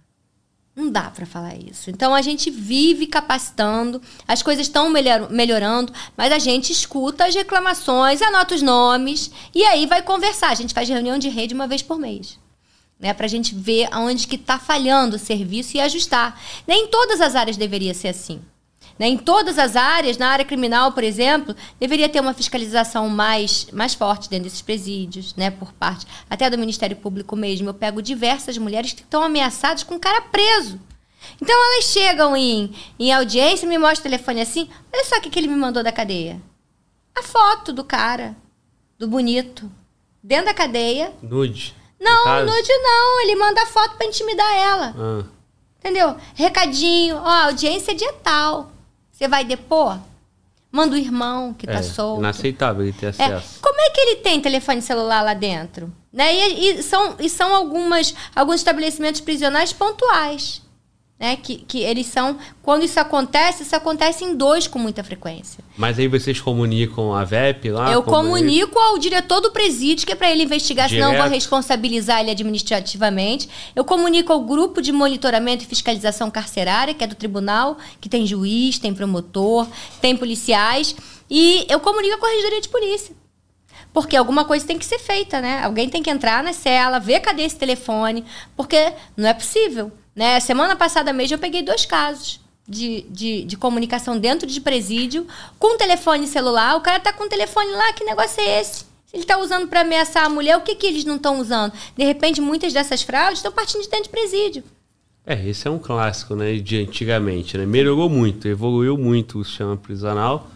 Não 0.75 0.91
dá 0.91 1.11
para 1.11 1.27
falar 1.27 1.57
isso. 1.57 1.91
Então 1.91 2.15
a 2.15 2.23
gente 2.23 2.51
vive 2.51 3.09
capacitando, 3.09 4.01
as 4.29 4.45
coisas 4.45 4.67
estão 4.67 4.89
melhor, 4.89 5.29
melhorando, 5.29 5.93
mas 6.17 6.33
a 6.33 6.39
gente 6.39 6.73
escuta 6.73 7.27
as 7.27 7.35
reclamações, 7.35 8.23
anota 8.23 8.55
os 8.55 8.63
nomes 8.63 9.29
e 9.53 9.65
aí 9.65 9.87
vai 9.87 10.03
conversar. 10.03 10.51
A 10.51 10.55
gente 10.55 10.73
faz 10.73 10.89
reunião 10.89 11.19
de 11.19 11.29
rede 11.29 11.53
uma 11.53 11.67
vez 11.67 11.83
por 11.83 11.99
mês. 11.99 12.39
Né? 12.99 13.13
Para 13.15 13.27
a 13.27 13.29
gente 13.29 13.55
ver 13.55 13.89
aonde 13.91 14.27
que 14.27 14.37
está 14.37 14.59
falhando 14.59 15.17
o 15.17 15.19
serviço 15.19 15.77
e 15.77 15.81
ajustar. 15.81 16.41
Nem 16.67 16.89
todas 16.89 17.21
as 17.21 17.35
áreas 17.35 17.57
deveria 17.57 17.95
ser 17.95 18.09
assim. 18.09 18.41
Né? 18.99 19.07
Em 19.09 19.17
todas 19.17 19.59
as 19.59 19.77
áreas, 19.77 20.19
na 20.19 20.29
área 20.29 20.45
criminal, 20.45 20.93
por 20.93 21.05
exemplo, 21.05 21.55
deveria 21.79 22.09
ter 22.09 22.21
uma 22.21 22.35
fiscalização 22.35 23.09
mais, 23.09 23.69
mais 23.73 23.95
forte 23.95 24.29
dentro 24.29 24.45
desses 24.45 24.63
presídios, 24.63 25.35
né? 25.37 25.51
por 25.51 25.73
parte 25.73 26.07
até 26.29 26.51
do 26.51 26.59
Ministério 26.59 26.97
Público 26.97 27.37
mesmo. 27.37 27.69
Eu 27.69 27.75
pego 27.75 28.03
diversas 28.03 28.59
mulheres 28.59 28.93
que 28.93 29.03
estão 29.03 29.23
ameaçadas 29.23 29.85
com 29.85 29.95
o 29.95 30.01
cara 30.01 30.21
preso. 30.23 30.81
Então 31.41 31.55
elas 31.55 31.85
chegam 31.85 32.37
em, 32.37 32.75
em 32.99 33.13
audiência, 33.13 33.69
me 33.69 33.79
mostram 33.79 34.01
o 34.01 34.11
telefone 34.11 34.41
assim, 34.41 34.69
olha 34.93 35.05
só 35.05 35.17
o 35.17 35.21
que, 35.21 35.31
que 35.31 35.39
ele 35.39 35.49
me 35.49 35.57
mandou 35.57 35.83
da 35.83 35.93
cadeia. 35.93 36.41
A 37.15 37.23
foto 37.23 37.73
do 37.73 37.85
cara, 37.85 38.37
do 38.99 39.07
bonito, 39.07 39.71
dentro 40.23 40.47
da 40.47 40.55
cadeia. 40.55 41.13
Nude. 41.23 41.75
Não, 42.01 42.45
nude 42.45 42.79
não. 42.79 43.21
Ele 43.23 43.35
manda 43.37 43.67
foto 43.67 43.97
para 43.97 44.07
intimidar 44.07 44.53
ela. 44.55 44.95
Ah. 44.97 45.25
Entendeu? 45.79 46.17
Recadinho, 46.35 47.17
ó, 47.17 47.47
audiência 47.47 47.95
dia 47.95 48.13
tal. 48.23 48.71
Você 49.11 49.27
vai 49.27 49.45
depor? 49.45 49.99
Manda 50.71 50.95
o 50.95 50.99
irmão 50.99 51.55
que 51.55 51.67
tá 51.67 51.75
é, 51.75 51.83
solto. 51.83 52.21
Inaceitável 52.21 52.83
ele 52.83 52.93
ter 52.93 53.07
é, 53.07 53.09
acesso. 53.09 53.59
É. 53.59 53.61
Como 53.63 53.81
é 53.81 53.91
que 53.91 54.01
ele 54.01 54.17
tem 54.17 54.41
telefone 54.41 54.83
celular 54.83 55.23
lá 55.23 55.35
dentro? 55.35 55.93
Né? 56.13 56.35
E, 56.35 56.71
e, 56.71 56.83
são, 56.83 57.17
e 57.19 57.29
são 57.29 57.55
algumas, 57.55 58.15
alguns 58.35 58.57
estabelecimentos 58.57 59.21
prisionais 59.21 59.73
pontuais. 59.73 60.63
Né? 61.19 61.37
Que, 61.37 61.57
que 61.57 61.81
eles 61.81 62.07
são. 62.07 62.39
Quando 62.63 62.85
isso 62.85 63.01
acontece, 63.01 63.65
isso 63.65 63.75
acontece 63.75 64.25
em 64.25 64.37
dois 64.37 64.69
com 64.69 64.79
muita 64.79 65.03
frequência. 65.03 65.65
Mas 65.77 65.99
aí 65.99 66.07
vocês 66.07 66.41
comunicam 66.41 67.13
a 67.13 67.25
VEP 67.25 67.71
lá? 67.71 67.93
Eu 67.93 68.05
comunico 68.05 68.79
ao 68.79 68.99
diretor 68.99 69.41
do 69.41 69.51
presídio, 69.51 70.07
que 70.07 70.13
é 70.13 70.15
para 70.15 70.31
ele 70.31 70.45
investigar, 70.45 70.89
Direto. 70.89 71.05
senão 71.05 71.17
eu 71.17 71.23
vou 71.23 71.31
responsabilizar 71.31 72.21
ele 72.21 72.31
administrativamente. 72.31 73.49
Eu 73.75 73.85
comunico 73.85 74.33
ao 74.33 74.41
grupo 74.41 74.81
de 74.81 74.93
monitoramento 74.93 75.65
e 75.65 75.67
fiscalização 75.67 76.31
carcerária, 76.31 76.95
que 76.95 77.03
é 77.03 77.07
do 77.07 77.17
tribunal, 77.17 77.79
que 78.01 78.09
tem 78.09 78.25
juiz, 78.25 78.79
tem 78.79 78.95
promotor, 78.95 79.67
tem 80.01 80.17
policiais. 80.17 80.95
E 81.29 81.67
eu 81.69 81.81
comunico 81.81 82.15
a 82.15 82.19
corregedoria 82.19 82.61
de 82.61 82.69
polícia. 82.69 83.15
Porque 83.93 84.17
alguma 84.17 84.45
coisa 84.45 84.67
tem 84.67 84.79
que 84.79 84.85
ser 84.85 84.99
feita, 84.99 85.41
né? 85.41 85.63
Alguém 85.65 85.89
tem 85.89 86.03
que 86.03 86.11
entrar 86.11 86.43
na 86.43 86.53
cela, 86.53 86.99
ver 86.99 87.21
cadê 87.21 87.43
esse 87.43 87.57
telefone, 87.57 88.25
porque 88.57 88.93
não 89.17 89.29
é 89.29 89.35
possível. 89.35 89.91
Né? 90.19 90.41
Semana 90.41 90.75
passada 90.75 91.13
mesmo 91.13 91.37
eu 91.37 91.39
peguei 91.39 91.63
dois 91.63 91.87
casos 91.87 92.41
de, 92.67 93.03
de, 93.03 93.45
de 93.45 93.57
comunicação 93.57 94.19
dentro 94.19 94.49
de 94.49 94.61
presídio 94.61 95.25
com 95.61 95.79
telefone 95.79 96.27
celular. 96.27 96.77
O 96.77 96.81
cara 96.81 96.99
tá 96.99 97.13
com 97.13 97.23
o 97.23 97.29
telefone 97.29 97.71
lá, 97.71 97.93
que 97.93 98.03
negócio 98.03 98.41
é 98.41 98.61
esse? 98.61 98.85
Ele 99.13 99.23
está 99.23 99.39
usando 99.39 99.69
para 99.69 99.83
ameaçar 99.83 100.25
a 100.25 100.29
mulher, 100.29 100.57
o 100.57 100.63
que, 100.63 100.75
que 100.75 100.89
eles 100.89 101.05
não 101.05 101.15
estão 101.15 101.41
usando? 101.41 101.73
De 101.97 102.05
repente, 102.05 102.41
muitas 102.41 102.73
dessas 102.73 103.01
fraudes 103.01 103.39
estão 103.39 103.53
partindo 103.53 103.83
de 103.83 103.89
dentro 103.89 104.07
de 104.07 104.11
presídio. 104.11 104.65
É, 105.25 105.49
esse 105.49 105.69
é 105.69 105.71
um 105.71 105.79
clássico, 105.79 106.35
né, 106.35 106.57
de 106.57 106.79
antigamente, 106.79 107.57
né? 107.57 107.65
Melhorou 107.65 108.11
muito, 108.11 108.49
evoluiu 108.49 108.99
muito 108.99 109.39
o 109.39 109.45
sistema 109.45 109.77
prisional, 109.77 110.51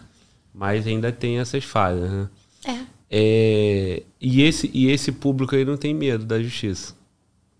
mas 0.53 0.85
ainda 0.85 1.09
tem 1.09 1.39
essas 1.39 1.63
falhas, 1.63 2.11
né? 2.11 2.29
É. 2.65 2.79
é. 3.09 4.03
e, 4.19 4.41
esse, 4.41 4.69
e 4.73 4.91
esse 4.91 5.09
público 5.13 5.55
aí 5.55 5.63
não 5.63 5.77
tem 5.77 5.93
medo 5.93 6.25
da 6.25 6.43
justiça. 6.43 7.01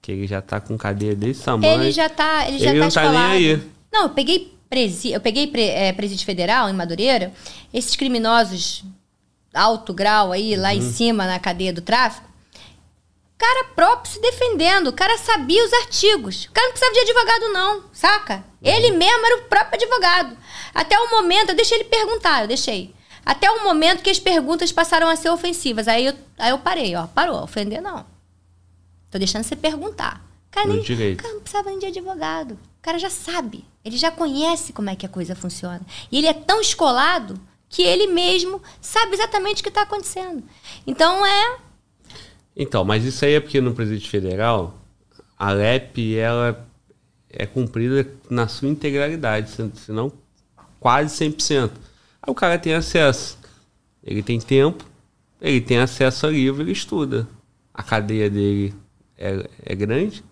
Que 0.04 0.12
ele 0.12 0.28
já 0.28 0.42
tá 0.42 0.60
com 0.60 0.78
cadeia 0.78 1.16
desse 1.16 1.44
tamanho. 1.44 1.82
Ele 1.82 1.92
já 1.92 2.10
tá, 2.10 2.48
ele 2.48 2.60
já 2.60 2.70
ele 2.70 2.80
tá 2.80 2.86
não 2.86 2.92
tá 2.92 3.12
nem 3.12 3.22
aí. 3.22 3.72
Não, 3.92 4.04
eu 4.04 4.10
peguei 4.10 4.54
presi, 4.70 5.12
eu 5.14 5.22
peguei 5.22 5.48
pre, 5.48 5.64
é, 5.64 5.94
presídio 5.94 6.26
federal 6.26 6.70
em 6.70 6.74
Madureira, 6.74 7.32
esses 7.74 7.96
criminosos 7.96 8.84
alto 9.54 9.94
grau 9.94 10.32
aí, 10.32 10.56
uhum. 10.56 10.62
lá 10.62 10.74
em 10.76 10.82
uhum. 10.82 10.92
cima 10.92 11.26
na 11.26 11.40
cadeia 11.40 11.72
do 11.72 11.82
tráfico, 11.82 12.28
cara 13.44 13.66
próprio 13.76 14.12
se 14.12 14.22
defendendo, 14.22 14.88
o 14.88 14.94
cara 14.94 15.18
sabia 15.18 15.64
os 15.66 15.74
artigos. 15.74 16.46
O 16.46 16.52
cara 16.52 16.68
não 16.68 16.74
precisava 16.74 16.94
de 16.94 17.00
advogado 17.02 17.54
não, 17.54 17.84
saca? 17.92 18.36
Uhum. 18.36 18.72
Ele 18.72 18.92
mesmo 18.92 19.26
era 19.26 19.38
o 19.38 19.44
próprio 19.44 19.82
advogado. 19.82 20.38
Até 20.74 20.98
o 20.98 21.12
momento, 21.12 21.50
eu 21.50 21.56
deixei 21.56 21.78
ele 21.78 21.86
perguntar, 21.86 22.42
eu 22.42 22.48
deixei. 22.48 22.94
Até 23.26 23.50
o 23.50 23.64
momento 23.64 24.02
que 24.02 24.10
as 24.10 24.20
perguntas 24.20 24.72
passaram 24.72 25.08
a 25.08 25.16
ser 25.16 25.30
ofensivas. 25.30 25.88
Aí 25.88 26.06
eu, 26.06 26.14
aí 26.38 26.50
eu 26.50 26.58
parei, 26.58 26.96
ó, 26.96 27.08
parou, 27.08 27.42
ofender 27.44 27.82
não. 27.82 28.06
Tô 29.14 29.20
deixando 29.20 29.44
você 29.44 29.56
perguntar. 29.56 30.26
O 30.48 30.52
cara, 30.52 30.68
nem, 30.70 30.84
cara 31.16 31.34
não 31.36 31.42
precisava 31.42 31.70
nem 31.70 31.78
de 31.78 31.86
advogado. 31.86 32.54
O 32.54 32.82
cara 32.82 32.98
já 32.98 33.12
sabe. 33.12 33.64
Ele 33.86 33.96
já 33.96 34.10
conhece 34.10 34.74
como 34.74 34.90
é 34.90 34.96
que 34.96 35.06
a 35.06 35.10
coisa 35.10 35.36
funciona. 35.36 35.82
E 36.12 36.18
ele 36.18 36.26
é 36.26 36.34
tão 36.34 36.60
escolado 36.60 37.40
que 37.70 37.84
ele 37.84 38.08
mesmo 38.08 38.60
sabe 38.82 39.14
exatamente 39.14 39.60
o 39.60 39.64
que 39.64 39.70
está 39.70 39.84
acontecendo. 39.84 40.42
Então 40.88 41.24
é. 41.24 41.58
Então, 42.58 42.84
mas 42.84 43.06
isso 43.06 43.24
aí 43.24 43.34
é 43.34 43.40
porque 43.40 43.62
no 43.62 43.76
Presídio 43.76 44.10
Federal 44.10 44.80
a 45.38 45.52
LEP 45.52 46.18
ela 46.18 46.68
é 47.30 47.46
cumprida 47.46 48.12
na 48.32 48.48
sua 48.48 48.68
integralidade, 48.68 49.52
senão 49.76 50.12
quase 50.80 51.24
100%. 51.24 51.70
Aí 52.20 52.32
o 52.32 52.34
cara 52.34 52.58
tem 52.58 52.74
acesso. 52.74 53.38
Ele 54.04 54.24
tem 54.24 54.40
tempo, 54.40 54.84
ele 55.40 55.62
tem 55.62 55.78
acesso 55.78 56.26
a 56.26 56.32
livro, 56.32 56.64
ele 56.64 56.72
estuda. 56.72 57.28
A 57.72 57.84
cadeia 57.84 58.28
dele 58.28 58.74
é, 59.24 59.74
é 59.74 59.76
grande. 59.76 60.24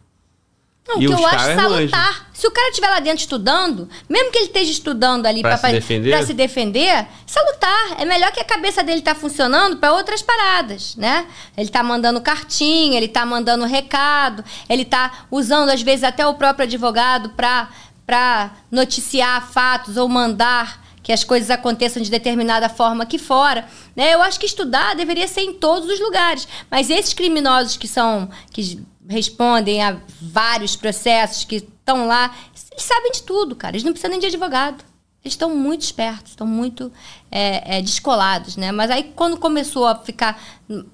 Não, 0.88 1.02
e 1.02 1.06
que 1.06 1.14
eu 1.14 1.26
acho 1.26 1.56
salutar. 1.56 2.32
Se 2.34 2.48
o 2.48 2.52
cara 2.52 2.70
estiver 2.70 2.90
lá 2.90 3.00
dentro 3.00 3.20
estudando, 3.20 3.88
mesmo 4.10 4.32
que 4.32 4.40
ele 4.40 4.48
esteja 4.48 4.72
estudando 4.72 5.28
ali 5.28 5.42
para 5.42 5.56
se, 5.58 5.72
defender? 5.72 6.26
se 6.26 6.34
defender, 6.34 7.08
salutar. 7.26 8.02
É 8.02 8.04
melhor 8.06 8.32
que 8.32 8.40
a 8.40 8.44
cabeça 8.44 8.84
dele 8.84 9.02
tá 9.02 9.14
funcionando 9.14 9.78
para 9.78 9.94
outras 9.94 10.24
paradas, 10.24 10.96
né? 10.96 11.28
Ele 11.56 11.70
tá 11.70 11.84
mandando 11.84 12.20
cartinha, 12.20 12.98
ele 12.98 13.08
tá 13.08 13.26
mandando 13.26 13.66
recado, 13.66 14.44
ele 14.68 14.84
tá 14.84 15.26
usando 15.30 15.70
às 15.70 15.84
vezes 15.84 16.04
até 16.04 16.26
o 16.26 16.34
próprio 16.34 16.66
advogado 16.66 17.30
para 17.30 18.52
noticiar 18.72 19.50
fatos 19.52 19.96
ou 19.96 20.10
mandar 20.10 20.81
que 21.04 21.12
as 21.12 21.24
coisas 21.24 21.50
aconteçam 21.50 22.02
de 22.02 22.10
determinada 22.10 22.70
forma 22.70 23.04
aqui 23.04 23.18
fora. 23.18 23.68
Né? 23.96 24.14
Eu 24.14 24.22
acho 24.22 24.40
que 24.40 24.46
estudar 24.46 24.96
deveria 24.96 25.28
ser 25.28 25.42
em 25.42 25.54
todos 25.54 25.90
os 25.90 26.00
lugares. 26.00 26.48
Mas 26.70 26.90
esses 26.90 27.14
criminosos 27.14 27.78
que 27.78 27.88
são. 27.88 28.30
que 28.52 28.80
respondem 29.10 29.82
a 29.84 29.98
vários 30.22 30.76
processos, 30.76 31.44
que 31.44 31.56
estão 31.56 32.08
lá, 32.08 32.34
eles 32.72 32.84
sabem 32.84 33.12
de 33.12 33.24
tudo, 33.24 33.56
cara. 33.56 33.76
Eles 33.76 33.84
não 33.84 33.92
precisam 33.92 34.12
nem 34.12 34.20
de 34.20 34.28
advogado. 34.28 34.84
Eles 35.24 35.34
estão 35.34 35.56
muito 35.56 35.82
espertos, 35.82 36.32
estão 36.32 36.48
muito 36.48 36.92
é, 37.30 37.78
é, 37.78 37.82
descolados, 37.82 38.58
né? 38.58 38.72
Mas 38.72 38.90
aí, 38.90 39.12
quando 39.16 39.38
começou 39.38 39.86
a 39.86 39.96
ficar 39.96 40.42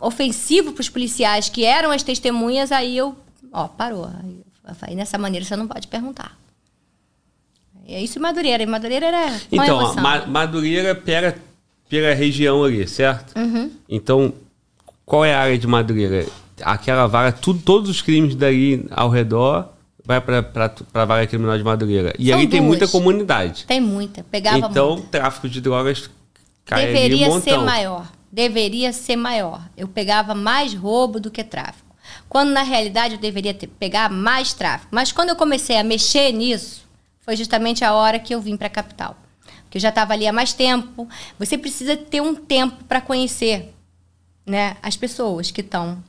ofensivo 0.02 0.74
para 0.74 0.82
os 0.82 0.90
policiais, 0.90 1.48
que 1.48 1.64
eram 1.64 1.92
as 1.92 2.04
testemunhas, 2.04 2.72
aí 2.72 2.98
eu, 2.98 3.16
ó, 3.54 3.70
parou. 3.70 4.10
Aí, 4.82 4.96
nessa 4.96 5.18
maneira 5.18 5.46
você 5.46 5.56
não 5.56 5.68
pode 5.68 5.88
perguntar. 5.88 6.38
É 7.88 8.02
isso 8.02 8.20
em 8.20 8.22
Madureira. 8.22 8.62
Em 8.64 8.66
Madureira 8.66 9.06
era. 9.08 9.40
Então, 9.52 9.96
Ma 9.96 10.26
Madureira 10.26 10.94
pega 10.94 11.38
pela 11.90 12.14
região 12.14 12.64
ali, 12.64 12.86
certo? 12.88 13.38
Uhum. 13.40 13.72
Então, 13.88 14.34
qual 15.06 15.24
é 15.24 15.34
a 15.34 15.40
área 15.40 15.58
de 15.58 15.66
Madureira? 15.66 16.26
Aquela 16.62 17.08
vara, 17.08 17.32
tudo, 17.32 17.62
todos 17.62 17.90
os 17.90 18.02
crimes 18.02 18.36
dali 18.36 18.86
ao 18.92 19.10
redor 19.10 19.70
vai 20.04 20.20
para 20.20 20.46
a 20.94 21.06
vara 21.06 21.28
criminal 21.28 21.58
de 21.58 21.64
Madureira. 21.64 22.14
E 22.20 22.28
São 22.28 22.36
ali 22.36 22.46
duas. 22.48 22.52
tem 22.52 22.62
muita 22.62 22.88
comunidade. 22.88 23.66
Tem 23.66 23.80
muita. 23.80 24.24
Pegava 24.24 24.58
Então, 24.58 24.94
muita. 24.96 25.08
tráfico 25.20 25.48
de 25.48 25.62
drogas 25.62 26.10
cai 26.66 26.88
Deveria 26.88 27.30
um 27.30 27.40
ser 27.42 27.58
maior. 27.58 28.08
Deveria 28.32 28.92
ser 28.92 29.16
maior. 29.16 29.62
Eu 29.78 29.88
pegava 29.88 30.34
mais 30.36 30.74
roubo 30.74 31.20
do 31.20 31.32
que 31.32 31.44
tráfico. 31.44 31.88
Quando 32.30 32.50
na 32.52 32.64
realidade 32.64 33.16
eu 33.16 33.20
deveria 33.20 33.54
ter, 33.54 33.68
pegar 33.68 34.10
mais 34.10 34.54
tráfico. 34.54 34.90
Mas 34.92 35.12
quando 35.12 35.30
eu 35.30 35.36
comecei 35.36 35.78
a 35.78 35.84
mexer 35.84 36.32
nisso, 36.32 36.87
foi 37.28 37.36
justamente 37.36 37.84
a 37.84 37.94
hora 37.94 38.20
que 38.20 38.34
eu 38.34 38.40
vim 38.40 38.56
para 38.56 38.68
a 38.68 38.70
capital. 38.70 39.18
Porque 39.64 39.78
eu 39.78 39.82
já 39.82 39.90
estava 39.90 40.14
ali 40.14 40.26
há 40.26 40.32
mais 40.32 40.54
tempo. 40.54 41.06
Você 41.38 41.58
precisa 41.58 41.98
ter 41.98 42.22
um 42.22 42.34
tempo 42.34 42.86
para 42.86 43.02
conhecer 43.02 43.74
né, 44.46 44.78
as 44.82 44.96
pessoas 44.96 45.52
que 45.52 45.60
estão 45.60 46.02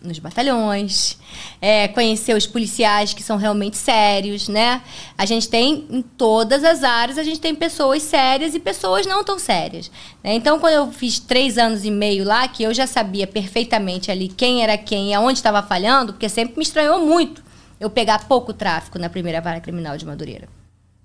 nos 0.00 0.20
batalhões, 0.20 1.18
é, 1.60 1.88
conhecer 1.88 2.36
os 2.36 2.46
policiais 2.46 3.12
que 3.12 3.22
são 3.22 3.36
realmente 3.36 3.76
sérios, 3.76 4.48
né? 4.48 4.80
A 5.18 5.26
gente 5.26 5.48
tem 5.48 5.88
em 5.90 6.02
todas 6.02 6.62
as 6.62 6.84
áreas, 6.84 7.18
a 7.18 7.24
gente 7.24 7.40
tem 7.40 7.54
pessoas 7.54 8.02
sérias 8.02 8.54
e 8.54 8.60
pessoas 8.60 9.06
não 9.06 9.24
tão 9.24 9.40
sérias. 9.40 9.90
Né? 10.22 10.34
Então, 10.34 10.60
quando 10.60 10.74
eu 10.74 10.92
fiz 10.92 11.18
três 11.18 11.58
anos 11.58 11.84
e 11.84 11.90
meio 11.90 12.22
lá, 12.22 12.46
que 12.46 12.62
eu 12.62 12.72
já 12.72 12.86
sabia 12.86 13.26
perfeitamente 13.26 14.08
ali 14.08 14.28
quem 14.28 14.62
era 14.62 14.78
quem 14.78 15.10
e 15.10 15.14
aonde 15.14 15.38
estava 15.38 15.64
falhando, 15.64 16.12
porque 16.12 16.28
sempre 16.28 16.58
me 16.58 16.62
estranhou 16.62 17.00
muito 17.04 17.42
eu 17.84 17.90
pegar 17.90 18.26
pouco 18.26 18.52
tráfico 18.52 18.98
na 18.98 19.10
primeira 19.10 19.40
vara 19.40 19.60
criminal 19.60 19.96
de 19.96 20.06
Madureira. 20.06 20.48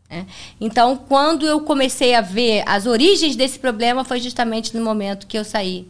Né? 0.10 0.26
Então, 0.60 0.96
quando 0.96 1.46
eu 1.46 1.62
comecei 1.62 2.16
a 2.16 2.22
ver 2.22 2.64
as 2.66 2.86
origens 2.86 3.36
desse 3.36 3.60
problema, 3.60 4.06
foi 4.06 4.20
justamente 4.20 4.76
no 4.76 4.84
momento 4.84 5.28
que 5.28 5.38
eu 5.38 5.44
saí. 5.44 5.88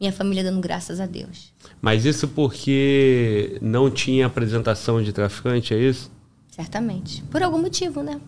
Minha 0.00 0.12
família 0.12 0.42
dando 0.42 0.60
graças 0.60 1.00
a 1.00 1.06
Deus. 1.06 1.52
Mas 1.80 2.04
isso 2.04 2.28
porque 2.28 3.58
não 3.60 3.90
tinha 3.90 4.26
apresentação 4.26 5.02
de 5.02 5.12
traficante, 5.12 5.74
é 5.74 5.78
isso? 5.78 6.10
Certamente. 6.50 7.22
Por 7.30 7.42
algum 7.42 7.58
motivo, 7.58 8.02
né? 8.02 8.20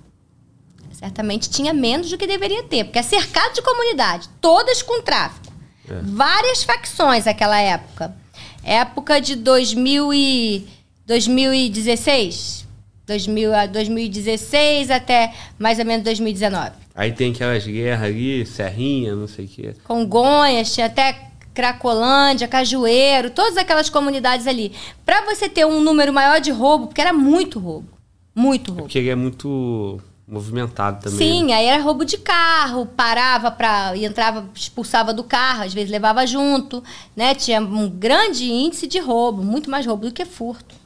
Certamente 0.92 1.48
tinha 1.48 1.72
menos 1.72 2.10
do 2.10 2.18
que 2.18 2.26
deveria 2.26 2.62
ter, 2.64 2.84
porque 2.84 2.98
é 2.98 3.02
cercado 3.02 3.54
de 3.54 3.62
comunidade, 3.62 4.28
todas 4.40 4.82
com 4.82 5.00
tráfico. 5.00 5.52
É. 5.88 6.00
Várias 6.02 6.64
facções 6.64 7.24
naquela 7.24 7.58
época. 7.60 8.14
Época 8.62 9.20
de 9.20 9.36
2000 9.36 10.12
e 10.12 10.68
2016. 11.08 12.68
2000, 13.06 13.54
a 13.54 13.64
2016 13.64 14.90
até 14.90 15.32
mais 15.58 15.78
ou 15.78 15.86
menos 15.86 16.04
2019. 16.04 16.72
Aí 16.94 17.10
tem 17.10 17.32
aquelas 17.32 17.66
guerras 17.66 18.10
ali, 18.10 18.44
Serrinha, 18.44 19.16
não 19.16 19.26
sei 19.26 19.46
o 19.46 19.48
quê. 19.48 19.74
Congonhas, 19.84 20.74
tinha 20.74 20.84
até 20.84 21.30
Cracolândia, 21.54 22.46
Cajueiro, 22.46 23.30
todas 23.30 23.56
aquelas 23.56 23.88
comunidades 23.88 24.46
ali. 24.46 24.72
Para 25.06 25.24
você 25.24 25.48
ter 25.48 25.64
um 25.64 25.80
número 25.80 26.12
maior 26.12 26.38
de 26.38 26.50
roubo, 26.50 26.88
porque 26.88 27.00
era 27.00 27.14
muito 27.14 27.58
roubo. 27.58 27.88
Muito 28.34 28.68
roubo. 28.68 28.82
É 28.82 28.84
porque 28.84 28.98
ele 28.98 29.08
é 29.08 29.14
muito 29.14 29.98
movimentado 30.26 31.04
também. 31.04 31.18
Sim, 31.18 31.46
né? 31.46 31.54
aí 31.54 31.64
era 31.64 31.82
roubo 31.82 32.04
de 32.04 32.18
carro, 32.18 32.84
parava 32.84 33.50
para 33.50 33.96
e 33.96 34.04
entrava, 34.04 34.46
expulsava 34.54 35.14
do 35.14 35.24
carro, 35.24 35.62
às 35.62 35.72
vezes 35.72 35.90
levava 35.90 36.26
junto, 36.26 36.84
né? 37.16 37.34
Tinha 37.34 37.62
um 37.62 37.88
grande 37.88 38.44
índice 38.52 38.86
de 38.86 38.98
roubo, 38.98 39.42
muito 39.42 39.70
mais 39.70 39.86
roubo 39.86 40.04
do 40.04 40.12
que 40.12 40.26
furto. 40.26 40.76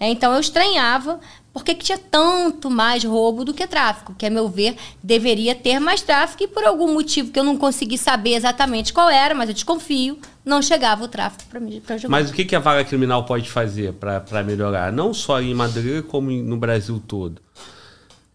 Né? 0.00 0.08
Então 0.08 0.32
eu 0.32 0.40
estranhava 0.40 1.20
por 1.52 1.64
que, 1.64 1.74
que 1.74 1.84
tinha 1.84 1.98
tanto 1.98 2.70
mais 2.70 3.04
roubo 3.04 3.44
do 3.44 3.52
que 3.52 3.66
tráfico, 3.66 4.14
que 4.16 4.24
a 4.24 4.30
meu 4.30 4.48
ver 4.48 4.76
deveria 5.02 5.54
ter 5.54 5.78
mais 5.78 6.00
tráfico 6.00 6.44
e 6.44 6.48
por 6.48 6.64
algum 6.64 6.94
motivo 6.94 7.30
que 7.30 7.38
eu 7.38 7.44
não 7.44 7.56
consegui 7.56 7.98
saber 7.98 8.34
exatamente 8.34 8.92
qual 8.92 9.10
era, 9.10 9.34
mas 9.34 9.48
eu 9.48 9.54
desconfio, 9.54 10.18
não 10.44 10.62
chegava 10.62 11.04
o 11.04 11.08
tráfico 11.08 11.44
para 11.50 11.60
mim 11.60 11.82
jogar. 11.98 12.08
Mas 12.08 12.30
o 12.30 12.32
que, 12.32 12.44
que 12.44 12.56
a 12.56 12.60
vaga 12.60 12.84
criminal 12.84 13.24
pode 13.24 13.50
fazer 13.50 13.92
para 13.92 14.42
melhorar, 14.42 14.92
não 14.92 15.12
só 15.12 15.40
em 15.42 15.52
Madureira 15.52 16.02
como 16.02 16.30
no 16.30 16.56
Brasil 16.56 17.02
todo? 17.06 17.42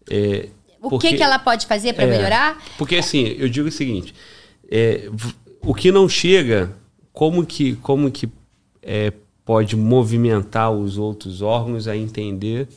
É, 0.08 0.50
o 0.80 0.90
porque, 0.90 1.08
que, 1.08 1.16
que 1.16 1.22
ela 1.22 1.38
pode 1.38 1.66
fazer 1.66 1.94
para 1.94 2.04
é, 2.04 2.06
melhorar? 2.06 2.62
Porque 2.78 2.96
assim, 2.96 3.34
eu 3.38 3.48
digo 3.48 3.68
o 3.68 3.72
seguinte: 3.72 4.14
é, 4.70 5.10
o 5.62 5.74
que 5.74 5.90
não 5.90 6.08
chega, 6.08 6.76
como 7.12 7.44
que, 7.44 7.74
como 7.76 8.10
que 8.10 8.28
é, 8.82 9.12
pode 9.46 9.76
movimentar 9.76 10.72
os 10.72 10.98
outros 10.98 11.40
órgãos 11.40 11.86
a 11.86 11.96
entender 11.96 12.68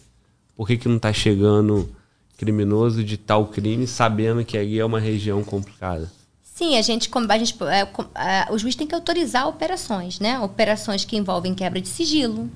por 0.55 0.67
que, 0.67 0.77
que 0.77 0.87
não 0.87 0.97
está 0.97 1.11
chegando 1.11 1.89
criminoso 2.37 3.03
de 3.03 3.17
tal 3.17 3.47
crime, 3.47 3.87
sabendo 3.87 4.45
que 4.45 4.57
ali 4.57 4.79
é 4.79 4.85
uma 4.85 4.99
região 4.99 5.43
complicada? 5.43 6.09
Sim, 6.43 6.77
a 6.77 6.81
gente, 6.81 7.09
a 7.13 7.37
gente 7.37 7.55
é, 7.63 7.81
é, 7.81 8.51
o 8.51 8.57
juiz 8.57 8.75
tem 8.75 8.85
que 8.85 8.93
autorizar 8.93 9.47
operações, 9.47 10.19
né? 10.19 10.39
Operações 10.39 11.03
que 11.03 11.17
envolvem 11.17 11.55
quebra 11.55 11.81
de 11.81 11.87
sigilo, 11.87 12.49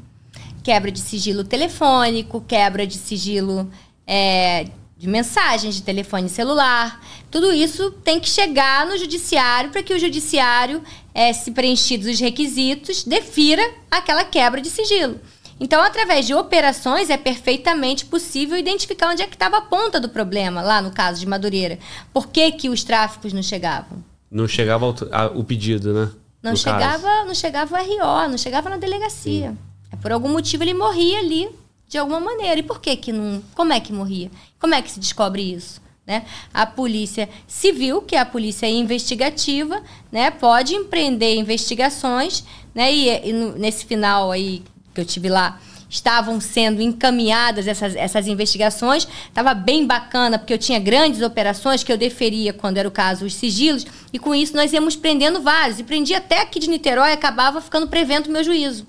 quebra 0.62 0.92
de 0.92 1.00
sigilo 1.00 1.44
telefônico, 1.44 2.42
quebra 2.42 2.86
de 2.86 2.98
sigilo 2.98 3.70
é, 4.06 4.68
de 5.04 5.10
mensagens 5.10 5.76
de 5.76 5.84
telefone 5.84 6.30
celular. 6.30 7.06
Tudo 7.30 7.52
isso 7.52 7.92
tem 8.06 8.22
que 8.22 8.30
chegar 8.30 8.86
no 8.86 8.98
judiciário 8.98 9.70
para 9.70 9.84
que 9.84 9.94
o 9.94 10.00
judiciário, 10.00 10.82
é, 11.14 11.34
se 11.34 11.52
preenchidos 11.52 12.08
os 12.08 12.22
requisitos, 12.22 13.04
defira 13.04 13.62
aquela 13.92 14.24
quebra 14.24 14.62
de 14.62 14.70
sigilo. 14.70 15.20
Então, 15.60 15.82
através 15.82 16.26
de 16.26 16.34
operações, 16.34 17.10
é 17.10 17.18
perfeitamente 17.18 18.06
possível 18.06 18.58
identificar 18.58 19.10
onde 19.10 19.22
é 19.22 19.28
que 19.28 19.36
estava 19.36 19.58
a 19.58 19.62
ponta 19.62 20.00
do 20.00 20.08
problema, 20.08 20.62
lá 20.62 20.82
no 20.82 20.92
caso 20.92 21.20
de 21.20 21.28
Madureira. 21.28 21.80
Por 22.14 22.28
que, 22.28 22.50
que 22.54 22.70
os 22.70 22.86
tráficos 22.86 23.34
não 23.34 23.44
chegavam? 23.44 24.02
Não 24.32 24.48
chegava 24.48 24.88
o 25.36 25.44
pedido, 25.44 25.94
né? 25.94 26.12
Não 26.42 26.56
chegava, 26.56 27.26
não 27.26 27.36
chegava 27.36 27.76
o 27.76 27.78
RO, 27.78 28.30
não 28.30 28.38
chegava 28.38 28.70
na 28.70 28.78
delegacia. 28.78 29.54
É, 29.92 29.98
por 29.98 30.14
algum 30.14 30.30
motivo 30.30 30.64
ele 30.64 30.74
morria 30.74 31.20
ali 31.20 31.50
de 31.90 31.98
alguma 31.98 32.20
maneira. 32.20 32.60
E 32.60 32.64
por 32.64 32.80
que 32.80 32.96
que 32.96 33.12
não? 33.12 33.44
Como 33.54 33.72
é 33.72 33.80
que 33.80 33.94
morria? 33.94 34.32
Como 34.64 34.76
é 34.76 34.82
que 34.82 34.90
se 34.90 34.98
descobre 34.98 35.42
isso? 35.42 35.82
Né? 36.08 36.24
A 36.54 36.66
polícia 36.66 37.28
civil, 37.46 38.02
que 38.02 38.16
é 38.16 38.20
a 38.20 38.26
polícia 38.26 38.66
investigativa, 38.66 39.84
né, 40.10 40.32
pode 40.32 40.74
empreender 40.74 41.36
investigações, 41.36 42.46
né, 42.74 42.90
e, 42.94 43.30
e 43.30 43.34
no, 43.34 43.58
nesse 43.58 43.86
final 43.86 44.32
aí 44.32 44.64
que 44.94 45.02
eu 45.02 45.06
tive 45.06 45.28
lá, 45.28 45.60
estavam 45.90 46.40
sendo 46.40 46.82
encaminhadas 46.82 47.68
essas, 47.68 47.94
essas 47.94 48.26
investigações. 48.26 49.06
Estava 49.28 49.54
bem 49.54 49.86
bacana, 49.86 50.40
porque 50.40 50.54
eu 50.54 50.58
tinha 50.58 50.80
grandes 50.80 51.22
operações 51.22 51.84
que 51.84 51.92
eu 51.92 51.98
deferia, 51.98 52.54
quando 52.54 52.78
era 52.78 52.88
o 52.88 52.92
caso, 52.92 53.26
os 53.26 53.36
sigilos, 53.36 53.86
e 54.14 54.18
com 54.18 54.34
isso 54.34 54.56
nós 54.56 54.72
íamos 54.72 54.96
prendendo 54.96 55.42
vários. 55.42 55.78
E 55.78 55.84
prendia 55.84 56.20
até 56.20 56.40
aqui 56.40 56.58
de 56.58 56.70
Niterói, 56.70 57.12
acabava 57.12 57.60
ficando 57.60 57.90
prevento 57.90 58.30
o 58.30 58.32
meu 58.32 58.46
juízo. 58.46 58.88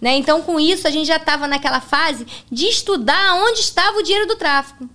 Né? 0.00 0.16
Então, 0.16 0.40
com 0.40 0.58
isso, 0.58 0.88
a 0.88 0.90
gente 0.90 1.06
já 1.06 1.16
estava 1.16 1.46
naquela 1.46 1.82
fase 1.82 2.26
de 2.50 2.64
estudar 2.64 3.34
onde 3.34 3.60
estava 3.60 3.98
o 3.98 4.02
dinheiro 4.02 4.26
do 4.26 4.36
tráfico. 4.36 4.88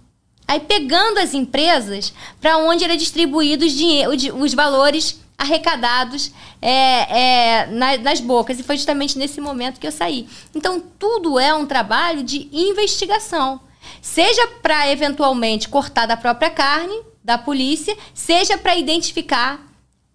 Aí, 0.48 0.60
pegando 0.60 1.20
as 1.20 1.34
empresas 1.34 2.14
para 2.40 2.58
onde 2.58 2.84
era 2.84 2.96
distribuído 2.96 3.66
os, 3.66 4.24
os 4.42 4.54
valores 4.54 5.20
arrecadados 5.38 6.32
é, 6.62 7.62
é, 7.62 7.68
nas, 7.68 8.02
nas 8.02 8.20
bocas. 8.20 8.60
E 8.60 8.64
foi 8.64 8.78
justamente 8.78 9.18
nesse 9.18 9.42
momento 9.42 9.80
que 9.80 9.88
eu 9.88 9.92
saí. 9.92 10.28
Então, 10.54 10.80
tudo 11.00 11.40
é 11.40 11.54
um 11.54 11.66
trabalho 11.66 12.24
de 12.24 12.48
investigação. 12.54 13.60
Seja 14.02 14.48
para 14.62 14.92
eventualmente 14.92 15.68
cortar 15.68 16.06
da 16.06 16.18
própria 16.18 16.50
carne 16.50 17.02
da 17.24 17.38
polícia, 17.38 17.98
seja 18.14 18.58
para 18.58 18.76
identificar 18.76 19.65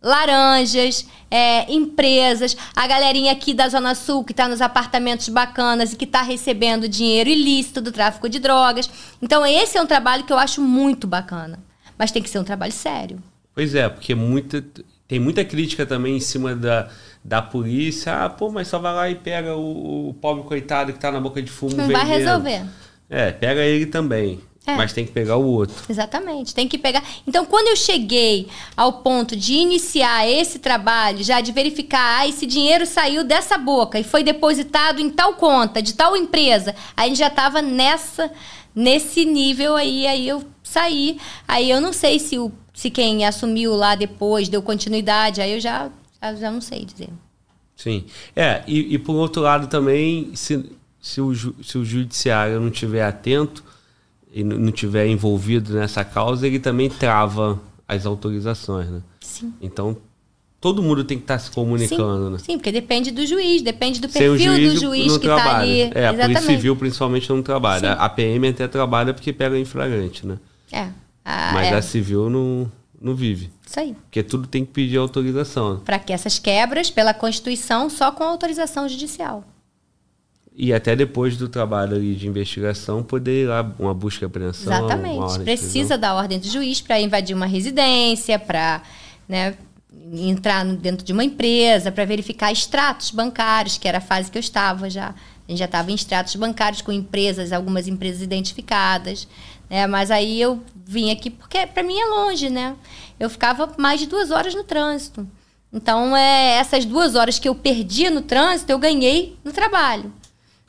laranjas, 0.02 1.06
é, 1.30 1.70
empresas, 1.72 2.56
a 2.74 2.86
galerinha 2.86 3.32
aqui 3.32 3.52
da 3.52 3.68
Zona 3.68 3.94
Sul 3.94 4.24
que 4.24 4.32
está 4.32 4.48
nos 4.48 4.60
apartamentos 4.60 5.28
bacanas 5.28 5.92
e 5.92 5.96
que 5.96 6.04
está 6.04 6.22
recebendo 6.22 6.88
dinheiro 6.88 7.28
ilícito 7.28 7.80
do 7.80 7.92
tráfico 7.92 8.28
de 8.28 8.38
drogas. 8.38 8.88
Então, 9.20 9.44
esse 9.44 9.76
é 9.76 9.82
um 9.82 9.86
trabalho 9.86 10.24
que 10.24 10.32
eu 10.32 10.38
acho 10.38 10.60
muito 10.60 11.06
bacana. 11.06 11.58
Mas 11.98 12.10
tem 12.10 12.22
que 12.22 12.30
ser 12.30 12.38
um 12.38 12.44
trabalho 12.44 12.72
sério. 12.72 13.22
Pois 13.54 13.74
é, 13.74 13.88
porque 13.88 14.14
muita, 14.14 14.64
tem 15.06 15.20
muita 15.20 15.44
crítica 15.44 15.84
também 15.84 16.16
em 16.16 16.20
cima 16.20 16.54
da, 16.54 16.88
da 17.22 17.42
polícia. 17.42 18.24
Ah, 18.24 18.30
pô, 18.30 18.50
mas 18.50 18.68
só 18.68 18.78
vai 18.78 18.94
lá 18.94 19.10
e 19.10 19.16
pega 19.16 19.54
o, 19.54 20.08
o 20.08 20.14
pobre 20.14 20.44
coitado 20.44 20.92
que 20.92 20.98
está 20.98 21.12
na 21.12 21.20
boca 21.20 21.42
de 21.42 21.50
fumo. 21.50 21.76
Não 21.76 21.88
vai 21.88 22.06
resolver. 22.06 22.64
É, 23.08 23.32
pega 23.32 23.60
ele 23.60 23.86
também. 23.86 24.40
É. 24.66 24.76
Mas 24.76 24.92
tem 24.92 25.06
que 25.06 25.12
pegar 25.12 25.36
o 25.36 25.44
outro. 25.44 25.74
Exatamente, 25.88 26.54
tem 26.54 26.68
que 26.68 26.76
pegar. 26.76 27.02
Então, 27.26 27.46
quando 27.46 27.68
eu 27.68 27.76
cheguei 27.76 28.46
ao 28.76 28.94
ponto 28.94 29.34
de 29.34 29.54
iniciar 29.54 30.28
esse 30.28 30.58
trabalho, 30.58 31.24
já 31.24 31.40
de 31.40 31.50
verificar, 31.50 32.20
ah, 32.20 32.28
esse 32.28 32.46
dinheiro 32.46 32.84
saiu 32.84 33.24
dessa 33.24 33.56
boca 33.56 33.98
e 33.98 34.04
foi 34.04 34.22
depositado 34.22 35.00
em 35.00 35.08
tal 35.08 35.34
conta, 35.34 35.80
de 35.80 35.94
tal 35.94 36.16
empresa, 36.16 36.74
aí 36.96 37.06
a 37.06 37.08
gente 37.08 37.18
já 37.18 37.28
estava 37.28 37.62
nessa, 37.62 38.30
nesse 38.74 39.24
nível 39.24 39.76
aí, 39.76 40.06
aí 40.06 40.28
eu 40.28 40.44
saí. 40.62 41.18
Aí 41.48 41.70
eu 41.70 41.80
não 41.80 41.92
sei 41.92 42.18
se, 42.18 42.38
o, 42.38 42.52
se 42.74 42.90
quem 42.90 43.24
assumiu 43.24 43.74
lá 43.74 43.94
depois 43.94 44.48
deu 44.48 44.60
continuidade, 44.60 45.40
aí 45.40 45.54
eu 45.54 45.60
já, 45.60 45.90
já, 46.22 46.34
já 46.34 46.50
não 46.50 46.60
sei 46.60 46.84
dizer. 46.84 47.08
Sim. 47.74 48.04
É, 48.36 48.62
e, 48.66 48.94
e 48.94 48.98
por 48.98 49.14
outro 49.14 49.40
lado 49.40 49.68
também, 49.68 50.32
se, 50.34 50.70
se, 51.00 51.18
o, 51.18 51.34
se 51.34 51.78
o 51.78 51.84
judiciário 51.84 52.60
não 52.60 52.68
estiver 52.68 53.02
atento 53.02 53.69
e 54.32 54.44
não 54.44 54.70
tiver 54.70 55.06
envolvido 55.06 55.74
nessa 55.74 56.04
causa, 56.04 56.46
ele 56.46 56.58
também 56.58 56.88
trava 56.88 57.60
as 57.86 58.06
autorizações, 58.06 58.88
né? 58.88 59.00
Sim. 59.20 59.52
Então, 59.60 59.96
todo 60.60 60.82
mundo 60.82 61.02
tem 61.02 61.18
que 61.18 61.24
estar 61.24 61.34
tá 61.34 61.40
se 61.40 61.50
comunicando, 61.50 62.26
sim, 62.26 62.32
né? 62.32 62.38
Sim, 62.38 62.58
porque 62.58 62.70
depende 62.70 63.10
do 63.10 63.26
juiz, 63.26 63.62
depende 63.62 64.00
do 64.00 64.08
perfil 64.08 64.38
juiz, 64.38 64.74
do 64.74 64.80
juiz 64.80 65.18
que 65.18 65.26
está 65.26 65.58
ali. 65.58 65.90
É, 65.94 66.08
a 66.08 66.14
Polícia 66.14 66.42
Civil 66.42 66.76
principalmente 66.76 67.28
não 67.30 67.42
trabalha. 67.42 67.94
Sim. 67.94 67.98
A 67.98 68.08
PM 68.08 68.48
até 68.48 68.68
trabalha 68.68 69.12
porque 69.12 69.32
pega 69.32 69.58
em 69.58 69.64
flagrante, 69.64 70.26
né? 70.26 70.38
É. 70.70 70.88
A, 71.24 71.52
Mas 71.52 71.66
é. 71.66 71.74
a 71.74 71.82
civil 71.82 72.30
não, 72.30 72.70
não 73.00 73.14
vive. 73.14 73.50
Isso 73.66 73.80
aí. 73.80 73.94
Porque 73.94 74.22
tudo 74.22 74.46
tem 74.46 74.64
que 74.64 74.72
pedir 74.72 74.96
autorização. 74.96 75.80
Para 75.84 75.98
que 75.98 76.12
essas 76.12 76.38
quebras, 76.38 76.90
pela 76.90 77.12
Constituição, 77.12 77.90
só 77.90 78.12
com 78.12 78.22
autorização 78.22 78.88
judicial 78.88 79.44
e 80.56 80.72
até 80.74 80.96
depois 80.96 81.36
do 81.36 81.48
trabalho 81.48 82.00
de 82.14 82.26
investigação 82.26 83.02
poder 83.02 83.44
ir 83.44 83.46
lá 83.46 83.74
uma 83.78 83.94
busca 83.94 84.24
e 84.24 84.26
apreensão. 84.26 84.72
Exatamente. 84.72 85.40
Precisa 85.40 85.96
da 85.96 86.14
ordem 86.14 86.38
do 86.38 86.48
juiz 86.48 86.80
para 86.80 87.00
invadir 87.00 87.34
uma 87.34 87.46
residência, 87.46 88.38
para 88.38 88.82
né, 89.28 89.54
entrar 90.12 90.64
dentro 90.64 91.04
de 91.04 91.12
uma 91.12 91.24
empresa, 91.24 91.92
para 91.92 92.04
verificar 92.04 92.52
extratos 92.52 93.10
bancários, 93.10 93.78
que 93.78 93.86
era 93.86 93.98
a 93.98 94.00
fase 94.00 94.30
que 94.30 94.36
eu 94.36 94.40
estava 94.40 94.90
já. 94.90 95.08
A 95.08 95.50
gente 95.50 95.58
já 95.58 95.64
estava 95.64 95.90
em 95.90 95.94
extratos 95.94 96.34
bancários 96.36 96.82
com 96.82 96.92
empresas, 96.92 97.52
algumas 97.52 97.88
empresas 97.88 98.20
identificadas. 98.20 99.26
Né? 99.68 99.86
Mas 99.86 100.10
aí 100.10 100.40
eu 100.40 100.60
vim 100.84 101.10
aqui, 101.10 101.30
porque 101.30 101.66
para 101.66 101.82
mim 101.82 101.98
é 101.98 102.06
longe, 102.06 102.50
né? 102.50 102.76
Eu 103.18 103.30
ficava 103.30 103.72
mais 103.78 104.00
de 104.00 104.06
duas 104.06 104.30
horas 104.30 104.54
no 104.54 104.64
trânsito. 104.64 105.26
Então, 105.72 106.16
é, 106.16 106.56
essas 106.56 106.84
duas 106.84 107.14
horas 107.14 107.38
que 107.38 107.48
eu 107.48 107.54
perdia 107.54 108.10
no 108.10 108.22
trânsito, 108.22 108.72
eu 108.72 108.78
ganhei 108.78 109.36
no 109.44 109.52
trabalho. 109.52 110.12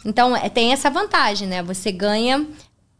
Então, 0.05 0.35
é, 0.35 0.49
tem 0.49 0.73
essa 0.73 0.89
vantagem, 0.89 1.47
né? 1.47 1.61
Você 1.63 1.91
ganha 1.91 2.45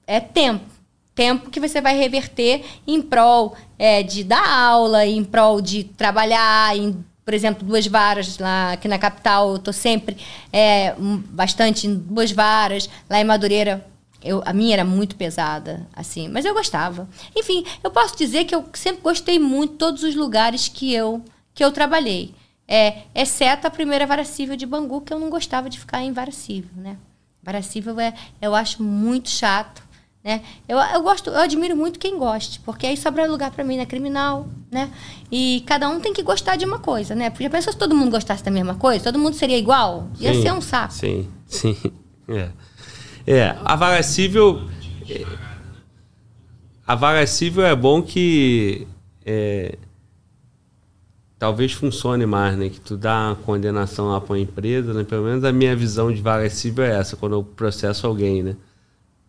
é, 0.06 0.20
tempo. 0.20 0.66
Tempo 1.14 1.50
que 1.50 1.60
você 1.60 1.82
vai 1.82 1.98
reverter 1.98 2.64
em 2.88 3.02
prol 3.02 3.56
é, 3.78 4.02
de 4.02 4.24
dar 4.24 4.48
aula, 4.48 5.06
em 5.06 5.24
prol 5.24 5.60
de 5.60 5.84
trabalhar, 5.84 6.76
em, 6.78 7.04
por 7.26 7.34
exemplo, 7.34 7.68
duas 7.68 7.86
varas 7.86 8.38
lá 8.38 8.74
aqui 8.74 8.88
na 8.88 8.98
capital, 8.98 9.54
eu 9.54 9.60
tô 9.60 9.74
sempre 9.74 10.18
é, 10.54 10.96
bastante 10.98 11.86
em 11.86 11.96
duas 11.96 12.32
varas. 12.32 12.90
Lá 13.10 13.20
em 13.20 13.26
Madureira, 13.26 13.86
eu, 14.24 14.42
a 14.46 14.54
minha 14.54 14.74
era 14.74 14.86
muito 14.86 15.16
pesada, 15.16 15.88
assim, 15.94 16.28
mas 16.30 16.46
eu 16.46 16.54
gostava. 16.54 17.10
Enfim, 17.36 17.66
eu 17.84 17.90
posso 17.90 18.16
dizer 18.16 18.46
que 18.46 18.54
eu 18.54 18.64
sempre 18.74 19.02
gostei 19.02 19.40
muito 19.40 19.72
de 19.72 19.78
todos 19.78 20.04
os 20.04 20.16
lugares 20.16 20.68
que 20.68 20.94
eu, 20.94 21.24
que 21.54 21.64
eu 21.64 21.72
trabalhei. 21.72 22.34
É, 22.74 23.00
exceto 23.14 23.68
a 23.68 23.70
primeira 23.70 24.08
vara 24.08 24.24
civil 24.24 24.56
de 24.56 24.66
Bangu, 24.66 25.02
que 25.02 25.14
eu 25.14 25.20
não 25.20 25.30
gostava 25.30 25.70
de 25.70 25.78
ficar 25.78 26.02
em 26.02 26.14
vara 26.14 26.32
civil, 26.32 26.72
né? 26.78 26.96
Vara 27.44 27.62
civil 27.62 28.00
é, 28.00 28.14
eu 28.42 28.56
acho 28.56 28.82
muito 28.82 29.30
chato. 29.30 29.84
Né? 30.24 30.42
Eu, 30.70 30.78
eu 30.78 31.02
gosto, 31.02 31.30
eu 31.32 31.40
admiro 31.42 31.76
muito 31.76 32.00
quem 32.00 32.18
goste, 32.18 32.62
porque 32.62 32.88
aí 32.88 32.96
sobra 32.96 33.30
lugar 33.30 33.52
para 33.52 33.66
mim, 33.66 33.76
né? 33.76 33.86
Criminal, 33.86 34.48
né? 34.72 34.90
E 35.30 35.64
cada 35.68 35.90
um 35.90 36.00
tem 36.00 36.14
que 36.14 36.24
gostar 36.24 36.56
de 36.56 36.64
uma 36.64 36.80
coisa, 36.80 37.14
né? 37.14 37.30
Porque 37.30 37.50
pensa 37.50 37.74
se 37.74 37.78
todo 37.78 37.94
mundo 37.94 38.10
gostasse 38.12 38.42
da 38.42 38.52
mesma 38.52 38.76
coisa, 38.76 39.04
todo 39.04 39.20
mundo 39.20 39.34
seria 39.34 39.58
igual, 39.58 40.08
ia 40.18 40.34
Sim, 40.34 40.42
ser 40.42 40.54
um 40.54 40.62
saco. 40.62 40.94
Sim, 40.94 41.28
sim. 41.46 41.76
É. 42.30 42.50
É, 43.28 43.58
a 43.66 43.76
vara 43.76 44.02
civil. 44.02 44.70
é, 45.10 45.26
A 46.88 46.96
vara 46.96 47.28
civil 47.28 47.66
é 47.66 47.76
bom 47.76 48.02
que. 48.02 48.88
é, 49.26 49.78
talvez 51.42 51.72
funcione 51.74 52.24
mais, 52.24 52.56
né? 52.56 52.70
Que 52.70 52.80
tu 52.80 52.96
dá 52.96 53.30
uma 53.30 53.36
condenação 53.36 54.10
lá 54.10 54.22
pra 54.22 54.34
uma 54.34 54.40
empresa, 54.40 54.94
né? 54.94 55.04
Pelo 55.04 55.24
menos 55.24 55.44
a 55.44 55.52
minha 55.52 55.76
visão 55.76 56.14
de 56.14 56.22
vara 56.22 56.48
civil 56.52 56.84
é 56.84 56.92
essa, 57.00 57.16
quando 57.16 57.34
eu 57.34 57.44
processo 57.44 58.06
alguém, 58.06 58.44
né? 58.44 58.56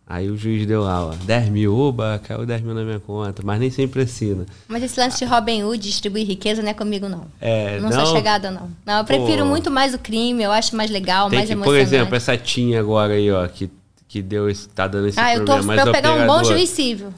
Aí 0.07 0.29
o 0.29 0.37
juiz 0.37 0.67
deu 0.67 0.83
lá, 0.83 1.07
ó, 1.07 1.15
10 1.25 1.49
mil, 1.49 1.75
oba, 1.75 2.21
caiu 2.23 2.45
10 2.45 2.61
mil 2.61 2.75
na 2.75 2.85
minha 2.85 3.01
conta, 3.01 3.41
mas 3.43 3.59
nem 3.59 3.71
sempre 3.71 4.03
assina. 4.03 4.45
Mas 4.69 4.83
esse 4.83 5.01
lance 5.01 5.21
de 5.21 5.25
Robin 5.25 5.63
Hood, 5.63 5.83
distribuir 5.83 6.27
riqueza, 6.27 6.61
não 6.61 6.69
é 6.69 6.75
comigo, 6.75 7.09
não. 7.09 7.25
É, 7.41 7.81
não, 7.81 7.89
não? 7.89 8.05
sou 8.05 8.15
chegada, 8.15 8.51
não. 8.51 8.69
Não, 8.85 8.99
eu 8.99 9.05
prefiro 9.07 9.45
Pô. 9.45 9.49
muito 9.49 9.71
mais 9.71 9.95
o 9.95 9.99
crime, 9.99 10.43
eu 10.43 10.53
acho 10.53 10.77
mais 10.77 10.91
legal, 10.91 11.31
Tem 11.31 11.39
mais 11.39 11.49
que, 11.49 11.57
por 11.57 11.63
emocionante. 11.63 11.95
exemplo, 11.95 12.15
essa 12.15 12.37
Tinha 12.37 12.79
agora 12.81 13.15
aí, 13.15 13.31
ó, 13.33 13.49
que, 13.49 13.71
que 14.07 14.21
deu 14.21 14.51
esse, 14.51 14.69
tá 14.69 14.87
dando 14.87 15.09
esse 15.09 15.19
ah, 15.19 15.33
eu 15.33 15.37
problema. 15.37 15.55
torço 15.55 15.67
mas 15.69 15.81
pra 15.81 15.89
eu 15.89 15.95
pegar 15.95 16.13
um 16.13 16.27
bom 16.27 16.33
operador- 16.41 16.45
juiz 16.59 16.69
civil. 16.69 17.15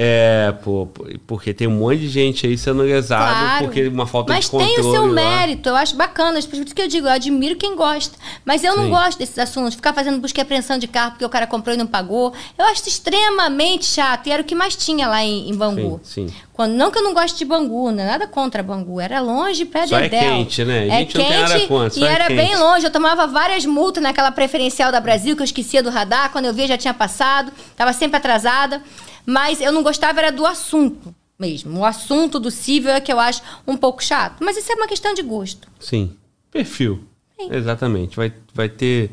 É, 0.00 0.54
pô, 0.62 0.86
porque 1.26 1.52
tem 1.52 1.66
um 1.66 1.72
monte 1.72 1.98
de 1.98 2.08
gente 2.08 2.46
aí 2.46 2.56
sendo 2.56 2.82
lesado 2.82 3.34
Claro. 3.36 3.64
porque 3.64 3.88
uma 3.88 4.06
falta 4.06 4.32
Mas 4.32 4.44
de 4.44 4.50
controle. 4.52 4.72
tem 4.76 4.84
o 4.86 4.92
seu 4.92 5.06
lá. 5.06 5.12
mérito, 5.12 5.68
eu 5.68 5.74
acho 5.74 5.96
bacana. 5.96 6.40
Por 6.40 6.54
isso 6.54 6.72
que 6.72 6.80
eu 6.82 6.86
digo, 6.86 7.08
eu 7.08 7.10
admiro 7.12 7.56
quem 7.56 7.74
gosta. 7.74 8.16
Mas 8.44 8.62
eu 8.62 8.76
não 8.76 8.84
Sim. 8.84 8.90
gosto 8.90 9.18
desses 9.18 9.36
assuntos, 9.36 9.74
ficar 9.74 9.92
fazendo 9.92 10.20
busca 10.20 10.40
e 10.40 10.42
apreensão 10.42 10.78
de 10.78 10.86
carro 10.86 11.10
porque 11.12 11.24
o 11.24 11.28
cara 11.28 11.48
comprou 11.48 11.74
e 11.74 11.76
não 11.78 11.86
pagou. 11.86 12.32
Eu 12.56 12.64
acho 12.66 12.88
extremamente 12.88 13.86
chato. 13.86 14.28
E 14.28 14.30
era 14.30 14.40
o 14.40 14.44
que 14.44 14.54
mais 14.54 14.76
tinha 14.76 15.08
lá 15.08 15.20
em, 15.24 15.50
em 15.50 15.54
Bangu. 15.56 16.00
Sim, 16.04 16.28
sim. 16.28 16.34
Quando, 16.52 16.72
não 16.74 16.90
que 16.92 16.98
eu 16.98 17.02
não 17.02 17.12
goste 17.14 17.36
de 17.38 17.44
Bangu, 17.44 17.90
não 17.90 18.02
é 18.02 18.06
nada 18.06 18.26
contra 18.28 18.62
Bangu. 18.62 19.00
Era 19.00 19.20
longe, 19.20 19.64
pé 19.64 19.84
Só 19.86 19.98
é 19.98 20.08
quente, 20.08 20.64
né? 20.64 20.80
A 20.80 20.84
É 20.94 20.98
gente 21.00 21.18
não 21.18 21.24
tem 21.24 21.40
nada 21.40 21.54
quente 21.54 21.66
contra, 21.68 21.98
e 22.00 22.04
é 22.04 22.12
era 22.12 22.26
quente. 22.26 22.36
bem 22.36 22.56
longe. 22.56 22.84
Eu 22.86 22.90
tomava 22.92 23.26
várias 23.26 23.64
multas 23.66 24.02
naquela 24.02 24.30
preferencial 24.30 24.92
da 24.92 25.00
Brasil, 25.00 25.34
que 25.34 25.42
eu 25.42 25.44
esquecia 25.44 25.82
do 25.82 25.90
radar. 25.90 26.30
Quando 26.30 26.44
eu 26.44 26.54
via, 26.54 26.68
já 26.68 26.76
tinha 26.78 26.94
passado. 26.94 27.50
Tava 27.76 27.92
sempre 27.92 28.16
atrasada. 28.16 28.80
Mas 29.28 29.60
eu 29.60 29.70
não 29.70 29.82
gostava 29.82 30.20
era 30.20 30.32
do 30.32 30.46
assunto 30.46 31.14
mesmo. 31.38 31.80
O 31.80 31.84
assunto 31.84 32.40
do 32.40 32.50
cível 32.50 32.92
é 32.92 33.00
que 33.00 33.12
eu 33.12 33.20
acho 33.20 33.42
um 33.66 33.76
pouco 33.76 34.02
chato. 34.02 34.42
Mas 34.42 34.56
isso 34.56 34.72
é 34.72 34.74
uma 34.74 34.88
questão 34.88 35.12
de 35.12 35.22
gosto. 35.22 35.68
Sim. 35.78 36.16
Perfil. 36.50 37.04
Sim. 37.38 37.52
Exatamente. 37.52 38.16
Vai, 38.16 38.32
vai 38.54 38.70
ter 38.70 39.10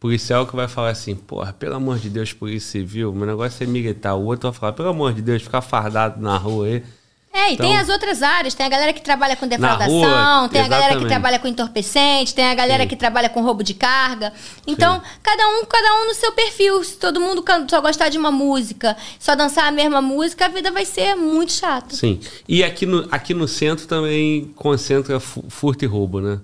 policial 0.00 0.46
que 0.46 0.56
vai 0.56 0.66
falar 0.68 0.88
assim, 0.88 1.14
porra, 1.14 1.52
pelo 1.52 1.74
amor 1.74 1.98
de 1.98 2.08
Deus, 2.08 2.32
polícia 2.32 2.80
civil, 2.80 3.12
meu 3.12 3.26
negócio 3.26 3.62
é 3.62 3.66
militar. 3.66 4.14
O 4.14 4.24
outro 4.24 4.50
vai 4.50 4.58
falar, 4.58 4.72
pelo 4.72 4.88
amor 4.88 5.12
de 5.12 5.20
Deus, 5.20 5.42
ficar 5.42 5.60
fardado 5.60 6.18
na 6.18 6.38
rua 6.38 6.64
aí. 6.64 6.82
É, 7.38 7.50
e 7.50 7.54
Então- 7.54 7.66
tem 7.66 7.78
as 7.78 7.88
outras 7.88 8.22
áreas. 8.22 8.54
Tem 8.54 8.66
a 8.66 8.68
galera 8.68 8.92
que 8.92 9.00
trabalha 9.00 9.36
com 9.36 9.46
defraudação, 9.46 9.92
rua, 10.40 10.48
tem 10.48 10.60
a 10.60 10.68
galera 10.68 10.88
que 10.88 10.92
exatamente. 10.94 11.08
trabalha 11.08 11.38
com 11.38 11.46
entorpecente, 11.48 12.34
tem 12.34 12.46
a 12.46 12.54
galera 12.54 12.82
Sim. 12.82 12.88
que 12.88 12.96
trabalha 12.96 13.28
com 13.28 13.42
roubo 13.42 13.62
de 13.62 13.74
carga. 13.74 14.32
Então, 14.66 15.00
cada 15.22 15.48
um, 15.48 15.64
cada 15.64 15.94
um 16.02 16.06
no 16.06 16.14
seu 16.14 16.32
perfil. 16.32 16.82
Se 16.82 16.96
todo 16.96 17.20
mundo 17.20 17.44
só 17.68 17.80
gostar 17.80 18.08
de 18.08 18.18
uma 18.18 18.30
música, 18.30 18.96
só 19.18 19.34
dançar 19.34 19.66
a 19.66 19.70
mesma 19.70 20.02
música, 20.02 20.46
a 20.46 20.48
vida 20.48 20.70
vai 20.72 20.84
ser 20.84 21.14
muito 21.14 21.52
chata. 21.52 21.94
Sim. 21.94 22.20
E 22.48 22.64
aqui 22.64 22.86
no, 22.86 23.06
aqui 23.10 23.34
no 23.34 23.46
centro 23.46 23.86
também 23.86 24.52
concentra 24.56 25.20
fu- 25.20 25.44
furto 25.48 25.84
e 25.84 25.88
roubo, 25.88 26.20
né? 26.20 26.40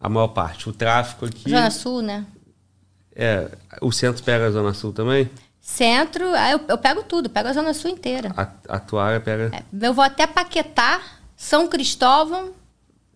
A 0.00 0.08
maior 0.08 0.28
parte. 0.28 0.68
O 0.68 0.72
tráfico 0.72 1.24
aqui. 1.26 1.50
Zona 1.50 1.70
Sul, 1.70 2.02
né? 2.02 2.24
É, 3.16 3.48
o 3.82 3.90
centro 3.90 4.22
pega 4.22 4.46
a 4.46 4.50
Zona 4.50 4.72
Sul 4.72 4.92
também? 4.92 5.28
Centro, 5.70 6.24
eu, 6.24 6.60
eu 6.66 6.78
pego 6.78 7.02
tudo, 7.02 7.28
pego 7.28 7.46
a 7.50 7.52
Zona 7.52 7.74
Sul 7.74 7.90
inteira. 7.90 8.32
A, 8.34 8.76
a 8.76 9.20
pega. 9.20 9.50
É, 9.54 9.86
eu 9.86 9.92
vou 9.92 10.02
até 10.02 10.26
Paquetá, 10.26 10.98
São 11.36 11.68
Cristóvão, 11.68 12.52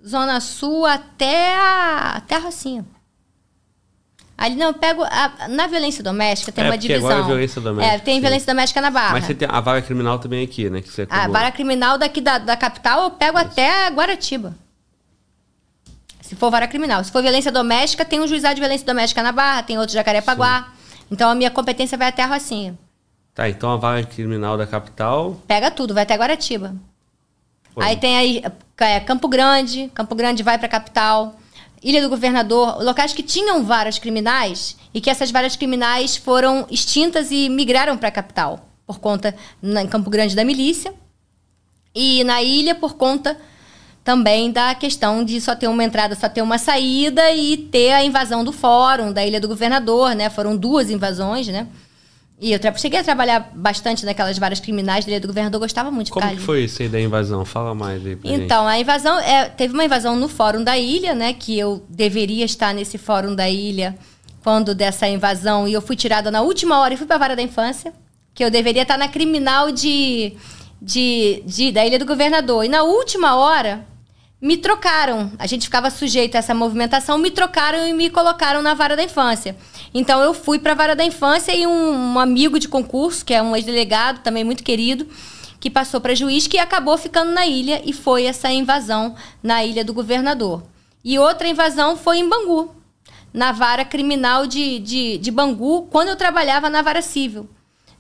Zona 0.07 0.39
Sul, 0.39 0.85
até 0.85 1.57
a, 1.57 2.13
até 2.17 2.37
a 2.37 2.39
Rocinha. 2.41 2.85
Ali 4.37 4.55
não, 4.57 4.67
eu 4.67 4.75
pego. 4.75 5.03
a- 5.03 5.49
na 5.49 5.67
violência 5.67 6.05
doméstica 6.05 6.53
tem 6.53 6.65
É, 6.65 6.69
uma 6.69 6.77
divisão. 6.77 7.09
agora 7.09 7.25
é 7.25 7.27
violência 7.27 7.61
doméstica, 7.61 7.95
É, 7.97 7.99
tem 7.99 8.15
sim. 8.17 8.21
violência 8.21 8.47
doméstica 8.53 8.81
na 8.83 8.91
Barra. 8.91 9.13
Mas 9.13 9.25
você 9.25 9.35
tem 9.35 9.49
a 9.51 9.61
vara 9.61 9.81
criminal 9.81 10.19
também 10.19 10.45
aqui, 10.45 10.69
né? 10.69 10.83
Que 10.83 10.91
você 10.91 11.03
A 11.03 11.05
acabou. 11.05 11.33
vara 11.33 11.51
criminal 11.53 11.97
daqui 11.97 12.21
da, 12.21 12.37
da 12.37 12.57
capital 12.57 13.05
eu 13.05 13.11
pego 13.13 13.39
até 13.39 13.89
Guaratiba. 13.89 14.55
Se 16.21 16.37
for 16.37 16.51
vara 16.51 16.69
criminal. 16.69 17.03
Se 17.03 17.11
for 17.11 17.23
violência 17.23 17.51
doméstica, 17.51 18.05
tem 18.05 18.21
um 18.21 18.27
juizado 18.29 18.57
de 18.57 18.61
violência 18.61 18.87
doméstica 18.87 19.23
na 19.23 19.33
Barra, 19.33 19.63
tem 19.63 19.79
outro 19.79 19.95
Jacarepaguá. 19.95 20.69
Então 21.13 21.29
a 21.29 21.35
minha 21.35 21.51
competência 21.51 21.99
vai 21.99 22.09
até 22.09 22.23
a 22.23 22.27
Rocinha. 22.27 22.77
Tá, 23.35 23.47
então 23.47 23.71
a 23.71 23.77
vara 23.77 24.03
criminal 24.03 24.57
da 24.57 24.67
capital. 24.67 25.39
Pega 25.47 25.71
tudo, 25.71 25.93
vai 25.93 26.05
até 26.05 26.17
Guaratiba. 26.17 26.75
pô, 27.75 27.83
Aí 27.83 27.97
tem 27.97 28.17
aí 28.17 28.43
é, 28.79 28.99
Campo 28.99 29.29
Grande, 29.29 29.91
Campo 29.95 30.15
Grande 30.15 30.43
vai 30.43 30.57
para 30.57 30.67
a 30.67 30.71
capital, 30.71 31.37
Ilha 31.83 32.01
do 32.01 32.09
Governador, 32.09 32.83
locais 32.83 33.13
que 33.13 33.23
tinham 33.23 33.63
varas 33.63 33.99
criminais 33.99 34.77
e 34.95 35.03
que 35.03 35.11
essas 35.11 35.31
varas 35.31 35.55
criminais 35.55 36.17
foram 36.17 36.67
extintas 36.71 37.31
e 37.31 37.51
migraram 37.51 37.99
para 37.99 38.09
a 38.09 38.13
capital 38.13 38.69
por 38.87 38.99
conta 38.99 39.35
na, 39.61 39.83
em 39.83 39.89
Campo 39.89 40.09
Grande 40.09 40.35
da 40.35 40.45
milícia 40.45 40.95
e 41.95 42.25
na 42.25 42.43
ilha 42.43 42.75
por 42.75 42.95
conta 42.95 43.39
também 44.05 44.51
da 44.51 44.75
questão 44.75 45.25
de 45.25 45.41
só 45.41 45.55
ter 45.55 45.69
uma 45.69 45.85
entrada, 45.85 46.15
só 46.15 46.29
ter 46.29 46.43
uma 46.43 46.59
saída 46.59 47.31
e 47.33 47.57
ter 47.57 47.93
a 47.93 48.05
invasão 48.05 48.43
do 48.45 48.51
fórum 48.53 49.13
da 49.13 49.25
Ilha 49.25 49.41
do 49.41 49.47
Governador, 49.49 50.15
né? 50.15 50.29
Foram 50.29 50.57
duas 50.57 50.91
invasões, 50.91 51.47
né? 51.49 51.69
E 52.41 52.53
eu 52.53 52.59
cheguei 52.77 52.99
a 52.99 53.05
trabalhar 53.05 53.53
bastante 53.55 54.05
naquelas 54.05 54.37
varas 54.37 54.59
criminais 54.59 55.05
da 55.05 55.13
Ilha 55.13 55.21
do 55.21 55.29
Governador, 55.29 55.61
gostava 55.61 55.93
muito 55.93 56.07
de 56.07 56.13
Como 56.13 56.27
ficar 56.27 56.37
que 56.37 56.43
foi 56.45 56.65
isso 56.65 56.83
aí 56.83 56.89
da 56.89 57.01
invasão? 57.01 57.45
Fala 57.45 57.73
mais 57.73 58.05
aí 58.05 58.17
pra 58.17 58.29
gente. 58.29 58.43
Então, 58.43 58.67
a 58.67 58.77
invasão, 58.81 59.17
é, 59.21 59.45
teve 59.49 59.73
uma 59.73 59.85
invasão 59.85 60.17
no 60.17 60.29
Fórum 60.29 60.65
da 60.65 60.77
Ilha, 60.77 61.15
né? 61.15 61.33
Que 61.35 61.57
eu 61.57 61.85
deveria 61.89 62.45
estar 62.45 62.75
nesse 62.75 62.99
Fórum 62.99 63.37
da 63.37 63.49
Ilha 63.49 63.97
quando 64.43 64.75
dessa 64.75 65.07
invasão 65.07 65.69
e 65.69 65.73
eu 65.73 65.81
fui 65.81 65.95
tirada 65.95 66.29
na 66.33 66.41
última 66.43 66.81
hora 66.81 66.93
e 66.95 66.97
fui 66.97 67.07
para 67.07 67.15
a 67.15 67.19
vara 67.21 67.37
da 67.37 67.43
infância, 67.43 67.93
que 68.35 68.45
eu 68.45 68.51
deveria 68.51 68.83
estar 68.83 68.99
na 68.99 69.07
criminal 69.07 69.71
de, 69.71 70.33
de, 70.81 71.45
de- 71.47 71.71
da 71.71 71.87
Ilha 71.87 71.97
do 72.01 72.05
Governador. 72.05 72.65
E 72.65 72.69
na 72.69 72.83
última 72.83 73.37
hora 73.37 73.87
me 74.43 74.57
trocaram. 74.57 75.31
A 75.39 75.47
gente 75.47 75.67
ficava 75.67 75.89
sujeito 75.89 76.35
a 76.35 76.39
essa 76.39 76.53
movimentação, 76.53 77.17
me 77.17 77.31
trocaram 77.31 77.87
e 77.87 77.93
me 77.93 78.11
colocaram 78.11 78.61
na 78.61 78.75
vara 78.75 78.97
da 78.97 79.05
infância. 79.05 79.57
Então 79.95 80.21
eu 80.21 80.35
fui 80.35 80.59
para 80.59 80.73
a 80.73 80.75
vara 80.75 80.97
da 80.97 81.05
infância 81.05 81.55
e 81.55 81.65
um, 81.65 82.15
um 82.15 82.19
amigo 82.19 82.59
de 82.59 82.67
concurso, 82.67 83.25
que 83.25 83.33
é 83.33 83.41
um 83.41 83.55
ex-delegado, 83.55 84.19
também 84.19 84.43
muito 84.43 84.65
querido, 84.65 85.07
que 85.61 85.71
passou 85.71 86.01
para 86.01 86.13
juiz, 86.13 86.49
que 86.49 86.59
acabou 86.59 86.99
ficando 86.99 87.31
na 87.31 87.47
ilha 87.47 87.81
e 87.85 87.93
foi 87.93 88.25
essa 88.25 88.51
invasão 88.51 89.15
na 89.41 89.65
ilha 89.65 89.85
do 89.85 89.95
governador. 89.95 90.65
E 91.05 91.21
outra 91.21 91.47
invasão 91.47 91.97
foi 91.97 92.19
em 92.19 92.29
Bangu, 92.29 92.75
na 93.33 93.53
vara 93.53 93.85
criminal 93.85 94.45
de, 94.49 94.81
de, 94.81 95.19
de 95.19 95.31
Bangu, 95.31 95.87
quando 95.89 96.09
eu 96.09 96.17
trabalhava 96.17 96.69
na 96.69 96.83
vara 96.83 97.01
civil 97.01 97.49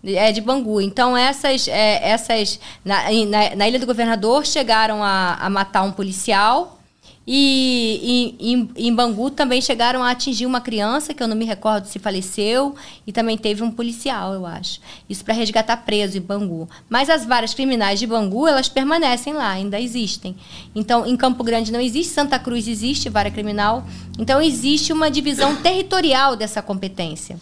é, 0.05 0.33
de 0.33 0.41
Bangu. 0.41 0.81
Então, 0.81 1.17
essas, 1.17 1.69
é, 1.69 2.09
essas 2.11 2.59
na, 2.85 3.05
na, 3.27 3.57
na 3.57 3.69
Ilha 3.69 3.79
do 3.79 3.87
Governador 3.87 4.47
chegaram 4.47 5.03
a, 5.03 5.35
a 5.35 5.49
matar 5.51 5.83
um 5.83 5.93
policial 5.93 6.79
e, 7.25 8.35
e- 8.41 8.53
em, 8.53 8.71
em 8.75 8.95
Bangu 8.95 9.31
também 9.31 9.61
chegaram 9.61 10.03
a 10.03 10.11
atingir 10.11 10.45
uma 10.45 10.61
criança, 10.61 11.15
que 11.15 11.23
eu 11.23 11.29
não 11.29 11.37
me 11.37 11.45
recordo 11.45 11.87
se 11.87 12.01
faleceu, 12.01 12.75
e 13.07 13.13
também 13.13 13.39
teve 13.39 13.63
um 13.63 13.71
policial, 13.71 14.33
eu 14.35 14.45
acho. 14.45 14.81
Isso 15.09 15.25
para 15.25 15.33
resgatar 15.33 15.77
preso 15.79 16.19
em 16.19 16.21
Bangu. 16.21 16.69
Mas 16.91 17.09
as 17.09 17.25
varas 17.25 17.55
criminais 17.55 18.01
de 18.01 18.09
Bangu, 18.09 18.49
elas 18.49 18.69
permanecem 18.69 19.35
lá, 19.35 19.51
ainda 19.51 19.79
existem. 19.81 20.35
Então, 20.75 21.07
em 21.07 21.17
Campo 21.17 21.45
Grande 21.45 21.71
não 21.71 21.81
existe, 21.81 22.13
Santa 22.13 22.41
Cruz 22.41 22.67
existe 22.67 23.09
vara 23.09 23.31
criminal. 23.31 23.85
Então, 24.19 24.43
existe 24.43 24.93
uma 24.93 25.09
divisão 25.09 25.55
territorial 25.63 26.35
dessa 26.35 26.61
competência. 26.61 27.39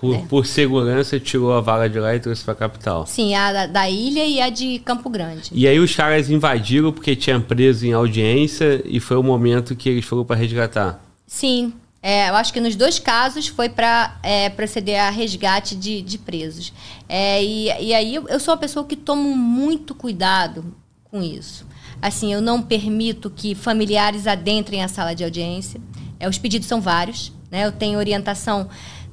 Por, 0.00 0.14
É. 0.14 0.18
por 0.28 0.46
segurança, 0.46 1.18
tirou 1.18 1.52
a 1.52 1.60
vara 1.60 1.88
de 1.88 1.98
lá 1.98 2.14
e 2.14 2.20
trouxe 2.20 2.44
pra 2.44 2.54
capital. 2.54 3.04
Sim, 3.06 3.34
a 3.34 3.52
da, 3.52 3.66
da 3.66 3.90
ilha 3.90 4.24
e 4.24 4.40
a 4.40 4.48
de 4.48 4.78
Campo 4.80 5.10
Grande. 5.10 5.50
E 5.52 5.66
aí 5.66 5.78
os 5.80 5.94
caras 5.94 6.30
invadiram 6.30 6.92
porque 6.92 7.16
tinha 7.16 7.40
preso 7.40 7.84
em 7.86 7.92
audiência 7.92 8.80
e 8.84 9.00
foi 9.00 9.16
o 9.16 9.22
momento 9.22 9.74
que 9.74 9.88
eles 9.88 10.04
foram 10.04 10.24
pra 10.24 10.36
resgatar. 10.36 11.02
Sim, 11.26 11.72
é, 12.00 12.30
eu 12.30 12.36
acho 12.36 12.52
que 12.52 12.60
nos 12.60 12.76
dois 12.76 13.00
casos 13.00 13.48
foi 13.48 13.68
para 13.68 14.16
proceder 14.54 15.00
a 15.00 15.10
resgate 15.10 15.74
de, 15.74 16.00
de 16.00 16.16
presos. 16.16 16.72
É, 17.08 17.42
e, 17.42 17.64
e 17.88 17.92
aí 17.92 18.14
eu, 18.14 18.28
eu 18.28 18.38
sou 18.38 18.54
uma 18.54 18.60
pessoa 18.60 18.84
que 18.84 18.94
tomo 18.94 19.36
muito 19.36 19.96
cuidado 19.96 20.64
com 21.10 21.20
isso. 21.20 21.66
Assim, 22.00 22.32
eu 22.32 22.40
não 22.40 22.62
permito 22.62 23.28
que 23.28 23.52
familiares 23.56 24.28
adentrem 24.28 24.84
a 24.84 24.86
sala 24.88 25.12
de 25.12 25.24
audiência. 25.24 25.80
É, 26.20 26.28
os 26.28 26.38
pedidos 26.38 26.68
são 26.68 26.80
vários, 26.80 27.32
né? 27.50 27.66
Eu 27.66 27.72
tenho 27.72 27.98
orientação 27.98 28.68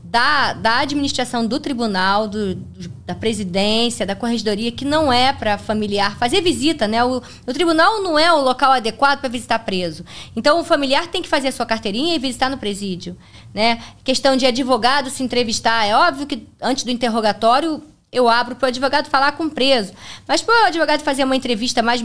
da, 0.10 0.54
da 0.54 0.80
administração 0.80 1.46
do 1.46 1.60
tribunal, 1.60 2.28
do, 2.28 2.56
do, 2.56 2.90
da 3.06 3.16
presidência, 3.16 4.06
da 4.06 4.16
corregedoria, 4.16 4.72
que 4.72 4.86
não 4.86 5.12
é 5.12 5.34
para 5.34 5.58
familiar 5.58 6.18
fazer 6.18 6.42
visita, 6.42 6.88
né? 6.88 7.04
O, 7.04 7.22
o 7.46 7.54
tribunal 7.54 8.02
não 8.02 8.18
é 8.18 8.32
o 8.32 8.42
local 8.42 8.72
adequado 8.72 9.20
para 9.20 9.30
visitar 9.30 9.60
preso. 9.60 10.06
Então, 10.36 10.60
o 10.60 10.64
familiar 10.64 11.08
tem 11.08 11.22
que 11.22 11.28
fazer 11.28 11.48
a 11.48 11.52
sua 11.52 11.66
carteirinha 11.66 12.16
e 12.16 12.20
visitar 12.20 12.50
no 12.50 12.58
presídio, 12.58 13.18
né? 13.54 13.82
Questão 14.04 14.38
de 14.38 14.46
advogado 14.46 15.10
se 15.10 15.24
entrevistar. 15.24 15.86
É 15.86 15.96
óbvio 15.96 16.28
que 16.28 16.48
antes 16.62 16.84
do 16.84 16.92
interrogatório 16.92 17.82
eu 18.12 18.30
abro 18.30 18.56
para 18.56 18.68
o 18.68 18.70
advogado 18.70 19.10
falar 19.10 19.34
com 19.34 19.46
o 19.46 19.50
preso. 19.50 19.92
Mas 20.28 20.42
para 20.42 20.64
o 20.64 20.68
advogado 20.68 21.02
fazer 21.02 21.24
uma 21.24 21.36
entrevista 21.36 21.82
mais 21.82 22.02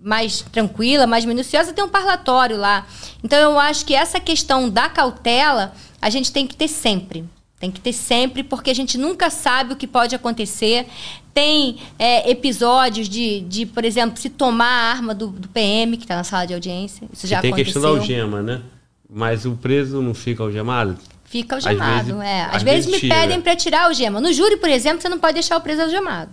mais 0.00 0.42
tranquila, 0.52 1.06
mais 1.06 1.24
minuciosa, 1.24 1.72
tem 1.72 1.84
um 1.84 1.88
parlatório 1.88 2.56
lá. 2.56 2.86
Então 3.22 3.38
eu 3.38 3.58
acho 3.58 3.84
que 3.84 3.94
essa 3.94 4.20
questão 4.20 4.68
da 4.68 4.88
cautela 4.88 5.72
a 6.00 6.10
gente 6.10 6.32
tem 6.32 6.46
que 6.46 6.56
ter 6.56 6.68
sempre. 6.68 7.24
Tem 7.58 7.72
que 7.72 7.80
ter 7.80 7.92
sempre, 7.92 8.44
porque 8.44 8.70
a 8.70 8.74
gente 8.74 8.96
nunca 8.96 9.30
sabe 9.30 9.72
o 9.72 9.76
que 9.76 9.86
pode 9.86 10.14
acontecer. 10.14 10.86
Tem 11.34 11.78
é, 11.98 12.30
episódios 12.30 13.08
de, 13.08 13.40
de, 13.40 13.66
por 13.66 13.84
exemplo, 13.84 14.16
se 14.16 14.30
tomar 14.30 14.66
a 14.66 14.90
arma 14.90 15.12
do, 15.12 15.26
do 15.26 15.48
PM, 15.48 15.96
que 15.96 16.04
está 16.04 16.14
na 16.14 16.22
sala 16.22 16.46
de 16.46 16.54
audiência. 16.54 17.08
Isso 17.12 17.26
já 17.26 17.40
tem 17.40 17.50
aconteceu. 17.50 17.72
questão 17.72 17.82
da 17.82 18.00
algema, 18.00 18.42
né? 18.42 18.62
Mas 19.10 19.44
o 19.44 19.52
preso 19.56 20.00
não 20.00 20.14
fica 20.14 20.42
algemado? 20.44 20.96
Fica 21.24 21.56
algemado, 21.56 21.82
às 21.82 22.06
vezes, 22.06 22.22
é. 22.22 22.42
Às, 22.42 22.56
às 22.56 22.62
vezes, 22.62 22.86
vezes, 22.86 23.02
me 23.02 23.08
pedem 23.08 23.40
para 23.40 23.56
tirar 23.56 23.82
a 23.82 23.84
algema. 23.86 24.20
No 24.20 24.32
júri, 24.32 24.56
por 24.56 24.68
exemplo, 24.68 25.02
você 25.02 25.08
não 25.08 25.18
pode 25.18 25.34
deixar 25.34 25.56
o 25.56 25.60
preso 25.60 25.82
algemado. 25.82 26.30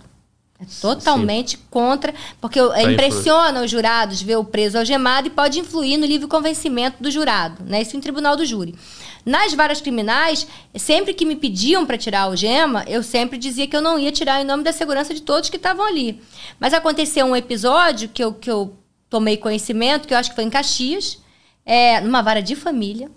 É 0.58 0.64
totalmente 0.80 1.58
Sim. 1.58 1.62
contra, 1.70 2.14
porque 2.40 2.58
tá 2.58 2.82
impressiona 2.82 3.62
os 3.62 3.70
jurados 3.70 4.22
ver 4.22 4.36
o 4.36 4.44
preso 4.44 4.78
algemado 4.78 5.26
e 5.26 5.30
pode 5.30 5.60
influir 5.60 5.98
no 5.98 6.06
livre 6.06 6.26
convencimento 6.26 7.02
do 7.02 7.10
jurado, 7.10 7.62
né? 7.62 7.82
Isso 7.82 7.96
em 7.96 8.00
tribunal 8.00 8.36
do 8.36 8.44
júri. 8.46 8.74
Nas 9.24 9.52
varas 9.52 9.82
criminais, 9.82 10.46
sempre 10.74 11.12
que 11.12 11.26
me 11.26 11.36
pediam 11.36 11.84
para 11.84 11.98
tirar 11.98 12.20
a 12.20 12.22
algema, 12.22 12.84
eu 12.86 13.02
sempre 13.02 13.36
dizia 13.36 13.66
que 13.66 13.76
eu 13.76 13.82
não 13.82 13.98
ia 13.98 14.10
tirar 14.10 14.40
em 14.40 14.46
nome 14.46 14.62
da 14.62 14.72
segurança 14.72 15.12
de 15.12 15.20
todos 15.20 15.50
que 15.50 15.56
estavam 15.56 15.84
ali. 15.84 16.22
Mas 16.58 16.72
aconteceu 16.72 17.26
um 17.26 17.36
episódio 17.36 18.08
que 18.08 18.24
eu, 18.24 18.32
que 18.32 18.50
eu 18.50 18.74
tomei 19.10 19.36
conhecimento, 19.36 20.08
que 20.08 20.14
eu 20.14 20.18
acho 20.18 20.30
que 20.30 20.36
foi 20.36 20.44
em 20.44 20.50
Caxias, 20.50 21.18
é, 21.66 22.00
numa 22.00 22.22
vara 22.22 22.40
de 22.40 22.56
família, 22.56 23.10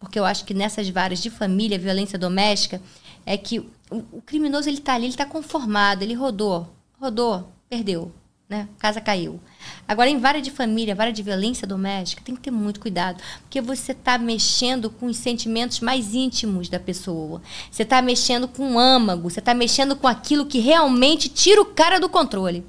porque 0.00 0.18
eu 0.18 0.24
acho 0.24 0.44
que 0.44 0.54
nessas 0.54 0.88
varas 0.88 1.20
de 1.22 1.30
família, 1.30 1.78
violência 1.78 2.18
doméstica, 2.18 2.80
é 3.24 3.36
que 3.36 3.60
o, 3.90 3.98
o 4.12 4.22
criminoso 4.22 4.68
ele 4.68 4.78
está 4.78 4.94
ali, 4.94 5.04
ele 5.04 5.12
está 5.12 5.26
conformado, 5.26 6.02
ele 6.02 6.14
rodou, 6.14 6.66
rodou, 7.00 7.50
perdeu 7.68 8.12
né? 8.50 8.68
Casa 8.80 9.00
caiu. 9.00 9.40
Agora, 9.86 10.10
em 10.10 10.18
vara 10.18 10.42
de 10.42 10.50
família, 10.50 10.92
vara 10.92 11.12
de 11.12 11.22
violência 11.22 11.68
doméstica, 11.68 12.20
tem 12.24 12.34
que 12.34 12.40
ter 12.40 12.50
muito 12.50 12.80
cuidado, 12.80 13.22
porque 13.42 13.60
você 13.60 13.92
está 13.92 14.18
mexendo 14.18 14.90
com 14.90 15.06
os 15.06 15.16
sentimentos 15.16 15.78
mais 15.78 16.14
íntimos 16.14 16.68
da 16.68 16.80
pessoa. 16.80 17.40
Você 17.70 17.84
está 17.84 18.02
mexendo 18.02 18.48
com 18.48 18.74
o 18.74 18.78
âmago, 18.78 19.30
você 19.30 19.38
está 19.38 19.54
mexendo 19.54 19.94
com 19.94 20.08
aquilo 20.08 20.46
que 20.46 20.58
realmente 20.58 21.28
tira 21.28 21.62
o 21.62 21.66
cara 21.66 22.00
do 22.00 22.08
controle. 22.08 22.66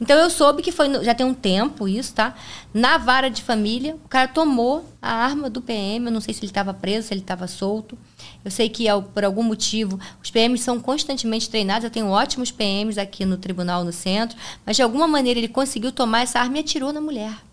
Então 0.00 0.16
eu 0.18 0.30
soube 0.30 0.62
que 0.62 0.72
foi 0.72 1.04
já 1.04 1.14
tem 1.14 1.26
um 1.26 1.34
tempo 1.34 1.86
isso, 1.88 2.14
tá? 2.14 2.34
Na 2.72 2.98
vara 2.98 3.28
de 3.28 3.42
família, 3.42 3.96
o 4.04 4.08
cara 4.08 4.28
tomou 4.28 4.84
a 5.00 5.12
arma 5.12 5.50
do 5.50 5.60
PM, 5.60 6.06
eu 6.06 6.12
não 6.12 6.20
sei 6.20 6.34
se 6.34 6.40
ele 6.40 6.46
estava 6.46 6.72
preso, 6.72 7.08
se 7.08 7.14
ele 7.14 7.20
estava 7.20 7.46
solto. 7.46 7.98
Eu 8.44 8.50
sei 8.50 8.68
que 8.68 8.86
por 9.14 9.24
algum 9.24 9.42
motivo 9.42 9.98
os 10.22 10.30
PMs 10.30 10.62
são 10.62 10.80
constantemente 10.80 11.48
treinados. 11.50 11.84
Eu 11.84 11.90
tenho 11.90 12.08
ótimos 12.08 12.50
PMs 12.50 12.98
aqui 12.98 13.24
no 13.24 13.36
tribunal 13.36 13.84
no 13.84 13.92
centro, 13.92 14.36
mas 14.64 14.76
de 14.76 14.82
alguma 14.82 15.08
maneira 15.08 15.38
ele 15.40 15.48
conseguiu 15.48 15.92
tomar 15.92 16.22
essa 16.22 16.40
arma 16.40 16.58
e 16.58 16.60
atirou 16.60 16.92
na 16.92 17.00
mulher 17.00 17.49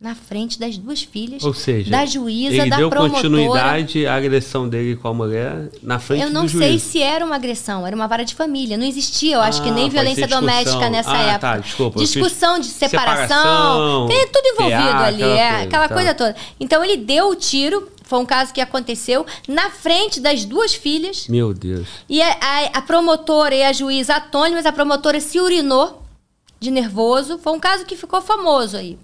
na 0.00 0.14
frente 0.14 0.58
das 0.58 0.78
duas 0.78 1.02
filhas, 1.02 1.42
Ou 1.44 1.52
seja, 1.52 1.90
da 1.90 2.06
juíza, 2.06 2.56
ele 2.56 2.70
da 2.70 2.76
deu 2.78 2.88
promotora. 2.88 3.20
continuidade 3.22 4.06
à 4.06 4.14
agressão 4.14 4.66
dele 4.66 4.96
com 4.96 5.08
a 5.08 5.12
mulher 5.12 5.68
na 5.82 5.98
frente 5.98 6.22
Eu 6.22 6.30
não 6.30 6.46
do 6.46 6.50
sei 6.52 6.70
juiz. 6.70 6.82
se 6.84 7.02
era 7.02 7.22
uma 7.22 7.34
agressão, 7.36 7.86
era 7.86 7.94
uma 7.94 8.06
vara 8.08 8.24
de 8.24 8.34
família. 8.34 8.78
Não 8.78 8.86
existia, 8.86 9.34
eu 9.36 9.40
acho 9.42 9.60
Ah, 9.60 9.64
que 9.64 9.70
nem 9.70 9.84
pode 9.84 9.92
violência 9.96 10.26
doméstica 10.26 10.88
nessa 10.88 11.12
Ah, 11.12 11.20
época. 11.22 11.38
tá, 11.40 11.58
desculpa, 11.58 11.98
Discussão 11.98 12.58
de 12.58 12.66
separação, 12.68 13.26
separação, 13.28 14.06
tem 14.08 14.26
tudo 14.28 14.46
envolvido 14.46 14.90
PA, 14.90 15.04
ali, 15.04 15.22
aquela 15.22 15.38
é, 15.38 15.48
coisa, 15.50 15.64
aquela 15.64 15.88
tá. 15.88 15.94
coisa 15.94 16.14
toda. 16.14 16.36
Então 16.58 16.82
ele 16.82 16.96
deu 16.96 17.28
o 17.28 17.34
tiro, 17.36 17.86
foi 18.04 18.18
um 18.20 18.26
caso 18.26 18.54
que 18.54 18.60
aconteceu 18.62 19.26
na 19.46 19.68
frente 19.68 20.18
das 20.18 20.46
duas 20.46 20.72
filhas. 20.74 21.28
Meu 21.28 21.52
Deus. 21.52 21.86
E 22.08 22.22
a, 22.22 22.38
a- 22.40 22.70
a 22.78 22.80
promotora 22.82 23.54
e 23.54 23.62
a 23.64 23.72
juíza 23.74 24.14
atônimas, 24.14 24.64
a 24.64 24.72
promotora 24.72 25.20
se 25.20 25.38
urinou 25.38 26.02
de 26.58 26.70
nervoso. 26.70 27.38
Foi 27.38 27.52
um 27.52 27.60
caso 27.60 27.84
que 27.84 27.94
ficou 27.96 28.22
famoso 28.22 28.78
aí. 28.78 28.98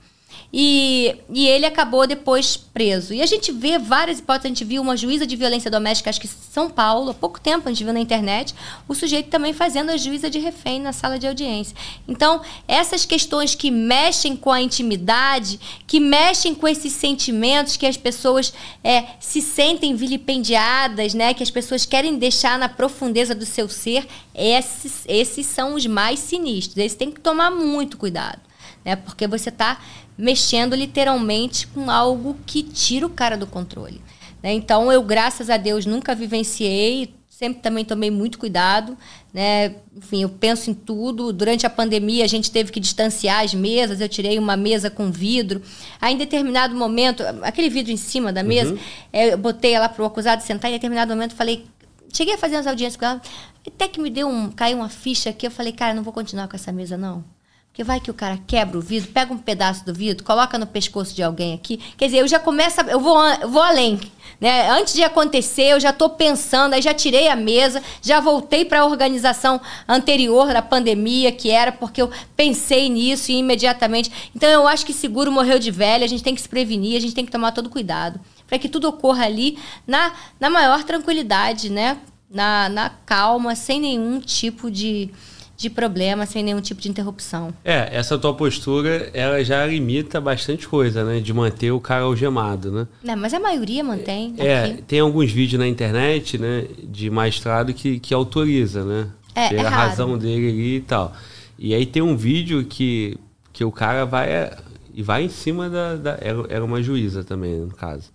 E, 0.52 1.16
e 1.28 1.46
ele 1.46 1.66
acabou 1.66 2.06
depois 2.06 2.56
preso. 2.56 3.12
E 3.12 3.20
a 3.20 3.26
gente 3.26 3.50
vê 3.52 3.78
várias 3.78 4.18
hipóteses. 4.18 4.44
A 4.46 4.48
gente 4.48 4.64
viu 4.64 4.80
uma 4.80 4.96
juíza 4.96 5.26
de 5.26 5.36
violência 5.36 5.70
doméstica, 5.70 6.10
acho 6.10 6.20
que 6.20 6.28
São 6.28 6.70
Paulo, 6.70 7.10
há 7.10 7.14
pouco 7.14 7.40
tempo 7.40 7.68
a 7.68 7.72
gente 7.72 7.84
viu 7.84 7.92
na 7.92 8.00
internet, 8.00 8.54
o 8.88 8.94
sujeito 8.94 9.28
também 9.28 9.52
fazendo 9.52 9.90
a 9.90 9.96
juíza 9.96 10.30
de 10.30 10.38
refém 10.38 10.80
na 10.80 10.92
sala 10.92 11.18
de 11.18 11.26
audiência. 11.26 11.76
Então, 12.06 12.40
essas 12.68 13.04
questões 13.04 13.54
que 13.54 13.70
mexem 13.70 14.36
com 14.36 14.50
a 14.50 14.60
intimidade, 14.60 15.58
que 15.86 15.98
mexem 15.98 16.54
com 16.54 16.68
esses 16.68 16.92
sentimentos 16.92 17.76
que 17.76 17.86
as 17.86 17.96
pessoas 17.96 18.52
é, 18.82 19.04
se 19.18 19.40
sentem 19.42 19.94
vilipendiadas, 19.94 21.14
né? 21.14 21.34
que 21.34 21.42
as 21.42 21.50
pessoas 21.50 21.84
querem 21.84 22.16
deixar 22.16 22.58
na 22.58 22.68
profundeza 22.68 23.34
do 23.34 23.46
seu 23.46 23.68
ser, 23.68 24.06
esses, 24.34 25.04
esses 25.06 25.46
são 25.46 25.74
os 25.74 25.86
mais 25.86 26.18
sinistros. 26.20 26.78
Esses 26.78 26.96
tem 26.96 27.10
que 27.10 27.20
tomar 27.20 27.50
muito 27.50 27.96
cuidado 27.96 28.40
né? 28.86 28.94
Porque 28.94 29.26
você 29.26 29.48
está 29.48 29.80
mexendo 30.16 30.76
literalmente 30.76 31.66
com 31.66 31.90
algo 31.90 32.36
que 32.46 32.62
tira 32.62 33.04
o 33.04 33.10
cara 33.10 33.36
do 33.36 33.46
controle. 33.46 34.00
né? 34.40 34.52
Então, 34.52 34.92
eu, 34.92 35.02
graças 35.02 35.50
a 35.50 35.56
Deus, 35.56 35.84
nunca 35.84 36.14
vivenciei, 36.14 37.12
sempre 37.28 37.60
também 37.60 37.84
tomei 37.84 38.10
muito 38.10 38.38
cuidado, 38.38 38.96
né? 39.34 39.74
Enfim, 39.94 40.22
eu 40.22 40.28
penso 40.28 40.70
em 40.70 40.74
tudo. 40.74 41.32
Durante 41.32 41.66
a 41.66 41.70
pandemia, 41.70 42.24
a 42.24 42.28
gente 42.28 42.50
teve 42.50 42.70
que 42.70 42.78
distanciar 42.80 43.44
as 43.44 43.52
mesas. 43.52 44.00
Eu 44.00 44.08
tirei 44.08 44.38
uma 44.38 44.56
mesa 44.56 44.88
com 44.88 45.10
vidro. 45.10 45.60
Aí, 46.00 46.14
em 46.14 46.16
determinado 46.16 46.74
momento, 46.74 47.22
aquele 47.42 47.68
vidro 47.68 47.92
em 47.92 47.96
cima 47.96 48.32
da 48.32 48.42
mesa, 48.42 48.78
eh, 49.12 49.34
eu 49.34 49.38
botei 49.38 49.72
ela 49.72 49.88
para 49.88 50.02
o 50.02 50.06
acusado 50.06 50.42
sentar. 50.42 50.70
Em 50.70 50.74
determinado 50.74 51.12
momento, 51.12 51.34
falei, 51.34 51.66
cheguei 52.10 52.34
a 52.34 52.38
fazer 52.38 52.56
umas 52.56 52.66
audiências 52.66 52.96
com 52.96 53.04
ela. 53.04 53.20
Até 53.66 53.88
que 53.88 54.00
me 54.00 54.08
deu 54.08 54.28
um, 54.28 54.50
caiu 54.50 54.78
uma 54.78 54.88
ficha 54.88 55.28
aqui. 55.28 55.46
Eu 55.46 55.50
falei, 55.50 55.72
cara, 55.72 55.92
não 55.92 56.04
vou 56.04 56.12
continuar 56.12 56.48
com 56.48 56.56
essa 56.56 56.72
mesa 56.72 56.96
não. 56.96 57.35
Porque 57.76 57.84
vai 57.84 58.00
que 58.00 58.10
o 58.10 58.14
cara 58.14 58.38
quebra 58.46 58.78
o 58.78 58.80
vidro, 58.80 59.10
pega 59.12 59.34
um 59.34 59.36
pedaço 59.36 59.84
do 59.84 59.92
vidro, 59.92 60.24
coloca 60.24 60.56
no 60.56 60.66
pescoço 60.66 61.14
de 61.14 61.22
alguém 61.22 61.52
aqui. 61.52 61.76
Quer 61.98 62.06
dizer, 62.06 62.20
eu 62.20 62.26
já 62.26 62.38
começo, 62.38 62.80
a, 62.80 62.84
eu 62.84 62.98
vou, 62.98 63.22
eu 63.22 63.50
vou 63.50 63.60
além. 63.60 64.00
Né? 64.40 64.70
Antes 64.70 64.94
de 64.94 65.04
acontecer, 65.04 65.72
eu 65.72 65.78
já 65.78 65.90
estou 65.90 66.08
pensando, 66.08 66.72
aí 66.72 66.80
já 66.80 66.94
tirei 66.94 67.28
a 67.28 67.36
mesa, 67.36 67.82
já 68.00 68.18
voltei 68.18 68.64
para 68.64 68.80
a 68.80 68.86
organização 68.86 69.60
anterior 69.86 70.54
da 70.54 70.62
pandemia, 70.62 71.30
que 71.30 71.50
era 71.50 71.70
porque 71.70 72.00
eu 72.00 72.10
pensei 72.34 72.88
nisso 72.88 73.30
e 73.30 73.34
imediatamente. 73.34 74.30
Então, 74.34 74.48
eu 74.48 74.66
acho 74.66 74.86
que 74.86 74.94
seguro 74.94 75.30
morreu 75.30 75.58
de 75.58 75.70
velha, 75.70 76.06
a 76.06 76.08
gente 76.08 76.22
tem 76.22 76.34
que 76.34 76.40
se 76.40 76.48
prevenir, 76.48 76.96
a 76.96 77.00
gente 77.00 77.14
tem 77.14 77.26
que 77.26 77.30
tomar 77.30 77.52
todo 77.52 77.68
cuidado. 77.68 78.18
Para 78.46 78.58
que 78.58 78.70
tudo 78.70 78.88
ocorra 78.88 79.26
ali 79.26 79.58
na, 79.86 80.14
na 80.40 80.48
maior 80.48 80.82
tranquilidade, 80.82 81.68
né? 81.68 81.98
Na, 82.30 82.70
na 82.70 82.88
calma, 83.04 83.54
sem 83.54 83.78
nenhum 83.80 84.18
tipo 84.18 84.70
de 84.70 85.10
de 85.56 85.70
problema, 85.70 86.26
sem 86.26 86.42
nenhum 86.42 86.60
tipo 86.60 86.80
de 86.80 86.88
interrupção. 86.88 87.52
É, 87.64 87.88
essa 87.96 88.18
tua 88.18 88.34
postura, 88.34 89.10
ela 89.14 89.42
já 89.42 89.64
limita 89.66 90.20
bastante 90.20 90.68
coisa, 90.68 91.02
né? 91.04 91.20
De 91.20 91.32
manter 91.32 91.70
o 91.70 91.80
cara 91.80 92.04
algemado, 92.04 92.70
né? 92.70 92.86
Não, 93.02 93.16
mas 93.16 93.32
a 93.32 93.40
maioria 93.40 93.82
mantém. 93.82 94.34
É, 94.36 94.64
aqui. 94.64 94.82
tem 94.82 95.00
alguns 95.00 95.32
vídeos 95.32 95.58
na 95.58 95.66
internet, 95.66 96.36
né? 96.36 96.66
De 96.84 97.08
magistrado 97.08 97.72
que, 97.72 97.98
que 97.98 98.12
autoriza, 98.12 98.84
né? 98.84 99.08
É, 99.34 99.48
Pela 99.48 99.68
é 99.68 99.68
razão 99.68 100.18
dele 100.18 100.48
ali 100.48 100.76
e 100.76 100.80
tal. 100.80 101.14
E 101.58 101.74
aí 101.74 101.86
tem 101.86 102.02
um 102.02 102.16
vídeo 102.16 102.64
que, 102.64 103.18
que 103.52 103.64
o 103.64 103.72
cara 103.72 104.04
vai 104.04 104.28
é, 104.28 104.56
e 104.92 105.02
vai 105.02 105.24
em 105.24 105.28
cima 105.28 105.70
da... 105.70 105.96
da 105.96 106.18
era, 106.20 106.64
uma 106.64 106.82
juíza 106.82 107.24
também, 107.24 107.60
no 107.60 107.74
caso. 107.74 108.10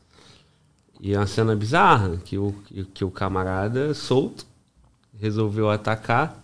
E 1.00 1.14
é 1.14 1.18
uma 1.18 1.26
cena 1.26 1.56
bizarra, 1.56 2.18
que 2.24 2.38
o, 2.38 2.54
que 2.94 3.04
o 3.04 3.10
camarada 3.10 3.94
solto 3.96 4.46
resolveu 5.20 5.70
atacar. 5.70 6.41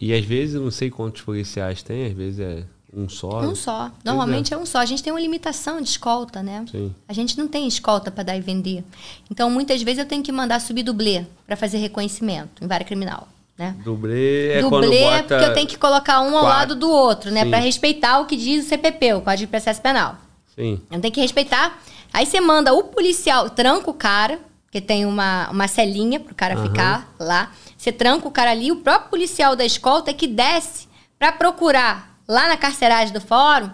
E 0.00 0.14
às 0.14 0.24
vezes, 0.24 0.54
eu 0.54 0.62
não 0.62 0.70
sei 0.70 0.90
quantos 0.90 1.22
policiais 1.22 1.82
tem, 1.82 2.06
às 2.06 2.12
vezes 2.12 2.40
é 2.40 2.64
um 2.94 3.08
só. 3.08 3.40
Um 3.40 3.54
só. 3.54 3.90
Normalmente 4.04 4.54
é. 4.54 4.56
um 4.56 4.64
só. 4.64 4.78
A 4.78 4.86
gente 4.86 5.02
tem 5.02 5.12
uma 5.12 5.20
limitação 5.20 5.80
de 5.80 5.88
escolta, 5.88 6.42
né? 6.42 6.64
Sim. 6.70 6.94
A 7.06 7.12
gente 7.12 7.36
não 7.36 7.46
tem 7.46 7.66
escolta 7.66 8.10
para 8.10 8.24
dar 8.24 8.36
e 8.36 8.40
vender. 8.40 8.82
Então, 9.30 9.50
muitas 9.50 9.82
vezes 9.82 9.98
eu 9.98 10.06
tenho 10.06 10.22
que 10.22 10.32
mandar 10.32 10.60
subir 10.60 10.82
dublê 10.82 11.24
para 11.46 11.56
fazer 11.56 11.78
reconhecimento 11.78 12.64
em 12.64 12.66
vara 12.66 12.84
criminal. 12.84 13.28
Né? 13.58 13.74
Dublê 13.84 14.52
é 14.52 14.60
dublê 14.60 14.98
é 14.98 15.22
porque 15.22 15.44
eu 15.44 15.52
tenho 15.52 15.66
que 15.66 15.76
colocar 15.76 16.20
um 16.20 16.36
ao 16.36 16.44
quatro. 16.44 16.48
lado 16.48 16.74
do 16.76 16.88
outro, 16.88 17.30
né? 17.32 17.44
Para 17.44 17.58
respeitar 17.58 18.20
o 18.20 18.26
que 18.26 18.36
diz 18.36 18.64
o 18.64 18.68
CPP, 18.68 19.14
o 19.14 19.20
Código 19.20 19.46
de 19.46 19.46
Processo 19.48 19.82
Penal. 19.82 20.16
Sim. 20.54 20.80
Eu 20.90 21.00
tenho 21.00 21.12
que 21.12 21.20
respeitar. 21.20 21.76
Aí 22.12 22.24
você 22.24 22.40
manda 22.40 22.72
o 22.72 22.84
policial, 22.84 23.50
tranca 23.50 23.90
o 23.90 23.94
cara, 23.94 24.38
que 24.70 24.80
tem 24.80 25.04
uma, 25.04 25.50
uma 25.50 25.66
celinha 25.66 26.20
pro 26.20 26.34
cara 26.34 26.54
Aham. 26.54 26.68
ficar 26.68 27.14
lá. 27.18 27.50
Você 27.78 27.92
tranca 27.92 28.26
o 28.26 28.30
cara 28.32 28.50
ali, 28.50 28.72
o 28.72 28.76
próprio 28.76 29.08
policial 29.08 29.54
da 29.56 29.64
escolta 29.64 30.10
é 30.10 30.14
que 30.14 30.26
desce 30.26 30.88
para 31.18 31.30
procurar 31.32 32.18
lá 32.28 32.48
na 32.48 32.56
carceragem 32.56 33.14
do 33.14 33.20
fórum 33.20 33.70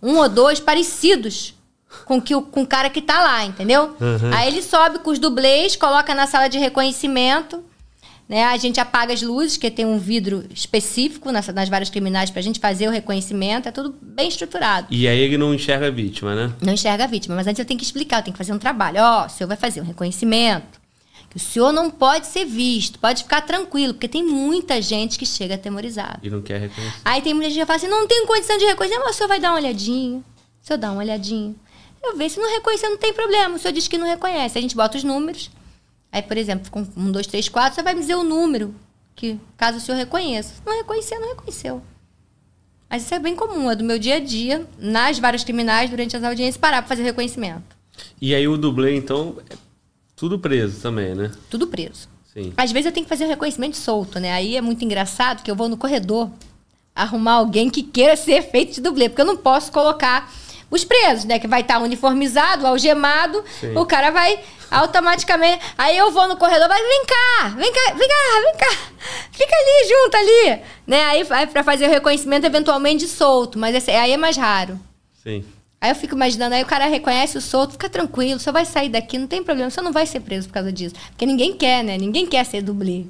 um 0.00 0.16
ou 0.16 0.28
dois 0.28 0.60
parecidos 0.60 1.54
com, 2.04 2.20
que, 2.22 2.34
o- 2.36 2.42
com 2.42 2.62
o 2.62 2.66
cara 2.66 2.88
que 2.88 3.02
tá 3.02 3.20
lá, 3.20 3.44
entendeu? 3.44 3.96
Uhum. 4.00 4.32
Aí 4.32 4.46
ele 4.46 4.62
sobe 4.62 5.00
com 5.00 5.10
os 5.10 5.18
dublês, 5.18 5.74
coloca 5.74 6.14
na 6.14 6.26
sala 6.28 6.46
de 6.48 6.56
reconhecimento, 6.58 7.64
né? 8.28 8.44
A 8.44 8.56
gente 8.58 8.78
apaga 8.78 9.12
as 9.12 9.22
luzes, 9.22 9.56
que 9.56 9.70
tem 9.70 9.84
um 9.86 9.98
vidro 9.98 10.44
específico 10.54 11.32
nas, 11.32 11.48
nas 11.48 11.68
várias 11.68 11.90
criminais 11.90 12.30
pra 12.30 12.42
gente 12.42 12.60
fazer 12.60 12.86
o 12.86 12.90
reconhecimento, 12.92 13.68
é 13.68 13.72
tudo 13.72 13.94
bem 14.00 14.28
estruturado. 14.28 14.86
E 14.90 15.08
aí 15.08 15.18
ele 15.18 15.36
não 15.38 15.52
enxerga 15.54 15.88
a 15.88 15.90
vítima, 15.90 16.34
né? 16.36 16.52
Não 16.60 16.74
enxerga 16.74 17.04
a 17.04 17.06
vítima, 17.08 17.34
mas 17.34 17.46
antes 17.46 17.58
eu 17.58 17.64
tenho 17.64 17.78
que 17.78 17.84
explicar, 17.86 18.18
eu 18.18 18.22
tenho 18.24 18.34
que 18.34 18.38
fazer 18.38 18.52
um 18.52 18.58
trabalho. 18.58 18.98
Ó, 19.02 19.26
o 19.26 19.28
senhor 19.30 19.48
vai 19.48 19.56
fazer 19.56 19.80
um 19.80 19.84
reconhecimento. 19.84 20.77
Que 21.30 21.36
o 21.36 21.40
senhor 21.40 21.72
não 21.72 21.90
pode 21.90 22.26
ser 22.26 22.44
visto, 22.46 22.98
pode 22.98 23.22
ficar 23.22 23.42
tranquilo, 23.42 23.92
porque 23.92 24.08
tem 24.08 24.24
muita 24.24 24.80
gente 24.80 25.18
que 25.18 25.26
chega 25.26 25.56
atemorizado. 25.56 26.20
E 26.22 26.30
não 26.30 26.40
quer 26.40 26.60
reconhecer. 26.60 27.00
Aí 27.04 27.20
tem 27.20 27.34
muita 27.34 27.50
gente 27.50 27.60
que 27.60 27.66
fala 27.66 27.76
assim: 27.76 27.88
não 27.88 28.06
tem 28.06 28.26
condição 28.26 28.56
de 28.56 28.64
reconhecer, 28.64 28.98
mas 28.98 29.14
o 29.14 29.18
senhor 29.18 29.28
vai 29.28 29.38
dar 29.38 29.50
uma 29.50 29.58
olhadinha. 29.58 30.18
O 30.18 30.66
senhor 30.66 30.78
dá 30.78 30.90
uma 30.90 31.00
olhadinha. 31.00 31.54
Eu 32.02 32.16
vejo, 32.16 32.36
se 32.36 32.40
não 32.40 32.50
reconhecer, 32.50 32.88
não 32.88 32.96
tem 32.96 33.12
problema. 33.12 33.56
O 33.56 33.58
senhor 33.58 33.72
diz 33.72 33.88
que 33.88 33.98
não 33.98 34.06
reconhece. 34.06 34.56
A 34.56 34.60
gente 34.60 34.76
bota 34.76 34.96
os 34.96 35.04
números. 35.04 35.50
Aí, 36.10 36.22
por 36.22 36.36
exemplo, 36.36 36.70
com 36.70 36.86
um, 36.96 37.12
dois, 37.12 37.26
três, 37.26 37.48
quatro, 37.48 37.74
você 37.74 37.82
vai 37.82 37.92
me 37.92 38.00
dizer 38.00 38.14
o 38.14 38.24
número, 38.24 38.74
que 39.14 39.38
caso 39.56 39.78
o 39.78 39.80
senhor 39.80 39.98
reconheça. 39.98 40.54
Se 40.54 40.62
não 40.64 40.76
reconhecer, 40.76 41.18
não 41.18 41.28
reconheceu. 41.28 41.82
Mas 42.88 43.02
isso 43.02 43.14
é 43.14 43.18
bem 43.18 43.36
comum, 43.36 43.70
é 43.70 43.76
do 43.76 43.84
meu 43.84 43.98
dia 43.98 44.14
a 44.14 44.20
dia, 44.20 44.66
nas 44.78 45.18
várias 45.18 45.44
criminais, 45.44 45.90
durante 45.90 46.16
as 46.16 46.24
audiências, 46.24 46.56
parar 46.56 46.80
para 46.80 46.88
fazer 46.88 47.02
reconhecimento. 47.02 47.76
E 48.20 48.34
aí 48.34 48.48
o 48.48 48.56
dublê, 48.56 48.96
então, 48.96 49.36
tudo 50.18 50.38
preso 50.38 50.80
também, 50.80 51.14
né? 51.14 51.30
Tudo 51.48 51.66
preso. 51.66 52.08
Sim. 52.32 52.52
Às 52.56 52.70
vezes 52.72 52.86
eu 52.86 52.92
tenho 52.92 53.04
que 53.04 53.08
fazer 53.08 53.24
o 53.24 53.28
reconhecimento 53.28 53.76
solto, 53.76 54.18
né? 54.20 54.32
Aí 54.32 54.56
é 54.56 54.60
muito 54.60 54.84
engraçado 54.84 55.42
que 55.42 55.50
eu 55.50 55.54
vou 55.56 55.68
no 55.68 55.76
corredor 55.76 56.30
arrumar 56.94 57.34
alguém 57.34 57.70
que 57.70 57.82
queira 57.82 58.16
ser 58.16 58.42
feito 58.42 58.74
de 58.74 58.80
dublê, 58.80 59.08
porque 59.08 59.22
eu 59.22 59.26
não 59.26 59.36
posso 59.36 59.70
colocar 59.72 60.30
os 60.70 60.84
presos, 60.84 61.24
né? 61.24 61.38
Que 61.38 61.46
vai 61.48 61.60
estar 61.62 61.78
uniformizado, 61.80 62.66
algemado, 62.66 63.42
Sim. 63.60 63.74
o 63.76 63.86
cara 63.86 64.10
vai 64.10 64.38
automaticamente. 64.70 65.64
Aí 65.78 65.96
eu 65.96 66.10
vou 66.10 66.28
no 66.28 66.36
corredor, 66.36 66.68
vai, 66.68 66.80
vem 66.82 67.04
cá, 67.06 67.48
vem 67.56 67.72
cá, 67.72 67.94
vem 67.94 68.08
cá, 68.08 68.40
vem 68.42 68.56
cá, 68.58 68.76
fica 69.32 69.54
ali 69.54 69.88
junto 69.88 70.16
ali, 70.16 70.62
né? 70.86 71.04
Aí 71.04 71.22
vai 71.24 71.46
para 71.46 71.64
fazer 71.64 71.86
o 71.86 71.90
reconhecimento 71.90 72.44
eventualmente 72.44 73.04
de 73.06 73.10
solto, 73.10 73.58
mas 73.58 73.74
esse- 73.74 73.90
aí 73.90 74.12
é 74.12 74.16
mais 74.16 74.36
raro. 74.36 74.78
Sim. 75.22 75.44
Aí 75.80 75.90
eu 75.90 75.94
fico 75.94 76.14
imaginando, 76.16 76.54
aí 76.56 76.62
o 76.62 76.66
cara 76.66 76.86
reconhece 76.86 77.38
o 77.38 77.40
solto, 77.40 77.72
fica 77.72 77.88
tranquilo, 77.88 78.40
só 78.40 78.50
vai 78.50 78.64
sair 78.64 78.88
daqui, 78.88 79.16
não 79.16 79.28
tem 79.28 79.44
problema, 79.44 79.70
você 79.70 79.80
não 79.80 79.92
vai 79.92 80.06
ser 80.06 80.20
preso 80.20 80.48
por 80.48 80.54
causa 80.54 80.72
disso. 80.72 80.94
Porque 81.10 81.24
ninguém 81.24 81.52
quer, 81.54 81.84
né? 81.84 81.96
Ninguém 81.96 82.26
quer 82.26 82.44
ser 82.44 82.62
dublê. 82.62 83.04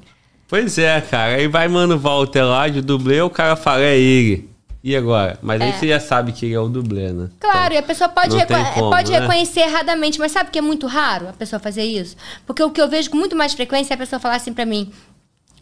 Pois 0.47 0.77
é, 0.79 1.01
cara. 1.01 1.37
Aí 1.37 1.49
vai 1.49 1.67
Mano 1.69 1.99
Walter 1.99 2.43
lá 2.43 2.69
de 2.69 2.81
dublê, 2.83 3.21
o 3.23 3.31
cara 3.31 3.57
fala, 3.57 3.83
é 3.83 3.99
ele. 3.99 4.49
E 4.85 4.95
agora? 4.95 5.39
Mas 5.43 5.61
aí 5.61 5.71
É. 5.71 5.73
você 5.73 5.89
já 5.89 5.99
sabe 6.01 6.31
que 6.33 6.47
ele 6.47 6.55
é 6.55 6.61
o 6.61 6.69
dublê, 6.69 7.11
né? 7.13 7.29
Claro, 7.41 7.75
e 7.75 7.77
a 7.79 7.83
pessoa 7.83 8.09
pode, 8.09 8.37
reco- 8.37 8.55
como, 8.75 8.91
pode 8.91 9.11
né? 9.11 9.19
reconhecer 9.21 9.61
erradamente, 9.61 10.19
mas 10.19 10.31
sabe 10.33 10.51
que 10.51 10.59
é 10.59 10.63
muito 10.63 10.87
raro 10.87 11.29
a 11.29 11.33
pessoa 11.33 11.59
fazer 11.59 11.85
isso? 11.85 12.17
Porque 12.47 12.63
o 12.63 12.71
que 12.71 12.81
eu 12.81 12.89
vejo 12.89 13.11
com 13.11 13.17
muito 13.17 13.35
mais 13.35 13.55
frequência 13.55 13.93
é 13.93 13.97
a 13.97 13.99
pessoa 13.99 14.21
falar 14.21 14.37
assim 14.37 14.53
pra 14.53 14.65
mim: 14.65 14.93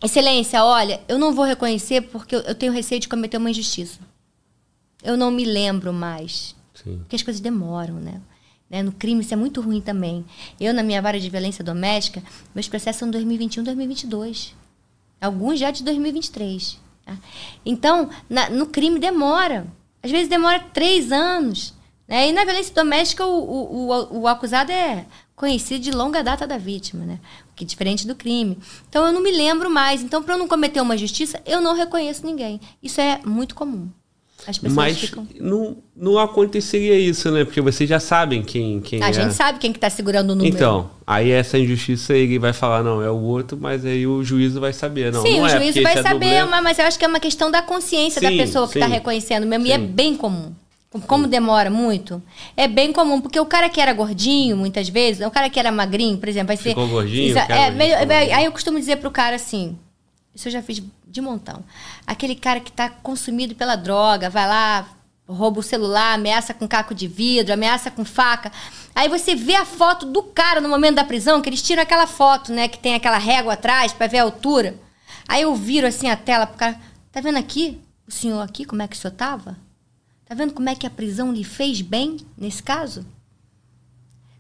Excelência, 0.03 0.63
olha, 0.63 1.01
eu 1.09 1.19
não 1.19 1.33
vou 1.33 1.45
reconhecer 1.45 2.03
porque 2.03 2.37
eu 2.37 2.55
tenho 2.55 2.73
receio 2.73 3.01
de 3.01 3.09
cometer 3.09 3.39
uma 3.39 3.51
injustiça. 3.51 3.99
Eu 5.03 5.17
não 5.17 5.31
me 5.31 5.45
lembro 5.45 5.93
mais. 5.93 6.55
Sim. 6.87 6.99
Porque 6.99 7.17
as 7.17 7.23
coisas 7.23 7.41
demoram, 7.41 7.95
né? 7.95 8.21
Né? 8.71 8.83
No 8.83 8.93
crime 8.93 9.21
isso 9.21 9.33
é 9.35 9.37
muito 9.37 9.61
ruim 9.61 9.81
também. 9.81 10.25
Eu, 10.61 10.73
na 10.75 10.83
minha 10.83 11.01
vara 11.03 11.21
de 11.21 11.29
violência 11.31 11.63
doméstica, 11.63 12.23
meus 12.55 12.69
processos 12.69 12.99
são 13.01 13.11
2021 13.11 13.63
2022. 13.63 14.55
Alguns 15.21 15.59
já 15.59 15.71
de 15.71 15.83
2023. 15.85 16.79
tá? 17.05 17.17
Então, 17.65 18.11
na- 18.29 18.51
no 18.51 18.67
crime 18.67 18.99
demora. 18.99 19.67
Às 20.03 20.11
vezes 20.11 20.29
demora 20.29 20.61
três 20.61 21.11
anos. 21.13 21.75
Né? 22.09 22.29
E 22.29 22.33
na 22.33 22.45
violência 22.45 22.75
doméstica, 22.75 23.25
o, 23.27 23.39
o, 23.39 23.91
o, 23.91 24.19
o 24.21 24.29
acusado 24.29 24.71
é 24.73 25.07
conhecido 25.35 25.81
de 25.83 25.91
longa 25.91 26.23
data 26.23 26.47
da 26.47 26.57
vítima, 26.57 27.05
né? 27.05 27.21
Que 27.55 27.65
é 27.65 27.67
diferente 27.67 28.07
do 28.07 28.15
crime. 28.15 28.59
Então, 28.89 29.07
eu 29.07 29.13
não 29.13 29.23
me 29.23 29.31
lembro 29.31 29.69
mais. 29.71 30.03
Então, 30.03 30.23
para 30.23 30.35
eu 30.35 30.39
não 30.39 30.49
cometer 30.49 30.81
uma 30.81 30.97
justiça, 30.97 31.41
eu 31.47 31.61
não 31.61 31.75
reconheço 31.75 32.25
ninguém. 32.25 32.61
Isso 32.83 33.01
é 33.01 33.21
muito 33.25 33.55
comum. 33.55 33.89
As 34.47 34.59
pessoas 34.59 34.75
Mas 34.75 34.99
ficam... 34.99 35.27
não, 35.41 35.77
não 35.97 36.19
aconteceria 36.19 36.97
isso, 36.97 37.31
né? 37.33 37.45
Porque 37.45 37.61
vocês 37.61 37.89
já 37.91 37.99
sabem 37.99 38.43
quem, 38.43 38.81
quem 38.81 39.03
A 39.03 39.09
é. 39.09 39.13
gente 39.13 39.35
sabe 39.35 39.59
quem 39.59 39.73
que 39.73 39.79
tá 39.79 39.91
segurando 39.91 40.31
o 40.31 40.35
número. 40.37 40.55
Então, 40.55 40.89
aí 41.05 41.31
essa 41.31 41.59
injustiça 41.59 42.15
ele 42.15 42.39
vai 42.39 42.53
falar, 42.53 42.85
não, 42.85 43.03
é 43.03 43.11
o 43.11 43.21
outro, 43.21 43.59
mas 43.61 43.85
aí 43.85 44.07
o 44.07 44.23
juízo 44.23 44.61
vai 44.61 44.73
saber. 44.73 45.13
Não, 45.13 45.23
Sim, 45.23 45.39
não 45.39 45.45
o 45.45 45.49
é, 45.49 45.59
porque 45.59 45.81
vai 45.81 45.99
é 45.99 46.03
saber, 46.03 46.13
dublê. 46.13 46.45
mas, 46.45 46.63
mas 46.63 46.79
eu 46.79 46.85
acho 46.85 46.99
que 46.99 47.05
é 47.05 47.09
uma 47.09 47.19
questão 47.19 47.51
da 47.51 47.61
consciência 47.61 48.23
da 48.23 48.29
Sim, 48.29 48.37
pessoa 48.37 48.69
que 48.69 48.79
está 48.79 48.87
sim. 48.87 48.93
reconhecendo 48.93 49.47
mesmo. 49.47 49.67
E 49.67 49.73
é 49.73 49.79
Sim. 49.79 49.87
bem 49.87 50.17
comum. 50.17 50.53
Como 51.07 51.27
demora 51.27 51.69
muito, 51.69 52.23
é 52.57 52.67
bem 52.67 52.91
comum, 52.91 53.21
porque 53.21 53.39
o 53.39 53.45
cara 53.45 53.69
que 53.69 53.79
era 53.81 53.93
gordinho, 53.93 54.57
muitas 54.57 54.89
vezes, 54.89 55.27
o 55.27 55.31
cara 55.31 55.51
que 55.51 55.59
era 55.61 55.71
magrinho, 55.71 56.17
por 56.17 56.27
exemplo, 56.27 56.47
vai 56.47 56.57
ser. 56.57 56.71
Ficou 56.71 56.89
gordinho, 56.89 57.31
Isso, 57.31 57.39
é, 57.39 57.71
gordinho, 57.71 58.13
é, 58.13 58.33
aí 58.33 58.45
eu 58.47 58.53
costumo 58.53 58.79
dizer 58.79 58.97
pro 58.97 59.11
cara 59.11 59.37
assim: 59.37 59.77
isso 60.35 60.49
eu 60.49 60.53
já 60.53 60.63
fiz 60.63 60.83
de 61.17 61.21
montão. 61.21 61.65
Aquele 62.07 62.35
cara 62.37 62.61
que 62.61 62.71
tá 62.71 62.89
consumido 62.89 63.55
pela 63.55 63.77
droga, 63.77 64.31
vai 64.31 64.47
lá, 64.47 64.89
rouba 65.29 65.61
o 65.61 65.63
celular, 65.63 66.15
ameaça 66.15 66.55
com 66.55 66.69
caco 66.69 66.95
de 66.95 67.09
vidro, 67.09 67.53
ameaça 67.53 67.91
com 67.91 68.05
faca. 68.05 68.53
Aí 68.95 69.09
você 69.09 69.35
vê 69.35 69.57
a 69.57 69.65
foto 69.65 70.07
do 70.07 70.23
cara 70.23 70.61
no 70.61 70.69
momento 70.69 70.97
da 70.97 71.05
prisão, 71.05 71.43
que 71.43 71.49
eles 71.49 71.63
tiram 71.63 71.83
aquela 71.83 72.07
foto, 72.07 72.53
né, 72.53 72.69
que 72.69 72.79
tem 72.79 72.95
aquela 72.95 73.19
régua 73.19 73.55
atrás 73.55 73.93
pra 73.93 74.07
ver 74.07 74.19
a 74.19 74.23
altura. 74.23 74.79
Aí 75.27 75.43
eu 75.43 75.55
viro 75.55 75.87
assim 75.87 76.09
a 76.09 76.17
tela 76.17 76.47
pro 76.47 76.57
cara, 76.57 76.81
tá 77.11 77.21
vendo 77.21 77.39
aqui? 77.39 77.81
O 78.07 78.13
senhor 78.13 78.41
aqui, 78.41 78.65
como 78.65 78.83
é 78.83 78.89
que 78.89 78.97
o 78.97 78.99
senhor 78.99 79.15
tava? 79.15 79.59
Tá 80.25 80.35
vendo 80.35 80.55
como 80.55 80.69
é 80.69 80.75
que 80.75 80.87
a 80.87 80.91
prisão 80.91 81.33
lhe 81.33 81.45
fez 81.45 81.81
bem 81.81 82.19
nesse 82.37 82.63
caso? 82.63 83.05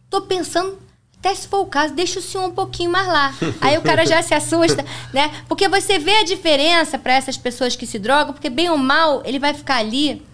Tô 0.08 0.22
pensando, 0.22 0.78
até 1.26 1.34
se 1.34 1.48
for 1.48 1.60
o 1.60 1.66
caso, 1.66 1.92
deixa 1.92 2.20
o 2.20 2.22
senhor 2.22 2.46
um 2.46 2.52
pouquinho 2.52 2.90
mais 2.90 3.06
lá. 3.08 3.34
Aí 3.60 3.76
o 3.76 3.82
cara 3.82 4.06
já 4.06 4.22
se 4.22 4.32
assusta, 4.32 4.84
né? 5.12 5.30
Porque 5.48 5.68
você 5.68 5.98
vê 5.98 6.18
a 6.18 6.24
diferença 6.24 6.96
para 6.96 7.14
essas 7.14 7.36
pessoas 7.36 7.74
que 7.74 7.84
se 7.84 7.98
drogam, 7.98 8.32
porque 8.32 8.48
bem 8.48 8.70
ou 8.70 8.78
mal, 8.78 9.22
ele 9.24 9.38
vai 9.38 9.52
ficar 9.52 9.78
ali 9.78 10.24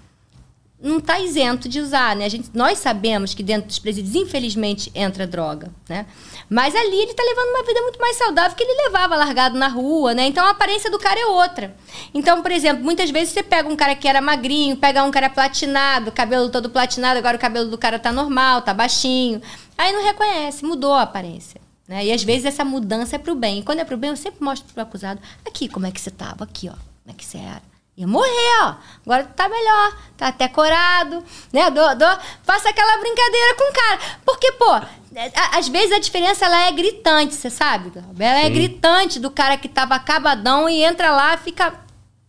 não 0.83 0.99
está 0.99 1.21
isento 1.21 1.69
de 1.69 1.79
usar, 1.79 2.17
né? 2.17 2.25
A 2.25 2.29
gente, 2.29 2.51
nós 2.53 2.79
sabemos 2.79 3.35
que 3.35 3.43
dentro 3.45 3.69
dos 3.69 3.79
presídios, 3.79 4.17
infelizmente, 4.17 4.91
entra 4.97 5.29
droga, 5.29 5.71
né? 5.89 6.07
Mas 6.49 6.75
ali 6.75 6.97
ele 6.97 7.11
está 7.11 7.23
levando 7.23 7.49
uma 7.51 7.65
vida 7.65 7.81
muito 7.83 7.99
mais 7.99 8.17
saudável 8.17 8.57
que 8.57 8.63
ele 8.63 8.83
levava 8.85 9.17
largado 9.17 9.59
na 9.59 9.69
rua, 9.69 10.15
né? 10.15 10.27
Então 10.27 10.45
a 10.45 10.51
aparência 10.51 10.91
do 10.91 10.99
cara 10.99 11.19
é 11.19 11.27
outra. 11.27 11.75
Então, 12.13 12.43
por 12.43 12.51
exemplo, 12.51 12.85
muitas 12.85 13.11
vezes 13.11 13.33
você 13.33 13.43
pega 13.43 13.69
um 13.69 13.77
cara 13.77 13.95
que 13.95 14.07
era 14.07 14.21
magrinho, 14.21 14.77
pega 14.77 15.03
um 15.05 15.11
cara 15.11 15.31
platinado, 15.31 16.13
cabelo 16.13 16.51
todo 16.51 16.71
platinado, 16.71 17.19
agora 17.19 17.37
o 17.37 17.41
cabelo 17.41 17.71
do 17.71 17.79
cara 17.79 17.99
tá 17.99 18.13
normal, 18.13 18.63
tá 18.63 18.75
baixinho. 18.75 19.41
Aí 19.77 19.93
não 19.93 20.05
reconhece, 20.05 20.65
mudou 20.65 20.93
a 20.93 21.03
aparência. 21.03 21.61
Né? 21.89 22.07
E 22.07 22.13
às 22.13 22.23
vezes 22.23 22.45
essa 22.45 22.65
mudança 22.65 23.17
é 23.17 23.19
pro 23.19 23.35
bem. 23.35 23.61
E 23.61 23.63
quando 23.63 23.81
é 23.81 23.85
pro 23.85 23.97
bem, 23.97 24.11
eu 24.11 24.17
sempre 24.17 24.43
mostro 24.45 24.73
pro 24.73 24.83
acusado, 24.83 25.21
aqui 25.47 25.69
como 25.69 25.87
é 25.87 25.91
que 25.91 26.01
você 26.01 26.11
tava, 26.11 26.45
aqui, 26.45 26.69
ó, 26.69 26.73
como 26.73 27.09
é 27.09 27.13
que 27.13 27.25
você 27.25 27.39
era. 27.39 27.72
Ia 28.03 28.09
morrer, 28.09 28.59
ó. 28.65 28.75
Agora 29.07 29.23
tá 29.25 29.49
melhor, 29.49 29.97
tá 30.17 30.27
até 30.29 30.49
corado, 30.49 31.23
né? 31.53 31.71
Dou, 31.71 31.95
dou, 31.97 32.19
faça 32.43 32.69
aquela 32.69 32.99
brincadeira 32.99 33.55
com 33.57 33.71
o 33.71 33.73
cara. 33.73 34.01
Porque, 34.25 34.51
pô, 34.53 34.75
é, 35.15 35.31
a- 35.37 35.59
às 35.59 35.69
vezes 35.69 35.93
a 35.93 36.01
diferença 36.01 36.45
ela 36.47 36.67
é 36.67 36.73
gritante, 36.73 37.33
você 37.35 37.49
sabe? 37.49 37.93
Ela 38.19 38.41
é 38.41 38.47
Sim. 38.47 38.53
gritante 38.55 39.21
do 39.21 39.31
cara 39.31 39.57
que 39.57 39.69
tava 39.69 39.95
acabadão 39.95 40.69
e 40.69 40.83
entra 40.83 41.13
lá 41.13 41.37
fica 41.37 41.75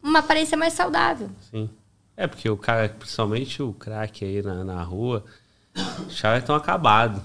uma 0.03 0.19
aparência 0.19 0.55
mais 0.55 0.73
saudável. 0.73 1.29
Sim. 1.49 1.67
É, 2.15 2.27
porque 2.27 2.47
o 2.47 2.55
cara, 2.55 2.87
principalmente 2.89 3.63
o 3.63 3.73
crack 3.73 4.23
aí 4.23 4.43
na, 4.43 4.63
na 4.63 4.83
rua, 4.83 5.25
os 6.07 6.21
caras 6.21 6.39
estão 6.43 6.55
acabados. 6.55 7.19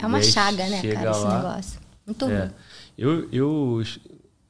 É 0.00 0.04
uma 0.04 0.20
chaga, 0.20 0.66
né, 0.66 0.82
cara, 0.82 1.10
esse 1.12 1.20
lá- 1.20 1.36
negócio. 1.36 1.80
Muito 2.04 2.24
É. 2.24 2.38
ruim. 2.40 2.50
Eu, 2.98 3.28
eu 3.30 3.82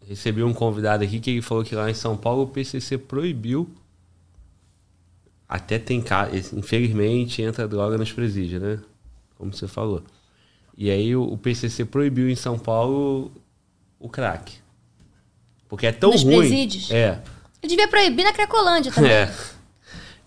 recebi 0.09 0.43
um 0.43 0.55
convidado 0.55 1.05
aqui 1.05 1.21
que 1.21 1.31
ele 1.31 1.43
falou 1.43 1.63
que 1.63 1.75
lá 1.75 1.91
em 1.91 1.95
São 1.95 2.17
Paulo 2.17 2.45
o 2.45 2.47
PCC 2.47 2.97
proibiu. 2.97 3.69
Até 5.47 5.79
tem 5.79 6.01
casos, 6.01 6.53
infelizmente, 6.53 7.43
entra 7.43 7.69
droga 7.69 7.99
nos 7.99 8.13
presídios, 8.13 8.61
né? 8.61 8.81
Como 9.37 9.53
você 9.53 9.69
falou. 9.69 10.03
E 10.77 10.91
aí 10.91 11.15
o, 11.15 11.23
o 11.23 11.37
PCC 11.37 11.85
proibiu 11.85 12.29
em 12.29 12.35
São 12.35 12.59
Paulo 12.59 13.31
o 13.99 14.09
crack. 14.09 14.55
Porque 15.69 15.87
é 15.87 15.93
tão 15.93 16.11
Nos 16.11 16.23
ruim. 16.23 16.39
presídios? 16.39 16.91
É. 16.91 17.23
Eu 17.63 17.69
devia 17.69 17.89
proibir 17.89 18.25
na 18.25 18.33
Cracolândia 18.33 18.91
também. 18.91 19.11
É. 19.11 19.35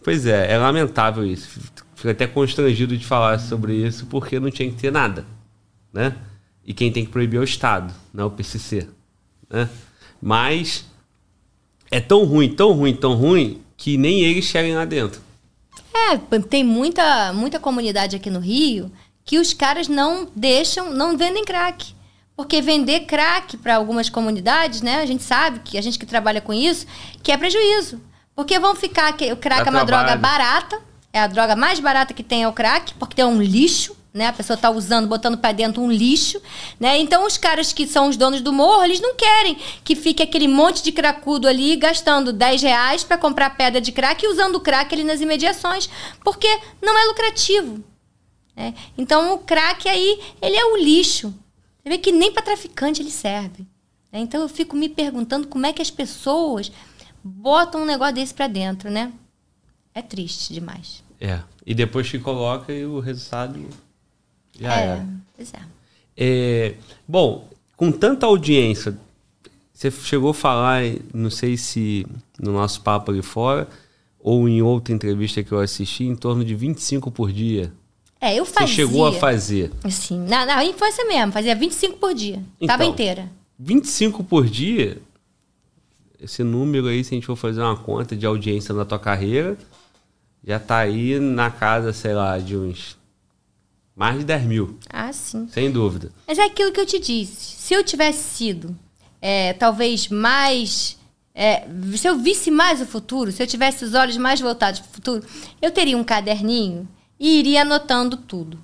Pois 0.03 0.25
é, 0.25 0.51
é 0.51 0.57
lamentável 0.57 1.25
isso. 1.25 1.59
Fico 1.95 2.09
até 2.09 2.27
constrangido 2.27 2.97
de 2.97 3.05
falar 3.05 3.39
sobre 3.39 3.75
isso, 3.75 4.05
porque 4.07 4.39
não 4.39 4.51
tinha 4.51 4.69
que 4.69 4.77
ter 4.77 4.91
nada, 4.91 5.25
né? 5.93 6.15
E 6.65 6.73
quem 6.73 6.91
tem 6.91 7.05
que 7.05 7.11
proibir 7.11 7.37
é 7.37 7.39
o 7.39 7.43
Estado, 7.43 7.93
não 8.13 8.23
é 8.23 8.27
o 8.27 8.31
PCC, 8.31 8.87
né? 9.51 9.69
Mas 10.21 10.85
é 11.89 11.99
tão 11.99 12.23
ruim, 12.23 12.49
tão 12.53 12.71
ruim, 12.71 12.95
tão 12.95 13.13
ruim, 13.15 13.61
que 13.75 13.97
nem 13.97 14.21
eles 14.21 14.45
chegam 14.45 14.75
lá 14.77 14.85
dentro. 14.85 15.21
É, 15.93 16.17
tem 16.39 16.63
muita, 16.63 17.33
muita 17.33 17.59
comunidade 17.59 18.15
aqui 18.15 18.29
no 18.29 18.39
Rio 18.39 18.91
que 19.25 19.37
os 19.37 19.53
caras 19.53 19.87
não 19.87 20.27
deixam, 20.35 20.93
não 20.93 21.17
vendem 21.17 21.43
crack. 21.43 21.93
Porque 22.35 22.61
vender 22.61 23.01
crack 23.01 23.55
para 23.57 23.75
algumas 23.75 24.09
comunidades, 24.09 24.81
né? 24.81 25.01
A 25.01 25.05
gente 25.05 25.23
sabe 25.23 25.59
que 25.59 25.77
a 25.77 25.81
gente 25.81 25.99
que 25.99 26.05
trabalha 26.05 26.41
com 26.41 26.53
isso, 26.53 26.87
que 27.21 27.31
é 27.31 27.37
prejuízo. 27.37 28.01
Porque 28.35 28.57
vão 28.57 28.75
ficar 28.75 29.11
que 29.13 29.31
o 29.31 29.37
crack 29.37 29.63
Dá 29.63 29.69
é 29.69 29.73
uma 29.73 29.85
droga 29.85 30.05
trabalho. 30.05 30.21
barata, 30.21 30.81
É 31.13 31.19
a 31.19 31.27
droga 31.27 31.55
mais 31.55 31.79
barata 31.79 32.13
que 32.13 32.23
tem 32.23 32.43
é 32.43 32.47
o 32.47 32.53
crack, 32.53 32.93
porque 32.95 33.21
é 33.21 33.25
um 33.25 33.41
lixo, 33.41 33.95
né? 34.13 34.27
A 34.27 34.33
pessoa 34.33 34.57
tá 34.57 34.69
usando, 34.69 35.07
botando 35.07 35.37
para 35.37 35.53
dentro 35.53 35.81
um 35.81 35.91
lixo, 35.91 36.41
né? 36.79 36.99
Então 36.99 37.25
os 37.25 37.37
caras 37.37 37.71
que 37.71 37.87
são 37.87 38.09
os 38.09 38.17
donos 38.17 38.41
do 38.41 38.51
morro, 38.51 38.83
eles 38.83 38.99
não 38.99 39.15
querem 39.15 39.57
que 39.83 39.95
fique 39.95 40.21
aquele 40.21 40.47
monte 40.47 40.83
de 40.83 40.91
cracudo 40.91 41.47
ali 41.47 41.75
gastando 41.77 42.33
10 42.33 42.61
reais 42.61 43.03
para 43.03 43.17
comprar 43.17 43.51
pedra 43.51 43.79
de 43.79 43.91
crack 43.91 44.23
e 44.23 44.27
usando 44.27 44.55
o 44.55 44.59
crack 44.59 44.93
ali 44.93 45.03
nas 45.03 45.21
imediações, 45.21 45.89
porque 46.23 46.47
não 46.81 46.97
é 46.97 47.05
lucrativo. 47.05 47.83
Né? 48.55 48.73
Então 48.97 49.33
o 49.33 49.37
crack 49.39 49.87
aí, 49.87 50.19
ele 50.41 50.57
é 50.57 50.65
o 50.65 50.77
lixo. 50.77 51.33
Você 51.81 51.89
vê 51.89 51.97
que 51.97 52.11
nem 52.11 52.31
para 52.31 52.43
traficante 52.43 53.01
ele 53.01 53.11
serve. 53.11 53.65
Né? 54.11 54.19
Então 54.19 54.41
eu 54.41 54.49
fico 54.49 54.75
me 54.75 54.89
perguntando 54.89 55.47
como 55.47 55.65
é 55.65 55.71
que 55.73 55.81
as 55.81 55.89
pessoas 55.89 56.71
botam 57.23 57.83
um 57.83 57.85
negócio 57.85 58.15
desse 58.15 58.33
para 58.33 58.47
dentro, 58.47 58.89
né? 58.89 59.11
É 59.93 60.01
triste 60.01 60.53
demais. 60.53 61.03
É. 61.19 61.41
E 61.65 61.73
depois 61.73 62.09
que 62.09 62.17
coloca 62.17 62.73
e 62.73 62.85
o 62.85 62.99
resultado 62.99 63.59
já 64.61 64.79
é, 64.79 64.83
era. 64.85 65.07
Pois 65.35 65.53
é. 65.53 65.59
É, 66.15 66.75
bom, 67.07 67.49
com 67.75 67.91
tanta 67.91 68.25
audiência, 68.25 68.97
você 69.73 69.89
chegou 69.89 70.29
a 70.29 70.33
falar, 70.33 70.83
não 71.13 71.31
sei 71.31 71.57
se 71.57 72.05
no 72.39 72.51
nosso 72.51 72.81
papo 72.81 73.11
ali 73.11 73.21
fora 73.21 73.67
ou 74.19 74.47
em 74.47 74.61
outra 74.61 74.93
entrevista 74.93 75.43
que 75.43 75.51
eu 75.51 75.59
assisti, 75.59 76.03
em 76.03 76.15
torno 76.15 76.45
de 76.45 76.53
25 76.53 77.09
por 77.09 77.31
dia. 77.31 77.73
É, 78.19 78.35
eu 78.35 78.45
fazia. 78.45 78.67
Você 78.67 78.73
chegou 78.75 79.07
a 79.07 79.13
fazer? 79.13 79.71
Assim, 79.83 80.19
na, 80.27 80.45
na 80.45 80.63
infância 80.63 81.03
mesmo, 81.05 81.31
fazia 81.31 81.55
25 81.55 81.97
por 81.97 82.13
dia. 82.13 82.43
Então, 82.57 82.67
Tava 82.67 82.85
inteira. 82.85 83.31
25 83.57 84.23
por 84.23 84.45
dia, 84.45 85.01
esse 86.21 86.43
número 86.43 86.85
aí, 86.85 87.03
se 87.03 87.15
a 87.15 87.15
gente 87.15 87.25
for 87.25 87.35
fazer 87.35 87.61
uma 87.61 87.75
conta 87.75 88.15
de 88.15 88.27
audiência 88.27 88.75
na 88.75 88.85
tua 88.85 88.99
carreira, 88.99 89.57
já 90.43 90.59
tá 90.59 90.77
aí 90.77 91.19
na 91.19 91.49
casa, 91.49 91.91
sei 91.91 92.13
lá, 92.13 92.37
de 92.37 92.55
uns 92.55 92.95
mais 93.95 94.17
de 94.17 94.25
10 94.25 94.43
mil. 94.43 94.79
Ah, 94.89 95.11
sim. 95.11 95.47
Sem 95.51 95.71
dúvida. 95.71 96.11
Mas 96.27 96.37
é 96.37 96.43
aquilo 96.45 96.71
que 96.71 96.79
eu 96.79 96.85
te 96.85 96.99
disse. 96.99 97.57
Se 97.57 97.73
eu 97.73 97.83
tivesse 97.83 98.37
sido, 98.37 98.75
é, 99.21 99.53
talvez 99.53 100.07
mais. 100.07 100.97
É, 101.33 101.65
se 101.95 102.07
eu 102.07 102.17
visse 102.17 102.51
mais 102.51 102.81
o 102.81 102.85
futuro, 102.85 103.31
se 103.31 103.41
eu 103.41 103.47
tivesse 103.47 103.85
os 103.85 103.93
olhos 103.93 104.17
mais 104.17 104.41
voltados 104.41 104.79
para 104.79 104.89
o 104.89 104.93
futuro, 104.93 105.25
eu 105.61 105.71
teria 105.71 105.97
um 105.97 106.03
caderninho 106.03 106.87
e 107.19 107.39
iria 107.39 107.61
anotando 107.61 108.17
tudo. 108.17 108.59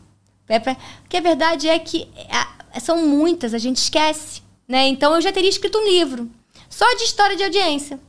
É 0.47 0.59
pra, 0.59 0.75
porque 1.01 1.17
a 1.17 1.21
verdade 1.21 1.67
é 1.67 1.77
que 1.79 2.07
a, 2.29 2.79
são 2.79 3.05
muitas, 3.05 3.53
a 3.53 3.57
gente 3.57 3.77
esquece. 3.77 4.41
Né? 4.67 4.87
Então 4.87 5.15
eu 5.15 5.21
já 5.21 5.31
teria 5.31 5.49
escrito 5.49 5.77
um 5.77 5.87
livro 5.87 6.29
só 6.69 6.85
de 6.95 7.03
história 7.03 7.35
de 7.35 7.43
audiência. 7.43 7.99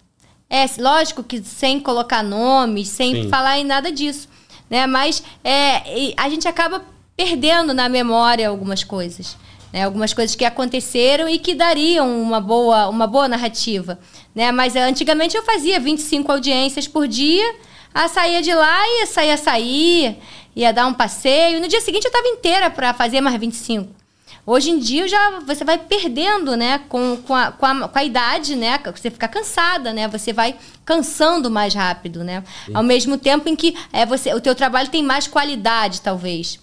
É 0.50 0.64
lógico 0.78 1.22
que 1.22 1.42
sem 1.44 1.78
colocar 1.78 2.22
nomes, 2.22 2.88
sem 2.88 3.22
Sim. 3.22 3.28
falar 3.28 3.58
em 3.58 3.64
nada 3.64 3.92
disso. 3.92 4.28
Né? 4.68 4.86
Mas 4.86 5.22
é, 5.44 6.14
a 6.16 6.28
gente 6.28 6.48
acaba 6.48 6.84
perdendo 7.18 7.74
na 7.74 7.88
memória 7.88 8.48
algumas 8.48 8.84
coisas. 8.84 9.36
Né? 9.72 9.82
Algumas 9.82 10.14
coisas 10.14 10.36
que 10.36 10.44
aconteceram 10.44 11.28
e 11.28 11.36
que 11.36 11.52
dariam 11.52 12.22
uma 12.22 12.40
boa, 12.40 12.88
uma 12.88 13.08
boa 13.08 13.26
narrativa. 13.26 13.98
Né? 14.32 14.52
Mas 14.52 14.76
antigamente 14.76 15.36
eu 15.36 15.42
fazia 15.42 15.80
25 15.80 16.30
audiências 16.30 16.86
por 16.86 17.08
dia, 17.08 17.56
a 17.92 18.06
saía 18.06 18.40
de 18.40 18.54
lá 18.54 18.78
e 18.86 19.06
saía 19.06 19.36
sair, 19.36 20.16
ia 20.54 20.72
dar 20.72 20.86
um 20.86 20.94
passeio. 20.94 21.60
No 21.60 21.66
dia 21.66 21.80
seguinte 21.80 22.04
eu 22.04 22.08
estava 22.08 22.28
inteira 22.28 22.70
para 22.70 22.94
fazer 22.94 23.20
mais 23.20 23.36
25. 23.36 23.98
Hoje 24.46 24.70
em 24.70 24.78
dia 24.78 25.08
já 25.08 25.40
você 25.40 25.64
vai 25.64 25.76
perdendo, 25.76 26.56
né, 26.56 26.80
com, 26.88 27.16
com, 27.26 27.34
a, 27.34 27.50
com, 27.50 27.66
a, 27.66 27.88
com 27.88 27.98
a 27.98 28.04
idade, 28.04 28.54
né, 28.54 28.80
você 28.96 29.10
fica 29.10 29.26
cansada, 29.28 29.92
né, 29.92 30.08
você 30.08 30.32
vai 30.32 30.56
cansando 30.86 31.50
mais 31.50 31.74
rápido, 31.74 32.24
né, 32.24 32.42
Sim. 32.64 32.72
ao 32.74 32.82
mesmo 32.82 33.18
tempo 33.18 33.46
em 33.46 33.54
que 33.54 33.76
é, 33.92 34.06
você, 34.06 34.32
o 34.32 34.40
teu 34.40 34.54
trabalho 34.54 34.88
tem 34.88 35.02
mais 35.02 35.26
qualidade, 35.26 36.00
talvez. 36.00 36.58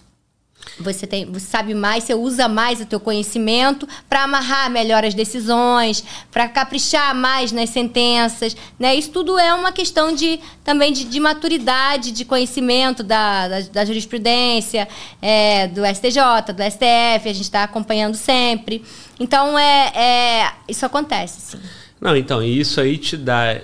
Você, 0.79 1.07
tem, 1.07 1.25
você 1.25 1.45
sabe 1.45 1.73
mais, 1.73 2.03
você 2.03 2.13
usa 2.13 2.47
mais 2.47 2.81
o 2.81 2.85
teu 2.85 2.99
conhecimento 2.99 3.87
para 4.09 4.23
amarrar 4.23 4.69
melhor 4.69 5.05
as 5.05 5.13
decisões, 5.13 6.03
para 6.31 6.47
caprichar 6.49 7.15
mais 7.15 7.51
nas 7.51 7.69
sentenças. 7.69 8.55
Né? 8.77 8.95
Isso 8.95 9.09
tudo 9.11 9.39
é 9.39 9.53
uma 9.53 9.71
questão 9.71 10.13
de, 10.13 10.39
também 10.63 10.91
de, 10.91 11.05
de 11.05 11.19
maturidade, 11.19 12.11
de 12.11 12.25
conhecimento 12.25 13.03
da, 13.03 13.47
da, 13.47 13.59
da 13.61 13.85
jurisprudência, 13.85 14.87
é, 15.21 15.67
do 15.67 15.81
STJ, 15.85 16.53
do 16.53 16.63
STF, 16.63 17.29
a 17.29 17.33
gente 17.33 17.41
está 17.41 17.63
acompanhando 17.63 18.15
sempre. 18.15 18.83
Então, 19.19 19.57
é, 19.57 19.91
é, 19.95 20.51
isso 20.67 20.85
acontece, 20.85 21.39
sim. 21.39 21.59
Não, 22.01 22.15
então, 22.15 22.43
isso 22.43 22.81
aí 22.81 22.97
te 22.97 23.15
dá 23.15 23.61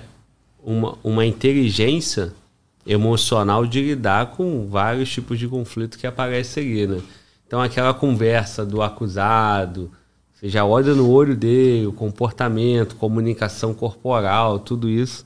uma, 0.64 0.98
uma 1.04 1.26
inteligência 1.26 2.32
emocional 2.86 3.66
de 3.66 3.80
lidar 3.80 4.32
com 4.32 4.66
vários 4.68 5.10
tipos 5.10 5.38
de 5.38 5.46
conflito 5.46 5.98
que 5.98 6.06
aparecem 6.06 6.64
ali, 6.64 6.86
né? 6.86 7.00
Então 7.46 7.60
aquela 7.60 7.92
conversa 7.92 8.64
do 8.64 8.82
acusado, 8.82 9.90
você 10.32 10.48
já 10.48 10.64
olha 10.64 10.94
no 10.94 11.08
olho 11.08 11.36
dele, 11.36 11.86
o 11.86 11.92
comportamento, 11.92 12.96
comunicação 12.96 13.72
corporal, 13.72 14.58
tudo 14.58 14.88
isso 14.88 15.24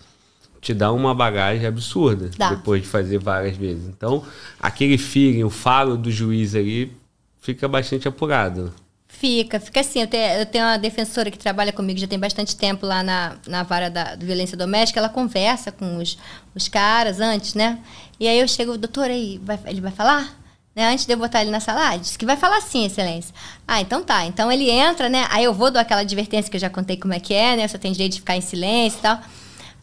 te 0.61 0.75
dá 0.75 0.91
uma 0.91 1.15
bagagem 1.15 1.65
absurda 1.65 2.31
Dá. 2.37 2.51
depois 2.51 2.83
de 2.83 2.89
fazer 2.89 3.19
várias 3.19 3.57
vezes. 3.57 3.87
Então, 3.87 4.25
aquele 4.59 4.99
feeling, 4.99 5.45
o 5.45 5.51
falo 5.51 5.97
do 5.97 6.11
juiz 6.11 6.57
ali 6.57 6.93
fica 7.41 7.69
bastante 7.69 8.09
apurado. 8.09 8.73
Fica, 9.19 9.59
fica 9.59 9.81
assim. 9.81 10.01
Eu 10.01 10.07
tenho, 10.07 10.41
eu 10.41 10.45
tenho 10.45 10.65
uma 10.65 10.77
defensora 10.77 11.31
que 11.31 11.39
trabalha 11.39 11.73
comigo 11.73 11.99
já 11.99 12.07
tem 12.07 12.19
bastante 12.19 12.55
tempo 12.55 12.85
lá 12.85 13.03
na, 13.03 13.37
na 13.47 13.63
vara 13.63 13.89
da, 13.89 14.15
violência 14.15 14.59
doméstica. 14.59 15.01
Ela 15.01 15.09
conversa 15.09 15.73
com 15.73 15.97
os, 15.97 16.19
os 16.55 16.69
caras 16.69 17.19
antes, 17.19 17.55
né? 17.55 17.79
E 18.21 18.29
aí 18.29 18.39
eu 18.39 18.47
chego, 18.47 18.77
doutor, 18.77 19.11
aí, 19.11 19.41
vai, 19.43 19.59
ele 19.67 19.81
vai 19.81 19.91
falar? 19.91 20.39
Né? 20.75 20.87
Antes 20.93 21.07
de 21.07 21.15
eu 21.15 21.17
botar 21.17 21.41
ele 21.41 21.51
na 21.51 21.61
sala, 21.61 21.89
ah, 21.89 21.97
disse 21.97 22.19
que 22.19 22.27
vai 22.27 22.37
falar 22.37 22.61
sim, 22.61 22.85
excelência. 22.85 23.35
Ah, 23.67 23.81
então 23.81 24.05
tá. 24.05 24.27
Então 24.27 24.53
ele 24.53 24.69
entra, 24.69 25.09
né? 25.09 25.27
Aí 25.31 25.45
eu 25.45 25.55
vou 25.55 25.71
dar 25.71 25.81
aquela 25.81 26.03
advertência 26.03 26.51
que 26.51 26.57
eu 26.59 26.61
já 26.61 26.69
contei 26.69 26.99
como 26.99 27.15
é 27.15 27.21
que 27.21 27.33
é, 27.33 27.57
né? 27.57 27.67
Você 27.67 27.79
tem 27.79 27.93
direito 27.93 28.13
de 28.13 28.21
ficar 28.21 28.37
em 28.37 28.43
silêncio 28.43 28.99
e 28.99 29.03
tal. 29.03 29.19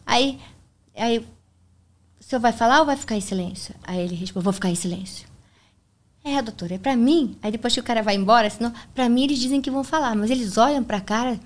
Aí, 0.06 0.38
aí, 0.96 1.18
o 1.18 2.24
senhor 2.24 2.40
vai 2.40 2.52
falar 2.52 2.78
ou 2.80 2.86
vai 2.86 2.96
ficar 2.96 3.16
em 3.16 3.20
silêncio? 3.20 3.74
Aí 3.82 4.00
ele 4.00 4.14
responde, 4.14 4.44
vou 4.44 4.52
ficar 4.52 4.70
em 4.70 4.76
silêncio. 4.76 5.33
É, 6.26 6.40
doutor, 6.40 6.72
é 6.72 6.78
para 6.78 6.96
mim. 6.96 7.36
Aí 7.42 7.52
depois 7.52 7.74
que 7.74 7.80
o 7.80 7.82
cara 7.82 8.02
vai 8.02 8.14
embora, 8.14 8.48
senão, 8.48 8.72
para 8.94 9.10
mim 9.10 9.24
eles 9.24 9.38
dizem 9.38 9.60
que 9.60 9.70
vão 9.70 9.84
falar, 9.84 10.16
mas 10.16 10.30
eles 10.30 10.56
olham 10.56 10.82
para 10.82 10.96
a 10.96 11.00
cara 11.00 11.38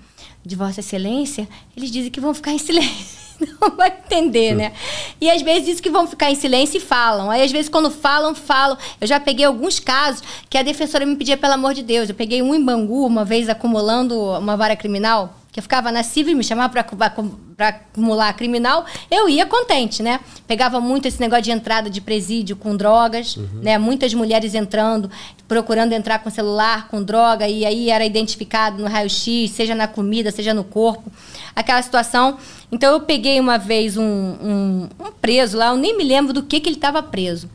de 0.45 0.55
Vossa 0.55 0.79
Excelência, 0.79 1.49
eles 1.75 1.91
dizem 1.91 2.09
que 2.09 2.21
vão 2.21 2.33
ficar 2.33 2.53
em 2.53 2.57
silêncio. 2.57 3.19
Não 3.59 3.75
vai 3.75 3.89
entender, 3.89 4.55
né? 4.55 4.71
E 5.19 5.29
às 5.29 5.41
vezes 5.41 5.65
dizem 5.65 5.83
que 5.83 5.89
vão 5.89 6.07
ficar 6.07 6.31
em 6.31 6.35
silêncio 6.35 6.77
e 6.77 6.79
falam. 6.79 7.29
Aí 7.29 7.41
às 7.41 7.51
vezes 7.51 7.67
quando 7.67 7.91
falam, 7.91 8.33
falam. 8.33 8.77
Eu 9.01 9.07
já 9.07 9.19
peguei 9.19 9.45
alguns 9.45 9.79
casos 9.81 10.23
que 10.49 10.57
a 10.57 10.63
defensora 10.63 11.05
me 11.05 11.15
pedia, 11.17 11.35
pelo 11.35 11.53
amor 11.53 11.73
de 11.73 11.83
Deus. 11.83 12.07
Eu 12.07 12.15
peguei 12.15 12.41
um 12.41 12.55
em 12.55 12.63
Bangu, 12.63 13.05
uma 13.05 13.25
vez 13.25 13.49
acumulando 13.49 14.17
uma 14.17 14.55
vara 14.55 14.77
criminal 14.77 15.38
eu 15.59 15.63
ficava 15.63 15.91
na 15.91 16.03
civil, 16.03 16.37
me 16.37 16.43
chamava 16.43 16.71
para 16.71 17.67
acumular 17.67 18.31
criminal, 18.33 18.85
eu 19.11 19.27
ia 19.27 19.45
contente, 19.45 20.01
né? 20.01 20.21
Pegava 20.47 20.79
muito 20.79 21.05
esse 21.05 21.19
negócio 21.19 21.43
de 21.43 21.51
entrada 21.51 21.89
de 21.89 21.99
presídio 21.99 22.55
com 22.55 22.77
drogas, 22.77 23.35
uhum. 23.35 23.59
né? 23.61 23.77
Muitas 23.77 24.13
mulheres 24.13 24.55
entrando, 24.55 25.11
procurando 25.49 25.91
entrar 25.91 26.19
com 26.19 26.29
celular, 26.29 26.87
com 26.87 27.03
droga, 27.03 27.45
e 27.45 27.65
aí 27.65 27.89
era 27.89 28.05
identificado 28.05 28.81
no 28.81 28.87
raio-x, 28.87 29.51
seja 29.51 29.75
na 29.75 29.85
comida, 29.85 30.31
seja 30.31 30.53
no 30.53 30.63
corpo. 30.63 31.11
Aquela 31.53 31.81
situação. 31.81 32.37
Então 32.71 32.93
eu 32.93 33.01
peguei 33.01 33.37
uma 33.37 33.57
vez 33.57 33.97
um, 33.97 34.03
um, 34.03 34.89
um 34.97 35.11
preso 35.11 35.57
lá, 35.57 35.67
eu 35.67 35.77
nem 35.77 35.97
me 35.97 36.05
lembro 36.05 36.31
do 36.31 36.43
que, 36.43 36.61
que 36.61 36.69
ele 36.69 36.77
estava 36.77 37.03
preso. 37.03 37.49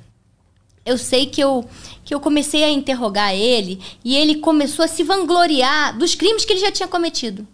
Eu 0.84 0.98
sei 0.98 1.24
que 1.24 1.40
eu, 1.40 1.64
que 2.04 2.14
eu 2.14 2.20
comecei 2.20 2.62
a 2.64 2.70
interrogar 2.70 3.34
ele 3.34 3.80
e 4.04 4.14
ele 4.14 4.34
começou 4.34 4.84
a 4.84 4.88
se 4.88 5.02
vangloriar 5.02 5.96
dos 5.96 6.14
crimes 6.14 6.44
que 6.44 6.52
ele 6.52 6.60
já 6.60 6.70
tinha 6.70 6.86
cometido. 6.86 7.48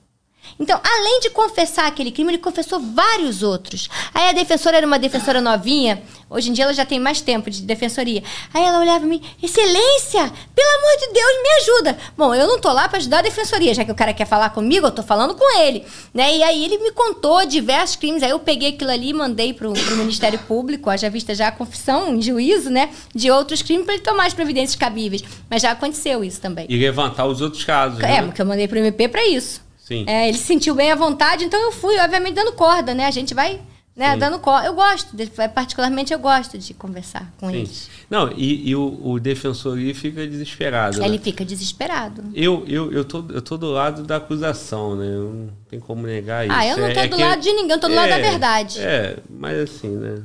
Então, 0.58 0.80
além 0.82 1.20
de 1.20 1.30
confessar 1.30 1.86
aquele 1.86 2.10
crime, 2.10 2.32
ele 2.32 2.38
confessou 2.38 2.80
vários 2.80 3.42
outros. 3.42 3.88
Aí 4.14 4.28
a 4.28 4.32
defensora 4.32 4.76
era 4.76 4.86
uma 4.86 4.98
defensora 4.98 5.40
novinha, 5.40 6.02
hoje 6.28 6.50
em 6.50 6.52
dia 6.52 6.64
ela 6.64 6.74
já 6.74 6.84
tem 6.84 6.98
mais 6.98 7.20
tempo 7.20 7.50
de 7.50 7.62
defensoria. 7.62 8.22
Aí 8.52 8.62
ela 8.62 8.80
olhava 8.80 9.00
para 9.00 9.08
mim, 9.08 9.22
excelência, 9.42 10.32
pelo 10.54 10.68
amor 10.78 10.98
de 11.00 11.12
Deus, 11.12 11.42
me 11.42 11.50
ajuda. 11.60 11.98
Bom, 12.16 12.34
eu 12.34 12.46
não 12.46 12.60
tô 12.60 12.72
lá 12.72 12.88
para 12.88 12.98
ajudar 12.98 13.18
a 13.18 13.22
defensoria, 13.22 13.74
já 13.74 13.84
que 13.84 13.92
o 13.92 13.94
cara 13.94 14.12
quer 14.12 14.26
falar 14.26 14.50
comigo, 14.50 14.86
eu 14.86 14.90
tô 14.90 15.02
falando 15.02 15.34
com 15.34 15.60
ele. 15.60 15.84
Né? 16.12 16.36
E 16.36 16.42
aí 16.42 16.64
ele 16.64 16.78
me 16.78 16.92
contou 16.92 17.44
diversos 17.46 17.96
crimes, 17.96 18.22
aí 18.22 18.30
eu 18.30 18.38
peguei 18.38 18.70
aquilo 18.70 18.90
ali 18.90 19.10
e 19.10 19.14
mandei 19.14 19.52
pro, 19.52 19.72
pro 19.72 19.96
Ministério 19.96 20.38
Público, 20.40 20.90
já 20.96 21.08
vista 21.08 21.34
já 21.34 21.48
a 21.48 21.52
confissão 21.52 22.14
em 22.14 22.22
juízo, 22.22 22.70
né, 22.70 22.90
de 23.14 23.30
outros 23.30 23.62
crimes 23.62 23.84
para 23.84 23.94
ele 23.94 24.02
tomar 24.02 24.26
as 24.26 24.34
providências 24.34 24.76
cabíveis. 24.76 25.22
Mas 25.48 25.62
já 25.62 25.70
aconteceu 25.70 26.22
isso 26.22 26.40
também. 26.40 26.66
E 26.68 26.76
levantar 26.76 27.26
os 27.26 27.40
outros 27.40 27.64
casos. 27.64 28.00
É, 28.00 28.20
né? 28.20 28.22
porque 28.22 28.40
eu 28.40 28.46
mandei 28.46 28.68
pro 28.68 28.78
MP 28.78 29.08
para 29.08 29.26
isso. 29.26 29.60
Sim. 29.90 30.04
É, 30.06 30.28
ele 30.28 30.38
se 30.38 30.44
sentiu 30.44 30.76
bem 30.76 30.92
à 30.92 30.94
vontade, 30.94 31.44
então 31.44 31.60
eu 31.60 31.72
fui, 31.72 31.98
obviamente, 31.98 32.34
dando 32.34 32.52
corda, 32.52 32.94
né? 32.94 33.06
A 33.06 33.10
gente 33.10 33.34
vai 33.34 33.60
né, 33.96 34.16
dando 34.16 34.38
corda. 34.38 34.68
Eu 34.68 34.74
gosto, 34.74 35.16
particularmente 35.52 36.12
eu 36.12 36.18
gosto 36.20 36.56
de 36.56 36.72
conversar 36.72 37.28
com 37.38 37.50
Sim. 37.50 37.56
eles. 37.56 37.90
Não, 38.08 38.30
e, 38.36 38.70
e 38.70 38.76
o, 38.76 39.00
o, 39.02 39.18
defensor 39.18 39.76
ali 39.76 39.92
fica 39.92 40.24
desesperado. 40.24 41.02
Ele 41.02 41.18
né? 41.18 41.18
fica 41.18 41.44
desesperado. 41.44 42.22
Eu, 42.32 42.64
eu, 42.68 42.92
eu, 42.92 43.04
tô, 43.04 43.24
eu 43.30 43.42
tô 43.42 43.58
do 43.58 43.72
lado 43.72 44.04
da 44.04 44.18
acusação, 44.18 44.94
né? 44.94 45.06
Eu 45.06 45.32
não 45.34 45.50
tem 45.68 45.80
como 45.80 46.06
negar 46.06 46.46
isso. 46.46 46.54
Ah, 46.56 46.64
eu 46.64 46.76
não 46.76 46.94
tô 46.94 47.00
é, 47.00 47.08
do 47.08 47.20
é 47.20 47.24
lado 47.24 47.42
de 47.42 47.52
ninguém, 47.52 47.72
eu 47.72 47.80
tô 47.80 47.88
do 47.88 47.94
é, 47.94 47.96
lado 47.96 48.10
da 48.10 48.18
verdade. 48.18 48.78
É, 48.78 49.16
mas 49.28 49.58
assim, 49.58 49.88
né? 49.88 50.22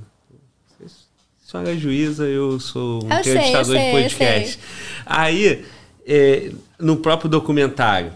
senhora 1.43 1.73
é 1.73 1.75
juíza, 1.75 2.25
eu 2.25 2.59
sou 2.59 3.03
um 3.03 3.11
Eu 3.11 3.23
sei, 3.23 3.33
entrevistador 3.33 3.57
eu 3.57 3.65
sei, 3.65 3.79
de 3.79 3.87
eu 3.87 4.01
podcast. 4.01 4.51
sei. 4.51 4.59
Aí, 5.05 5.65
é, 6.05 6.51
no 6.79 6.97
próprio 6.97 7.29
documentário, 7.29 8.13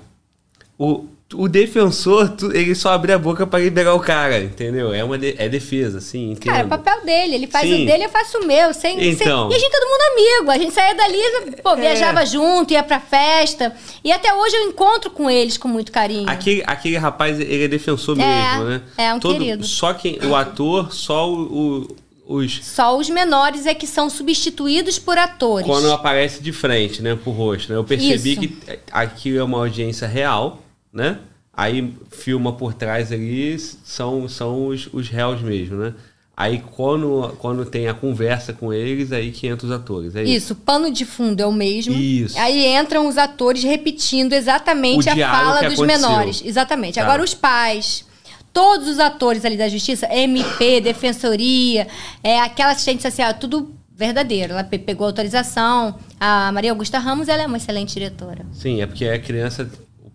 o, 0.77 1.05
o 1.35 1.47
defensor, 1.47 2.29
tu- 2.29 2.51
ele 2.55 2.73
só 2.73 2.89
abre 2.93 3.11
a 3.13 3.19
boca 3.19 3.45
para 3.45 3.59
liberar 3.59 3.93
o 3.93 3.99
cara, 3.99 4.39
entendeu? 4.39 4.91
É 4.93 5.03
uma 5.03 5.17
de- 5.17 5.35
é 5.37 5.47
defesa, 5.47 6.01
sim, 6.01 6.31
entendo. 6.31 6.45
Cara, 6.53 6.63
é 6.63 6.65
o 6.65 6.67
papel 6.67 7.05
dele. 7.05 7.35
Ele 7.35 7.47
faz 7.47 7.69
Sim. 7.69 7.83
o 7.83 7.85
dele, 7.85 8.05
eu 8.05 8.09
faço 8.09 8.39
o 8.39 8.47
meu. 8.47 8.73
Sem, 8.73 8.97
sem- 8.97 9.09
Então. 9.11 9.49
E 9.51 9.55
a 9.55 9.59
gente 9.59 9.71
todo 9.71 9.89
mundo 9.89 10.01
amigo. 10.13 10.51
A 10.51 10.57
gente 10.57 10.73
saía 10.73 10.95
dali, 10.95 11.17
pô, 11.61 11.71
É. 11.73 11.75
viajava 11.75 12.25
junto, 12.25 12.73
ia 12.73 12.81
pra 12.81 12.99
festa. 12.99 13.75
E 14.03 14.11
até 14.11 14.33
hoje 14.33 14.55
eu 14.55 14.69
encontro 14.69 15.11
com 15.11 15.29
eles 15.29 15.55
com 15.57 15.67
muito 15.67 15.91
carinho. 15.91 16.27
Aquele, 16.29 16.63
aquele 16.65 16.97
rapaz, 16.97 17.39
ele 17.39 17.63
é 17.63 17.67
defensor 17.67 18.19
É, 18.19 18.25
mesmo, 18.25 18.63
né? 18.69 18.81
é 18.97 19.13
um 19.13 19.19
querido. 19.19 19.63
Só 19.65 19.93
quem, 19.93 20.17
o 20.25 20.35
ator, 20.35 20.91
só 20.91 21.29
o- 21.31 21.87
o- 22.27 22.37
os... 22.37 22.59
Só 22.65 22.97
os 22.97 23.07
menores 23.07 23.67
é 23.67 23.73
que 23.75 23.85
são 23.85 24.09
substituídos 24.09 24.97
por 24.97 25.17
atores. 25.17 25.67
Quando 25.67 25.91
aparece 25.91 26.41
de 26.41 26.51
frente, 26.51 27.01
né, 27.03 27.15
pro 27.15 27.31
rosto, 27.31 27.71
né? 27.71 27.77
Eu 27.77 27.83
percebi 27.83 28.31
Isso. 28.31 28.41
que 28.41 28.57
aquilo 28.91 29.37
é 29.39 29.43
uma 29.43 29.59
audiência 29.59 30.07
real, 30.07 30.63
né? 30.93 31.19
Aí 31.53 31.93
filma 32.11 32.53
por 32.53 32.73
trás 32.73 33.11
ali, 33.11 33.57
são, 33.59 34.27
são 34.29 34.67
os, 34.67 34.87
os 34.93 35.09
réus 35.09 35.41
mesmo, 35.41 35.77
né? 35.77 35.93
Aí 36.37 36.63
quando, 36.73 37.35
quando 37.39 37.65
tem 37.65 37.89
a 37.89 37.93
conversa 37.93 38.53
com 38.53 38.71
eles, 38.73 39.11
aí 39.11 39.29
que 39.29 39.45
entra 39.45 39.65
os 39.67 39.71
atores. 39.73 40.15
É 40.15 40.23
isso. 40.23 40.31
Isso, 40.31 40.55
pano 40.55 40.89
de 40.89 41.03
fundo 41.03 41.41
é 41.41 41.45
o 41.45 41.51
mesmo. 41.51 41.93
Isso. 41.93 42.39
Aí 42.39 42.65
entram 42.65 43.07
os 43.09 43.17
atores 43.17 43.61
repetindo 43.63 44.31
exatamente 44.31 45.09
O 45.09 45.11
a 45.11 45.15
fala 45.29 45.55
dos 45.63 45.73
aconteceu. 45.73 45.85
menores. 45.85 46.41
Exatamente. 46.45 46.95
Tá. 46.95 47.01
Agora, 47.03 47.21
os 47.21 47.33
pais, 47.33 48.05
todos 48.53 48.87
os 48.87 48.99
atores 48.99 49.43
ali 49.43 49.57
da 49.57 49.67
justiça, 49.67 50.07
MP, 50.13 50.79
defensoria, 50.79 51.85
é, 52.23 52.39
aquela 52.39 52.71
assistente 52.71 53.01
social, 53.01 53.33
tudo 53.33 53.75
verdadeiro. 53.93 54.53
Ela 54.53 54.63
pe- 54.63 54.79
pegou 54.79 55.07
autorização. 55.07 55.95
A 56.17 56.53
Maria 56.53 56.71
Augusta 56.71 56.99
Ramos, 56.99 57.27
ela 57.27 57.43
é 57.43 57.47
uma 57.47 57.57
excelente 57.57 57.93
diretora. 57.93 58.45
Sim, 58.53 58.81
é 58.81 58.85
porque 58.87 59.03
a 59.05 59.19
criança, 59.19 59.69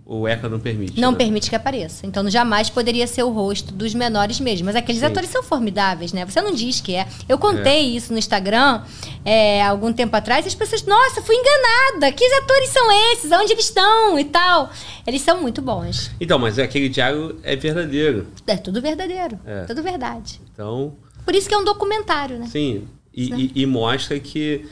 o 0.07 0.29
ECA 0.29 0.49
não 0.51 0.61
permite. 0.61 1.01
Não 1.01 1.13
né? 1.13 1.19
permite 1.19 1.49
que 1.49 1.57
apareça. 1.57 2.07
Então 2.07 2.29
jamais 2.29 2.69
poderia 2.69 3.07
ser 3.07 3.23
o 3.23 3.31
rosto 3.31 3.73
dos 3.73 3.95
menores 3.95 4.39
mesmo. 4.39 4.67
Mas 4.67 4.77
aqueles 4.77 5.01
Sim. 5.01 5.07
atores 5.07 5.31
são 5.31 5.43
formidáveis, 5.43 6.13
né? 6.13 6.27
Você 6.27 6.41
não 6.43 6.53
diz 6.53 6.81
que 6.81 6.95
é. 6.95 7.07
Eu 7.29 7.39
contei 7.39 7.97
isso 7.97 8.13
no 8.13 8.19
Instagram 8.19 8.83
é, 9.25 9.63
algum 9.63 9.93
tempo 9.93 10.15
atrás 10.15 10.45
e 10.45 10.49
as 10.49 10.55
pessoas, 10.55 10.85
nossa, 10.85 11.23
fui 11.23 11.35
enganada. 11.35 12.13
Que 12.13 12.25
atores 12.35 12.69
são 12.69 13.13
esses? 13.13 13.33
Onde 13.33 13.53
eles 13.53 13.65
estão? 13.65 14.19
E 14.19 14.25
tal. 14.25 14.71
Eles 15.07 15.23
são 15.23 15.41
muito 15.41 15.63
bons. 15.63 16.11
Então, 16.21 16.39
mas 16.39 16.59
aquele 16.59 16.89
diálogo 16.91 17.39
é 17.43 17.57
verdadeiro. 17.57 18.27
É 18.47 18.57
tudo 18.57 18.83
verdadeiro. 18.83 19.39
É. 19.47 19.65
Tudo 19.65 19.83
verdade. 19.83 20.41
Então, 20.53 20.95
Por 21.25 21.35
isso 21.35 21.49
que 21.49 21.55
é 21.55 21.59
um 21.59 21.65
documentário, 21.65 22.39
né? 22.39 22.47
sim. 22.51 22.85
E, 23.17 23.33
e- 23.33 23.53
e 23.63 23.67
mostra 23.67 24.19
que 24.19 24.67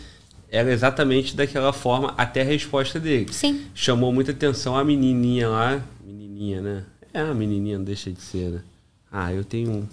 era 0.52 0.70
exatamente 0.70 1.34
daquela 1.34 1.72
forma 1.72 2.12
até 2.18 2.42
a 2.42 2.44
resposta 2.44 3.00
dele. 3.00 3.32
Sim. 3.32 3.64
Chamou 3.74 4.12
muita 4.12 4.32
atenção 4.32 4.76
a 4.76 4.84
menininha 4.84 5.48
lá. 5.48 5.82
Menininha, 6.04 6.60
né? 6.60 6.84
É, 7.14 7.22
a 7.22 7.32
menininha 7.32 7.78
não 7.78 7.84
deixa 7.84 8.12
de 8.12 8.20
ser, 8.20 8.50
né? 8.50 8.62
Ah, 9.10 9.32
eu 9.32 9.44
tenho. 9.44 9.88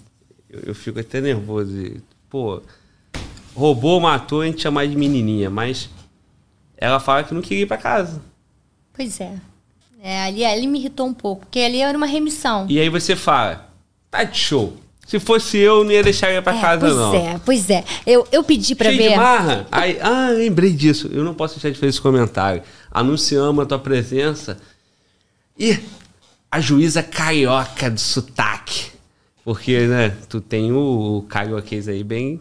Eu, 0.50 0.60
eu 0.66 0.74
fico 0.74 1.00
até 1.00 1.18
nervoso. 1.18 1.72
Pô, 2.28 2.60
roubou, 3.54 3.98
matou, 4.00 4.42
a 4.42 4.46
gente 4.46 4.60
chama 4.60 4.86
de 4.86 4.94
menininha, 4.94 5.48
mas 5.48 5.88
ela 6.76 7.00
fala 7.00 7.24
que 7.24 7.32
não 7.32 7.40
queria 7.40 7.62
ir 7.62 7.66
pra 7.66 7.78
casa. 7.78 8.20
Pois 8.92 9.18
é. 9.18 9.38
É, 10.02 10.24
ali, 10.24 10.44
ali 10.44 10.66
me 10.66 10.78
irritou 10.78 11.06
um 11.06 11.14
pouco, 11.14 11.46
porque 11.46 11.60
ali 11.60 11.80
era 11.80 11.96
uma 11.96 12.06
remissão. 12.06 12.66
E 12.68 12.78
aí 12.78 12.90
você 12.90 13.16
fala, 13.16 13.70
tá 14.10 14.24
de 14.24 14.36
show. 14.36 14.76
Se 15.10 15.18
fosse 15.18 15.58
eu, 15.58 15.82
não 15.82 15.90
ia 15.90 16.04
deixar 16.04 16.30
ir 16.32 16.40
pra 16.40 16.56
É, 16.56 16.60
casa, 16.60 16.80
pois 16.86 16.96
não. 16.96 17.14
é, 17.16 17.40
pois 17.44 17.68
é. 17.70 17.84
Eu, 18.06 18.24
eu 18.30 18.44
pedi 18.44 18.76
pra 18.76 18.90
Cheio 18.90 19.02
ver. 19.02 19.10
de 19.10 19.16
marra. 19.16 19.66
Aí, 19.72 19.98
ah, 20.00 20.28
lembrei 20.30 20.72
disso. 20.72 21.10
Eu 21.12 21.24
não 21.24 21.34
posso 21.34 21.54
deixar 21.56 21.70
de 21.70 21.74
fazer 21.74 21.90
esse 21.90 22.00
comentário. 22.00 22.62
Anunciamos 22.92 23.60
a 23.64 23.66
tua 23.66 23.78
presença. 23.80 24.56
E 25.58 25.76
a 26.48 26.60
juíza 26.60 27.02
carioca 27.02 27.90
de 27.90 28.00
sotaque. 28.00 28.92
Porque, 29.44 29.80
né, 29.80 30.14
tu 30.28 30.40
tem 30.40 30.70
o, 30.70 31.16
o 31.18 31.22
carioquês 31.22 31.88
aí 31.88 32.04
bem, 32.04 32.38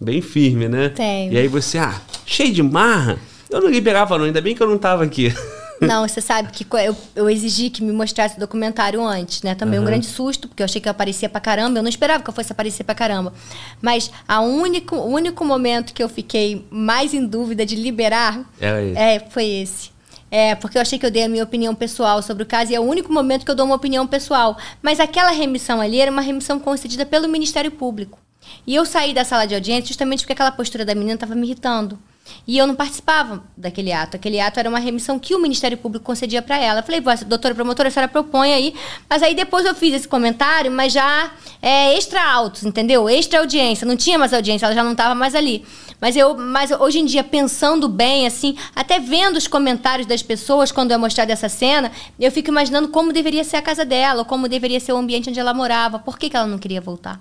bem 0.00 0.22
firme, 0.22 0.68
né? 0.68 0.90
Tenho. 0.90 1.32
E 1.32 1.36
aí 1.38 1.48
você, 1.48 1.78
ah, 1.78 2.00
cheio 2.24 2.52
de 2.52 2.62
marra. 2.62 3.18
Eu 3.50 3.60
não 3.60 3.68
liberava 3.68 4.16
não, 4.16 4.24
ainda 4.26 4.40
bem 4.40 4.54
que 4.54 4.62
eu 4.62 4.68
não 4.68 4.78
tava 4.78 5.02
aqui. 5.02 5.34
Não, 5.86 6.06
você 6.08 6.20
sabe 6.20 6.50
que 6.52 6.66
eu, 6.84 6.96
eu 7.14 7.30
exigi 7.30 7.70
que 7.70 7.82
me 7.82 7.92
mostrasse 7.92 8.36
o 8.36 8.40
documentário 8.40 9.04
antes, 9.04 9.42
né? 9.42 9.54
Também 9.54 9.78
um 9.78 9.82
Aham. 9.82 9.90
grande 9.90 10.06
susto, 10.06 10.48
porque 10.48 10.62
eu 10.62 10.64
achei 10.64 10.80
que 10.80 10.88
eu 10.88 10.90
aparecia 10.90 11.28
pra 11.28 11.40
caramba. 11.40 11.78
Eu 11.78 11.82
não 11.82 11.88
esperava 11.88 12.22
que 12.22 12.28
eu 12.30 12.34
fosse 12.34 12.52
aparecer 12.52 12.84
pra 12.84 12.94
caramba. 12.94 13.32
Mas 13.80 14.10
a 14.26 14.40
único, 14.40 14.96
o 14.96 15.06
único 15.06 15.44
momento 15.44 15.94
que 15.94 16.02
eu 16.02 16.08
fiquei 16.08 16.66
mais 16.70 17.14
em 17.14 17.24
dúvida 17.26 17.64
de 17.66 17.76
liberar 17.76 18.44
Era 18.60 18.82
esse. 18.82 18.98
é, 18.98 19.20
foi 19.30 19.44
esse. 19.46 19.90
É, 20.30 20.54
porque 20.56 20.76
eu 20.76 20.82
achei 20.82 20.98
que 20.98 21.06
eu 21.06 21.10
dei 21.12 21.22
a 21.24 21.28
minha 21.28 21.44
opinião 21.44 21.74
pessoal 21.76 22.20
sobre 22.20 22.42
o 22.42 22.46
caso 22.46 22.72
e 22.72 22.74
é 22.74 22.80
o 22.80 22.82
único 22.82 23.12
momento 23.12 23.44
que 23.44 23.50
eu 23.50 23.54
dou 23.54 23.66
uma 23.66 23.76
opinião 23.76 24.04
pessoal. 24.06 24.56
Mas 24.82 24.98
aquela 24.98 25.30
remissão 25.30 25.80
ali 25.80 26.00
era 26.00 26.10
uma 26.10 26.22
remissão 26.22 26.58
concedida 26.58 27.06
pelo 27.06 27.28
Ministério 27.28 27.70
Público. 27.70 28.18
E 28.66 28.74
eu 28.74 28.84
saí 28.84 29.14
da 29.14 29.24
sala 29.24 29.46
de 29.46 29.54
audiência 29.54 29.86
justamente 29.88 30.20
porque 30.20 30.32
aquela 30.32 30.50
postura 30.50 30.84
da 30.84 30.94
menina 30.94 31.14
estava 31.14 31.34
me 31.36 31.46
irritando. 31.46 31.98
E 32.46 32.58
eu 32.58 32.66
não 32.66 32.74
participava 32.74 33.42
daquele 33.56 33.92
ato. 33.92 34.16
Aquele 34.16 34.40
ato 34.40 34.58
era 34.58 34.68
uma 34.68 34.78
remissão 34.78 35.18
que 35.18 35.34
o 35.34 35.40
Ministério 35.40 35.76
Público 35.76 36.04
concedia 36.04 36.42
para 36.42 36.58
ela. 36.58 36.80
Eu 36.80 36.84
falei, 36.84 37.00
"Vó, 37.00 37.14
doutora 37.26 37.54
promotora, 37.54 37.88
a 37.88 37.92
senhora 37.92 38.10
propõe 38.10 38.52
aí. 38.52 38.74
Mas 39.08 39.22
aí 39.22 39.34
depois 39.34 39.64
eu 39.64 39.74
fiz 39.74 39.94
esse 39.94 40.08
comentário, 40.08 40.70
mas 40.70 40.92
já 40.92 41.32
é, 41.60 41.96
extra 41.96 42.22
altos, 42.22 42.64
entendeu? 42.64 43.08
Extra 43.08 43.40
audiência. 43.40 43.86
Não 43.86 43.96
tinha 43.96 44.18
mais 44.18 44.32
audiência, 44.32 44.66
ela 44.66 44.74
já 44.74 44.84
não 44.84 44.92
estava 44.92 45.14
mais 45.14 45.34
ali. 45.34 45.64
Mas 46.00 46.16
eu, 46.16 46.36
mas 46.36 46.70
hoje 46.70 46.98
em 46.98 47.04
dia, 47.04 47.24
pensando 47.24 47.88
bem, 47.88 48.26
assim, 48.26 48.56
até 48.74 48.98
vendo 48.98 49.36
os 49.36 49.46
comentários 49.46 50.06
das 50.06 50.22
pessoas 50.22 50.70
quando 50.70 50.92
é 50.92 50.96
mostrada 50.96 51.32
essa 51.32 51.48
cena, 51.48 51.90
eu 52.20 52.30
fico 52.30 52.50
imaginando 52.50 52.88
como 52.88 53.12
deveria 53.12 53.44
ser 53.44 53.56
a 53.56 53.62
casa 53.62 53.84
dela, 53.84 54.24
como 54.24 54.48
deveria 54.48 54.80
ser 54.80 54.92
o 54.92 54.96
ambiente 54.96 55.30
onde 55.30 55.40
ela 55.40 55.54
morava. 55.54 55.98
Por 55.98 56.18
que, 56.18 56.28
que 56.28 56.36
ela 56.36 56.46
não 56.46 56.58
queria 56.58 56.80
voltar? 56.80 57.20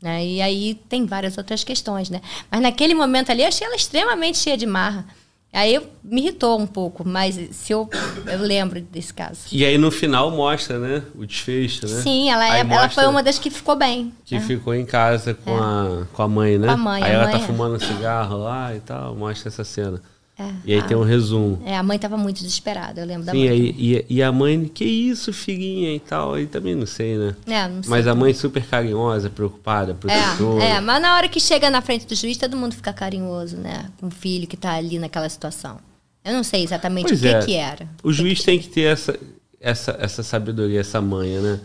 Né? 0.00 0.24
E 0.26 0.42
aí 0.42 0.74
tem 0.88 1.06
várias 1.06 1.38
outras 1.38 1.64
questões, 1.64 2.10
né? 2.10 2.20
Mas 2.50 2.60
naquele 2.60 2.94
momento 2.94 3.30
ali 3.30 3.42
eu 3.42 3.48
achei 3.48 3.66
ela 3.66 3.76
extremamente 3.76 4.38
cheia 4.38 4.56
de 4.56 4.66
marra. 4.66 5.06
Aí 5.52 5.74
eu, 5.74 5.86
me 6.04 6.20
irritou 6.20 6.60
um 6.60 6.66
pouco, 6.66 7.02
mas 7.08 7.34
se 7.52 7.72
eu, 7.72 7.88
eu 8.26 8.40
lembro 8.40 8.78
desse 8.78 9.14
caso. 9.14 9.40
E 9.50 9.64
aí 9.64 9.78
no 9.78 9.90
final 9.90 10.30
mostra, 10.30 10.78
né, 10.78 11.02
o 11.14 11.24
desfecho, 11.24 11.86
né? 11.86 12.02
Sim, 12.02 12.30
ela, 12.30 12.58
é, 12.58 12.60
ela 12.60 12.90
foi 12.90 13.06
uma 13.06 13.22
das 13.22 13.38
que 13.38 13.48
ficou 13.48 13.74
bem. 13.74 14.12
Que 14.22 14.34
né? 14.34 14.40
ficou 14.42 14.74
em 14.74 14.84
casa 14.84 15.32
com, 15.32 15.56
a, 15.56 16.06
com 16.12 16.22
a 16.22 16.28
mãe, 16.28 16.58
né? 16.58 16.66
Com 16.66 16.74
a 16.74 16.76
mãe, 16.76 17.02
Aí 17.02 17.10
a 17.10 17.14
ela 17.14 17.24
mãe 17.24 17.32
tá 17.32 17.38
é. 17.38 17.46
fumando 17.46 17.76
um 17.76 17.80
cigarro 17.80 18.36
lá 18.36 18.74
e 18.74 18.80
tal, 18.80 19.16
mostra 19.16 19.48
essa 19.48 19.64
cena. 19.64 20.02
É, 20.38 20.50
E 20.66 20.72
aí 20.74 20.80
a- 20.80 20.82
tem 20.82 20.96
um 20.96 21.02
resumo. 21.02 21.62
É, 21.64 21.76
a 21.78 21.82
mãe 21.82 21.98
tava 21.98 22.16
muito 22.18 22.36
desesperada, 22.42 23.00
eu 23.00 23.06
lembro 23.06 23.24
da 23.24 23.32
Sim, 23.32 23.38
mãe. 23.38 23.48
aí, 23.48 23.74
e, 23.78 24.06
e 24.16 24.22
a 24.22 24.30
mãe, 24.30 24.66
que 24.66 24.84
isso, 24.84 25.32
filhinha 25.32 25.94
e 25.94 26.00
tal, 26.00 26.34
aí 26.34 26.46
também 26.46 26.74
não 26.74 26.86
sei, 26.86 27.16
né? 27.16 27.34
É, 27.46 27.66
não 27.68 27.82
sei. 27.82 27.90
Mas 27.90 28.06
a 28.06 28.14
mãe 28.14 28.34
super 28.34 28.62
carinhosa, 28.66 29.30
preocupada, 29.30 29.94
protetora. 29.94 30.62
É, 30.62 30.68
é, 30.72 30.80
mas 30.80 31.00
na 31.00 31.16
hora 31.16 31.26
que 31.28 31.40
chega 31.40 31.70
na 31.70 31.80
frente 31.80 32.06
do 32.06 32.14
juiz, 32.14 32.36
todo 32.36 32.54
mundo 32.56 32.74
fica 32.74 32.92
carinhoso, 32.92 33.56
né? 33.56 33.90
Com 33.98 34.08
o 34.08 34.10
filho 34.10 34.46
que 34.46 34.58
tá 34.58 34.72
ali 34.74 34.98
naquela 34.98 35.28
situação. 35.28 35.78
Eu 36.22 36.34
não 36.34 36.42
sei 36.44 36.62
exatamente 36.64 37.06
Pois 37.08 37.18
o 37.20 37.22
que 37.22 37.28
é. 37.28 37.38
que 37.40 37.54
era. 37.54 37.88
O 38.02 38.12
juiz 38.12 38.42
tem 38.42 38.58
que 38.58 38.68
ter 38.68 38.82
essa, 38.92 39.18
essa, 39.58 39.96
essa 39.98 40.22
sabedoria, 40.22 40.80
essa 40.80 41.00
manha, 41.00 41.40
né? 41.40 41.60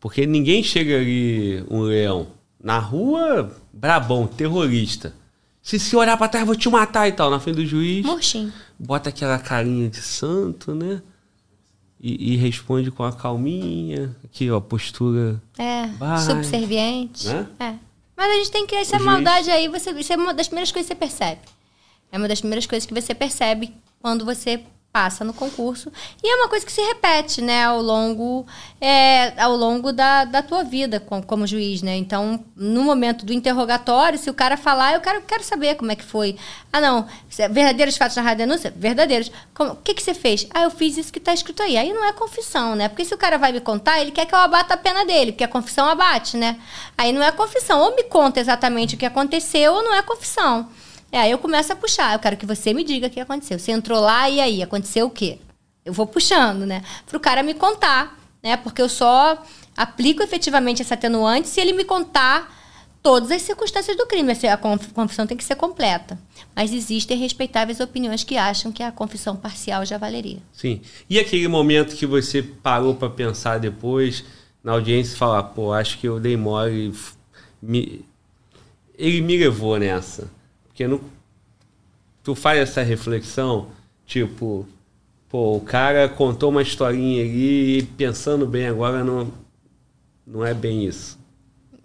Porque 0.00 0.26
ninguém 0.26 0.62
chega 0.64 0.96
ali, 0.96 1.62
um 1.70 1.82
leão, 1.82 2.26
na 2.60 2.78
rua, 2.78 3.54
brabão, 3.72 4.26
terrorista. 4.26 5.12
Se 5.62 5.78
se 5.78 5.94
olhar 5.94 6.16
pra 6.16 6.28
trás, 6.28 6.42
eu 6.42 6.46
vou 6.46 6.56
te 6.56 6.68
matar 6.68 7.06
e 7.08 7.12
tal. 7.12 7.30
Na 7.30 7.38
frente 7.38 7.56
do 7.56 7.66
juiz, 7.66 8.04
Murchinho. 8.04 8.52
bota 8.78 9.10
aquela 9.10 9.38
carinha 9.38 9.88
de 9.88 10.00
santo, 10.00 10.74
né? 10.74 11.02
E, 12.00 12.32
e 12.32 12.36
responde 12.36 12.90
com 12.90 13.04
a 13.04 13.12
calminha. 13.12 14.16
Aqui, 14.24 14.50
ó, 14.50 14.58
postura. 14.60 15.40
É, 15.58 15.86
Vai. 15.98 16.18
subserviente. 16.18 17.28
Né? 17.28 17.46
É. 17.58 17.74
Mas 18.16 18.30
a 18.32 18.34
gente 18.36 18.50
tem 18.50 18.66
que. 18.66 18.74
Essa 18.74 18.96
O 18.96 18.98
juiz- 19.00 19.12
maldade 19.12 19.50
aí, 19.50 19.68
você, 19.68 19.90
isso 19.92 20.12
é 20.12 20.16
uma 20.16 20.32
das 20.32 20.48
primeiras 20.48 20.72
coisas 20.72 20.88
que 20.88 20.94
você 20.94 20.98
percebe. 20.98 21.40
É 22.10 22.16
uma 22.18 22.26
das 22.26 22.40
primeiras 22.40 22.66
coisas 22.66 22.86
que 22.86 22.94
você 22.94 23.14
percebe 23.14 23.74
quando 24.00 24.24
você 24.24 24.62
passa 24.92 25.24
no 25.24 25.32
concurso. 25.32 25.92
E 26.22 26.28
é 26.28 26.36
uma 26.36 26.48
coisa 26.48 26.66
que 26.66 26.72
se 26.72 26.80
repete, 26.82 27.40
né, 27.40 27.64
ao 27.64 27.80
longo, 27.80 28.44
é, 28.80 29.40
ao 29.40 29.54
longo 29.56 29.92
da, 29.92 30.24
da 30.24 30.42
tua 30.42 30.64
vida 30.64 30.98
com- 30.98 31.22
como 31.22 31.46
juiz, 31.46 31.80
né? 31.80 31.96
Então, 31.96 32.44
no 32.56 32.82
momento 32.82 33.24
do 33.24 33.32
interrogatório, 33.32 34.18
se 34.18 34.28
o 34.28 34.34
cara 34.34 34.56
falar, 34.56 34.94
eu 34.94 35.00
quero, 35.00 35.22
quero 35.22 35.44
saber 35.44 35.76
como 35.76 35.92
é 35.92 35.94
que 35.96 36.02
foi. 36.04 36.36
Ah, 36.72 36.80
não, 36.80 37.06
verdadeiros 37.50 37.96
fatos 37.96 38.16
na 38.16 38.22
rádio 38.22 38.38
denúncia? 38.46 38.72
Verdadeiros. 38.76 39.30
Como- 39.54 39.72
O 39.72 39.76
que, 39.76 39.94
que 39.94 40.02
você 40.02 40.12
fez? 40.14 40.46
Ah, 40.52 40.62
eu 40.62 40.70
fiz 40.70 40.96
isso 40.96 41.12
que 41.12 41.18
está 41.18 41.32
escrito 41.32 41.62
aí. 41.62 41.76
Aí 41.76 41.92
não 41.92 42.04
é 42.04 42.12
confissão, 42.12 42.74
né? 42.74 42.88
Porque 42.88 43.04
se 43.04 43.14
o 43.14 43.18
cara 43.18 43.38
vai 43.38 43.52
me 43.52 43.60
contar, 43.60 44.00
ele 44.00 44.10
quer 44.10 44.26
que 44.26 44.34
eu 44.34 44.38
abata 44.38 44.74
a 44.74 44.76
pena 44.76 45.04
dele, 45.06 45.30
porque 45.32 45.44
a 45.44 45.48
confissão 45.48 45.86
abate, 45.86 46.36
né? 46.36 46.58
Aí 46.98 47.12
não 47.12 47.22
é 47.22 47.30
confissão. 47.30 47.78
Ou 47.80 47.94
me 47.94 48.02
conta 48.04 48.40
exatamente 48.40 48.96
o 48.96 48.98
que 48.98 49.06
aconteceu, 49.06 49.72
ou 49.72 49.82
não 49.84 49.94
é 49.94 50.02
confissão. 50.02 50.68
É, 51.12 51.18
aí 51.18 51.30
eu 51.30 51.38
começo 51.38 51.72
a 51.72 51.76
puxar. 51.76 52.14
Eu 52.14 52.18
quero 52.18 52.36
que 52.36 52.46
você 52.46 52.72
me 52.72 52.84
diga 52.84 53.06
o 53.06 53.10
que 53.10 53.20
aconteceu. 53.20 53.58
Você 53.58 53.72
entrou 53.72 54.00
lá 54.00 54.28
e 54.30 54.40
aí, 54.40 54.62
aconteceu 54.62 55.06
o 55.06 55.10
quê? 55.10 55.38
Eu 55.84 55.92
vou 55.92 56.06
puxando, 56.06 56.64
né? 56.66 56.82
Pro 57.06 57.18
cara 57.18 57.42
me 57.42 57.54
contar, 57.54 58.18
né? 58.42 58.56
Porque 58.56 58.80
eu 58.80 58.88
só 58.88 59.42
aplico 59.76 60.22
efetivamente 60.22 60.82
essa 60.82 60.94
atenuante 60.94 61.48
se 61.48 61.60
ele 61.60 61.72
me 61.72 61.84
contar 61.84 62.58
todas 63.02 63.30
as 63.30 63.42
circunstâncias 63.42 63.96
do 63.96 64.06
crime. 64.06 64.32
A 64.32 64.56
confissão 64.56 65.26
tem 65.26 65.36
que 65.36 65.44
ser 65.44 65.56
completa. 65.56 66.18
Mas 66.54 66.72
existem 66.72 67.16
respeitáveis 67.16 67.80
opiniões 67.80 68.22
que 68.22 68.36
acham 68.36 68.70
que 68.70 68.82
a 68.82 68.92
confissão 68.92 69.34
parcial 69.36 69.84
já 69.86 69.96
valeria. 69.96 70.38
Sim. 70.52 70.82
E 71.08 71.18
aquele 71.18 71.48
momento 71.48 71.96
que 71.96 72.06
você 72.06 72.42
parou 72.42 72.94
para 72.94 73.08
pensar 73.08 73.58
depois, 73.58 74.22
na 74.62 74.72
audiência, 74.72 75.14
e 75.14 75.16
falar, 75.16 75.42
pô, 75.44 75.72
acho 75.72 75.98
que 75.98 76.06
eu 76.06 76.20
dei 76.20 76.36
mole. 76.36 76.94
Me... 77.62 78.04
Ele 78.98 79.22
me 79.22 79.38
levou 79.38 79.78
nessa. 79.78 80.30
Porque 80.80 80.88
não... 80.88 80.98
tu 82.22 82.34
faz 82.34 82.58
essa 82.58 82.80
reflexão, 82.80 83.66
tipo, 84.06 84.66
pô, 85.28 85.54
o 85.54 85.60
cara 85.60 86.08
contou 86.08 86.48
uma 86.48 86.62
historinha 86.62 87.22
ali 87.22 87.80
e 87.80 87.82
pensando 87.82 88.46
bem 88.46 88.66
agora 88.66 89.04
não, 89.04 89.30
não 90.26 90.42
é 90.42 90.54
bem 90.54 90.86
isso. 90.86 91.18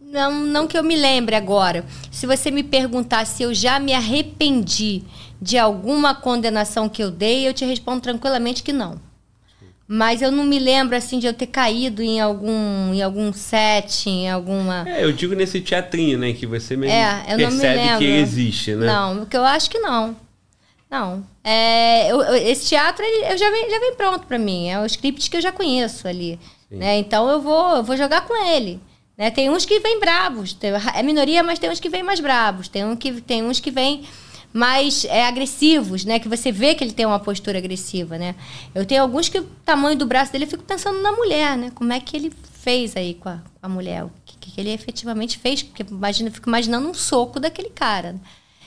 Não, 0.02 0.32
não 0.32 0.66
que 0.66 0.78
eu 0.78 0.84
me 0.84 0.96
lembre 0.96 1.36
agora. 1.36 1.86
Se 2.10 2.26
você 2.26 2.50
me 2.50 2.64
perguntar 2.64 3.26
se 3.26 3.44
eu 3.44 3.54
já 3.54 3.82
me 3.82 3.92
arrependi 3.92 5.04
de 5.42 5.58
alguma 5.58 6.16
condenação 6.16 6.88
que 6.88 7.04
eu 7.04 7.12
dei, 7.12 7.46
eu 7.46 7.54
te 7.54 7.66
respondo 7.66 8.00
tranquilamente 8.00 8.64
que 8.64 8.72
não. 8.72 8.98
Mas 9.88 10.22
eu 10.22 10.32
não 10.32 10.44
me 10.44 10.58
lembro 10.58 10.96
assim 10.96 11.20
de 11.20 11.28
eu 11.28 11.34
ter 11.34 11.46
caído 11.46 12.02
em 12.02 12.20
algum 12.20 12.94
em 12.94 13.02
algum 13.04 13.32
set, 13.32 14.10
em 14.10 14.30
alguma. 14.30 14.84
É, 14.88 15.04
eu 15.04 15.12
digo 15.12 15.36
nesse 15.36 15.62
teatrinho, 15.62 16.18
né, 16.18 16.34
que 16.34 16.48
você 16.48 16.76
mesmo 16.76 16.96
é, 16.96 17.36
percebe 17.36 17.98
que 18.00 18.04
ele 18.04 18.22
existe, 18.22 18.74
né? 18.74 18.88
Não, 18.88 19.18
porque 19.18 19.38
eu 19.38 19.44
acho 19.44 19.70
que 19.70 19.78
não. 19.78 20.16
Não. 20.90 21.24
É, 21.44 22.12
eu, 22.12 22.22
esse 22.36 22.70
teatro 22.70 23.04
ele, 23.04 23.34
eu 23.34 23.38
já 23.38 23.50
vem, 23.52 23.70
já 23.70 23.80
vem 23.80 23.96
pronto 23.96 24.26
para 24.26 24.40
mim. 24.40 24.70
É 24.70 24.80
o 24.80 24.86
script 24.86 25.30
que 25.30 25.38
eu 25.38 25.42
já 25.42 25.52
conheço 25.52 26.08
ali. 26.08 26.40
Né? 26.70 26.98
Então 26.98 27.30
eu 27.30 27.42
vou, 27.42 27.78
eu 27.78 27.84
vou 27.84 27.96
jogar 27.96 28.22
com 28.22 28.36
ele. 28.48 28.80
Né? 29.18 29.32
Tem 29.32 29.50
uns 29.50 29.66
que 29.66 29.80
vêm 29.80 30.00
bravos, 30.00 30.54
tem, 30.54 30.72
é 30.94 31.04
minoria, 31.04 31.42
mas 31.42 31.60
tem 31.60 31.70
uns 31.70 31.80
que 31.80 31.90
vêm 31.90 32.04
mais 32.04 32.20
bravos, 32.20 32.68
tem, 32.68 32.84
um 32.84 32.96
que, 32.96 33.22
tem 33.22 33.44
uns 33.44 33.60
que 33.60 33.72
vêm 33.72 34.04
mais 34.56 35.04
é, 35.04 35.26
agressivos, 35.26 36.06
né? 36.06 36.18
Que 36.18 36.30
você 36.30 36.50
vê 36.50 36.74
que 36.74 36.82
ele 36.82 36.94
tem 36.94 37.06
uma 37.06 37.20
postura 37.20 37.58
agressiva, 37.58 38.18
né? 38.18 38.36
Eu 38.74 38.86
tenho 38.86 39.02
alguns 39.02 39.28
que 39.28 39.38
o 39.38 39.44
tamanho 39.66 39.98
do 39.98 40.06
braço 40.06 40.32
dele 40.32 40.46
eu 40.46 40.50
fico 40.50 40.64
pensando 40.64 41.02
na 41.02 41.12
mulher, 41.12 41.58
né? 41.58 41.74
Como 41.76 41.92
é 41.92 42.00
que 42.00 42.16
ele 42.16 42.32
fez 42.62 42.96
aí 42.96 43.16
com 43.16 43.28
a, 43.28 43.34
com 43.34 43.66
a 43.66 43.68
mulher? 43.68 44.06
O 44.06 44.12
que, 44.26 44.38
que, 44.38 44.62
ele 44.62 44.72
efetivamente 44.72 45.38
fez? 45.38 45.62
Porque 45.62 45.84
imagina, 45.92 46.30
eu 46.30 46.34
fico 46.34 46.48
imaginando 46.48 46.88
um 46.88 46.94
soco 46.94 47.38
daquele 47.38 47.70
cara. 47.70 48.14
Né? 48.14 48.20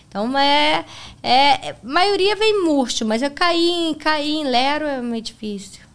Então 0.07 0.39
é, 0.39 0.85
é, 1.23 1.75
maioria 1.83 2.37
vem 2.37 2.63
murcho, 2.63 3.07
mas 3.07 3.23
eu 3.23 3.31
caí, 3.31 3.97
caí 3.99 4.33
em 4.33 4.45
Lero 4.45 4.85
é 4.85 5.01
meio 5.01 5.23
difícil. 5.23 5.88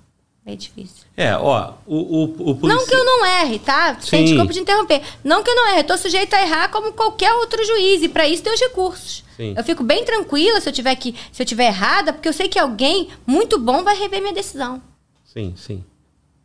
Meio 0.45 0.57
difícil. 0.57 1.05
É, 1.15 1.37
ó, 1.37 1.73
o, 1.85 1.95
o, 1.95 2.51
o 2.51 2.67
Não 2.67 2.85
que 2.85 2.93
eu 2.93 3.05
não 3.05 3.25
erre, 3.25 3.59
tá? 3.59 3.97
Sem 4.01 4.25
desculpa 4.25 4.51
de 4.51 4.59
interromper. 4.59 5.01
Não 5.23 5.41
que 5.41 5.49
eu 5.49 5.55
não 5.55 5.69
erre, 5.69 5.79
eu 5.79 5.83
tô 5.85 5.97
sujeito 5.97 6.33
a 6.33 6.41
errar 6.41 6.69
como 6.69 6.91
qualquer 6.91 7.31
outro 7.35 7.63
juiz. 7.65 8.03
E 8.03 8.09
para 8.09 8.27
isso 8.27 8.43
tem 8.43 8.53
os 8.53 8.59
recursos. 8.59 9.23
Sim. 9.37 9.53
Eu 9.57 9.63
fico 9.63 9.83
bem 9.83 10.03
tranquila 10.03 10.59
se 10.59 10.67
eu 10.67 10.73
tiver 10.73 10.95
que, 10.95 11.15
se 11.31 11.41
eu 11.41 11.45
tiver 11.45 11.67
errada, 11.67 12.11
porque 12.11 12.27
eu 12.27 12.33
sei 12.33 12.49
que 12.49 12.59
alguém 12.59 13.07
muito 13.25 13.57
bom 13.57 13.83
vai 13.83 13.97
rever 13.97 14.21
minha 14.21 14.33
decisão. 14.33 14.81
Sim, 15.23 15.53
sim. 15.55 15.81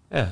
É. 0.08 0.28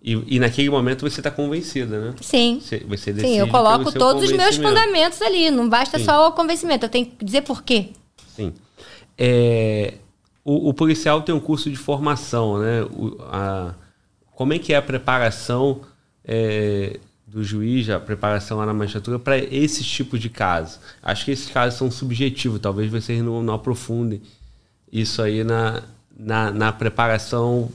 E, 0.00 0.36
e 0.36 0.38
naquele 0.38 0.70
momento 0.70 1.08
você 1.08 1.18
está 1.18 1.30
convencida, 1.30 1.98
né? 2.00 2.14
Sim. 2.20 2.60
Você, 2.60 2.78
você 2.80 3.14
sim, 3.14 3.36
eu 3.36 3.48
coloco 3.48 3.90
todos 3.90 4.22
os 4.22 4.32
meus 4.32 4.56
fundamentos 4.56 5.20
ali. 5.22 5.50
Não 5.50 5.68
basta 5.68 5.98
sim. 5.98 6.04
só 6.04 6.28
o 6.28 6.32
convencimento, 6.32 6.86
eu 6.86 6.90
tenho 6.90 7.06
que 7.06 7.24
dizer 7.24 7.42
por 7.42 7.64
quê. 7.64 7.88
Sim. 8.36 8.52
É, 9.18 9.94
o, 10.44 10.70
o, 10.70 10.74
policial 10.74 11.22
tem 11.22 11.34
um 11.34 11.40
curso 11.40 11.70
de 11.70 11.76
formação, 11.76 12.58
né? 12.58 12.82
O, 12.82 13.16
a, 13.22 13.74
como 14.34 14.52
é 14.52 14.58
que 14.58 14.72
é 14.72 14.76
a 14.76 14.82
preparação 14.82 15.82
é, 16.24 16.98
do 17.26 17.44
juiz, 17.44 17.88
a 17.88 18.00
preparação 18.00 18.58
lá 18.58 18.66
na 18.66 18.74
magistratura 18.74 19.18
para 19.18 19.38
esses 19.38 19.86
tipos 19.86 20.20
de 20.20 20.28
casos? 20.28 20.80
Acho 21.02 21.24
que 21.24 21.30
esses 21.30 21.50
casos 21.50 21.78
são 21.78 21.90
subjetivos, 21.90 22.60
talvez 22.60 22.90
vocês 22.90 23.22
não, 23.22 23.42
não 23.42 23.54
aprofundem 23.54 24.20
isso 24.90 25.22
aí 25.22 25.44
na, 25.44 25.82
na, 26.16 26.50
na 26.50 26.72
preparação 26.72 27.70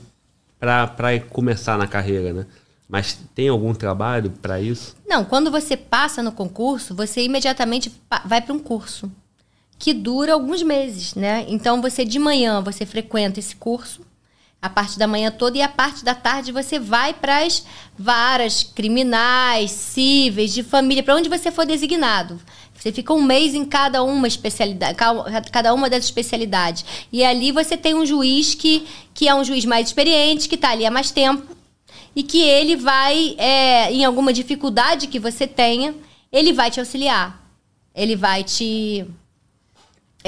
para 0.58 1.20
começar 1.30 1.78
na 1.78 1.86
carreira, 1.86 2.32
né? 2.32 2.46
Mas 2.88 3.18
tem 3.34 3.48
algum 3.48 3.74
trabalho 3.74 4.30
para 4.30 4.60
isso? 4.60 4.96
Não, 5.06 5.24
quando 5.24 5.50
você 5.50 5.76
passa 5.76 6.22
no 6.22 6.32
concurso, 6.32 6.94
você 6.94 7.22
imediatamente 7.22 7.92
vai 8.24 8.40
para 8.40 8.54
um 8.54 8.58
curso 8.58 9.10
que 9.78 9.94
dura 9.94 10.32
alguns 10.32 10.62
meses, 10.62 11.14
né? 11.14 11.44
Então 11.48 11.80
você 11.80 12.04
de 12.04 12.18
manhã 12.18 12.60
você 12.60 12.84
frequenta 12.84 13.38
esse 13.38 13.54
curso, 13.54 14.02
a 14.60 14.68
parte 14.68 14.98
da 14.98 15.06
manhã 15.06 15.30
toda 15.30 15.56
e 15.56 15.62
a 15.62 15.68
parte 15.68 16.04
da 16.04 16.14
tarde 16.14 16.50
você 16.50 16.78
vai 16.80 17.14
para 17.14 17.44
as 17.44 17.64
varas 17.96 18.64
criminais, 18.64 19.70
cíveis, 19.70 20.52
de 20.52 20.64
família, 20.64 21.02
para 21.02 21.14
onde 21.14 21.28
você 21.28 21.52
for 21.52 21.64
designado. 21.64 22.40
Você 22.74 22.92
fica 22.92 23.12
um 23.12 23.22
mês 23.22 23.54
em 23.54 23.64
cada 23.64 24.02
uma 24.04 24.28
especialidade, 24.28 24.96
cada 25.52 25.74
uma 25.74 25.90
das 25.90 26.04
especialidades. 26.04 26.84
E 27.12 27.24
ali 27.24 27.50
você 27.50 27.76
tem 27.76 27.94
um 27.94 28.06
juiz 28.06 28.54
que, 28.54 28.86
que 29.12 29.28
é 29.28 29.34
um 29.34 29.42
juiz 29.42 29.64
mais 29.64 29.88
experiente, 29.88 30.48
que 30.48 30.54
está 30.54 30.70
ali 30.70 30.86
há 30.86 30.90
mais 30.90 31.10
tempo, 31.10 31.56
e 32.14 32.22
que 32.22 32.40
ele 32.40 32.76
vai, 32.76 33.34
é, 33.36 33.92
em 33.92 34.04
alguma 34.04 34.32
dificuldade 34.32 35.08
que 35.08 35.18
você 35.18 35.46
tenha, 35.46 35.94
ele 36.30 36.52
vai 36.52 36.70
te 36.70 36.78
auxiliar. 36.78 37.44
Ele 37.94 38.14
vai 38.14 38.44
te 38.44 39.04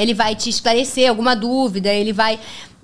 ele 0.01 0.15
vai 0.15 0.35
te 0.35 0.49
esclarecer 0.49 1.09
alguma 1.09 1.37
dúvida, 1.37 1.93
ele 1.93 2.13
vai. 2.13 2.39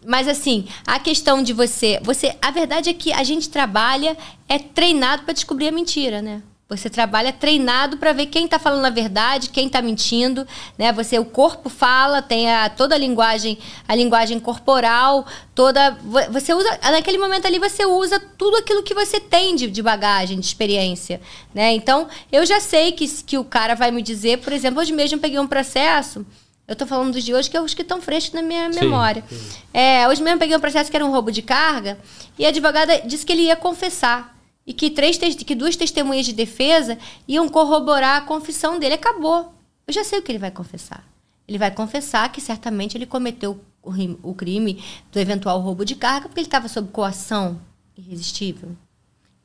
Mas 0.05 0.29
assim, 0.29 0.67
a 0.87 0.99
questão 0.99 1.43
de 1.43 1.53
você, 1.53 1.99
você, 2.03 2.37
a 2.41 2.51
verdade 2.51 2.91
é 2.91 2.95
que 2.95 3.13
a 3.13 3.25
gente 3.25 3.49
trabalha 3.49 4.17
é 4.49 4.59
treinado 4.59 5.25
para 5.25 5.35
descobrir 5.35 5.69
a 5.69 5.73
mentira, 5.73 6.23
né? 6.23 6.43
Você 6.69 6.91
trabalha 6.91 7.33
treinado 7.33 7.97
para 7.97 8.13
ver 8.13 8.27
quem 8.27 8.47
está 8.47 8.59
falando 8.59 8.85
a 8.87 8.91
verdade, 8.91 9.51
quem 9.51 9.69
está 9.69 9.81
mentindo, 9.81 10.45
né? 10.77 10.93
Você, 10.93 11.17
o 11.17 11.25
corpo 11.25 11.69
fala, 11.69 12.21
tem 12.21 12.51
a, 12.53 12.69
toda 12.69 12.97
a 12.97 12.99
linguagem, 12.99 13.57
a 13.87 13.95
linguagem 13.95 14.41
corporal, 14.41 15.25
toda. 15.55 15.97
Você 16.33 16.53
usa 16.53 16.77
naquele 16.83 17.19
momento 17.19 17.47
ali 17.47 17.61
você 17.61 17.87
usa 17.87 18.19
tudo 18.19 18.57
aquilo 18.57 18.83
que 18.83 18.95
você 18.95 19.21
tem 19.21 19.55
de, 19.55 19.71
de 19.71 19.81
bagagem, 19.81 20.41
de 20.41 20.47
experiência, 20.47 21.21
né? 21.55 21.73
Então 21.73 22.09
eu 22.33 22.45
já 22.45 22.59
sei 22.59 22.91
que 22.91 23.07
que 23.23 23.39
o 23.39 23.45
cara 23.45 23.75
vai 23.77 23.93
me 23.93 24.03
dizer, 24.03 24.39
por 24.39 24.53
exemplo, 24.53 24.81
hoje 24.81 24.93
mesmo 24.93 25.19
eu 25.19 25.21
peguei 25.21 25.39
um 25.39 25.47
processo 25.47 26.27
eu 26.69 26.73
estou 26.73 26.87
falando 26.87 27.13
dos 27.13 27.23
de 27.23 27.33
hoje, 27.33 27.49
que 27.49 27.57
é 27.57 27.61
os 27.61 27.75
que 27.75 27.83
estão 27.83 28.01
frescos 28.01 28.35
na 28.35 28.43
minha 28.43 28.73
sim, 28.73 28.81
memória. 28.81 29.23
Sim. 29.29 29.59
É, 29.73 30.09
hoje 30.09 30.23
mesmo 30.23 30.39
peguei 30.39 30.57
um 30.57 30.61
processo 30.61 30.91
que 30.91 30.97
era 30.97 31.07
um 31.07 31.13
roubo 31.13 31.31
de 31.31 31.43
carga 31.43 31.99
e 32.39 32.45
a 32.45 32.49
advogada 32.49 33.01
disse 33.03 33.25
que 33.25 33.33
ele 33.33 33.43
ia 33.43 33.57
confessar. 33.57 34.37
E 34.67 34.73
que, 34.73 34.91
três, 34.91 35.17
que 35.17 35.55
duas 35.55 35.77
testemunhas 35.77 36.27
de 36.27 36.33
defesa 36.33 36.99
iam 37.29 37.49
corroborar 37.49 38.17
a 38.17 38.21
confissão 38.23 38.81
dele. 38.81 38.95
Acabou. 38.95 39.55
Eu 39.87 39.95
já 39.95 40.03
sei 40.03 40.19
o 40.19 40.23
que 40.23 40.33
ele 40.33 40.41
vai 40.41 40.51
confessar. 40.51 41.05
Ele 41.47 41.57
vai 41.57 41.71
confessar 41.71 42.31
que 42.33 42.41
certamente 42.41 42.97
ele 42.99 43.07
cometeu 43.07 43.61
o 43.81 44.35
crime 44.35 44.83
do 45.13 45.21
eventual 45.21 45.61
roubo 45.61 45.85
de 45.85 45.95
carga 45.95 46.27
porque 46.27 46.41
ele 46.41 46.49
estava 46.49 46.67
sob 46.67 46.91
coação 46.91 47.61
irresistível. 47.97 48.77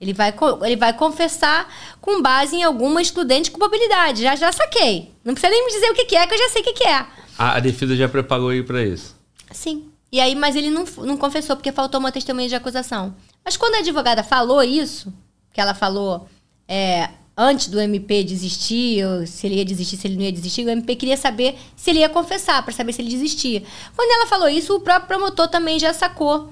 Ele 0.02 0.14
vai, 0.14 0.34
ele 0.64 0.76
vai 0.76 0.94
confessar 0.94 1.72
com 2.02 2.24
base 2.24 2.56
em 2.56 2.64
alguma 2.64 3.00
excludente 3.04 3.44
de 3.44 3.52
culpabilidade. 3.52 4.24
Já, 4.24 4.36
já 4.36 4.52
saquei. 4.52 5.12
Não 5.24 5.36
precisa 5.36 5.54
nem 5.54 5.64
me 5.64 5.72
dizer 5.72 5.92
o 5.92 5.94
que, 5.94 6.06
que 6.06 6.16
é, 6.16 6.26
que 6.26 6.34
eu 6.34 6.38
já 6.40 6.50
sei 6.50 6.62
o 6.64 6.66
que, 6.66 6.74
que 6.74 6.88
é. 6.88 7.06
A, 7.38 7.58
a 7.58 7.60
defesa 7.60 7.96
já 7.96 8.10
preparou 8.10 8.52
ele 8.52 8.64
para 8.64 8.84
isso? 8.84 9.16
Sim. 9.52 9.92
E 10.12 10.20
aí, 10.20 10.34
mas 10.34 10.56
ele 10.56 10.72
não, 10.72 10.86
não 11.06 11.16
confessou 11.16 11.56
porque 11.56 11.72
faltou 11.72 12.00
uma 12.00 12.12
testemunha 12.12 12.50
de 12.50 12.56
acusação. 12.56 13.16
Mas 13.46 13.56
quando 13.56 13.76
a 13.76 13.78
advogada 13.78 14.24
falou 14.24 14.64
isso, 14.64 15.14
que 15.54 15.62
ela 15.62 15.76
falou 15.76 16.28
é, 16.68 17.08
antes 17.38 17.68
do 17.68 17.80
MP 17.80 18.24
desistir, 18.24 19.06
ou 19.06 19.28
se 19.28 19.46
ele 19.46 19.58
ia 19.58 19.66
desistir, 19.66 19.98
se 19.98 20.08
ele 20.08 20.16
não 20.16 20.24
ia 20.24 20.32
desistir, 20.32 20.66
o 20.66 20.70
MP 20.70 20.96
queria 20.96 21.16
saber 21.16 21.56
se 21.76 21.92
ele 21.92 22.00
ia 22.00 22.10
confessar, 22.10 22.64
para 22.64 22.74
saber 22.74 22.92
se 22.92 23.04
ele 23.04 23.10
desistia. 23.12 23.62
Quando 23.96 24.12
ela 24.12 24.26
falou 24.26 24.50
isso, 24.50 24.76
o 24.76 24.80
próprio 24.80 25.08
promotor 25.08 25.48
também 25.48 25.78
já 25.78 25.94
sacou 25.94 26.52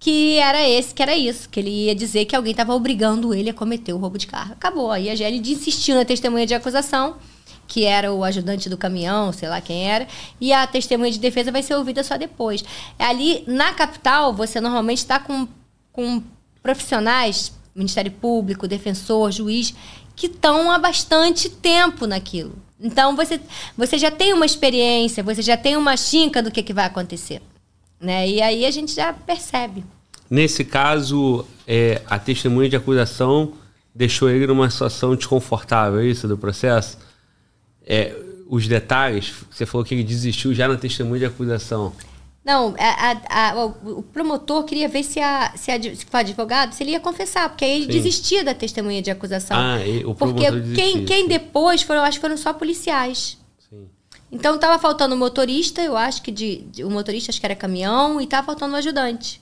que 0.00 0.38
era 0.38 0.66
esse, 0.66 0.94
que 0.94 1.02
era 1.02 1.14
isso, 1.14 1.46
que 1.50 1.60
ele 1.60 1.68
ia 1.68 1.94
dizer 1.94 2.24
que 2.24 2.34
alguém 2.34 2.52
estava 2.52 2.74
obrigando 2.74 3.34
ele 3.34 3.50
a 3.50 3.54
cometer 3.54 3.92
o 3.92 3.98
roubo 3.98 4.16
de 4.16 4.26
carro. 4.26 4.52
Acabou. 4.54 4.90
Aí 4.90 5.10
a 5.10 5.14
GL 5.14 5.36
insistiu 5.36 5.94
na 5.94 6.06
testemunha 6.06 6.46
de 6.46 6.54
acusação, 6.54 7.16
que 7.68 7.84
era 7.84 8.10
o 8.10 8.24
ajudante 8.24 8.70
do 8.70 8.78
caminhão, 8.78 9.30
sei 9.30 9.50
lá 9.50 9.60
quem 9.60 9.90
era, 9.90 10.08
e 10.40 10.54
a 10.54 10.66
testemunha 10.66 11.12
de 11.12 11.18
defesa 11.18 11.52
vai 11.52 11.62
ser 11.62 11.74
ouvida 11.74 12.02
só 12.02 12.16
depois. 12.16 12.64
Ali, 12.98 13.44
na 13.46 13.74
capital, 13.74 14.32
você 14.32 14.58
normalmente 14.58 14.98
está 14.98 15.20
com, 15.20 15.46
com 15.92 16.22
profissionais, 16.62 17.52
Ministério 17.74 18.10
Público, 18.10 18.66
defensor, 18.66 19.30
juiz, 19.30 19.74
que 20.16 20.28
estão 20.28 20.72
há 20.72 20.78
bastante 20.78 21.50
tempo 21.50 22.06
naquilo. 22.06 22.56
Então, 22.80 23.14
você, 23.14 23.38
você 23.76 23.98
já 23.98 24.10
tem 24.10 24.32
uma 24.32 24.46
experiência, 24.46 25.22
você 25.22 25.42
já 25.42 25.58
tem 25.58 25.76
uma 25.76 25.94
chinca 25.94 26.42
do 26.42 26.50
que, 26.50 26.62
que 26.62 26.72
vai 26.72 26.86
acontecer. 26.86 27.42
Né? 28.00 28.28
E 28.28 28.40
aí 28.40 28.64
a 28.64 28.70
gente 28.70 28.94
já 28.94 29.12
percebe. 29.12 29.84
Nesse 30.28 30.64
caso, 30.64 31.44
é, 31.66 32.00
a 32.06 32.18
testemunha 32.18 32.68
de 32.68 32.76
acusação 32.76 33.52
deixou 33.94 34.30
ele 34.30 34.46
numa 34.46 34.70
situação 34.70 35.14
desconfortável, 35.14 36.00
é 36.00 36.06
isso 36.06 36.26
do 36.26 36.38
processo? 36.38 36.98
É, 37.84 38.14
os 38.48 38.66
detalhes, 38.66 39.32
você 39.50 39.66
falou 39.66 39.84
que 39.84 39.94
ele 39.94 40.04
desistiu 40.04 40.54
já 40.54 40.66
na 40.66 40.76
testemunha 40.76 41.20
de 41.20 41.26
acusação. 41.26 41.92
Não, 42.44 42.74
a, 42.78 43.50
a, 43.50 43.64
o 43.64 44.02
promotor 44.02 44.64
queria 44.64 44.88
ver 44.88 45.02
se, 45.02 45.20
a, 45.20 45.52
se, 45.56 45.70
a, 45.70 45.80
se 45.80 46.06
o 46.10 46.16
advogado 46.16 46.72
se 46.72 46.82
ele 46.82 46.92
ia 46.92 47.00
confessar, 47.00 47.48
porque 47.50 47.64
aí 47.64 47.72
ele 47.72 47.84
Sim. 47.84 47.98
desistia 47.98 48.42
da 48.42 48.54
testemunha 48.54 49.02
de 49.02 49.10
acusação. 49.10 49.56
Ah, 49.56 49.84
e 49.86 50.04
o 50.04 50.14
porque 50.14 50.46
quem, 50.74 51.04
quem 51.04 51.28
depois 51.28 51.82
foram, 51.82 52.02
acho 52.02 52.18
que 52.18 52.22
foram 52.22 52.36
só 52.36 52.52
policiais. 52.52 53.38
Então 54.32 54.54
estava 54.54 54.78
faltando 54.78 55.14
o 55.14 55.18
motorista, 55.18 55.82
eu 55.82 55.96
acho 55.96 56.22
que 56.22 56.30
de, 56.30 56.62
de, 56.70 56.84
o 56.84 56.90
motorista 56.90 57.30
acho 57.30 57.40
que 57.40 57.46
era 57.46 57.56
caminhão, 57.56 58.20
e 58.20 58.24
estava 58.24 58.46
faltando 58.46 58.74
o 58.74 58.76
ajudante. 58.76 59.40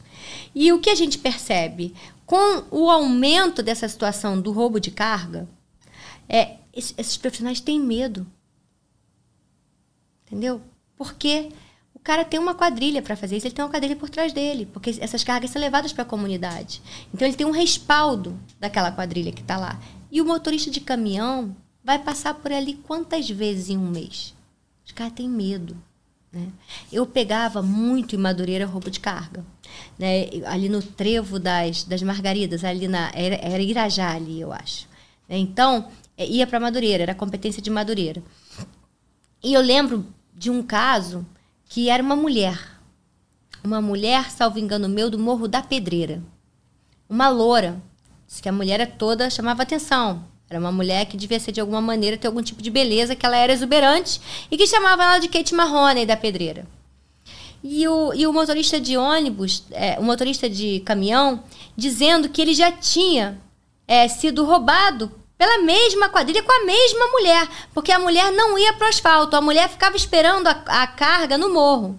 E 0.55 0.73
o 0.73 0.79
que 0.79 0.91
a 0.91 0.95
gente 0.95 1.19
percebe? 1.19 1.95
Com 2.25 2.65
o 2.71 2.91
aumento 2.91 3.63
dessa 3.63 3.89
situação 3.89 4.41
do 4.41 4.53
roubo 4.53 4.81
de 4.81 4.91
carga, 4.91 5.49
é, 6.29 6.57
esses 6.73 7.17
profissionais 7.17 7.61
têm 7.61 7.81
medo. 7.81 8.27
Entendeu? 10.27 10.61
Porque 10.97 11.51
o 11.95 11.99
cara 11.99 12.25
tem 12.25 12.39
uma 12.39 12.55
quadrilha 12.55 13.03
para 13.03 13.17
fazer 13.17 13.37
isso, 13.37 13.47
ele 13.47 13.55
tem 13.55 13.65
uma 13.65 13.71
quadrilha 13.71 13.97
por 13.97 14.09
trás 14.09 14.33
dele, 14.33 14.67
porque 14.67 14.97
essas 15.01 15.25
cargas 15.25 15.51
são 15.51 15.61
levadas 15.61 15.93
para 15.93 16.03
a 16.03 16.07
comunidade. 16.07 16.83
Então 17.13 17.27
ele 17.27 17.37
tem 17.37 17.47
um 17.47 17.51
respaldo 17.51 18.39
daquela 18.59 18.93
quadrilha 18.93 19.33
que 19.33 19.41
está 19.43 19.57
lá. 19.57 19.81
E 20.11 20.21
o 20.21 20.25
motorista 20.25 20.71
de 20.71 20.81
caminhão 20.81 21.55
vai 21.85 21.99
passar 21.99 22.35
por 22.35 22.53
ali 22.53 22.75
quantas 22.75 23.29
vezes 23.29 23.71
em 23.71 23.77
um 23.77 23.91
mês? 23.91 24.35
Os 24.89 24.93
caras 24.93 25.13
têm 25.13 25.29
medo. 25.29 25.77
Né? 26.33 26.49
Eu 26.91 27.07
pegava 27.07 27.61
muito 27.63 28.17
em 28.17 28.19
Madureira 28.19 28.65
roubo 28.65 28.91
de 28.91 29.01
carga. 29.01 29.45
Né? 29.99 30.31
Ali 30.47 30.71
no 30.71 30.83
trevo 30.83 31.39
das, 31.39 31.85
das 31.85 32.03
Margaridas, 32.03 32.65
ali 32.65 32.89
na. 32.89 33.11
Era, 33.15 33.37
era 33.37 33.63
Irajá 33.63 34.15
ali, 34.15 34.41
eu 34.41 34.51
acho. 34.51 34.89
Né? 35.29 35.37
Então, 35.37 35.89
é, 36.17 36.27
ia 36.27 36.47
para 36.47 36.59
Madureira, 36.59 37.03
era 37.03 37.15
competência 37.15 37.61
de 37.61 37.69
Madureira. 37.69 38.23
E 39.45 39.53
eu 39.53 39.61
lembro 39.61 40.07
de 40.35 40.51
um 40.51 40.63
caso 40.63 41.25
que 41.67 41.91
era 41.91 42.03
uma 42.03 42.17
mulher. 42.17 42.59
Uma 43.63 43.83
mulher, 43.83 44.31
salvo 44.31 44.59
engano 44.59 44.89
meu, 44.89 45.11
do 45.11 45.19
Morro 45.19 45.47
da 45.47 45.61
Pedreira. 45.61 46.23
Uma 47.09 47.29
loura. 47.29 47.81
Diz 48.27 48.41
que 48.41 48.49
a 48.49 48.53
mulher 48.53 48.81
é 48.81 48.87
toda 48.87 49.29
chamava 49.29 49.63
atenção. 49.63 50.25
Era 50.51 50.59
uma 50.59 50.73
mulher 50.73 51.05
que 51.07 51.17
devia 51.17 51.39
ser 51.39 51.53
de 51.53 51.61
alguma 51.61 51.81
maneira 51.81 52.17
ter 52.17 52.27
algum 52.27 52.43
tipo 52.43 52.63
de 52.63 52.71
beleza, 52.71 53.15
que 53.15 53.27
ela 53.27 53.37
era 53.37 53.53
exuberante 53.53 54.21
e 54.51 54.57
que 54.57 54.67
chamava 54.67 55.05
ela 55.05 55.19
de 55.19 55.29
Kate 55.29 55.55
Marrone 55.55 56.07
da 56.07 56.17
Pedreira. 56.17 56.67
E 57.63 57.87
o, 57.87 58.15
e 58.15 58.27
o 58.27 58.33
motorista 58.33 58.81
de 58.81 58.97
ônibus, 58.97 59.65
é, 59.73 59.99
o 59.99 60.03
motorista 60.03 60.49
de 60.49 60.81
caminhão, 60.81 61.43
dizendo 61.77 62.29
que 62.29 62.41
ele 62.41 62.55
já 62.55 62.73
tinha 62.73 63.39
é, 63.87 64.07
sido 64.09 64.45
roubado 64.45 65.11
pela 65.37 65.59
mesma 65.59 66.09
quadrilha 66.09 66.43
com 66.43 66.53
a 66.53 66.65
mesma 66.65 67.07
mulher, 67.09 67.49
porque 67.75 67.93
a 67.93 67.99
mulher 67.99 68.33
não 68.33 68.59
ia 68.59 68.73
para 68.73 68.87
o 68.87 68.89
asfalto, 68.91 69.37
a 69.37 69.41
mulher 69.41 69.69
ficava 69.69 69.97
esperando 69.97 70.47
a, 70.49 70.65
a 70.67 70.87
carga 70.87 71.37
no 71.37 71.53
morro, 71.53 71.99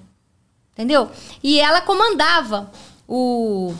entendeu? 0.74 1.10
E 1.44 1.60
ela 1.60 1.82
comandava 1.82 2.72
o, 3.08 3.74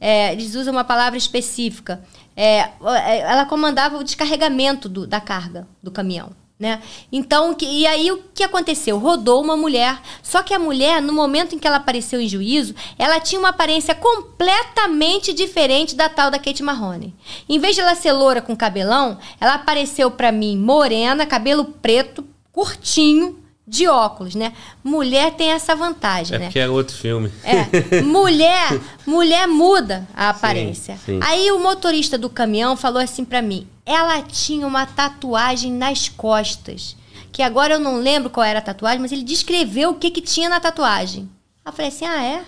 é, 0.00 0.32
eles 0.32 0.54
usam 0.54 0.72
uma 0.72 0.84
palavra 0.84 1.18
específica, 1.18 2.02
é, 2.42 2.72
ela 3.20 3.44
comandava 3.44 3.98
o 3.98 4.04
descarregamento 4.04 4.88
do, 4.88 5.06
da 5.06 5.20
carga 5.20 5.68
do 5.82 5.90
caminhão. 5.90 6.30
Né? 6.58 6.82
Então, 7.10 7.54
que, 7.54 7.66
e 7.66 7.86
aí 7.86 8.10
o 8.12 8.22
que 8.34 8.42
aconteceu? 8.42 8.98
Rodou 8.98 9.42
uma 9.42 9.56
mulher, 9.56 9.98
só 10.22 10.42
que 10.42 10.52
a 10.52 10.58
mulher, 10.58 11.00
no 11.00 11.12
momento 11.12 11.54
em 11.54 11.58
que 11.58 11.66
ela 11.66 11.78
apareceu 11.78 12.20
em 12.20 12.28
juízo, 12.28 12.74
ela 12.98 13.18
tinha 13.18 13.38
uma 13.38 13.48
aparência 13.48 13.94
completamente 13.94 15.32
diferente 15.32 15.94
da 15.94 16.08
tal 16.08 16.30
da 16.30 16.38
Kate 16.38 16.62
Marrone. 16.62 17.14
Em 17.48 17.58
vez 17.58 17.74
de 17.74 17.80
ela 17.80 17.94
ser 17.94 18.12
loura 18.12 18.42
com 18.42 18.56
cabelão, 18.56 19.18
ela 19.40 19.54
apareceu 19.54 20.10
para 20.10 20.30
mim 20.30 20.56
morena, 20.56 21.24
cabelo 21.24 21.64
preto, 21.64 22.26
curtinho, 22.52 23.39
de 23.70 23.86
óculos, 23.86 24.34
né? 24.34 24.52
Mulher 24.82 25.32
tem 25.34 25.52
essa 25.52 25.76
vantagem, 25.76 26.34
é 26.34 26.38
né? 26.40 26.44
porque 26.46 26.58
é 26.58 26.68
outro 26.68 26.96
filme. 26.96 27.30
É. 27.44 28.02
Mulher, 28.02 28.80
mulher 29.06 29.46
muda 29.46 30.08
a 30.12 30.30
aparência. 30.30 30.96
Sim, 30.96 31.20
sim. 31.20 31.20
Aí 31.22 31.52
o 31.52 31.60
motorista 31.60 32.18
do 32.18 32.28
caminhão 32.28 32.76
falou 32.76 33.00
assim 33.00 33.24
para 33.24 33.40
mim: 33.40 33.68
ela 33.86 34.20
tinha 34.22 34.66
uma 34.66 34.84
tatuagem 34.86 35.72
nas 35.72 36.08
costas. 36.08 36.96
Que 37.30 37.42
agora 37.42 37.74
eu 37.74 37.78
não 37.78 38.00
lembro 38.00 38.28
qual 38.28 38.44
era 38.44 38.58
a 38.58 38.62
tatuagem, 38.62 38.98
mas 38.98 39.12
ele 39.12 39.22
descreveu 39.22 39.90
o 39.90 39.94
que, 39.94 40.10
que 40.10 40.20
tinha 40.20 40.48
na 40.48 40.58
tatuagem. 40.58 41.30
Eu 41.64 41.72
falei 41.72 41.92
assim: 41.92 42.04
ah, 42.04 42.24
é? 42.24 42.44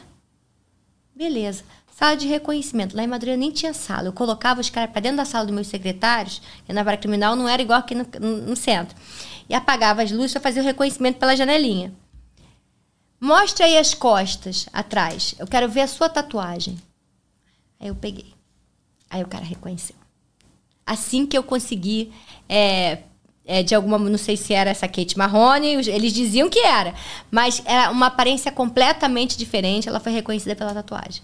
Beleza. 1.15 1.63
Sala 1.97 2.17
de 2.17 2.27
reconhecimento. 2.27 2.97
Lá 2.97 3.05
em 3.05 3.07
Madureira 3.07 3.39
nem 3.39 3.53
tinha 3.53 3.73
sala. 3.73 4.09
Eu 4.09 4.13
colocava 4.13 4.61
os 4.61 4.69
caras 4.69 4.91
para 4.91 5.03
dentro 5.03 5.19
da 5.19 5.25
sala 5.25 5.45
dos 5.45 5.55
meus 5.55 5.69
secretários, 5.69 6.43
que 6.67 6.73
na 6.73 6.83
vara 6.83 6.97
criminal 6.97 7.37
não 7.37 7.49
era 7.49 7.63
igual 7.63 7.79
aqui 7.79 7.95
no, 7.95 8.05
no, 8.19 8.37
no 8.39 8.57
centro 8.57 8.97
e 9.53 9.55
apagava 9.55 10.03
as 10.03 10.11
luzes 10.11 10.33
para 10.33 10.41
fazer 10.41 10.61
o 10.61 10.65
reconhecimento 10.65 11.19
pela 11.19 11.37
janelinha. 11.37 11.93
Mostra 13.21 13.67
aí 13.67 13.77
as 13.77 13.93
costas 13.93 14.67
atrás. 14.73 15.35
Eu 15.39 15.47
quero 15.47 15.69
ver 15.69 15.83
a 15.83 15.87
sua 15.87 16.09
tatuagem. 16.09 16.79
Aí 17.79 17.89
eu 17.89 17.95
peguei. 17.95 18.33
Aí 19.11 19.23
o 19.23 19.27
cara 19.27 19.45
reconheceu. 19.45 19.95
Assim 20.87 21.27
que 21.27 21.37
eu 21.37 21.43
consegui, 21.43 22.11
é, 22.49 23.01
é, 23.45 23.63
de 23.63 23.75
alguma, 23.75 23.99
não 23.99 24.17
sei 24.17 24.39
se 24.39 24.55
era 24.55 24.71
essa 24.71 24.89
Kate 24.89 25.19
Marrone, 25.19 25.75
eles 25.87 26.15
diziam 26.15 26.49
que 26.49 26.61
era, 26.61 26.95
mas 27.31 27.63
era 27.67 27.91
uma 27.91 28.07
aparência 28.07 28.51
completamente 28.51 29.37
diferente. 29.37 29.87
Ela 29.87 30.01
foi 30.01 30.13
reconhecida 30.13 30.57
pela 30.57 30.73
tatuagem. 30.73 31.23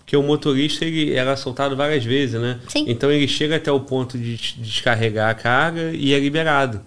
Porque 0.00 0.14
o 0.14 0.22
motorista 0.22 0.84
ele 0.84 1.14
era 1.14 1.32
assaltado 1.32 1.74
várias 1.74 2.04
vezes, 2.04 2.38
né? 2.38 2.60
Sim. 2.68 2.84
Então 2.86 3.10
ele 3.10 3.26
chega 3.26 3.56
até 3.56 3.72
o 3.72 3.80
ponto 3.80 4.18
de 4.18 4.36
descarregar 4.58 5.30
a 5.30 5.34
carga 5.34 5.92
e 5.94 6.12
é 6.12 6.20
liberado. 6.20 6.84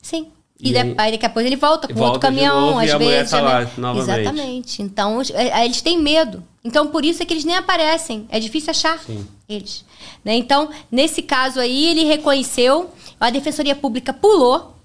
Sim. 0.00 0.28
E, 0.62 0.72
e 0.72 0.78
aí, 0.78 1.12
daqui 1.12 1.24
a 1.24 1.30
pouco 1.30 1.46
ele 1.46 1.56
volta 1.56 1.88
com 1.88 1.94
volta 1.94 2.12
outro 2.14 2.20
caminhão, 2.20 2.60
novo, 2.60 2.78
às 2.80 2.92
vezes. 2.92 3.30
Tá 3.30 3.40
lá, 3.40 3.70
novamente. 3.78 4.20
Exatamente. 4.20 4.82
Então, 4.82 5.22
é, 5.32 5.64
eles 5.64 5.80
têm 5.80 5.98
medo. 5.98 6.42
Então, 6.62 6.88
por 6.88 7.04
isso 7.04 7.22
é 7.22 7.26
que 7.26 7.32
eles 7.32 7.44
nem 7.44 7.56
aparecem. 7.56 8.26
É 8.28 8.38
difícil 8.38 8.70
achar 8.70 8.98
Sim. 8.98 9.26
eles. 9.48 9.84
Né? 10.22 10.36
Então, 10.36 10.68
nesse 10.92 11.22
caso 11.22 11.58
aí, 11.58 11.86
ele 11.86 12.04
reconheceu, 12.04 12.90
a 13.18 13.30
Defensoria 13.30 13.74
Pública 13.74 14.12
pulou, 14.12 14.76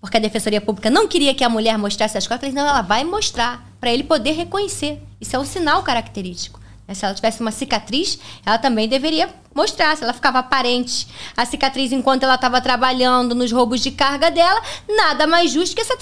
porque 0.00 0.16
a 0.16 0.20
Defensoria 0.20 0.60
Pública 0.60 0.88
não 0.88 1.08
queria 1.08 1.34
que 1.34 1.42
a 1.42 1.48
mulher 1.48 1.76
mostrasse 1.78 2.16
as 2.16 2.26
costas, 2.28 2.54
não, 2.54 2.62
ela 2.62 2.82
vai 2.82 3.02
mostrar, 3.02 3.66
para 3.80 3.92
ele 3.92 4.04
poder 4.04 4.32
reconhecer. 4.32 5.02
Isso 5.20 5.34
é 5.34 5.38
um 5.38 5.44
sinal 5.44 5.82
característico. 5.82 6.60
Né? 6.86 6.94
Se 6.94 7.04
ela 7.04 7.14
tivesse 7.14 7.40
uma 7.40 7.50
cicatriz, 7.50 8.18
ela 8.44 8.58
também 8.58 8.88
deveria 8.88 9.28
mostrar. 9.54 9.96
Se 9.96 10.04
ela 10.04 10.12
ficava 10.12 10.38
aparente 10.38 11.06
a 11.36 11.44
cicatriz 11.44 11.92
enquanto 11.92 12.24
ela 12.24 12.34
estava 12.34 12.60
trabalhando 12.60 13.34
nos 13.34 13.50
roubos 13.52 13.80
de 13.80 13.90
carga 13.90 14.30
dela, 14.30 14.60
nada 14.88 15.26
mais 15.26 15.50
justo 15.50 15.74
que 15.74 15.80
essa, 15.80 15.96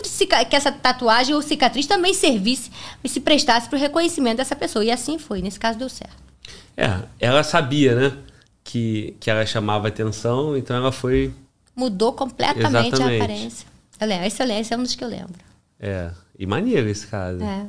que 0.44 0.56
essa 0.56 0.72
tatuagem 0.72 1.34
ou 1.34 1.42
cicatriz 1.42 1.86
também 1.86 2.14
servisse 2.14 2.70
e 3.02 3.08
se 3.08 3.20
prestasse 3.20 3.68
para 3.68 3.76
o 3.76 3.80
reconhecimento 3.80 4.38
dessa 4.38 4.56
pessoa. 4.56 4.84
E 4.84 4.90
assim 4.90 5.18
foi. 5.18 5.40
Nesse 5.42 5.58
caso, 5.58 5.78
deu 5.78 5.88
certo. 5.88 6.22
É, 6.76 7.00
ela 7.20 7.42
sabia, 7.42 7.94
né? 7.94 8.16
Que, 8.64 9.16
que 9.20 9.30
ela 9.30 9.44
chamava 9.44 9.88
atenção, 9.88 10.56
então 10.56 10.76
ela 10.76 10.92
foi. 10.92 11.32
Mudou 11.74 12.12
completamente 12.12 12.88
Exatamente. 12.88 13.02
a 13.02 13.24
aparência. 13.24 13.66
Eu 14.00 14.06
lembro. 14.06 14.26
Esse, 14.26 14.42
esse 14.42 14.74
é 14.74 14.76
um 14.76 14.82
dos 14.82 14.94
que 14.94 15.04
eu 15.04 15.08
lembro. 15.08 15.34
É. 15.80 16.10
E 16.38 16.46
maneiro 16.46 16.88
esse 16.88 17.06
caso. 17.06 17.42
É. 17.42 17.66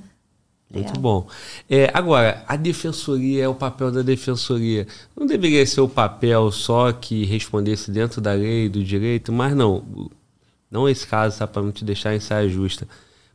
Muito 0.74 1.00
bom. 1.00 1.28
É, 1.70 1.92
agora, 1.94 2.44
a 2.48 2.56
defensoria 2.56 3.44
é 3.44 3.48
o 3.48 3.54
papel 3.54 3.92
da 3.92 4.02
defensoria. 4.02 4.88
Não 5.16 5.28
deveria 5.28 5.64
ser 5.66 5.82
o 5.82 5.88
papel 5.88 6.52
só 6.52 6.92
que 6.92 7.26
respondesse 7.26 7.92
dentro 7.92 8.20
da 8.20 8.34
lei, 8.34 8.68
do 8.68 8.84
direito, 8.84 9.32
mas 9.32 9.56
não. 9.56 10.10
Não 10.72 10.90
esse 10.90 11.06
caso, 11.06 11.38
tá? 11.38 11.46
Para 11.46 11.62
não 11.62 11.72
te 11.72 11.86
deixar 11.86 12.16
em 12.16 12.20
saia 12.20 12.50
justa. 12.50 12.88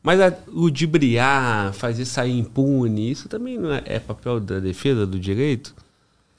Mas 0.03 0.21
a, 0.21 0.33
o 0.49 0.71
de 0.71 0.87
briar, 0.87 1.73
fazer 1.73 2.05
sair 2.05 2.37
impune, 2.37 3.11
isso 3.11 3.29
também 3.29 3.57
não 3.57 3.73
é, 3.73 3.83
é 3.85 3.99
papel 4.01 4.41
da 4.41 4.59
defesa 4.59 5.07
do 5.07 5.19
direito? 5.19 5.75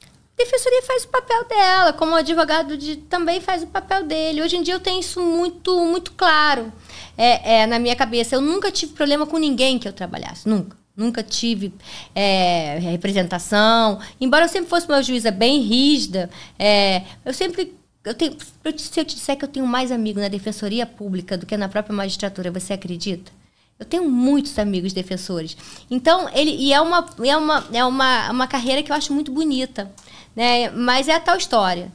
A 0.03 0.43
defensoria 0.43 0.81
faz 0.83 1.03
o 1.03 1.09
papel 1.09 1.45
dela, 1.47 1.93
como 1.93 2.13
o 2.13 2.15
advogado 2.15 2.77
de, 2.77 2.95
também 2.95 3.41
faz 3.41 3.63
o 3.63 3.67
papel 3.67 4.05
dele. 4.05 4.41
Hoje 4.41 4.55
em 4.55 4.63
dia 4.63 4.73
eu 4.73 4.79
tenho 4.79 4.99
isso 4.99 5.21
muito, 5.21 5.77
muito 5.85 6.11
claro 6.13 6.71
é, 7.17 7.59
é, 7.59 7.67
na 7.67 7.77
minha 7.77 7.95
cabeça. 7.95 8.35
Eu 8.35 8.41
nunca 8.41 8.71
tive 8.71 8.93
problema 8.93 9.27
com 9.27 9.37
ninguém 9.37 9.77
que 9.77 9.87
eu 9.87 9.93
trabalhasse, 9.93 10.47
nunca. 10.47 10.77
Nunca 10.99 11.23
tive 11.23 11.73
é, 12.13 12.77
representação. 12.79 14.01
Embora 14.19 14.43
eu 14.43 14.49
sempre 14.49 14.69
fosse 14.69 14.85
uma 14.85 15.01
juíza 15.01 15.31
bem 15.31 15.61
rígida, 15.61 16.29
é, 16.59 17.03
eu 17.23 17.33
sempre. 17.33 17.73
Eu 18.03 18.13
tenho, 18.13 18.35
se 18.77 18.99
eu 18.99 19.05
te 19.05 19.15
disser 19.15 19.37
que 19.37 19.45
eu 19.45 19.49
tenho 19.49 19.65
mais 19.65 19.93
amigos 19.93 20.21
na 20.21 20.27
defensoria 20.27 20.85
pública 20.85 21.37
do 21.37 21.45
que 21.45 21.55
na 21.55 21.69
própria 21.69 21.95
magistratura, 21.95 22.51
você 22.51 22.73
acredita? 22.73 23.31
Eu 23.79 23.85
tenho 23.85 24.09
muitos 24.09 24.59
amigos 24.59 24.91
defensores. 24.91 25.55
Então, 25.89 26.27
ele 26.33 26.51
e 26.51 26.73
é 26.73 26.81
uma, 26.81 27.05
é 27.23 27.37
uma, 27.37 27.67
é 27.71 27.85
uma, 27.85 28.31
uma 28.31 28.47
carreira 28.47 28.83
que 28.83 28.91
eu 28.91 28.95
acho 28.95 29.13
muito 29.13 29.31
bonita. 29.31 29.89
Né? 30.35 30.69
Mas 30.71 31.07
é 31.07 31.13
a 31.13 31.19
tal 31.19 31.37
história. 31.37 31.89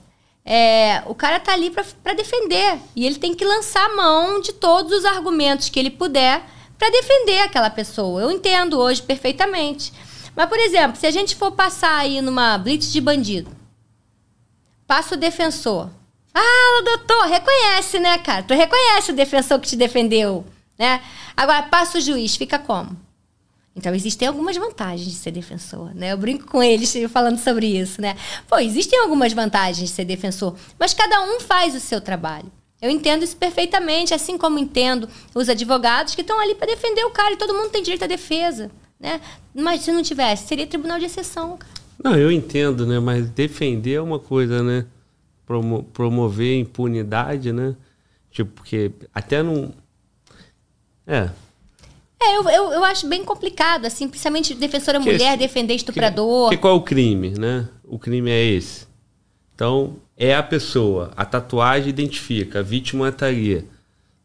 É, 0.47 1.03
o 1.05 1.15
cara 1.15 1.39
tá 1.39 1.53
ali 1.53 1.71
para 1.71 2.15
defender. 2.15 2.79
E 2.97 3.05
ele 3.05 3.17
tem 3.17 3.35
que 3.35 3.45
lançar 3.45 3.95
mão 3.95 4.41
de 4.41 4.55
todos 4.55 4.93
os 4.93 5.05
argumentos 5.05 5.69
que 5.69 5.79
ele 5.79 5.91
puder 5.91 6.54
para 6.79 6.91
defender 6.91 7.41
aquela 7.41 7.71
pessoa. 7.71 8.23
Eu 8.23 8.31
entendo 8.31 8.79
hoje 8.79 9.03
perfeitamente. 9.03 9.93
Mas, 10.35 10.49
por 10.49 10.59
exemplo, 10.59 10.99
se 10.99 11.07
a 11.07 11.11
gente 11.11 11.37
for 11.37 11.53
passar 11.53 11.97
aí 11.99 12.21
numa 12.21 12.59
blitz 12.59 12.93
de 12.93 13.01
bandido, 13.01 13.51
passa 14.87 15.15
o 15.15 15.19
defensor. 15.19 15.89
Ah, 16.35 16.83
doutor, 16.85 17.27
reconhece, 17.27 17.99
né, 18.01 18.19
cara? 18.19 18.43
Tu 18.43 18.55
reconhece 18.55 19.13
o 19.13 19.15
defensor 19.15 19.61
que 19.61 19.69
te 19.69 19.77
defendeu, 19.77 20.45
né? 20.77 21.01
Agora, 21.37 21.63
passa 21.65 21.99
o 21.99 22.01
juiz, 22.01 22.35
fica 22.35 22.59
como? 22.59 22.97
Então, 23.77 23.95
existem 23.95 24.27
algumas 24.27 24.57
vantagens 24.57 25.09
de 25.09 25.17
ser 25.17 25.31
defensor, 25.31 25.95
né? 25.95 26.13
Eu 26.13 26.17
brinco 26.17 26.47
com 26.47 26.63
eles 26.63 26.93
falando 27.11 27.39
sobre 27.39 27.67
isso, 27.67 28.01
né? 28.01 28.17
Pô, 28.49 28.59
existem 28.59 28.99
algumas 28.99 29.33
vantagens 29.33 29.89
de 29.89 29.95
ser 29.95 30.05
defensor, 30.05 30.57
mas 30.79 30.95
cada 30.95 31.23
um 31.23 31.41
faz 31.41 31.75
o 31.75 31.81
seu 31.81 32.01
trabalho. 32.01 32.51
Eu 32.81 32.91
entendo 32.91 33.23
isso 33.23 33.37
perfeitamente, 33.37 34.13
assim 34.13 34.37
como 34.37 34.59
entendo 34.59 35.09
os 35.35 35.49
advogados 35.49 36.15
que 36.15 36.21
estão 36.21 36.39
ali 36.39 36.55
para 36.55 36.67
defender 36.67 37.05
o 37.05 37.11
cara 37.11 37.33
e 37.33 37.37
todo 37.37 37.55
mundo 37.55 37.71
tem 37.71 37.83
direito 37.83 38.05
à 38.05 38.07
defesa, 38.07 38.71
né? 39.01 39.21
Mas 39.55 39.83
se 39.83 39.93
não 39.93 40.03
tivesse, 40.03 40.47
seria 40.47 40.67
tribunal 40.67 40.99
de 40.99 41.07
exceção, 41.07 41.57
cara. 41.57 41.73
Não, 42.03 42.17
eu 42.17 42.31
entendo, 42.31 42.87
né? 42.87 42.99
Mas 42.99 43.31
defender 43.31 43.95
é 43.95 44.01
uma 44.01 44.19
coisa, 44.19 44.63
né? 44.63 44.87
Promo 45.47 45.85
promover 45.93 46.59
impunidade, 46.59 47.53
né? 47.53 47.77
Tipo, 48.31 48.51
porque 48.53 48.91
até 49.15 49.43
não. 49.43 49.73
É, 51.07 51.31
é, 52.25 52.37
eu, 52.37 52.49
eu, 52.49 52.73
eu, 52.73 52.85
acho 52.85 53.07
bem 53.07 53.23
complicado, 53.23 53.85
assim, 53.85 54.09
principalmente 54.09 54.55
defensora 54.55 54.99
que 54.99 55.05
mulher 55.05 55.37
defender 55.37 55.75
estuprador. 55.75 56.49
Que, 56.49 56.57
que, 56.57 56.63
qual 56.63 56.75
é 56.75 56.77
o 56.77 56.81
crime, 56.81 57.31
né? 57.39 57.69
O 57.85 57.99
crime 57.99 58.31
é 58.31 58.43
esse. 58.43 58.87
Então, 59.55 59.97
é 60.17 60.35
a 60.35 60.43
pessoa. 60.43 61.11
A 61.17 61.25
tatuagem 61.25 61.89
identifica, 61.89 62.61
a 62.61 62.63
vítima 62.63 63.09
estaria. 63.09 63.65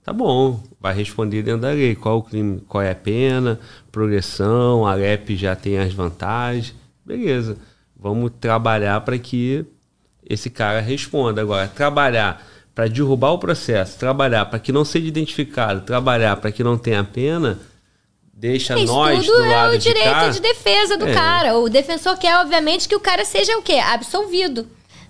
Tá 0.04 0.14
bom, 0.14 0.64
vai 0.80 0.94
responder 0.96 1.44
dentro 1.44 1.62
da 1.62 1.72
lei. 1.72 1.96
Qual 1.96 2.18
o 2.18 2.24
crime, 2.24 2.62
qual 2.68 2.82
é 2.82 2.92
a 2.92 2.96
pena, 2.96 3.60
progressão, 3.92 4.86
a 4.86 4.94
LEP 4.94 5.36
já 5.36 5.56
tem 5.56 5.78
as 5.78 5.94
vantagens. 5.94 6.74
Beleza. 7.06 7.58
Vamos 7.96 8.32
trabalhar 8.40 9.02
para 9.02 9.18
que 9.18 9.66
esse 10.28 10.50
cara 10.50 10.80
responda. 10.80 11.42
Agora, 11.42 11.68
trabalhar 11.68 12.46
para 12.74 12.88
derrubar 12.88 13.32
o 13.32 13.40
processo, 13.40 14.00
trabalhar 14.00 14.46
para 14.46 14.58
que 14.58 14.72
não 14.72 14.86
seja 14.86 15.08
identificado, 15.08 15.82
trabalhar 15.82 16.38
para 16.38 16.52
que 16.52 16.64
não 16.64 16.78
tenha 16.78 17.04
pena, 17.04 17.60
deixa 18.32 18.80
Isso 18.80 18.94
nós 18.94 19.26
tudo 19.26 19.38
do 19.38 19.44
é 19.44 19.50
lado 19.54 19.74
é 19.74 19.76
o 19.76 19.80
direito 19.80 20.08
de, 20.08 20.14
cá. 20.14 20.30
de 20.30 20.40
defesa 20.40 20.98
do 20.98 21.08
é. 21.08 21.14
cara. 21.14 21.58
O 21.58 21.68
defensor 21.68 22.18
quer, 22.18 22.38
obviamente, 22.38 22.88
que 22.88 22.96
o 22.96 23.00
cara 23.00 23.26
seja 23.26 23.58
o 23.58 23.62
quê? 23.62 23.80
Absolvido. 23.80 24.66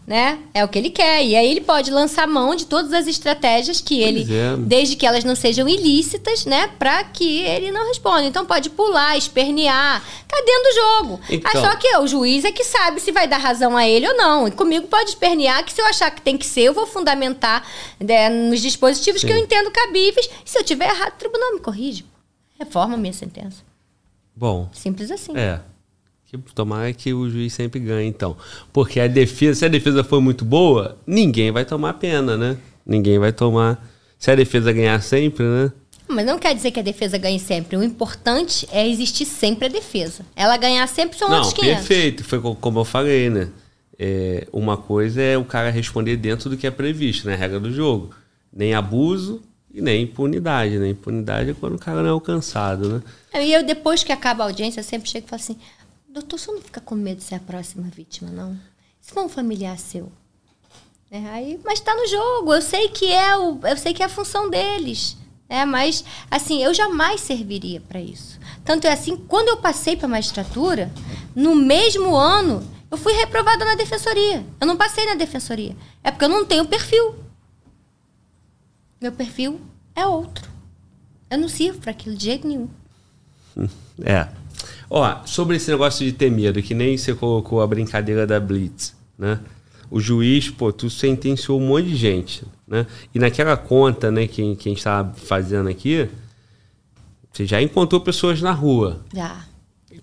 Né? 0.10 0.40
É 0.56 0.66
o 0.66 0.68
que 0.68 0.80
ele 0.80 0.90
quer. 0.90 1.24
E 1.24 1.36
aí 1.36 1.52
ele 1.52 1.62
pode 1.62 1.92
lançar 1.92 2.28
mão 2.28 2.56
de 2.56 2.66
todas 2.66 2.92
as 2.94 3.06
estratégias 3.06 3.80
que 3.80 4.02
ele, 4.02 4.22
é. 4.34 4.58
desde 4.58 4.96
que 4.96 5.06
elas 5.06 5.24
não 5.24 5.36
sejam 5.36 5.70
ilícitas, 5.70 6.46
né? 6.46 6.68
Para 6.80 7.04
que 7.04 7.44
ele 7.44 7.72
não 7.72 7.88
responda. 7.88 8.24
Então 8.24 8.44
pode 8.44 8.72
pular, 8.72 9.16
espernear, 9.16 10.04
tá 10.28 10.38
dentro 10.44 10.64
do 10.64 10.76
jogo. 10.76 11.20
Então. 11.30 11.52
Ah, 11.54 11.70
só 11.70 11.76
que 11.76 11.96
o 11.98 12.08
juiz 12.08 12.44
é 12.44 12.52
que 12.52 12.64
sabe 12.64 13.00
se 13.00 13.12
vai 13.12 13.28
dar 13.28 13.38
razão 13.38 13.78
a 13.78 13.88
ele 13.88 14.08
ou 14.08 14.18
não. 14.18 14.48
E 14.48 14.52
comigo 14.52 14.88
pode 14.88 15.12
espernear 15.12 15.64
que 15.64 15.72
se 15.72 15.80
eu 15.80 15.86
achar 15.86 16.10
que 16.10 16.24
tem 16.24 16.36
que 16.36 16.46
ser, 16.48 16.62
eu 16.62 16.74
vou 16.74 16.88
fundamentar 16.88 17.64
né, 18.00 18.30
nos 18.30 18.62
dispositivos 18.62 19.22
Sim. 19.22 19.28
que 19.28 19.34
eu 19.34 19.38
entendo 19.38 19.70
cabíveis. 19.70 20.28
E 20.44 20.50
se 20.50 20.58
eu 20.58 20.64
tiver 20.64 20.90
errado, 20.90 21.14
o 21.14 21.20
tribunal 21.20 21.54
me 21.54 21.60
corrige 21.60 22.04
reforma 22.60 22.96
a 22.96 22.98
minha 22.98 23.14
sentença. 23.14 23.64
Bom. 24.36 24.70
Simples 24.74 25.10
assim. 25.10 25.36
É. 25.36 25.62
Tomara 26.54 26.92
que 26.94 27.14
o 27.14 27.30
juiz 27.30 27.54
sempre 27.54 27.80
ganhe, 27.80 28.08
então. 28.08 28.36
Porque 28.72 29.00
a 29.00 29.08
defesa, 29.08 29.60
se 29.60 29.66
a 29.66 29.70
defesa 29.70 30.04
for 30.04 30.22
muito 30.22 30.46
boa, 30.46 30.98
ninguém 31.06 31.52
vai 31.52 31.66
tomar 31.66 31.94
pena, 31.94 32.38
né? 32.38 32.58
Ninguém 32.86 33.18
vai 33.18 33.32
tomar. 33.32 33.84
Se 34.18 34.30
a 34.30 34.36
defesa 34.36 34.72
ganhar 34.72 35.02
sempre, 35.02 35.44
né? 35.44 35.72
Mas 36.08 36.26
não 36.26 36.40
quer 36.40 36.56
dizer 36.56 36.72
que 36.72 36.80
a 36.80 36.84
defesa 36.84 37.18
ganhe 37.18 37.40
sempre. 37.40 37.78
O 37.78 37.84
importante 37.84 38.68
é 38.72 38.88
existir 38.88 39.26
sempre 39.26 39.66
a 39.66 39.70
defesa. 39.70 40.26
Ela 40.36 40.58
ganhar 40.58 40.88
sempre 40.88 41.18
são 41.18 41.30
não, 41.30 41.38
outros 41.38 41.54
500. 41.54 41.88
perfeito. 41.88 42.24
Foi 42.24 42.40
como 42.40 42.80
eu 42.80 42.86
falei, 42.86 43.30
né? 43.30 43.50
É, 43.98 44.48
uma 44.52 44.78
coisa 44.78 45.22
é 45.22 45.38
o 45.38 45.46
cara 45.46 45.70
responder 45.70 46.18
dentro 46.18 46.50
do 46.50 46.58
que 46.58 46.66
é 46.66 46.72
previsto, 46.72 47.28
né? 47.28 47.36
Regra 47.36 47.60
do 47.60 47.72
jogo. 47.72 48.10
Nem 48.52 48.74
abuso, 48.74 49.42
e 49.74 49.82
nem 49.82 50.04
impunidade, 50.04 50.78
né? 50.78 50.90
Impunidade 50.90 51.52
é 51.52 51.54
quando 51.54 51.76
o 51.76 51.80
cara 51.80 52.02
não 52.02 52.10
é 52.10 52.12
alcançado, 52.12 52.90
né? 52.90 53.02
E 53.44 53.54
eu, 53.54 53.64
depois 53.64 54.04
que 54.04 54.12
acaba 54.12 54.44
a 54.44 54.48
audiência, 54.48 54.82
sempre 54.82 55.10
chego 55.10 55.28
e 55.28 55.30
falo 55.30 55.42
assim: 55.42 55.58
doutor, 56.10 56.40
você 56.40 56.52
não 56.52 56.62
fica 56.62 56.82
com 56.82 56.96
medo 56.96 57.20
de 57.20 57.24
ser 57.24 57.36
a 57.36 57.40
próxima 57.40 57.88
vítima, 57.88 58.32
não? 58.32 58.60
Se 59.00 59.12
for 59.12 59.24
um 59.24 59.30
familiar 59.30 59.78
seu. 59.78 60.12
É, 61.12 61.18
aí, 61.30 61.60
mas 61.64 61.80
está 61.80 61.96
no 61.96 62.08
jogo, 62.08 62.54
eu 62.54 62.62
sei 62.62 62.90
que 62.90 63.12
é 63.12 63.36
o, 63.38 63.60
eu 63.64 63.78
sei 63.78 63.94
que 63.94 64.04
é 64.04 64.06
a 64.06 64.10
função 64.10 64.50
deles. 64.50 65.18
É, 65.48 65.66
mas, 65.66 66.06
assim, 66.30 66.64
eu 66.64 66.72
jamais 66.74 67.22
serviria 67.22 67.82
para 67.82 68.00
isso. 68.00 68.40
Tanto 68.64 68.86
é 68.86 68.92
assim, 68.92 69.18
quando 69.18 69.48
eu 69.48 69.58
passei 69.58 69.96
para 69.96 70.06
a 70.06 70.10
magistratura, 70.10 70.92
no 71.36 71.56
mesmo 71.56 72.16
ano, 72.16 72.64
eu 72.92 72.98
fui 72.98 73.14
reprovada 73.14 73.66
na 73.66 73.74
defensoria. 73.74 74.46
Eu 74.62 74.68
não 74.68 74.78
passei 74.78 75.08
na 75.08 75.16
defensoria. 75.16 75.76
É 76.04 76.12
porque 76.12 76.26
eu 76.26 76.30
não 76.30 76.46
tenho 76.46 76.68
perfil. 76.68 77.16
Meu 79.02 79.12
perfil 79.12 79.60
é 79.96 80.06
outro. 80.06 80.48
Eu 81.32 81.40
não 81.40 81.50
sirvo 81.50 81.80
para 81.80 81.92
aquilo 81.92 82.16
de 82.16 82.26
jeito 82.26 82.48
nenhum. 82.48 82.70
É. 84.04 84.28
Ó, 84.90 85.26
sobre 85.26 85.58
esse 85.58 85.70
negócio 85.70 86.06
de 86.06 86.12
ter 86.12 86.32
medo, 86.32 86.62
que 86.62 86.74
nem 86.74 86.98
você 86.98 87.14
colocou 87.14 87.62
a 87.62 87.68
brincadeira 87.68 88.26
da 88.26 88.40
Blitz, 88.40 88.96
né? 89.18 89.40
O 89.92 90.00
juiz, 90.00 90.50
pô, 90.50 90.72
tu 90.72 90.90
sentenciou 90.90 91.60
um 91.60 91.68
monte 91.68 91.88
de 91.88 91.96
gente, 91.96 92.44
né? 92.68 92.86
E 93.14 93.20
naquela 93.20 93.58
conta, 93.58 94.12
né, 94.12 94.28
que, 94.28 94.56
que 94.56 94.70
a 94.70 94.72
gente 94.72 94.78
estava 94.78 95.14
fazendo 95.14 95.68
aqui, 95.68 96.08
você 97.32 97.46
já 97.46 97.62
encontrou 97.62 98.02
pessoas 98.02 98.42
na 98.42 98.52
rua. 98.52 99.04
Já. 99.14 99.46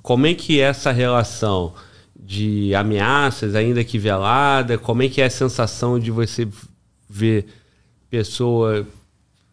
Como 0.03 0.27
é 0.27 0.35
que 0.35 0.61
é 0.61 0.65
essa 0.65 0.91
relação 0.91 1.73
de 2.19 2.74
ameaças, 2.74 3.55
ainda 3.55 3.85
que 3.85 3.99
velada? 3.99 4.78
Como 4.78 5.03
é 5.03 5.09
que 5.09 5.20
é 5.20 5.27
a 5.27 5.31
sensação 5.31 5.99
de 5.99 6.11
você 6.11 6.49
ver 7.09 7.47
pessoa 8.11 8.87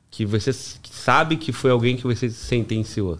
que 0.09 0.25
você 0.25 0.51
sabe 0.53 1.37
que 1.37 1.51
foi 1.51 1.71
alguém 1.71 1.95
que 1.95 2.03
você 2.03 2.29
sentenciou? 2.29 3.19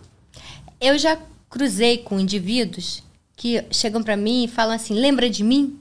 Eu 0.79 0.97
já 0.97 1.17
cruzei 1.53 1.99
com 1.99 2.19
indivíduos 2.19 3.03
que 3.35 3.63
chegam 3.69 4.01
para 4.01 4.17
mim 4.17 4.45
e 4.45 4.47
falam 4.47 4.75
assim: 4.75 4.95
lembra 4.95 5.29
de 5.29 5.43
mim? 5.43 5.79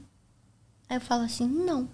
Aí 0.87 0.99
eu 0.99 1.01
falo 1.01 1.23
assim: 1.23 1.47
não, 1.47 1.89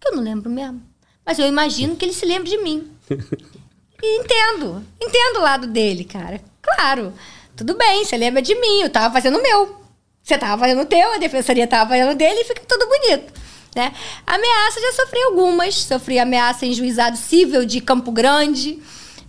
que 0.00 0.08
eu 0.08 0.16
não 0.16 0.22
lembro 0.22 0.50
mesmo. 0.50 0.82
Mas 1.24 1.38
eu 1.38 1.46
imagino 1.46 1.94
que 1.94 2.04
ele 2.04 2.12
se 2.12 2.26
lembre 2.26 2.50
de 2.50 2.58
mim. 2.58 2.90
e 4.02 4.20
entendo, 4.20 4.84
entendo 5.00 5.38
o 5.38 5.42
lado 5.42 5.68
dele, 5.68 6.04
cara. 6.04 6.42
Claro, 6.60 7.14
tudo 7.54 7.76
bem, 7.76 8.04
você 8.04 8.16
lembra 8.16 8.42
de 8.42 8.52
mim, 8.56 8.80
eu 8.80 8.90
tava 8.90 9.14
fazendo 9.14 9.38
o 9.38 9.42
meu. 9.42 9.76
Você 10.20 10.36
tava 10.36 10.60
fazendo 10.60 10.82
o 10.82 10.86
teu, 10.86 11.12
a 11.12 11.18
defensoria 11.18 11.68
tava 11.68 11.90
fazendo 11.90 12.12
o 12.12 12.16
dele 12.16 12.40
e 12.40 12.44
fica 12.44 12.62
tudo 12.66 12.88
bonito. 12.88 13.32
Né? 13.76 13.94
Ameaça, 14.26 14.80
já 14.80 14.92
sofri 14.92 15.22
algumas. 15.22 15.74
Sofri 15.76 16.18
ameaça 16.18 16.66
em 16.66 16.72
juizado 16.72 17.16
civil 17.16 17.64
de 17.64 17.80
Campo 17.80 18.10
Grande, 18.10 18.82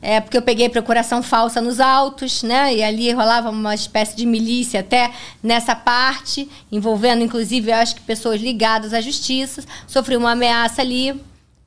é, 0.07 0.22
porque 0.22 0.38
eu 0.38 0.41
peguei 0.44 0.69
procuração 0.69 1.23
falsa 1.23 1.60
nos 1.60 1.80
autos, 1.80 2.44
né? 2.44 2.76
E 2.76 2.84
ali 2.84 3.11
rolava 3.11 3.49
uma 3.49 3.73
espécie 3.73 4.15
de 4.15 4.23
milícia 4.23 4.82
até 4.82 5.11
nessa 5.41 5.76
parte, 5.76 6.48
envolvendo 6.72 7.23
inclusive, 7.23 7.72
eu 7.72 7.76
acho 7.76 7.95
que 7.95 8.02
pessoas 8.02 8.40
ligadas 8.40 8.94
à 8.94 9.02
justiça. 9.02 9.64
Sofri 9.88 10.15
uma 10.15 10.34
ameaça 10.34 10.84
ali. 10.84 11.19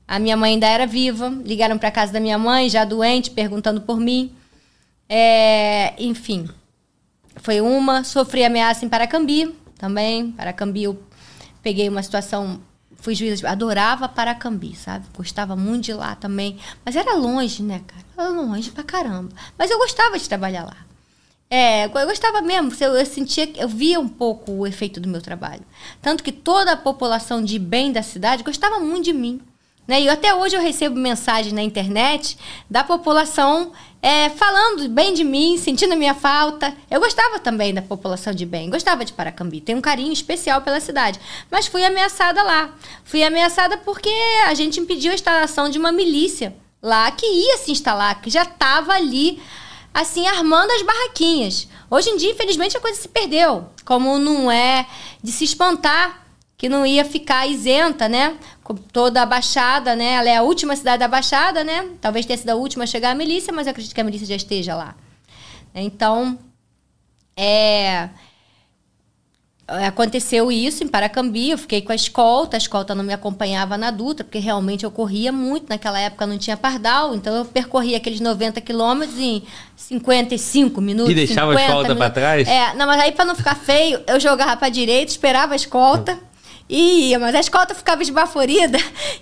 A 0.06 0.20
minha 0.20 0.36
mãe 0.36 0.52
ainda 0.52 0.68
era 0.68 0.86
viva. 0.86 1.36
Ligaram 1.44 1.76
para 1.78 1.90
casa 1.90 2.12
da 2.12 2.20
minha 2.20 2.38
mãe, 2.38 2.68
já 2.68 2.84
doente, 2.84 3.28
perguntando 3.32 3.80
por 3.80 3.98
mim. 3.98 4.30
É, 5.08 5.94
enfim, 5.98 6.48
foi 7.42 7.60
uma. 7.60 8.04
Sofri 8.04 8.44
ameaça 8.44 8.84
em 8.84 8.88
Paracambi 8.88 9.52
também. 9.76 10.30
Paracambi 10.30 10.84
eu 10.84 11.02
peguei 11.60 11.88
uma 11.88 12.04
situação 12.04 12.60
fui 12.98 13.14
juíza, 13.14 13.48
adorava 13.48 14.08
Paracambi, 14.08 14.74
sabe? 14.76 15.06
Gostava 15.16 15.56
muito 15.56 15.84
de 15.84 15.92
lá 15.92 16.14
também. 16.14 16.58
Mas 16.84 16.96
era 16.96 17.14
longe, 17.14 17.62
né, 17.62 17.80
cara? 17.86 18.04
Era 18.16 18.28
longe 18.28 18.70
pra 18.70 18.84
caramba. 18.84 19.30
Mas 19.56 19.70
eu 19.70 19.78
gostava 19.78 20.18
de 20.18 20.28
trabalhar 20.28 20.64
lá. 20.64 20.76
É, 21.50 21.86
eu 21.86 22.06
gostava 22.06 22.42
mesmo, 22.42 22.70
eu, 22.78 22.94
eu 22.94 23.06
sentia, 23.06 23.50
eu 23.56 23.68
via 23.68 23.98
um 23.98 24.08
pouco 24.08 24.52
o 24.52 24.66
efeito 24.66 25.00
do 25.00 25.08
meu 25.08 25.22
trabalho. 25.22 25.62
Tanto 26.02 26.22
que 26.22 26.30
toda 26.30 26.72
a 26.72 26.76
população 26.76 27.42
de 27.42 27.58
bem 27.58 27.90
da 27.90 28.02
cidade 28.02 28.42
gostava 28.42 28.78
muito 28.78 29.06
de 29.06 29.14
mim. 29.14 29.40
Né? 29.86 30.02
E 30.02 30.08
até 30.10 30.34
hoje 30.34 30.54
eu 30.54 30.60
recebo 30.60 30.96
mensagens 30.96 31.54
na 31.54 31.62
internet 31.62 32.36
da 32.68 32.84
população 32.84 33.72
é, 34.00 34.30
falando 34.30 34.88
bem 34.88 35.12
de 35.12 35.24
mim, 35.24 35.58
sentindo 35.58 35.96
minha 35.96 36.14
falta. 36.14 36.74
Eu 36.90 37.00
gostava 37.00 37.38
também 37.38 37.74
da 37.74 37.82
população 37.82 38.32
de 38.32 38.46
bem, 38.46 38.70
gostava 38.70 39.04
de 39.04 39.12
Paracambi, 39.12 39.60
tenho 39.60 39.78
um 39.78 39.82
carinho 39.82 40.12
especial 40.12 40.60
pela 40.62 40.80
cidade. 40.80 41.18
Mas 41.50 41.66
fui 41.66 41.84
ameaçada 41.84 42.42
lá. 42.42 42.70
Fui 43.04 43.22
ameaçada 43.22 43.76
porque 43.78 44.10
a 44.46 44.54
gente 44.54 44.78
impediu 44.78 45.10
a 45.10 45.14
instalação 45.14 45.68
de 45.68 45.78
uma 45.78 45.90
milícia 45.90 46.54
lá 46.80 47.10
que 47.10 47.26
ia 47.26 47.56
se 47.58 47.72
instalar, 47.72 48.20
que 48.20 48.30
já 48.30 48.42
estava 48.42 48.92
ali, 48.92 49.42
assim, 49.92 50.26
armando 50.28 50.70
as 50.70 50.82
barraquinhas. 50.82 51.68
Hoje 51.90 52.10
em 52.10 52.16
dia, 52.16 52.30
infelizmente, 52.30 52.76
a 52.76 52.80
coisa 52.80 53.00
se 53.00 53.08
perdeu. 53.08 53.66
Como 53.84 54.18
não 54.18 54.50
é 54.50 54.86
de 55.22 55.32
se 55.32 55.44
espantar 55.44 56.27
que 56.58 56.68
não 56.68 56.84
ia 56.84 57.04
ficar 57.04 57.46
isenta, 57.46 58.08
né? 58.08 58.36
Com 58.64 58.74
toda 58.74 59.22
a 59.22 59.26
Baixada, 59.26 59.94
né? 59.94 60.14
Ela 60.14 60.28
é 60.28 60.36
a 60.36 60.42
última 60.42 60.74
cidade 60.74 60.98
da 60.98 61.06
Baixada, 61.06 61.62
né? 61.62 61.88
Talvez 62.00 62.26
tenha 62.26 62.36
sido 62.36 62.50
a 62.50 62.56
última 62.56 62.82
a 62.82 62.86
chegar 62.86 63.12
a 63.12 63.14
milícia, 63.14 63.52
mas 63.52 63.68
eu 63.68 63.70
acredito 63.70 63.94
que 63.94 64.00
a 64.00 64.04
milícia 64.04 64.26
já 64.26 64.34
esteja 64.34 64.74
lá. 64.74 64.96
Então, 65.72 66.36
é... 67.36 68.08
aconteceu 69.68 70.50
isso 70.50 70.82
em 70.82 70.88
Paracambi, 70.88 71.50
eu 71.50 71.58
fiquei 71.58 71.80
com 71.80 71.92
a 71.92 71.94
escolta, 71.94 72.56
a 72.56 72.58
escolta 72.58 72.92
não 72.92 73.04
me 73.04 73.12
acompanhava 73.12 73.78
na 73.78 73.92
Dutra, 73.92 74.24
porque 74.24 74.40
realmente 74.40 74.82
eu 74.82 74.90
corria 74.90 75.30
muito, 75.30 75.68
naquela 75.68 76.00
época 76.00 76.26
não 76.26 76.38
tinha 76.38 76.56
pardal, 76.56 77.14
então 77.14 77.36
eu 77.36 77.44
percorria 77.44 77.98
aqueles 77.98 78.18
90 78.18 78.60
quilômetros 78.62 79.16
em 79.16 79.44
55 79.76 80.80
minutos. 80.80 81.12
E 81.12 81.14
deixava 81.14 81.56
a 81.56 81.62
escolta 81.62 81.94
para 81.94 82.10
trás? 82.10 82.48
É, 82.48 82.74
não, 82.74 82.84
mas 82.84 83.00
aí 83.00 83.12
para 83.12 83.26
não 83.26 83.36
ficar 83.36 83.54
feio, 83.54 84.02
eu 84.08 84.18
jogava 84.18 84.56
para 84.56 84.68
direita, 84.68 85.12
esperava 85.12 85.52
a 85.52 85.56
escolta. 85.56 86.18
E 86.68 87.10
ia, 87.10 87.18
mas 87.18 87.34
a 87.34 87.40
escolta 87.40 87.74
ficava 87.74 88.02
esbaforida. 88.02 88.78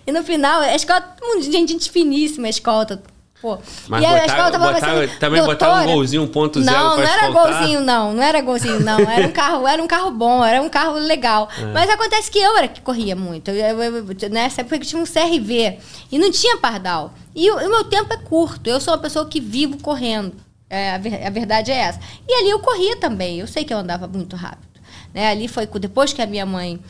E 0.07 0.13
no 0.13 0.23
final, 0.23 0.61
a 0.61 0.75
escolta, 0.75 1.17
gente 1.41 1.91
finíssima, 1.91 2.47
a 2.47 2.51
escolta 2.51 3.03
Pô. 3.41 3.59
Mas 3.89 4.03
e 4.03 4.07
botaram, 4.07 4.23
a 4.23 4.27
escola 4.27 4.51
tava 4.51 4.73
botaram, 4.73 5.01
assim, 5.01 5.19
também 5.19 5.45
botaram 5.45 5.83
um 5.83 5.95
golzinho 5.95 6.27
1.0 6.27 6.65
Não, 6.65 6.97
não 6.97 7.03
era 7.03 7.31
golzinho, 7.31 7.81
não. 7.81 8.15
Não 8.15 8.23
era 8.23 8.41
golzinho, 8.41 8.81
não. 8.81 8.99
Era 8.99 9.27
um 9.27 9.31
carro, 9.31 9.69
era 9.69 9.83
um 9.83 9.87
carro 9.87 10.11
bom, 10.11 10.45
era 10.45 10.63
um 10.63 10.69
carro 10.69 10.95
legal. 10.95 11.49
É. 11.59 11.65
Mas 11.67 11.91
acontece 11.91 12.31
que 12.31 12.39
eu 12.39 12.57
era 12.57 12.67
que 12.67 12.81
corria 12.81 13.15
muito. 13.15 13.51
Eu, 13.51 13.83
eu, 13.83 13.97
eu, 13.97 14.31
nessa 14.31 14.63
época 14.63 14.79
tinha 14.79 15.01
um 15.01 15.05
CRV. 15.05 15.79
E 16.11 16.19
não 16.19 16.31
tinha 16.31 16.57
pardal. 16.57 17.13
E 17.35 17.51
o, 17.51 17.57
o, 17.57 17.69
meu 17.69 17.85
tempo 17.85 18.13
é 18.13 18.17
curto. 18.17 18.71
Eu 18.71 18.81
sou 18.81 18.95
uma 18.95 19.01
pessoa 19.01 19.27
que 19.27 19.39
vivo 19.39 19.79
correndo. 19.83 20.35
É, 20.69 20.95
a 20.95 21.31
verdade 21.31 21.71
é 21.71 21.77
essa. 21.77 22.01
E 22.27 22.33
ali 22.33 22.51
eu 22.51 22.59
corria 22.61 22.97
também. 22.97 23.39
Eu 23.39 23.47
sei 23.47 23.65
que 23.65 23.73
eu 23.73 23.79
andava 23.79 24.09
muito 24.09 24.35
rápido. 24.35 24.81
Né? 25.13 25.29
Ali 25.29 25.47
foi 25.47 25.67
depois 25.67 26.13
que 26.13 26.23
a 26.23 26.27
minha 26.27 26.47
mãe 26.47 26.81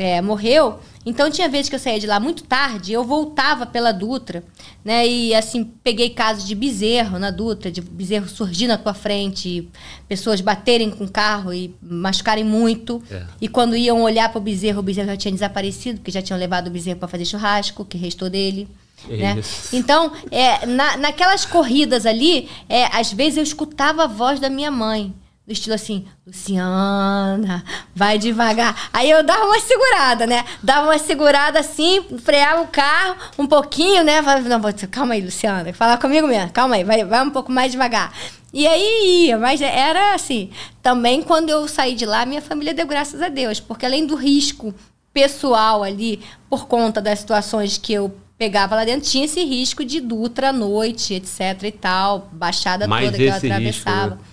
é, 0.00 0.22
morreu. 0.22 0.80
Então 1.04 1.30
tinha 1.30 1.46
vezes 1.46 1.68
que 1.68 1.74
eu 1.74 1.78
saía 1.78 2.00
de 2.00 2.06
lá 2.06 2.18
muito 2.18 2.42
tarde, 2.44 2.90
eu 2.90 3.04
voltava 3.04 3.66
pela 3.66 3.92
Dutra, 3.92 4.42
né? 4.82 5.06
E 5.06 5.34
assim, 5.34 5.62
peguei 5.84 6.08
casos 6.08 6.48
de 6.48 6.54
bezerro 6.54 7.18
na 7.18 7.30
Dutra, 7.30 7.70
de 7.70 7.82
bezerro 7.82 8.26
surgir 8.26 8.66
na 8.66 8.78
tua 8.78 8.94
frente, 8.94 9.68
pessoas 10.08 10.40
baterem 10.40 10.90
com 10.90 11.04
o 11.04 11.10
carro 11.10 11.52
e 11.52 11.74
machucarem 11.82 12.44
muito. 12.44 13.02
É. 13.10 13.24
E 13.42 13.46
quando 13.46 13.76
iam 13.76 14.00
olhar 14.00 14.30
para 14.30 14.38
o 14.38 14.42
bezerro, 14.42 14.80
o 14.80 14.82
bezerro 14.82 15.08
já 15.08 15.16
tinha 15.18 15.32
desaparecido, 15.32 15.98
porque 15.98 16.10
já 16.10 16.22
tinham 16.22 16.38
levado 16.38 16.68
o 16.68 16.70
bezerro 16.70 16.98
para 16.98 17.08
fazer 17.08 17.26
churrasco, 17.26 17.84
que 17.84 17.98
restou 17.98 18.30
dele. 18.30 18.66
Né? 19.06 19.42
Então, 19.70 20.12
é, 20.30 20.64
na, 20.64 20.96
naquelas 20.96 21.44
corridas 21.44 22.06
ali, 22.06 22.48
é, 22.68 22.84
às 22.86 23.12
vezes 23.12 23.36
eu 23.36 23.42
escutava 23.42 24.04
a 24.04 24.06
voz 24.06 24.40
da 24.40 24.48
minha 24.48 24.70
mãe 24.70 25.14
do 25.50 25.52
estilo 25.52 25.74
assim, 25.74 26.06
Luciana, 26.24 27.64
vai 27.92 28.16
devagar. 28.18 28.88
Aí 28.92 29.10
eu 29.10 29.24
dava 29.24 29.46
uma 29.46 29.58
segurada, 29.58 30.24
né? 30.24 30.44
Dava 30.62 30.86
uma 30.86 30.98
segurada 30.98 31.58
assim, 31.58 32.04
freava 32.20 32.62
o 32.62 32.68
carro 32.68 33.16
um 33.36 33.48
pouquinho, 33.48 34.04
né? 34.04 34.22
Falava, 34.22 34.48
não, 34.48 34.60
calma 34.88 35.14
aí, 35.14 35.20
Luciana, 35.20 35.72
fala 35.72 35.98
comigo 35.98 36.28
mesmo, 36.28 36.52
calma 36.52 36.76
aí, 36.76 36.84
vai, 36.84 37.04
vai 37.04 37.24
um 37.24 37.30
pouco 37.30 37.50
mais 37.50 37.72
devagar. 37.72 38.12
E 38.52 38.64
aí 38.64 39.26
ia, 39.26 39.38
mas 39.38 39.60
era 39.60 40.14
assim. 40.14 40.50
Também 40.80 41.20
quando 41.20 41.50
eu 41.50 41.66
saí 41.66 41.96
de 41.96 42.06
lá, 42.06 42.24
minha 42.24 42.40
família 42.40 42.72
deu 42.72 42.86
graças 42.86 43.20
a 43.20 43.28
Deus, 43.28 43.58
porque 43.58 43.84
além 43.84 44.06
do 44.06 44.14
risco 44.14 44.72
pessoal 45.12 45.82
ali, 45.82 46.20
por 46.48 46.68
conta 46.68 47.02
das 47.02 47.18
situações 47.18 47.76
que 47.76 47.92
eu 47.92 48.14
pegava 48.38 48.76
lá 48.76 48.84
dentro, 48.84 49.10
tinha 49.10 49.24
esse 49.24 49.42
risco 49.44 49.84
de 49.84 50.00
Dutra 50.00 50.50
à 50.50 50.52
noite, 50.52 51.14
etc 51.14 51.64
e 51.64 51.72
tal, 51.72 52.28
baixada 52.30 52.86
mais 52.86 53.06
toda 53.06 53.16
que 53.16 53.24
eu 53.24 53.34
atravessava. 53.34 54.14
Risco, 54.14 54.22
né? 54.22 54.30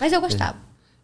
Mas 0.00 0.12
eu 0.12 0.20
gostava. 0.20 0.56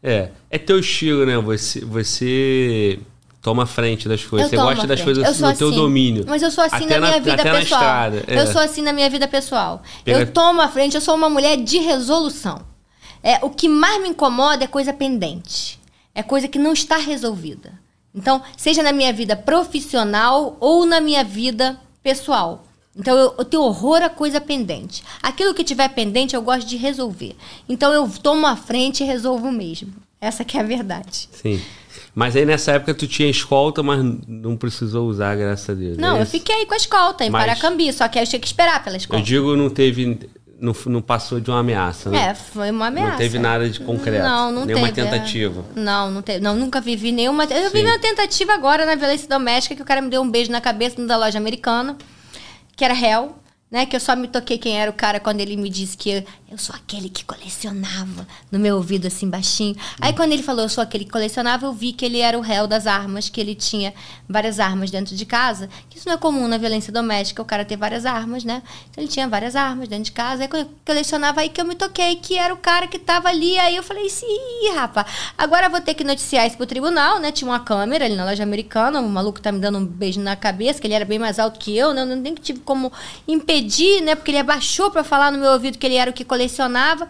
É. 0.02 0.14
é, 0.14 0.30
é 0.50 0.58
teu 0.58 0.78
estilo, 0.78 1.24
né? 1.24 1.36
Você, 1.38 1.80
você 1.80 2.98
toma 3.42 3.66
frente 3.66 4.08
das 4.08 4.24
coisas. 4.24 4.52
Eu 4.52 4.58
você 4.58 4.64
gosta 4.64 4.86
das 4.86 5.02
coisas 5.02 5.40
no 5.40 5.46
assim. 5.48 5.58
teu 5.58 5.72
domínio. 5.72 6.24
Mas 6.26 6.42
eu 6.42 6.50
sou 6.50 6.64
assim 6.64 6.84
até 6.84 6.98
na 6.98 7.08
minha 7.08 7.20
na, 7.20 7.36
vida 7.36 7.42
pessoal. 7.42 8.12
É. 8.26 8.40
Eu 8.40 8.46
sou 8.46 8.60
assim 8.60 8.82
na 8.82 8.92
minha 8.92 9.10
vida 9.10 9.26
pessoal. 9.28 9.82
Pega... 10.04 10.20
Eu 10.20 10.32
tomo 10.32 10.60
a 10.60 10.68
frente, 10.68 10.94
eu 10.94 11.00
sou 11.00 11.14
uma 11.14 11.28
mulher 11.28 11.56
de 11.56 11.78
resolução. 11.78 12.62
É, 13.22 13.38
o 13.44 13.50
que 13.50 13.68
mais 13.68 14.00
me 14.00 14.08
incomoda 14.08 14.64
é 14.64 14.66
coisa 14.66 14.92
pendente. 14.92 15.78
É 16.14 16.22
coisa 16.22 16.46
que 16.46 16.58
não 16.58 16.72
está 16.72 16.96
resolvida. 16.96 17.80
Então, 18.14 18.42
seja 18.56 18.82
na 18.82 18.92
minha 18.92 19.12
vida 19.12 19.34
profissional 19.34 20.56
ou 20.60 20.84
na 20.84 21.00
minha 21.00 21.24
vida 21.24 21.80
pessoal. 22.02 22.64
Então 22.96 23.16
eu, 23.16 23.34
eu, 23.38 23.44
tenho 23.44 23.62
horror 23.62 24.02
a 24.02 24.10
coisa 24.10 24.40
pendente. 24.40 25.02
Aquilo 25.22 25.54
que 25.54 25.64
tiver 25.64 25.88
pendente 25.88 26.36
eu 26.36 26.42
gosto 26.42 26.66
de 26.66 26.76
resolver. 26.76 27.34
Então 27.68 27.92
eu 27.92 28.08
tomo 28.22 28.46
a 28.46 28.54
frente 28.54 29.02
e 29.02 29.06
resolvo 29.06 29.50
mesmo. 29.50 29.92
Essa 30.20 30.44
que 30.44 30.56
é 30.56 30.60
a 30.60 30.64
verdade. 30.64 31.28
Sim. 31.32 31.60
Mas 32.14 32.36
aí 32.36 32.44
nessa 32.44 32.72
época 32.72 32.94
tu 32.94 33.06
tinha 33.06 33.28
escolta, 33.28 33.82
mas 33.82 34.04
não 34.28 34.56
precisou 34.56 35.08
usar, 35.08 35.34
graças 35.34 35.70
a 35.70 35.74
Deus. 35.74 35.96
Não, 35.96 36.18
é 36.18 36.22
eu 36.22 36.26
fiquei 36.26 36.66
com 36.66 36.74
a 36.74 36.76
escolta 36.76 37.24
em 37.24 37.30
mas... 37.30 37.46
Paracambi, 37.46 37.92
só 37.92 38.06
que 38.08 38.18
aí 38.18 38.24
eu 38.24 38.28
tinha 38.28 38.40
que 38.40 38.46
esperar 38.46 38.84
pela 38.84 38.96
escolta. 38.96 39.20
Eu 39.20 39.24
digo, 39.24 39.56
não 39.56 39.70
teve. 39.70 40.30
Não, 40.60 40.72
não 40.86 41.02
passou 41.02 41.40
de 41.40 41.50
uma 41.50 41.58
ameaça, 41.58 42.08
né? 42.08 42.28
É, 42.28 42.34
foi 42.34 42.70
uma 42.70 42.86
ameaça. 42.86 43.12
Não 43.12 43.18
teve 43.18 43.38
nada 43.38 43.68
de 43.68 43.80
concreto. 43.80 44.22
Não, 44.22 44.52
não 44.52 44.64
nenhuma 44.64 44.86
teve. 44.86 45.00
Nenhuma 45.00 45.16
é. 45.16 45.18
tentativa. 45.18 45.64
Não, 45.74 46.10
não 46.10 46.22
teve. 46.22 46.38
Não, 46.38 46.54
nunca 46.54 46.80
vivi 46.80 47.10
nenhuma. 47.10 47.44
Eu 47.44 47.70
Sim. 47.70 47.76
vivi 47.76 47.88
uma 47.88 47.98
tentativa 47.98 48.52
agora 48.52 48.86
na 48.86 48.94
violência 48.94 49.28
doméstica, 49.28 49.74
que 49.74 49.82
o 49.82 49.84
cara 49.84 50.00
me 50.00 50.08
deu 50.08 50.22
um 50.22 50.30
beijo 50.30 50.52
na 50.52 50.60
cabeça 50.60 51.04
da 51.04 51.16
loja 51.16 51.38
americana 51.38 51.96
que 52.76 52.84
era 52.84 52.94
réu, 52.94 53.36
né? 53.70 53.86
Que 53.86 53.96
eu 53.96 54.00
só 54.00 54.14
me 54.14 54.28
toquei 54.28 54.58
quem 54.58 54.80
era 54.80 54.90
o 54.90 54.94
cara 54.94 55.18
quando 55.20 55.40
ele 55.40 55.56
me 55.56 55.68
disse 55.68 55.96
que 55.96 56.24
eu 56.52 56.58
sou 56.58 56.76
aquele 56.76 57.08
que 57.08 57.24
colecionava 57.24 58.26
no 58.50 58.58
meu 58.58 58.76
ouvido 58.76 59.06
assim 59.06 59.26
baixinho. 59.28 59.74
Aí 59.98 60.12
quando 60.12 60.32
ele 60.32 60.42
falou 60.42 60.64
eu 60.64 60.68
sou 60.68 60.82
aquele 60.84 61.06
que 61.06 61.10
colecionava, 61.10 61.64
eu 61.64 61.72
vi 61.72 61.94
que 61.94 62.04
ele 62.04 62.18
era 62.18 62.36
o 62.36 62.42
réu 62.42 62.66
das 62.66 62.86
armas, 62.86 63.30
que 63.30 63.40
ele 63.40 63.54
tinha 63.54 63.94
várias 64.28 64.60
armas 64.60 64.90
dentro 64.90 65.16
de 65.16 65.24
casa. 65.24 65.70
Isso 65.96 66.06
não 66.06 66.14
é 66.14 66.18
comum 66.18 66.46
na 66.46 66.58
violência 66.58 66.92
doméstica, 66.92 67.40
o 67.40 67.44
cara 67.44 67.64
ter 67.64 67.78
várias 67.78 68.04
armas, 68.04 68.44
né? 68.44 68.62
Então 68.90 69.02
ele 69.02 69.10
tinha 69.10 69.26
várias 69.26 69.56
armas 69.56 69.88
dentro 69.88 70.04
de 70.04 70.12
casa. 70.12 70.42
Aí 70.42 70.48
quando 70.48 70.64
eu 70.64 70.74
colecionava 70.84 71.40
aí 71.40 71.48
que 71.48 71.58
eu 71.58 71.64
me 71.64 71.74
toquei 71.74 72.16
que 72.16 72.36
era 72.36 72.52
o 72.52 72.56
cara 72.58 72.86
que 72.86 72.98
tava 72.98 73.30
ali. 73.30 73.58
Aí 73.58 73.74
eu 73.74 73.82
falei, 73.82 74.10
sim, 74.10 74.74
rapaz, 74.74 75.06
agora 75.38 75.70
vou 75.70 75.80
ter 75.80 75.94
que 75.94 76.04
noticiar 76.04 76.46
isso 76.46 76.58
pro 76.58 76.66
tribunal, 76.66 77.18
né? 77.18 77.32
Tinha 77.32 77.50
uma 77.50 77.60
câmera 77.60 78.04
ali 78.04 78.14
na 78.14 78.26
loja 78.26 78.42
americana, 78.42 79.00
o 79.00 79.08
maluco 79.08 79.40
tá 79.40 79.50
me 79.50 79.58
dando 79.58 79.78
um 79.78 79.86
beijo 79.86 80.20
na 80.20 80.36
cabeça, 80.36 80.78
que 80.78 80.86
ele 80.86 80.94
era 80.94 81.06
bem 81.06 81.18
mais 81.18 81.38
alto 81.38 81.58
que 81.58 81.74
eu, 81.74 81.94
né? 81.94 82.02
Eu 82.02 82.06
nem 82.14 82.34
tive 82.34 82.60
como 82.60 82.92
impedir, 83.26 84.02
né? 84.02 84.14
Porque 84.14 84.30
ele 84.30 84.38
abaixou 84.38 84.90
para 84.90 85.02
falar 85.02 85.32
no 85.32 85.38
meu 85.38 85.52
ouvido 85.52 85.78
que 85.78 85.86
ele 85.86 85.96
era 85.96 86.10
o 86.10 86.14
que 86.14 86.26
colecionava 86.26 86.41
colecionava. 86.42 87.08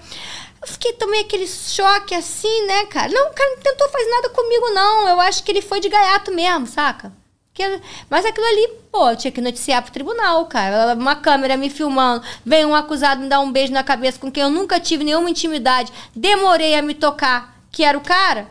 Eu 0.61 0.69
fiquei, 0.69 0.93
tomei 0.93 1.23
aquele 1.23 1.47
choque 1.47 2.15
assim, 2.15 2.67
né, 2.67 2.87
cara? 2.87 3.11
Não, 3.11 3.31
o 3.31 3.35
cara 3.35 3.51
não 3.51 3.63
tentou 3.63 3.89
fazer 3.89 4.11
nada 4.11 4.29
comigo, 4.29 4.71
não. 4.71 5.09
Eu 5.09 5.21
acho 5.21 5.43
que 5.43 5.51
ele 5.51 5.63
foi 5.63 5.81
de 5.81 5.89
gaiato 5.89 6.33
mesmo, 6.33 6.67
saca? 6.67 7.13
Que, 7.53 7.81
mas 8.09 8.25
aquilo 8.25 8.47
ali, 8.47 8.69
pô, 8.91 9.11
eu 9.11 9.17
tinha 9.17 9.33
que 9.33 9.41
noticiar 9.41 9.83
pro 9.83 9.93
tribunal, 9.93 10.47
cara. 10.47 10.95
Uma 10.95 11.17
câmera 11.17 11.57
me 11.57 11.69
filmando, 11.69 12.25
vem 12.45 12.65
um 12.65 12.75
acusado 12.75 13.21
me 13.21 13.29
dar 13.29 13.41
um 13.41 13.51
beijo 13.51 13.73
na 13.73 13.83
cabeça 13.83 14.19
com 14.19 14.31
quem 14.31 14.43
eu 14.43 14.51
nunca 14.51 14.79
tive 14.79 15.05
nenhuma 15.05 15.29
intimidade, 15.29 15.93
demorei 16.15 16.75
a 16.75 16.83
me 16.83 16.95
tocar, 16.95 17.61
que 17.71 17.83
era 17.83 17.99
o 17.99 18.01
cara. 18.01 18.49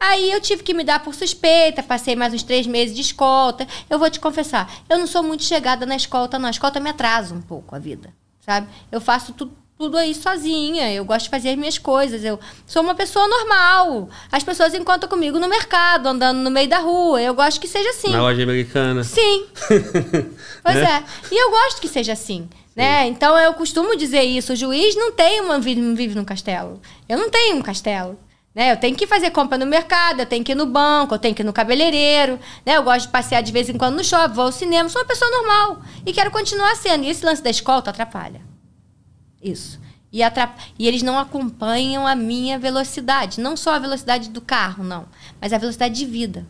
Aí 0.00 0.32
eu 0.32 0.40
tive 0.40 0.64
que 0.64 0.74
me 0.74 0.82
dar 0.82 1.00
por 1.04 1.14
suspeita, 1.14 1.80
passei 1.80 2.16
mais 2.16 2.34
uns 2.34 2.42
três 2.42 2.66
meses 2.66 2.96
de 2.96 3.02
escolta. 3.02 3.68
Eu 3.88 4.00
vou 4.00 4.10
te 4.10 4.18
confessar, 4.18 4.68
eu 4.88 4.98
não 4.98 5.06
sou 5.06 5.22
muito 5.22 5.44
chegada 5.44 5.86
na 5.86 5.94
escolta, 5.94 6.38
não. 6.38 6.48
A 6.48 6.50
escolta 6.50 6.80
me 6.80 6.90
atrasa 6.90 7.32
um 7.32 7.42
pouco 7.42 7.76
a 7.76 7.78
vida, 7.78 8.12
sabe? 8.40 8.66
Eu 8.90 9.00
faço 9.00 9.32
tudo 9.32 9.61
tudo 9.82 9.98
aí 9.98 10.14
sozinha. 10.14 10.92
Eu 10.92 11.04
gosto 11.04 11.24
de 11.24 11.30
fazer 11.30 11.50
as 11.50 11.56
minhas 11.56 11.76
coisas. 11.76 12.22
Eu 12.24 12.38
sou 12.64 12.82
uma 12.82 12.94
pessoa 12.94 13.26
normal. 13.26 14.08
As 14.30 14.44
pessoas 14.44 14.74
encontram 14.74 15.08
comigo 15.08 15.40
no 15.40 15.48
mercado, 15.48 16.06
andando 16.06 16.38
no 16.38 16.52
meio 16.52 16.68
da 16.68 16.78
rua. 16.78 17.20
Eu 17.20 17.34
gosto 17.34 17.60
que 17.60 17.66
seja 17.66 17.90
assim. 17.90 18.12
Na 18.12 18.22
loja 18.22 18.44
americana. 18.44 19.02
Sim. 19.02 19.46
pois 20.62 20.76
né? 20.76 21.04
é. 21.04 21.34
E 21.34 21.36
eu 21.36 21.50
gosto 21.50 21.80
que 21.80 21.88
seja 21.88 22.12
assim. 22.12 22.48
Né? 22.76 23.08
Então 23.08 23.36
eu 23.36 23.52
costumo 23.54 23.96
dizer 23.96 24.22
isso. 24.22 24.52
O 24.52 24.56
juiz 24.56 24.94
não 24.94 25.10
tem 25.10 25.40
uma 25.40 25.54
não 25.54 25.96
vive 25.96 26.14
num 26.14 26.24
castelo. 26.24 26.80
Eu 27.08 27.18
não 27.18 27.28
tenho 27.28 27.56
um 27.56 27.62
castelo. 27.62 28.16
Né? 28.54 28.70
Eu 28.70 28.76
tenho 28.76 28.94
que 28.94 29.06
fazer 29.06 29.30
compra 29.30 29.58
no 29.58 29.66
mercado, 29.66 30.20
eu 30.20 30.26
tenho 30.26 30.44
que 30.44 30.52
ir 30.52 30.54
no 30.54 30.66
banco, 30.66 31.14
eu 31.14 31.18
tenho 31.18 31.34
que 31.34 31.42
ir 31.42 31.44
no 31.44 31.54
cabeleireiro, 31.54 32.38
né? 32.66 32.76
Eu 32.76 32.82
gosto 32.82 33.06
de 33.06 33.12
passear 33.12 33.42
de 33.42 33.50
vez 33.50 33.68
em 33.70 33.78
quando 33.78 33.96
no 33.96 34.04
shopping, 34.04 34.34
vou 34.34 34.44
ao 34.44 34.52
cinema, 34.52 34.90
sou 34.90 35.00
uma 35.00 35.08
pessoa 35.08 35.30
normal 35.30 35.80
e 36.04 36.12
quero 36.12 36.30
continuar 36.30 36.76
sendo. 36.76 37.02
E 37.02 37.10
esse 37.10 37.24
lance 37.24 37.42
da 37.42 37.48
escolta 37.48 37.88
atrapalha. 37.90 38.51
Isso. 39.42 39.80
E, 40.12 40.22
atrap... 40.22 40.58
e 40.78 40.86
eles 40.86 41.02
não 41.02 41.18
acompanham 41.18 42.06
a 42.06 42.14
minha 42.14 42.58
velocidade. 42.58 43.40
Não 43.40 43.56
só 43.56 43.74
a 43.74 43.78
velocidade 43.78 44.28
do 44.28 44.40
carro, 44.40 44.84
não. 44.84 45.06
Mas 45.40 45.52
a 45.52 45.58
velocidade 45.58 45.94
de 45.94 46.04
vida. 46.04 46.46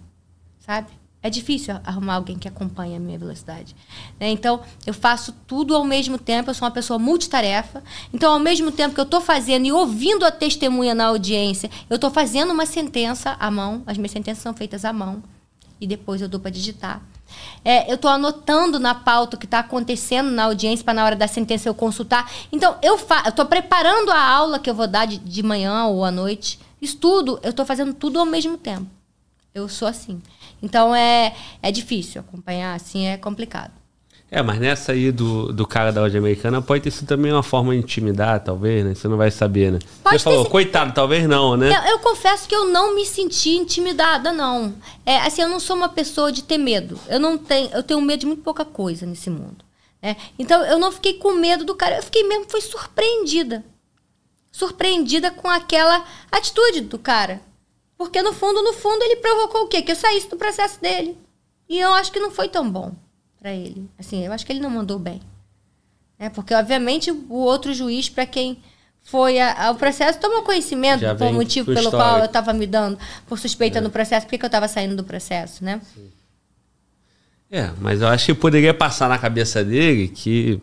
Sabe? 0.59 0.89
É 1.23 1.31
difícil 1.31 1.77
arrumar 1.85 2.15
alguém 2.15 2.37
que 2.37 2.49
acompanhe 2.49 2.97
a 2.97 3.01
minha 3.01 3.17
velocidade. 3.17 3.77
Né? 4.19 4.31
Então, 4.31 4.61
eu 4.85 4.93
faço 4.93 5.33
tudo 5.47 5.77
ao 5.77 5.85
mesmo 5.85 6.19
tempo. 6.19 6.51
Eu 6.51 6.55
sou 6.55 6.67
uma 6.67 6.75
pessoa 6.75 6.99
multitarefa. 6.99 7.83
Então, 8.13 8.33
ao 8.33 8.41
mesmo 8.41 8.73
tempo 8.73 8.95
que 8.95 9.01
eu 9.01 9.05
estou 9.05 9.21
fazendo 9.21 9.65
e 9.65 9.71
ouvindo 9.71 10.25
a 10.25 10.33
testemunha 10.33 10.95
na 10.97 11.07
audiência, 11.07 11.71
eu 11.89 11.95
estou 11.95 12.11
fazendo 12.11 12.53
uma 12.53 12.67
sentença 12.67 13.37
à 13.39 13.49
mão. 13.53 13.85
As 13.87 13.97
minhas 13.97 14.11
sentenças 14.11 14.43
são 14.43 14.53
feitas 14.53 14.85
à 14.85 14.93
mão. 14.93 15.23
E 15.81 15.87
depois 15.87 16.21
eu 16.21 16.29
dou 16.29 16.41
para 16.41 16.51
digitar. 16.51 17.01
É, 17.65 17.91
eu 17.91 17.97
estou 17.97 18.11
anotando 18.11 18.79
na 18.79 18.95
pauta 18.95 19.37
o 19.37 19.39
que 19.39 19.47
está 19.47 19.61
acontecendo 19.61 20.31
na 20.31 20.45
audiência 20.45 20.85
para 20.85 20.95
na 20.95 21.05
hora 21.05 21.17
da 21.17 21.29
sentença 21.29 21.69
eu 21.69 21.75
consultar. 21.75 22.31
Então, 22.51 22.77
eu 22.83 22.97
estou 22.97 23.47
preparando 23.47 24.11
a 24.11 24.21
aula 24.21 24.59
que 24.59 24.69
eu 24.69 24.75
vou 24.75 24.87
dar 24.87 25.07
de, 25.07 25.19
de 25.19 25.43
manhã 25.43 25.87
ou 25.87 26.05
à 26.05 26.11
noite. 26.11 26.59
Estudo, 26.81 27.39
eu 27.43 27.51
estou 27.51 27.65
fazendo 27.65 27.95
tudo 27.95 28.19
ao 28.19 28.27
mesmo 28.27 28.57
tempo. 28.59 28.87
Eu 29.55 29.69
sou 29.69 29.87
assim. 29.87 30.21
Então, 30.63 30.95
é, 30.95 31.35
é 31.63 31.71
difícil 31.71 32.21
acompanhar, 32.21 32.75
assim, 32.75 33.07
é 33.07 33.17
complicado. 33.17 33.82
É, 34.35 34.41
mas 34.41 34.59
nessa 34.59 34.93
aí 34.93 35.13
do, 35.13 35.53
do 35.53 35.67
cara 35.67 35.93
da 35.93 36.01
loja 36.01 36.17
americana 36.17 36.63
pode 36.63 36.83
ter 36.83 36.91
sido 36.91 37.07
também 37.07 37.31
uma 37.31 37.43
forma 37.43 37.75
de 37.75 37.81
intimidar, 37.81 38.43
talvez, 38.43 38.83
né? 38.83 38.95
Você 38.95 39.07
não 39.07 39.19
vai 39.19 39.31
saber, 39.31 39.73
né? 39.73 39.79
Pode 40.03 40.17
Você 40.17 40.25
falou, 40.25 40.45
sido- 40.45 40.51
coitado, 40.51 40.95
talvez 40.95 41.29
não, 41.29 41.55
né? 41.55 41.69
Eu, 41.69 41.91
eu 41.91 41.99
confesso 41.99 42.49
que 42.49 42.57
eu 42.57 42.65
não 42.65 42.95
me 42.95 43.05
senti 43.05 43.51
intimidada, 43.51 44.33
não. 44.33 44.75
É, 45.05 45.19
assim, 45.19 45.43
eu 45.43 45.51
não 45.51 45.61
sou 45.61 45.77
uma 45.77 45.91
pessoa 45.91 46.33
de 46.33 46.43
ter 46.45 46.57
medo. 46.57 46.99
Eu 47.11 47.21
não 47.21 47.37
tenho, 47.37 47.69
eu 47.75 47.83
tenho 47.83 48.01
medo 48.01 48.21
de 48.21 48.27
muito 48.27 48.43
pouca 48.43 48.65
coisa 48.65 49.05
nesse 49.05 49.29
mundo. 49.29 49.63
né? 50.01 50.17
Então 50.39 50.65
eu 50.65 50.79
não 50.79 50.91
fiquei 50.91 51.13
com 51.19 51.33
medo 51.33 51.63
do 51.67 51.75
cara, 51.75 51.97
eu 51.99 52.03
fiquei 52.03 52.27
mesmo, 52.27 52.47
foi 52.49 52.63
surpreendida. 52.63 53.63
Surpreendida 54.51 55.31
com 55.31 55.47
aquela 55.51 56.07
atitude 56.31 56.81
do 56.81 56.99
cara. 56.99 57.43
Porque 57.99 58.23
no 58.23 58.33
fundo, 58.33 58.63
no 58.63 58.73
fundo, 58.73 59.03
ele 59.03 59.17
provocou 59.17 59.65
o 59.65 59.69
quê? 59.69 59.83
Que 59.83 59.93
eu 59.93 59.97
saísse 59.97 60.31
do 60.31 60.39
processo 60.39 60.81
dele. 60.81 61.19
E 61.69 61.79
eu 61.79 61.93
acho 61.93 62.11
que 62.11 62.19
não 62.19 62.31
foi 62.31 62.49
tão 62.49 62.71
bom 62.71 62.93
pra 63.43 63.53
ele. 63.53 63.89
Assim, 63.99 64.25
eu 64.25 64.33
acho 64.33 64.47
que 64.47 64.53
ele 64.53 64.61
não 64.61 64.71
mandou 64.71 64.99
bem. 65.01 65.21
É, 66.17 66.29
porque, 66.31 66.55
obviamente, 66.55 67.11
o 67.11 67.35
outro 67.35 67.75
juiz, 67.75 68.09
para 68.09 68.25
quem 68.25 68.57
foi 69.03 69.41
a- 69.41 69.67
ao 69.67 69.75
processo, 69.75 70.21
tomou 70.21 70.43
conhecimento 70.43 71.01
Já 71.01 71.13
do 71.13 71.19
vem 71.19 71.33
motivo 71.35 71.67
pelo 71.67 71.81
histórico. 71.81 71.97
qual 71.97 72.19
eu 72.21 72.27
estava 72.27 72.53
me 72.53 72.67
dando 72.69 72.97
por 73.27 73.37
suspeita 73.41 73.81
no 73.81 73.91
processo, 73.91 74.25
por 74.27 74.31
que 74.31 74.39
que 74.39 74.45
eu 74.45 74.49
estava 74.49 74.69
saindo 74.69 74.95
do 74.95 75.03
processo, 75.03 75.65
né? 75.65 75.81
É, 77.51 77.71
mas 77.81 78.01
eu 78.01 78.07
acho 78.09 78.27
que 78.27 78.35
poderia 78.35 78.73
passar 78.73 79.09
na 79.09 79.19
cabeça 79.19 79.65
dele 79.65 80.07
que 80.09 80.61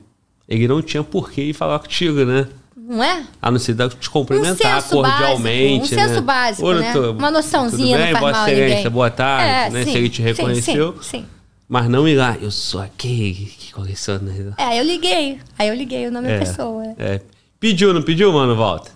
ele 0.47 0.67
não 0.67 0.81
tinha 0.81 1.03
por 1.03 1.29
que 1.29 1.41
ir 1.41 1.53
falar 1.53 1.79
contigo, 1.79 2.23
né? 2.23 2.47
Não 2.75 3.03
é? 3.03 3.23
A 3.41 3.51
não 3.51 3.59
ser 3.59 3.75
te 3.89 4.09
cumprimentar 4.09 4.79
Um 4.83 4.87
cordialmente. 4.89 5.95
básico, 5.95 5.95
um 5.95 6.01
né? 6.01 6.07
senso 6.07 6.21
básico, 6.23 6.67
Ô, 6.67 6.73
né? 6.73 6.93
doutor, 6.93 7.15
Uma 7.15 7.29
noçãozinha 7.29 7.97
tudo 7.97 8.03
bem? 8.03 8.13
não 8.13 8.19
faz 8.19 8.19
Vossa 8.21 8.31
mal 8.31 8.43
a 8.43 8.67
ninguém. 8.67 8.89
boa 8.89 9.11
tarde, 9.11 9.45
É, 9.49 9.69
né? 9.69 9.83
sim, 9.85 9.91
Se 9.91 9.97
ele 9.97 10.09
te 10.09 10.15
sim, 10.17 10.23
reconheceu. 10.23 10.93
Sim, 10.93 11.09
sim. 11.19 11.25
Mas 11.69 11.87
não 11.87 12.07
ir 12.07 12.15
lá, 12.15 12.35
eu 12.41 12.49
sou 12.49 12.81
aquele 12.81 13.45
que 13.45 13.71
coleciona. 13.71 14.55
É, 14.57 14.79
eu 14.79 14.83
liguei. 14.83 15.39
Aí 15.57 15.67
eu 15.67 15.75
liguei 15.75 16.07
o 16.07 16.11
nome 16.11 16.27
da 16.27 16.39
pessoa. 16.39 16.83
é. 16.97 17.15
é. 17.15 17.21
Pediu, 17.59 17.93
não 17.93 18.01
pediu, 18.01 18.31
mano, 18.33 18.55
volta? 18.55 18.89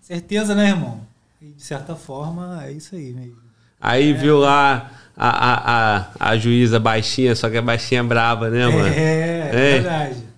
Certeza, 0.00 0.54
né, 0.54 0.68
irmão? 0.68 1.00
E 1.42 1.46
de 1.46 1.62
certa 1.62 1.94
forma, 1.96 2.64
é 2.64 2.72
isso 2.72 2.94
aí 2.94 3.12
mesmo. 3.12 3.36
Aí 3.80 4.12
viu 4.12 4.38
lá 4.38 4.90
a, 5.16 5.28
a, 5.28 5.96
a, 5.98 6.30
a 6.30 6.36
juíza 6.38 6.78
baixinha, 6.80 7.34
só 7.36 7.50
que 7.50 7.56
a 7.58 7.62
baixinha 7.62 8.00
é 8.00 8.04
brava, 8.04 8.48
né, 8.48 8.66
mano? 8.66 8.86
É, 8.86 8.90
é 8.92 9.48
É. 9.52 9.72
verdade. 9.80 10.28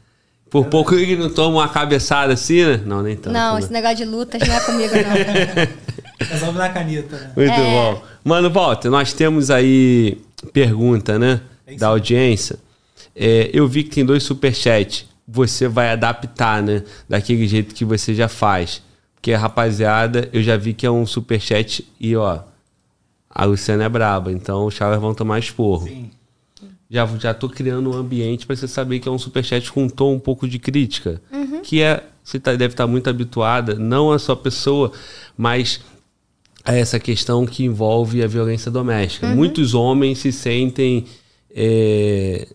Por 0.50 0.66
pouco 0.66 0.94
ele 0.96 1.16
não 1.16 1.30
toma 1.32 1.58
uma 1.58 1.68
cabeçada 1.68 2.32
assim, 2.32 2.64
né? 2.64 2.80
Não, 2.84 3.02
nem 3.02 3.14
tanto. 3.14 3.32
não, 3.32 3.54
né? 3.54 3.60
esse 3.60 3.72
negócio 3.72 3.96
de 3.98 4.04
lutas 4.06 4.40
não 4.48 4.54
é 4.56 4.60
comigo, 4.60 4.92
não. 4.96 6.26
Resolve 6.28 6.58
na 6.58 6.68
caneta, 6.70 7.16
né? 7.16 7.32
Muito 7.36 7.52
É. 7.52 7.70
bom. 7.70 8.02
Mano, 8.24 8.50
Walter, 8.50 8.90
nós 8.90 9.12
temos 9.12 9.50
aí 9.50 10.18
pergunta, 10.52 11.18
né? 11.18 11.40
Tem 11.70 11.78
Da 11.78 11.88
audiência. 11.88 12.58
É, 13.14 13.50
eu 13.52 13.66
vi 13.68 13.84
que 13.84 13.90
tem 13.90 14.04
dois 14.04 14.22
superchats. 14.22 15.06
Você 15.26 15.68
vai 15.68 15.90
adaptar, 15.90 16.62
né? 16.62 16.82
Daquele 17.08 17.46
jeito 17.46 17.74
que 17.74 17.84
você 17.84 18.14
já 18.14 18.28
faz. 18.28 18.82
Porque, 19.14 19.32
rapaziada, 19.32 20.28
eu 20.32 20.42
já 20.42 20.56
vi 20.56 20.74
que 20.74 20.84
é 20.86 20.90
um 20.90 21.06
superchat 21.06 21.86
e, 22.00 22.16
ó, 22.16 22.40
a 23.28 23.44
Luciana 23.44 23.84
é 23.84 23.88
braba. 23.88 24.32
Então, 24.32 24.66
os 24.66 24.76
caras 24.78 25.00
vão 25.00 25.14
tomar 25.14 25.38
esporro. 25.38 25.86
Sim. 25.86 26.10
Já, 26.90 27.06
já 27.18 27.32
tô 27.32 27.48
criando 27.48 27.90
um 27.90 27.94
ambiente 27.94 28.44
para 28.46 28.56
você 28.56 28.66
saber 28.66 28.98
que 28.98 29.08
é 29.08 29.12
um 29.12 29.18
superchat 29.18 29.70
com 29.70 29.84
um 29.84 29.88
tom 29.88 30.14
um 30.14 30.18
pouco 30.18 30.48
de 30.48 30.58
crítica. 30.58 31.22
Que 31.62 31.82
é, 31.82 32.02
você 32.24 32.40
tá- 32.40 32.56
deve 32.56 32.74
estar 32.74 32.86
muito 32.88 33.08
habituada, 33.08 33.74
não 33.76 34.10
a 34.10 34.18
sua 34.18 34.34
pessoa, 34.34 34.90
mas 35.36 35.80
a 36.64 36.74
essa 36.74 36.98
questão 36.98 37.46
que 37.46 37.64
envolve 37.64 38.22
a 38.22 38.26
violência 38.26 38.70
doméstica. 38.72 39.28
Muitos 39.28 39.72
homens 39.74 40.18
se 40.18 40.32
sentem. 40.32 41.04
É, 41.54 42.46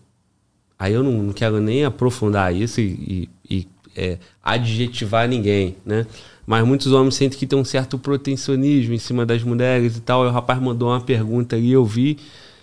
aí 0.78 0.92
eu 0.92 1.02
não, 1.02 1.12
não 1.24 1.32
quero 1.32 1.60
nem 1.60 1.84
aprofundar 1.84 2.54
isso 2.54 2.80
e, 2.80 3.28
e- 3.48 3.56
e, 3.58 3.68
é, 3.96 4.18
adjetivar 4.42 5.28
ninguém, 5.28 5.76
né? 5.84 6.06
Mas 6.46 6.64
muitos 6.66 6.92
homens 6.92 7.14
sentem 7.16 7.38
que 7.38 7.46
tem 7.46 7.58
um 7.58 7.64
certo 7.64 7.98
protecionismo 7.98 8.94
em 8.94 8.98
cima 8.98 9.26
das 9.26 9.42
mulheres 9.42 9.96
e 9.96 10.00
tal. 10.00 10.22
Aí 10.22 10.28
o 10.28 10.32
rapaz 10.32 10.60
mandou 10.60 10.88
uma 10.90 11.00
pergunta 11.00 11.56
ali, 11.56 11.72
eu 11.72 11.84
vi. 11.84 12.18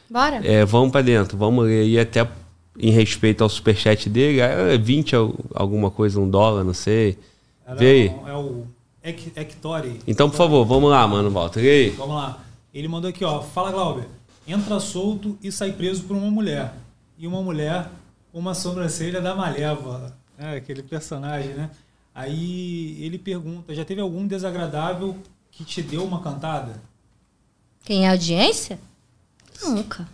Bora? 0.10 0.40
É, 0.46 0.64
vamos 0.64 0.92
pra 0.92 1.02
dentro, 1.02 1.38
vamos 1.38 1.66
ler 1.66 1.82
aí 1.82 2.00
até 2.00 2.26
em 2.80 2.92
respeito 2.92 3.44
ao 3.44 3.50
superchat 3.50 4.10
dele. 4.10 4.40
É 4.40 4.78
20 4.78 5.16
al- 5.16 5.34
alguma 5.54 5.92
coisa, 5.92 6.20
um 6.20 6.30
dólar, 6.30 6.64
não 6.64 6.74
sei. 6.74 7.18
Era 7.66 7.76
Vê 7.76 7.86
aí. 7.88 8.08
É 8.28 8.34
o 8.38 8.64
Hec- 9.04 9.34
Hectore. 9.36 10.00
Então, 10.08 10.30
por 10.30 10.38
favor, 10.38 10.64
vamos 10.66 10.90
lá, 10.90 11.06
mano, 11.08 11.30
Walter. 11.30 11.62
E 11.64 11.70
aí? 11.70 11.90
Vamos 11.90 12.16
lá. 12.16 12.42
Ele 12.74 12.88
mandou 12.88 13.10
aqui, 13.10 13.26
ó. 13.26 13.42
Fala, 13.42 13.72
Glauber. 13.72 14.06
Entra 14.48 14.80
solto 14.80 15.38
e 15.42 15.52
sai 15.52 15.72
preso 15.72 16.04
por 16.04 16.16
uma 16.18 16.30
mulher. 16.30 16.74
E 17.18 17.26
uma 17.28 17.42
mulher 17.42 17.90
uma 18.34 18.54
sobrancelha 18.56 19.22
da 19.22 19.36
Malévola. 19.36 20.18
É, 20.38 20.56
aquele 20.58 20.82
personagem, 20.82 21.50
né? 21.54 21.70
Aí 22.16 22.98
ele 23.04 23.18
pergunta, 23.18 23.74
já 23.76 23.86
teve 23.86 24.02
algum 24.02 24.26
desagradável 24.28 25.16
que 25.52 25.64
te 25.64 25.82
deu 25.82 26.04
uma 26.04 26.20
cantada? 26.22 26.82
Quem 27.86 28.06
é 28.06 28.10
audiência? 28.10 28.80
Nunca. 29.64 30.08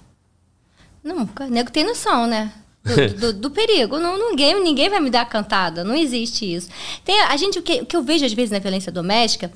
Nunca. 1.03 1.45
O 1.45 1.49
nego 1.49 1.71
tem 1.71 1.85
noção, 1.85 2.27
né? 2.27 2.53
Do, 2.83 3.13
do- 3.19 3.33
do 3.33 3.51
perigo. 3.51 3.97
Não, 3.99 4.17
ninguém, 4.17 4.61
ninguém 4.63 4.89
vai 4.89 4.99
me 4.99 5.09
dar 5.09 5.25
cantada. 5.25 5.83
Não 5.83 5.95
existe 5.95 6.45
isso. 6.53 6.69
Tem, 7.05 7.21
a 7.21 7.35
gente, 7.37 7.59
o 7.59 7.61
que, 7.61 7.81
o 7.81 7.85
que 7.85 7.95
eu 7.95 8.03
vejo 8.03 8.25
às 8.25 8.33
vezes 8.33 8.51
na 8.51 8.59
violência 8.59 8.91
doméstica 8.91 9.51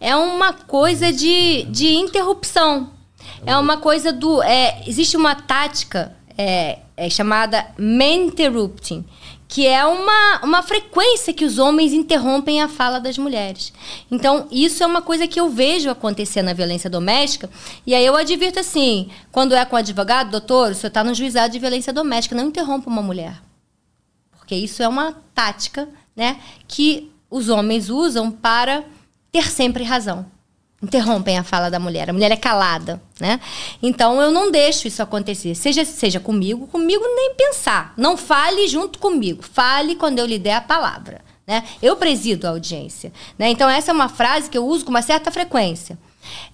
é 0.00 0.14
uma 0.16 0.52
coisa 0.52 1.12
de, 1.12 1.64
de 1.64 1.88
interrupção. 1.94 2.92
É 3.46 3.56
uma 3.56 3.76
coisa 3.76 4.12
do. 4.12 4.42
é, 4.42 4.82
existe 4.86 5.16
uma 5.16 5.34
tática 5.34 6.16
é, 6.36 6.78
é 6.96 7.10
chamada 7.10 7.66
interrupting, 7.78 9.04
que 9.48 9.66
é 9.66 9.84
uma, 9.84 10.40
uma 10.44 10.62
frequência 10.62 11.32
que 11.32 11.44
os 11.44 11.58
homens 11.58 11.92
interrompem 11.92 12.60
a 12.60 12.68
fala 12.68 13.00
das 13.00 13.16
mulheres. 13.16 13.72
Então, 14.10 14.46
isso 14.50 14.82
é 14.84 14.86
uma 14.86 15.02
coisa 15.02 15.26
que 15.26 15.40
eu 15.40 15.48
vejo 15.48 15.90
acontecer 15.90 16.42
na 16.42 16.52
violência 16.52 16.90
doméstica. 16.90 17.50
E 17.86 17.94
aí 17.94 18.04
eu 18.04 18.14
advirto 18.14 18.60
assim: 18.60 19.08
quando 19.32 19.54
é 19.54 19.64
com 19.64 19.74
advogado, 19.74 20.30
doutor, 20.30 20.72
o 20.72 20.74
senhor 20.74 20.88
está 20.88 21.02
no 21.02 21.14
juizado 21.14 21.52
de 21.52 21.58
violência 21.58 21.92
doméstica, 21.92 22.36
não 22.36 22.48
interrompa 22.48 22.90
uma 22.90 23.02
mulher. 23.02 23.42
Porque 24.36 24.54
isso 24.54 24.82
é 24.82 24.88
uma 24.88 25.12
tática 25.34 25.88
né, 26.14 26.40
que 26.66 27.10
os 27.30 27.48
homens 27.48 27.90
usam 27.90 28.30
para 28.30 28.84
ter 29.32 29.50
sempre 29.50 29.84
razão. 29.84 30.26
Interrompem 30.80 31.36
a 31.36 31.42
fala 31.42 31.70
da 31.70 31.80
mulher. 31.80 32.08
A 32.08 32.12
mulher 32.12 32.30
é 32.30 32.36
calada, 32.36 33.02
né? 33.18 33.40
Então 33.82 34.20
eu 34.22 34.30
não 34.30 34.50
deixo 34.50 34.86
isso 34.86 35.02
acontecer. 35.02 35.54
Seja, 35.56 35.84
seja 35.84 36.20
comigo, 36.20 36.68
comigo 36.68 37.02
nem 37.16 37.34
pensar. 37.34 37.92
Não 37.96 38.16
fale 38.16 38.68
junto 38.68 38.98
comigo. 38.98 39.42
Fale 39.42 39.96
quando 39.96 40.20
eu 40.20 40.26
lhe 40.26 40.38
der 40.38 40.54
a 40.54 40.60
palavra. 40.60 41.20
Né? 41.44 41.64
Eu 41.82 41.96
presido 41.96 42.46
a 42.46 42.50
audiência. 42.50 43.12
Né? 43.36 43.50
Então 43.50 43.68
essa 43.68 43.90
é 43.90 43.94
uma 43.94 44.08
frase 44.08 44.48
que 44.48 44.56
eu 44.56 44.64
uso 44.66 44.84
com 44.84 44.90
uma 44.90 45.02
certa 45.02 45.32
frequência. 45.32 45.98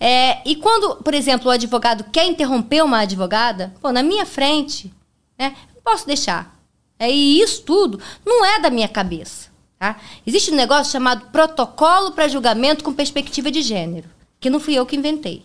É, 0.01 0.39
e 0.49 0.57
quando, 0.57 0.97
por 1.03 1.13
exemplo, 1.13 1.49
o 1.49 1.51
advogado 1.51 2.05
quer 2.13 2.25
interromper 2.27 2.83
uma 2.83 3.01
advogada, 3.01 3.75
pô, 3.81 3.91
na 3.93 4.03
minha 4.03 4.25
frente, 4.25 4.93
né? 5.39 5.55
Não 5.75 5.83
posso 5.83 6.07
deixar. 6.07 6.57
É, 6.99 7.11
e 7.11 7.41
isso 7.41 7.63
tudo 7.63 8.01
não 8.25 8.45
é 8.45 8.61
da 8.61 8.71
minha 8.71 8.89
cabeça. 8.89 9.54
Tá? 9.85 10.01
Existe 10.27 10.51
um 10.51 10.55
negócio 10.55 10.91
chamado 10.93 11.27
protocolo 11.27 12.13
para 12.13 12.27
julgamento 12.27 12.83
com 12.83 12.93
perspectiva 12.95 13.51
de 13.51 13.61
gênero, 13.61 14.09
que 14.41 14.49
não 14.49 14.59
fui 14.59 14.73
eu 14.75 14.87
que 14.87 14.97
inventei. 14.97 15.45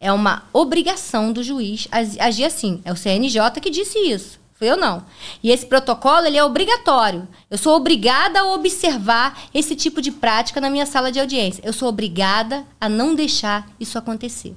É 0.00 0.12
uma 0.12 0.42
obrigação 0.52 1.32
do 1.32 1.40
juiz 1.40 1.86
ag- 1.92 2.18
agir 2.20 2.44
assim. 2.46 2.80
É 2.84 2.92
o 2.92 2.96
CNJ 2.96 3.60
que 3.62 3.70
disse 3.70 3.96
isso. 3.98 4.40
Fui 4.54 4.68
eu 4.68 4.76
não. 4.76 5.04
E 5.40 5.50
esse 5.52 5.64
protocolo 5.66 6.26
ele 6.26 6.36
é 6.36 6.42
obrigatório. 6.44 7.28
Eu 7.48 7.56
sou 7.58 7.76
obrigada 7.76 8.40
a 8.40 8.52
observar 8.52 9.40
esse 9.54 9.76
tipo 9.76 10.02
de 10.02 10.10
prática 10.10 10.60
na 10.60 10.68
minha 10.68 10.84
sala 10.84 11.12
de 11.12 11.20
audiência. 11.20 11.62
Eu 11.64 11.72
sou 11.72 11.88
obrigada 11.88 12.66
a 12.80 12.88
não 12.88 13.14
deixar 13.14 13.68
isso 13.78 13.96
acontecer. 13.96 14.56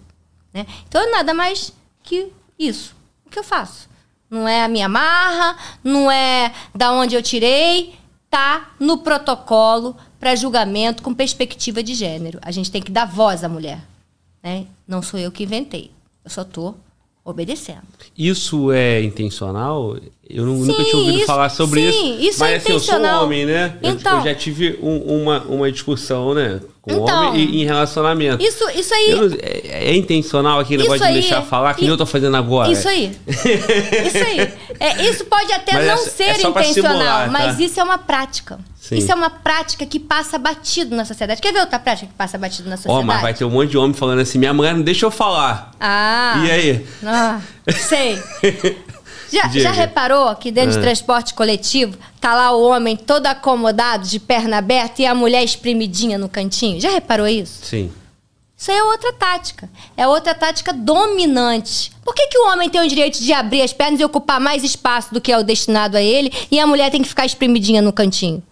né? 0.52 0.65
Então 0.88 0.99
é 1.02 1.11
nada 1.11 1.34
mais 1.35 1.72
que 2.02 2.31
isso. 2.57 2.95
O 3.26 3.30
que 3.30 3.38
eu 3.38 3.44
faço? 3.44 3.88
Não 4.30 4.48
é 4.48 4.64
a 4.64 4.68
minha 4.68 4.90
marra, 4.90 5.56
não 5.84 6.10
é 6.10 6.52
da 6.73 6.91
onde 6.91 7.15
eu 7.15 7.22
tirei, 7.22 7.94
tá 8.34 8.72
no 8.80 8.97
protocolo 8.97 9.95
para 10.19 10.35
julgamento 10.35 11.03
com 11.03 11.14
perspectiva 11.14 11.84
de 11.84 11.93
gênero. 11.93 12.39
A 12.41 12.49
gente 12.49 12.72
tem 12.72 12.81
que 12.81 12.91
dar 12.91 13.05
voz 13.05 13.43
à 13.43 13.47
mulher. 13.47 13.80
Né? 14.41 14.65
Não 14.88 15.03
sou 15.03 15.19
eu 15.19 15.31
que 15.31 15.43
inventei. 15.43 15.91
Eu 16.26 16.31
só 16.31 16.43
tô 16.43 16.73
obedecendo. 17.26 17.82
Isso 18.18 18.72
é 18.72 19.02
intencional? 19.02 19.95
Eu 20.30 20.45
nu- 20.45 20.66
nunca 20.66 20.84
Sim, 20.84 20.90
tinha 20.90 20.98
ouvido 20.98 21.18
isso- 21.18 21.26
falar 21.28 21.50
sobre 21.50 21.91
sim, 21.91 22.16
isso. 22.16 22.30
isso 22.30 22.40
Mas 22.40 22.52
é 22.52 22.56
assim, 22.58 22.72
eu 22.74 22.80
sou 22.80 22.95
intencional. 22.95 23.24
homem, 23.26 23.45
né? 23.45 23.78
Eu- 23.82 23.91
Então. 23.91 24.18
eu 24.20 24.24
já 24.26 24.36
tive 24.36 24.80
um- 24.82 25.22
uma, 25.22 25.41
uma 25.44 25.72
discussão, 25.72 26.34
né? 26.34 26.60
Com 26.82 26.91
Então. 26.91 27.30
homem 27.30 27.41
e, 27.45 27.62
em 27.62 27.66
relacionamento. 27.66 28.44
Isso, 28.44 28.70
isso 28.72 28.94
aí. 28.94 29.12
Eu 29.12 29.30
não- 29.30 29.38
é, 29.41 29.90
é 29.90 29.95
intencional 29.95 30.60
aquele 30.60 30.84
negócio 30.84 31.02
de 31.02 31.08
aí 31.08 31.14
deixar 31.14 31.41
é- 31.41 31.45
falar, 31.45 31.74
que 31.76 31.82
nem 31.82 31.90
i- 31.90 31.94
eu 31.94 31.98
tô 31.98 32.06
fazendo 32.06 32.36
agora. 32.36 32.72
Isso 32.72 32.88
aí. 32.90 33.12
Isso 33.28 34.18
aí. 34.18 34.54
É, 34.80 35.04
isso 35.10 35.26
pode 35.26 35.52
até 35.54 35.74
Mas 35.74 35.86
não 35.86 35.94
é- 35.94 35.98
ser 35.98 36.24
é 36.24 36.32
intencional, 36.41 36.74
simular, 36.74 37.26
tá? 37.26 37.32
mas 37.32 37.60
isso 37.60 37.80
é 37.80 37.84
uma 37.84 37.98
prática. 37.98 38.60
Sim. 38.84 38.97
Isso 38.97 39.10
é 39.10 39.15
uma 39.15 39.30
prática 39.30 39.85
que 39.85 39.97
passa 39.97 40.38
batido 40.38 40.93
na 40.93 41.05
sociedade. 41.05 41.41
Quer 41.41 41.53
ver 41.53 41.61
outra 41.61 41.80
prática 41.80 42.07
que 42.07 42.14
passa 42.15 42.38
batido 42.38 42.68
na 42.68 42.76
Ó, 42.76 42.77
sociedade? 42.77 43.05
mas 43.05 43.22
vai 43.22 43.34
ter 43.34 43.45
um 43.45 43.49
monte 43.49 43.69
de 43.69 43.77
homem 43.77 43.93
falando 43.93 44.19
assim, 44.19 44.38
minha 44.38 44.53
mulher 44.53 44.73
não 44.76 44.81
deixa 44.81 45.05
eu 45.05 45.11
falar. 45.11 45.72
Ah. 45.80 46.43
E 46.45 46.51
aí? 46.51 46.88
Ah, 47.05 47.39
sei. 47.72 48.22
Já, 49.31 49.47
já 49.47 49.72
reparou 49.72 50.35
que 50.35 50.51
dentro 50.51 50.73
de 50.73 50.77
Ah. 50.77 50.81
transporte 50.81 51.34
coletivo 51.34 51.97
tá 52.22 52.35
lá 52.35 52.51
o 52.51 52.61
homem 52.61 52.95
todo 52.95 53.26
acomodado, 53.26 54.07
de 54.07 54.19
perna 54.19 54.57
aberta, 54.60 55.01
e 55.01 55.07
a 55.07 55.15
mulher 55.15 55.43
espremidinha 55.43 56.19
no 56.19 56.30
cantinho? 56.30 56.80
Já 56.80 56.91
reparou 56.91 57.27
isso? 57.27 57.65
Sim. 57.65 57.91
Isso 58.55 58.69
aí 58.69 58.77
é 58.77 58.84
outra 58.84 59.11
tática. 59.14 59.68
É 59.97 60.07
outra 60.07 60.35
tática 60.35 60.72
dominante. 60.72 61.91
Por 62.05 62.14
que, 62.14 62.27
que 62.27 62.38
o 62.38 62.47
homem 62.51 62.69
tem 62.69 62.81
o 62.81 62.88
direito 62.88 63.19
de 63.23 63.34
abrir 63.34 63.64
as 63.64 63.73
pernas 63.73 63.99
e 63.99 64.05
ocupar 64.05 64.39
mais 64.39 64.64
espaço 64.64 65.11
do 65.11 65.19
que 65.19 65.31
é 65.31 65.38
o 65.39 65.43
destinado 65.43 65.97
a 65.97 66.01
ele 66.01 66.31
e 66.51 66.60
a 66.60 66.68
mulher 66.68 66.91
tem 66.91 67.01
que 67.01 67.10
ficar 67.10 67.26
espremidinha 67.26 67.81
no 67.81 67.91
cantinho? 67.91 68.43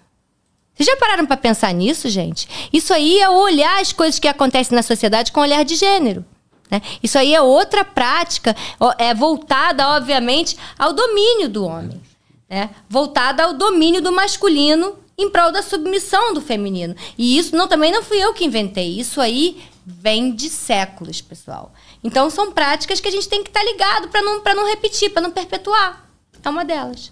Vocês 0.82 0.88
já 0.88 0.98
pararam 0.98 1.28
pra 1.28 1.38
pensar 1.38 1.72
nisso, 1.76 2.10
gente? 2.10 2.48
Isso 2.74 2.92
aí 2.92 3.20
é 3.20 3.30
olhar 3.30 3.80
as 3.80 3.94
coisas 3.94 4.18
que 4.18 4.28
acontecem 4.28 4.76
na 4.76 4.82
sociedade 4.82 5.32
com 5.32 5.40
olhar 5.40 5.64
de 5.64 5.76
gênero. 5.76 6.26
né? 6.72 6.82
Isso 7.04 7.20
aí 7.20 7.36
é 7.36 7.40
outra 7.42 7.86
prática, 7.86 8.56
é 8.98 9.14
voltada, 9.14 9.88
obviamente, 9.90 10.58
ao 10.80 10.92
domínio 10.92 11.48
do 11.50 11.66
homem. 11.66 12.02
Né? 12.50 12.72
Voltada 12.90 13.44
ao 13.44 13.54
domínio 13.54 14.02
do 14.02 14.12
masculino 14.12 14.96
em 15.16 15.30
prol 15.30 15.52
da 15.52 15.62
submissão 15.62 16.34
do 16.34 16.42
feminino. 16.42 16.96
E 17.16 17.38
isso 17.38 17.56
não, 17.56 17.68
também 17.68 17.92
não 17.92 18.02
fui 18.02 18.18
eu 18.18 18.34
que 18.34 18.44
inventei. 18.44 19.00
Isso 19.00 19.22
aí 19.22 19.62
vem 19.86 20.34
de 20.34 20.50
séculos, 20.50 21.22
pessoal. 21.22 21.72
Então 22.04 22.28
são 22.32 22.52
práticas 22.52 23.00
que 23.00 23.08
a 23.08 23.12
gente 23.12 23.30
tem 23.30 23.44
que 23.44 23.50
estar 23.50 23.64
ligado 23.64 24.08
para 24.08 24.24
não, 24.24 24.42
não 24.44 24.68
repetir, 24.68 25.12
para 25.12 25.22
não 25.22 25.30
perpetuar. 25.30 26.10
É 26.44 26.50
uma 26.50 26.66
delas. 26.66 27.12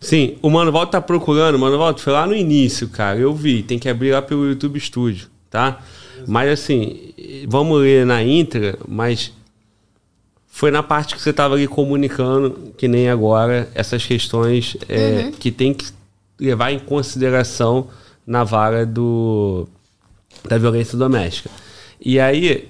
Sim, 0.00 0.36
o 0.42 0.48
Mano 0.50 0.86
tá 0.86 1.00
procurando. 1.00 1.58
Mano 1.58 1.98
foi 1.98 2.12
lá 2.12 2.26
no 2.26 2.34
início, 2.34 2.88
cara. 2.88 3.18
Eu 3.18 3.34
vi. 3.34 3.62
Tem 3.62 3.78
que 3.78 3.88
abrir 3.88 4.12
lá 4.12 4.22
pelo 4.22 4.48
YouTube 4.48 4.78
Studio, 4.78 5.28
tá? 5.50 5.80
Mas 6.26 6.50
assim, 6.50 7.12
vamos 7.46 7.80
ler 7.80 8.04
na 8.06 8.22
íntegra, 8.22 8.78
mas 8.86 9.32
foi 10.46 10.70
na 10.70 10.82
parte 10.82 11.14
que 11.14 11.22
você 11.22 11.32
tava 11.32 11.54
ali 11.54 11.68
comunicando, 11.68 12.72
que 12.76 12.88
nem 12.88 13.08
agora, 13.08 13.68
essas 13.74 14.04
questões 14.04 14.76
é, 14.88 15.30
que 15.38 15.52
tem 15.52 15.72
que 15.72 15.86
levar 16.40 16.72
em 16.72 16.78
consideração 16.78 17.88
na 18.26 18.42
vara 18.42 18.84
do, 18.84 19.68
da 20.48 20.58
violência 20.58 20.98
doméstica. 20.98 21.48
E 22.00 22.18
aí, 22.18 22.68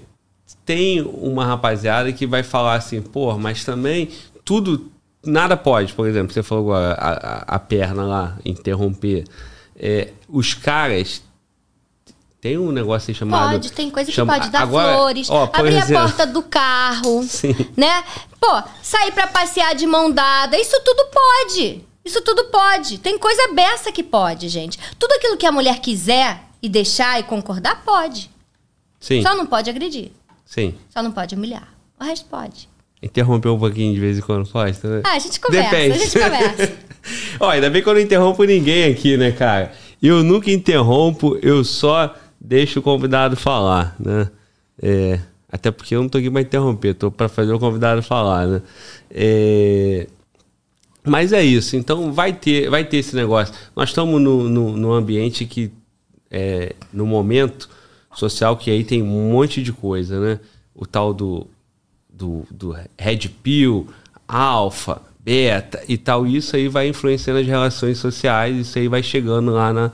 tem 0.66 1.00
uma 1.00 1.46
rapaziada 1.46 2.12
que 2.12 2.26
vai 2.26 2.42
falar 2.42 2.74
assim, 2.74 3.00
pô, 3.00 3.36
mas 3.38 3.64
também 3.64 4.10
tudo, 4.44 4.90
nada 5.24 5.56
pode, 5.56 5.92
por 5.92 6.06
exemplo, 6.06 6.32
você 6.32 6.42
falou 6.42 6.72
agora, 6.74 6.94
a, 6.94 7.10
a, 7.10 7.56
a 7.56 7.58
perna 7.58 8.02
lá, 8.04 8.36
interromper. 8.44 9.24
É, 9.76 10.12
os 10.28 10.54
caras. 10.54 11.22
Tem 12.40 12.56
um 12.56 12.70
negócio 12.70 13.10
aí 13.10 13.14
chamado. 13.16 13.52
Pode, 13.52 13.72
tem 13.72 13.90
coisa 13.90 14.08
que 14.10 14.14
chama- 14.14 14.34
pode 14.34 14.50
dar 14.50 14.62
agora, 14.62 14.94
flores, 14.94 15.28
ó, 15.28 15.50
abrir 15.52 15.74
exemplo- 15.76 15.96
a 15.98 16.02
porta 16.02 16.24
do 16.26 16.40
carro, 16.42 17.22
Sim. 17.26 17.52
né? 17.76 18.04
Pô, 18.40 18.62
sair 18.80 19.10
pra 19.10 19.26
passear 19.26 19.74
de 19.74 19.86
mão 19.88 20.08
dada, 20.10 20.56
isso 20.56 20.80
tudo 20.84 21.04
pode. 21.12 21.84
Isso 22.04 22.22
tudo 22.22 22.44
pode. 22.44 22.98
Tem 22.98 23.18
coisa 23.18 23.52
beça 23.52 23.90
que 23.90 24.04
pode, 24.04 24.48
gente. 24.48 24.78
Tudo 25.00 25.12
aquilo 25.14 25.36
que 25.36 25.44
a 25.46 25.52
mulher 25.52 25.80
quiser 25.80 26.42
e 26.62 26.68
deixar 26.68 27.18
e 27.18 27.24
concordar, 27.24 27.82
pode. 27.84 28.30
Sim, 29.00 29.20
Só 29.20 29.34
não 29.34 29.44
pode 29.44 29.68
agredir. 29.68 30.12
sim. 30.46 30.74
Só 30.90 31.02
não 31.02 31.10
pode 31.10 31.34
humilhar. 31.34 31.68
O 32.00 32.04
resto 32.04 32.26
pode. 32.26 32.68
Interromper 33.02 33.48
um 33.48 33.58
pouquinho 33.58 33.94
de 33.94 34.00
vez 34.00 34.18
em 34.18 34.20
quando 34.20 34.48
pode, 34.48 34.76
tá? 34.78 34.88
Ah, 35.04 35.12
a 35.12 35.18
gente 35.18 35.38
conversa, 35.38 35.76
a 35.76 35.88
gente 35.88 36.18
conversa. 36.18 36.72
Ó, 37.38 37.48
ainda 37.48 37.70
bem 37.70 37.82
que 37.82 37.88
eu 37.88 37.94
não 37.94 38.00
interrompo 38.00 38.42
ninguém 38.44 38.90
aqui, 38.90 39.16
né, 39.16 39.30
cara? 39.30 39.72
Eu 40.02 40.22
nunca 40.22 40.50
interrompo, 40.50 41.38
eu 41.42 41.64
só 41.64 42.14
deixo 42.40 42.80
o 42.80 42.82
convidado 42.82 43.36
falar, 43.36 43.94
né? 43.98 44.28
É, 44.80 45.20
até 45.50 45.70
porque 45.70 45.94
eu 45.94 46.02
não 46.02 46.08
tô 46.08 46.18
aqui 46.18 46.30
pra 46.30 46.40
interromper, 46.40 46.94
tô 46.94 47.10
pra 47.10 47.28
fazer 47.28 47.52
o 47.52 47.58
convidado 47.58 48.02
falar, 48.02 48.46
né? 48.46 48.62
É, 49.10 50.06
mas 51.04 51.32
é 51.32 51.42
isso, 51.42 51.76
então 51.76 52.12
vai 52.12 52.32
ter, 52.32 52.68
vai 52.68 52.84
ter 52.84 52.98
esse 52.98 53.16
negócio. 53.16 53.54
Nós 53.74 53.88
estamos 53.88 54.20
no, 54.20 54.48
no, 54.48 54.76
num 54.76 54.92
ambiente 54.92 55.44
que, 55.44 55.72
é, 56.30 56.74
no 56.92 57.06
momento 57.06 57.68
social, 58.14 58.56
que 58.56 58.70
aí 58.70 58.84
tem 58.84 59.02
um 59.02 59.30
monte 59.32 59.62
de 59.62 59.72
coisa, 59.72 60.20
né? 60.20 60.40
O 60.74 60.86
tal 60.86 61.14
do, 61.14 61.46
do, 62.18 62.44
do 62.50 62.76
Red 62.98 63.28
Pill, 63.42 63.86
Alpha, 64.26 65.00
Beta 65.20 65.82
e 65.88 65.96
tal. 65.96 66.26
Isso 66.26 66.56
aí 66.56 66.68
vai 66.68 66.88
influenciando 66.88 67.40
as 67.40 67.46
relações 67.46 67.98
sociais, 67.98 68.56
isso 68.56 68.78
aí 68.78 68.88
vai 68.88 69.02
chegando 69.02 69.52
lá 69.52 69.72
na, 69.72 69.92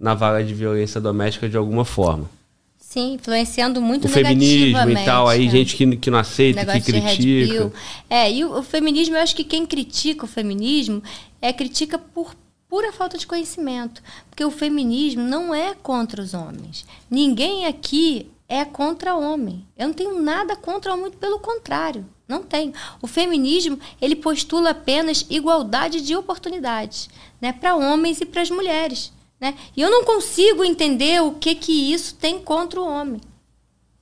na 0.00 0.14
vaga 0.14 0.42
de 0.42 0.54
violência 0.54 1.00
doméstica 1.00 1.48
de 1.48 1.56
alguma 1.56 1.84
forma. 1.84 2.30
Sim, 2.78 3.14
influenciando 3.14 3.82
muito 3.82 4.06
o 4.06 4.08
feminismo 4.08 4.90
e 4.90 5.04
tal, 5.04 5.28
aí 5.28 5.44
né? 5.44 5.50
gente 5.50 5.76
que, 5.76 5.96
que 5.98 6.10
não 6.10 6.18
aceita, 6.18 6.64
que 6.64 6.80
critica. 6.80 7.70
É, 8.08 8.32
e 8.32 8.42
o, 8.44 8.60
o 8.60 8.62
feminismo, 8.62 9.14
eu 9.14 9.20
acho 9.20 9.36
que 9.36 9.44
quem 9.44 9.66
critica 9.66 10.24
o 10.24 10.28
feminismo 10.28 11.02
é 11.42 11.52
critica 11.52 11.98
por 11.98 12.34
pura 12.66 12.90
falta 12.90 13.18
de 13.18 13.26
conhecimento. 13.26 14.02
Porque 14.30 14.44
o 14.44 14.50
feminismo 14.50 15.22
não 15.22 15.54
é 15.54 15.74
contra 15.74 16.22
os 16.22 16.32
homens. 16.32 16.86
Ninguém 17.10 17.66
aqui 17.66 18.30
é 18.48 18.64
contra 18.64 19.14
homem. 19.14 19.66
Eu 19.76 19.88
não 19.88 19.94
tenho 19.94 20.20
nada 20.20 20.56
contra 20.56 20.92
homem, 20.92 21.02
muito 21.02 21.18
pelo 21.18 21.38
contrário. 21.38 22.06
Não 22.26 22.42
tenho. 22.42 22.72
O 23.02 23.06
feminismo, 23.06 23.78
ele 24.00 24.16
postula 24.16 24.70
apenas 24.70 25.26
igualdade 25.28 26.00
de 26.00 26.16
oportunidades, 26.16 27.08
né, 27.40 27.52
para 27.52 27.76
homens 27.76 28.20
e 28.20 28.26
para 28.26 28.42
as 28.42 28.50
mulheres, 28.50 29.12
né? 29.40 29.56
E 29.76 29.80
eu 29.80 29.90
não 29.90 30.04
consigo 30.04 30.64
entender 30.64 31.22
o 31.22 31.32
que 31.32 31.54
que 31.54 31.92
isso 31.92 32.14
tem 32.16 32.40
contra 32.40 32.80
o 32.80 32.88
homem. 32.88 33.20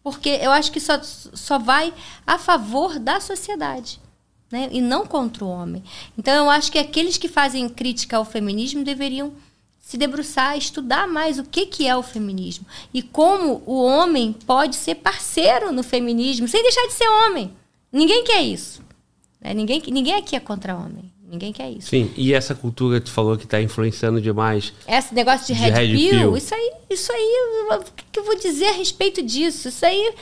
Porque 0.02 0.28
eu 0.28 0.52
acho 0.52 0.70
que 0.70 0.80
só, 0.80 1.00
só 1.02 1.58
vai 1.58 1.92
a 2.24 2.38
favor 2.38 2.98
da 2.98 3.20
sociedade. 3.20 4.00
Né? 4.50 4.68
E 4.70 4.80
não 4.80 5.04
contra 5.04 5.44
o 5.44 5.48
homem. 5.48 5.82
Então 6.16 6.32
eu 6.32 6.48
acho 6.48 6.70
que 6.70 6.78
aqueles 6.78 7.18
que 7.18 7.26
fazem 7.26 7.68
crítica 7.68 8.16
ao 8.16 8.24
feminismo 8.24 8.84
deveriam 8.84 9.32
se 9.86 9.96
debruçar, 9.96 10.58
estudar 10.58 11.06
mais 11.06 11.38
o 11.38 11.44
que, 11.44 11.64
que 11.64 11.86
é 11.86 11.96
o 11.96 12.02
feminismo. 12.02 12.66
E 12.92 13.00
como 13.02 13.62
o 13.64 13.80
homem 13.80 14.32
pode 14.32 14.74
ser 14.74 14.96
parceiro 14.96 15.70
no 15.70 15.84
feminismo, 15.84 16.48
sem 16.48 16.60
deixar 16.60 16.88
de 16.88 16.92
ser 16.92 17.06
homem. 17.08 17.52
Ninguém 17.92 18.24
quer 18.24 18.42
isso. 18.42 18.82
né? 19.40 19.54
Ninguém, 19.54 19.80
ninguém 19.86 20.14
aqui 20.14 20.34
é 20.34 20.40
contra 20.40 20.74
homem. 20.76 21.12
Ninguém 21.22 21.52
quer 21.52 21.70
isso. 21.70 21.90
Sim, 21.90 22.12
e 22.16 22.34
essa 22.34 22.52
cultura 22.52 22.98
que 22.98 23.06
tu 23.06 23.12
falou 23.12 23.38
que 23.38 23.46
tá 23.46 23.62
influenciando 23.62 24.20
demais. 24.20 24.72
Esse 24.88 25.14
negócio 25.14 25.46
de, 25.46 25.54
De 25.54 25.60
Red, 25.60 25.70
Red 25.70 25.96
Pill, 25.96 26.10
Pill. 26.10 26.36
isso 26.36 26.52
aí, 26.52 26.72
isso 26.90 27.12
aí, 27.12 27.68
o 27.70 27.84
que 28.10 28.18
eu 28.18 28.24
vou 28.24 28.36
dizer 28.36 28.66
a 28.66 28.72
respeito 28.72 29.22
disso? 29.22 29.68
Isso 29.68 29.86
aí 29.86 30.14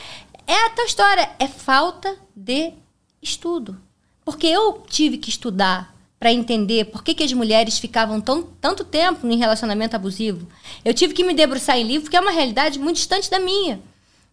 é 0.46 0.66
a 0.66 0.70
tua 0.70 0.84
história, 0.84 1.30
é 1.38 1.48
falta 1.48 2.14
de 2.36 2.74
estudo. 3.22 3.80
Porque 4.26 4.46
eu 4.46 4.82
tive 4.90 5.16
que 5.16 5.30
estudar 5.30 5.93
para 6.24 6.32
entender 6.32 6.86
por 6.86 7.04
que, 7.04 7.12
que 7.12 7.22
as 7.22 7.34
mulheres 7.34 7.78
ficavam 7.78 8.18
tão, 8.18 8.44
tanto 8.58 8.82
tempo 8.82 9.26
em 9.26 9.36
relacionamento 9.36 9.94
abusivo. 9.94 10.48
Eu 10.82 10.94
tive 10.94 11.12
que 11.12 11.22
me 11.22 11.34
debruçar 11.34 11.76
em 11.76 11.82
livro, 11.82 12.04
porque 12.04 12.16
é 12.16 12.20
uma 12.20 12.30
realidade 12.30 12.78
muito 12.78 12.96
distante 12.96 13.30
da 13.30 13.38
minha. 13.38 13.78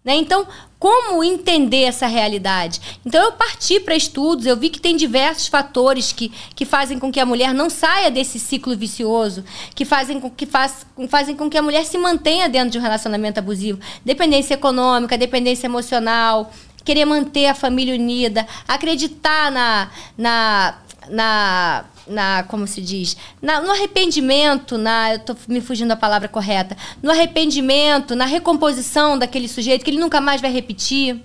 Né? 0.02 0.16
Então, 0.16 0.48
como 0.80 1.22
entender 1.22 1.84
essa 1.84 2.08
realidade? 2.08 2.80
Então, 3.06 3.22
eu 3.22 3.34
parti 3.34 3.78
para 3.78 3.94
estudos, 3.94 4.46
eu 4.46 4.56
vi 4.56 4.70
que 4.70 4.80
tem 4.80 4.96
diversos 4.96 5.50
fatores 5.50 6.14
que, 6.14 6.30
que 6.56 6.64
fazem 6.64 6.98
com 6.98 7.12
que 7.12 7.20
a 7.20 7.26
mulher 7.26 7.54
não 7.54 7.70
saia 7.70 8.10
desse 8.10 8.40
ciclo 8.40 8.74
vicioso, 8.78 9.44
que, 9.76 9.84
fazem 9.84 10.18
com, 10.22 10.30
que 10.30 10.46
faz, 10.46 10.86
fazem 11.10 11.36
com 11.36 11.50
que 11.50 11.58
a 11.58 11.62
mulher 11.62 11.84
se 11.84 11.98
mantenha 11.98 12.48
dentro 12.48 12.70
de 12.70 12.80
um 12.80 12.82
relacionamento 12.82 13.38
abusivo. 13.38 13.82
Dependência 14.06 14.54
econômica, 14.54 15.18
dependência 15.18 15.68
emocional, 15.68 16.54
querer 16.84 17.06
manter 17.06 17.48
a 17.48 17.56
família 17.56 17.94
unida, 17.94 18.48
acreditar 18.68 19.52
na, 19.52 19.90
na, 20.18 20.78
na, 21.10 21.86
na 22.08 22.44
como 22.44 22.68
se 22.68 22.82
diz, 22.82 23.18
na, 23.42 23.62
no 23.62 23.72
arrependimento, 23.72 24.78
na, 24.78 25.14
eu 25.14 25.20
tô 25.20 25.36
me 25.48 25.62
fugindo 25.62 25.90
da 25.90 25.96
palavra 25.96 26.28
correta, 26.28 26.76
no 27.02 27.12
arrependimento, 27.12 28.16
na 28.16 28.26
recomposição 28.26 29.18
daquele 29.18 29.48
sujeito 29.48 29.84
que 29.84 29.90
ele 29.92 30.00
nunca 30.00 30.22
mais 30.22 30.42
vai 30.42 30.52
repetir. 30.52 31.22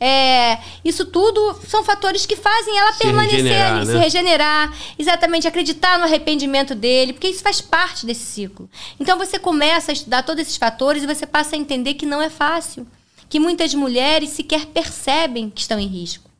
É, 0.00 0.58
isso 0.84 1.06
tudo 1.06 1.58
são 1.68 1.84
fatores 1.84 2.26
que 2.26 2.34
fazem 2.34 2.76
ela 2.76 2.92
Se 2.92 2.98
permanecer 2.98 3.42
regenerar, 3.42 3.76
ali, 3.76 3.86
né? 3.86 3.92
se 3.92 3.98
regenerar, 3.98 4.74
exatamente, 4.98 5.46
acreditar 5.46 5.98
no 5.98 6.04
arrependimento 6.04 6.74
dele, 6.74 7.12
porque 7.12 7.28
isso 7.28 7.42
faz 7.42 7.60
parte 7.60 8.04
desse 8.04 8.24
ciclo. 8.24 8.68
Então 8.98 9.16
você 9.16 9.38
começa 9.38 9.92
a 9.92 9.94
estudar 9.94 10.22
todos 10.24 10.42
esses 10.42 10.56
fatores 10.56 11.04
e 11.04 11.06
você 11.06 11.24
passa 11.24 11.54
a 11.54 11.58
entender 11.58 11.94
que 11.94 12.04
não 12.04 12.20
é 12.20 12.28
fácil, 12.28 12.86
que 13.28 13.38
muitas 13.40 13.74
mulheres 13.74 14.30
sequer 14.30 14.66
percebem 14.66 15.50
que 15.50 15.60
estão 15.60 15.78
em 15.78 15.86
risco. 15.86 16.30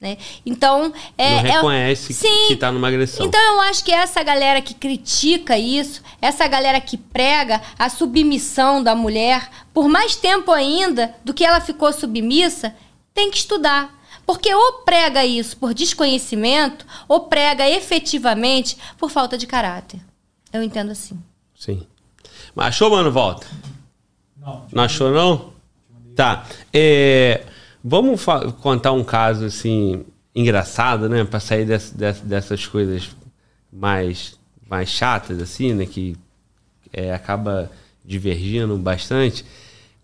Né? 0.00 0.16
Então, 0.46 0.92
é, 1.16 1.42
não 1.42 1.48
é- 1.48 1.52
reconhece 1.54 2.06
que- 2.08 2.14
Sim. 2.14 2.46
que 2.46 2.56
tá 2.56 2.70
numa 2.70 2.86
agressão. 2.86 3.26
Então 3.26 3.40
eu 3.40 3.60
acho 3.62 3.82
que 3.84 3.90
essa 3.90 4.22
galera 4.22 4.62
que 4.62 4.72
critica 4.72 5.58
isso, 5.58 6.02
essa 6.22 6.46
galera 6.46 6.80
que 6.80 6.96
prega 6.96 7.60
a 7.76 7.88
submissão 7.88 8.80
da 8.80 8.94
mulher 8.94 9.50
por 9.74 9.88
mais 9.88 10.14
tempo 10.14 10.52
ainda 10.52 11.12
do 11.24 11.34
que 11.34 11.44
ela 11.44 11.60
ficou 11.60 11.92
submissa, 11.92 12.74
tem 13.12 13.28
que 13.28 13.38
estudar. 13.38 13.98
Porque 14.24 14.54
ou 14.54 14.74
prega 14.84 15.24
isso 15.24 15.56
por 15.56 15.74
desconhecimento, 15.74 16.86
ou 17.08 17.20
prega 17.22 17.68
efetivamente 17.68 18.76
por 18.98 19.10
falta 19.10 19.36
de 19.36 19.46
caráter. 19.48 19.98
Eu 20.52 20.62
entendo 20.62 20.92
assim. 20.92 21.18
Sim. 21.58 21.84
Mas 22.54 22.66
achou, 22.68 22.90
mano, 22.90 23.10
volta? 23.10 23.46
Não. 24.36 24.64
Não 24.70 24.84
achou, 24.84 25.10
não? 25.10 25.52
Tá. 26.18 26.44
É, 26.74 27.44
vamos 27.82 28.24
contar 28.60 28.90
um 28.90 29.04
caso, 29.04 29.44
assim, 29.44 30.04
engraçado, 30.34 31.08
né? 31.08 31.22
Para 31.22 31.38
sair 31.38 31.64
dess, 31.64 31.92
dess, 31.92 32.18
dessas 32.18 32.66
coisas 32.66 33.10
mais, 33.72 34.36
mais 34.68 34.88
chatas, 34.88 35.40
assim, 35.40 35.72
né? 35.74 35.86
Que 35.86 36.16
é, 36.92 37.14
acaba 37.14 37.70
divergindo 38.04 38.76
bastante. 38.76 39.44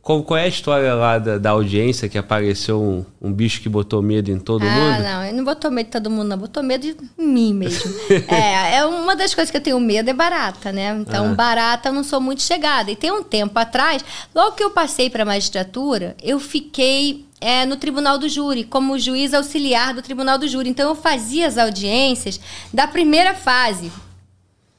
Qual, 0.05 0.23
qual, 0.23 0.37
é 0.37 0.43
a 0.43 0.49
história 0.49 0.95
lá 0.95 1.19
da, 1.19 1.39
da 1.39 1.49
audiência 1.49 2.11
que 2.11 2.19
apareceu 2.19 2.79
um, 2.79 3.07
um, 3.23 3.33
bicho 3.33 3.63
que 3.63 3.71
botou 3.71 4.03
medo 4.03 4.31
em 4.31 4.39
todo 4.39 4.63
ah, 4.63 4.71
mundo? 4.71 4.97
Ah, 4.97 4.99
não, 4.99 5.25
ele 5.25 5.37
não 5.39 5.45
botou 5.45 5.71
medo 5.71 5.87
de 5.87 5.93
todo 5.93 6.11
mundo, 6.11 6.29
não. 6.29 6.37
Botou 6.37 6.63
medo 6.63 6.83
de 6.83 6.95
mim 7.17 7.55
mesmo. 7.55 7.91
é, 8.29 8.77
é 8.77 8.85
uma 8.85 9.17
das 9.17 9.35
coisas 9.35 9.51
que 9.51 9.57
eu 9.57 9.63
tenho 9.63 9.81
medo 9.81 10.11
é 10.11 10.13
barata, 10.13 10.71
né? 10.71 10.95
Então, 11.01 11.33
ah. 11.33 11.35
barata 11.35 11.89
eu 11.89 11.93
não 11.95 12.05
sou 12.05 12.21
muito 12.21 12.43
chegada. 12.43 12.91
E 12.91 12.97
tem 12.97 13.11
um 13.11 13.23
tempo 13.23 13.59
atrás, 13.59 14.05
logo 14.35 14.55
que 14.55 14.63
eu 14.63 14.73
passei 14.73 15.09
para 15.09 15.23
a 15.23 15.27
magistratura, 15.27 16.15
eu 16.23 16.39
fiquei 16.39 17.25
é, 17.41 17.65
no 17.65 17.77
tribunal 17.77 18.19
do 18.19 18.29
júri, 18.29 18.65
como 18.65 18.99
juiz 18.99 19.33
auxiliar 19.33 19.95
do 19.95 20.03
tribunal 20.03 20.37
do 20.37 20.47
júri. 20.47 20.69
Então, 20.69 20.91
eu 20.91 20.95
fazia 20.95 21.47
as 21.47 21.57
audiências 21.57 22.39
da 22.71 22.87
primeira 22.87 23.33
fase. 23.33 23.91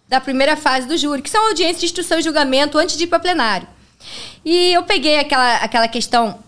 Da 0.07 0.21
primeira 0.21 0.55
fase 0.55 0.87
do 0.87 0.95
júri, 0.95 1.23
que 1.23 1.31
são 1.31 1.47
audiências 1.47 1.79
de 1.79 1.85
instrução 1.87 2.19
e 2.19 2.21
julgamento 2.21 2.77
antes 2.77 2.95
de 2.95 3.05
ir 3.05 3.07
para 3.07 3.17
plenário. 3.17 3.67
E 4.43 4.73
eu 4.73 4.83
peguei 4.83 5.19
aquela, 5.19 5.55
aquela 5.57 5.87
questão 5.87 6.39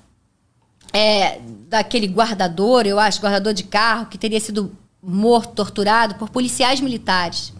é, 0.93 1.39
daquele 1.67 2.07
guardador, 2.07 2.85
eu 2.85 2.99
acho, 2.99 3.21
guardador 3.21 3.53
de 3.53 3.63
carro, 3.63 4.07
que 4.07 4.17
teria 4.17 4.39
sido 4.39 4.75
morto, 5.01 5.53
torturado 5.53 6.15
por 6.15 6.29
policiais 6.29 6.79
militares. 6.79 7.53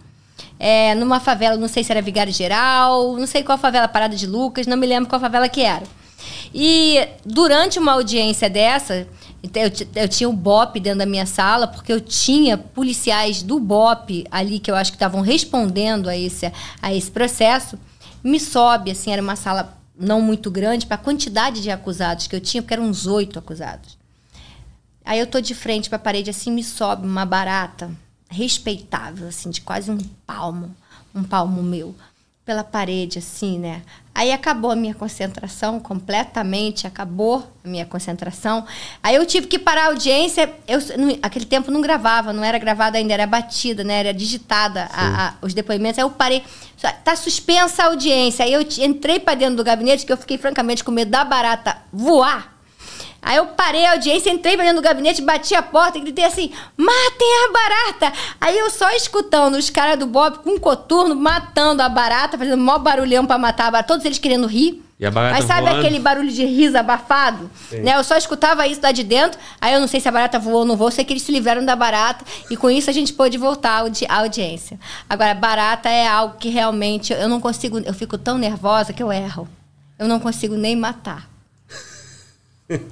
É, 0.59 0.95
numa 0.95 1.19
favela, 1.19 1.55
não 1.55 1.67
sei 1.67 1.83
se 1.83 1.91
era 1.91 2.01
Vigário 2.01 2.33
Geral, 2.33 3.15
não 3.15 3.27
sei 3.27 3.43
qual 3.43 3.57
favela, 3.57 3.87
Parada 3.87 4.15
de 4.15 4.25
Lucas, 4.25 4.65
não 4.65 4.75
me 4.75 4.87
lembro 4.87 5.09
qual 5.09 5.21
favela 5.21 5.47
que 5.47 5.61
era. 5.61 5.83
E 6.53 7.07
durante 7.25 7.77
uma 7.77 7.93
audiência 7.93 8.49
dessa, 8.49 9.07
eu, 9.43 9.71
eu 9.95 10.07
tinha 10.07 10.27
o 10.27 10.33
BOP 10.33 10.79
dentro 10.79 10.99
da 10.99 11.05
minha 11.05 11.25
sala, 11.25 11.67
porque 11.67 11.93
eu 11.93 12.01
tinha 12.01 12.57
policiais 12.57 13.43
do 13.43 13.59
BOP 13.59 14.25
ali 14.31 14.59
que 14.59 14.71
eu 14.71 14.75
acho 14.75 14.91
que 14.91 14.95
estavam 14.95 15.21
respondendo 15.21 16.09
a 16.09 16.17
esse, 16.17 16.51
a 16.81 16.93
esse 16.93 17.11
processo. 17.11 17.77
Me 18.23 18.39
sobe, 18.39 18.91
assim, 18.91 19.11
era 19.11 19.21
uma 19.21 19.35
sala 19.35 19.76
não 19.99 20.21
muito 20.21 20.51
grande 20.51 20.85
para 20.85 20.95
a 20.95 20.99
quantidade 20.99 21.61
de 21.61 21.71
acusados 21.71 22.27
que 22.27 22.35
eu 22.35 22.41
tinha, 22.41 22.61
porque 22.61 22.73
eram 22.73 22.85
uns 22.85 23.07
oito 23.07 23.39
acusados. 23.39 23.97
Aí 25.03 25.19
eu 25.19 25.27
tô 25.27 25.39
de 25.39 25.55
frente 25.55 25.89
para 25.89 25.95
a 25.95 25.99
parede, 25.99 26.29
assim, 26.29 26.51
me 26.51 26.63
sobe 26.63 27.07
uma 27.07 27.25
barata 27.25 27.89
respeitável, 28.29 29.27
assim, 29.27 29.49
de 29.49 29.61
quase 29.61 29.89
um 29.89 29.97
palmo, 30.25 30.75
um 31.15 31.23
palmo 31.23 31.63
meu 31.63 31.95
pela 32.45 32.63
parede, 32.63 33.19
assim, 33.19 33.59
né? 33.59 33.81
Aí 34.17 34.31
acabou 34.31 34.71
a 34.71 34.75
minha 34.75 34.95
concentração 34.95 35.79
completamente, 35.79 36.87
acabou 36.87 37.47
a 37.63 37.69
minha 37.69 37.85
concentração. 37.85 38.65
Aí 39.03 39.13
eu 39.13 39.23
tive 39.27 39.45
que 39.45 39.59
parar 39.59 39.83
a 39.83 39.85
audiência. 39.89 40.51
Eu, 40.67 40.79
no, 40.97 41.19
aquele 41.21 41.45
tempo 41.45 41.69
não 41.69 41.81
gravava, 41.81 42.33
não 42.33 42.43
era 42.43 42.57
gravada 42.57 42.97
ainda, 42.97 43.13
era 43.13 43.27
batida, 43.27 43.83
né? 43.83 43.99
Era 43.99 44.11
digitada 44.11 44.89
a, 44.91 45.27
a, 45.27 45.33
os 45.39 45.53
depoimentos. 45.53 45.99
Aí 45.99 46.03
eu 46.03 46.09
parei. 46.09 46.43
Tá 47.03 47.15
suspensa 47.15 47.83
a 47.83 47.85
audiência. 47.85 48.43
Aí 48.43 48.53
eu 48.53 48.61
entrei 48.79 49.19
para 49.19 49.35
dentro 49.35 49.57
do 49.57 49.63
gabinete, 49.63 50.03
que 50.03 50.11
eu 50.11 50.17
fiquei 50.17 50.39
francamente 50.39 50.83
com 50.83 50.89
medo 50.91 51.11
da 51.11 51.23
barata 51.23 51.77
voar 51.93 52.56
Aí 53.27 53.35
eu 53.35 53.47
parei 53.47 53.85
a 53.85 53.91
audiência, 53.91 54.29
entrei 54.29 54.55
dentro 54.55 54.77
do 54.77 54.81
gabinete, 54.81 55.21
bati 55.21 55.53
a 55.53 55.61
porta 55.61 55.97
e 55.97 56.01
gritei 56.01 56.23
assim: 56.23 56.49
matem 56.77 57.27
a 57.43 57.51
barata! 57.51 58.17
Aí 58.39 58.57
eu 58.57 58.69
só 58.69 58.89
escutando 58.91 59.55
os 59.55 59.69
caras 59.69 59.99
do 59.99 60.05
Bob 60.07 60.37
com 60.37 60.51
um 60.51 60.57
coturno 60.57 61.13
matando 61.13 61.83
a 61.83 61.89
barata, 61.89 62.37
fazendo 62.37 62.55
maior 62.55 62.79
barulhão 62.79 63.25
para 63.25 63.37
matar 63.37 63.67
a 63.67 63.71
barata, 63.71 63.89
todos 63.89 64.05
eles 64.05 64.17
querendo 64.17 64.47
rir. 64.47 64.81
Mas 65.33 65.43
sabe 65.43 65.63
voando? 65.63 65.79
aquele 65.79 65.99
barulho 65.99 66.31
de 66.31 66.45
riso 66.45 66.77
abafado? 66.77 67.51
Né? 67.69 67.97
Eu 67.97 68.03
só 68.05 68.15
escutava 68.15 68.65
isso 68.65 68.79
lá 68.81 68.93
de 68.93 69.03
dentro. 69.03 69.37
Aí 69.59 69.73
eu 69.73 69.81
não 69.81 69.89
sei 69.89 69.99
se 69.99 70.07
a 70.07 70.11
barata 70.11 70.39
voou 70.39 70.59
ou 70.59 70.65
não 70.65 70.77
voou, 70.77 70.89
sei 70.89 71.03
que 71.03 71.11
eles 71.11 71.21
se 71.21 71.31
livraram 71.31 71.65
da 71.65 71.75
barata. 71.75 72.23
E 72.49 72.55
com 72.55 72.69
isso 72.69 72.89
a 72.89 72.93
gente 72.93 73.11
pôde 73.11 73.37
voltar 73.37 73.83
à 74.07 74.19
audiência. 74.19 74.79
Agora, 75.07 75.33
barata 75.33 75.89
é 75.89 76.07
algo 76.07 76.37
que 76.39 76.47
realmente 76.47 77.11
eu 77.11 77.27
não 77.27 77.41
consigo. 77.41 77.77
Eu 77.79 77.93
fico 77.93 78.17
tão 78.17 78.37
nervosa 78.37 78.93
que 78.93 79.03
eu 79.03 79.11
erro. 79.11 79.47
Eu 79.99 80.07
não 80.07 80.17
consigo 80.17 80.55
nem 80.55 80.77
matar 80.77 81.27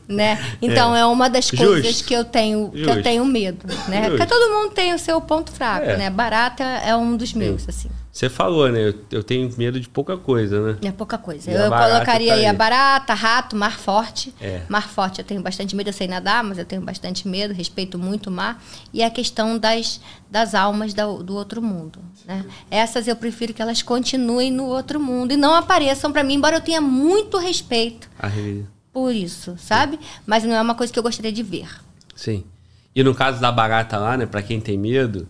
né? 0.07 0.39
Então 0.61 0.95
é, 0.95 1.01
é 1.01 1.05
uma 1.05 1.29
das 1.29 1.51
coisas 1.51 1.85
Justo. 1.85 2.07
que 2.07 2.13
eu 2.13 2.23
tenho 2.23 2.71
que 2.71 2.89
eu 2.89 3.01
tenho 3.03 3.25
medo, 3.25 3.67
né? 3.87 4.03
Justo. 4.03 4.09
Porque 4.09 4.25
todo 4.25 4.53
mundo 4.53 4.73
tem 4.73 4.93
o 4.93 4.99
seu 4.99 5.19
ponto 5.19 5.51
fraco, 5.51 5.85
é. 5.85 5.97
né? 5.97 6.09
Barata 6.09 6.63
é 6.63 6.95
um 6.95 7.17
dos 7.17 7.33
meus, 7.33 7.63
Sim. 7.63 7.69
assim. 7.69 7.89
Você 8.15 8.29
falou, 8.29 8.71
né? 8.71 8.79
Eu, 8.79 8.95
eu, 9.11 9.23
tenho 9.23 9.53
medo 9.57 9.77
de 9.77 9.89
pouca 9.89 10.15
coisa, 10.15 10.61
né? 10.61 10.77
É 10.83 10.91
pouca 10.93 11.17
coisa. 11.17 11.51
eu 11.51 11.69
colocaria 11.69 12.31
tá 12.31 12.39
aí 12.39 12.45
a 12.45 12.53
barata, 12.53 13.13
rato, 13.13 13.57
mar 13.57 13.77
forte. 13.77 14.33
É. 14.39 14.61
Mar 14.69 14.87
forte 14.87 15.19
eu 15.19 15.25
tenho 15.25 15.41
bastante 15.41 15.75
medo, 15.75 15.89
eu 15.89 15.93
sei 15.93 16.07
nadar, 16.07 16.41
mas 16.41 16.57
eu 16.57 16.63
tenho 16.63 16.81
bastante 16.81 17.27
medo, 17.27 17.53
respeito 17.53 17.99
muito 17.99 18.27
o 18.27 18.31
mar. 18.31 18.63
E 18.93 19.03
a 19.03 19.09
questão 19.09 19.57
das, 19.57 19.99
das 20.31 20.55
almas 20.55 20.93
do, 20.93 21.23
do 21.23 21.35
outro 21.35 21.61
mundo. 21.61 21.99
Né? 22.25 22.45
Essas 22.71 23.05
eu 23.05 23.17
prefiro 23.17 23.53
que 23.53 23.61
elas 23.61 23.81
continuem 23.81 24.49
no 24.49 24.63
outro 24.63 24.97
mundo 24.97 25.33
e 25.33 25.35
não 25.37 25.53
apareçam 25.53 26.09
para 26.09 26.23
mim, 26.23 26.35
embora 26.35 26.55
eu 26.55 26.61
tenha 26.61 26.79
muito 26.79 27.37
respeito. 27.37 28.09
A 28.17 28.29
por 28.95 29.13
isso, 29.13 29.57
sabe? 29.57 29.99
Mas 30.25 30.45
não 30.45 30.55
é 30.55 30.61
uma 30.61 30.73
coisa 30.73 30.93
que 30.93 30.97
eu 30.97 31.03
gostaria 31.03 31.29
de 31.29 31.43
ver. 31.43 31.67
Sim. 32.15 32.45
E 32.95 33.03
no 33.03 33.13
caso 33.13 33.41
da 33.41 33.51
barata 33.51 33.97
lá, 33.97 34.15
né, 34.15 34.25
para 34.25 34.41
quem 34.41 34.61
tem 34.61 34.77
medo, 34.77 35.27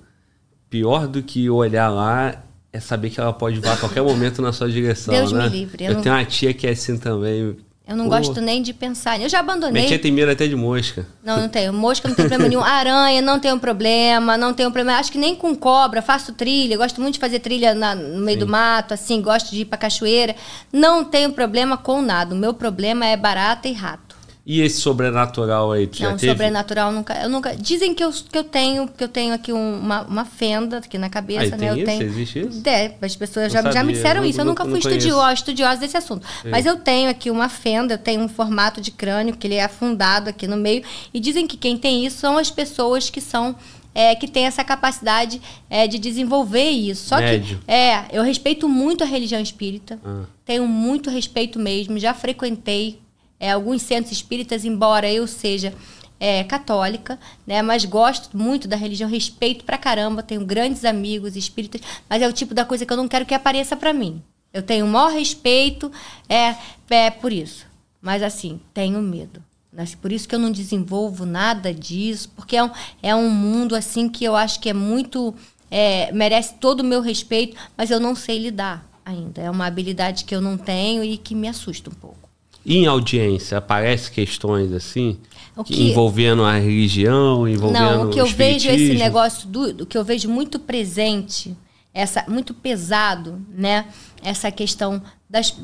pior 0.69 1.07
do 1.07 1.23
que 1.23 1.49
olhar 1.49 1.89
lá 1.89 2.43
é 2.71 2.79
saber 2.79 3.09
que 3.09 3.19
ela 3.19 3.33
pode 3.33 3.59
voar 3.59 3.73
a 3.73 3.77
qualquer 3.77 4.03
momento 4.03 4.39
na 4.39 4.53
sua 4.53 4.69
direção, 4.69 5.15
Deus 5.15 5.31
né? 5.31 5.45
me 5.45 5.49
livre. 5.49 5.83
Eu, 5.83 5.89
eu 5.89 5.95
não... 5.95 6.01
tenho 6.03 6.13
uma 6.13 6.23
tia 6.23 6.53
que 6.53 6.67
é 6.67 6.69
assim 6.69 6.95
também. 6.95 7.57
Eu 7.87 7.95
não 7.95 8.09
gosto 8.09 8.41
nem 8.41 8.63
de 8.63 8.73
pensar. 8.73 9.21
Eu 9.21 9.29
já 9.29 9.39
abandonei. 9.39 9.73
Minha 9.73 9.87
tia 9.87 9.99
tem 9.99 10.11
medo 10.11 10.31
até 10.31 10.47
de 10.47 10.55
mosca. 10.55 11.05
Não, 11.23 11.39
não 11.41 11.47
tenho. 11.47 11.71
Mosca 11.71 12.07
não 12.07 12.15
tem 12.15 12.25
problema 12.27 12.49
nenhum. 12.49 12.63
Aranha 12.63 13.21
não 13.21 13.39
tenho 13.39 13.59
problema. 13.59 14.35
Não 14.35 14.53
tenho 14.53 14.71
problema. 14.71 14.99
Acho 14.99 15.11
que 15.11 15.19
nem 15.19 15.35
com 15.35 15.55
cobra. 15.55 16.01
Faço 16.01 16.33
trilha. 16.33 16.77
Gosto 16.77 16.99
muito 16.99 17.15
de 17.15 17.19
fazer 17.19 17.39
trilha 17.39 17.75
na, 17.75 17.93
no 17.93 18.25
meio 18.25 18.39
Sim. 18.39 18.45
do 18.45 18.51
mato, 18.51 18.93
assim. 18.95 19.21
Gosto 19.21 19.51
de 19.51 19.61
ir 19.61 19.65
pra 19.65 19.77
cachoeira. 19.77 20.35
Não 20.73 21.03
tenho 21.03 21.31
problema 21.31 21.77
com 21.77 22.01
nada. 22.01 22.33
O 22.33 22.37
meu 22.37 22.55
problema 22.55 23.05
é 23.05 23.15
barata 23.15 23.67
e 23.67 23.73
rato. 23.73 24.04
E 24.45 24.61
esse 24.61 24.79
sobrenatural 24.79 25.71
aí, 25.71 25.87
tu 25.87 26.03
não, 26.03 26.11
já 26.11 26.17
teve? 26.17 26.31
sobrenatural 26.31 26.91
nunca, 26.91 27.15
eu 27.15 27.27
nunca. 27.27 27.55
Dizem 27.55 27.95
que 27.95 28.03
eu, 28.03 28.11
que 28.11 28.37
eu 28.37 28.43
tenho, 28.43 28.87
que 28.87 29.03
eu 29.03 29.07
tenho 29.07 29.33
aqui 29.33 29.51
um, 29.51 29.79
uma, 29.79 30.03
uma 30.03 30.23
fenda 30.23 30.77
aqui 30.77 30.99
na 30.99 31.09
cabeça, 31.09 31.41
aí, 31.41 31.49
né? 31.49 31.57
Tem 31.57 31.67
eu 31.67 31.75
isso? 31.77 31.85
tenho. 31.85 32.03
Existe 32.03 32.39
isso? 32.41 32.69
É, 32.69 32.93
as 33.01 33.15
pessoas 33.15 33.51
já, 33.51 33.63
já 33.71 33.83
me 33.83 33.93
disseram 33.93 34.21
não, 34.21 34.29
isso. 34.29 34.39
Eu 34.39 34.45
nunca 34.45 34.63
fui 34.63 34.77
estudiosa, 34.77 35.33
estudiosa 35.33 35.79
desse 35.79 35.97
assunto. 35.97 36.27
Sim. 36.43 36.49
Mas 36.49 36.67
eu 36.67 36.77
tenho 36.77 37.09
aqui 37.09 37.31
uma 37.31 37.49
fenda, 37.49 37.95
eu 37.95 37.97
tenho 37.97 38.21
um 38.21 38.27
formato 38.27 38.79
de 38.79 38.91
crânio 38.91 39.35
que 39.35 39.47
ele 39.47 39.55
é 39.55 39.63
afundado 39.63 40.29
aqui 40.29 40.45
no 40.47 40.57
meio. 40.57 40.83
E 41.11 41.19
dizem 41.19 41.47
que 41.47 41.57
quem 41.57 41.75
tem 41.75 42.05
isso 42.05 42.19
são 42.19 42.37
as 42.37 42.51
pessoas 42.51 43.09
que 43.09 43.21
são 43.21 43.55
é, 43.95 44.13
que 44.13 44.27
tem 44.27 44.45
essa 44.45 44.63
capacidade 44.63 45.41
é, 45.67 45.87
de 45.87 45.97
desenvolver 45.97 46.69
isso. 46.69 47.07
Só 47.07 47.17
Médio. 47.17 47.57
que 47.65 47.71
é, 47.71 48.05
eu 48.11 48.21
respeito 48.21 48.69
muito 48.69 49.03
a 49.03 49.07
religião 49.07 49.41
espírita, 49.41 49.97
ah. 50.05 50.23
tenho 50.45 50.67
muito 50.67 51.09
respeito 51.09 51.57
mesmo, 51.57 51.97
já 51.97 52.13
frequentei 52.13 52.99
é, 53.39 53.51
alguns 53.51 53.81
centros 53.81 54.11
espíritas, 54.11 54.65
embora 54.65 55.11
eu 55.11 55.27
seja 55.27 55.73
é, 56.19 56.43
católica, 56.43 57.19
né? 57.45 57.61
Mas 57.61 57.85
gosto 57.85 58.35
muito 58.37 58.67
da 58.67 58.75
religião, 58.75 59.09
respeito 59.09 59.65
pra 59.65 59.77
caramba, 59.77 60.23
tenho 60.23 60.45
grandes 60.45 60.85
amigos 60.85 61.35
espíritas, 61.35 61.81
mas 62.09 62.21
é 62.21 62.27
o 62.27 62.33
tipo 62.33 62.53
da 62.53 62.65
coisa 62.65 62.85
que 62.85 62.93
eu 62.93 62.97
não 62.97 63.07
quero 63.07 63.25
que 63.25 63.33
apareça 63.33 63.75
para 63.75 63.93
mim. 63.93 64.21
Eu 64.53 64.63
tenho 64.63 64.85
o 64.85 64.89
maior 64.89 65.11
respeito, 65.11 65.91
é, 66.29 66.55
é 66.89 67.11
por 67.11 67.33
isso. 67.33 67.65
Mas 68.01 68.23
assim, 68.23 68.59
tenho 68.73 69.01
medo. 69.01 69.43
Né? 69.71 69.85
Por 70.01 70.11
isso 70.11 70.27
que 70.27 70.33
eu 70.33 70.39
não 70.39 70.51
desenvolvo 70.51 71.25
nada 71.25 71.73
disso, 71.73 72.31
porque 72.35 72.55
é 72.55 72.63
um, 72.63 72.69
é 73.03 73.13
um 73.13 73.29
mundo 73.29 73.75
assim 73.75 74.07
que 74.07 74.23
eu 74.23 74.35
acho 74.35 74.59
que 74.59 74.69
é 74.69 74.73
muito. 74.73 75.35
É, 75.69 76.11
merece 76.13 76.53
todo 76.55 76.81
o 76.81 76.83
meu 76.83 77.01
respeito, 77.01 77.57
mas 77.75 77.91
eu 77.91 77.99
não 77.99 78.15
sei 78.15 78.39
lidar 78.39 78.87
ainda. 79.03 79.41
É 79.41 79.49
uma 79.49 79.65
habilidade 79.65 80.23
que 80.23 80.33
eu 80.33 80.39
não 80.39 80.57
tenho 80.57 81.03
e 81.03 81.17
que 81.17 81.35
me 81.35 81.49
assusta 81.49 81.89
um 81.89 81.93
pouco. 81.93 82.24
Em 82.65 82.87
audiência, 82.87 83.59
aparece 83.59 84.09
questões 84.09 84.71
assim? 84.71 85.19
Que... 85.65 85.91
Envolvendo 85.91 86.43
a 86.43 86.57
religião, 86.57 87.47
envolvendo 87.47 87.79
Não, 87.79 88.07
o 88.07 88.09
que 88.09 88.19
eu 88.19 88.25
vejo 88.25 88.69
esse 88.69 88.95
negócio 88.95 89.47
do, 89.47 89.83
o 89.83 89.85
que 89.85 89.97
eu 89.97 90.03
vejo 90.03 90.27
muito 90.27 90.57
presente, 90.57 91.55
essa 91.93 92.25
muito 92.27 92.53
pesado, 92.53 93.39
né? 93.53 93.85
Essa 94.21 94.51
questão 94.51 95.01
das, 95.29 95.55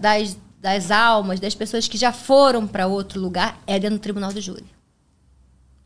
das, 0.00 0.38
das 0.60 0.90
almas, 0.90 1.40
das 1.40 1.54
pessoas 1.54 1.88
que 1.88 1.98
já 1.98 2.12
foram 2.12 2.66
para 2.66 2.86
outro 2.86 3.20
lugar, 3.20 3.60
é 3.66 3.78
dentro 3.78 3.98
do 3.98 4.02
tribunal 4.02 4.32
do 4.32 4.40
júri. 4.40 4.64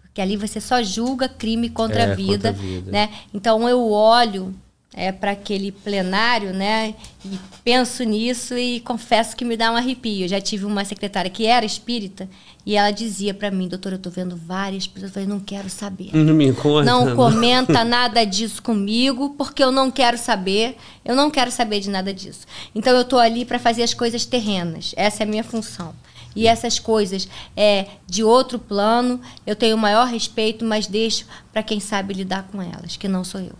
Porque 0.02 0.20
ali 0.20 0.36
você 0.36 0.60
só 0.60 0.82
julga 0.82 1.28
crime 1.28 1.70
contra, 1.70 2.00
é, 2.00 2.12
a, 2.12 2.14
vida, 2.14 2.50
contra 2.50 2.50
a 2.50 2.52
vida, 2.52 2.92
né? 2.92 3.10
Então 3.32 3.68
eu 3.68 3.90
olho 3.90 4.54
é, 4.98 5.12
para 5.12 5.30
aquele 5.30 5.70
plenário, 5.70 6.52
né? 6.52 6.92
E 7.24 7.38
penso 7.62 8.02
nisso 8.02 8.58
e 8.58 8.80
confesso 8.80 9.36
que 9.36 9.44
me 9.44 9.56
dá 9.56 9.70
um 9.70 9.76
arrepio. 9.76 10.24
Eu 10.24 10.28
já 10.28 10.40
tive 10.40 10.64
uma 10.64 10.84
secretária 10.84 11.30
que 11.30 11.46
era 11.46 11.64
espírita 11.64 12.28
e 12.66 12.74
ela 12.74 12.90
dizia 12.90 13.32
para 13.32 13.48
mim, 13.48 13.68
doutora, 13.68 13.94
eu 13.94 14.00
tô 14.00 14.10
vendo 14.10 14.36
várias 14.36 14.88
pessoas, 14.88 15.10
eu 15.10 15.14
falei, 15.14 15.28
não 15.28 15.38
quero 15.38 15.70
saber. 15.70 16.10
Não 16.12 16.34
me 16.34 16.52
conta. 16.52 16.82
Não 16.82 17.14
comenta 17.14 17.84
nada 17.84 18.24
disso 18.24 18.60
comigo, 18.60 19.36
porque 19.38 19.62
eu 19.62 19.70
não 19.70 19.88
quero 19.88 20.18
saber, 20.18 20.76
eu 21.04 21.14
não 21.14 21.30
quero 21.30 21.52
saber 21.52 21.78
de 21.78 21.90
nada 21.90 22.12
disso. 22.12 22.44
Então 22.74 22.94
eu 22.96 23.04
tô 23.04 23.18
ali 23.18 23.44
para 23.44 23.60
fazer 23.60 23.84
as 23.84 23.94
coisas 23.94 24.24
terrenas. 24.24 24.92
Essa 24.96 25.22
é 25.22 25.24
a 25.24 25.28
minha 25.28 25.44
função. 25.44 25.94
e 26.34 26.46
essas 26.46 26.78
coisas 26.78 27.28
é 27.56 27.86
de 28.06 28.22
outro 28.22 28.58
plano, 28.58 29.20
eu 29.46 29.56
tenho 29.56 29.76
o 29.76 29.78
maior 29.78 30.06
respeito, 30.06 30.64
mas 30.64 30.86
deixo 30.86 31.24
para 31.52 31.62
quem 31.62 31.80
sabe 31.80 32.14
lidar 32.14 32.48
com 32.50 32.60
elas, 32.60 32.96
que 32.96 33.08
não 33.08 33.24
sou 33.24 33.40
eu. 33.40 33.54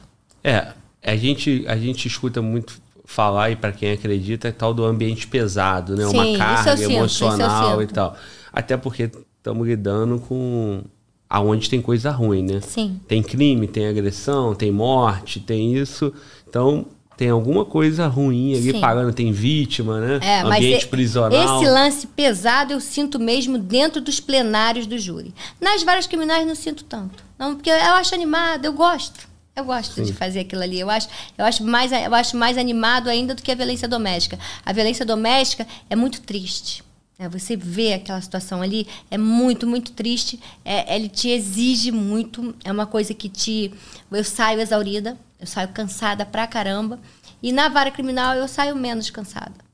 É, 0.44 0.68
a 1.08 1.16
gente, 1.16 1.64
a 1.66 1.76
gente 1.76 2.06
escuta 2.06 2.40
muito 2.42 2.80
falar, 3.04 3.50
e 3.50 3.56
para 3.56 3.72
quem 3.72 3.92
acredita, 3.92 4.48
é 4.48 4.52
tal 4.52 4.74
do 4.74 4.84
ambiente 4.84 5.26
pesado, 5.26 5.96
né? 5.96 6.06
Sim, 6.06 6.16
Uma 6.16 6.38
carga 6.38 6.76
sinto, 6.76 6.90
emocional 6.90 7.82
e 7.82 7.86
tal. 7.86 8.14
Até 8.52 8.76
porque 8.76 9.10
estamos 9.38 9.66
lidando 9.66 10.20
com 10.20 10.82
aonde 11.28 11.68
tem 11.68 11.80
coisa 11.80 12.10
ruim, 12.10 12.42
né? 12.42 12.60
Sim. 12.60 13.00
Tem 13.08 13.22
crime, 13.22 13.66
tem 13.66 13.86
agressão, 13.86 14.54
tem 14.54 14.70
morte, 14.70 15.40
tem 15.40 15.74
isso. 15.74 16.12
Então, 16.48 16.86
tem 17.16 17.30
alguma 17.30 17.64
coisa 17.64 18.06
ruim 18.06 18.54
ali 18.54 18.72
Sim. 18.72 18.80
parando, 18.80 19.12
tem 19.12 19.32
vítima, 19.32 20.00
né? 20.00 20.20
É, 20.22 20.42
mas 20.44 20.58
ambiente 20.58 20.86
prisional. 20.86 21.60
esse 21.60 21.70
lance 21.70 22.06
pesado 22.06 22.72
eu 22.72 22.80
sinto 22.80 23.18
mesmo 23.18 23.58
dentro 23.58 24.00
dos 24.00 24.20
plenários 24.20 24.86
do 24.86 24.96
júri. 24.98 25.34
Nas 25.60 25.82
várias 25.82 26.06
criminais 26.06 26.46
não 26.46 26.54
sinto 26.54 26.84
tanto. 26.84 27.24
Não, 27.38 27.54
porque 27.54 27.70
eu 27.70 27.94
acho 27.94 28.14
animado, 28.14 28.64
eu 28.64 28.72
gosto. 28.72 29.27
Eu 29.58 29.64
gosto 29.64 30.02
de 30.02 30.12
fazer 30.12 30.40
aquilo 30.40 30.62
ali. 30.62 30.78
Eu 30.80 30.88
acho, 30.90 31.08
eu, 31.36 31.44
acho 31.44 31.64
mais, 31.64 31.92
eu 31.92 32.14
acho 32.14 32.36
mais 32.36 32.56
animado 32.56 33.08
ainda 33.08 33.34
do 33.34 33.42
que 33.42 33.50
a 33.50 33.54
violência 33.54 33.88
doméstica. 33.88 34.38
A 34.64 34.72
violência 34.72 35.04
doméstica 35.04 35.66
é 35.88 35.96
muito 35.96 36.20
triste. 36.20 36.82
É, 37.18 37.28
você 37.28 37.56
vê 37.56 37.94
aquela 37.94 38.20
situação 38.20 38.62
ali, 38.62 38.86
é 39.10 39.18
muito, 39.18 39.66
muito 39.66 39.92
triste. 39.92 40.38
É, 40.64 40.94
ele 40.94 41.08
te 41.08 41.28
exige 41.28 41.90
muito. 41.90 42.54
É 42.64 42.70
uma 42.70 42.86
coisa 42.86 43.12
que 43.12 43.28
te. 43.28 43.72
Eu 44.10 44.22
saio 44.22 44.60
exaurida, 44.60 45.16
eu 45.40 45.46
saio 45.46 45.68
cansada 45.68 46.24
pra 46.24 46.46
caramba. 46.46 46.98
E 47.42 47.52
na 47.52 47.68
vara 47.68 47.90
criminal 47.90 48.34
eu 48.34 48.46
saio 48.46 48.76
menos 48.76 49.10
cansada 49.10 49.68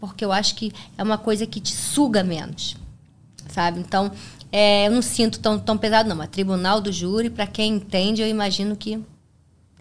porque 0.00 0.24
eu 0.24 0.32
acho 0.32 0.54
que 0.54 0.72
é 0.96 1.02
uma 1.02 1.18
coisa 1.18 1.46
que 1.46 1.60
te 1.60 1.72
suga 1.72 2.22
menos, 2.22 2.76
sabe? 3.48 3.80
Então, 3.80 4.12
é, 4.50 4.86
eu 4.86 4.92
não 4.92 5.02
sinto 5.02 5.38
tão, 5.40 5.58
tão 5.58 5.78
pesado, 5.78 6.08
não. 6.08 6.16
Mas 6.16 6.28
tribunal 6.28 6.80
do 6.80 6.92
júri, 6.92 7.30
para 7.30 7.46
quem 7.46 7.74
entende, 7.74 8.22
eu 8.22 8.28
imagino 8.28 8.76
que 8.76 9.00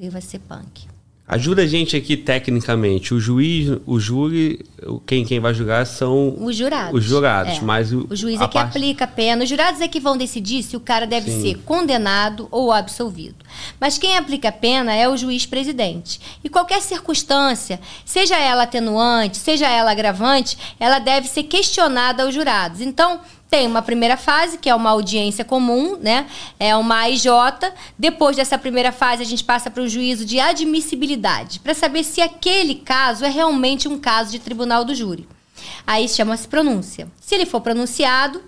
deva 0.02 0.20
ser 0.20 0.40
punk. 0.40 0.90
Ajuda 1.28 1.62
a 1.62 1.68
gente 1.68 1.96
aqui 1.96 2.18
tecnicamente. 2.18 3.14
O 3.14 3.20
juiz, 3.20 3.78
o 3.86 4.00
júri, 4.00 4.66
quem, 5.06 5.24
quem 5.24 5.40
vai 5.40 5.54
julgar 5.54 5.86
são 5.86 6.36
Os 6.44 6.56
jurados. 6.58 7.00
Os 7.00 7.06
jurados, 7.06 7.54
É. 7.58 7.62
mas 7.62 7.94
o, 7.94 8.08
O 8.10 8.16
juiz 8.16 8.42
é 8.42 8.48
que 8.48 8.54
parte- 8.56 8.78
aplica 8.78 9.06
a 9.06 9.08
pena. 9.08 9.44
Os 9.44 9.50
jurados 9.50 9.80
é 9.80 9.88
que 9.88 10.00
vão 10.00 10.18
decidir 10.18 10.62
se 10.64 10.76
o 10.76 10.80
cara 10.80 11.06
deve 11.06 11.32
Sim. 11.32 11.42
ser 11.42 11.58
condenado 11.60 12.50
ou 12.52 12.72
absolvido. 12.72 13.36
Mas 13.80 13.98
quem 13.98 14.18
aplica 14.18 14.50
a 14.50 14.52
pena 14.52 14.94
é 14.94 15.08
o 15.08 15.18
juiz 15.18 15.46
presidente. 15.46 16.20
E 16.44 16.50
qualquer 16.50 16.82
circunstância, 16.82 17.80
seja 18.06 18.38
ela 18.38 18.64
atenuante, 18.64 19.38
seja 19.38 19.68
ela 19.68 19.92
agravante, 19.92 20.58
ela 20.80 21.00
deve 21.00 21.28
ser 21.28 21.44
questionada 21.44 22.24
aos 22.24 22.34
jurados. 22.34 22.82
Então, 22.82 23.22
tem 23.52 23.68
uma 23.68 23.82
primeira 23.82 24.16
fase, 24.16 24.58
que 24.58 24.70
é 24.70 24.74
uma 24.74 24.92
audiência 24.92 25.44
comum, 25.44 25.98
né? 25.98 26.26
É 26.58 26.74
uma 26.74 27.00
AIJ. 27.00 27.26
Depois 28.00 28.38
dessa 28.38 28.58
primeira 28.58 28.94
fase, 28.94 29.22
a 29.22 29.26
gente 29.26 29.44
passa 29.44 29.70
para 29.70 29.84
o 29.84 29.90
juízo 29.90 30.24
de 30.24 30.40
admissibilidade, 30.40 31.60
para 31.60 31.74
saber 31.74 32.06
se 32.06 32.22
aquele 32.22 32.76
caso 32.76 33.26
é 33.26 33.30
realmente 33.30 33.90
um 33.90 34.00
caso 34.00 34.32
de 34.32 34.40
tribunal 34.40 34.86
do 34.86 34.96
júri. 34.96 35.28
Aí 35.86 36.08
chama-se 36.08 36.48
pronúncia. 36.48 37.10
Se 37.20 37.36
ele 37.36 37.46
for 37.46 37.60
pronunciado 37.60 38.42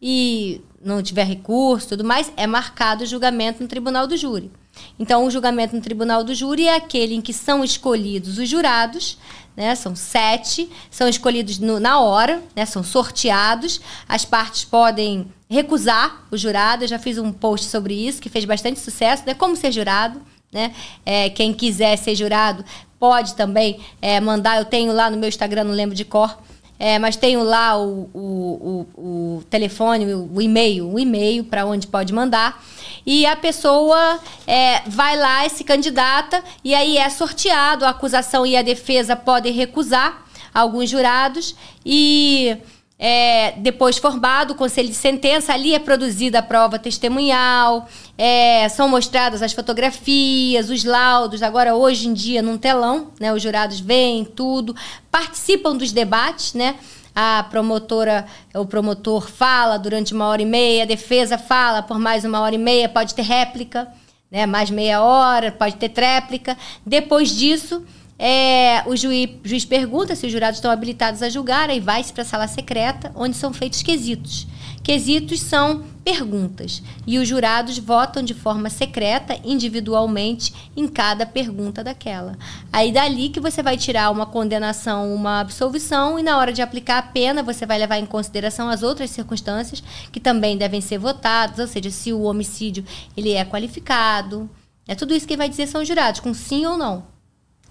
e 0.00 0.60
não 0.82 1.02
tiver 1.02 1.24
recurso 1.24 1.88
tudo 1.88 2.04
mais, 2.04 2.32
é 2.36 2.46
marcado 2.46 3.04
o 3.04 3.06
julgamento 3.06 3.62
no 3.62 3.68
tribunal 3.68 4.06
do 4.06 4.16
júri. 4.16 4.50
Então, 4.98 5.26
o 5.26 5.30
julgamento 5.30 5.74
no 5.74 5.82
tribunal 5.82 6.22
do 6.24 6.34
júri 6.34 6.66
é 6.66 6.76
aquele 6.76 7.14
em 7.14 7.20
que 7.20 7.32
são 7.32 7.62
escolhidos 7.62 8.38
os 8.38 8.48
jurados, 8.48 9.18
né? 9.56 9.74
São 9.74 9.94
sete, 9.96 10.70
são 10.90 11.08
escolhidos 11.08 11.58
no- 11.58 11.80
na 11.80 12.00
hora, 12.00 12.42
né? 12.54 12.64
São 12.64 12.82
sorteados. 12.82 13.80
As 14.08 14.24
partes 14.24 14.64
podem 14.64 15.26
recusar 15.50 16.24
o 16.30 16.36
jurado. 16.36 16.84
Eu 16.84 16.88
já 16.88 16.98
fiz 16.98 17.18
um 17.18 17.32
post 17.32 17.66
sobre 17.66 17.94
isso 17.94 18.22
que 18.22 18.28
fez 18.30 18.44
bastante 18.44 18.78
sucesso, 18.78 19.24
né? 19.26 19.34
Como 19.34 19.56
ser 19.56 19.72
jurado, 19.72 20.22
né? 20.52 20.72
É, 21.04 21.28
quem 21.28 21.52
quiser 21.52 21.96
ser 21.96 22.14
jurado 22.14 22.64
pode 22.98 23.34
também 23.34 23.80
é, 24.00 24.20
mandar. 24.20 24.58
Eu 24.58 24.64
tenho 24.64 24.92
lá 24.92 25.10
no 25.10 25.16
meu 25.18 25.28
Instagram, 25.28 25.64
não 25.64 25.74
lembro 25.74 25.96
de 25.96 26.04
cor. 26.04 26.38
É, 26.82 26.98
mas 26.98 27.14
tenho 27.14 27.42
lá 27.42 27.76
o, 27.76 28.08
o, 28.14 28.86
o, 28.96 29.36
o 29.38 29.44
telefone, 29.50 30.14
o, 30.14 30.40
e-mail, 30.40 30.90
o 30.90 30.98
e-mail 30.98 31.44
para 31.44 31.66
onde 31.66 31.86
pode 31.86 32.10
mandar. 32.10 32.64
E 33.04 33.26
a 33.26 33.36
pessoa 33.36 34.18
é, 34.46 34.80
vai 34.86 35.14
lá, 35.14 35.46
se 35.50 35.62
candidata, 35.62 36.42
e 36.64 36.74
aí 36.74 36.96
é 36.96 37.10
sorteado. 37.10 37.84
A 37.84 37.90
acusação 37.90 38.46
e 38.46 38.56
a 38.56 38.62
defesa 38.62 39.14
podem 39.14 39.52
recusar 39.52 40.24
alguns 40.54 40.88
jurados. 40.88 41.54
E 41.84 42.56
é, 43.02 43.52
depois 43.56 43.96
formado, 43.96 44.50
o 44.50 44.54
conselho 44.54 44.90
de 44.90 44.94
sentença, 44.94 45.54
ali 45.54 45.74
é 45.74 45.78
produzida 45.78 46.40
a 46.40 46.42
prova 46.42 46.78
testemunhal, 46.78 47.88
é, 48.18 48.68
são 48.68 48.90
mostradas 48.90 49.40
as 49.40 49.54
fotografias, 49.54 50.68
os 50.68 50.84
laudos, 50.84 51.42
agora 51.42 51.74
hoje 51.74 52.08
em 52.08 52.12
dia 52.12 52.42
num 52.42 52.58
telão, 52.58 53.10
né? 53.18 53.32
Os 53.32 53.42
jurados 53.42 53.80
veem 53.80 54.22
tudo, 54.22 54.76
participam 55.10 55.74
dos 55.74 55.92
debates, 55.92 56.52
né? 56.52 56.74
A 57.14 57.42
promotora, 57.44 58.26
o 58.54 58.66
promotor 58.66 59.30
fala 59.30 59.78
durante 59.78 60.12
uma 60.12 60.26
hora 60.26 60.42
e 60.42 60.46
meia, 60.46 60.82
a 60.82 60.86
defesa 60.86 61.38
fala 61.38 61.82
por 61.82 61.98
mais 61.98 62.22
uma 62.26 62.40
hora 62.40 62.54
e 62.54 62.58
meia, 62.58 62.86
pode 62.86 63.14
ter 63.14 63.22
réplica, 63.22 63.88
né? 64.30 64.44
Mais 64.44 64.70
meia 64.70 65.00
hora, 65.00 65.50
pode 65.50 65.76
ter 65.76 65.88
tréplica. 65.88 66.54
Depois 66.84 67.34
disso, 67.34 67.82
é, 68.22 68.82
o 68.86 68.94
juiz, 68.94 69.30
juiz 69.42 69.64
pergunta 69.64 70.14
se 70.14 70.26
os 70.26 70.32
jurados 70.32 70.58
estão 70.58 70.70
habilitados 70.70 71.22
a 71.22 71.30
julgar, 71.30 71.70
aí 71.70 71.80
vai-se 71.80 72.12
para 72.12 72.20
a 72.20 72.26
sala 72.26 72.46
secreta, 72.46 73.10
onde 73.14 73.34
são 73.34 73.50
feitos 73.50 73.82
quesitos. 73.82 74.46
Quesitos 74.82 75.40
são 75.40 75.84
perguntas 76.04 76.82
e 77.06 77.18
os 77.18 77.26
jurados 77.26 77.78
votam 77.78 78.22
de 78.22 78.34
forma 78.34 78.68
secreta, 78.68 79.38
individualmente, 79.42 80.52
em 80.76 80.86
cada 80.86 81.24
pergunta 81.24 81.82
daquela. 81.82 82.36
Aí 82.70 82.92
dali 82.92 83.30
que 83.30 83.40
você 83.40 83.62
vai 83.62 83.78
tirar 83.78 84.10
uma 84.10 84.26
condenação, 84.26 85.14
uma 85.14 85.40
absolvição 85.40 86.18
e 86.18 86.22
na 86.22 86.36
hora 86.36 86.52
de 86.52 86.60
aplicar 86.60 86.98
a 86.98 87.02
pena 87.02 87.42
você 87.42 87.64
vai 87.64 87.78
levar 87.78 87.96
em 87.96 88.06
consideração 88.06 88.68
as 88.68 88.82
outras 88.82 89.08
circunstâncias 89.08 89.82
que 90.12 90.20
também 90.20 90.58
devem 90.58 90.82
ser 90.82 90.98
votadas, 90.98 91.58
ou 91.58 91.66
seja, 91.66 91.90
se 91.90 92.12
o 92.12 92.24
homicídio 92.24 92.84
ele 93.16 93.32
é 93.32 93.46
qualificado. 93.46 94.50
É 94.86 94.94
tudo 94.94 95.14
isso 95.14 95.26
que 95.26 95.38
vai 95.38 95.48
dizer 95.48 95.66
são 95.68 95.80
os 95.80 95.88
jurados, 95.88 96.20
com 96.20 96.34
sim 96.34 96.66
ou 96.66 96.76
não. 96.76 97.09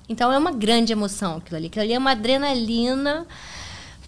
Então 0.09 0.33
é 0.33 0.37
uma 0.37 0.51
grande 0.51 0.91
emoção 0.91 1.37
aquilo 1.37 1.57
ali. 1.57 1.67
Aquilo 1.67 1.83
ali 1.83 1.93
é 1.93 1.97
uma 1.97 2.11
adrenalina 2.11 3.27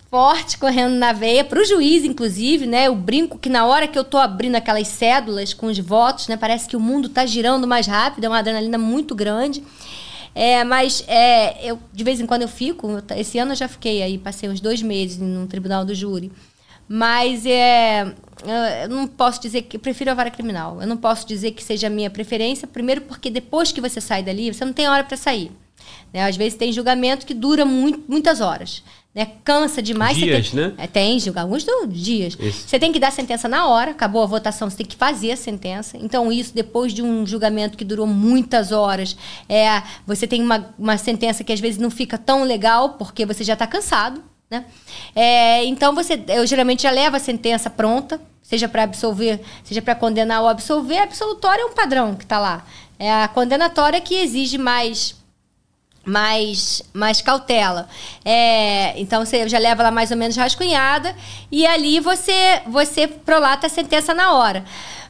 forte 0.09 0.57
correndo 0.57 0.95
na 0.95 1.13
veia, 1.13 1.41
para 1.41 1.61
o 1.61 1.63
juiz, 1.63 2.03
inclusive, 2.03 2.65
né? 2.65 2.88
Eu 2.88 2.95
brinco 2.95 3.38
que 3.38 3.49
na 3.49 3.65
hora 3.65 3.88
que 3.88 3.97
eu 3.97 4.03
tô 4.03 4.17
abrindo 4.17 4.55
aquelas 4.55 4.89
cédulas 4.89 5.53
com 5.53 5.67
os 5.67 5.80
votos, 5.80 6.27
né? 6.27 6.35
Parece 6.35 6.67
que 6.67 6.75
o 6.75 6.81
mundo 6.81 7.07
tá 7.07 7.25
girando 7.25 7.65
mais 7.65 7.88
rápido, 7.88 8.25
é 8.25 8.27
uma 8.27 8.39
adrenalina 8.39 8.77
muito 8.77 9.15
grande. 9.15 9.63
É, 10.35 10.65
mas 10.65 11.03
é, 11.07 11.65
eu, 11.65 11.80
de 11.93 12.03
vez 12.03 12.19
em 12.19 12.25
quando 12.25 12.41
eu 12.41 12.47
fico, 12.49 12.88
esse 13.15 13.38
ano 13.38 13.51
eu 13.51 13.55
já 13.55 13.69
fiquei 13.69 14.01
aí, 14.01 14.17
passei 14.17 14.49
uns 14.49 14.59
dois 14.59 14.81
meses 14.81 15.17
no 15.17 15.47
tribunal 15.47 15.85
do 15.85 15.95
júri. 15.95 16.30
Mas 16.89 17.45
é, 17.45 18.13
eu 18.83 18.89
não 18.89 19.07
posso 19.07 19.41
dizer 19.41 19.61
que 19.61 19.77
eu 19.77 19.80
prefiro 19.80 20.11
a 20.11 20.13
vara 20.13 20.30
criminal. 20.30 20.81
Eu 20.81 20.88
não 20.88 20.97
posso 20.97 21.25
dizer 21.25 21.51
que 21.51 21.63
seja 21.63 21.88
a 21.88 21.89
minha 21.89 22.09
preferência, 22.09 22.67
primeiro 22.67 23.01
porque 23.01 23.30
depois 23.30 23.71
que 23.71 23.80
você 23.80 24.01
sai 24.01 24.23
dali, 24.23 24.53
você 24.53 24.65
não 24.65 24.73
tem 24.73 24.89
hora 24.89 25.05
para 25.05 25.15
sair. 25.15 25.51
Né? 26.14 26.24
Às 26.24 26.35
vezes 26.35 26.58
tem 26.58 26.72
julgamento 26.72 27.26
que 27.26 27.34
dura 27.34 27.66
muito, 27.66 28.03
muitas 28.08 28.42
horas. 28.42 28.84
Né? 29.14 29.27
Cansa 29.43 29.82
demais. 29.82 30.16
Dias, 30.16 30.51
tem, 30.51 30.60
né? 30.60 30.74
É, 30.77 30.88
tem, 30.88 31.19
julga- 31.19 31.42
alguns 31.42 31.66
dias. 31.90 32.38
Isso. 32.40 32.68
Você 32.68 32.80
tem 32.80 32.93
que 32.93 33.00
dar 33.00 33.10
a 33.10 33.11
sentença 33.11 33.48
na 33.50 33.68
hora, 33.68 33.92
acabou 33.92 34.24
a 34.24 34.26
votação, 34.26 34.69
você 34.69 34.77
tem 34.77 34.85
que 34.85 34.95
fazer 34.95 35.34
a 35.34 35.38
sentença. 35.38 35.98
Então, 35.98 36.32
isso, 36.32 36.53
depois 36.56 36.93
de 36.93 37.01
um 37.01 37.26
julgamento 37.26 37.77
que 37.77 37.84
durou 37.84 38.08
muitas 38.08 38.72
horas, 38.72 39.18
é, 39.50 39.84
você 40.08 40.26
tem 40.26 40.42
uma, 40.42 40.74
uma 40.80 40.98
sentença 40.98 41.43
que 41.43 41.51
às 41.51 41.60
vezes 41.60 41.77
não 41.77 41.92
fica 41.92 42.18
tão 42.18 42.43
legal, 42.43 42.92
porque 42.92 43.26
você 43.26 43.43
já 43.43 43.53
está 43.53 43.68
cansado. 43.68 44.24
Né? 44.50 44.66
É, 45.14 45.66
então, 45.66 45.93
você, 45.93 46.22
eu 46.30 46.45
geralmente 46.48 46.84
já 46.84 46.92
levo 46.92 47.18
a 47.18 47.19
sentença 47.19 47.69
pronta, 47.69 48.19
seja 48.42 48.68
para 48.69 48.84
absolver, 48.84 49.42
seja 49.64 49.82
para 49.82 49.95
condenar 49.95 50.42
ou 50.42 50.48
absolver. 50.48 50.98
A 51.00 51.03
absolutória 51.03 51.61
é 51.64 51.66
um 51.66 51.74
padrão 51.74 52.16
que 52.16 52.24
está 52.24 52.40
lá. 52.40 52.66
É 52.98 53.11
a 53.11 53.27
condenatória 53.27 54.00
que 54.00 54.16
exige 54.16 54.58
mais 54.58 55.16
mais, 56.05 56.81
mais 56.93 57.21
cautela. 57.21 57.88
É, 58.25 58.99
então 58.99 59.23
você 59.23 59.47
já 59.47 59.59
leva 59.59 59.83
ela 59.83 59.91
mais 59.91 60.11
ou 60.11 60.17
menos 60.17 60.35
rascunhada 60.35 61.15
e 61.51 61.65
ali 61.65 61.99
você 61.99 62.61
você 62.67 63.07
prolata 63.07 63.67
a 63.67 63.69
sentença 63.69 64.13
na 64.13 64.33
hora. 64.33 64.65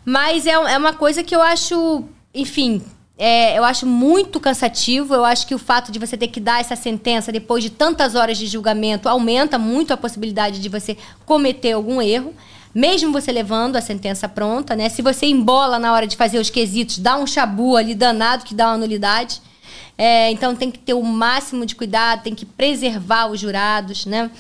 Mas 0.06 0.46
é, 0.46 0.52
é 0.52 0.78
uma 0.78 0.94
coisa 0.94 1.24
que 1.24 1.36
eu 1.36 1.42
acho, 1.42 2.04
enfim, 2.34 2.82
é, 3.24 3.56
eu 3.56 3.64
acho 3.64 3.86
muito 3.86 4.40
cansativo. 4.40 5.14
Eu 5.14 5.24
acho 5.24 5.46
que 5.46 5.54
o 5.54 5.60
fato 5.60 5.92
de 5.92 6.00
você 6.00 6.18
ter 6.18 6.28
que 6.28 6.40
dar 6.40 6.60
essa 6.60 6.76
sentença 6.76 7.32
depois 7.32 7.64
de 7.64 7.70
tantas 7.70 8.16
horas 8.16 8.38
de 8.38 8.48
julgamento 8.48 9.08
aumenta 9.08 9.60
muito 9.60 9.94
a 9.94 9.98
possibilidade 9.98 10.60
de 10.60 10.68
você 10.68 10.98
cometer 11.24 11.74
algum 11.74 12.02
erro. 12.02 12.34
Mesmo 12.74 13.12
você 13.12 13.32
levando 13.32 13.76
a 13.76 13.82
sentença 13.82 14.28
pronta, 14.28 14.76
né? 14.76 14.90
Se 14.90 15.02
você 15.02 15.28
embola 15.28 15.78
na 15.78 15.94
hora 15.94 16.08
de 16.08 16.18
fazer 16.18 16.40
os 16.40 16.50
quesitos, 16.50 16.98
dá 16.98 17.16
um 17.18 17.28
chabu 17.28 17.76
ali 17.76 17.94
danado 17.94 18.44
que 18.44 18.56
dá 18.56 18.70
uma 18.70 18.78
nulidade. 18.78 19.42
É, 19.98 20.32
então 20.32 20.56
tem 20.56 20.72
que 20.72 20.80
ter 20.80 20.94
o 20.94 21.04
máximo 21.04 21.66
de 21.66 21.76
cuidado, 21.76 22.24
tem 22.24 22.34
que 22.34 22.46
preservar 22.46 23.28
os 23.28 23.40
jurados, 23.40 24.06
né? 24.06 24.32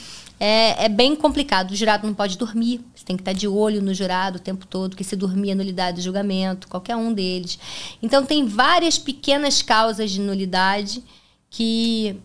é, 0.42 0.86
é 0.86 0.90
bem 0.90 1.16
complicado. 1.16 1.70
O 1.70 1.76
jurado 1.76 2.08
não 2.08 2.16
pode 2.16 2.36
dormir, 2.36 2.82
você 2.96 3.06
tem 3.06 3.16
que 3.16 3.22
estar 3.22 3.32
de 3.32 3.48
olho 3.48 3.80
no 3.80 3.94
jurado 3.94 4.38
o 4.38 4.42
tempo 4.42 4.66
todo, 4.66 4.96
que 4.96 5.04
se 5.04 5.16
dormir 5.16 5.52
é 5.52 5.56
nulidade 5.56 5.98
do 5.98 6.02
julgamento, 6.02 6.68
qualquer 6.68 6.96
um 6.96 7.14
deles. 7.14 7.60
Então, 8.02 8.26
tem 8.26 8.48
várias 8.48 8.98
pequenas 8.98 9.62
causas 9.62 10.10
de 10.10 10.20
nulidade 10.20 11.04
que 11.48 12.20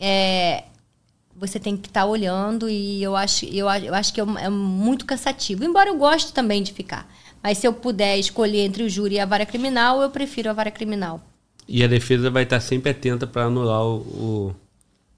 é, 0.00 0.64
você 1.36 1.60
tem 1.60 1.76
que 1.76 1.88
estar 1.88 2.06
olhando 2.06 2.70
e 2.70 3.02
eu 3.02 3.14
acho, 3.14 3.44
eu, 3.44 3.68
eu 3.68 3.94
acho 3.94 4.14
que 4.14 4.20
é, 4.22 4.24
é 4.38 4.48
muito 4.48 5.04
cansativo. 5.04 5.62
Embora 5.62 5.90
eu 5.90 5.98
goste 5.98 6.32
também 6.32 6.62
de 6.62 6.72
ficar. 6.72 7.06
Mas 7.42 7.58
se 7.58 7.68
eu 7.68 7.74
puder 7.74 8.16
escolher 8.18 8.64
entre 8.64 8.82
o 8.82 8.88
júri 8.88 9.16
e 9.16 9.20
a 9.20 9.26
vara 9.26 9.44
criminal, 9.44 10.00
eu 10.00 10.08
prefiro 10.08 10.48
a 10.48 10.54
vara 10.54 10.70
criminal. 10.70 11.20
E 11.68 11.84
a 11.84 11.86
defesa 11.86 12.30
vai 12.30 12.44
estar 12.44 12.60
sempre 12.60 12.90
atenta 12.90 13.26
para 13.26 13.44
anular 13.44 13.84
o, 13.84 13.96
o... 13.96 14.54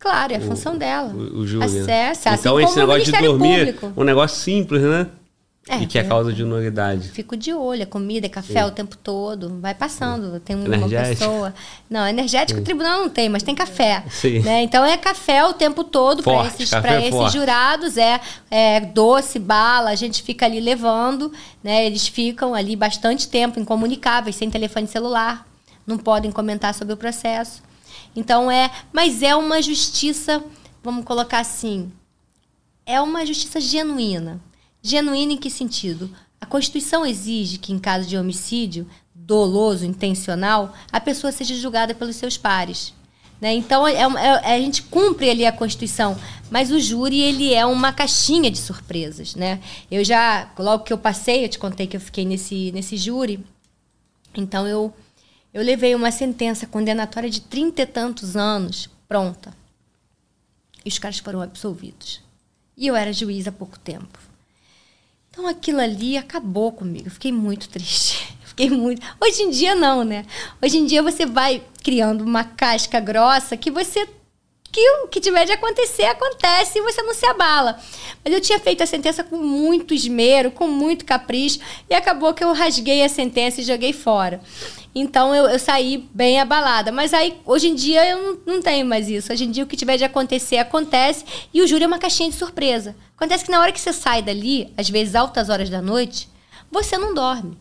Claro, 0.01 0.33
é 0.33 0.37
a 0.37 0.41
função 0.41 0.77
dela. 0.77 1.13
O, 1.15 1.41
o 1.41 1.47
júri. 1.47 1.65
Acessa, 1.65 2.31
né? 2.31 2.35
assim 2.35 2.41
então, 2.41 2.61
esse 2.61 2.77
negócio 2.77 3.05
de 3.05 3.13
dormir, 3.13 3.75
Público. 3.75 3.93
um 3.97 4.05
negócio 4.05 4.37
simples, 4.39 4.83
né? 4.83 5.07
É, 5.69 5.83
e 5.83 5.87
que 5.87 5.99
é 5.99 6.03
causa 6.03 6.33
de 6.33 6.43
nulidade. 6.43 7.11
Fico 7.11 7.37
de 7.37 7.53
olho, 7.53 7.83
é 7.83 7.87
comida, 7.87 8.27
é 8.27 8.29
café 8.29 8.65
o 8.65 8.73
tempo 8.73 8.97
todo, 8.97 9.61
vai 9.61 9.73
passando. 9.73 10.41
Tem 10.41 10.57
uma 10.57 10.65
Energético. 10.65 11.19
pessoa. 11.19 11.55
Não, 11.89 12.09
energético 12.09 12.61
o 12.61 12.65
tribunal 12.65 12.99
não 12.99 13.09
tem, 13.09 13.29
mas 13.29 13.43
tem 13.45 13.55
café. 13.55 14.03
Sim. 14.11 14.41
Né? 14.41 14.63
Então 14.63 14.85
é 14.85 14.97
café 14.97 15.45
o 15.45 15.53
tempo 15.53 15.85
todo 15.85 16.23
para 16.23 16.47
esses, 16.47 16.71
pra 16.71 17.01
esses 17.01 17.33
jurados. 17.33 17.97
É, 17.97 18.21
é 18.51 18.81
doce, 18.81 19.39
bala, 19.39 19.91
a 19.91 19.95
gente 19.95 20.23
fica 20.25 20.47
ali 20.47 20.59
levando, 20.59 21.31
né? 21.63 21.87
Eles 21.87 22.09
ficam 22.09 22.53
ali 22.53 22.75
bastante 22.75 23.29
tempo 23.29 23.61
incomunicáveis, 23.61 24.35
sem 24.35 24.51
telefone 24.51 24.89
celular, 24.89 25.47
não 25.91 25.99
podem 25.99 26.33
comentar 26.33 26.75
sobre 26.75 26.95
o 26.95 26.97
processo. 26.97 27.63
Então 28.15 28.51
é. 28.51 28.71
Mas 28.93 29.23
é 29.23 29.35
uma 29.37 29.61
justiça, 29.61 30.43
vamos 30.83 31.05
colocar 31.05 31.41
assim, 31.41 31.93
é 32.87 33.01
uma 33.01 33.27
justiça 33.27 33.61
genuína. 33.61 34.41
Genuína 34.83 35.35
em 35.35 35.37
que 35.37 35.51
sentido? 35.51 36.11
A 36.41 36.47
Constituição 36.47 37.05
exige 37.05 37.59
que, 37.59 37.73
em 37.73 37.79
caso 37.79 38.09
de 38.09 38.17
homicídio 38.17 38.89
doloso, 39.15 39.85
intencional, 39.85 40.75
a 40.91 40.99
pessoa 40.99 41.31
seja 41.31 41.55
julgada 41.55 41.95
pelos 41.95 42.17
seus 42.17 42.37
pares. 42.39 42.95
Né? 43.41 43.55
Então, 43.55 43.87
é, 43.87 43.95
é- 43.95 44.55
a 44.55 44.59
gente 44.59 44.83
cumpre 44.83 45.31
ali 45.31 45.47
a 45.47 45.53
Constituição, 45.53 46.17
mas 46.51 46.71
o 46.71 46.81
júri 46.81 47.21
ele 47.21 47.55
é 47.55 47.65
uma 47.65 47.93
caixinha 47.93 48.51
de 48.51 48.59
surpresas. 48.59 49.35
Né? 49.35 49.61
Eu 49.91 50.03
já, 50.03 50.51
logo 50.59 50.85
que 50.85 50.93
eu 50.93 50.99
passei, 50.99 51.45
eu 51.45 51.49
te 51.49 51.59
contei 51.59 51.87
que 51.87 51.97
eu 51.97 52.01
fiquei 52.01 52.25
nesse, 52.25 52.73
nesse 52.73 52.97
júri, 52.97 53.45
então 54.35 54.67
eu, 54.67 54.93
eu 55.53 55.63
levei 55.63 55.95
uma 55.95 56.11
sentença 56.11 56.67
condenatória 56.67 57.29
de 57.29 57.41
trinta 57.41 57.83
e 57.83 57.87
tantos 57.87 58.37
anos 58.37 58.89
pronta. 59.09 59.53
E 60.85 60.89
os 60.89 60.99
caras 60.99 61.19
foram 61.19 61.43
absolvidos. 61.43 62.23
E 62.77 62.87
eu 62.87 62.97
era 62.97 63.13
juiz 63.13 63.47
há 63.47 63.53
pouco 63.53 63.79
tempo. 63.79 64.19
Então 65.31 65.47
aquilo 65.47 65.81
ali 65.81 66.17
acabou 66.17 66.73
comigo. 66.73 67.09
Eu 67.09 67.13
fiquei 67.13 67.33
muito 67.33 67.69
triste. 67.69 68.37
Fiquei 68.51 68.71
muito. 68.71 69.01
Hoje 69.21 69.43
em 69.43 69.51
dia 69.51 69.75
não, 69.75 70.03
né? 70.05 70.27
Hoje 70.61 70.77
em 70.77 70.85
dia 70.85 71.03
você 71.03 71.25
vai 71.25 71.63
criando 71.83 72.23
uma 72.23 72.45
casca 72.45 72.99
grossa 72.99 73.57
que 73.57 73.71
você 73.71 74.07
que 74.73 74.81
o 75.03 75.09
que 75.09 75.21
tiver 75.21 75.45
de 75.45 75.53
acontecer 75.53 76.05
acontece 76.05 76.79
e 76.79 76.83
você 76.83 77.03
não 77.03 77.15
se 77.15 77.27
abala. 77.27 77.79
Mas 78.25 78.33
eu 78.33 78.41
tinha 78.41 78.59
feito 78.59 78.83
a 78.83 78.87
sentença 78.87 79.25
com 79.25 79.37
muito 79.37 79.95
esmero, 79.95 80.51
com 80.51 80.69
muito 80.69 81.05
capricho 81.05 81.59
e 81.89 81.95
acabou 81.95 82.33
que 82.33 82.45
eu 82.45 82.53
rasguei 82.53 83.03
a 83.03 83.09
sentença 83.09 83.61
e 83.61 83.65
joguei 83.65 83.93
fora. 83.93 84.41
Então 84.95 85.35
eu, 85.35 85.47
eu 85.47 85.59
saí 85.59 86.09
bem 86.13 86.41
abalada. 86.41 86.91
Mas 86.91 87.15
aí, 87.15 87.39
hoje 87.45 87.69
em 87.69 87.75
dia, 87.75 88.09
eu 88.09 88.23
não, 88.23 88.55
não 88.55 88.63
tenho 88.63 88.85
mais 88.87 89.09
isso. 89.09 89.33
Hoje 89.33 89.45
em 89.45 89.51
dia, 89.51 89.65
o 89.65 89.67
que 89.67 89.77
tiver 89.77 89.97
de 89.97 90.05
acontecer, 90.05 90.59
acontece. 90.59 91.25
E 91.55 91.63
o 91.63 91.67
júri 91.67 91.85
é 91.85 91.87
uma 91.87 91.99
caixinha 91.99 92.31
de 92.31 92.37
surpresa. 92.37 92.97
Acontece 93.17 93.45
que 93.45 93.51
na 93.51 93.61
hora 93.61 93.73
que 93.73 93.81
você 93.81 93.93
sai 93.93 94.23
dali, 94.23 94.73
às 94.77 94.89
vezes 94.89 95.15
altas 95.15 95.49
horas 95.49 95.71
da 95.71 95.81
noite, 95.81 96.29
você 96.71 96.99
não 96.99 97.15
dorme. 97.15 97.57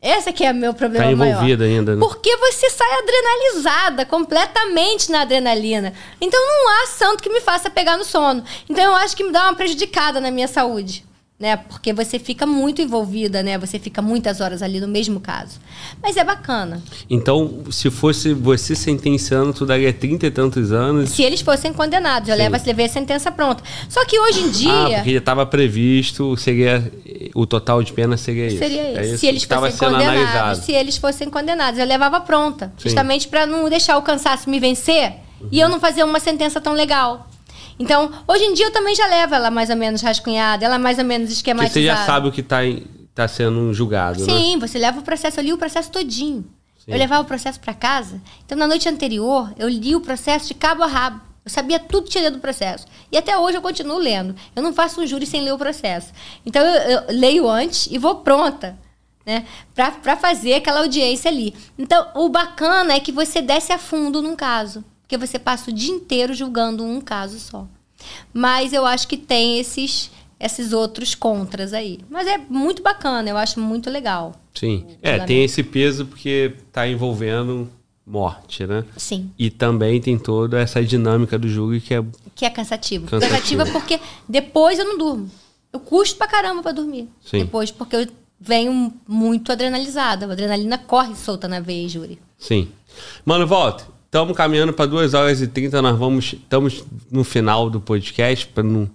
Esse 0.00 0.32
que 0.32 0.44
é 0.44 0.52
o 0.52 0.54
meu 0.54 0.72
problema 0.72 1.04
Tá 1.10 1.16
maior. 1.16 1.32
envolvida 1.32 1.64
ainda, 1.64 1.96
né? 1.96 2.00
Porque 2.00 2.36
você 2.36 2.70
sai 2.70 2.88
adrenalizada, 2.98 4.04
completamente 4.06 5.10
na 5.10 5.22
adrenalina. 5.22 5.92
Então 6.20 6.40
não 6.40 6.68
há 6.82 6.86
santo 6.86 7.22
que 7.22 7.28
me 7.30 7.40
faça 7.40 7.68
pegar 7.68 7.96
no 7.96 8.04
sono. 8.04 8.44
Então 8.68 8.84
eu 8.84 8.94
acho 8.94 9.16
que 9.16 9.24
me 9.24 9.32
dá 9.32 9.44
uma 9.44 9.54
prejudicada 9.54 10.20
na 10.20 10.30
minha 10.30 10.46
saúde. 10.46 11.04
Né? 11.38 11.56
Porque 11.56 11.92
você 11.92 12.18
fica 12.18 12.44
muito 12.44 12.82
envolvida, 12.82 13.44
né? 13.44 13.56
Você 13.58 13.78
fica 13.78 14.02
muitas 14.02 14.40
horas 14.40 14.60
ali 14.60 14.80
no 14.80 14.88
mesmo 14.88 15.20
caso. 15.20 15.60
Mas 16.02 16.16
é 16.16 16.24
bacana. 16.24 16.82
Então, 17.08 17.62
se 17.70 17.88
fosse 17.92 18.34
você 18.34 18.74
sentenciando, 18.74 19.52
tu 19.52 19.64
daria 19.64 19.92
trinta 19.92 20.26
e 20.26 20.32
tantos 20.32 20.72
anos. 20.72 21.10
Se 21.10 21.22
eles 21.22 21.40
fossem 21.40 21.72
condenados, 21.72 22.28
eu 22.28 22.34
Sim. 22.36 22.42
a 22.82 22.88
sentença 22.88 23.30
pronta. 23.30 23.62
Só 23.88 24.04
que 24.04 24.18
hoje 24.18 24.40
em 24.40 24.50
dia. 24.50 24.72
Ah, 24.72 24.90
porque 24.96 25.12
já 25.12 25.18
estava 25.18 25.46
previsto, 25.46 26.36
seria 26.36 26.92
o 27.32 27.46
total 27.46 27.84
de 27.84 27.92
pena 27.92 28.16
seria 28.16 28.48
isso. 28.48 28.58
Seria 28.58 28.82
É 28.82 29.06
isso. 29.06 29.18
Se 29.18 29.26
eles 29.28 29.44
fossem 29.44 29.76
condenados. 29.78 30.08
analisado. 30.08 30.64
Se 30.64 30.72
eles 30.72 30.96
fossem 30.96 31.30
condenados, 31.30 31.78
eu 31.78 31.86
levava 31.86 32.20
pronta. 32.20 32.72
Sim. 32.76 32.88
Justamente 32.88 33.28
para 33.28 33.46
não 33.46 33.68
deixar 33.68 33.96
o 33.96 34.02
cansaço 34.02 34.50
me 34.50 34.58
vencer 34.58 35.12
e 35.52 35.60
eu 35.60 35.68
não 35.68 35.78
fazer 35.78 36.02
uma 36.02 36.18
sentença 36.18 36.60
tão 36.60 36.72
legal. 36.72 37.28
Então, 37.78 38.10
hoje 38.26 38.44
em 38.44 38.54
dia 38.54 38.66
eu 38.66 38.72
também 38.72 38.94
já 38.94 39.06
levo 39.06 39.34
ela 39.34 39.50
mais 39.50 39.70
ou 39.70 39.76
menos 39.76 40.02
rascunhada, 40.02 40.64
ela 40.64 40.78
mais 40.78 40.98
ou 40.98 41.04
menos 41.04 41.28
Porque 41.28 41.36
esquematizada. 41.36 41.80
você 41.80 41.84
já 41.84 42.06
sabe 42.06 42.28
o 42.28 42.32
que 42.32 42.40
está 42.40 42.58
tá 43.14 43.28
sendo 43.28 43.72
julgado, 43.72 44.20
né? 44.20 44.32
Sim, 44.32 44.58
você 44.58 44.78
leva 44.78 45.00
o 45.00 45.02
processo, 45.02 45.40
eu 45.40 45.44
li 45.44 45.52
o 45.52 45.58
processo 45.58 45.90
todinho. 45.90 46.44
Sim. 46.78 46.92
Eu 46.92 46.98
levava 46.98 47.22
o 47.22 47.26
processo 47.26 47.60
para 47.60 47.74
casa. 47.74 48.20
Então, 48.44 48.56
na 48.56 48.66
noite 48.66 48.88
anterior, 48.88 49.52
eu 49.58 49.68
li 49.68 49.94
o 49.94 50.00
processo 50.00 50.48
de 50.48 50.54
cabo 50.54 50.82
a 50.82 50.86
rabo. 50.86 51.20
Eu 51.44 51.50
sabia 51.50 51.78
tudo 51.78 52.04
que 52.04 52.10
tinha 52.10 52.24
dentro 52.24 52.38
do 52.38 52.42
processo. 52.42 52.86
E 53.10 53.16
até 53.16 53.36
hoje 53.38 53.56
eu 53.56 53.62
continuo 53.62 53.98
lendo. 53.98 54.34
Eu 54.54 54.62
não 54.62 54.72
faço 54.72 55.00
um 55.00 55.06
júri 55.06 55.26
sem 55.26 55.42
ler 55.42 55.52
o 55.52 55.58
processo. 55.58 56.12
Então, 56.44 56.62
eu, 56.62 56.90
eu 56.90 57.02
leio 57.08 57.48
antes 57.48 57.88
e 57.90 57.98
vou 57.98 58.16
pronta. 58.16 58.78
Né, 59.26 59.44
para 59.74 60.16
fazer 60.16 60.54
aquela 60.54 60.80
audiência 60.80 61.30
ali. 61.30 61.54
Então, 61.78 62.08
o 62.14 62.30
bacana 62.30 62.94
é 62.94 63.00
que 63.00 63.12
você 63.12 63.42
desce 63.42 63.70
a 63.70 63.76
fundo 63.76 64.22
num 64.22 64.34
caso. 64.34 64.82
Porque 65.08 65.16
você 65.16 65.38
passa 65.38 65.70
o 65.70 65.72
dia 65.72 65.90
inteiro 65.90 66.34
julgando 66.34 66.84
um 66.84 67.00
caso 67.00 67.40
só. 67.40 67.66
Mas 68.30 68.74
eu 68.74 68.84
acho 68.84 69.08
que 69.08 69.16
tem 69.16 69.58
esses, 69.58 70.10
esses 70.38 70.74
outros 70.74 71.14
contras 71.14 71.72
aí. 71.72 72.00
Mas 72.10 72.28
é 72.28 72.36
muito 72.36 72.82
bacana, 72.82 73.30
eu 73.30 73.38
acho 73.38 73.58
muito 73.58 73.88
legal. 73.88 74.34
Sim. 74.54 74.84
É, 75.00 75.18
tem 75.20 75.44
esse 75.44 75.62
peso 75.62 76.04
porque 76.04 76.52
está 76.68 76.86
envolvendo 76.86 77.70
morte, 78.06 78.66
né? 78.66 78.84
Sim. 78.98 79.30
E 79.38 79.48
também 79.48 79.98
tem 79.98 80.18
toda 80.18 80.60
essa 80.60 80.84
dinâmica 80.84 81.38
do 81.38 81.48
júri 81.48 81.80
que 81.80 81.94
é. 81.94 82.04
Que 82.34 82.44
é 82.44 82.50
cansativo. 82.50 83.06
Cansativo. 83.06 83.32
Cansativa 83.34 83.66
porque 83.66 83.98
depois 84.28 84.78
eu 84.78 84.84
não 84.84 84.98
durmo. 84.98 85.30
Eu 85.72 85.80
custo 85.80 86.16
pra 86.16 86.26
caramba 86.26 86.62
pra 86.62 86.72
dormir. 86.72 87.08
Sim. 87.24 87.38
Depois, 87.44 87.70
porque 87.70 87.96
eu 87.96 88.06
venho 88.38 88.92
muito 89.08 89.50
adrenalizada. 89.50 90.26
A 90.26 90.32
adrenalina 90.32 90.76
corre 90.76 91.14
solta 91.14 91.48
na 91.48 91.60
veia, 91.60 91.88
júri. 91.88 92.18
Sim. 92.38 92.68
Mano, 93.24 93.46
volta. 93.46 93.96
Estamos 94.08 94.34
caminhando 94.34 94.72
para 94.72 94.86
2 94.86 95.12
horas 95.12 95.42
e 95.42 95.46
30. 95.46 95.82
Nós 95.82 95.98
vamos. 95.98 96.32
Estamos 96.32 96.82
no 97.10 97.22
final 97.22 97.68
do 97.68 97.78
podcast 97.78 98.46
para 98.46 98.62
não 98.62 98.88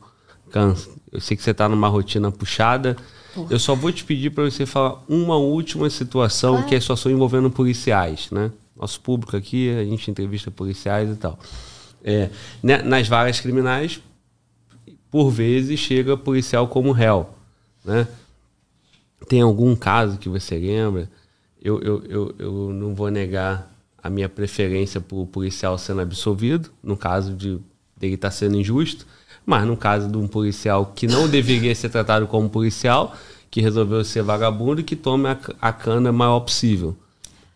cansa. 0.49 0.89
Eu 1.11 1.21
sei 1.21 1.37
que 1.37 1.43
você 1.43 1.51
está 1.51 1.69
numa 1.69 1.87
rotina 1.87 2.31
puxada. 2.31 2.97
Eu 3.47 3.59
só 3.59 3.75
vou 3.75 3.91
te 3.91 4.03
pedir 4.03 4.31
para 4.31 4.43
você 4.43 4.65
falar 4.65 5.03
uma 5.07 5.37
última 5.37 5.87
situação 5.89 6.53
Claro. 6.53 6.67
que 6.67 6.73
é 6.73 6.77
a 6.79 6.81
situação 6.81 7.11
envolvendo 7.11 7.49
policiais, 7.51 8.29
né? 8.31 8.51
Nosso 8.75 8.99
público 9.01 9.37
aqui, 9.37 9.69
a 9.69 9.83
gente 9.83 10.09
entrevista 10.09 10.49
policiais 10.49 11.11
e 11.11 11.15
tal. 11.15 11.37
É, 12.03 12.29
né, 12.61 12.81
nas 12.81 13.07
varas 13.07 13.39
criminais, 13.39 14.01
por 15.11 15.29
vezes 15.29 15.79
chega 15.79 16.17
policial 16.17 16.67
como 16.67 16.91
réu, 16.91 17.29
né? 17.85 18.07
Tem 19.27 19.41
algum 19.41 19.75
caso 19.75 20.17
que 20.17 20.27
você 20.27 20.57
lembra? 20.57 21.09
Eu, 21.61 21.79
eu, 21.81 22.03
eu, 22.09 22.35
eu 22.39 22.51
não 22.73 22.93
vou 22.95 23.09
negar 23.11 23.72
a 24.03 24.09
minha 24.09 24.27
preferência 24.27 24.99
por 24.99 25.25
policial 25.27 25.77
sendo 25.77 26.01
absolvido, 26.01 26.69
no 26.83 26.97
caso 26.97 27.33
de 27.33 27.57
dele 27.95 28.15
estar 28.15 28.31
sendo 28.31 28.59
injusto, 28.59 29.07
mas 29.45 29.65
no 29.65 29.77
caso 29.77 30.09
de 30.09 30.17
um 30.17 30.27
policial 30.27 30.91
que 30.93 31.07
não 31.07 31.27
deveria 31.27 31.73
ser 31.73 31.89
tratado 31.89 32.27
como 32.27 32.49
policial, 32.49 33.15
que 33.49 33.61
resolveu 33.61 34.03
ser 34.03 34.23
vagabundo 34.23 34.81
e 34.81 34.83
que 34.83 34.95
tome 34.95 35.29
a, 35.29 35.37
a 35.61 35.71
cana 35.71 36.11
maior 36.11 36.41
possível. 36.41 36.97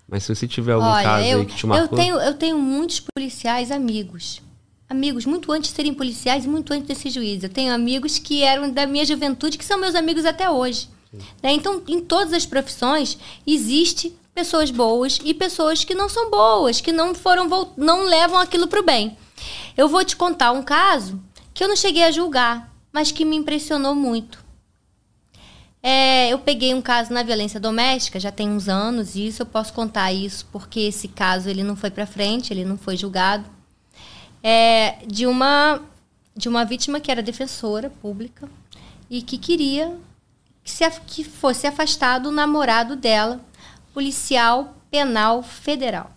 Mas 0.08 0.24
se 0.24 0.34
você 0.34 0.48
tiver 0.48 0.74
algum 0.74 0.86
caso 0.86 1.26
eu, 1.26 1.40
aí 1.40 1.46
que 1.46 1.56
te 1.56 1.64
eu, 1.64 1.70
marcou... 1.70 1.98
tenho, 1.98 2.16
eu 2.16 2.34
tenho 2.34 2.58
muitos 2.58 3.02
policiais 3.14 3.72
amigos. 3.72 4.42
Amigos, 4.90 5.26
muito 5.26 5.52
antes 5.52 5.70
de 5.70 5.76
serem 5.76 5.94
policiais 5.94 6.46
e 6.46 6.48
muito 6.48 6.72
antes 6.72 6.88
de 6.88 6.96
ser 6.96 7.10
juiz. 7.10 7.44
Eu 7.44 7.50
tenho 7.50 7.74
amigos 7.74 8.18
que 8.18 8.42
eram 8.42 8.72
da 8.72 8.88
minha 8.88 9.06
juventude, 9.06 9.58
que 9.58 9.66
são 9.66 9.78
meus 9.78 9.96
amigos 9.96 10.24
até 10.24 10.50
hoje. 10.50 10.88
Né? 11.44 11.52
Então, 11.52 11.82
em 11.88 12.00
todas 12.00 12.32
as 12.32 12.46
profissões, 12.46 13.18
existe 13.46 14.16
pessoas 14.38 14.70
boas 14.70 15.18
e 15.24 15.34
pessoas 15.34 15.84
que 15.84 15.96
não 15.96 16.08
são 16.08 16.30
boas, 16.30 16.80
que 16.80 16.92
não 16.92 17.16
foram 17.16 17.74
não 17.76 18.04
levam 18.04 18.38
aquilo 18.38 18.68
para 18.68 18.80
o 18.80 18.84
bem. 18.84 19.18
Eu 19.76 19.90
vou 19.90 20.06
te 20.06 20.16
contar 20.16 20.52
um 20.52 20.62
caso 20.62 21.20
que 21.56 21.64
eu 21.64 21.68
não 21.68 21.76
cheguei 21.76 22.04
a 22.04 22.12
julgar, 22.12 22.72
mas 22.92 23.12
que 23.12 23.26
me 23.26 23.36
impressionou 23.36 23.96
muito. 23.96 24.46
É, 25.82 26.30
eu 26.32 26.38
peguei 26.38 26.72
um 26.76 26.84
caso 26.84 27.12
na 27.12 27.24
violência 27.24 27.60
doméstica, 27.60 28.20
já 28.20 28.32
tem 28.32 28.48
uns 28.48 28.70
anos 28.70 29.16
isso, 29.16 29.42
eu 29.42 29.46
posso 29.48 29.74
contar 29.74 30.14
isso 30.14 30.46
porque 30.52 30.82
esse 30.82 31.08
caso 31.08 31.50
ele 31.50 31.64
não 31.64 31.76
foi 31.76 31.90
para 31.90 32.06
frente, 32.06 32.54
ele 32.54 32.64
não 32.64 32.78
foi 32.78 32.96
julgado. 32.96 33.46
É, 34.44 35.00
de 35.08 35.26
uma 35.26 35.82
de 36.36 36.48
uma 36.48 36.64
vítima 36.64 37.00
que 37.00 37.10
era 37.10 37.24
defensora 37.24 37.90
pública 37.90 38.48
e 39.10 39.24
que 39.24 39.40
queria 39.40 39.98
que, 40.64 40.70
se, 40.70 40.88
que 41.08 41.24
fosse 41.24 41.66
afastado 41.66 42.28
o 42.28 42.32
namorado 42.32 42.96
dela, 42.96 43.42
policial 43.98 44.76
penal 44.92 45.42
federal. 45.42 46.12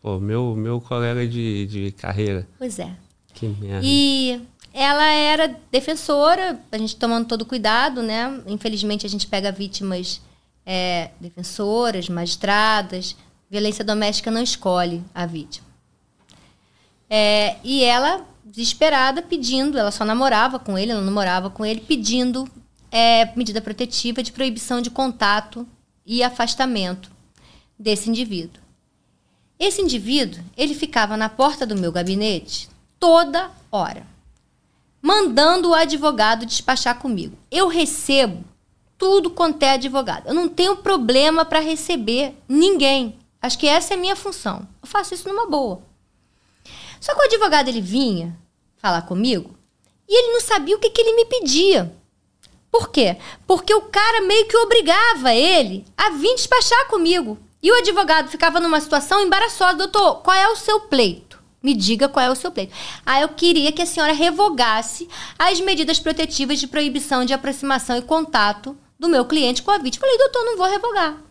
Pô, 0.00 0.18
meu, 0.18 0.56
meu 0.56 0.80
colega 0.80 1.28
de, 1.28 1.66
de 1.66 1.92
carreira. 1.92 2.48
Pois 2.56 2.78
é. 2.78 2.90
Que 3.34 3.46
merda. 3.46 3.82
E 3.84 4.40
ela 4.72 5.04
era 5.04 5.54
defensora, 5.70 6.58
a 6.72 6.78
gente 6.78 6.96
tomando 6.96 7.28
todo 7.28 7.44
cuidado, 7.44 8.02
né? 8.02 8.40
Infelizmente 8.46 9.04
a 9.04 9.08
gente 9.08 9.26
pega 9.26 9.52
vítimas 9.52 10.22
é, 10.64 11.10
defensoras, 11.20 12.08
magistradas. 12.08 13.14
Violência 13.50 13.84
doméstica 13.84 14.30
não 14.30 14.42
escolhe 14.42 15.04
a 15.14 15.26
vítima. 15.26 15.66
É, 17.10 17.56
e 17.62 17.84
ela, 17.84 18.26
desesperada, 18.42 19.20
pedindo, 19.20 19.76
ela 19.76 19.90
só 19.90 20.06
namorava 20.06 20.58
com 20.58 20.78
ele, 20.78 20.92
ela 20.92 21.02
não 21.02 21.12
morava 21.12 21.50
com 21.50 21.66
ele, 21.66 21.82
pedindo 21.82 22.48
é, 22.90 23.30
medida 23.36 23.60
protetiva 23.60 24.22
de 24.22 24.32
proibição 24.32 24.80
de 24.80 24.88
contato 24.88 25.68
e 26.08 26.22
afastamento 26.22 27.10
desse 27.78 28.08
indivíduo. 28.08 28.62
Esse 29.60 29.82
indivíduo, 29.82 30.42
ele 30.56 30.74
ficava 30.74 31.16
na 31.16 31.28
porta 31.28 31.66
do 31.66 31.76
meu 31.76 31.92
gabinete 31.92 32.70
toda 32.98 33.50
hora, 33.70 34.06
mandando 35.02 35.68
o 35.68 35.74
advogado 35.74 36.46
despachar 36.46 36.98
comigo. 36.98 37.36
Eu 37.50 37.68
recebo 37.68 38.42
tudo 38.96 39.30
quanto 39.30 39.62
é 39.62 39.72
advogado. 39.72 40.26
Eu 40.26 40.34
não 40.34 40.48
tenho 40.48 40.76
problema 40.76 41.44
para 41.44 41.60
receber 41.60 42.34
ninguém. 42.48 43.18
Acho 43.42 43.58
que 43.58 43.68
essa 43.68 43.92
é 43.92 43.96
a 43.96 44.00
minha 44.00 44.16
função. 44.16 44.66
Eu 44.82 44.88
faço 44.88 45.12
isso 45.12 45.28
numa 45.28 45.46
boa. 45.46 45.82
Só 47.00 47.14
que 47.14 47.20
o 47.20 47.24
advogado 47.24 47.68
ele 47.68 47.80
vinha 47.80 48.36
falar 48.78 49.02
comigo 49.02 49.54
e 50.08 50.18
ele 50.18 50.32
não 50.32 50.40
sabia 50.40 50.74
o 50.74 50.80
que, 50.80 50.90
que 50.90 51.00
ele 51.00 51.14
me 51.14 51.26
pedia. 51.26 51.94
Por 52.70 52.90
quê? 52.90 53.16
Porque 53.46 53.74
o 53.74 53.82
cara 53.82 54.22
meio 54.22 54.46
que 54.46 54.56
obrigava 54.56 55.34
ele 55.34 55.84
a 55.96 56.10
vir 56.10 56.34
despachar 56.34 56.86
comigo. 56.88 57.38
E 57.62 57.72
o 57.72 57.76
advogado 57.76 58.28
ficava 58.28 58.60
numa 58.60 58.80
situação 58.80 59.20
embaraçosa. 59.20 59.74
Doutor, 59.74 60.16
qual 60.22 60.36
é 60.36 60.48
o 60.48 60.56
seu 60.56 60.80
pleito? 60.80 61.42
Me 61.62 61.74
diga 61.74 62.08
qual 62.08 62.24
é 62.24 62.30
o 62.30 62.36
seu 62.36 62.52
pleito. 62.52 62.72
Ah, 63.04 63.20
eu 63.20 63.28
queria 63.30 63.72
que 63.72 63.82
a 63.82 63.86
senhora 63.86 64.12
revogasse 64.12 65.08
as 65.38 65.60
medidas 65.60 65.98
protetivas 65.98 66.60
de 66.60 66.68
proibição 66.68 67.24
de 67.24 67.34
aproximação 67.34 67.96
e 67.96 68.02
contato 68.02 68.76
do 68.98 69.08
meu 69.08 69.24
cliente 69.24 69.62
com 69.62 69.70
a 69.70 69.78
vítima. 69.78 70.06
Falei, 70.06 70.18
doutor, 70.18 70.44
não 70.44 70.56
vou 70.56 70.66
revogar. 70.66 71.27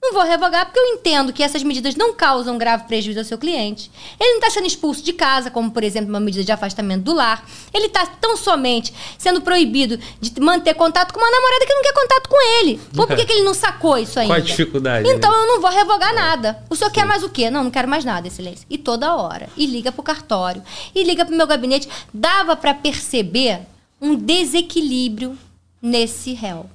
Não 0.00 0.12
vou 0.12 0.22
revogar 0.22 0.66
porque 0.66 0.78
eu 0.78 0.86
entendo 0.94 1.32
que 1.32 1.42
essas 1.42 1.62
medidas 1.62 1.96
não 1.96 2.14
causam 2.14 2.58
grave 2.58 2.84
prejuízo 2.84 3.18
ao 3.18 3.24
seu 3.24 3.38
cliente. 3.38 3.90
Ele 4.20 4.30
não 4.30 4.38
está 4.38 4.50
sendo 4.50 4.66
expulso 4.66 5.02
de 5.02 5.12
casa, 5.12 5.50
como, 5.50 5.70
por 5.70 5.82
exemplo, 5.82 6.10
uma 6.10 6.20
medida 6.20 6.44
de 6.44 6.52
afastamento 6.52 7.02
do 7.02 7.14
lar. 7.14 7.44
Ele 7.74 7.86
está 7.86 8.06
tão 8.06 8.36
somente 8.36 8.94
sendo 9.18 9.40
proibido 9.40 9.98
de 10.20 10.40
manter 10.40 10.74
contato 10.74 11.12
com 11.12 11.18
uma 11.18 11.30
namorada 11.30 11.66
que 11.66 11.74
não 11.74 11.82
quer 11.82 11.92
contato 11.92 12.28
com 12.28 12.60
ele. 12.60 12.80
Por 12.94 13.08
que, 13.08 13.24
que 13.24 13.32
ele 13.32 13.42
não 13.42 13.54
sacou 13.54 13.98
isso 13.98 14.20
ainda? 14.20 14.34
Qual 14.34 14.42
a 14.42 14.44
dificuldade? 14.44 15.08
Então 15.08 15.30
né? 15.30 15.38
eu 15.38 15.46
não 15.46 15.60
vou 15.60 15.70
revogar 15.70 16.14
nada. 16.14 16.62
O 16.70 16.76
senhor 16.76 16.90
Sim. 16.90 16.94
quer 16.94 17.04
mais 17.06 17.24
o 17.24 17.28
quê? 17.28 17.50
Não, 17.50 17.64
não 17.64 17.70
quero 17.70 17.88
mais 17.88 18.04
nada, 18.04 18.28
excelência. 18.28 18.66
E 18.70 18.78
toda 18.78 19.16
hora. 19.16 19.48
E 19.56 19.66
liga 19.66 19.90
pro 19.90 20.02
cartório. 20.02 20.62
E 20.94 21.02
liga 21.02 21.24
pro 21.24 21.36
meu 21.36 21.46
gabinete. 21.46 21.88
Dava 22.12 22.54
para 22.54 22.74
perceber 22.74 23.60
um 24.00 24.14
desequilíbrio 24.14 25.36
nesse 25.82 26.32
réu. 26.32 26.66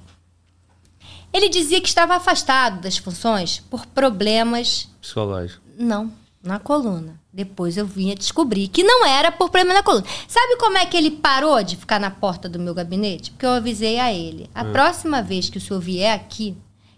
Ele 1.32 1.48
dizia 1.48 1.80
que 1.80 1.88
estava 1.88 2.14
afastado 2.14 2.80
das 2.80 2.98
funções 2.98 3.60
por 3.70 3.86
problemas. 3.86 4.88
Psicológicos. 5.00 5.62
Não, 5.78 6.12
na 6.42 6.58
coluna. 6.58 7.20
Depois 7.32 7.78
eu 7.78 7.86
vinha 7.86 8.14
descobrir 8.14 8.68
que 8.68 8.84
não 8.84 9.06
era 9.06 9.32
por 9.32 9.48
problema 9.48 9.72
na 9.72 9.82
coluna. 9.82 10.04
Sabe 10.28 10.56
como 10.56 10.76
é 10.76 10.84
que 10.84 10.96
ele 10.96 11.10
parou 11.10 11.62
de 11.62 11.76
ficar 11.76 11.98
na 11.98 12.10
porta 12.10 12.48
do 12.48 12.58
meu 12.58 12.74
gabinete? 12.74 13.30
Porque 13.30 13.46
eu 13.46 13.50
avisei 13.50 13.98
a 13.98 14.12
ele: 14.12 14.50
a 14.54 14.62
hum. 14.62 14.72
próxima 14.72 15.22
vez 15.22 15.48
que 15.48 15.56
o 15.56 15.60
senhor 15.60 15.80
vier 15.80 16.14
aqui, 16.14 16.54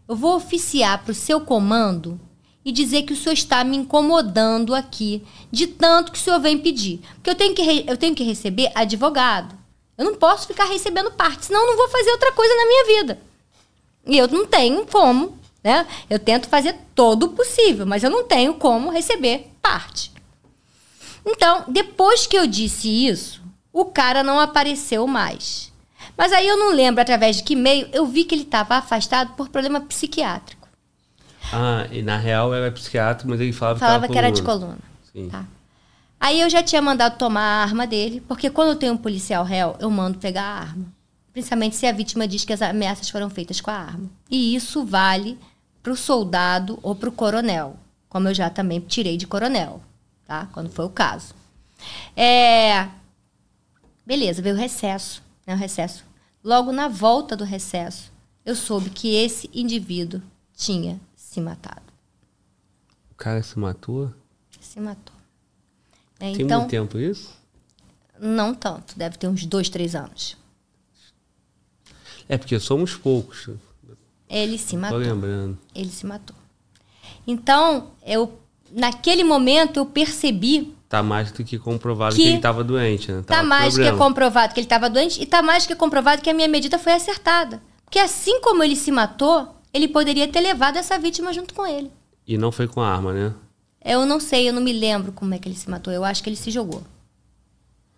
eu 0.09 0.17
vou 0.17 0.35
oficiar 0.35 1.03
para 1.05 1.13
o 1.13 1.15
seu 1.15 1.41
comando 1.41 2.21
e 2.65 2.73
dizer 2.73 3.03
que 3.03 3.13
o 3.13 3.17
senhor 3.17 3.35
está 3.35 3.63
me 3.63 3.77
incomodando 3.77 4.75
aqui, 4.75 5.23
de 5.53 5.67
tanto 5.67 6.11
que 6.11 6.19
o 6.19 6.21
senhor 6.21 6.41
vem 6.41 6.59
pedir. 6.59 7.01
Porque 7.15 7.31
eu 7.31 7.35
tenho 7.35 7.55
que, 7.55 7.85
eu 7.87 7.97
tenho 7.97 8.15
que 8.15 8.25
receber 8.25 8.73
advogado. 8.75 9.55
Eu 9.97 10.05
não 10.05 10.17
posso 10.17 10.49
ficar 10.49 10.65
recebendo 10.65 11.13
parte, 11.13 11.47
senão 11.47 11.61
eu 11.61 11.67
não 11.69 11.77
vou 11.77 11.89
fazer 11.89 12.11
outra 12.11 12.33
coisa 12.33 12.53
na 12.57 12.67
minha 12.67 12.85
vida. 12.99 13.21
E 14.07 14.19
eu 14.19 14.29
não 14.29 14.47
tenho 14.47 14.87
como, 14.87 15.39
né? 15.63 15.87
Eu 16.11 16.19
tento 16.19 16.49
fazer 16.49 16.77
todo 16.95 17.25
o 17.25 17.29
possível, 17.31 17.87
mas 17.87 18.05
eu 18.05 18.11
não 18.11 18.25
tenho 18.25 18.55
como 18.55 18.91
receber 18.91 19.51
parte. 19.63 20.13
Então, 21.27 21.65
depois 21.69 22.27
que 22.27 22.37
eu 22.37 22.47
disse 22.47 23.07
isso, 23.07 23.43
o 23.73 23.87
cara 23.87 24.23
não 24.23 24.39
apareceu 24.39 25.07
mais. 25.07 25.73
Mas 26.17 26.33
aí 26.33 26.47
eu 26.47 26.57
não 26.57 26.73
lembro 26.73 27.01
através 27.01 27.37
de 27.37 27.43
que 27.43 27.57
meio, 27.57 27.89
eu 27.93 28.07
vi 28.07 28.25
que 28.25 28.35
ele 28.35 28.43
estava 28.43 28.77
afastado 28.77 29.33
por 29.35 29.49
problema 29.49 29.81
psiquiátrico. 29.81 30.69
Ah, 31.53 31.87
e 31.91 32.03
na 32.03 32.17
real 32.17 32.55
era 32.55 32.71
psiquiátrico, 32.71 33.29
mas 33.29 33.41
ele 33.41 33.53
falava, 33.53 33.79
falava 33.79 34.07
que, 34.07 34.13
que 34.13 34.19
era 34.19 34.31
de 34.31 34.43
coluna. 34.43 34.79
Sim. 35.13 35.29
Tá. 35.29 35.45
Aí 36.21 36.41
eu 36.41 36.49
já 36.49 36.63
tinha 36.63 36.81
mandado 36.81 37.19
tomar 37.19 37.43
a 37.43 37.63
arma 37.63 37.87
dele, 37.87 38.23
porque 38.29 38.49
quando 38.49 38.71
eu 38.71 38.77
tenho 38.77 38.93
um 38.93 38.99
policial 38.99 39.45
réu, 39.45 39.77
eu 39.81 39.91
mando 39.91 40.19
pegar 40.19 40.43
a 40.43 40.61
arma 40.61 40.94
principalmente 41.35 41.75
se 41.75 41.85
a 41.85 41.93
vítima 41.93 42.29
diz 42.29 42.45
que 42.45 42.53
as 42.53 42.63
ameaças 42.63 43.11
foram 43.11 43.29
feitas 43.29 43.61
com 43.61 43.71
a 43.71 43.75
arma. 43.75 44.09
E 44.31 44.55
isso 44.55 44.87
vale 44.87 45.37
para 45.83 45.93
o 45.93 45.97
soldado 45.97 46.79
ou 46.81 46.95
para 46.95 47.09
o 47.09 47.13
coronel, 47.13 47.77
como 48.09 48.29
eu 48.29 48.35
já 48.35 48.49
também 48.49 48.81
tirei 48.81 49.17
de 49.17 49.27
coronel, 49.27 49.83
tá? 50.25 50.49
Quando 50.53 50.71
foi 50.71 50.85
o 50.85 50.91
caso. 50.91 51.35
É... 52.17 52.89
Beleza, 54.07 54.41
veio 54.41 54.55
o 54.55 54.59
recesso, 54.59 55.23
né? 55.45 55.55
O 55.55 55.59
recesso. 55.59 56.05
Logo 56.43 56.71
na 56.71 56.87
volta 56.87 57.37
do 57.37 57.43
recesso, 57.43 58.13
eu 58.47 58.55
soube 58.55 58.91
que 58.91 59.15
esse 59.17 59.51
indivíduo 59.53 60.23
tinha 60.55 61.01
se 61.17 61.41
matado. 61.41 61.83
O 63.11 63.15
cara 63.17 63.43
se 63.43 63.59
matou? 63.59 64.13
Se 64.61 64.79
matou. 64.79 65.17
É, 66.21 66.33
Tem 66.33 66.43
então, 66.43 66.61
muito 66.61 66.71
tempo 66.71 66.99
isso? 66.99 67.35
Não 68.21 68.55
tanto, 68.55 68.97
deve 68.97 69.19
ter 69.19 69.27
uns 69.27 69.45
dois, 69.45 69.69
três 69.69 69.97
anos. 69.97 70.37
É 72.29 72.39
porque 72.39 72.59
somos 72.59 72.95
poucos. 72.95 73.51
Ele 74.29 74.59
se 74.59 74.77
matou. 74.77 75.01
Tô 75.01 75.07
lembrando. 75.07 75.59
Ele 75.75 75.91
se 75.91 76.07
matou. 76.07 76.37
Então, 77.27 77.91
eu 78.05 78.39
naquele 78.73 79.23
momento 79.23 79.79
eu 79.79 79.87
percebi 79.87 80.75
Tá 80.89 81.03
mais 81.03 81.33
do 81.33 81.43
que 81.43 81.59
comprovado 81.59 82.15
que, 82.15 82.23
que 82.23 82.29
ele 82.29 82.37
estava 82.37 82.63
doente, 82.63 83.11
né? 83.11 83.23
Tava 83.27 83.41
tá 83.41 83.47
mais 83.47 83.75
do 83.75 83.83
que 83.83 83.93
comprovado 83.93 84.55
que 84.55 84.61
ele 84.61 84.67
estava 84.67 84.89
doente 84.89 85.21
e 85.21 85.27
tá 85.27 85.43
mais 85.43 85.65
do 85.65 85.69
que 85.69 85.75
comprovado 85.75 86.23
que 86.23 86.31
a 86.31 86.35
minha 86.35 86.47
medida 86.47 86.79
foi 86.79 86.93
acertada. 86.93 87.61
Porque 87.85 87.99
assim 87.99 88.41
como 88.41 88.63
ele 88.63 88.77
se 88.77 88.93
matou, 88.93 89.57
ele 89.73 89.89
poderia 89.89 90.29
ter 90.29 90.41
levado 90.41 90.77
essa 90.77 90.97
vítima 90.97 91.33
junto 91.33 91.53
com 91.53 91.67
ele. 91.67 91.91
E 92.25 92.39
não 92.39 92.53
foi 92.53 92.69
com 92.69 92.81
a 92.81 92.89
arma, 92.89 93.13
né? 93.13 93.35
Eu 93.85 94.07
não 94.07 94.21
sei, 94.21 94.49
eu 94.49 94.53
não 94.53 94.63
me 94.63 94.73
lembro 94.73 95.11
como 95.11 95.35
é 95.35 95.39
que 95.39 95.49
ele 95.49 95.57
se 95.57 95.69
matou. 95.69 95.93
Eu 95.93 96.05
acho 96.05 96.23
que 96.23 96.29
ele 96.29 96.37
se 96.37 96.53
jogou 96.53 96.85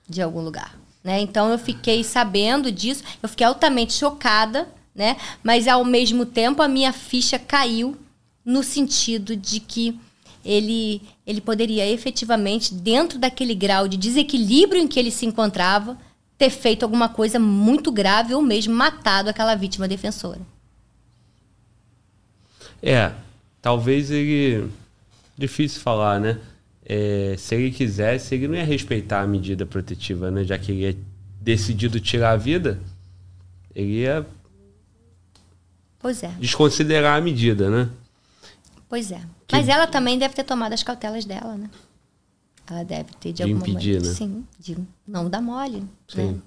de 0.08 0.22
algum 0.22 0.40
lugar. 0.40 0.74
Né? 1.06 1.20
Então 1.20 1.52
eu 1.52 1.56
fiquei 1.56 2.02
sabendo 2.02 2.72
disso, 2.72 3.04
eu 3.22 3.28
fiquei 3.28 3.46
altamente 3.46 3.92
chocada, 3.92 4.66
né? 4.92 5.16
Mas 5.40 5.68
ao 5.68 5.84
mesmo 5.84 6.26
tempo 6.26 6.60
a 6.60 6.66
minha 6.66 6.92
ficha 6.92 7.38
caiu 7.38 7.96
no 8.44 8.64
sentido 8.64 9.36
de 9.36 9.60
que 9.60 9.96
ele, 10.44 11.00
ele 11.24 11.40
poderia 11.40 11.88
efetivamente, 11.88 12.74
dentro 12.74 13.20
daquele 13.20 13.54
grau 13.54 13.86
de 13.86 13.96
desequilíbrio 13.96 14.82
em 14.82 14.88
que 14.88 14.98
ele 14.98 15.12
se 15.12 15.24
encontrava, 15.24 15.96
ter 16.36 16.50
feito 16.50 16.82
alguma 16.82 17.08
coisa 17.08 17.38
muito 17.38 17.92
grave 17.92 18.34
ou 18.34 18.42
mesmo 18.42 18.74
matado 18.74 19.30
aquela 19.30 19.54
vítima 19.54 19.86
defensora. 19.86 20.40
É, 22.82 23.12
talvez 23.62 24.10
ele. 24.10 24.68
Difícil 25.38 25.80
falar, 25.80 26.18
né? 26.18 26.40
É, 26.88 27.34
se 27.36 27.56
ele 27.56 27.72
quisesse, 27.72 28.36
ele 28.36 28.46
não 28.46 28.54
ia 28.54 28.64
respeitar 28.64 29.20
a 29.20 29.26
medida 29.26 29.66
protetiva, 29.66 30.30
né? 30.30 30.44
Já 30.44 30.56
que 30.56 30.70
ele 30.70 30.82
ia 30.82 30.96
decidido 31.40 31.98
tirar 31.98 32.30
a 32.30 32.36
vida, 32.36 32.80
ele 33.74 34.02
ia 34.02 34.24
pois 35.98 36.22
é. 36.22 36.28
desconsiderar 36.38 37.18
a 37.18 37.20
medida, 37.20 37.68
né? 37.68 37.90
Pois 38.88 39.10
é. 39.10 39.20
Que... 39.48 39.56
Mas 39.56 39.68
ela 39.68 39.88
também 39.88 40.16
deve 40.16 40.34
ter 40.34 40.44
tomado 40.44 40.74
as 40.74 40.84
cautelas 40.84 41.24
dela, 41.24 41.56
né? 41.56 41.68
Ela 42.68 42.84
deve 42.84 43.12
ter 43.18 43.30
de, 43.30 43.34
de 43.34 43.42
alguma 43.42 43.60
impedir, 43.62 43.94
maneira. 43.94 44.08
né? 44.08 44.14
Sim, 44.14 44.46
de 44.58 44.78
não 45.06 45.28
dar 45.28 45.42
mole. 45.42 45.82
Sim. 46.06 46.32
Né? 46.32 46.38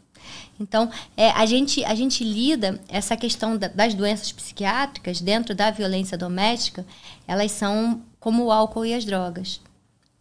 Então, 0.57 0.89
é, 1.17 1.31
a, 1.31 1.45
gente, 1.45 1.83
a 1.83 1.95
gente 1.95 2.23
lida 2.23 2.79
essa 2.87 3.17
questão 3.17 3.57
da, 3.57 3.67
das 3.67 3.93
doenças 3.93 4.31
psiquiátricas 4.31 5.19
dentro 5.19 5.53
da 5.53 5.69
violência 5.69 6.17
doméstica, 6.17 6.85
elas 7.27 7.51
são 7.51 8.01
como 8.19 8.45
o 8.45 8.51
álcool 8.51 8.85
e 8.85 8.93
as 8.93 9.03
drogas 9.03 9.61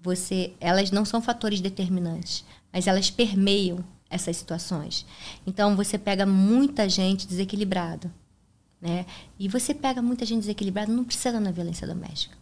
você, 0.01 0.52
elas 0.60 0.91
não 0.91 1.05
são 1.05 1.20
fatores 1.20 1.60
determinantes, 1.60 2.44
mas 2.73 2.86
elas 2.86 3.10
permeiam 3.10 3.85
essas 4.10 4.36
situações. 4.36 5.05
Então 5.47 5.77
você 5.77 5.99
pega 5.99 6.25
muita 6.25 6.89
gente 6.89 7.27
desequilibrada, 7.27 8.12
né? 8.81 9.05
E 9.39 9.49
você 9.49 9.75
pega 9.75 10.01
muita 10.01 10.25
gente 10.25 10.41
desequilibrada, 10.41 10.93
não 10.93 11.05
precisa 11.05 11.41
na 11.41 11.51
violência 11.51 11.86
doméstica. 11.86 12.36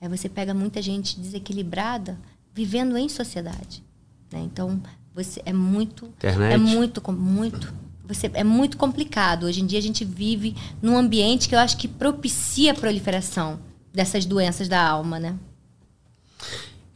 É 0.00 0.08
você 0.08 0.28
pega 0.28 0.52
muita 0.52 0.82
gente 0.82 1.18
desequilibrada 1.18 2.18
vivendo 2.52 2.96
em 2.96 3.08
sociedade. 3.08 3.82
Né? 4.30 4.40
Então 4.42 4.80
Você 5.14 5.40
é 5.44 5.52
muito, 5.52 6.06
Internet. 6.06 6.52
é 6.52 6.56
muito, 6.58 7.12
muito, 7.12 7.74
você 8.04 8.30
é 8.34 8.44
muito 8.44 8.76
complicado. 8.76 9.44
Hoje 9.46 9.62
em 9.62 9.66
dia 9.66 9.78
a 9.78 9.82
gente 9.82 10.04
vive 10.04 10.54
num 10.82 10.96
ambiente 10.96 11.48
que 11.48 11.54
eu 11.54 11.58
acho 11.58 11.76
que 11.76 11.88
propicia 11.88 12.72
a 12.72 12.74
proliferação 12.74 13.58
dessas 13.92 14.24
doenças 14.26 14.68
da 14.68 14.86
alma, 14.86 15.18
né? 15.18 15.38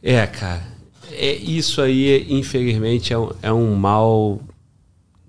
É, 0.01 0.25
cara. 0.27 0.63
É, 1.11 1.33
isso 1.33 1.81
aí, 1.81 2.25
infelizmente, 2.31 3.11
é 3.13 3.17
um, 3.17 3.29
é 3.41 3.51
um 3.53 3.75
mal. 3.75 4.39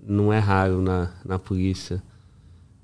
Não 0.03 0.31
é 0.31 0.39
raro 0.39 0.81
na, 0.81 1.09
na 1.25 1.37
polícia. 1.39 2.01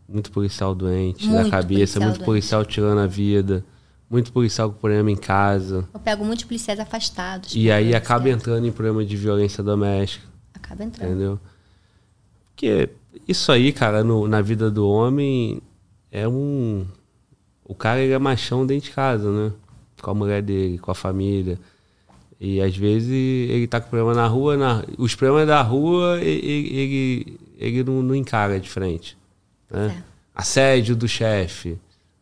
Muito 0.07 0.32
policial 0.32 0.74
doente 0.74 1.27
da 1.27 1.33
Muito 1.41 1.49
cabeça, 1.51 1.67
policial 1.99 2.03
muito 2.03 2.17
doente. 2.17 2.25
policial 2.25 2.66
tirando 2.66 2.99
a 2.99 3.07
vida, 3.07 3.66
muito 4.09 4.32
policial 4.32 4.72
com 4.72 4.77
problema 4.80 5.11
em 5.11 5.17
casa. 5.17 5.88
Eu 5.93 5.99
pego 5.99 6.24
muitos 6.24 6.45
policiais 6.45 6.80
afastados. 6.80 7.53
E 7.56 7.69
aí 7.69 7.93
acaba 7.93 8.24
desse- 8.25 8.35
entrando 8.38 8.66
em 8.66 8.72
problema 8.72 9.03
de 9.06 9.17
violência 9.17 9.61
doméstica, 9.61 10.25
Acaba 10.53 10.83
entrando. 10.85 11.09
entendeu? 11.09 11.40
Porque 12.56 12.90
isso 13.27 13.51
aí, 13.51 13.74
cara, 13.74 14.03
no- 14.03 14.27
na 14.27 14.41
vida 14.41 14.72
do 14.72 14.88
homem 14.88 15.61
é 16.11 16.25
um. 16.27 16.85
O 17.66 17.75
cara 17.75 17.99
ele 17.99 18.14
é 18.14 18.19
machão 18.19 18.66
dentro 18.66 18.85
de 18.90 18.95
casa, 18.95 19.30
né? 19.30 19.51
Com 20.01 20.11
a 20.11 20.14
mulher 20.14 20.42
dele, 20.42 20.77
com 20.77 20.92
a 20.92 20.95
família. 20.95 21.59
E 22.40 22.61
às 22.61 22.76
vezes 22.77 23.09
ele 23.09 23.66
tá 23.67 23.82
com 23.82 23.90
problema 23.90 24.14
na 24.14 24.27
rua, 24.27 24.56
na, 24.56 24.84
os 24.98 25.16
problemas 25.16 25.48
da 25.48 25.61
rua 25.61 26.19
e- 26.22 26.27
e- 26.40 26.77
ele, 26.77 27.40
ele, 27.58 27.84
não, 27.84 28.01
não 28.03 28.14
encara 28.16 28.59
de 28.59 28.69
frente. 28.69 29.17
Né? 29.72 29.95
É. 29.98 30.03
Assédio 30.35 30.95
do 30.95 31.08
chefe. 31.08 31.77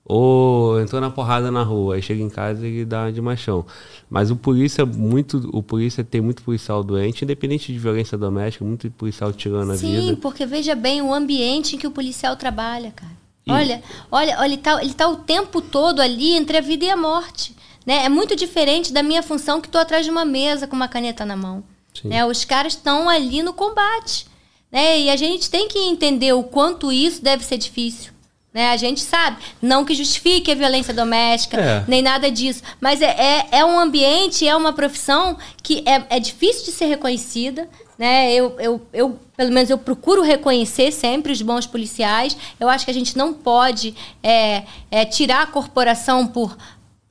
Ou 0.07 0.79
entrou 0.79 1.01
na 1.01 1.09
porrada 1.09 1.49
na 1.49 1.63
rua, 1.63 1.95
aí 1.95 2.01
chega 2.01 2.21
em 2.21 2.29
casa 2.29 2.65
e 2.65 2.69
ele 2.69 2.85
dá 2.85 3.09
de 3.09 3.19
machão. 3.19 3.65
Mas 4.07 4.29
o 4.29 4.35
polícia 4.35 4.83
é 4.83 4.85
muito. 4.85 5.49
O 5.51 5.63
polícia 5.63 6.03
tem 6.03 6.21
muito 6.21 6.43
policial 6.43 6.83
doente, 6.83 7.23
independente 7.25 7.73
de 7.73 7.79
violência 7.79 8.15
doméstica, 8.15 8.63
muito 8.63 8.89
policial 8.91 9.33
tirando 9.33 9.71
a 9.71 9.75
Sim, 9.77 9.99
vida. 10.01 10.17
porque 10.21 10.45
veja 10.45 10.75
bem 10.75 11.01
o 11.01 11.11
ambiente 11.11 11.75
em 11.75 11.79
que 11.79 11.87
o 11.87 11.91
policial 11.91 12.35
trabalha, 12.35 12.91
cara. 12.91 13.11
E- 13.47 13.51
Olha, 13.51 13.81
olha, 14.11 14.37
olha, 14.39 14.45
ele 14.45 14.57
tá, 14.57 14.81
ele 14.83 14.93
tá 14.93 15.07
o 15.07 15.17
tempo 15.17 15.59
todo 15.59 15.99
ali 15.99 16.33
entre 16.33 16.57
a 16.57 16.61
vida 16.61 16.85
e 16.85 16.89
a 16.89 16.95
morte. 16.97 17.55
Né? 17.85 18.05
É 18.05 18.09
muito 18.09 18.35
diferente 18.35 18.91
da 18.91 19.03
minha 19.03 19.21
função 19.21 19.61
que 19.61 19.67
estou 19.67 19.79
atrás 19.81 20.05
de 20.05 20.11
uma 20.11 20.25
mesa 20.25 20.65
com 20.67 20.75
uma 20.75 20.87
caneta 20.87 21.25
na 21.25 21.35
mão. 21.35 21.63
Né? 22.03 22.25
Os 22.25 22.43
caras 22.43 22.73
estão 22.73 23.07
ali 23.07 23.41
no 23.41 23.53
combate. 23.53 24.25
Né? 24.71 24.99
E 25.01 25.09
a 25.09 25.15
gente 25.15 25.49
tem 25.49 25.67
que 25.67 25.79
entender 25.79 26.33
o 26.33 26.43
quanto 26.43 26.91
isso 26.91 27.21
deve 27.23 27.43
ser 27.45 27.57
difícil. 27.57 28.11
Né? 28.53 28.71
A 28.71 28.77
gente 28.77 29.01
sabe, 29.01 29.37
não 29.61 29.83
que 29.83 29.93
justifique 29.93 30.51
a 30.51 30.55
violência 30.55 30.93
doméstica, 30.93 31.57
É. 31.59 31.83
nem 31.87 32.01
nada 32.01 32.31
disso. 32.31 32.63
Mas 32.79 33.01
é, 33.01 33.07
é, 33.07 33.47
é 33.59 33.65
um 33.65 33.77
ambiente, 33.79 34.47
é 34.47 34.55
uma 34.55 34.71
profissão 34.73 35.37
que 35.61 35.83
é, 35.85 36.03
é 36.17 36.19
difícil 36.19 36.65
de 36.65 36.71
ser 36.71 36.85
reconhecida. 36.85 37.67
Né? 37.97 38.33
Eu, 38.33 38.55
eu, 38.59 38.81
eu, 38.93 39.19
pelo 39.37 39.51
menos, 39.51 39.69
eu 39.69 39.77
procuro 39.77 40.21
reconhecer 40.21 40.91
sempre 40.91 41.31
os 41.31 41.41
bons 41.41 41.65
policiais. 41.65 42.35
Eu 42.59 42.67
acho 42.69 42.83
que 42.85 42.91
a 42.91 42.93
gente 42.93 43.17
não 43.17 43.33
pode 43.33 43.93
é, 44.23 44.63
é, 44.89 45.05
tirar 45.05 45.43
a 45.43 45.47
corporação 45.47 46.25
por, 46.27 46.57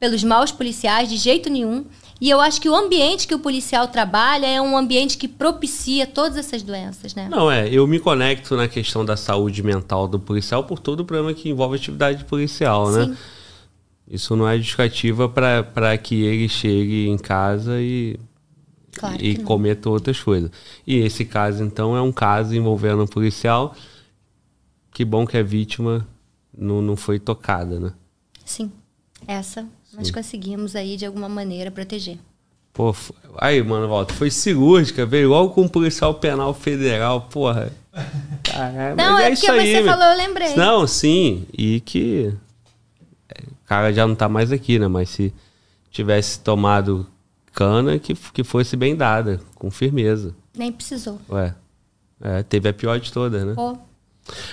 pelos 0.05 0.23
maus 0.23 0.53
policiais 0.53 1.09
de 1.09 1.17
jeito 1.17 1.49
nenhum. 1.49 1.87
E 2.21 2.29
eu 2.29 2.39
acho 2.39 2.61
que 2.61 2.69
o 2.69 2.75
ambiente 2.75 3.27
que 3.27 3.35
o 3.35 3.39
policial 3.39 3.89
trabalha 3.89 4.47
é 4.47 4.61
um 4.61 4.77
ambiente 4.77 5.17
que 5.17 5.27
propicia 5.27 6.07
todas 6.07 6.37
essas 6.37 6.63
doenças, 6.63 7.15
né? 7.15 7.27
Não, 7.31 7.51
é, 7.51 7.67
eu 7.71 7.87
me 7.87 7.99
conecto 7.99 8.55
na 8.55 8.69
questão 8.69 9.03
da 9.03 9.17
saúde 9.17 9.63
mental 9.63 10.07
do 10.07 10.21
policial 10.21 10.65
por 10.65 10.79
todo 10.79 11.01
o 11.01 11.05
problema 11.07 11.33
que 11.33 11.49
envolve 11.49 11.77
atividade 11.77 12.23
policial, 12.27 12.91
né? 12.91 13.07
Sim. 13.07 13.17
Isso 14.07 14.37
não 14.37 14.47
é 14.47 14.59
justificativa 14.59 15.27
para 15.27 15.97
que 15.97 16.23
ele 16.23 16.51
chegue 16.51 17.09
em 17.09 17.17
casa 17.17 17.81
e, 17.81 18.21
Claro 18.95 19.17
e 19.19 19.39
não. 19.39 19.45
cometa 19.45 19.89
outras 19.89 20.21
coisas. 20.21 20.51
E 20.87 20.97
esse 20.99 21.25
caso, 21.25 21.65
então, 21.65 21.97
é 21.97 22.03
um 22.03 22.13
caso 22.13 22.55
envolvendo 22.55 23.03
um 23.03 23.07
policial. 23.07 23.75
Que 24.93 25.03
bom 25.03 25.27
que 25.27 25.39
a 25.39 25.43
vítima 25.43 26.07
não, 26.57 26.83
não 26.83 26.95
foi 26.95 27.19
tocada, 27.19 27.81
né? 27.81 27.95
Sim. 28.45 28.71
Essa 29.27 29.67
nós 29.97 30.11
conseguimos 30.11 30.75
aí, 30.77 30.97
de 30.97 31.07
alguma 31.07 31.29
maneira, 31.29 31.71
proteger. 31.71 32.19
Pô, 32.73 32.95
aí, 33.39 33.63
mano, 33.63 33.87
volta. 33.87 34.13
Foi 34.15 34.31
cirúrgica, 34.31 35.07
veio 35.07 35.29
logo 35.29 35.55
com 35.55 35.63
um 35.63 35.69
policial 35.69 36.15
penal 36.15 36.53
federal, 36.53 37.23
porra. 37.23 37.73
Caralho, 38.43 38.97
Não, 38.97 39.13
mas 39.13 39.23
é, 39.23 39.27
é 39.27 39.31
porque 39.31 39.33
isso 39.47 39.53
aí, 39.53 39.67
você 39.73 39.83
meu. 39.83 39.93
falou, 39.93 40.07
eu 40.13 40.17
lembrei. 40.17 40.55
Não, 40.57 40.87
sim. 40.87 41.47
E 41.57 41.81
que. 41.81 42.35
é, 43.29 43.43
O 43.43 43.67
cara 43.67 43.93
já 43.93 44.07
não 44.07 44.15
tá 44.17 44.29
mais 44.29 44.51
aqui, 44.51 44.79
né? 44.79 44.89
Mas 44.89 45.11
se 45.11 45.33
tivesse 45.91 46.41
tomado 46.41 47.07
cana, 47.53 47.99
que, 48.01 48.15
que 48.15 48.43
fosse 48.43 48.77
bem 48.77 48.97
dada, 48.97 49.41
com 49.55 49.71
firmeza. 49.71 50.35
Nem 50.57 50.73
precisou. 50.73 51.21
Ué. 51.31 51.55
É, 52.21 52.43
teve 52.43 52.69
a 52.69 52.73
pior 52.73 52.99
de 52.99 53.13
todas, 53.13 53.45
né? 53.45 53.55
Pô, 53.55 53.79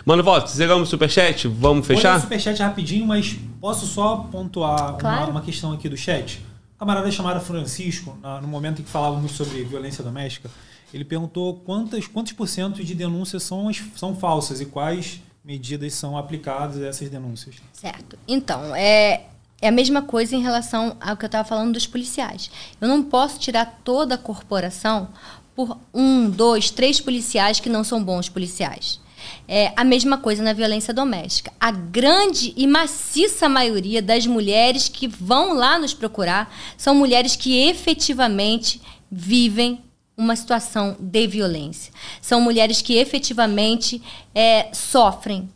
Mano, 0.06 0.22
volta, 0.24 0.48
zeramos 0.48 0.88
o 0.88 0.92
superchat? 0.92 1.48
Vamos 1.48 1.86
o 1.86 1.88
fechar? 1.88 2.20
superchat 2.20 2.62
rapidinho, 2.62 3.06
mas 3.06 3.38
posso 3.60 3.86
só 3.86 4.18
pontuar 4.32 4.90
uma, 4.92 4.98
Claro. 5.00 5.32
uma 5.32 5.42
questão 5.42 5.72
aqui 5.72 5.88
do 5.88 5.96
chat? 5.98 6.40
Um 6.76 6.80
camarada 6.80 7.10
chamado 7.12 7.40
Francisco, 7.40 8.18
no 8.42 8.48
momento 8.48 8.82
em 8.82 8.84
que 8.84 8.90
falávamos 8.90 9.32
sobre 9.34 9.64
violência 9.64 10.04
doméstica, 10.04 10.50
ele 10.94 11.06
perguntou 11.06 11.56
quantas, 11.64 12.06
quantos 12.08 12.34
por 12.34 12.48
cento 12.48 12.84
de 12.84 12.94
denúncias 12.96 13.44
são, 13.44 13.70
as- 13.70 13.82
são 13.96 14.16
falsas 14.16 14.60
e 14.60 14.66
quais 14.66 15.22
medidas 15.46 15.94
são 15.94 16.18
aplicadas 16.18 16.82
a 16.82 16.88
essas 16.88 17.10
denúncias. 17.10 17.56
certo. 17.74 18.18
Então, 18.28 18.76
é, 18.76 19.24
é 19.62 19.68
a 19.70 19.72
mesma 19.72 20.02
coisa 20.02 20.36
em 20.36 20.42
relação 20.42 20.98
ao 21.00 21.16
que 21.16 21.24
eu 21.24 21.28
estava 21.28 21.48
falando 21.48 21.74
dos 21.74 21.88
policiais. 21.88 22.52
Eu 22.82 22.88
não 22.90 23.02
posso 23.04 23.40
tirar 23.40 23.80
toda 23.84 24.16
a 24.16 24.18
corporação 24.18 25.08
por 25.56 25.78
um, 25.94 26.30
dois, 26.30 26.70
três 26.72 27.00
policiais 27.02 27.60
que 27.60 27.70
não 27.70 27.84
são 27.84 28.04
bons 28.04 28.28
policiais. 28.30 29.00
É 29.48 29.72
a 29.76 29.84
mesma 29.84 30.18
coisa 30.18 30.44
na 30.44 30.54
violência 30.54 30.94
doméstica. 30.94 31.52
A 31.60 31.72
grande 31.72 32.54
e 32.56 32.66
maciça 32.68 33.50
maioria 33.50 34.02
das 34.02 34.26
mulheres 34.26 34.88
que 34.88 35.08
vão 35.08 35.54
lá 35.54 35.78
nos 35.78 35.94
procurar 35.94 36.54
são 36.78 36.96
mulheres 36.96 37.36
que 37.36 37.68
efetivamente 37.68 38.82
vivem 39.12 39.84
uma 40.16 40.36
situação 40.36 40.96
de 41.00 41.28
violência. 41.28 41.92
São 42.22 42.40
mulheres 42.40 42.82
que 42.82 42.96
efetivamente 42.96 44.02
é, 44.36 44.70
sofrem 44.74 45.50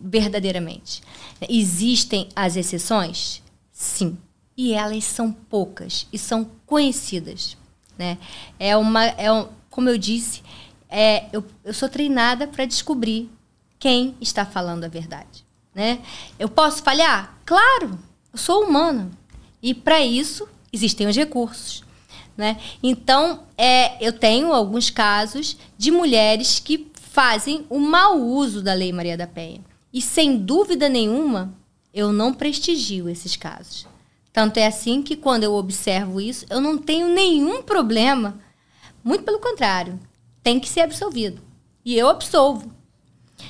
verdadeiramente. 0.00 1.02
Existem 1.48 2.28
as 2.34 2.56
exceções? 2.56 3.42
Sim. 3.72 4.18
E 4.56 4.74
elas 4.74 5.04
são 5.04 5.32
poucas 5.32 6.06
e 6.12 6.18
são 6.18 6.50
conhecidas. 6.66 7.56
Né? 7.96 8.18
É 8.58 8.76
uma, 8.76 9.04
é 9.04 9.32
um, 9.32 9.48
como 9.70 9.88
eu 9.88 9.96
disse, 9.96 10.42
é, 10.90 11.26
eu, 11.32 11.44
eu 11.64 11.72
sou 11.72 11.88
treinada 11.88 12.46
para 12.46 12.64
descobrir 12.64 13.30
quem 13.78 14.14
está 14.20 14.44
falando 14.44 14.84
a 14.84 14.88
verdade. 14.88 15.44
Né? 15.74 16.00
Eu 16.38 16.48
posso 16.48 16.82
falhar? 16.82 17.38
Claro, 17.46 17.98
eu 18.32 18.38
sou 18.38 18.64
humana. 18.64 19.10
E 19.62 19.72
para 19.72 20.00
isso 20.00 20.48
existem 20.72 21.06
os 21.06 21.16
recursos. 21.16 21.84
Né? 22.36 22.58
Então, 22.82 23.44
é, 23.56 24.04
eu 24.04 24.12
tenho 24.12 24.52
alguns 24.52 24.90
casos 24.90 25.56
de 25.78 25.90
mulheres 25.90 26.58
que 26.58 26.90
fazem 27.10 27.66
o 27.68 27.78
mau 27.78 28.18
uso 28.20 28.62
da 28.62 28.72
Lei 28.72 28.92
Maria 28.92 29.16
da 29.16 29.26
Penha. 29.26 29.60
E, 29.92 30.00
sem 30.00 30.36
dúvida 30.38 30.88
nenhuma, 30.88 31.52
eu 31.92 32.12
não 32.12 32.32
prestigio 32.32 33.08
esses 33.08 33.36
casos. 33.36 33.86
Tanto 34.32 34.58
é 34.58 34.66
assim 34.66 35.02
que, 35.02 35.16
quando 35.16 35.42
eu 35.42 35.54
observo 35.54 36.20
isso, 36.20 36.46
eu 36.48 36.60
não 36.60 36.78
tenho 36.78 37.08
nenhum 37.08 37.62
problema. 37.62 38.38
Muito 39.02 39.24
pelo 39.24 39.40
contrário, 39.40 39.98
tem 40.42 40.58
que 40.58 40.68
ser 40.68 40.80
absolvido. 40.80 41.42
E 41.84 41.96
eu 41.96 42.08
absolvo. 42.08 42.72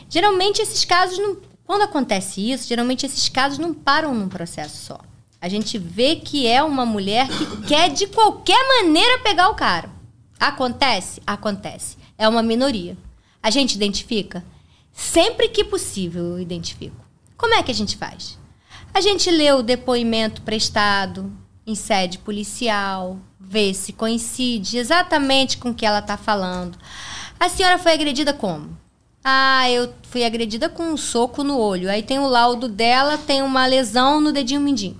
Geralmente, 0.08 0.62
esses 0.62 0.84
casos, 0.84 1.18
não, 1.18 1.36
quando 1.64 1.82
acontece 1.82 2.50
isso, 2.50 2.68
geralmente 2.68 3.06
esses 3.06 3.28
casos 3.28 3.58
não 3.58 3.74
param 3.74 4.14
num 4.14 4.28
processo 4.28 4.76
só. 4.84 5.00
A 5.40 5.48
gente 5.48 5.78
vê 5.78 6.16
que 6.16 6.46
é 6.46 6.62
uma 6.62 6.84
mulher 6.84 7.26
que 7.28 7.62
quer 7.66 7.88
de 7.88 8.06
qualquer 8.06 8.62
maneira 8.68 9.22
pegar 9.22 9.48
o 9.48 9.54
cara. 9.54 9.90
Acontece? 10.38 11.22
Acontece. 11.26 11.96
É 12.18 12.28
uma 12.28 12.42
minoria. 12.42 12.96
A 13.42 13.50
gente 13.50 13.74
identifica? 13.74 14.44
Sempre 14.92 15.48
que 15.48 15.64
possível 15.64 16.24
eu 16.24 16.40
identifico. 16.40 16.96
Como 17.36 17.54
é 17.54 17.62
que 17.62 17.70
a 17.70 17.74
gente 17.74 17.96
faz? 17.96 18.38
A 18.92 19.00
gente 19.00 19.30
lê 19.30 19.50
o 19.52 19.62
depoimento 19.62 20.42
prestado 20.42 21.32
em 21.66 21.74
sede 21.74 22.18
policial, 22.18 23.18
vê 23.50 23.74
se 23.74 23.92
coincide 23.92 24.78
exatamente 24.78 25.58
com 25.58 25.70
o 25.70 25.74
que 25.74 25.84
ela 25.84 25.98
está 25.98 26.16
falando. 26.16 26.78
A 27.38 27.48
senhora 27.48 27.78
foi 27.78 27.92
agredida 27.92 28.32
como? 28.32 28.78
Ah, 29.24 29.68
eu 29.68 29.92
fui 30.04 30.24
agredida 30.24 30.68
com 30.68 30.84
um 30.84 30.96
soco 30.96 31.42
no 31.42 31.58
olho. 31.58 31.90
Aí 31.90 32.00
tem 32.00 32.20
o 32.20 32.28
laudo 32.28 32.68
dela, 32.68 33.18
tem 33.18 33.42
uma 33.42 33.66
lesão 33.66 34.20
no 34.20 34.32
dedinho 34.32 34.60
mindinho. 34.60 34.96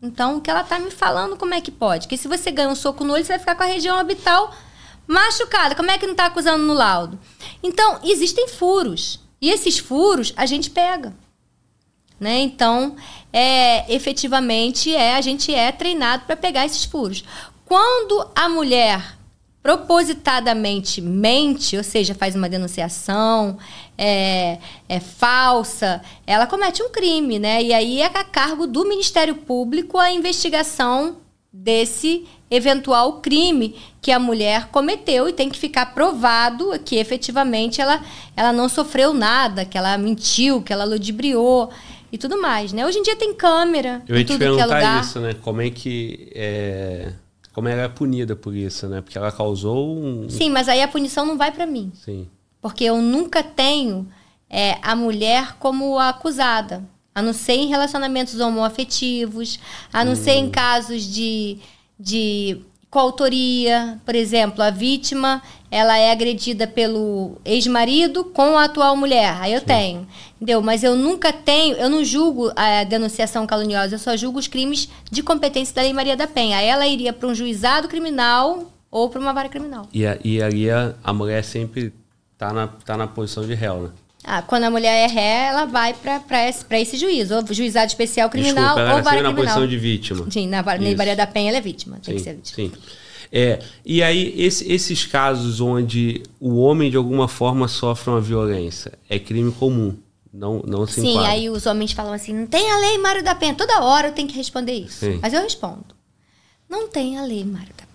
Então, 0.00 0.36
o 0.36 0.40
que 0.40 0.48
ela 0.48 0.62
tá 0.62 0.78
me 0.78 0.92
falando, 0.92 1.36
como 1.36 1.52
é 1.52 1.60
que 1.60 1.72
pode? 1.72 2.06
Porque 2.06 2.16
se 2.16 2.28
você 2.28 2.52
ganha 2.52 2.68
um 2.68 2.76
soco 2.76 3.02
no 3.02 3.12
olho, 3.12 3.24
você 3.24 3.32
vai 3.32 3.40
ficar 3.40 3.56
com 3.56 3.64
a 3.64 3.66
região 3.66 3.98
orbital 3.98 4.54
machucada. 5.04 5.74
Como 5.74 5.90
é 5.90 5.98
que 5.98 6.06
não 6.06 6.14
tá 6.14 6.26
acusando 6.26 6.64
no 6.64 6.72
laudo? 6.72 7.18
Então, 7.60 7.98
existem 8.04 8.46
furos. 8.46 9.18
E 9.40 9.50
esses 9.50 9.78
furos 9.78 10.32
a 10.36 10.46
gente 10.46 10.70
pega. 10.70 11.12
Né? 12.20 12.38
Então, 12.40 12.94
é, 13.32 13.92
efetivamente, 13.92 14.94
é, 14.94 15.16
a 15.16 15.20
gente 15.20 15.52
é 15.52 15.72
treinado 15.72 16.24
para 16.24 16.36
pegar 16.36 16.66
esses 16.66 16.84
furos. 16.84 17.24
Quando 17.70 18.28
a 18.34 18.48
mulher 18.48 19.16
propositadamente 19.62 21.00
mente, 21.00 21.76
ou 21.76 21.84
seja, 21.84 22.16
faz 22.16 22.34
uma 22.34 22.48
denunciação, 22.48 23.58
é, 23.96 24.58
é 24.88 24.98
falsa, 24.98 26.02
ela 26.26 26.48
comete 26.48 26.82
um 26.82 26.88
crime, 26.88 27.38
né? 27.38 27.62
E 27.62 27.72
aí 27.72 28.00
é 28.00 28.06
a 28.06 28.24
cargo 28.24 28.66
do 28.66 28.84
Ministério 28.84 29.36
Público 29.36 29.98
a 29.98 30.10
investigação 30.10 31.18
desse 31.52 32.26
eventual 32.50 33.20
crime 33.20 33.76
que 34.02 34.10
a 34.10 34.18
mulher 34.18 34.66
cometeu 34.72 35.28
e 35.28 35.32
tem 35.32 35.48
que 35.48 35.56
ficar 35.56 35.94
provado 35.94 36.76
que 36.84 36.96
efetivamente 36.96 37.80
ela, 37.80 38.04
ela 38.36 38.52
não 38.52 38.68
sofreu 38.68 39.14
nada, 39.14 39.64
que 39.64 39.78
ela 39.78 39.96
mentiu, 39.96 40.60
que 40.60 40.72
ela 40.72 40.84
ludibriou 40.84 41.70
e 42.10 42.18
tudo 42.18 42.42
mais, 42.42 42.72
né? 42.72 42.84
Hoje 42.84 42.98
em 42.98 43.02
dia 43.04 43.14
tem 43.14 43.32
câmera, 43.32 44.02
Eu 44.08 44.18
ia 44.18 44.24
te 44.24 44.32
tudo 44.32 44.38
que 44.38 44.44
é 44.44 44.48
perguntar 44.48 44.74
lugar. 44.74 45.00
isso, 45.04 45.20
né? 45.20 45.34
Como 45.34 45.62
é 45.62 45.70
que. 45.70 46.32
É... 46.34 47.12
Como 47.52 47.68
ela 47.68 47.82
é 47.82 47.88
punida 47.88 48.36
por 48.36 48.54
isso, 48.54 48.88
né? 48.88 49.00
Porque 49.00 49.18
ela 49.18 49.32
causou 49.32 49.96
um. 49.96 50.28
Sim, 50.28 50.50
mas 50.50 50.68
aí 50.68 50.82
a 50.82 50.88
punição 50.88 51.26
não 51.26 51.36
vai 51.36 51.50
para 51.50 51.66
mim. 51.66 51.92
Sim. 51.94 52.28
Porque 52.60 52.84
eu 52.84 53.00
nunca 53.00 53.42
tenho 53.42 54.06
é, 54.48 54.78
a 54.82 54.94
mulher 54.94 55.56
como 55.58 55.98
acusada. 55.98 56.82
A 57.12 57.20
não 57.20 57.32
ser 57.32 57.54
em 57.54 57.66
relacionamentos 57.66 58.38
homoafetivos, 58.38 59.58
a 59.92 60.04
não 60.04 60.14
ser 60.14 60.34
em 60.34 60.48
casos 60.48 61.02
de, 61.02 61.58
de 61.98 62.62
coautoria. 62.90 63.98
Por 64.04 64.14
exemplo, 64.14 64.62
a 64.62 64.70
vítima 64.70 65.40
ela 65.70 65.96
é 65.96 66.10
agredida 66.10 66.66
pelo 66.66 67.38
ex-marido 67.44 68.24
com 68.24 68.58
a 68.58 68.64
atual 68.64 68.96
mulher. 68.96 69.36
Aí 69.40 69.52
eu 69.52 69.60
tenho. 69.60 70.06
Entendeu? 70.36 70.60
Mas 70.60 70.82
eu 70.82 70.96
nunca 70.96 71.32
tenho, 71.32 71.76
eu 71.76 71.88
não 71.88 72.02
julgo 72.02 72.50
a 72.56 72.82
denunciação 72.82 73.46
caluniosa, 73.46 73.94
eu 73.94 73.98
só 73.98 74.16
julgo 74.16 74.38
os 74.38 74.48
crimes 74.48 74.88
de 75.10 75.22
competência 75.22 75.74
da 75.74 75.82
Lei 75.82 75.92
Maria 75.92 76.16
da 76.16 76.26
Penha. 76.26 76.58
Aí 76.58 76.66
ela 76.66 76.86
iria 76.86 77.12
para 77.12 77.28
um 77.28 77.34
juizado 77.34 77.86
criminal 77.86 78.70
ou 78.90 79.08
para 79.08 79.20
uma 79.20 79.32
vara 79.32 79.48
criminal. 79.48 79.86
E, 79.94 80.02
e 80.24 80.42
ali 80.42 80.68
a, 80.68 80.94
a 81.04 81.12
mulher 81.12 81.44
sempre 81.44 81.92
tá 82.36 82.52
na, 82.52 82.66
tá 82.66 82.96
na 82.96 83.06
posição 83.06 83.46
de 83.46 83.54
réu, 83.54 83.82
né? 83.82 83.90
Ah, 84.22 84.42
quando 84.42 84.64
a 84.64 84.70
mulher 84.70 84.92
é 84.92 85.06
ré, 85.06 85.46
ela 85.48 85.64
vai 85.64 85.94
para 85.94 86.46
esse, 86.48 86.64
pra 86.64 86.78
esse 86.78 86.96
juiz, 86.96 87.30
ou 87.30 87.42
juizado 87.52 87.86
especial 87.86 88.28
criminal 88.28 88.76
Desculpa, 88.76 88.96
ou 88.98 89.02
vara 89.02 89.22
na 89.22 89.28
criminal. 89.30 89.34
posição 89.34 89.66
de 89.66 89.78
vítima. 89.78 90.30
Sim, 90.30 90.46
na 90.46 90.60
Isso. 90.60 90.96
Maria 90.96 91.16
da 91.16 91.26
Penha 91.26 91.48
ela 91.50 91.58
é 91.58 91.60
vítima, 91.62 91.98
tem 92.04 92.14
que 92.16 92.20
ser 92.20 92.38
Sim, 92.42 92.68
vítima. 92.68 92.76
sim. 92.76 92.82
É, 93.32 93.60
e 93.86 94.02
aí, 94.02 94.34
esse- 94.36 94.70
esses 94.70 95.06
casos 95.06 95.60
onde 95.60 96.22
o 96.40 96.56
homem 96.60 96.90
de 96.90 96.96
alguma 96.96 97.28
forma 97.28 97.66
sofre 97.68 98.10
uma 98.10 98.20
violência, 98.20 98.92
é 99.08 99.18
crime 99.18 99.52
comum. 99.52 99.96
Não, 100.32 100.62
não 100.66 100.86
se 100.86 101.00
Sim, 101.00 101.10
enquadra. 101.12 101.30
aí 101.30 101.48
os 101.50 101.64
homens 101.66 101.92
falam 101.92 102.12
assim: 102.12 102.32
não 102.32 102.46
tem 102.46 102.70
a 102.70 102.78
Lei 102.78 102.98
Mário 102.98 103.22
da 103.24 103.34
Penha. 103.34 103.54
Toda 103.54 103.82
hora 103.82 104.08
eu 104.08 104.12
tenho 104.12 104.28
que 104.28 104.36
responder 104.36 104.72
isso. 104.74 105.00
Sim. 105.00 105.18
Mas 105.22 105.32
eu 105.32 105.40
respondo: 105.42 105.86
não 106.68 106.88
tem 106.88 107.18
a 107.18 107.22
Lei 107.22 107.44
Mário 107.44 107.68
da 107.76 107.84
Penha. 107.84 107.89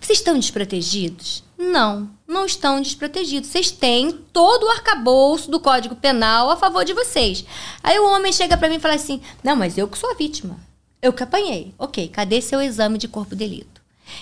Vocês 0.00 0.18
estão 0.18 0.38
desprotegidos? 0.38 1.42
Não, 1.56 2.10
não 2.26 2.44
estão 2.44 2.80
desprotegidos. 2.80 3.50
Vocês 3.50 3.70
têm 3.70 4.12
todo 4.32 4.64
o 4.64 4.70
arcabouço 4.70 5.50
do 5.50 5.60
Código 5.60 5.96
Penal 5.96 6.50
a 6.50 6.56
favor 6.56 6.84
de 6.84 6.92
vocês. 6.92 7.44
Aí 7.82 7.98
o 7.98 8.06
homem 8.06 8.32
chega 8.32 8.56
pra 8.56 8.68
mim 8.68 8.76
e 8.76 8.80
fala 8.80 8.94
assim: 8.94 9.20
não, 9.42 9.56
mas 9.56 9.78
eu 9.78 9.88
que 9.88 9.98
sou 9.98 10.10
a 10.10 10.14
vítima. 10.14 10.58
Eu 11.00 11.12
que 11.12 11.22
apanhei. 11.22 11.74
Ok, 11.78 12.08
cadê 12.08 12.40
seu 12.40 12.60
exame 12.62 12.98
de 12.98 13.08
corpo 13.08 13.30
de 13.30 13.44
delito? 13.44 13.74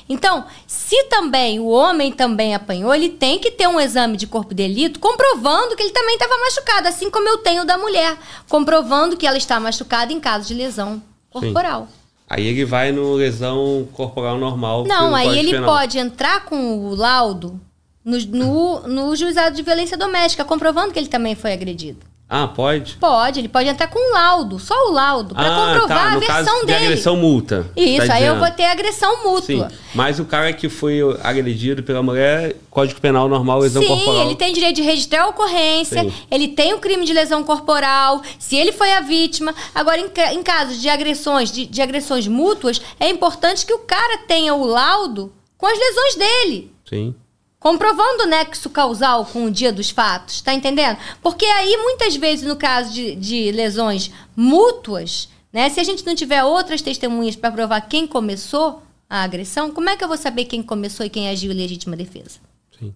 Então, 0.08 0.46
se 0.66 1.04
também 1.04 1.58
o 1.58 1.66
homem 1.66 2.12
também 2.12 2.54
apanhou, 2.54 2.94
ele 2.94 3.08
tem 3.08 3.38
que 3.38 3.50
ter 3.50 3.66
um 3.66 3.80
exame 3.80 4.16
de 4.16 4.26
corpo 4.26 4.50
de 4.50 4.62
delito 4.62 5.00
comprovando 5.00 5.76
que 5.76 5.82
ele 5.82 5.92
também 5.92 6.14
estava 6.14 6.36
machucado, 6.38 6.88
assim 6.88 7.10
como 7.10 7.28
eu 7.28 7.38
tenho 7.38 7.64
da 7.64 7.76
mulher, 7.78 8.16
comprovando 8.48 9.16
que 9.16 9.26
ela 9.26 9.36
está 9.36 9.58
machucada 9.58 10.12
em 10.12 10.20
caso 10.20 10.46
de 10.46 10.54
lesão 10.54 11.02
corporal. 11.30 11.88
Aí 12.34 12.46
ele 12.46 12.64
vai 12.64 12.90
no 12.92 13.12
lesão 13.12 13.86
corporal 13.92 14.38
normal. 14.38 14.86
Não, 14.86 15.14
aí 15.14 15.38
ele 15.38 15.50
Penal. 15.50 15.68
pode 15.68 15.98
entrar 15.98 16.46
com 16.46 16.78
o 16.78 16.94
laudo 16.94 17.60
no, 18.02 18.18
no, 18.18 18.88
no 18.88 19.14
juizado 19.14 19.54
de 19.54 19.62
violência 19.62 19.98
doméstica, 19.98 20.42
comprovando 20.42 20.94
que 20.94 20.98
ele 20.98 21.08
também 21.08 21.34
foi 21.34 21.52
agredido. 21.52 22.06
Ah, 22.34 22.48
pode? 22.48 22.96
Pode, 22.96 23.40
ele 23.40 23.48
pode 23.48 23.68
entrar 23.68 23.88
com 23.88 23.98
um 23.98 24.14
laudo, 24.14 24.58
só 24.58 24.74
o 24.88 24.90
laudo, 24.90 25.34
para 25.34 25.48
ah, 25.48 25.66
comprovar 25.66 25.98
tá. 25.98 26.12
a 26.12 26.18
versão 26.18 26.44
caso 26.44 26.60
de 26.60 26.66
dele. 26.66 26.84
agressão 26.86 27.14
multa. 27.14 27.70
Isso, 27.76 28.06
tá 28.06 28.14
aí 28.14 28.24
eu 28.24 28.38
vou 28.38 28.50
ter 28.50 28.64
agressão 28.64 29.22
mútua. 29.22 29.68
Sim, 29.68 29.76
mas 29.94 30.18
o 30.18 30.24
cara 30.24 30.50
que 30.54 30.66
foi 30.70 31.00
agredido 31.22 31.82
pela 31.82 32.02
mulher, 32.02 32.56
Código 32.70 32.98
Penal 33.02 33.28
normal, 33.28 33.58
lesão 33.58 33.82
Sim, 33.82 33.88
corporal. 33.88 34.24
ele 34.24 34.34
tem 34.34 34.50
direito 34.50 34.76
de 34.76 34.82
registrar 34.82 35.24
a 35.24 35.28
ocorrência, 35.28 36.04
Sim. 36.04 36.12
ele 36.30 36.48
tem 36.48 36.72
o 36.72 36.78
crime 36.78 37.04
de 37.04 37.12
lesão 37.12 37.44
corporal, 37.44 38.22
se 38.38 38.56
ele 38.56 38.72
foi 38.72 38.90
a 38.94 39.02
vítima. 39.02 39.54
Agora, 39.74 40.00
em, 40.00 40.10
em 40.34 40.42
casos 40.42 40.80
de 40.80 40.88
agressões, 40.88 41.52
de, 41.52 41.66
de 41.66 41.82
agressões 41.82 42.26
mútuas, 42.26 42.80
é 42.98 43.10
importante 43.10 43.66
que 43.66 43.74
o 43.74 43.80
cara 43.80 44.20
tenha 44.26 44.54
o 44.54 44.64
laudo 44.64 45.30
com 45.58 45.66
as 45.66 45.78
lesões 45.78 46.14
dele. 46.14 46.72
Sim. 46.88 47.14
Comprovando 47.62 48.24
o 48.24 48.26
nexo 48.26 48.68
causal 48.68 49.24
com 49.24 49.44
o 49.44 49.50
dia 49.50 49.72
dos 49.72 49.88
fatos, 49.88 50.40
tá 50.40 50.52
entendendo? 50.52 50.98
Porque 51.22 51.46
aí, 51.46 51.76
muitas 51.76 52.16
vezes, 52.16 52.44
no 52.44 52.56
caso 52.56 52.92
de, 52.92 53.14
de 53.14 53.52
lesões 53.52 54.10
mútuas, 54.34 55.28
né? 55.52 55.68
Se 55.68 55.78
a 55.78 55.84
gente 55.84 56.04
não 56.04 56.14
tiver 56.14 56.42
outras 56.42 56.82
testemunhas 56.82 57.36
para 57.36 57.52
provar 57.52 57.82
quem 57.82 58.06
começou 58.06 58.82
a 59.08 59.22
agressão, 59.22 59.70
como 59.70 59.90
é 59.90 59.96
que 59.96 60.02
eu 60.02 60.08
vou 60.08 60.16
saber 60.16 60.46
quem 60.46 60.62
começou 60.62 61.04
e 61.04 61.10
quem 61.10 61.28
agiu 61.28 61.52
em 61.52 61.54
legítima 61.54 61.94
defesa? 61.94 62.40
Sim. 62.76 62.92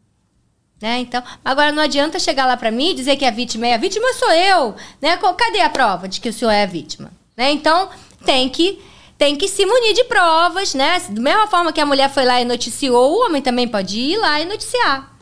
Né? 0.82 0.98
Então, 1.00 1.22
agora 1.44 1.70
não 1.70 1.82
adianta 1.82 2.18
chegar 2.18 2.46
lá 2.46 2.56
para 2.56 2.70
mim 2.70 2.90
e 2.90 2.94
dizer 2.94 3.16
que 3.16 3.24
a 3.24 3.30
vítima 3.30 3.66
é 3.66 3.74
a 3.74 3.78
vítima 3.78 4.12
sou 4.14 4.32
eu, 4.32 4.74
né? 5.00 5.16
Cadê 5.16 5.60
a 5.60 5.70
prova 5.70 6.08
de 6.08 6.20
que 6.20 6.30
o 6.30 6.32
senhor 6.32 6.50
é 6.50 6.62
a 6.62 6.66
vítima? 6.66 7.12
Né? 7.36 7.52
Então, 7.52 7.90
tem 8.24 8.48
que 8.48 8.82
tem 9.18 9.36
que 9.36 9.48
se 9.48 9.64
munir 9.64 9.94
de 9.94 10.04
provas, 10.04 10.74
né? 10.74 11.00
Da 11.08 11.20
mesma 11.20 11.46
forma 11.46 11.72
que 11.72 11.80
a 11.80 11.86
mulher 11.86 12.10
foi 12.10 12.24
lá 12.24 12.40
e 12.40 12.44
noticiou, 12.44 13.12
o 13.12 13.24
homem 13.26 13.40
também 13.42 13.66
pode 13.66 13.98
ir 13.98 14.16
lá 14.18 14.40
e 14.40 14.44
noticiar. 14.44 15.16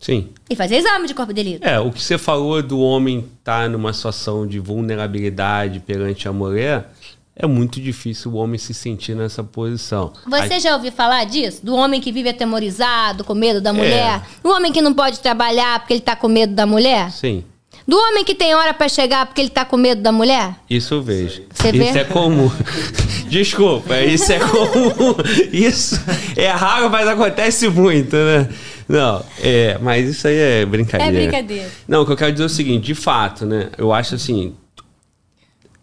Sim. 0.00 0.28
E 0.48 0.54
fazer 0.54 0.76
exame 0.76 1.08
de 1.08 1.14
corpo 1.14 1.32
de 1.32 1.42
delito. 1.42 1.66
É, 1.66 1.78
o 1.80 1.90
que 1.90 2.00
você 2.02 2.16
falou 2.16 2.62
do 2.62 2.78
homem 2.80 3.28
estar 3.38 3.68
numa 3.68 3.92
situação 3.92 4.46
de 4.46 4.58
vulnerabilidade 4.60 5.80
perante 5.80 6.28
a 6.28 6.32
mulher, 6.32 6.92
é 7.34 7.46
muito 7.46 7.80
difícil 7.80 8.32
o 8.32 8.36
homem 8.36 8.58
se 8.58 8.72
sentir 8.74 9.14
nessa 9.16 9.42
posição. 9.42 10.12
Você 10.26 10.60
já 10.60 10.74
ouviu 10.74 10.92
falar 10.92 11.24
disso? 11.24 11.64
Do 11.64 11.74
homem 11.74 12.00
que 12.00 12.12
vive 12.12 12.28
atemorizado, 12.28 13.24
com 13.24 13.34
medo 13.34 13.58
É. 13.58 13.60
da 13.60 13.72
mulher? 13.72 14.22
Do 14.42 14.50
homem 14.50 14.72
que 14.72 14.80
não 14.80 14.94
pode 14.94 15.18
trabalhar 15.20 15.80
porque 15.80 15.94
ele 15.94 16.00
tá 16.00 16.14
com 16.14 16.28
medo 16.28 16.54
da 16.54 16.66
mulher? 16.66 17.10
Sim. 17.10 17.44
Do 17.88 17.96
homem 17.96 18.22
que 18.22 18.34
tem 18.34 18.54
hora 18.54 18.74
para 18.74 18.86
chegar 18.86 19.24
porque 19.24 19.40
ele 19.40 19.48
tá 19.48 19.64
com 19.64 19.78
medo 19.78 20.02
da 20.02 20.12
mulher? 20.12 20.56
Isso 20.68 20.92
eu 20.92 21.02
vejo. 21.02 21.44
Você 21.50 21.72
vê? 21.72 21.88
Isso 21.88 21.96
é 21.96 22.04
comum. 22.04 22.50
Desculpa, 23.30 23.98
isso 24.02 24.30
é 24.30 24.38
comum. 24.38 25.14
Isso 25.50 25.98
é 26.36 26.48
raro, 26.48 26.90
mas 26.90 27.06
acontece 27.06 27.68
muito, 27.68 28.14
né? 28.14 28.48
Não, 28.88 29.22
é, 29.42 29.76
mas 29.82 30.08
isso 30.08 30.26
aí 30.26 30.36
é 30.36 30.64
brincadeira. 30.64 31.14
É 31.14 31.26
brincadeira. 31.26 31.70
Não, 31.86 32.02
o 32.02 32.06
que 32.06 32.12
eu 32.12 32.16
quero 32.16 32.32
dizer 32.32 32.44
é 32.44 32.46
o 32.46 32.48
seguinte, 32.48 32.86
de 32.86 32.94
fato, 32.94 33.44
né? 33.44 33.68
Eu 33.76 33.92
acho 33.92 34.14
assim, 34.14 34.54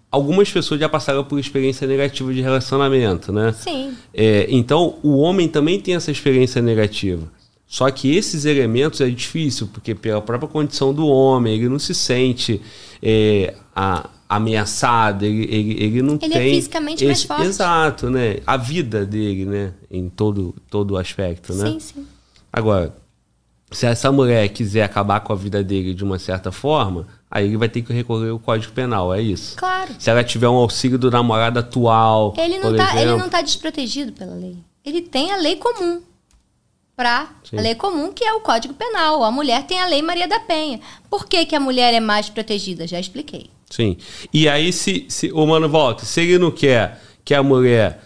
algumas 0.10 0.50
pessoas 0.52 0.80
já 0.80 0.90
passaram 0.90 1.24
por 1.24 1.40
experiência 1.40 1.86
negativa 1.86 2.34
de 2.34 2.42
relacionamento, 2.42 3.32
né? 3.32 3.54
Sim. 3.54 3.94
É, 4.12 4.48
então, 4.50 4.96
o 5.04 5.18
homem 5.18 5.48
também 5.48 5.80
tem 5.80 5.94
essa 5.94 6.10
experiência 6.10 6.64
negativa. 6.64 7.32
Só 7.68 7.90
que 7.90 8.16
esses 8.16 8.46
elementos 8.46 9.02
é 9.02 9.10
difícil, 9.10 9.68
porque 9.74 9.96
pela 9.96 10.22
própria 10.22 10.48
condição 10.48 10.94
do 10.94 11.08
homem, 11.08 11.56
ele 11.56 11.68
não 11.68 11.80
se 11.80 11.94
sente 11.96 12.62
é, 13.02 13.56
a- 13.76 14.10
ameaçado, 14.30 15.26
ele, 15.26 15.44
ele, 15.44 15.84
ele 15.84 16.02
não 16.02 16.18
Ele 16.22 16.34
é 16.34 16.38
tem... 16.38 16.56
fisicamente 16.56 17.06
mais 17.06 17.24
forte. 17.24 17.44
Exato, 17.44 18.10
né? 18.10 18.38
A 18.46 18.56
vida 18.58 19.06
dele, 19.06 19.46
né? 19.46 19.74
Em 19.90 20.10
todo, 20.10 20.56
todo 20.70 20.96
aspecto, 20.98 21.54
né? 21.54 21.72
Sim, 21.72 21.80
sim. 21.80 22.08
Agora, 22.54 22.96
se 23.72 23.86
essa 23.86 24.12
mulher 24.12 24.48
quiser 24.50 24.84
acabar 24.84 25.20
com 25.20 25.34
a 25.34 25.36
vida 25.36 25.64
dele 25.64 25.94
de 25.94 26.04
uma 26.04 26.18
certa 26.20 26.52
forma, 26.52 27.08
aí 27.30 27.46
ele 27.48 27.58
vai 27.58 27.68
ter 27.68 27.82
que 27.82 27.92
recorrer 27.92 28.30
ao 28.30 28.40
Código 28.40 28.72
Penal, 28.74 29.14
é 29.14 29.22
isso? 29.22 29.58
Claro. 29.58 29.92
Se 30.00 30.10
ela 30.10 30.24
tiver 30.24 30.48
um 30.48 30.56
auxílio 30.56 30.98
do 30.98 31.10
namorado 31.12 31.60
atual, 31.60 32.34
Ele 32.38 32.60
não, 32.60 32.76
tá, 32.76 32.92
ele 32.94 33.02
exemplo, 33.02 33.18
não 33.20 33.30
tá 33.30 33.42
desprotegido 33.42 34.12
pela 34.14 34.34
lei. 34.36 34.56
Ele 34.86 35.02
tem 35.02 35.32
a 35.32 35.38
lei 35.38 35.56
comum. 35.58 36.02
Sim. 37.44 37.58
a 37.58 37.62
lei 37.62 37.76
comum, 37.76 38.14
que 38.14 38.24
é 38.24 38.34
o 38.34 38.40
Código 38.40 38.74
Penal. 38.74 39.24
A 39.24 39.32
mulher 39.32 39.64
tem 39.64 39.82
a 39.82 39.86
lei 39.86 40.02
Maria 40.02 40.28
da 40.28 40.40
Penha. 40.40 40.80
Por 41.10 41.28
que, 41.28 41.46
que 41.46 41.56
a 41.56 41.60
mulher 41.60 41.94
é 41.94 42.00
mais 42.00 42.30
protegida? 42.30 42.88
Já 42.88 43.00
expliquei. 43.00 43.50
Sim. 43.70 43.98
E 44.34 44.48
aí, 44.48 44.72
se, 44.72 45.06
se 45.10 45.32
o 45.32 45.46
mano 45.46 45.68
volta, 45.68 46.06
se 46.06 46.22
ele 46.22 46.38
não 46.38 46.52
quer 46.52 47.02
que 47.24 47.34
a 47.34 47.44
mulher 47.44 48.02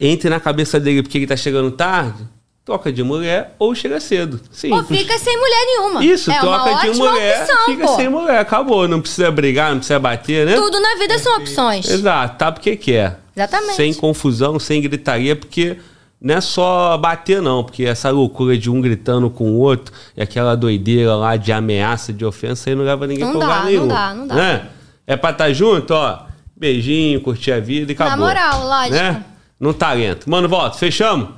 entre 0.00 0.28
na 0.28 0.40
cabeça 0.40 0.80
dele 0.80 1.02
porque 1.02 1.18
ele 1.18 1.26
tá 1.26 1.36
chegando 1.36 1.70
tarde, 1.70 2.26
troca 2.64 2.90
de 2.90 3.02
mulher 3.02 3.54
ou 3.58 3.74
chega 3.74 4.00
cedo. 4.00 4.40
Sim. 4.50 4.72
Ou 4.72 4.82
fica 4.82 5.18
sem 5.18 5.36
mulher 5.36 5.66
nenhuma. 5.66 6.04
Isso, 6.04 6.30
é 6.30 6.40
troca 6.40 6.74
de 6.80 6.98
mulher, 6.98 7.42
opção, 7.42 7.64
fica 7.66 7.86
pô. 7.86 7.96
sem 7.96 8.08
mulher, 8.08 8.38
acabou. 8.38 8.88
Não 8.88 9.00
precisa 9.00 9.30
brigar, 9.30 9.70
não 9.70 9.78
precisa 9.78 9.98
bater, 9.98 10.46
né? 10.46 10.54
Tudo 10.54 10.80
na 10.80 10.96
vida 10.96 11.18
são 11.18 11.36
opções. 11.36 11.88
Exato, 11.88 12.38
tá 12.38 12.50
porque 12.50 12.76
quer. 12.76 13.20
Exatamente. 13.36 13.76
Sem 13.76 13.92
confusão, 13.94 14.58
sem 14.58 14.80
gritaria, 14.80 15.36
porque 15.36 15.76
não 16.24 16.36
é 16.36 16.40
só 16.40 16.96
bater, 16.96 17.42
não, 17.42 17.62
porque 17.62 17.84
essa 17.84 18.08
loucura 18.10 18.56
de 18.56 18.70
um 18.70 18.80
gritando 18.80 19.28
com 19.28 19.50
o 19.52 19.58
outro 19.58 19.94
e 20.16 20.22
aquela 20.22 20.56
doideira 20.56 21.14
lá 21.14 21.36
de 21.36 21.52
ameaça, 21.52 22.14
de 22.14 22.24
ofensa, 22.24 22.70
aí 22.70 22.74
não 22.74 22.82
leva 22.82 23.06
ninguém 23.06 23.26
Não 23.26 23.38
pra 23.38 23.40
dá, 23.40 23.46
lugar 23.46 23.60
não 23.64 23.70
nenhum. 23.70 23.88
dá, 23.88 24.14
não 24.14 24.26
dá. 24.26 24.34
Né? 24.34 24.66
É 25.06 25.16
pra 25.16 25.30
estar 25.30 25.52
junto, 25.52 25.92
ó, 25.92 26.20
beijinho, 26.56 27.20
curtir 27.20 27.52
a 27.52 27.60
vida 27.60 27.92
e 27.92 27.94
acabou. 27.94 28.26
moral, 28.26 28.66
lógico. 28.66 28.94
Né? 28.94 29.22
No 29.60 29.74
talento. 29.74 30.28
Mano, 30.30 30.48
volta, 30.48 30.78
fechamos? 30.78 31.28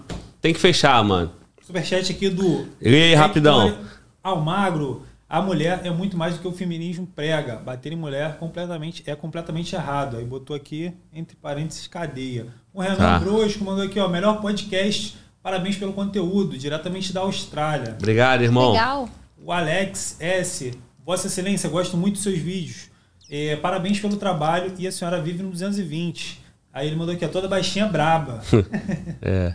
Tem 0.40 0.54
que 0.54 0.60
fechar, 0.60 1.02
mano. 1.02 1.32
superchat 1.66 2.12
aqui 2.12 2.28
do. 2.30 2.66
Lê 2.80 3.06
aí, 3.08 3.14
rapidão. 3.14 3.76
Almagro. 4.22 5.02
A 5.28 5.42
mulher 5.42 5.80
é 5.84 5.90
muito 5.90 6.16
mais 6.16 6.34
do 6.34 6.40
que 6.40 6.46
o 6.46 6.52
feminismo 6.52 7.06
prega. 7.06 7.56
Bater 7.56 7.92
em 7.92 7.96
mulher 7.96 8.36
completamente, 8.38 9.02
é 9.06 9.16
completamente 9.16 9.74
errado. 9.74 10.16
Aí 10.16 10.24
botou 10.24 10.54
aqui, 10.54 10.92
entre 11.12 11.36
parênteses, 11.36 11.86
cadeia. 11.88 12.46
O 12.72 12.80
Renan 12.80 12.96
Tá. 12.96 13.18
Brosco 13.18 13.64
mandou 13.64 13.84
aqui, 13.84 13.98
ó, 13.98 14.08
melhor 14.08 14.40
podcast. 14.40 15.16
Parabéns 15.42 15.76
pelo 15.76 15.92
conteúdo, 15.92 16.56
diretamente 16.56 17.12
da 17.12 17.20
Austrália. 17.20 17.96
Obrigado, 17.98 18.42
irmão. 18.42 18.72
Legal. 18.72 19.08
O 19.42 19.50
Alex 19.52 20.16
S. 20.20 20.72
Vossa 21.04 21.26
Excelência, 21.26 21.68
gosto 21.68 21.96
muito 21.96 22.14
dos 22.14 22.22
seus 22.22 22.38
vídeos. 22.38 22.88
É, 23.28 23.56
parabéns 23.56 23.98
pelo 23.98 24.16
trabalho 24.16 24.72
e 24.78 24.86
a 24.86 24.92
senhora 24.92 25.20
vive 25.20 25.42
no 25.42 25.50
220. 25.50 26.40
Aí 26.72 26.86
ele 26.86 26.96
mandou 26.96 27.14
aqui, 27.14 27.24
ó, 27.24 27.28
toda 27.28 27.48
baixinha 27.48 27.86
braba. 27.86 28.40
É. 29.22 29.54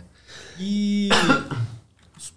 E 0.60 1.08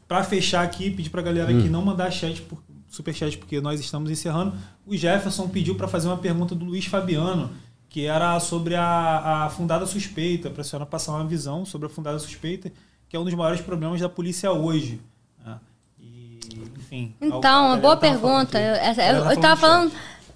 para 0.07 0.23
fechar 0.23 0.63
aqui, 0.63 0.89
pedir 0.89 1.09
pra 1.09 1.21
galera 1.21 1.49
aqui 1.49 1.67
não 1.69 1.81
mandar 1.83 2.09
chat 2.11 2.41
por 2.43 2.61
superchat 2.95 3.37
porque 3.37 3.59
nós 3.61 3.79
estamos 3.79 4.09
encerrando. 4.09 4.53
O 4.85 4.95
Jefferson 4.95 5.47
pediu 5.49 5.75
para 5.75 5.87
fazer 5.87 6.07
uma 6.07 6.17
pergunta 6.17 6.55
do 6.55 6.65
Luiz 6.65 6.85
Fabiano, 6.85 7.51
que 7.89 8.05
era 8.05 8.39
sobre 8.39 8.75
a, 8.75 9.45
a 9.45 9.49
fundada 9.49 9.85
suspeita, 9.85 10.49
para 10.49 10.61
a 10.61 10.63
senhora 10.63 10.85
passar 10.85 11.13
uma 11.13 11.25
visão 11.25 11.65
sobre 11.65 11.87
a 11.87 11.89
fundada 11.89 12.19
suspeita, 12.19 12.71
que 13.07 13.15
é 13.15 13.19
um 13.19 13.23
dos 13.23 13.33
maiores 13.33 13.61
problemas 13.61 13.99
da 14.01 14.09
polícia 14.09 14.51
hoje. 14.51 14.99
né? 15.45 15.57
E, 15.99 16.39
enfim. 16.77 17.13
Então, 17.21 17.67
uma 17.67 17.77
boa 17.77 17.95
pergunta. 17.97 18.59
Eu, 18.59 18.73
A 18.73 18.77
essa- 18.77 19.01
galera 19.01 19.25
eu, 19.25 19.31
eu 19.31 19.39
tava 19.41 19.55
no 19.55 19.61
falando 19.89 19.91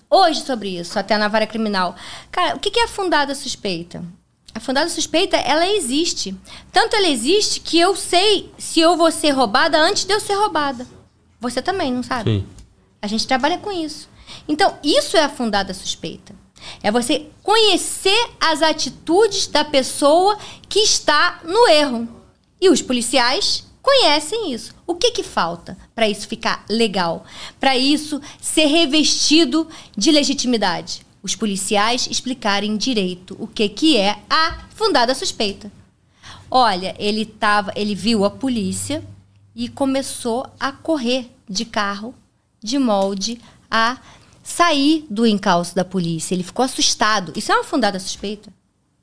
hoje 0.09 0.41
sobre 0.41 0.79
isso, 0.79 0.97
até 0.97 1.17
na 1.17 1.27
vara 1.27 1.45
criminal. 1.47 1.95
Cara, 2.31 2.55
o 2.55 2.59
que 2.59 2.79
é 2.79 2.83
a 2.83 2.87
fundada 2.87 3.33
suspeita? 3.35 4.03
A 4.55 4.59
fundada 4.59 4.89
suspeita, 4.89 5.37
ela 5.37 5.67
existe. 5.67 6.35
Tanto 6.71 6.95
ela 6.95 7.07
existe 7.07 7.59
que 7.59 7.77
eu 7.79 7.95
sei 7.95 8.51
se 8.57 8.79
eu 8.79 8.97
vou 8.97 9.11
ser 9.11 9.29
roubada 9.31 9.77
antes 9.79 10.05
de 10.05 10.13
eu 10.13 10.19
ser 10.19 10.33
roubada. 10.33 10.87
Você 11.39 11.61
também, 11.61 11.91
não 11.93 12.03
sabe? 12.03 12.31
Sim. 12.31 12.47
A 13.01 13.07
gente 13.07 13.27
trabalha 13.27 13.57
com 13.57 13.71
isso. 13.71 14.09
Então, 14.47 14.77
isso 14.83 15.15
é 15.15 15.23
a 15.23 15.29
fundada 15.29 15.73
suspeita. 15.73 16.35
É 16.83 16.91
você 16.91 17.27
conhecer 17.41 18.29
as 18.39 18.61
atitudes 18.61 19.47
da 19.47 19.63
pessoa 19.63 20.37
que 20.67 20.79
está 20.79 21.39
no 21.43 21.67
erro. 21.67 22.07
E 22.59 22.69
os 22.69 22.81
policiais 22.81 23.65
conhecem 23.81 24.51
isso. 24.51 24.75
O 24.85 24.95
que, 24.95 25.11
que 25.11 25.23
falta 25.23 25.77
para 25.95 26.09
isso 26.09 26.27
ficar 26.27 26.65
legal? 26.69 27.25
Para 27.59 27.77
isso 27.77 28.21
ser 28.41 28.65
revestido 28.65 29.67
de 29.95 30.11
legitimidade? 30.11 31.05
Os 31.23 31.35
policiais 31.35 32.07
explicarem 32.09 32.77
direito 32.77 33.35
o 33.39 33.47
que, 33.47 33.67
que 33.69 33.97
é 33.97 34.19
a 34.29 34.59
fundada 34.75 35.15
suspeita. 35.15 35.71
Olha, 36.51 36.95
ele 36.97 37.25
tava, 37.25 37.71
ele 37.75 37.93
viu 37.93 38.25
a 38.25 38.29
polícia 38.29 39.03
e 39.59 39.67
começou 39.67 40.49
a 40.57 40.71
correr 40.71 41.29
de 41.45 41.65
carro, 41.65 42.15
de 42.63 42.79
molde, 42.79 43.41
a 43.69 43.97
sair 44.41 45.05
do 45.09 45.27
encalço 45.27 45.75
da 45.75 45.83
polícia. 45.83 46.33
Ele 46.33 46.43
ficou 46.43 46.63
assustado. 46.63 47.33
Isso 47.35 47.51
é 47.51 47.55
uma 47.55 47.65
fundada 47.65 47.99
suspeita. 47.99 48.53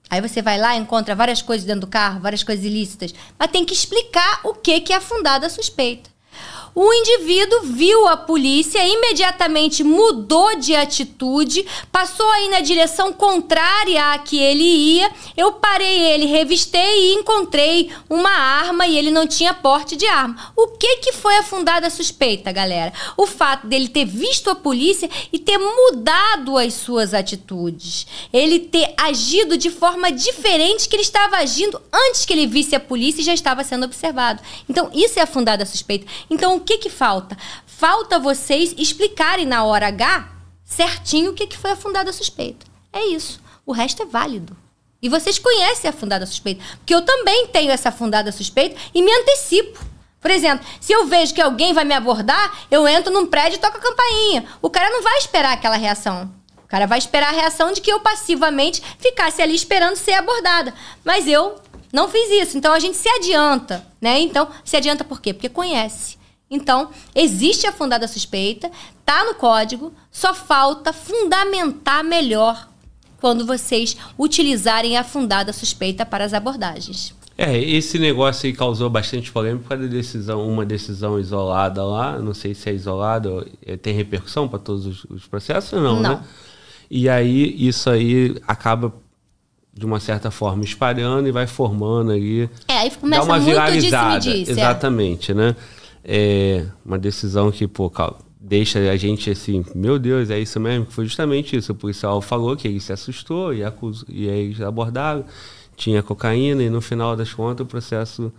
Aí 0.09 0.19
você 0.23 0.41
vai 0.41 0.59
lá 0.59 0.75
e 0.75 0.81
encontra 0.81 1.15
várias 1.15 1.43
coisas 1.43 1.67
dentro 1.67 1.83
do 1.83 1.87
carro, 1.87 2.21
várias 2.21 2.43
coisas 2.43 2.65
ilícitas, 2.65 3.15
mas 3.39 3.51
tem 3.51 3.67
que 3.67 3.75
explicar 3.75 4.41
o 4.45 4.55
que 4.55 4.81
que 4.81 4.95
é 4.95 5.01
fundada 5.01 5.51
suspeita. 5.51 6.09
O 6.79 6.93
indivíduo 6.93 7.63
viu 7.63 8.07
a 8.07 8.19
polícia, 8.19 8.87
imediatamente 8.87 9.83
mudou 9.83 10.57
de 10.57 10.77
atitude, 10.77 11.65
passou 11.91 12.31
aí 12.33 12.51
na 12.51 12.61
direção 12.61 13.15
contrária 13.15 14.13
à 14.13 14.19
que 14.19 14.39
ele 14.39 14.63
ia. 14.63 15.11
Eu 15.35 15.53
parei 15.53 16.03
ele, 16.13 16.27
revistei 16.27 16.83
e 16.83 17.15
encontrei 17.15 17.91
uma 18.11 18.29
arma 18.29 18.87
e 18.87 18.99
ele 18.99 19.11
não 19.11 19.27
tinha 19.27 19.55
porte 19.55 19.97
de 19.97 20.05
arma. 20.07 20.53
O 20.55 20.69
que 20.69 20.99
que 20.99 21.13
foi 21.13 21.39
a 21.39 21.43
fundada 21.43 21.89
suspeita, 21.89 22.53
galera? 22.53 22.93
O 23.17 23.27
fato 23.27 23.67
dele 23.67 23.89
ter 23.89 24.05
visto 24.05 24.51
a 24.51 24.55
polícia 24.55 25.09
e 25.33 25.39
ter 25.39 25.57
mudado 25.57 26.59
as 26.59 26.75
suas 26.75 27.15
atitudes. 27.15 28.07
Ele 28.31 28.59
ter 28.59 28.93
agido 28.99 29.57
de 29.57 29.71
forma 29.71 30.13
diferente 30.13 30.91
que 30.91 30.97
ele 30.97 31.03
estava 31.03 31.39
agindo 31.39 31.81
antes 31.91 32.27
que 32.27 32.35
ele 32.35 32.47
visse 32.47 32.77
a 32.77 32.81
polícia 32.81 33.23
e 33.23 33.25
já 33.25 33.33
estava 33.33 33.65
sendo 33.65 33.87
observado. 33.87 34.43
Então, 34.69 34.91
isso 34.93 35.19
é 35.19 35.23
a 35.23 35.27
fundada 35.27 35.65
suspeita. 35.65 36.05
Então, 36.29 36.66
que 36.67 36.79
que 36.79 36.91
falta? 36.91 37.39
Falta 37.65 38.19
vocês 38.19 38.75
explicarem 38.77 39.47
na 39.47 39.65
hora 39.65 39.87
H 39.87 40.29
certinho 40.65 41.31
o 41.31 41.35
que 41.35 41.47
que 41.47 41.57
foi 41.57 41.71
a 41.71 41.77
fundada 41.77 42.13
suspeita. 42.13 42.67
É 42.93 43.07
isso. 43.07 43.41
O 43.65 43.73
resto 43.73 44.03
é 44.03 44.07
válido. 44.07 44.57
E 45.01 45.09
vocês 45.09 45.39
conhecem 45.39 45.89
a 45.89 45.93
fundada 45.93 46.27
suspeita. 46.27 46.63
Porque 46.79 46.95
eu 46.95 47.03
também 47.03 47.47
tenho 47.47 47.71
essa 47.71 47.93
fundada 47.93 48.33
suspeita 48.33 48.77
e 48.93 49.01
me 49.01 49.13
antecipo. 49.13 49.79
Por 50.21 50.31
exemplo, 50.31 50.67
se 50.81 50.93
eu 50.93 51.07
vejo 51.07 51.33
que 51.33 51.41
alguém 51.41 51.73
vai 51.73 51.85
me 51.85 51.95
abordar, 51.95 52.67
eu 52.71 52.89
entro 52.89 53.13
num 53.13 53.27
prédio 53.27 53.57
e 53.57 53.61
toco 53.61 53.77
a 53.77 53.81
campainha. 53.81 54.45
O 54.61 54.69
cara 54.69 54.91
não 54.91 55.03
vai 55.03 55.19
esperar 55.19 55.53
aquela 55.53 55.77
reação. 55.77 56.33
O 56.65 56.69
cara 56.69 56.87
vai 56.87 56.99
esperar 56.99 57.29
a 57.29 57.37
reação 57.37 57.73
de 57.73 57.81
que 57.81 57.93
eu 57.93 58.01
passivamente 58.01 58.83
ficasse 58.99 59.41
ali 59.41 59.55
esperando 59.55 59.95
ser 59.95 60.15
abordada. 60.15 60.75
Mas 61.05 61.29
eu 61.29 61.61
não 61.93 62.09
fiz 62.09 62.29
isso. 62.43 62.59
Então 62.59 62.73
a 62.73 62.81
gente 62.81 62.97
se 62.97 63.09
adianta, 63.09 63.87
né? 64.01 64.19
Então, 64.19 64.49
se 64.65 64.77
adianta 64.77 65.05
por 65.05 65.21
quê? 65.21 65.33
Porque 65.33 65.49
conhece. 65.49 66.19
Então, 66.51 66.91
existe 67.15 67.67
a 67.67 67.73
fundada 67.73 68.07
suspeita, 68.07 68.71
tá 69.05 69.25
no 69.25 69.35
código, 69.35 69.93
só 70.11 70.33
falta 70.33 70.93
fundamentar 70.93 72.05
melhor 72.05 72.69
quando 73.21 73.45
vocês 73.45 73.97
utilizarem 74.19 74.97
a 74.97 75.03
fundada 75.03 75.53
suspeita 75.53 76.07
para 76.07 76.25
as 76.25 76.33
abordagens. 76.33 77.15
É, 77.39 77.59
esse 77.59 77.99
negócio 77.99 78.47
aí 78.47 78.53
causou 78.55 78.89
bastante 78.89 79.31
polêmica 79.31 79.63
por 79.65 79.69
causa 79.71 79.85
da 79.85 79.91
decisão, 79.91 80.49
uma 80.49 80.65
decisão 80.65 81.19
isolada 81.19 81.85
lá, 81.85 82.19
não 82.19 82.33
sei 82.33 82.55
se 82.55 82.71
é 82.71 82.73
isolada, 82.73 83.47
é, 83.65 83.77
tem 83.77 83.93
repercussão 83.93 84.49
para 84.49 84.59
todos 84.59 84.87
os, 84.87 85.05
os 85.05 85.27
processos 85.27 85.73
ou 85.75 85.81
não, 85.83 86.01
Não. 86.01 86.11
né? 86.11 86.25
E 86.91 87.09
aí 87.09 87.55
isso 87.67 87.91
aí 87.91 88.37
acaba 88.47 88.95
de 89.75 89.85
uma 89.85 90.01
certa 90.01 90.31
forma 90.31 90.65
espalhando 90.65 91.29
e 91.29 91.33
vai 91.33 91.47
formando 91.47 92.13
aí 92.13 92.49
É, 92.69 92.79
aí 92.79 92.89
dá 92.91 92.97
começa 92.97 93.23
uma 93.25 93.35
muito 93.39 93.51
viralizada, 93.51 94.19
disse-me-disse. 94.21 94.51
é. 94.51 94.55
exatamente, 94.55 95.35
né? 95.35 95.55
É 96.09 96.65
uma 96.85 96.99
decisão 96.99 97.51
que, 97.51 97.67
pô, 97.67 97.91
deixa 98.41 98.79
a 98.79 98.97
gente 98.97 99.29
assim, 99.29 99.65
meu 99.75 99.99
Deus, 99.99 100.31
é 100.31 100.39
isso 100.39 100.61
mesmo? 100.61 100.87
Foi 100.87 101.05
justamente 101.05 101.57
isso. 101.57 101.73
O 101.73 101.75
policial 101.75 102.23
falou 102.23 102.57
que 102.57 102.69
ele 102.69 102.79
se 102.79 102.93
assustou 102.93 103.53
e, 103.53 103.65
acusou, 103.65 104.07
e 104.09 104.29
aí 104.29 104.45
eles 104.45 104.61
abordaram, 104.61 105.25
tinha 105.77 106.03
cocaína 106.03 106.63
e 106.63 106.71
no 106.71 106.81
final 106.81 107.17
das 107.17 107.35
contas 107.35 107.67
o 107.67 107.69
processo 107.69 108.33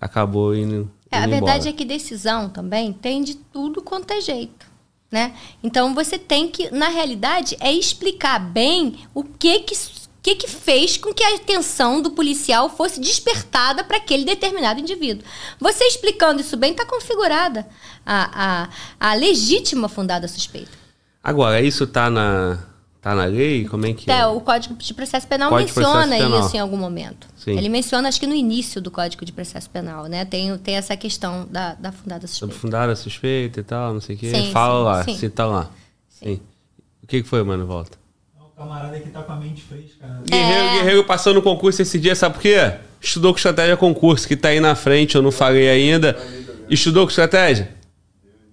acabou 0.00 0.54
indo. 0.56 0.90
É, 1.08 1.18
a 1.18 1.26
verdade 1.26 1.68
embora. 1.68 1.68
é 1.68 1.72
que 1.72 1.84
decisão 1.84 2.48
também 2.48 2.92
tem 2.92 3.22
de 3.22 3.34
tudo 3.34 3.80
quanto 3.80 4.12
é 4.12 4.20
jeito, 4.20 4.66
né? 5.10 5.34
Então 5.62 5.94
você 5.94 6.18
tem 6.18 6.48
que, 6.48 6.74
na 6.74 6.88
realidade, 6.88 7.56
é 7.60 7.72
explicar 7.72 8.40
bem 8.40 8.96
o 9.14 9.22
que 9.22 9.60
que, 9.60 9.76
que 10.22 10.36
que 10.36 10.48
fez 10.48 10.96
com 10.96 11.12
que 11.12 11.22
a 11.24 11.34
atenção 11.34 12.00
do 12.00 12.12
policial 12.12 12.70
fosse 12.70 13.00
despertada 13.00 13.82
para 13.82 13.96
aquele 13.96 14.24
determinado 14.24 14.78
indivíduo. 14.78 15.24
Você 15.58 15.84
explicando 15.84 16.40
isso 16.40 16.56
bem, 16.56 16.70
está 16.70 16.86
configurada 16.86 17.66
a, 18.06 18.68
a, 19.00 19.10
a 19.10 19.14
legítima 19.14 19.88
fundada 19.88 20.28
suspeita. 20.28 20.70
Agora, 21.24 21.60
isso 21.60 21.86
tá 21.86 22.08
na, 22.08 22.58
tá 23.00 23.14
na 23.14 23.24
lei? 23.24 23.66
Como 23.66 23.84
é 23.86 23.92
que 23.92 24.08
Até 24.10 24.22
é? 24.22 24.26
o 24.26 24.40
Código 24.40 24.74
de 24.76 24.94
Processo 24.94 25.26
Penal 25.26 25.50
Código 25.50 25.68
menciona 25.68 26.06
Processo 26.06 26.22
Penal. 26.30 26.46
isso 26.46 26.56
em 26.56 26.60
algum 26.60 26.76
momento. 26.76 27.26
Sim. 27.36 27.58
Ele 27.58 27.68
menciona, 27.68 28.08
acho 28.08 28.20
que 28.20 28.26
no 28.26 28.34
início 28.34 28.80
do 28.80 28.90
Código 28.92 29.24
de 29.24 29.32
Processo 29.32 29.68
Penal, 29.70 30.06
né? 30.06 30.24
Tem, 30.24 30.56
tem 30.58 30.76
essa 30.76 30.96
questão 30.96 31.46
da, 31.50 31.74
da 31.74 31.90
fundada 31.90 32.26
Sobre 32.28 32.54
suspeita. 32.54 32.60
fundada 32.60 32.96
suspeita 32.96 33.60
e 33.60 33.62
tal, 33.64 33.92
não 33.94 34.00
sei 34.00 34.14
o 34.14 34.18
quê. 34.18 34.30
Sim, 34.30 34.50
Fala 34.52 34.78
sim, 34.78 34.84
lá, 34.84 35.04
sim. 35.04 35.18
cita 35.18 35.44
lá. 35.46 35.70
Sim. 36.08 36.40
O 37.02 37.06
que, 37.08 37.22
que 37.22 37.28
foi, 37.28 37.42
mano? 37.42 37.66
Volta. 37.66 38.01
O 38.62 38.64
camarada 38.64 38.96
aqui 38.96 39.10
tá 39.10 39.22
com 39.22 39.32
a 39.32 39.36
mente 39.36 39.60
fresca. 39.62 40.06
né? 40.06 40.20
Guerreiro, 40.30 40.66
É. 40.68 40.78
Guerreiro 40.78 41.04
passou 41.04 41.34
no 41.34 41.42
concurso 41.42 41.82
esse 41.82 41.98
dia, 41.98 42.14
sabe 42.14 42.36
por 42.36 42.42
quê? 42.42 42.72
Estudou 43.00 43.32
com 43.32 43.36
estratégia 43.38 43.76
concurso, 43.76 44.28
que 44.28 44.36
tá 44.36 44.50
aí 44.50 44.60
na 44.60 44.76
frente, 44.76 45.16
eu 45.16 45.22
não 45.22 45.32
falei 45.32 45.68
ainda. 45.68 46.16
Estudou 46.70 47.04
com 47.04 47.10
estratégia? 47.10 47.70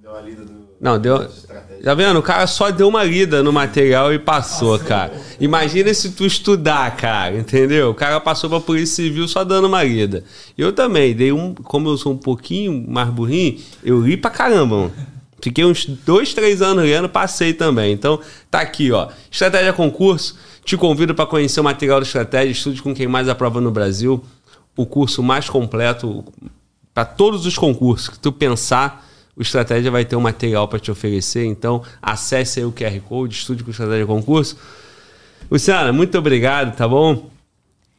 Deu 0.02 0.12
uma 0.12 0.22
lida 0.22 0.44
do. 0.44 0.54
Não, 0.82 0.98
deu. 1.00 1.22
Estratégia. 1.22 1.84
Tá 1.84 1.94
vendo? 1.94 2.18
O 2.18 2.24
cara 2.24 2.48
só 2.48 2.72
deu 2.72 2.88
uma 2.88 3.04
lida 3.04 3.44
no 3.44 3.54
material 3.54 4.12
e 4.12 4.18
passou, 4.18 4.80
cara. 4.80 5.14
Imagina 5.40 5.94
se 5.94 6.10
tu 6.12 6.26
estudar, 6.26 6.98
cara, 6.98 7.38
entendeu? 7.38 7.92
O 7.92 7.94
cara 7.94 8.20
passou 8.20 8.50
pra 8.50 8.60
Polícia 8.60 8.96
Civil 9.04 9.28
só 9.28 9.44
dando 9.44 9.66
uma 9.68 9.84
lida. 9.84 10.24
Eu 10.58 10.74
também, 10.74 11.14
dei 11.14 11.32
um. 11.32 11.54
Como 11.54 11.88
eu 11.88 11.98
sou 11.98 12.14
um 12.14 12.18
pouquinho 12.18 12.84
mais 12.90 13.10
burrinho, 13.10 13.60
eu 13.84 14.02
li 14.02 14.18
pra 14.18 14.32
caramba, 14.32 14.76
mano. 14.76 14.92
Fiquei 15.42 15.66
uns 15.66 15.86
dois, 15.86 16.34
três 16.34 16.62
anos 16.62 16.84
lendo, 16.84 17.10
passei 17.10 17.54
também. 17.54 17.94
Então, 17.94 18.20
tá 18.50 18.62
aqui, 18.62 18.92
ó. 18.92 19.10
Estratégia 19.32 19.74
Concurso. 19.74 20.38
Te 20.64 20.78
convido 20.78 21.16
para 21.16 21.26
conhecer 21.26 21.60
o 21.60 21.64
material 21.64 22.00
da 22.00 22.06
estratégia. 22.06 22.52
Estude 22.52 22.82
com 22.82 22.94
quem 22.94 23.08
mais 23.08 23.28
aprova 23.28 23.60
no 23.60 23.72
Brasil. 23.72 24.24
O 24.76 24.86
curso 24.86 25.24
mais 25.24 25.50
completo 25.50 26.24
para 26.94 27.06
todos 27.06 27.46
os 27.46 27.58
concursos 27.58 28.10
que 28.10 28.20
tu 28.20 28.32
pensar, 28.32 29.08
o 29.36 29.42
Estratégia 29.42 29.90
vai 29.90 30.04
ter 30.04 30.16
um 30.16 30.22
material 30.22 30.68
para 30.68 30.80
te 30.80 30.92
oferecer. 30.92 31.46
Então, 31.46 31.82
acesse 32.02 32.60
aí 32.60 32.66
o 32.66 32.72
QR 32.72 33.00
Code, 33.02 33.36
estude 33.36 33.64
com 33.64 33.72
Estratégia 33.72 34.06
Concurso. 34.06 34.58
Luciana, 35.50 35.94
muito 35.94 36.18
obrigado, 36.18 36.76
tá 36.76 36.88
bom? 36.88 37.30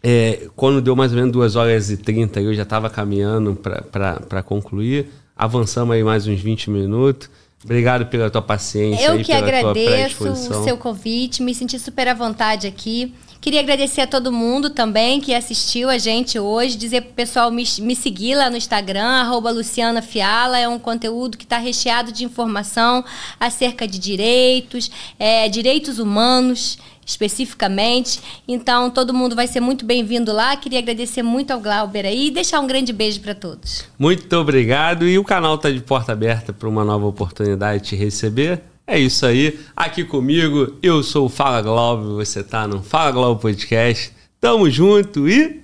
É, 0.03 0.49
quando 0.55 0.81
deu 0.81 0.95
mais 0.95 1.13
ou 1.13 1.19
menos 1.19 1.33
2 1.33 1.57
horas 1.57 1.91
e 1.91 1.97
30, 1.97 2.41
eu 2.41 2.55
já 2.55 2.63
estava 2.63 2.89
caminhando 2.89 3.55
para 3.57 4.43
concluir. 4.43 5.11
Avançamos 5.41 5.95
aí 5.95 6.05
mais 6.05 6.27
uns 6.27 6.39
20 6.39 6.69
minutos. 6.69 7.31
Obrigado 7.65 8.05
pela 8.11 8.29
tua 8.29 8.43
paciência. 8.43 9.07
Eu 9.07 9.13
aí, 9.15 9.25
que 9.25 9.33
agradeço 9.33 10.29
o 10.29 10.65
seu 10.65 10.77
convite, 10.77 11.43
me 11.43 11.55
senti 11.55 11.79
super 11.79 12.09
à 12.09 12.13
vontade 12.13 12.67
aqui. 12.67 13.15
Queria 13.41 13.61
agradecer 13.61 14.03
a 14.03 14.07
todo 14.07 14.31
mundo 14.31 14.69
também 14.69 15.19
que 15.19 15.33
assistiu 15.33 15.89
a 15.89 15.97
gente 15.97 16.39
hoje, 16.39 16.77
dizer 16.77 17.01
pro 17.01 17.15
pessoal 17.15 17.51
me, 17.51 17.65
me 17.81 17.97
seguir 17.97 18.35
lá 18.35 18.51
no 18.51 18.57
Instagram, 18.57 19.03
arroba 19.03 19.51
Luciana 19.51 20.03
Fiala, 20.03 20.59
é 20.59 20.69
um 20.69 20.79
conteúdo 20.79 21.39
que 21.39 21.45
está 21.45 21.57
recheado 21.57 22.13
de 22.13 22.23
informação 22.23 23.03
acerca 23.39 23.89
de 23.89 23.99
direitos, 23.99 24.91
é, 25.19 25.49
direitos 25.49 25.99
humanos, 25.99 26.79
especificamente. 27.07 28.21
Então, 28.47 28.91
todo 28.91 29.15
mundo 29.15 29.35
vai 29.35 29.47
ser 29.47 29.61
muito 29.61 29.87
bem-vindo 29.87 30.35
lá. 30.35 30.55
Queria 30.57 30.79
agradecer 30.79 31.23
muito 31.23 31.51
ao 31.51 31.61
Glauber 31.61 32.05
aí 32.05 32.27
e 32.27 32.31
deixar 32.31 32.61
um 32.61 32.67
grande 32.67 32.93
beijo 32.93 33.21
para 33.21 33.35
todos. 33.35 33.87
Muito 33.99 34.31
obrigado. 34.37 35.09
E 35.09 35.19
o 35.19 35.25
canal 35.25 35.55
está 35.55 35.71
de 35.71 35.81
porta 35.81 36.13
aberta 36.13 36.53
para 36.53 36.69
uma 36.69 36.85
nova 36.85 37.07
oportunidade 37.07 37.85
de 37.85 37.89
te 37.89 37.97
receber. 37.97 38.63
É 38.91 38.99
isso 38.99 39.25
aí. 39.25 39.57
Aqui 39.77 40.03
comigo, 40.03 40.77
eu 40.83 41.01
sou 41.05 41.27
o 41.27 41.29
Fala 41.29 41.63
Globo, 41.63 42.17
você 42.17 42.43
tá 42.43 42.67
no 42.67 42.83
Fala 42.83 43.13
Globo 43.13 43.41
Podcast. 43.41 44.13
Tamo 44.41 44.69
junto 44.69 45.29
e 45.29 45.63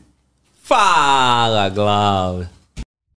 Fala 0.63 1.69
Globo! 1.69 2.56